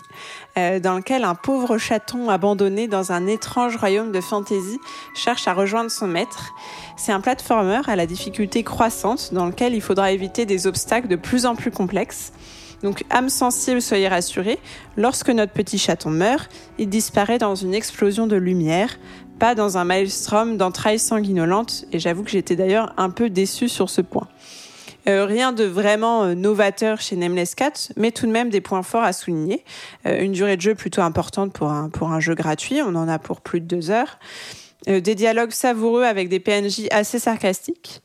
Euh, 0.56 0.80
dans 0.80 0.96
lequel 0.96 1.24
un 1.24 1.34
pauvre 1.34 1.78
chaton 1.78 2.30
abandonné 2.30 2.88
dans 2.88 3.12
un 3.12 3.26
étrange 3.26 3.76
royaume 3.76 4.12
de 4.12 4.20
fantasy 4.20 4.78
cherche 5.14 5.46
à 5.46 5.52
rejoindre 5.52 5.90
son 5.90 6.08
maître. 6.08 6.52
C'est 6.98 7.12
un 7.12 7.20
platformer 7.20 7.80
à 7.86 7.94
la 7.94 8.06
difficulté 8.06 8.64
croissante 8.64 9.32
dans 9.32 9.46
lequel 9.46 9.72
il 9.72 9.80
faudra 9.80 10.10
éviter 10.10 10.46
des 10.46 10.66
obstacles 10.66 11.06
de 11.06 11.14
plus 11.14 11.46
en 11.46 11.54
plus 11.54 11.70
complexes. 11.70 12.32
Donc, 12.82 13.04
âme 13.08 13.28
sensible, 13.28 13.80
soyez 13.80 14.08
rassurés, 14.08 14.58
lorsque 14.96 15.30
notre 15.30 15.52
petit 15.52 15.78
chaton 15.78 16.10
meurt, 16.10 16.50
il 16.76 16.88
disparaît 16.88 17.38
dans 17.38 17.54
une 17.54 17.72
explosion 17.72 18.26
de 18.26 18.34
lumière, 18.34 18.98
pas 19.38 19.54
dans 19.54 19.78
un 19.78 19.84
maelstrom 19.84 20.56
d'entrailles 20.56 20.98
sanguinolentes, 20.98 21.84
et 21.92 22.00
j'avoue 22.00 22.24
que 22.24 22.30
j'étais 22.30 22.56
d'ailleurs 22.56 22.92
un 22.96 23.10
peu 23.10 23.30
déçue 23.30 23.68
sur 23.68 23.90
ce 23.90 24.00
point. 24.00 24.26
Euh, 25.08 25.24
rien 25.24 25.52
de 25.52 25.64
vraiment 25.64 26.24
euh, 26.24 26.34
novateur 26.34 27.00
chez 27.00 27.14
Nameless 27.14 27.54
Cat, 27.54 27.92
mais 27.96 28.10
tout 28.10 28.26
de 28.26 28.32
même 28.32 28.50
des 28.50 28.60
points 28.60 28.82
forts 28.82 29.04
à 29.04 29.12
souligner. 29.12 29.64
Euh, 30.04 30.20
une 30.20 30.32
durée 30.32 30.56
de 30.56 30.62
jeu 30.62 30.74
plutôt 30.74 31.02
importante 31.02 31.52
pour 31.52 31.70
un, 31.70 31.88
pour 31.88 32.10
un 32.10 32.18
jeu 32.18 32.34
gratuit, 32.34 32.82
on 32.82 32.94
en 32.96 33.08
a 33.08 33.20
pour 33.20 33.40
plus 33.40 33.60
de 33.60 33.66
deux 33.66 33.90
heures. 33.90 34.18
Des 34.86 35.14
dialogues 35.14 35.50
savoureux 35.50 36.04
avec 36.04 36.28
des 36.28 36.40
PNJ 36.40 36.86
assez 36.90 37.18
sarcastiques 37.18 38.02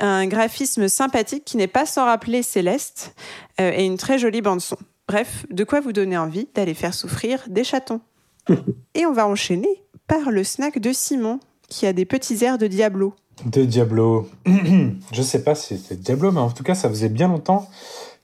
un 0.00 0.26
graphisme 0.26 0.88
sympathique 0.88 1.44
qui 1.44 1.56
n'est 1.56 1.66
pas 1.66 1.86
sans 1.86 2.04
rappeler 2.04 2.42
Céleste 2.42 3.14
euh, 3.60 3.72
et 3.74 3.84
une 3.84 3.96
très 3.96 4.18
jolie 4.18 4.42
bande 4.42 4.60
son. 4.60 4.76
Bref, 5.06 5.46
de 5.50 5.64
quoi 5.64 5.80
vous 5.80 5.92
donner 5.92 6.16
envie 6.16 6.48
d'aller 6.54 6.74
faire 6.74 6.94
souffrir 6.94 7.44
des 7.48 7.64
chatons. 7.64 8.00
et 8.94 9.06
on 9.06 9.12
va 9.12 9.26
enchaîner 9.26 9.82
par 10.06 10.30
le 10.30 10.44
snack 10.44 10.78
de 10.78 10.92
Simon 10.92 11.40
qui 11.68 11.86
a 11.86 11.92
des 11.92 12.04
petits 12.04 12.44
airs 12.44 12.58
de 12.58 12.66
Diablo. 12.66 13.14
De 13.44 13.64
Diablo. 13.64 14.28
je 15.12 15.22
sais 15.22 15.44
pas 15.44 15.54
si 15.54 15.78
c'est 15.78 16.00
Diablo, 16.00 16.32
mais 16.32 16.40
en 16.40 16.50
tout 16.50 16.62
cas, 16.62 16.74
ça 16.74 16.88
faisait 16.88 17.08
bien 17.08 17.28
longtemps 17.28 17.68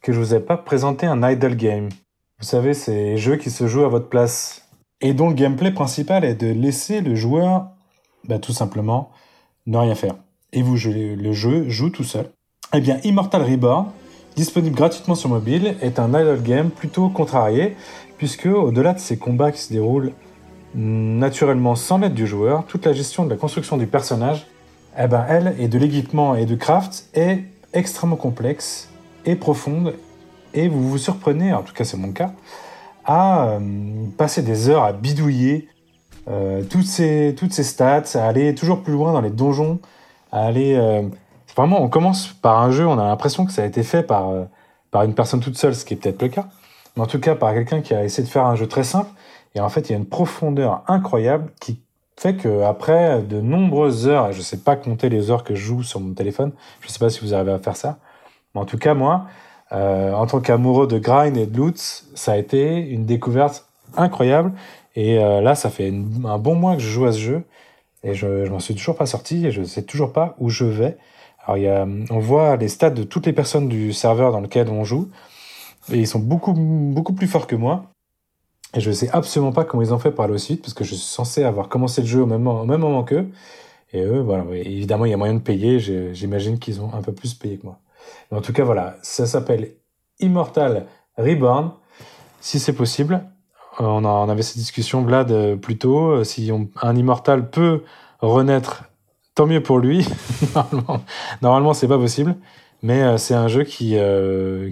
que 0.02 0.12
je 0.12 0.18
vous 0.18 0.34
ai 0.34 0.40
pas 0.40 0.56
présenté 0.56 1.06
un 1.06 1.28
idle 1.28 1.56
game. 1.56 1.88
Vous 2.38 2.46
savez, 2.46 2.74
c'est 2.74 3.16
jeux 3.16 3.36
qui 3.36 3.50
se 3.50 3.66
jouent 3.66 3.84
à 3.84 3.88
votre 3.88 4.08
place 4.08 4.65
et 5.00 5.14
dont 5.14 5.28
le 5.28 5.34
gameplay 5.34 5.70
principal 5.70 6.24
est 6.24 6.34
de 6.34 6.48
laisser 6.48 7.00
le 7.00 7.14
joueur, 7.14 7.68
bah, 8.24 8.38
tout 8.38 8.52
simplement, 8.52 9.10
ne 9.66 9.76
rien 9.78 9.94
faire 9.94 10.14
et 10.56 10.62
vous 10.62 10.76
jouez 10.76 11.14
le 11.16 11.32
jeu 11.32 11.68
joue 11.68 11.90
tout 11.90 12.02
seul. 12.02 12.30
Eh 12.74 12.80
bien, 12.80 12.98
Immortal 13.04 13.42
Reborn, 13.42 13.86
disponible 14.36 14.74
gratuitement 14.74 15.14
sur 15.14 15.28
mobile, 15.28 15.76
est 15.82 15.98
un 15.98 16.08
idle 16.08 16.42
game 16.42 16.70
plutôt 16.70 17.08
contrarié, 17.08 17.76
puisque 18.18 18.46
au-delà 18.46 18.94
de 18.94 18.98
ces 18.98 19.18
combats 19.18 19.52
qui 19.52 19.60
se 19.60 19.72
déroulent 19.72 20.12
naturellement 20.74 21.74
sans 21.74 21.98
l'aide 21.98 22.14
du 22.14 22.26
joueur, 22.26 22.64
toute 22.66 22.84
la 22.86 22.92
gestion 22.92 23.24
de 23.24 23.30
la 23.30 23.36
construction 23.36 23.76
du 23.76 23.86
personnage, 23.86 24.46
eh 24.98 25.06
ben, 25.06 25.24
elle, 25.28 25.54
et 25.58 25.68
de 25.68 25.78
l'équipement 25.78 26.34
et 26.34 26.46
de 26.46 26.54
craft, 26.54 27.08
est 27.14 27.44
extrêmement 27.72 28.16
complexe 28.16 28.88
et 29.26 29.36
profonde, 29.36 29.94
et 30.54 30.68
vous 30.68 30.88
vous 30.88 30.98
surprenez, 30.98 31.52
en 31.52 31.62
tout 31.62 31.74
cas 31.74 31.84
c'est 31.84 31.98
mon 31.98 32.12
cas, 32.12 32.32
à 33.06 33.48
euh, 33.48 33.60
passer 34.16 34.42
des 34.42 34.68
heures 34.68 34.84
à 34.84 34.92
bidouiller 34.92 35.68
euh, 36.28 36.64
toutes, 36.68 36.86
ces, 36.86 37.34
toutes 37.38 37.52
ces 37.52 37.62
stats, 37.62 38.02
à 38.14 38.26
aller 38.26 38.54
toujours 38.54 38.82
plus 38.82 38.92
loin 38.92 39.12
dans 39.12 39.20
les 39.20 39.30
donjons, 39.30 39.78
aller. 40.32 40.74
Euh, 40.74 41.02
vraiment, 41.56 41.80
on 41.80 41.88
commence 41.88 42.28
par 42.28 42.60
un 42.60 42.70
jeu, 42.70 42.86
on 42.86 42.98
a 42.98 43.04
l'impression 43.04 43.46
que 43.46 43.52
ça 43.52 43.62
a 43.62 43.66
été 43.66 43.82
fait 43.84 44.02
par, 44.02 44.30
euh, 44.30 44.44
par 44.90 45.04
une 45.04 45.14
personne 45.14 45.40
toute 45.40 45.56
seule, 45.56 45.74
ce 45.74 45.84
qui 45.84 45.94
est 45.94 45.96
peut-être 45.96 46.20
le 46.20 46.28
cas, 46.28 46.48
mais 46.96 47.02
en 47.02 47.06
tout 47.06 47.20
cas 47.20 47.36
par 47.36 47.54
quelqu'un 47.54 47.80
qui 47.80 47.94
a 47.94 48.04
essayé 48.04 48.26
de 48.26 48.32
faire 48.32 48.44
un 48.44 48.56
jeu 48.56 48.66
très 48.66 48.84
simple. 48.84 49.10
Et 49.54 49.60
en 49.60 49.68
fait, 49.68 49.88
il 49.88 49.92
y 49.92 49.94
a 49.94 49.98
une 49.98 50.06
profondeur 50.06 50.82
incroyable 50.88 51.52
qui 51.60 51.80
fait 52.18 52.34
que 52.36 52.62
après 52.62 53.22
de 53.22 53.40
nombreuses 53.40 54.08
heures, 54.08 54.30
et 54.30 54.32
je 54.32 54.42
sais 54.42 54.58
pas 54.58 54.74
compter 54.74 55.08
les 55.08 55.30
heures 55.30 55.44
que 55.44 55.54
je 55.54 55.64
joue 55.64 55.82
sur 55.82 56.00
mon 56.00 56.12
téléphone, 56.12 56.52
je 56.80 56.88
sais 56.88 56.98
pas 56.98 57.08
si 57.08 57.20
vous 57.20 57.34
arrivez 57.34 57.52
à 57.52 57.58
faire 57.58 57.76
ça, 57.76 57.98
mais 58.54 58.60
en 58.60 58.64
tout 58.64 58.78
cas 58.78 58.94
moi, 58.94 59.26
euh, 59.72 60.12
en 60.12 60.26
tant 60.26 60.40
qu'amoureux 60.40 60.86
de 60.86 60.98
grind 60.98 61.36
et 61.36 61.46
de 61.46 61.56
loot, 61.56 61.78
ça 62.14 62.32
a 62.32 62.36
été 62.36 62.78
une 62.78 63.04
découverte 63.04 63.66
incroyable. 63.96 64.52
Et 64.94 65.16
là, 65.16 65.54
ça 65.54 65.68
fait 65.68 65.92
un 66.24 66.38
bon 66.38 66.54
mois 66.54 66.74
que 66.74 66.80
je 66.80 66.88
joue 66.88 67.04
à 67.04 67.12
ce 67.12 67.18
jeu 67.18 67.44
et 68.02 68.14
je, 68.14 68.46
je 68.46 68.50
m'en 68.50 68.60
suis 68.60 68.74
toujours 68.74 68.96
pas 68.96 69.04
sorti 69.04 69.46
et 69.46 69.50
je 69.50 69.62
sais 69.62 69.82
toujours 69.82 70.12
pas 70.12 70.34
où 70.38 70.48
je 70.48 70.64
vais. 70.64 70.96
Alors 71.44 71.58
y 71.58 71.68
a, 71.68 71.86
on 72.10 72.18
voit 72.18 72.56
les 72.56 72.68
stats 72.68 72.90
de 72.90 73.02
toutes 73.02 73.26
les 73.26 73.32
personnes 73.32 73.68
du 73.68 73.92
serveur 73.92 74.32
dans 74.32 74.40
lequel 74.40 74.68
on 74.70 74.84
joue 74.84 75.10
et 75.92 75.98
ils 75.98 76.06
sont 76.06 76.18
beaucoup 76.18 76.52
beaucoup 76.52 77.12
plus 77.12 77.26
forts 77.26 77.46
que 77.46 77.56
moi. 77.56 77.86
Et 78.74 78.80
je 78.80 78.90
sais 78.90 79.08
absolument 79.12 79.52
pas 79.52 79.64
comment 79.64 79.82
ils 79.82 79.94
ont 79.94 79.98
fait 79.98 80.10
pour 80.10 80.24
aller 80.24 80.34
aussi 80.34 80.54
vite 80.54 80.62
parce 80.62 80.74
que 80.74 80.84
je 80.84 80.94
suis 80.94 81.06
censé 81.06 81.44
avoir 81.44 81.68
commencé 81.68 82.00
le 82.00 82.06
jeu 82.06 82.22
au 82.22 82.26
même, 82.26 82.46
au 82.46 82.64
même 82.64 82.80
moment 82.80 83.04
qu'eux. 83.04 83.28
Et 83.92 84.02
eux, 84.02 84.20
voilà, 84.20 84.44
évidemment, 84.52 85.04
il 85.04 85.12
y 85.12 85.14
a 85.14 85.16
moyen 85.16 85.34
de 85.34 85.40
payer. 85.40 85.78
J'imagine 86.12 86.58
qu'ils 86.58 86.80
ont 86.80 86.92
un 86.92 87.02
peu 87.02 87.12
plus 87.12 87.34
payé 87.34 87.56
que 87.56 87.64
moi. 87.64 87.78
Mais 88.30 88.38
en 88.38 88.40
tout 88.40 88.52
cas, 88.52 88.64
voilà, 88.64 88.96
ça 89.02 89.26
s'appelle 89.26 89.72
Immortal 90.20 90.86
Reborn, 91.18 91.72
si 92.40 92.58
c'est 92.58 92.72
possible. 92.72 93.24
Euh, 93.80 93.84
on, 93.84 94.04
on 94.04 94.28
avait 94.28 94.42
cette 94.42 94.58
discussion, 94.58 95.02
Vlad, 95.02 95.30
euh, 95.30 95.56
plus 95.56 95.78
tôt. 95.78 96.10
Euh, 96.10 96.24
si 96.24 96.50
un 96.82 96.96
immortal 96.96 97.50
peut 97.50 97.82
renaître, 98.20 98.84
tant 99.34 99.46
mieux 99.46 99.62
pour 99.62 99.78
lui. 99.78 100.06
normalement, 100.54 101.04
normalement 101.42 101.74
c'est 101.74 101.88
pas 101.88 101.98
possible. 101.98 102.36
Mais 102.82 103.16
c'est 103.18 103.34
un 103.34 103.48
jeu 103.48 103.64
qui, 103.64 103.96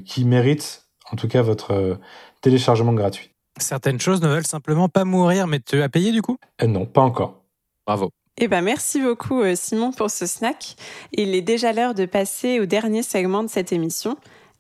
qui 0.05 0.25
mérite, 0.25 0.85
en 1.11 1.17
tout 1.17 1.27
cas, 1.27 1.41
votre 1.41 1.99
téléchargement 2.43 2.93
gratuit. 2.93 3.31
Certaines 3.59 3.99
choses 3.99 4.21
ne 4.21 4.29
veulent 4.29 4.47
simplement 4.47 4.89
pas 4.89 5.05
mourir, 5.05 5.47
mais 5.47 5.59
tu 5.59 5.81
as 5.81 5.89
payé 5.89 6.13
du 6.13 6.21
coup? 6.21 6.37
Non, 6.65 6.85
pas 6.85 7.01
encore. 7.01 7.43
Bravo. 7.87 8.11
Eh 8.37 8.49
ben, 8.49 8.63
merci 8.63 9.01
beaucoup 9.01 9.43
Simon 9.55 9.93
pour 9.93 10.11
ce 10.11 10.27
snack. 10.27 10.77
Il 11.13 11.35
est 11.35 11.43
déjà 11.43 11.73
l'heure 11.73 11.95
de 11.95 12.05
passer 12.05 12.59
au 12.59 12.67
dernier 12.67 13.03
segment 13.03 13.45
de 13.45 13.49
cette 13.49 13.73
émission, 13.73 14.17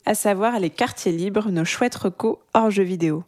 à 0.07 0.15
savoir 0.15 0.61
les 0.61 0.71
quartiers 0.71 1.13
libres, 1.13 1.51
nos 1.51 1.65
chouettes 1.65 1.97
recos 1.97 2.39
hors 2.55 2.71
jeux 2.71 2.85
vidéo. 2.85 3.25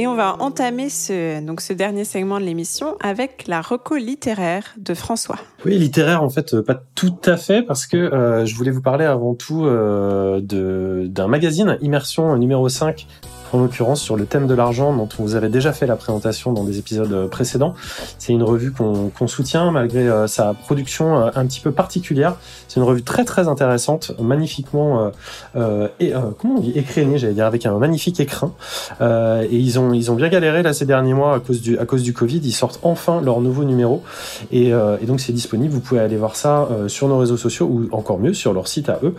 Et 0.00 0.06
on 0.06 0.14
va 0.14 0.36
entamer 0.40 0.88
ce, 0.88 1.44
donc 1.44 1.60
ce 1.60 1.74
dernier 1.74 2.06
segment 2.06 2.40
de 2.40 2.44
l'émission 2.46 2.96
avec 3.00 3.46
la 3.46 3.60
reco 3.60 3.96
littéraire 3.96 4.64
de 4.78 4.94
François. 4.94 5.36
Oui, 5.66 5.76
littéraire 5.76 6.22
en 6.22 6.30
fait 6.30 6.58
pas 6.62 6.82
tout 6.94 7.18
à 7.26 7.36
fait 7.36 7.60
parce 7.60 7.86
que 7.86 7.98
euh, 7.98 8.46
je 8.46 8.54
voulais 8.54 8.70
vous 8.70 8.80
parler 8.80 9.04
avant 9.04 9.34
tout 9.34 9.66
euh, 9.66 10.40
d'un 10.40 11.26
magazine 11.26 11.76
Immersion 11.82 12.34
numéro 12.38 12.66
5 12.70 13.06
en 13.52 13.60
l'occurrence 13.60 14.00
sur 14.00 14.16
le 14.16 14.26
thème 14.26 14.46
de 14.46 14.54
l'argent 14.54 14.94
dont 14.94 15.08
on 15.18 15.22
vous 15.22 15.34
avait 15.34 15.48
déjà 15.48 15.72
fait 15.72 15.86
la 15.86 15.96
présentation 15.96 16.52
dans 16.52 16.64
des 16.64 16.78
épisodes 16.78 17.12
euh, 17.12 17.28
précédents. 17.28 17.74
C'est 18.18 18.32
une 18.32 18.42
revue 18.42 18.72
qu'on 18.72 19.26
soutient 19.26 19.70
malgré 19.70 20.08
euh, 20.08 20.26
sa 20.26 20.54
production 20.54 21.18
euh, 21.18 21.30
un 21.34 21.46
petit 21.46 21.60
peu 21.60 21.72
particulière. 21.72 22.36
C'est 22.70 22.78
une 22.78 22.86
revue 22.86 23.02
très 23.02 23.24
très 23.24 23.48
intéressante, 23.48 24.12
magnifiquement 24.20 25.10
euh, 25.56 25.88
et 25.98 26.12
comment 26.38 26.56
on 26.58 26.60
dit 26.60 26.72
écrénée, 26.76 27.18
j'allais 27.18 27.34
dire 27.34 27.46
avec 27.46 27.66
un 27.66 27.76
magnifique 27.76 28.20
écrin. 28.20 28.52
et 29.00 29.48
ils 29.50 29.78
ont 29.80 29.92
ils 29.92 30.12
ont 30.12 30.14
bien 30.14 30.28
galéré 30.28 30.62
là 30.62 30.72
ces 30.72 30.86
derniers 30.86 31.14
mois 31.14 31.34
à 31.34 31.40
cause 31.40 31.60
du 31.60 31.76
à 31.78 31.84
cause 31.84 32.04
du 32.04 32.12
Covid. 32.12 32.40
Ils 32.44 32.52
sortent 32.52 32.78
enfin 32.84 33.20
leur 33.20 33.40
nouveau 33.40 33.64
numéro 33.64 34.02
et, 34.52 34.68
et 34.68 35.06
donc 35.06 35.20
c'est 35.20 35.32
disponible. 35.32 35.74
Vous 35.74 35.80
pouvez 35.80 36.00
aller 36.00 36.16
voir 36.16 36.36
ça 36.36 36.68
sur 36.86 37.08
nos 37.08 37.18
réseaux 37.18 37.36
sociaux 37.36 37.66
ou 37.66 37.88
encore 37.90 38.20
mieux 38.20 38.34
sur 38.34 38.52
leur 38.52 38.68
site 38.68 38.88
à 38.88 39.00
eux. 39.02 39.14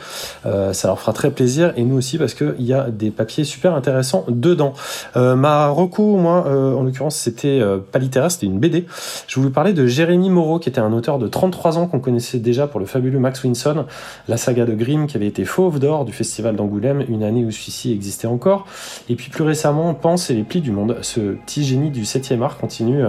ça 0.72 0.88
leur 0.88 1.00
fera 1.00 1.12
très 1.12 1.32
plaisir 1.32 1.74
et 1.76 1.84
nous 1.84 1.98
aussi 1.98 2.18
parce 2.18 2.34
qu'il 2.34 2.64
y 2.64 2.74
a 2.74 2.90
des 2.90 3.12
papiers 3.12 3.44
super 3.44 3.76
intéressants 3.76 4.24
dedans. 4.30 4.74
Euh, 5.16 5.36
ma 5.36 5.68
reco, 5.68 6.18
moi, 6.18 6.46
euh, 6.48 6.76
en 6.76 6.84
l'occurrence, 6.84 7.16
c'était 7.16 7.60
euh, 7.60 7.80
pas 7.80 8.00
littéraire, 8.00 8.32
c'était 8.32 8.46
une 8.46 8.60
BD. 8.60 8.86
Je 9.28 9.36
voulais 9.36 9.48
vous 9.48 9.54
parler 9.54 9.74
de 9.74 9.86
Jérémy 9.86 10.30
Moreau, 10.30 10.60
qui 10.60 10.70
était 10.70 10.80
un 10.82 10.94
auteur 10.94 11.20
de 11.20 11.28
33 11.28 11.78
ans 11.78 11.88
qu'on 11.88 12.00
connaissait 12.00 12.40
déjà 12.40 12.68
pour 12.68 12.80
le 12.80 12.86
fabuleux 12.86 13.20
Max 13.20 13.41
La 14.28 14.38
saga 14.38 14.66
de 14.66 14.74
Grimm 14.74 15.08
qui 15.08 15.18
avait 15.18 15.28
été 15.28 15.46
fauve 15.46 15.80
d'or 15.80 16.06
du 16.06 16.14
festival 16.14 16.56
d'Angoulême, 16.56 17.04
une 17.08 17.24
année 17.24 17.46
où 17.46 17.52
celui-ci 17.52 17.92
existait 17.92 18.28
encore. 18.28 18.66
Et 19.10 19.16
puis 19.16 19.30
plus 19.30 19.44
récemment, 19.44 19.94
Pense 19.94 20.30
et 20.30 20.34
les 20.34 20.44
plis 20.44 20.62
du 20.62 20.72
monde. 20.72 20.98
Ce 21.02 21.20
petit 21.20 21.64
génie 21.64 21.92
du 21.92 22.04
7e 22.04 22.42
art 22.42 22.58
continue 22.58 23.04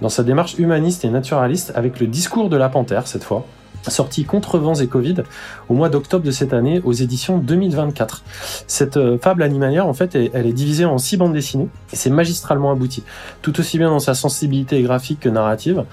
dans 0.00 0.08
sa 0.08 0.22
démarche 0.22 0.58
humaniste 0.58 1.04
et 1.04 1.10
naturaliste 1.10 1.72
avec 1.74 2.00
le 2.00 2.06
discours 2.06 2.48
de 2.48 2.56
la 2.56 2.68
panthère 2.68 3.06
cette 3.06 3.24
fois 3.24 3.44
sorti 3.90 4.24
Contre 4.24 4.58
vents 4.58 4.74
et 4.74 4.86
Covid 4.86 5.16
au 5.68 5.74
mois 5.74 5.88
d'octobre 5.88 6.24
de 6.24 6.30
cette 6.30 6.52
année 6.52 6.80
aux 6.84 6.92
éditions 6.92 7.38
2024. 7.38 8.22
Cette 8.66 8.96
euh, 8.96 9.18
fable 9.18 9.42
animalière, 9.42 9.86
en 9.86 9.94
fait, 9.94 10.14
elle 10.14 10.46
est 10.46 10.52
divisée 10.52 10.84
en 10.84 10.98
six 10.98 11.16
bandes 11.16 11.32
dessinées 11.32 11.68
et 11.92 11.96
c'est 11.96 12.10
magistralement 12.10 12.70
abouti, 12.70 13.02
tout 13.40 13.58
aussi 13.58 13.78
bien 13.78 13.90
dans 13.90 13.98
sa 13.98 14.14
sensibilité 14.14 14.80
graphique 14.82 15.20
que 15.20 15.28
narrative. 15.28 15.84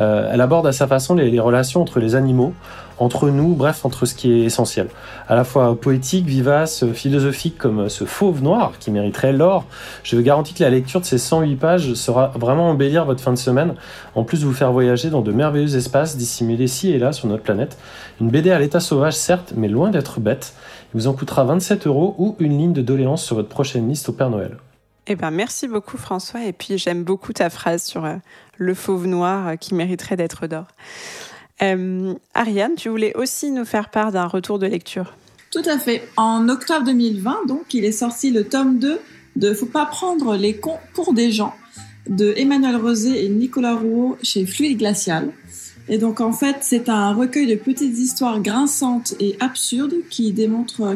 Euh, 0.00 0.30
elle 0.32 0.40
aborde 0.40 0.66
à 0.66 0.72
sa 0.72 0.86
façon 0.86 1.14
les, 1.14 1.40
relations 1.40 1.80
entre 1.80 2.00
les 2.00 2.14
animaux, 2.14 2.52
entre 2.98 3.30
nous, 3.30 3.54
bref, 3.54 3.84
entre 3.84 4.06
ce 4.06 4.14
qui 4.14 4.32
est 4.32 4.44
essentiel. 4.44 4.88
À 5.28 5.34
la 5.34 5.44
fois 5.44 5.78
poétique, 5.80 6.26
vivace, 6.26 6.84
philosophique 6.92 7.58
comme 7.58 7.88
ce 7.88 8.04
fauve 8.04 8.42
noir 8.42 8.72
qui 8.78 8.90
mériterait 8.90 9.32
l'or. 9.32 9.64
Je 10.02 10.16
vous 10.16 10.22
garantis 10.22 10.54
que 10.54 10.62
la 10.62 10.70
lecture 10.70 11.00
de 11.00 11.06
ces 11.06 11.18
108 11.18 11.56
pages 11.56 11.94
sera 11.94 12.32
vraiment 12.34 12.70
embellir 12.70 13.04
votre 13.04 13.22
fin 13.22 13.32
de 13.32 13.38
semaine, 13.38 13.74
en 14.14 14.24
plus 14.24 14.40
de 14.40 14.46
vous 14.46 14.52
faire 14.52 14.72
voyager 14.72 15.10
dans 15.10 15.22
de 15.22 15.32
merveilleux 15.32 15.76
espaces 15.76 16.16
dissimulés 16.16 16.66
ci 16.66 16.90
et 16.90 16.98
là 16.98 17.12
sur 17.12 17.28
notre 17.28 17.42
planète. 17.42 17.78
Une 18.20 18.30
BD 18.30 18.50
à 18.50 18.58
l'état 18.58 18.80
sauvage, 18.80 19.14
certes, 19.14 19.52
mais 19.56 19.68
loin 19.68 19.90
d'être 19.90 20.20
bête. 20.20 20.54
Il 20.94 21.00
vous 21.00 21.06
en 21.06 21.12
coûtera 21.12 21.44
27 21.44 21.86
euros 21.86 22.14
ou 22.18 22.36
une 22.38 22.56
ligne 22.56 22.72
de 22.72 22.82
doléance 22.82 23.24
sur 23.24 23.36
votre 23.36 23.48
prochaine 23.48 23.88
liste 23.88 24.08
au 24.08 24.12
Père 24.12 24.30
Noël. 24.30 24.56
Eh 25.10 25.16
ben, 25.16 25.30
merci 25.30 25.68
beaucoup 25.68 25.96
François. 25.96 26.44
Et 26.44 26.52
puis 26.52 26.76
j'aime 26.76 27.02
beaucoup 27.02 27.32
ta 27.32 27.48
phrase 27.48 27.82
sur 27.82 28.04
euh, 28.04 28.16
le 28.58 28.74
fauve 28.74 29.06
noir 29.06 29.48
euh, 29.48 29.56
qui 29.56 29.74
mériterait 29.74 30.16
d'être 30.16 30.46
d'or. 30.46 30.66
Euh, 31.62 32.14
Ariane, 32.34 32.74
tu 32.76 32.88
voulais 32.88 33.16
aussi 33.16 33.50
nous 33.50 33.64
faire 33.64 33.90
part 33.90 34.12
d'un 34.12 34.26
retour 34.26 34.58
de 34.58 34.66
lecture. 34.66 35.14
Tout 35.50 35.62
à 35.64 35.78
fait. 35.78 36.08
En 36.16 36.48
octobre 36.48 36.84
2020, 36.84 37.46
donc, 37.46 37.74
il 37.74 37.84
est 37.84 37.92
sorti 37.92 38.30
le 38.30 38.44
tome 38.44 38.78
2 38.78 39.00
de 39.36 39.54
Faut 39.54 39.66
pas 39.66 39.86
prendre 39.86 40.36
les 40.36 40.56
cons 40.56 40.78
pour 40.94 41.12
des 41.12 41.30
gens 41.30 41.54
de 42.08 42.34
Emmanuel 42.36 42.76
Rosé 42.76 43.24
et 43.24 43.28
Nicolas 43.28 43.74
Rouault 43.76 44.18
chez 44.22 44.46
Fluide 44.46 44.78
Glacial. 44.78 45.30
Et 45.90 45.98
donc 45.98 46.20
en 46.20 46.32
fait, 46.32 46.56
c'est 46.60 46.88
un 46.88 47.14
recueil 47.14 47.46
de 47.46 47.54
petites 47.54 47.96
histoires 47.98 48.40
grinçantes 48.40 49.14
et 49.20 49.36
absurdes 49.40 49.94
qui, 50.10 50.34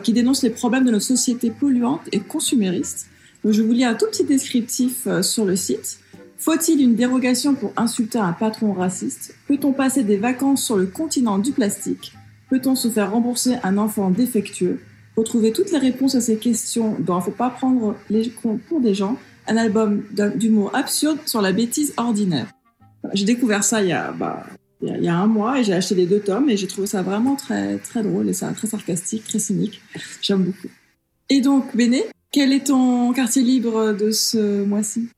qui 0.02 0.12
dénoncent 0.12 0.42
les 0.42 0.50
problèmes 0.50 0.84
de 0.84 0.90
notre 0.90 1.04
société 1.04 1.50
polluante 1.50 2.02
et 2.12 2.20
consumériste 2.20 3.06
je 3.50 3.62
vous 3.62 3.72
lis 3.72 3.84
un 3.84 3.94
tout 3.94 4.06
petit 4.06 4.24
descriptif 4.24 5.06
euh, 5.06 5.22
sur 5.22 5.44
le 5.44 5.56
site. 5.56 5.98
Faut-il 6.42 6.80
une 6.80 6.96
dérogation 6.96 7.54
pour 7.54 7.72
insulter 7.76 8.18
un 8.18 8.32
patron 8.32 8.72
raciste 8.72 9.36
Peut-on 9.46 9.70
passer 9.70 10.02
des 10.02 10.16
vacances 10.16 10.64
sur 10.64 10.76
le 10.76 10.86
continent 10.86 11.38
du 11.38 11.52
plastique 11.52 12.14
Peut-on 12.50 12.74
se 12.74 12.88
faire 12.88 13.12
rembourser 13.12 13.58
un 13.62 13.78
enfant 13.78 14.10
défectueux 14.10 14.80
Retrouvez 15.16 15.52
toutes 15.52 15.70
les 15.70 15.78
réponses 15.78 16.16
à 16.16 16.20
ces 16.20 16.38
questions 16.38 16.96
ne 16.98 17.20
faut 17.20 17.30
pas 17.30 17.48
prendre 17.48 17.94
les 18.10 18.28
cons 18.28 18.58
pour 18.68 18.80
des 18.80 18.92
gens, 18.92 19.16
un 19.46 19.56
album 19.56 20.02
d'humour 20.34 20.72
absurde 20.74 21.18
sur 21.26 21.42
la 21.42 21.52
bêtise 21.52 21.94
ordinaire. 21.96 22.48
J'ai 23.12 23.24
découvert 23.24 23.62
ça 23.62 23.80
il 23.80 23.90
y 23.90 23.92
a, 23.92 24.10
bah, 24.10 24.44
il 24.82 25.04
y 25.04 25.08
a 25.08 25.16
un 25.16 25.28
mois 25.28 25.60
et 25.60 25.64
j'ai 25.64 25.74
acheté 25.74 25.94
les 25.94 26.06
deux 26.06 26.18
tomes 26.18 26.50
et 26.50 26.56
j'ai 26.56 26.66
trouvé 26.66 26.88
ça 26.88 27.02
vraiment 27.02 27.36
très, 27.36 27.78
très 27.78 28.02
drôle 28.02 28.28
et 28.28 28.32
ça 28.32 28.48
très 28.48 28.66
sarcastique, 28.66 29.22
très 29.28 29.38
cynique. 29.38 29.80
J'aime 30.20 30.42
beaucoup. 30.42 30.68
Et 31.30 31.40
donc, 31.40 31.76
Béné, 31.76 32.02
quel 32.32 32.52
est 32.52 32.66
ton 32.66 33.12
quartier 33.12 33.44
libre 33.44 33.92
de 33.92 34.10
ce 34.10 34.64
mois-ci? 34.64 35.08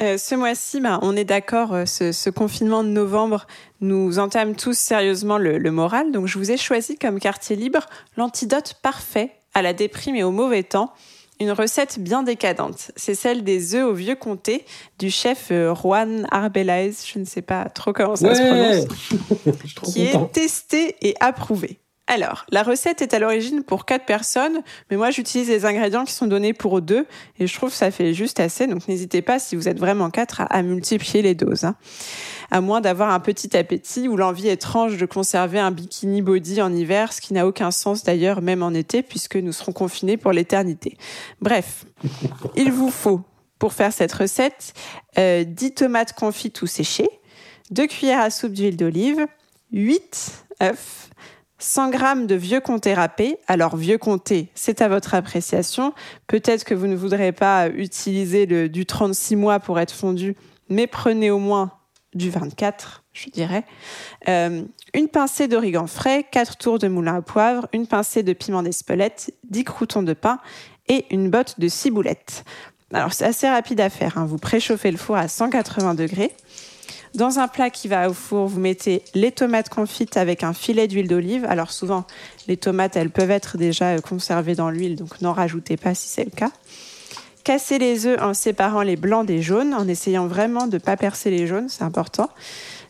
Euh, 0.00 0.16
ce 0.16 0.34
mois-ci, 0.34 0.80
bah, 0.80 0.98
on 1.02 1.16
est 1.16 1.24
d'accord, 1.24 1.74
euh, 1.74 1.84
ce, 1.84 2.30
confinement 2.30 2.82
de 2.82 2.88
novembre 2.88 3.46
nous 3.80 4.18
entame 4.18 4.56
tous 4.56 4.76
sérieusement 4.76 5.36
le, 5.36 5.58
moral. 5.70 6.10
Donc, 6.12 6.26
je 6.26 6.38
vous 6.38 6.50
ai 6.50 6.56
choisi 6.56 6.96
comme 6.96 7.18
quartier 7.18 7.56
libre 7.56 7.86
l'antidote 8.16 8.74
parfait 8.82 9.32
à 9.52 9.62
la 9.62 9.72
déprime 9.72 10.16
et 10.16 10.22
au 10.22 10.30
mauvais 10.30 10.62
temps. 10.62 10.92
Une 11.38 11.52
recette 11.52 11.98
bien 11.98 12.22
décadente. 12.22 12.90
C'est 12.96 13.14
celle 13.14 13.44
des 13.44 13.74
œufs 13.74 13.86
au 13.86 13.94
vieux 13.94 14.14
comté 14.14 14.66
du 14.98 15.10
chef 15.10 15.48
euh, 15.50 15.74
Juan 15.74 16.26
Arbelaez, 16.30 16.92
je 17.06 17.18
ne 17.18 17.24
sais 17.24 17.40
pas 17.40 17.64
trop 17.70 17.94
comment 17.94 18.16
ça 18.16 18.34
se 18.34 18.42
prononce, 18.42 19.84
qui 19.92 20.02
est 20.02 20.32
testé 20.32 20.96
et 21.00 21.14
approuvé. 21.20 21.78
Alors, 22.12 22.44
la 22.50 22.64
recette 22.64 23.02
est 23.02 23.14
à 23.14 23.20
l'origine 23.20 23.62
pour 23.62 23.84
quatre 23.84 24.04
personnes, 24.04 24.62
mais 24.90 24.96
moi 24.96 25.12
j'utilise 25.12 25.48
les 25.48 25.64
ingrédients 25.64 26.04
qui 26.04 26.12
sont 26.12 26.26
donnés 26.26 26.52
pour 26.52 26.82
deux 26.82 27.06
et 27.38 27.46
je 27.46 27.54
trouve 27.54 27.70
que 27.70 27.76
ça 27.76 27.92
fait 27.92 28.14
juste 28.14 28.40
assez. 28.40 28.66
Donc 28.66 28.88
n'hésitez 28.88 29.22
pas, 29.22 29.38
si 29.38 29.54
vous 29.54 29.68
êtes 29.68 29.78
vraiment 29.78 30.10
quatre, 30.10 30.42
à, 30.50 30.62
multiplier 30.64 31.22
les 31.22 31.36
doses. 31.36 31.62
Hein. 31.62 31.76
À 32.50 32.60
moins 32.60 32.80
d'avoir 32.80 33.12
un 33.12 33.20
petit 33.20 33.56
appétit 33.56 34.08
ou 34.08 34.16
l'envie 34.16 34.48
étrange 34.48 34.96
de 34.96 35.06
conserver 35.06 35.60
un 35.60 35.70
bikini 35.70 36.20
body 36.20 36.60
en 36.60 36.74
hiver, 36.74 37.12
ce 37.12 37.20
qui 37.20 37.32
n'a 37.32 37.46
aucun 37.46 37.70
sens 37.70 38.02
d'ailleurs 38.02 38.42
même 38.42 38.64
en 38.64 38.74
été 38.74 39.04
puisque 39.04 39.36
nous 39.36 39.52
serons 39.52 39.70
confinés 39.70 40.16
pour 40.16 40.32
l'éternité. 40.32 40.98
Bref, 41.40 41.84
il 42.56 42.72
vous 42.72 42.90
faut 42.90 43.20
pour 43.60 43.72
faire 43.72 43.92
cette 43.92 44.12
recette 44.12 44.74
10 45.16 45.20
euh, 45.20 45.44
tomates 45.76 46.14
confites 46.14 46.60
ou 46.62 46.66
séchées, 46.66 47.08
2 47.70 47.86
cuillères 47.86 48.22
à 48.22 48.30
soupe 48.30 48.54
d'huile 48.54 48.76
d'olive, 48.76 49.28
8 49.70 50.44
œufs, 50.64 51.10
100 51.60 51.92
g 51.92 51.98
de 52.26 52.34
vieux 52.34 52.60
comté 52.60 52.94
râpé. 52.94 53.38
Alors, 53.46 53.76
vieux 53.76 53.98
comté, 53.98 54.50
c'est 54.54 54.82
à 54.82 54.88
votre 54.88 55.14
appréciation. 55.14 55.94
Peut-être 56.26 56.64
que 56.64 56.74
vous 56.74 56.86
ne 56.86 56.96
voudrez 56.96 57.32
pas 57.32 57.68
utiliser 57.68 58.46
du 58.68 58.86
36 58.86 59.36
mois 59.36 59.60
pour 59.60 59.78
être 59.78 59.94
fondu, 59.94 60.34
mais 60.68 60.86
prenez 60.86 61.30
au 61.30 61.38
moins 61.38 61.70
du 62.14 62.30
24, 62.30 63.04
je 63.12 63.30
dirais. 63.30 63.64
Euh, 64.28 64.62
une 64.94 65.08
pincée 65.08 65.46
d'origan 65.46 65.86
frais, 65.86 66.26
4 66.30 66.56
tours 66.56 66.78
de 66.78 66.88
moulin 66.88 67.16
à 67.16 67.22
poivre, 67.22 67.68
une 67.72 67.86
pincée 67.86 68.22
de 68.22 68.32
piment 68.32 68.62
d'Espelette, 68.62 69.32
10 69.48 69.64
croutons 69.64 70.02
de 70.02 70.12
pain 70.12 70.40
et 70.88 71.06
une 71.10 71.30
botte 71.30 71.60
de 71.60 71.68
ciboulettes. 71.68 72.44
Alors, 72.92 73.12
c'est 73.12 73.24
assez 73.24 73.48
rapide 73.48 73.80
à 73.80 73.88
faire. 73.88 74.18
Hein. 74.18 74.24
Vous 74.24 74.38
préchauffez 74.38 74.90
le 74.90 74.96
four 74.96 75.16
à 75.16 75.28
180 75.28 75.94
degrés. 75.94 76.32
Dans 77.14 77.40
un 77.40 77.48
plat 77.48 77.70
qui 77.70 77.88
va 77.88 78.08
au 78.08 78.12
four, 78.12 78.46
vous 78.46 78.60
mettez 78.60 79.02
les 79.14 79.32
tomates 79.32 79.68
confites 79.68 80.16
avec 80.16 80.44
un 80.44 80.52
filet 80.52 80.86
d'huile 80.86 81.08
d'olive. 81.08 81.44
Alors 81.48 81.72
souvent, 81.72 82.04
les 82.46 82.56
tomates, 82.56 82.96
elles 82.96 83.10
peuvent 83.10 83.32
être 83.32 83.58
déjà 83.58 83.96
euh, 83.96 84.00
conservées 84.00 84.54
dans 84.54 84.70
l'huile, 84.70 84.94
donc 84.94 85.20
n'en 85.20 85.32
rajoutez 85.32 85.76
pas 85.76 85.94
si 85.94 86.08
c'est 86.08 86.24
le 86.24 86.30
cas. 86.30 86.52
Cassez 87.42 87.78
les 87.78 88.06
œufs 88.06 88.20
en 88.22 88.32
séparant 88.32 88.82
les 88.82 88.96
blancs 88.96 89.26
des 89.26 89.42
jaunes, 89.42 89.74
en 89.74 89.88
essayant 89.88 90.26
vraiment 90.26 90.66
de 90.66 90.74
ne 90.74 90.78
pas 90.78 90.96
percer 90.96 91.30
les 91.30 91.46
jaunes, 91.46 91.68
c'est 91.68 91.82
important. 91.82 92.30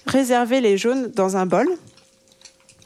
Réservez 0.07 0.61
les 0.61 0.77
jaunes 0.77 1.11
dans 1.15 1.37
un 1.37 1.47
bol. 1.47 1.69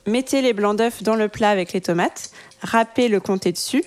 Mettez 0.06 0.42
les 0.42 0.52
blancs 0.52 0.76
d'œufs 0.76 1.02
dans 1.02 1.16
le 1.16 1.28
plat 1.28 1.50
avec 1.50 1.72
les 1.72 1.80
tomates. 1.80 2.30
Râpez 2.62 3.08
le 3.08 3.18
comté 3.18 3.50
dessus. 3.50 3.82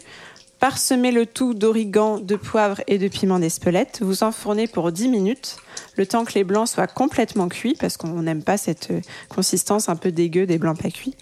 Parsemez 0.60 1.12
le 1.12 1.28
tout 1.28 1.54
d'origan, 1.54 2.18
de 2.18 2.36
poivre 2.36 2.82
et 2.88 2.98
de 2.98 3.08
piment 3.08 3.38
d'Espelette. 3.38 4.00
Vous 4.02 4.24
enfournez 4.24 4.68
pour 4.68 4.92
10 4.92 5.08
minutes, 5.08 5.58
le 5.98 6.06
temps 6.06 6.26
que 6.26 6.34
les 6.34 6.44
blancs 6.44 6.68
soient 6.68 6.88
complètement 6.88 7.48
cuits, 7.48 7.76
parce 7.80 7.98
qu'on 7.98 8.22
n'aime 8.22 8.44
pas 8.44 8.58
cette 8.58 8.92
euh, 8.92 9.02
consistance 9.30 9.90
un 9.90 9.96
peu 9.96 10.12
dégueu 10.12 10.46
des 10.46 10.58
blancs 10.58 10.82
pas 10.82 10.90
cuits, 10.90 11.16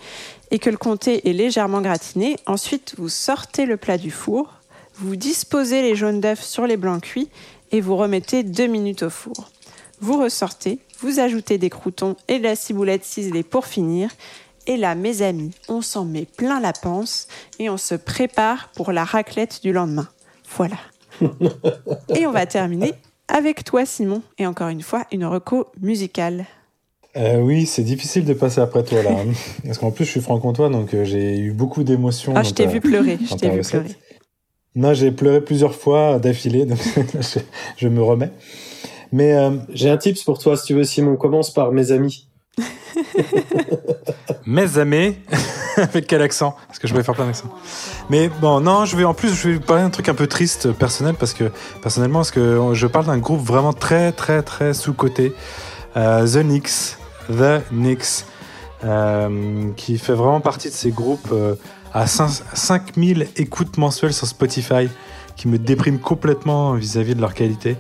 et 0.52 0.60
que 0.60 0.70
le 0.70 0.78
comté 0.78 1.30
est 1.30 1.34
légèrement 1.34 1.82
gratiné. 1.82 2.38
Ensuite, 2.46 2.96
vous 2.98 3.10
sortez 3.10 3.66
le 3.66 3.78
plat 3.78 3.98
du 3.98 4.12
four, 4.12 4.54
vous 4.96 5.16
disposez 5.16 5.82
les 5.82 5.96
jaunes 5.96 6.22
d'œufs 6.22 6.42
sur 6.42 6.68
les 6.68 6.78
blancs 6.78 7.02
cuits 7.02 7.30
et 7.72 7.82
vous 7.82 7.98
remettez 7.98 8.44
2 8.44 8.68
minutes 8.68 9.04
au 9.04 9.10
four. 9.10 9.52
Vous 10.00 10.18
ressortez, 10.18 10.80
vous 11.00 11.20
ajoutez 11.20 11.58
des 11.58 11.70
croutons 11.70 12.16
et 12.28 12.40
de 12.40 12.44
la 12.44 12.56
ciboulette 12.56 13.04
ciselée 13.04 13.44
pour 13.44 13.66
finir 13.66 14.10
et 14.68 14.78
là, 14.78 14.96
mes 14.96 15.22
amis, 15.22 15.52
on 15.68 15.82
s'en 15.82 16.06
met 16.06 16.26
plein 16.26 16.60
la 16.60 16.74
panse 16.74 17.28
et 17.60 17.70
on 17.70 17.78
se 17.78 17.94
prépare 17.94 18.70
pour 18.76 18.92
la 18.92 19.04
raclette 19.04 19.62
du 19.62 19.72
lendemain. 19.72 20.08
Voilà. 20.58 20.78
et 22.16 22.26
on 22.26 22.32
va 22.32 22.46
terminer 22.46 22.94
avec 23.28 23.64
toi, 23.64 23.86
Simon, 23.86 24.22
et 24.38 24.46
encore 24.46 24.70
une 24.70 24.82
fois, 24.82 25.06
une 25.12 25.26
reco 25.26 25.68
musicale. 25.82 26.46
Euh, 27.18 27.40
oui, 27.40 27.66
c'est 27.66 27.84
difficile 27.84 28.26
de 28.26 28.34
passer 28.34 28.60
après 28.60 28.84
toi 28.84 29.02
là. 29.02 29.12
Hein. 29.12 29.32
Parce 29.66 29.78
qu'en 29.78 29.92
plus, 29.92 30.06
je 30.06 30.12
suis 30.12 30.22
franc-comtois, 30.22 30.70
donc 30.70 30.94
euh, 30.94 31.06
j'ai 31.06 31.38
eu 31.38 31.52
beaucoup 31.52 31.84
d'émotions. 31.84 32.34
Ah, 32.36 32.44
je 32.44 32.52
t'ai 32.52 32.68
vu 32.68 32.82
pleurer. 32.82 33.18
Je 33.26 33.36
t'ai 33.36 33.50
vu 33.50 33.62
pleurer. 33.62 33.96
Non, 34.76 34.94
j'ai 34.94 35.12
pleuré 35.12 35.40
plusieurs 35.40 35.74
fois 35.74 36.20
d'affilée, 36.20 36.66
donc 36.66 36.80
je, 37.78 37.88
me 37.88 38.04
remets. 38.04 38.32
Mais 39.14 39.34
euh, 39.34 39.52
j'ai 39.70 39.90
un 39.90 39.98
tips 39.98 40.24
pour 40.24 40.38
toi, 40.38 40.58
si 40.58 40.66
tu 40.66 40.74
veux, 40.74 40.84
Simon. 40.84 41.16
Commence 41.16 41.54
par 41.54 41.72
mes 41.72 41.92
amis. 41.92 42.25
Mes 44.46 44.78
amis, 44.78 45.18
avec 45.78 46.08
quel 46.08 46.22
accent? 46.22 46.56
Parce 46.68 46.80
que 46.80 46.88
je 46.88 46.94
vais 46.94 47.04
faire 47.04 47.16
plein 47.16 47.26
d'accents. 47.26 47.54
Mais 48.10 48.30
bon, 48.30 48.60
non, 48.62 48.86
je 48.86 48.96
vais 48.96 49.04
en 49.04 49.14
plus, 49.14 49.34
je 49.34 49.50
vais 49.50 49.60
parler 49.60 49.84
d'un 49.84 49.90
truc 49.90 50.10
un 50.10 50.14
peu 50.14 50.28
triste 50.28 50.72
personnel 50.74 51.16
parce 51.16 51.34
que 51.34 51.52
personnellement, 51.82 52.20
parce 52.20 52.32
que 52.32 52.74
je 52.74 52.88
parle 52.88 53.06
d'un 53.06 53.18
groupe 53.18 53.42
vraiment 53.42 53.74
très, 53.74 54.12
très, 54.12 54.42
très 54.44 54.74
sous-coté, 54.74 55.34
euh, 55.98 56.28
The 56.28 56.46
Nix, 56.46 56.98
The 57.30 57.64
Nix, 57.72 58.26
euh, 58.84 59.72
qui 59.76 59.98
fait 59.98 60.14
vraiment 60.14 60.42
partie 60.42 60.70
de 60.70 60.74
ces 60.74 60.92
groupes 60.92 61.30
euh, 61.32 61.56
à 61.94 62.08
5000 62.08 63.28
écoutes 63.38 63.78
mensuelles 63.78 64.14
sur 64.14 64.28
Spotify, 64.28 64.90
qui 65.36 65.48
me 65.48 65.58
dépriment 65.58 66.00
complètement 66.00 66.74
vis-à-vis 66.74 67.16
de 67.16 67.22
leur 67.22 67.34
qualité, 67.34 67.78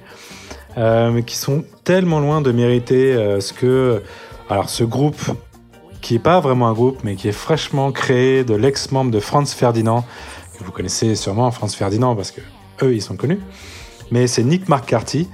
mais 0.77 1.23
qui 1.23 1.37
sont 1.37 1.63
tellement 1.85 2.19
loin 2.19 2.41
de 2.41 2.51
mériter 2.51 3.13
ce 3.39 3.53
que 3.53 4.01
alors 4.49 4.69
ce 4.69 4.83
groupe, 4.83 5.21
qui 6.01 6.13
n'est 6.13 6.19
pas 6.19 6.39
vraiment 6.39 6.67
un 6.67 6.73
groupe, 6.73 6.99
mais 7.03 7.15
qui 7.15 7.27
est 7.27 7.33
fraîchement 7.33 7.91
créé 7.91 8.43
de 8.43 8.53
l'ex-membre 8.53 9.11
de 9.11 9.19
Franz 9.19 9.55
Ferdinand, 9.55 10.05
que 10.57 10.63
vous 10.63 10.71
connaissez 10.71 11.15
sûrement 11.15 11.49
Franz 11.51 11.75
Ferdinand 11.75 12.15
parce 12.15 12.31
que 12.31 12.41
eux 12.83 12.93
ils 12.93 13.01
sont 13.01 13.15
connus, 13.15 13.39
mais 14.11 14.27
c'est 14.27 14.43
Nick 14.43 14.69
McCarthy 14.69 15.27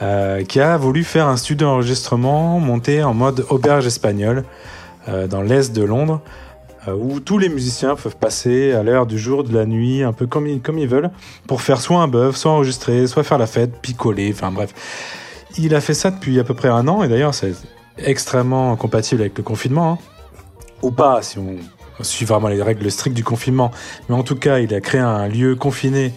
euh, 0.00 0.42
qui 0.44 0.60
a 0.60 0.76
voulu 0.76 1.04
faire 1.04 1.28
un 1.28 1.36
studio 1.36 1.66
d'enregistrement 1.66 2.58
monté 2.58 3.02
en 3.02 3.14
mode 3.14 3.44
auberge 3.50 3.86
espagnole 3.86 4.44
euh, 5.08 5.26
dans 5.26 5.42
l'est 5.42 5.72
de 5.72 5.82
Londres, 5.82 6.20
euh, 6.88 6.94
où 6.98 7.20
tous 7.20 7.38
les 7.38 7.48
musiciens 7.48 7.94
peuvent 7.94 8.16
passer 8.16 8.72
à 8.72 8.82
l'heure 8.82 9.06
du 9.06 9.18
jour, 9.18 9.44
de 9.44 9.54
la 9.54 9.66
nuit, 9.66 10.02
un 10.02 10.12
peu 10.12 10.26
comme 10.26 10.46
ils, 10.46 10.88
veulent, 10.88 11.10
pour 11.46 11.62
faire 11.62 11.80
soit 11.80 12.00
un 12.00 12.08
bœuf, 12.08 12.36
soit 12.36 12.50
enregistrer, 12.50 13.06
soit 13.06 13.22
faire 13.22 13.38
la 13.38 13.46
fête, 13.46 13.80
picoler, 13.80 14.32
enfin 14.32 14.50
bref. 14.50 14.72
Il 15.58 15.74
a 15.74 15.80
fait 15.80 15.94
ça 15.94 16.10
depuis 16.10 16.40
à 16.40 16.44
peu 16.44 16.54
près 16.54 16.68
un 16.68 16.88
an, 16.88 17.02
et 17.02 17.08
d'ailleurs 17.08 17.34
c'est 17.34 17.52
extrêmement 17.98 18.74
compatible 18.76 19.20
avec 19.20 19.36
le 19.36 19.42
confinement, 19.42 19.92
hein. 19.92 19.98
ou 20.82 20.90
pas 20.90 21.22
si 21.22 21.38
on 21.38 21.56
suit 22.00 22.24
vraiment 22.24 22.48
les 22.48 22.62
règles 22.62 22.90
strictes 22.90 23.16
du 23.16 23.24
confinement, 23.24 23.70
mais 24.08 24.14
en 24.14 24.22
tout 24.22 24.36
cas, 24.36 24.58
il 24.58 24.74
a 24.74 24.80
créé 24.80 25.00
un 25.00 25.28
lieu 25.28 25.54
confiné 25.54 26.12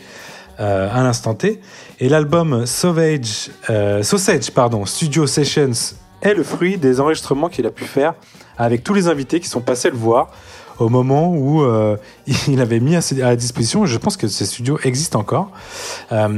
euh, 0.59 0.87
à 0.89 1.03
l'instant 1.03 1.33
T. 1.33 1.59
Et 1.99 2.07
l'album 2.07 2.65
Sausage, 2.65 3.49
euh, 3.69 4.03
Sausage 4.03 4.51
Studio 4.85 5.27
Sessions 5.27 5.95
est 6.21 6.33
le 6.33 6.43
fruit 6.43 6.77
des 6.77 7.01
enregistrements 7.01 7.49
qu'il 7.49 7.65
a 7.65 7.71
pu 7.71 7.83
faire 7.83 8.13
avec 8.57 8.81
tous 8.81 8.93
les 8.93 9.09
invités 9.09 9.41
qui 9.41 9.49
sont 9.49 9.59
passés 9.59 9.89
le 9.89 9.97
voir 9.97 10.31
au 10.79 10.87
moment 10.87 11.29
où 11.29 11.61
euh, 11.61 11.97
il 12.47 12.61
avait 12.61 12.79
mis 12.79 12.95
à, 12.95 13.35
disposition. 13.35 13.85
Je 13.85 13.97
pense 13.97 14.15
que 14.15 14.29
ces 14.29 14.45
studios 14.45 14.79
existent 14.85 15.19
encore. 15.19 15.51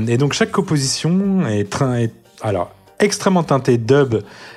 Et 0.08 0.18
donc 0.18 0.34
chaque 0.34 0.52
composition 0.52 1.46
est, 1.48 1.72
est 1.98 2.14
alors 2.42 2.72
extrêmement 3.00 3.44
teinté 3.44 3.78
dub 3.78 4.16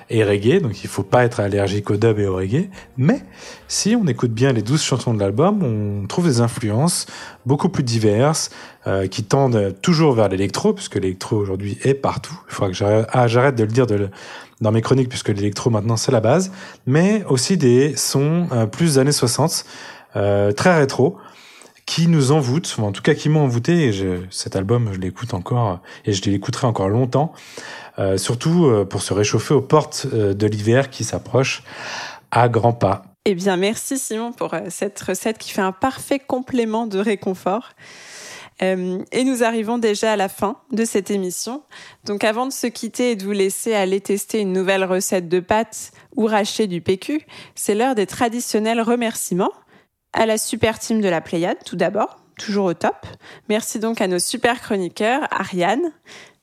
et 0.08 0.24
reggae, 0.24 0.60
donc 0.60 0.82
il 0.82 0.88
faut 0.88 1.02
pas 1.02 1.24
être 1.24 1.40
allergique 1.40 1.90
au 1.90 1.96
dub 1.96 2.18
et 2.18 2.26
au 2.26 2.36
reggae. 2.36 2.70
Mais 2.96 3.22
si 3.68 3.94
on 3.96 4.06
écoute 4.06 4.32
bien 4.32 4.52
les 4.52 4.62
douze 4.62 4.82
chansons 4.82 5.14
de 5.14 5.20
l'album, 5.20 5.62
on 5.62 6.06
trouve 6.06 6.26
des 6.26 6.40
influences 6.40 7.06
beaucoup 7.44 7.68
plus 7.68 7.82
diverses 7.82 8.50
euh, 8.86 9.06
qui 9.06 9.24
tendent 9.24 9.74
toujours 9.82 10.14
vers 10.14 10.28
l'électro, 10.28 10.72
puisque 10.72 10.94
l'électro 10.96 11.36
aujourd'hui 11.36 11.78
est 11.82 11.94
partout. 11.94 12.38
Il 12.48 12.54
faudra 12.54 12.72
que 12.72 13.06
ah, 13.12 13.28
j'arrête 13.28 13.56
de 13.56 13.64
le 13.64 13.70
dire 13.70 13.86
dans 14.60 14.72
mes 14.72 14.82
chroniques, 14.82 15.08
puisque 15.08 15.28
l'électro 15.28 15.70
maintenant 15.70 15.96
c'est 15.96 16.12
la 16.12 16.20
base, 16.20 16.50
mais 16.86 17.24
aussi 17.28 17.56
des 17.56 17.94
sons 17.96 18.46
euh, 18.52 18.66
plus 18.66 18.98
années 18.98 19.12
60, 19.12 19.64
euh, 20.16 20.52
très 20.52 20.76
rétro 20.76 21.18
qui 21.90 22.06
nous 22.06 22.30
envoûtent, 22.30 22.76
en 22.78 22.92
tout 22.92 23.02
cas 23.02 23.14
qui 23.14 23.28
m'ont 23.28 23.40
envoûté. 23.40 23.88
Et 23.88 24.20
cet 24.30 24.54
album, 24.54 24.90
je 24.92 25.00
l'écoute 25.00 25.34
encore 25.34 25.80
et 26.04 26.12
je 26.12 26.22
l'écouterai 26.30 26.68
encore 26.68 26.88
longtemps. 26.88 27.32
Euh, 27.98 28.16
surtout 28.16 28.66
euh, 28.66 28.84
pour 28.84 29.02
se 29.02 29.12
réchauffer 29.12 29.54
aux 29.54 29.60
portes 29.60 30.06
euh, 30.14 30.32
de 30.32 30.46
l'hiver 30.46 30.90
qui 30.90 31.02
s'approche 31.02 31.64
à 32.30 32.48
grands 32.48 32.72
pas. 32.72 33.02
Eh 33.24 33.34
bien, 33.34 33.56
merci 33.56 33.98
Simon 33.98 34.30
pour 34.30 34.54
cette 34.68 35.00
recette 35.00 35.38
qui 35.38 35.50
fait 35.50 35.62
un 35.62 35.72
parfait 35.72 36.20
complément 36.20 36.86
de 36.86 37.00
réconfort. 37.00 37.70
et 38.60 39.24
nous 39.24 39.42
arrivons 39.42 39.78
déjà 39.78 40.12
à 40.12 40.16
la 40.16 40.28
fin 40.28 40.58
de 40.70 40.84
cette 40.84 41.10
émission. 41.10 41.64
Donc 42.04 42.22
avant 42.22 42.46
de 42.46 42.52
se 42.52 42.68
quitter 42.68 43.10
et 43.10 43.16
de 43.16 43.24
vous 43.24 43.32
laisser 43.32 43.74
aller 43.74 44.00
tester 44.00 44.38
une 44.38 44.52
nouvelle 44.52 44.84
recette 44.84 45.28
de 45.28 45.40
pâtes 45.40 45.90
ou 46.14 46.26
racheter 46.26 46.68
du 46.68 46.80
PQ, 46.80 47.26
c'est 47.56 47.74
l'heure 47.74 47.96
des 47.96 48.06
traditionnels 48.06 48.80
remerciements. 48.80 49.52
À 50.12 50.27
la 50.27 50.39
super 50.39 50.78
team 50.78 51.01
de 51.01 51.09
la 51.09 51.20
Pléiade, 51.20 51.59
tout 51.65 51.77
d'abord, 51.77 52.20
toujours 52.39 52.66
au 52.66 52.74
top. 52.74 53.07
Merci 53.49 53.78
donc 53.78 54.01
à 54.01 54.09
nos 54.09 54.19
super 54.19 54.61
chroniqueurs, 54.61 55.23
Ariane, 55.31 55.93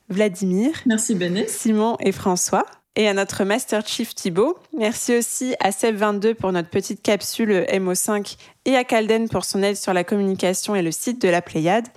Vladimir, 0.10 0.72
merci 0.85 1.15
Benet, 1.15 1.48
Simon 1.48 1.98
et 1.99 2.14
François, 2.14 2.65
et 2.95 3.10
à 3.10 3.14
notre 3.14 3.44
Master 3.44 3.85
Chief 3.85 4.15
Thibaut. 4.15 4.57
Merci 4.77 5.18
aussi 5.18 5.53
à 5.60 5.72
Seb22 5.72 6.34
pour 6.34 6.53
notre 6.53 6.69
petite 6.69 7.02
capsule 7.02 7.65
MO5 7.69 8.38
et 8.65 8.77
à 8.77 8.85
Calden 8.85 9.27
pour 9.27 9.44
son 9.44 9.61
aide 9.64 9.76
sur 9.76 9.94
la 9.94 10.06
communication 10.06 10.76
et 10.76 10.81
le 10.81 10.91
site 10.91 11.22
de 11.22 11.27
la 11.27 11.41
Pléiade. 11.41 11.88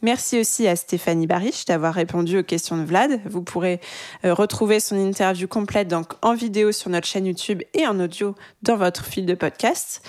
Merci 0.00 0.38
aussi 0.38 0.68
à 0.68 0.76
Stéphanie 0.76 1.26
Bariche 1.26 1.64
d'avoir 1.64 1.92
répondu 1.92 2.38
aux 2.38 2.42
questions 2.44 2.76
de 2.76 2.84
Vlad. 2.84 3.20
Vous 3.26 3.42
pourrez 3.42 3.80
euh, 4.24 4.32
retrouver 4.32 4.78
son 4.78 4.96
interview 4.96 5.48
complète 5.48 5.88
donc 5.88 6.12
en 6.22 6.34
vidéo 6.34 6.70
sur 6.70 6.88
notre 6.88 7.08
chaîne 7.08 7.26
YouTube 7.26 7.62
et 7.74 7.84
en 7.88 7.98
audio 7.98 8.36
dans 8.62 8.76
votre 8.76 9.04
fil 9.04 9.26
de 9.26 9.34
podcast. 9.34 10.02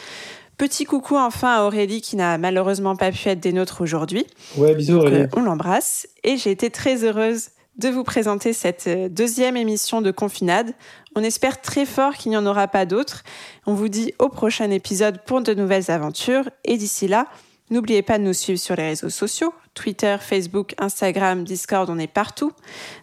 Petit 0.60 0.84
coucou 0.84 1.16
enfin 1.16 1.56
à 1.56 1.64
Aurélie 1.64 2.02
qui 2.02 2.18
n'a 2.18 2.38
malheureusement 2.38 2.98
pas 2.98 3.14
pu 3.14 3.30
être 3.30 3.40
des 3.40 3.54
nôtres 3.54 3.80
aujourd'hui. 3.80 4.28
Ouais, 4.58 4.76
bisous 4.76 4.98
Aurélie. 4.98 5.22
Euh, 5.22 5.28
on 5.38 5.42
l'embrasse 5.42 6.06
et 6.26 6.36
j'ai 6.36 6.52
été 6.52 6.70
très 6.70 7.06
heureuse 7.06 7.52
de 7.78 7.88
vous 7.88 8.04
présenter 8.04 8.52
cette 8.52 8.88
euh, 8.88 9.08
deuxième 9.08 9.56
émission 9.56 10.02
de 10.02 10.12
Confinade. 10.12 10.74
On 11.16 11.24
espère 11.24 11.62
très 11.62 11.86
fort 11.86 12.16
qu'il 12.16 12.32
n'y 12.32 12.38
en 12.38 12.46
aura 12.46 12.68
pas 12.68 12.86
d'autres. 12.86 13.24
On 13.68 13.74
vous 13.74 13.88
dit 13.88 14.14
au 14.20 14.28
prochain 14.28 14.70
épisode 14.70 15.22
pour 15.26 15.40
de 15.40 15.54
nouvelles 15.54 15.90
aventures 15.90 16.50
et 16.66 16.76
d'ici 16.76 17.08
là, 17.08 17.28
n'oubliez 17.70 18.02
pas 18.02 18.18
de 18.18 18.26
nous 18.26 18.34
suivre 18.34 18.60
sur 18.60 18.76
les 18.76 18.90
réseaux 18.90 19.10
sociaux, 19.10 19.54
Twitter, 19.74 20.18
Facebook, 20.20 20.74
Instagram, 20.78 21.44
Discord, 21.44 21.90
on 21.90 22.00
est 22.00 22.08
partout. 22.08 22.52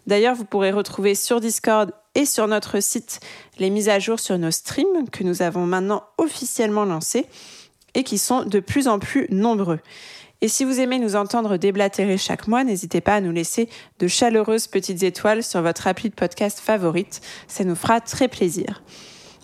D'ailleurs, 0.05 0.35
vous 0.35 0.45
pourrez 0.45 0.71
retrouver 0.71 1.15
sur 1.15 1.39
Discord 1.39 1.91
et 2.15 2.25
sur 2.25 2.47
notre 2.47 2.79
site 2.81 3.19
les 3.59 3.69
mises 3.69 3.89
à 3.89 3.99
jour 3.99 4.19
sur 4.19 4.37
nos 4.37 4.51
streams 4.51 5.09
que 5.11 5.23
nous 5.23 5.41
avons 5.41 5.65
maintenant 5.65 6.03
officiellement 6.17 6.85
lancés 6.85 7.25
et 7.93 8.03
qui 8.03 8.17
sont 8.17 8.43
de 8.43 8.59
plus 8.59 8.87
en 8.87 8.99
plus 8.99 9.27
nombreux. 9.29 9.79
Et 10.41 10.47
si 10.47 10.65
vous 10.65 10.79
aimez 10.79 10.99
nous 10.99 11.15
entendre 11.15 11.57
déblatérer 11.57 12.17
chaque 12.17 12.47
mois, 12.47 12.63
n'hésitez 12.63 13.01
pas 13.01 13.15
à 13.15 13.21
nous 13.21 13.31
laisser 13.31 13.69
de 13.99 14.07
chaleureuses 14.07 14.67
petites 14.67 15.01
étoiles 15.01 15.43
sur 15.43 15.63
votre 15.63 15.87
appli 15.87 16.09
de 16.09 16.15
podcast 16.15 16.59
favorite. 16.59 17.21
Ça 17.47 17.63
nous 17.63 17.75
fera 17.75 18.01
très 18.01 18.27
plaisir. 18.27 18.83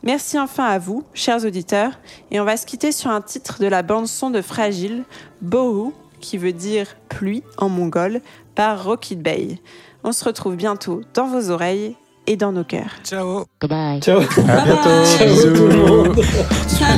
Merci 0.04 0.38
enfin 0.38 0.66
à 0.66 0.80
vous, 0.80 1.04
chers 1.14 1.46
auditeurs, 1.46 1.94
et 2.30 2.40
on 2.40 2.44
va 2.44 2.58
se 2.58 2.66
quitter 2.66 2.92
sur 2.92 3.10
un 3.10 3.22
titre 3.22 3.60
de 3.60 3.68
la 3.68 3.82
bande-son 3.84 4.30
de 4.30 4.42
Fragile, 4.42 5.04
Bohu, 5.42 5.94
qui 6.24 6.38
veut 6.38 6.54
dire 6.54 6.88
pluie 7.10 7.44
en 7.58 7.70
mongol, 7.70 8.22
par 8.56 8.86
Rocket 8.86 9.22
Bay. 9.22 9.60
On 10.04 10.14
se 10.14 10.24
retrouve 10.24 10.56
bientôt 10.56 11.02
dans 11.14 11.28
vos 11.28 11.52
oreilles 11.52 11.96
et 12.26 12.38
dans 12.38 12.54
nos 12.54 12.64
cœurs. 12.64 12.96
Ciao. 13.04 13.46
Bye. 13.62 14.00
Ciao. 14.02 14.22
À 14.48 14.64
bientôt. 14.64 15.04
Ciao 15.06 16.98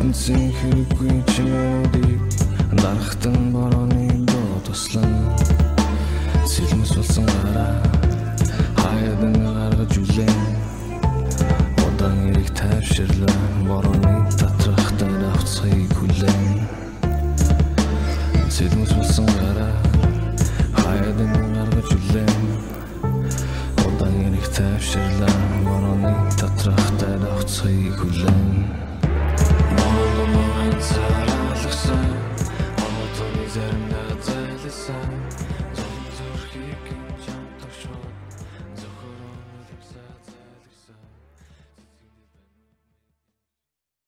ертөнцийн 0.00 0.48
хэрэггүй 0.56 1.12
чимүүдийг 1.28 2.20
Дарахтан 2.80 3.52
борооны 3.52 4.08
доо 4.24 4.56
туслан 4.64 5.12
Сэлмэс 6.48 6.96
болсон 6.96 7.26
гараа 7.28 7.76
Хаядан 8.80 9.36
гаргаж 9.44 9.92
үлэн 10.00 10.38
Удаан 11.84 12.16
эрэг 12.32 12.48
тайвширлаа 12.56 13.36
Борооны 13.68 14.24
татрахтай 14.40 15.12
авцгийг 15.36 15.92
хүлэн 15.92 16.40
Сэлмэс 18.48 18.92
болсон 18.96 19.28
гараа 19.36 19.76
Хаядан 20.80 21.32
гаргаж 21.52 21.88
үлэн 21.92 22.40
Удаан 23.84 24.16
эрэг 24.32 24.48
тайвширлаа 24.48 25.36
Борооны 25.68 26.14
татрахтай 26.40 27.20
авцгийг 27.36 28.00
So. 30.80 31.19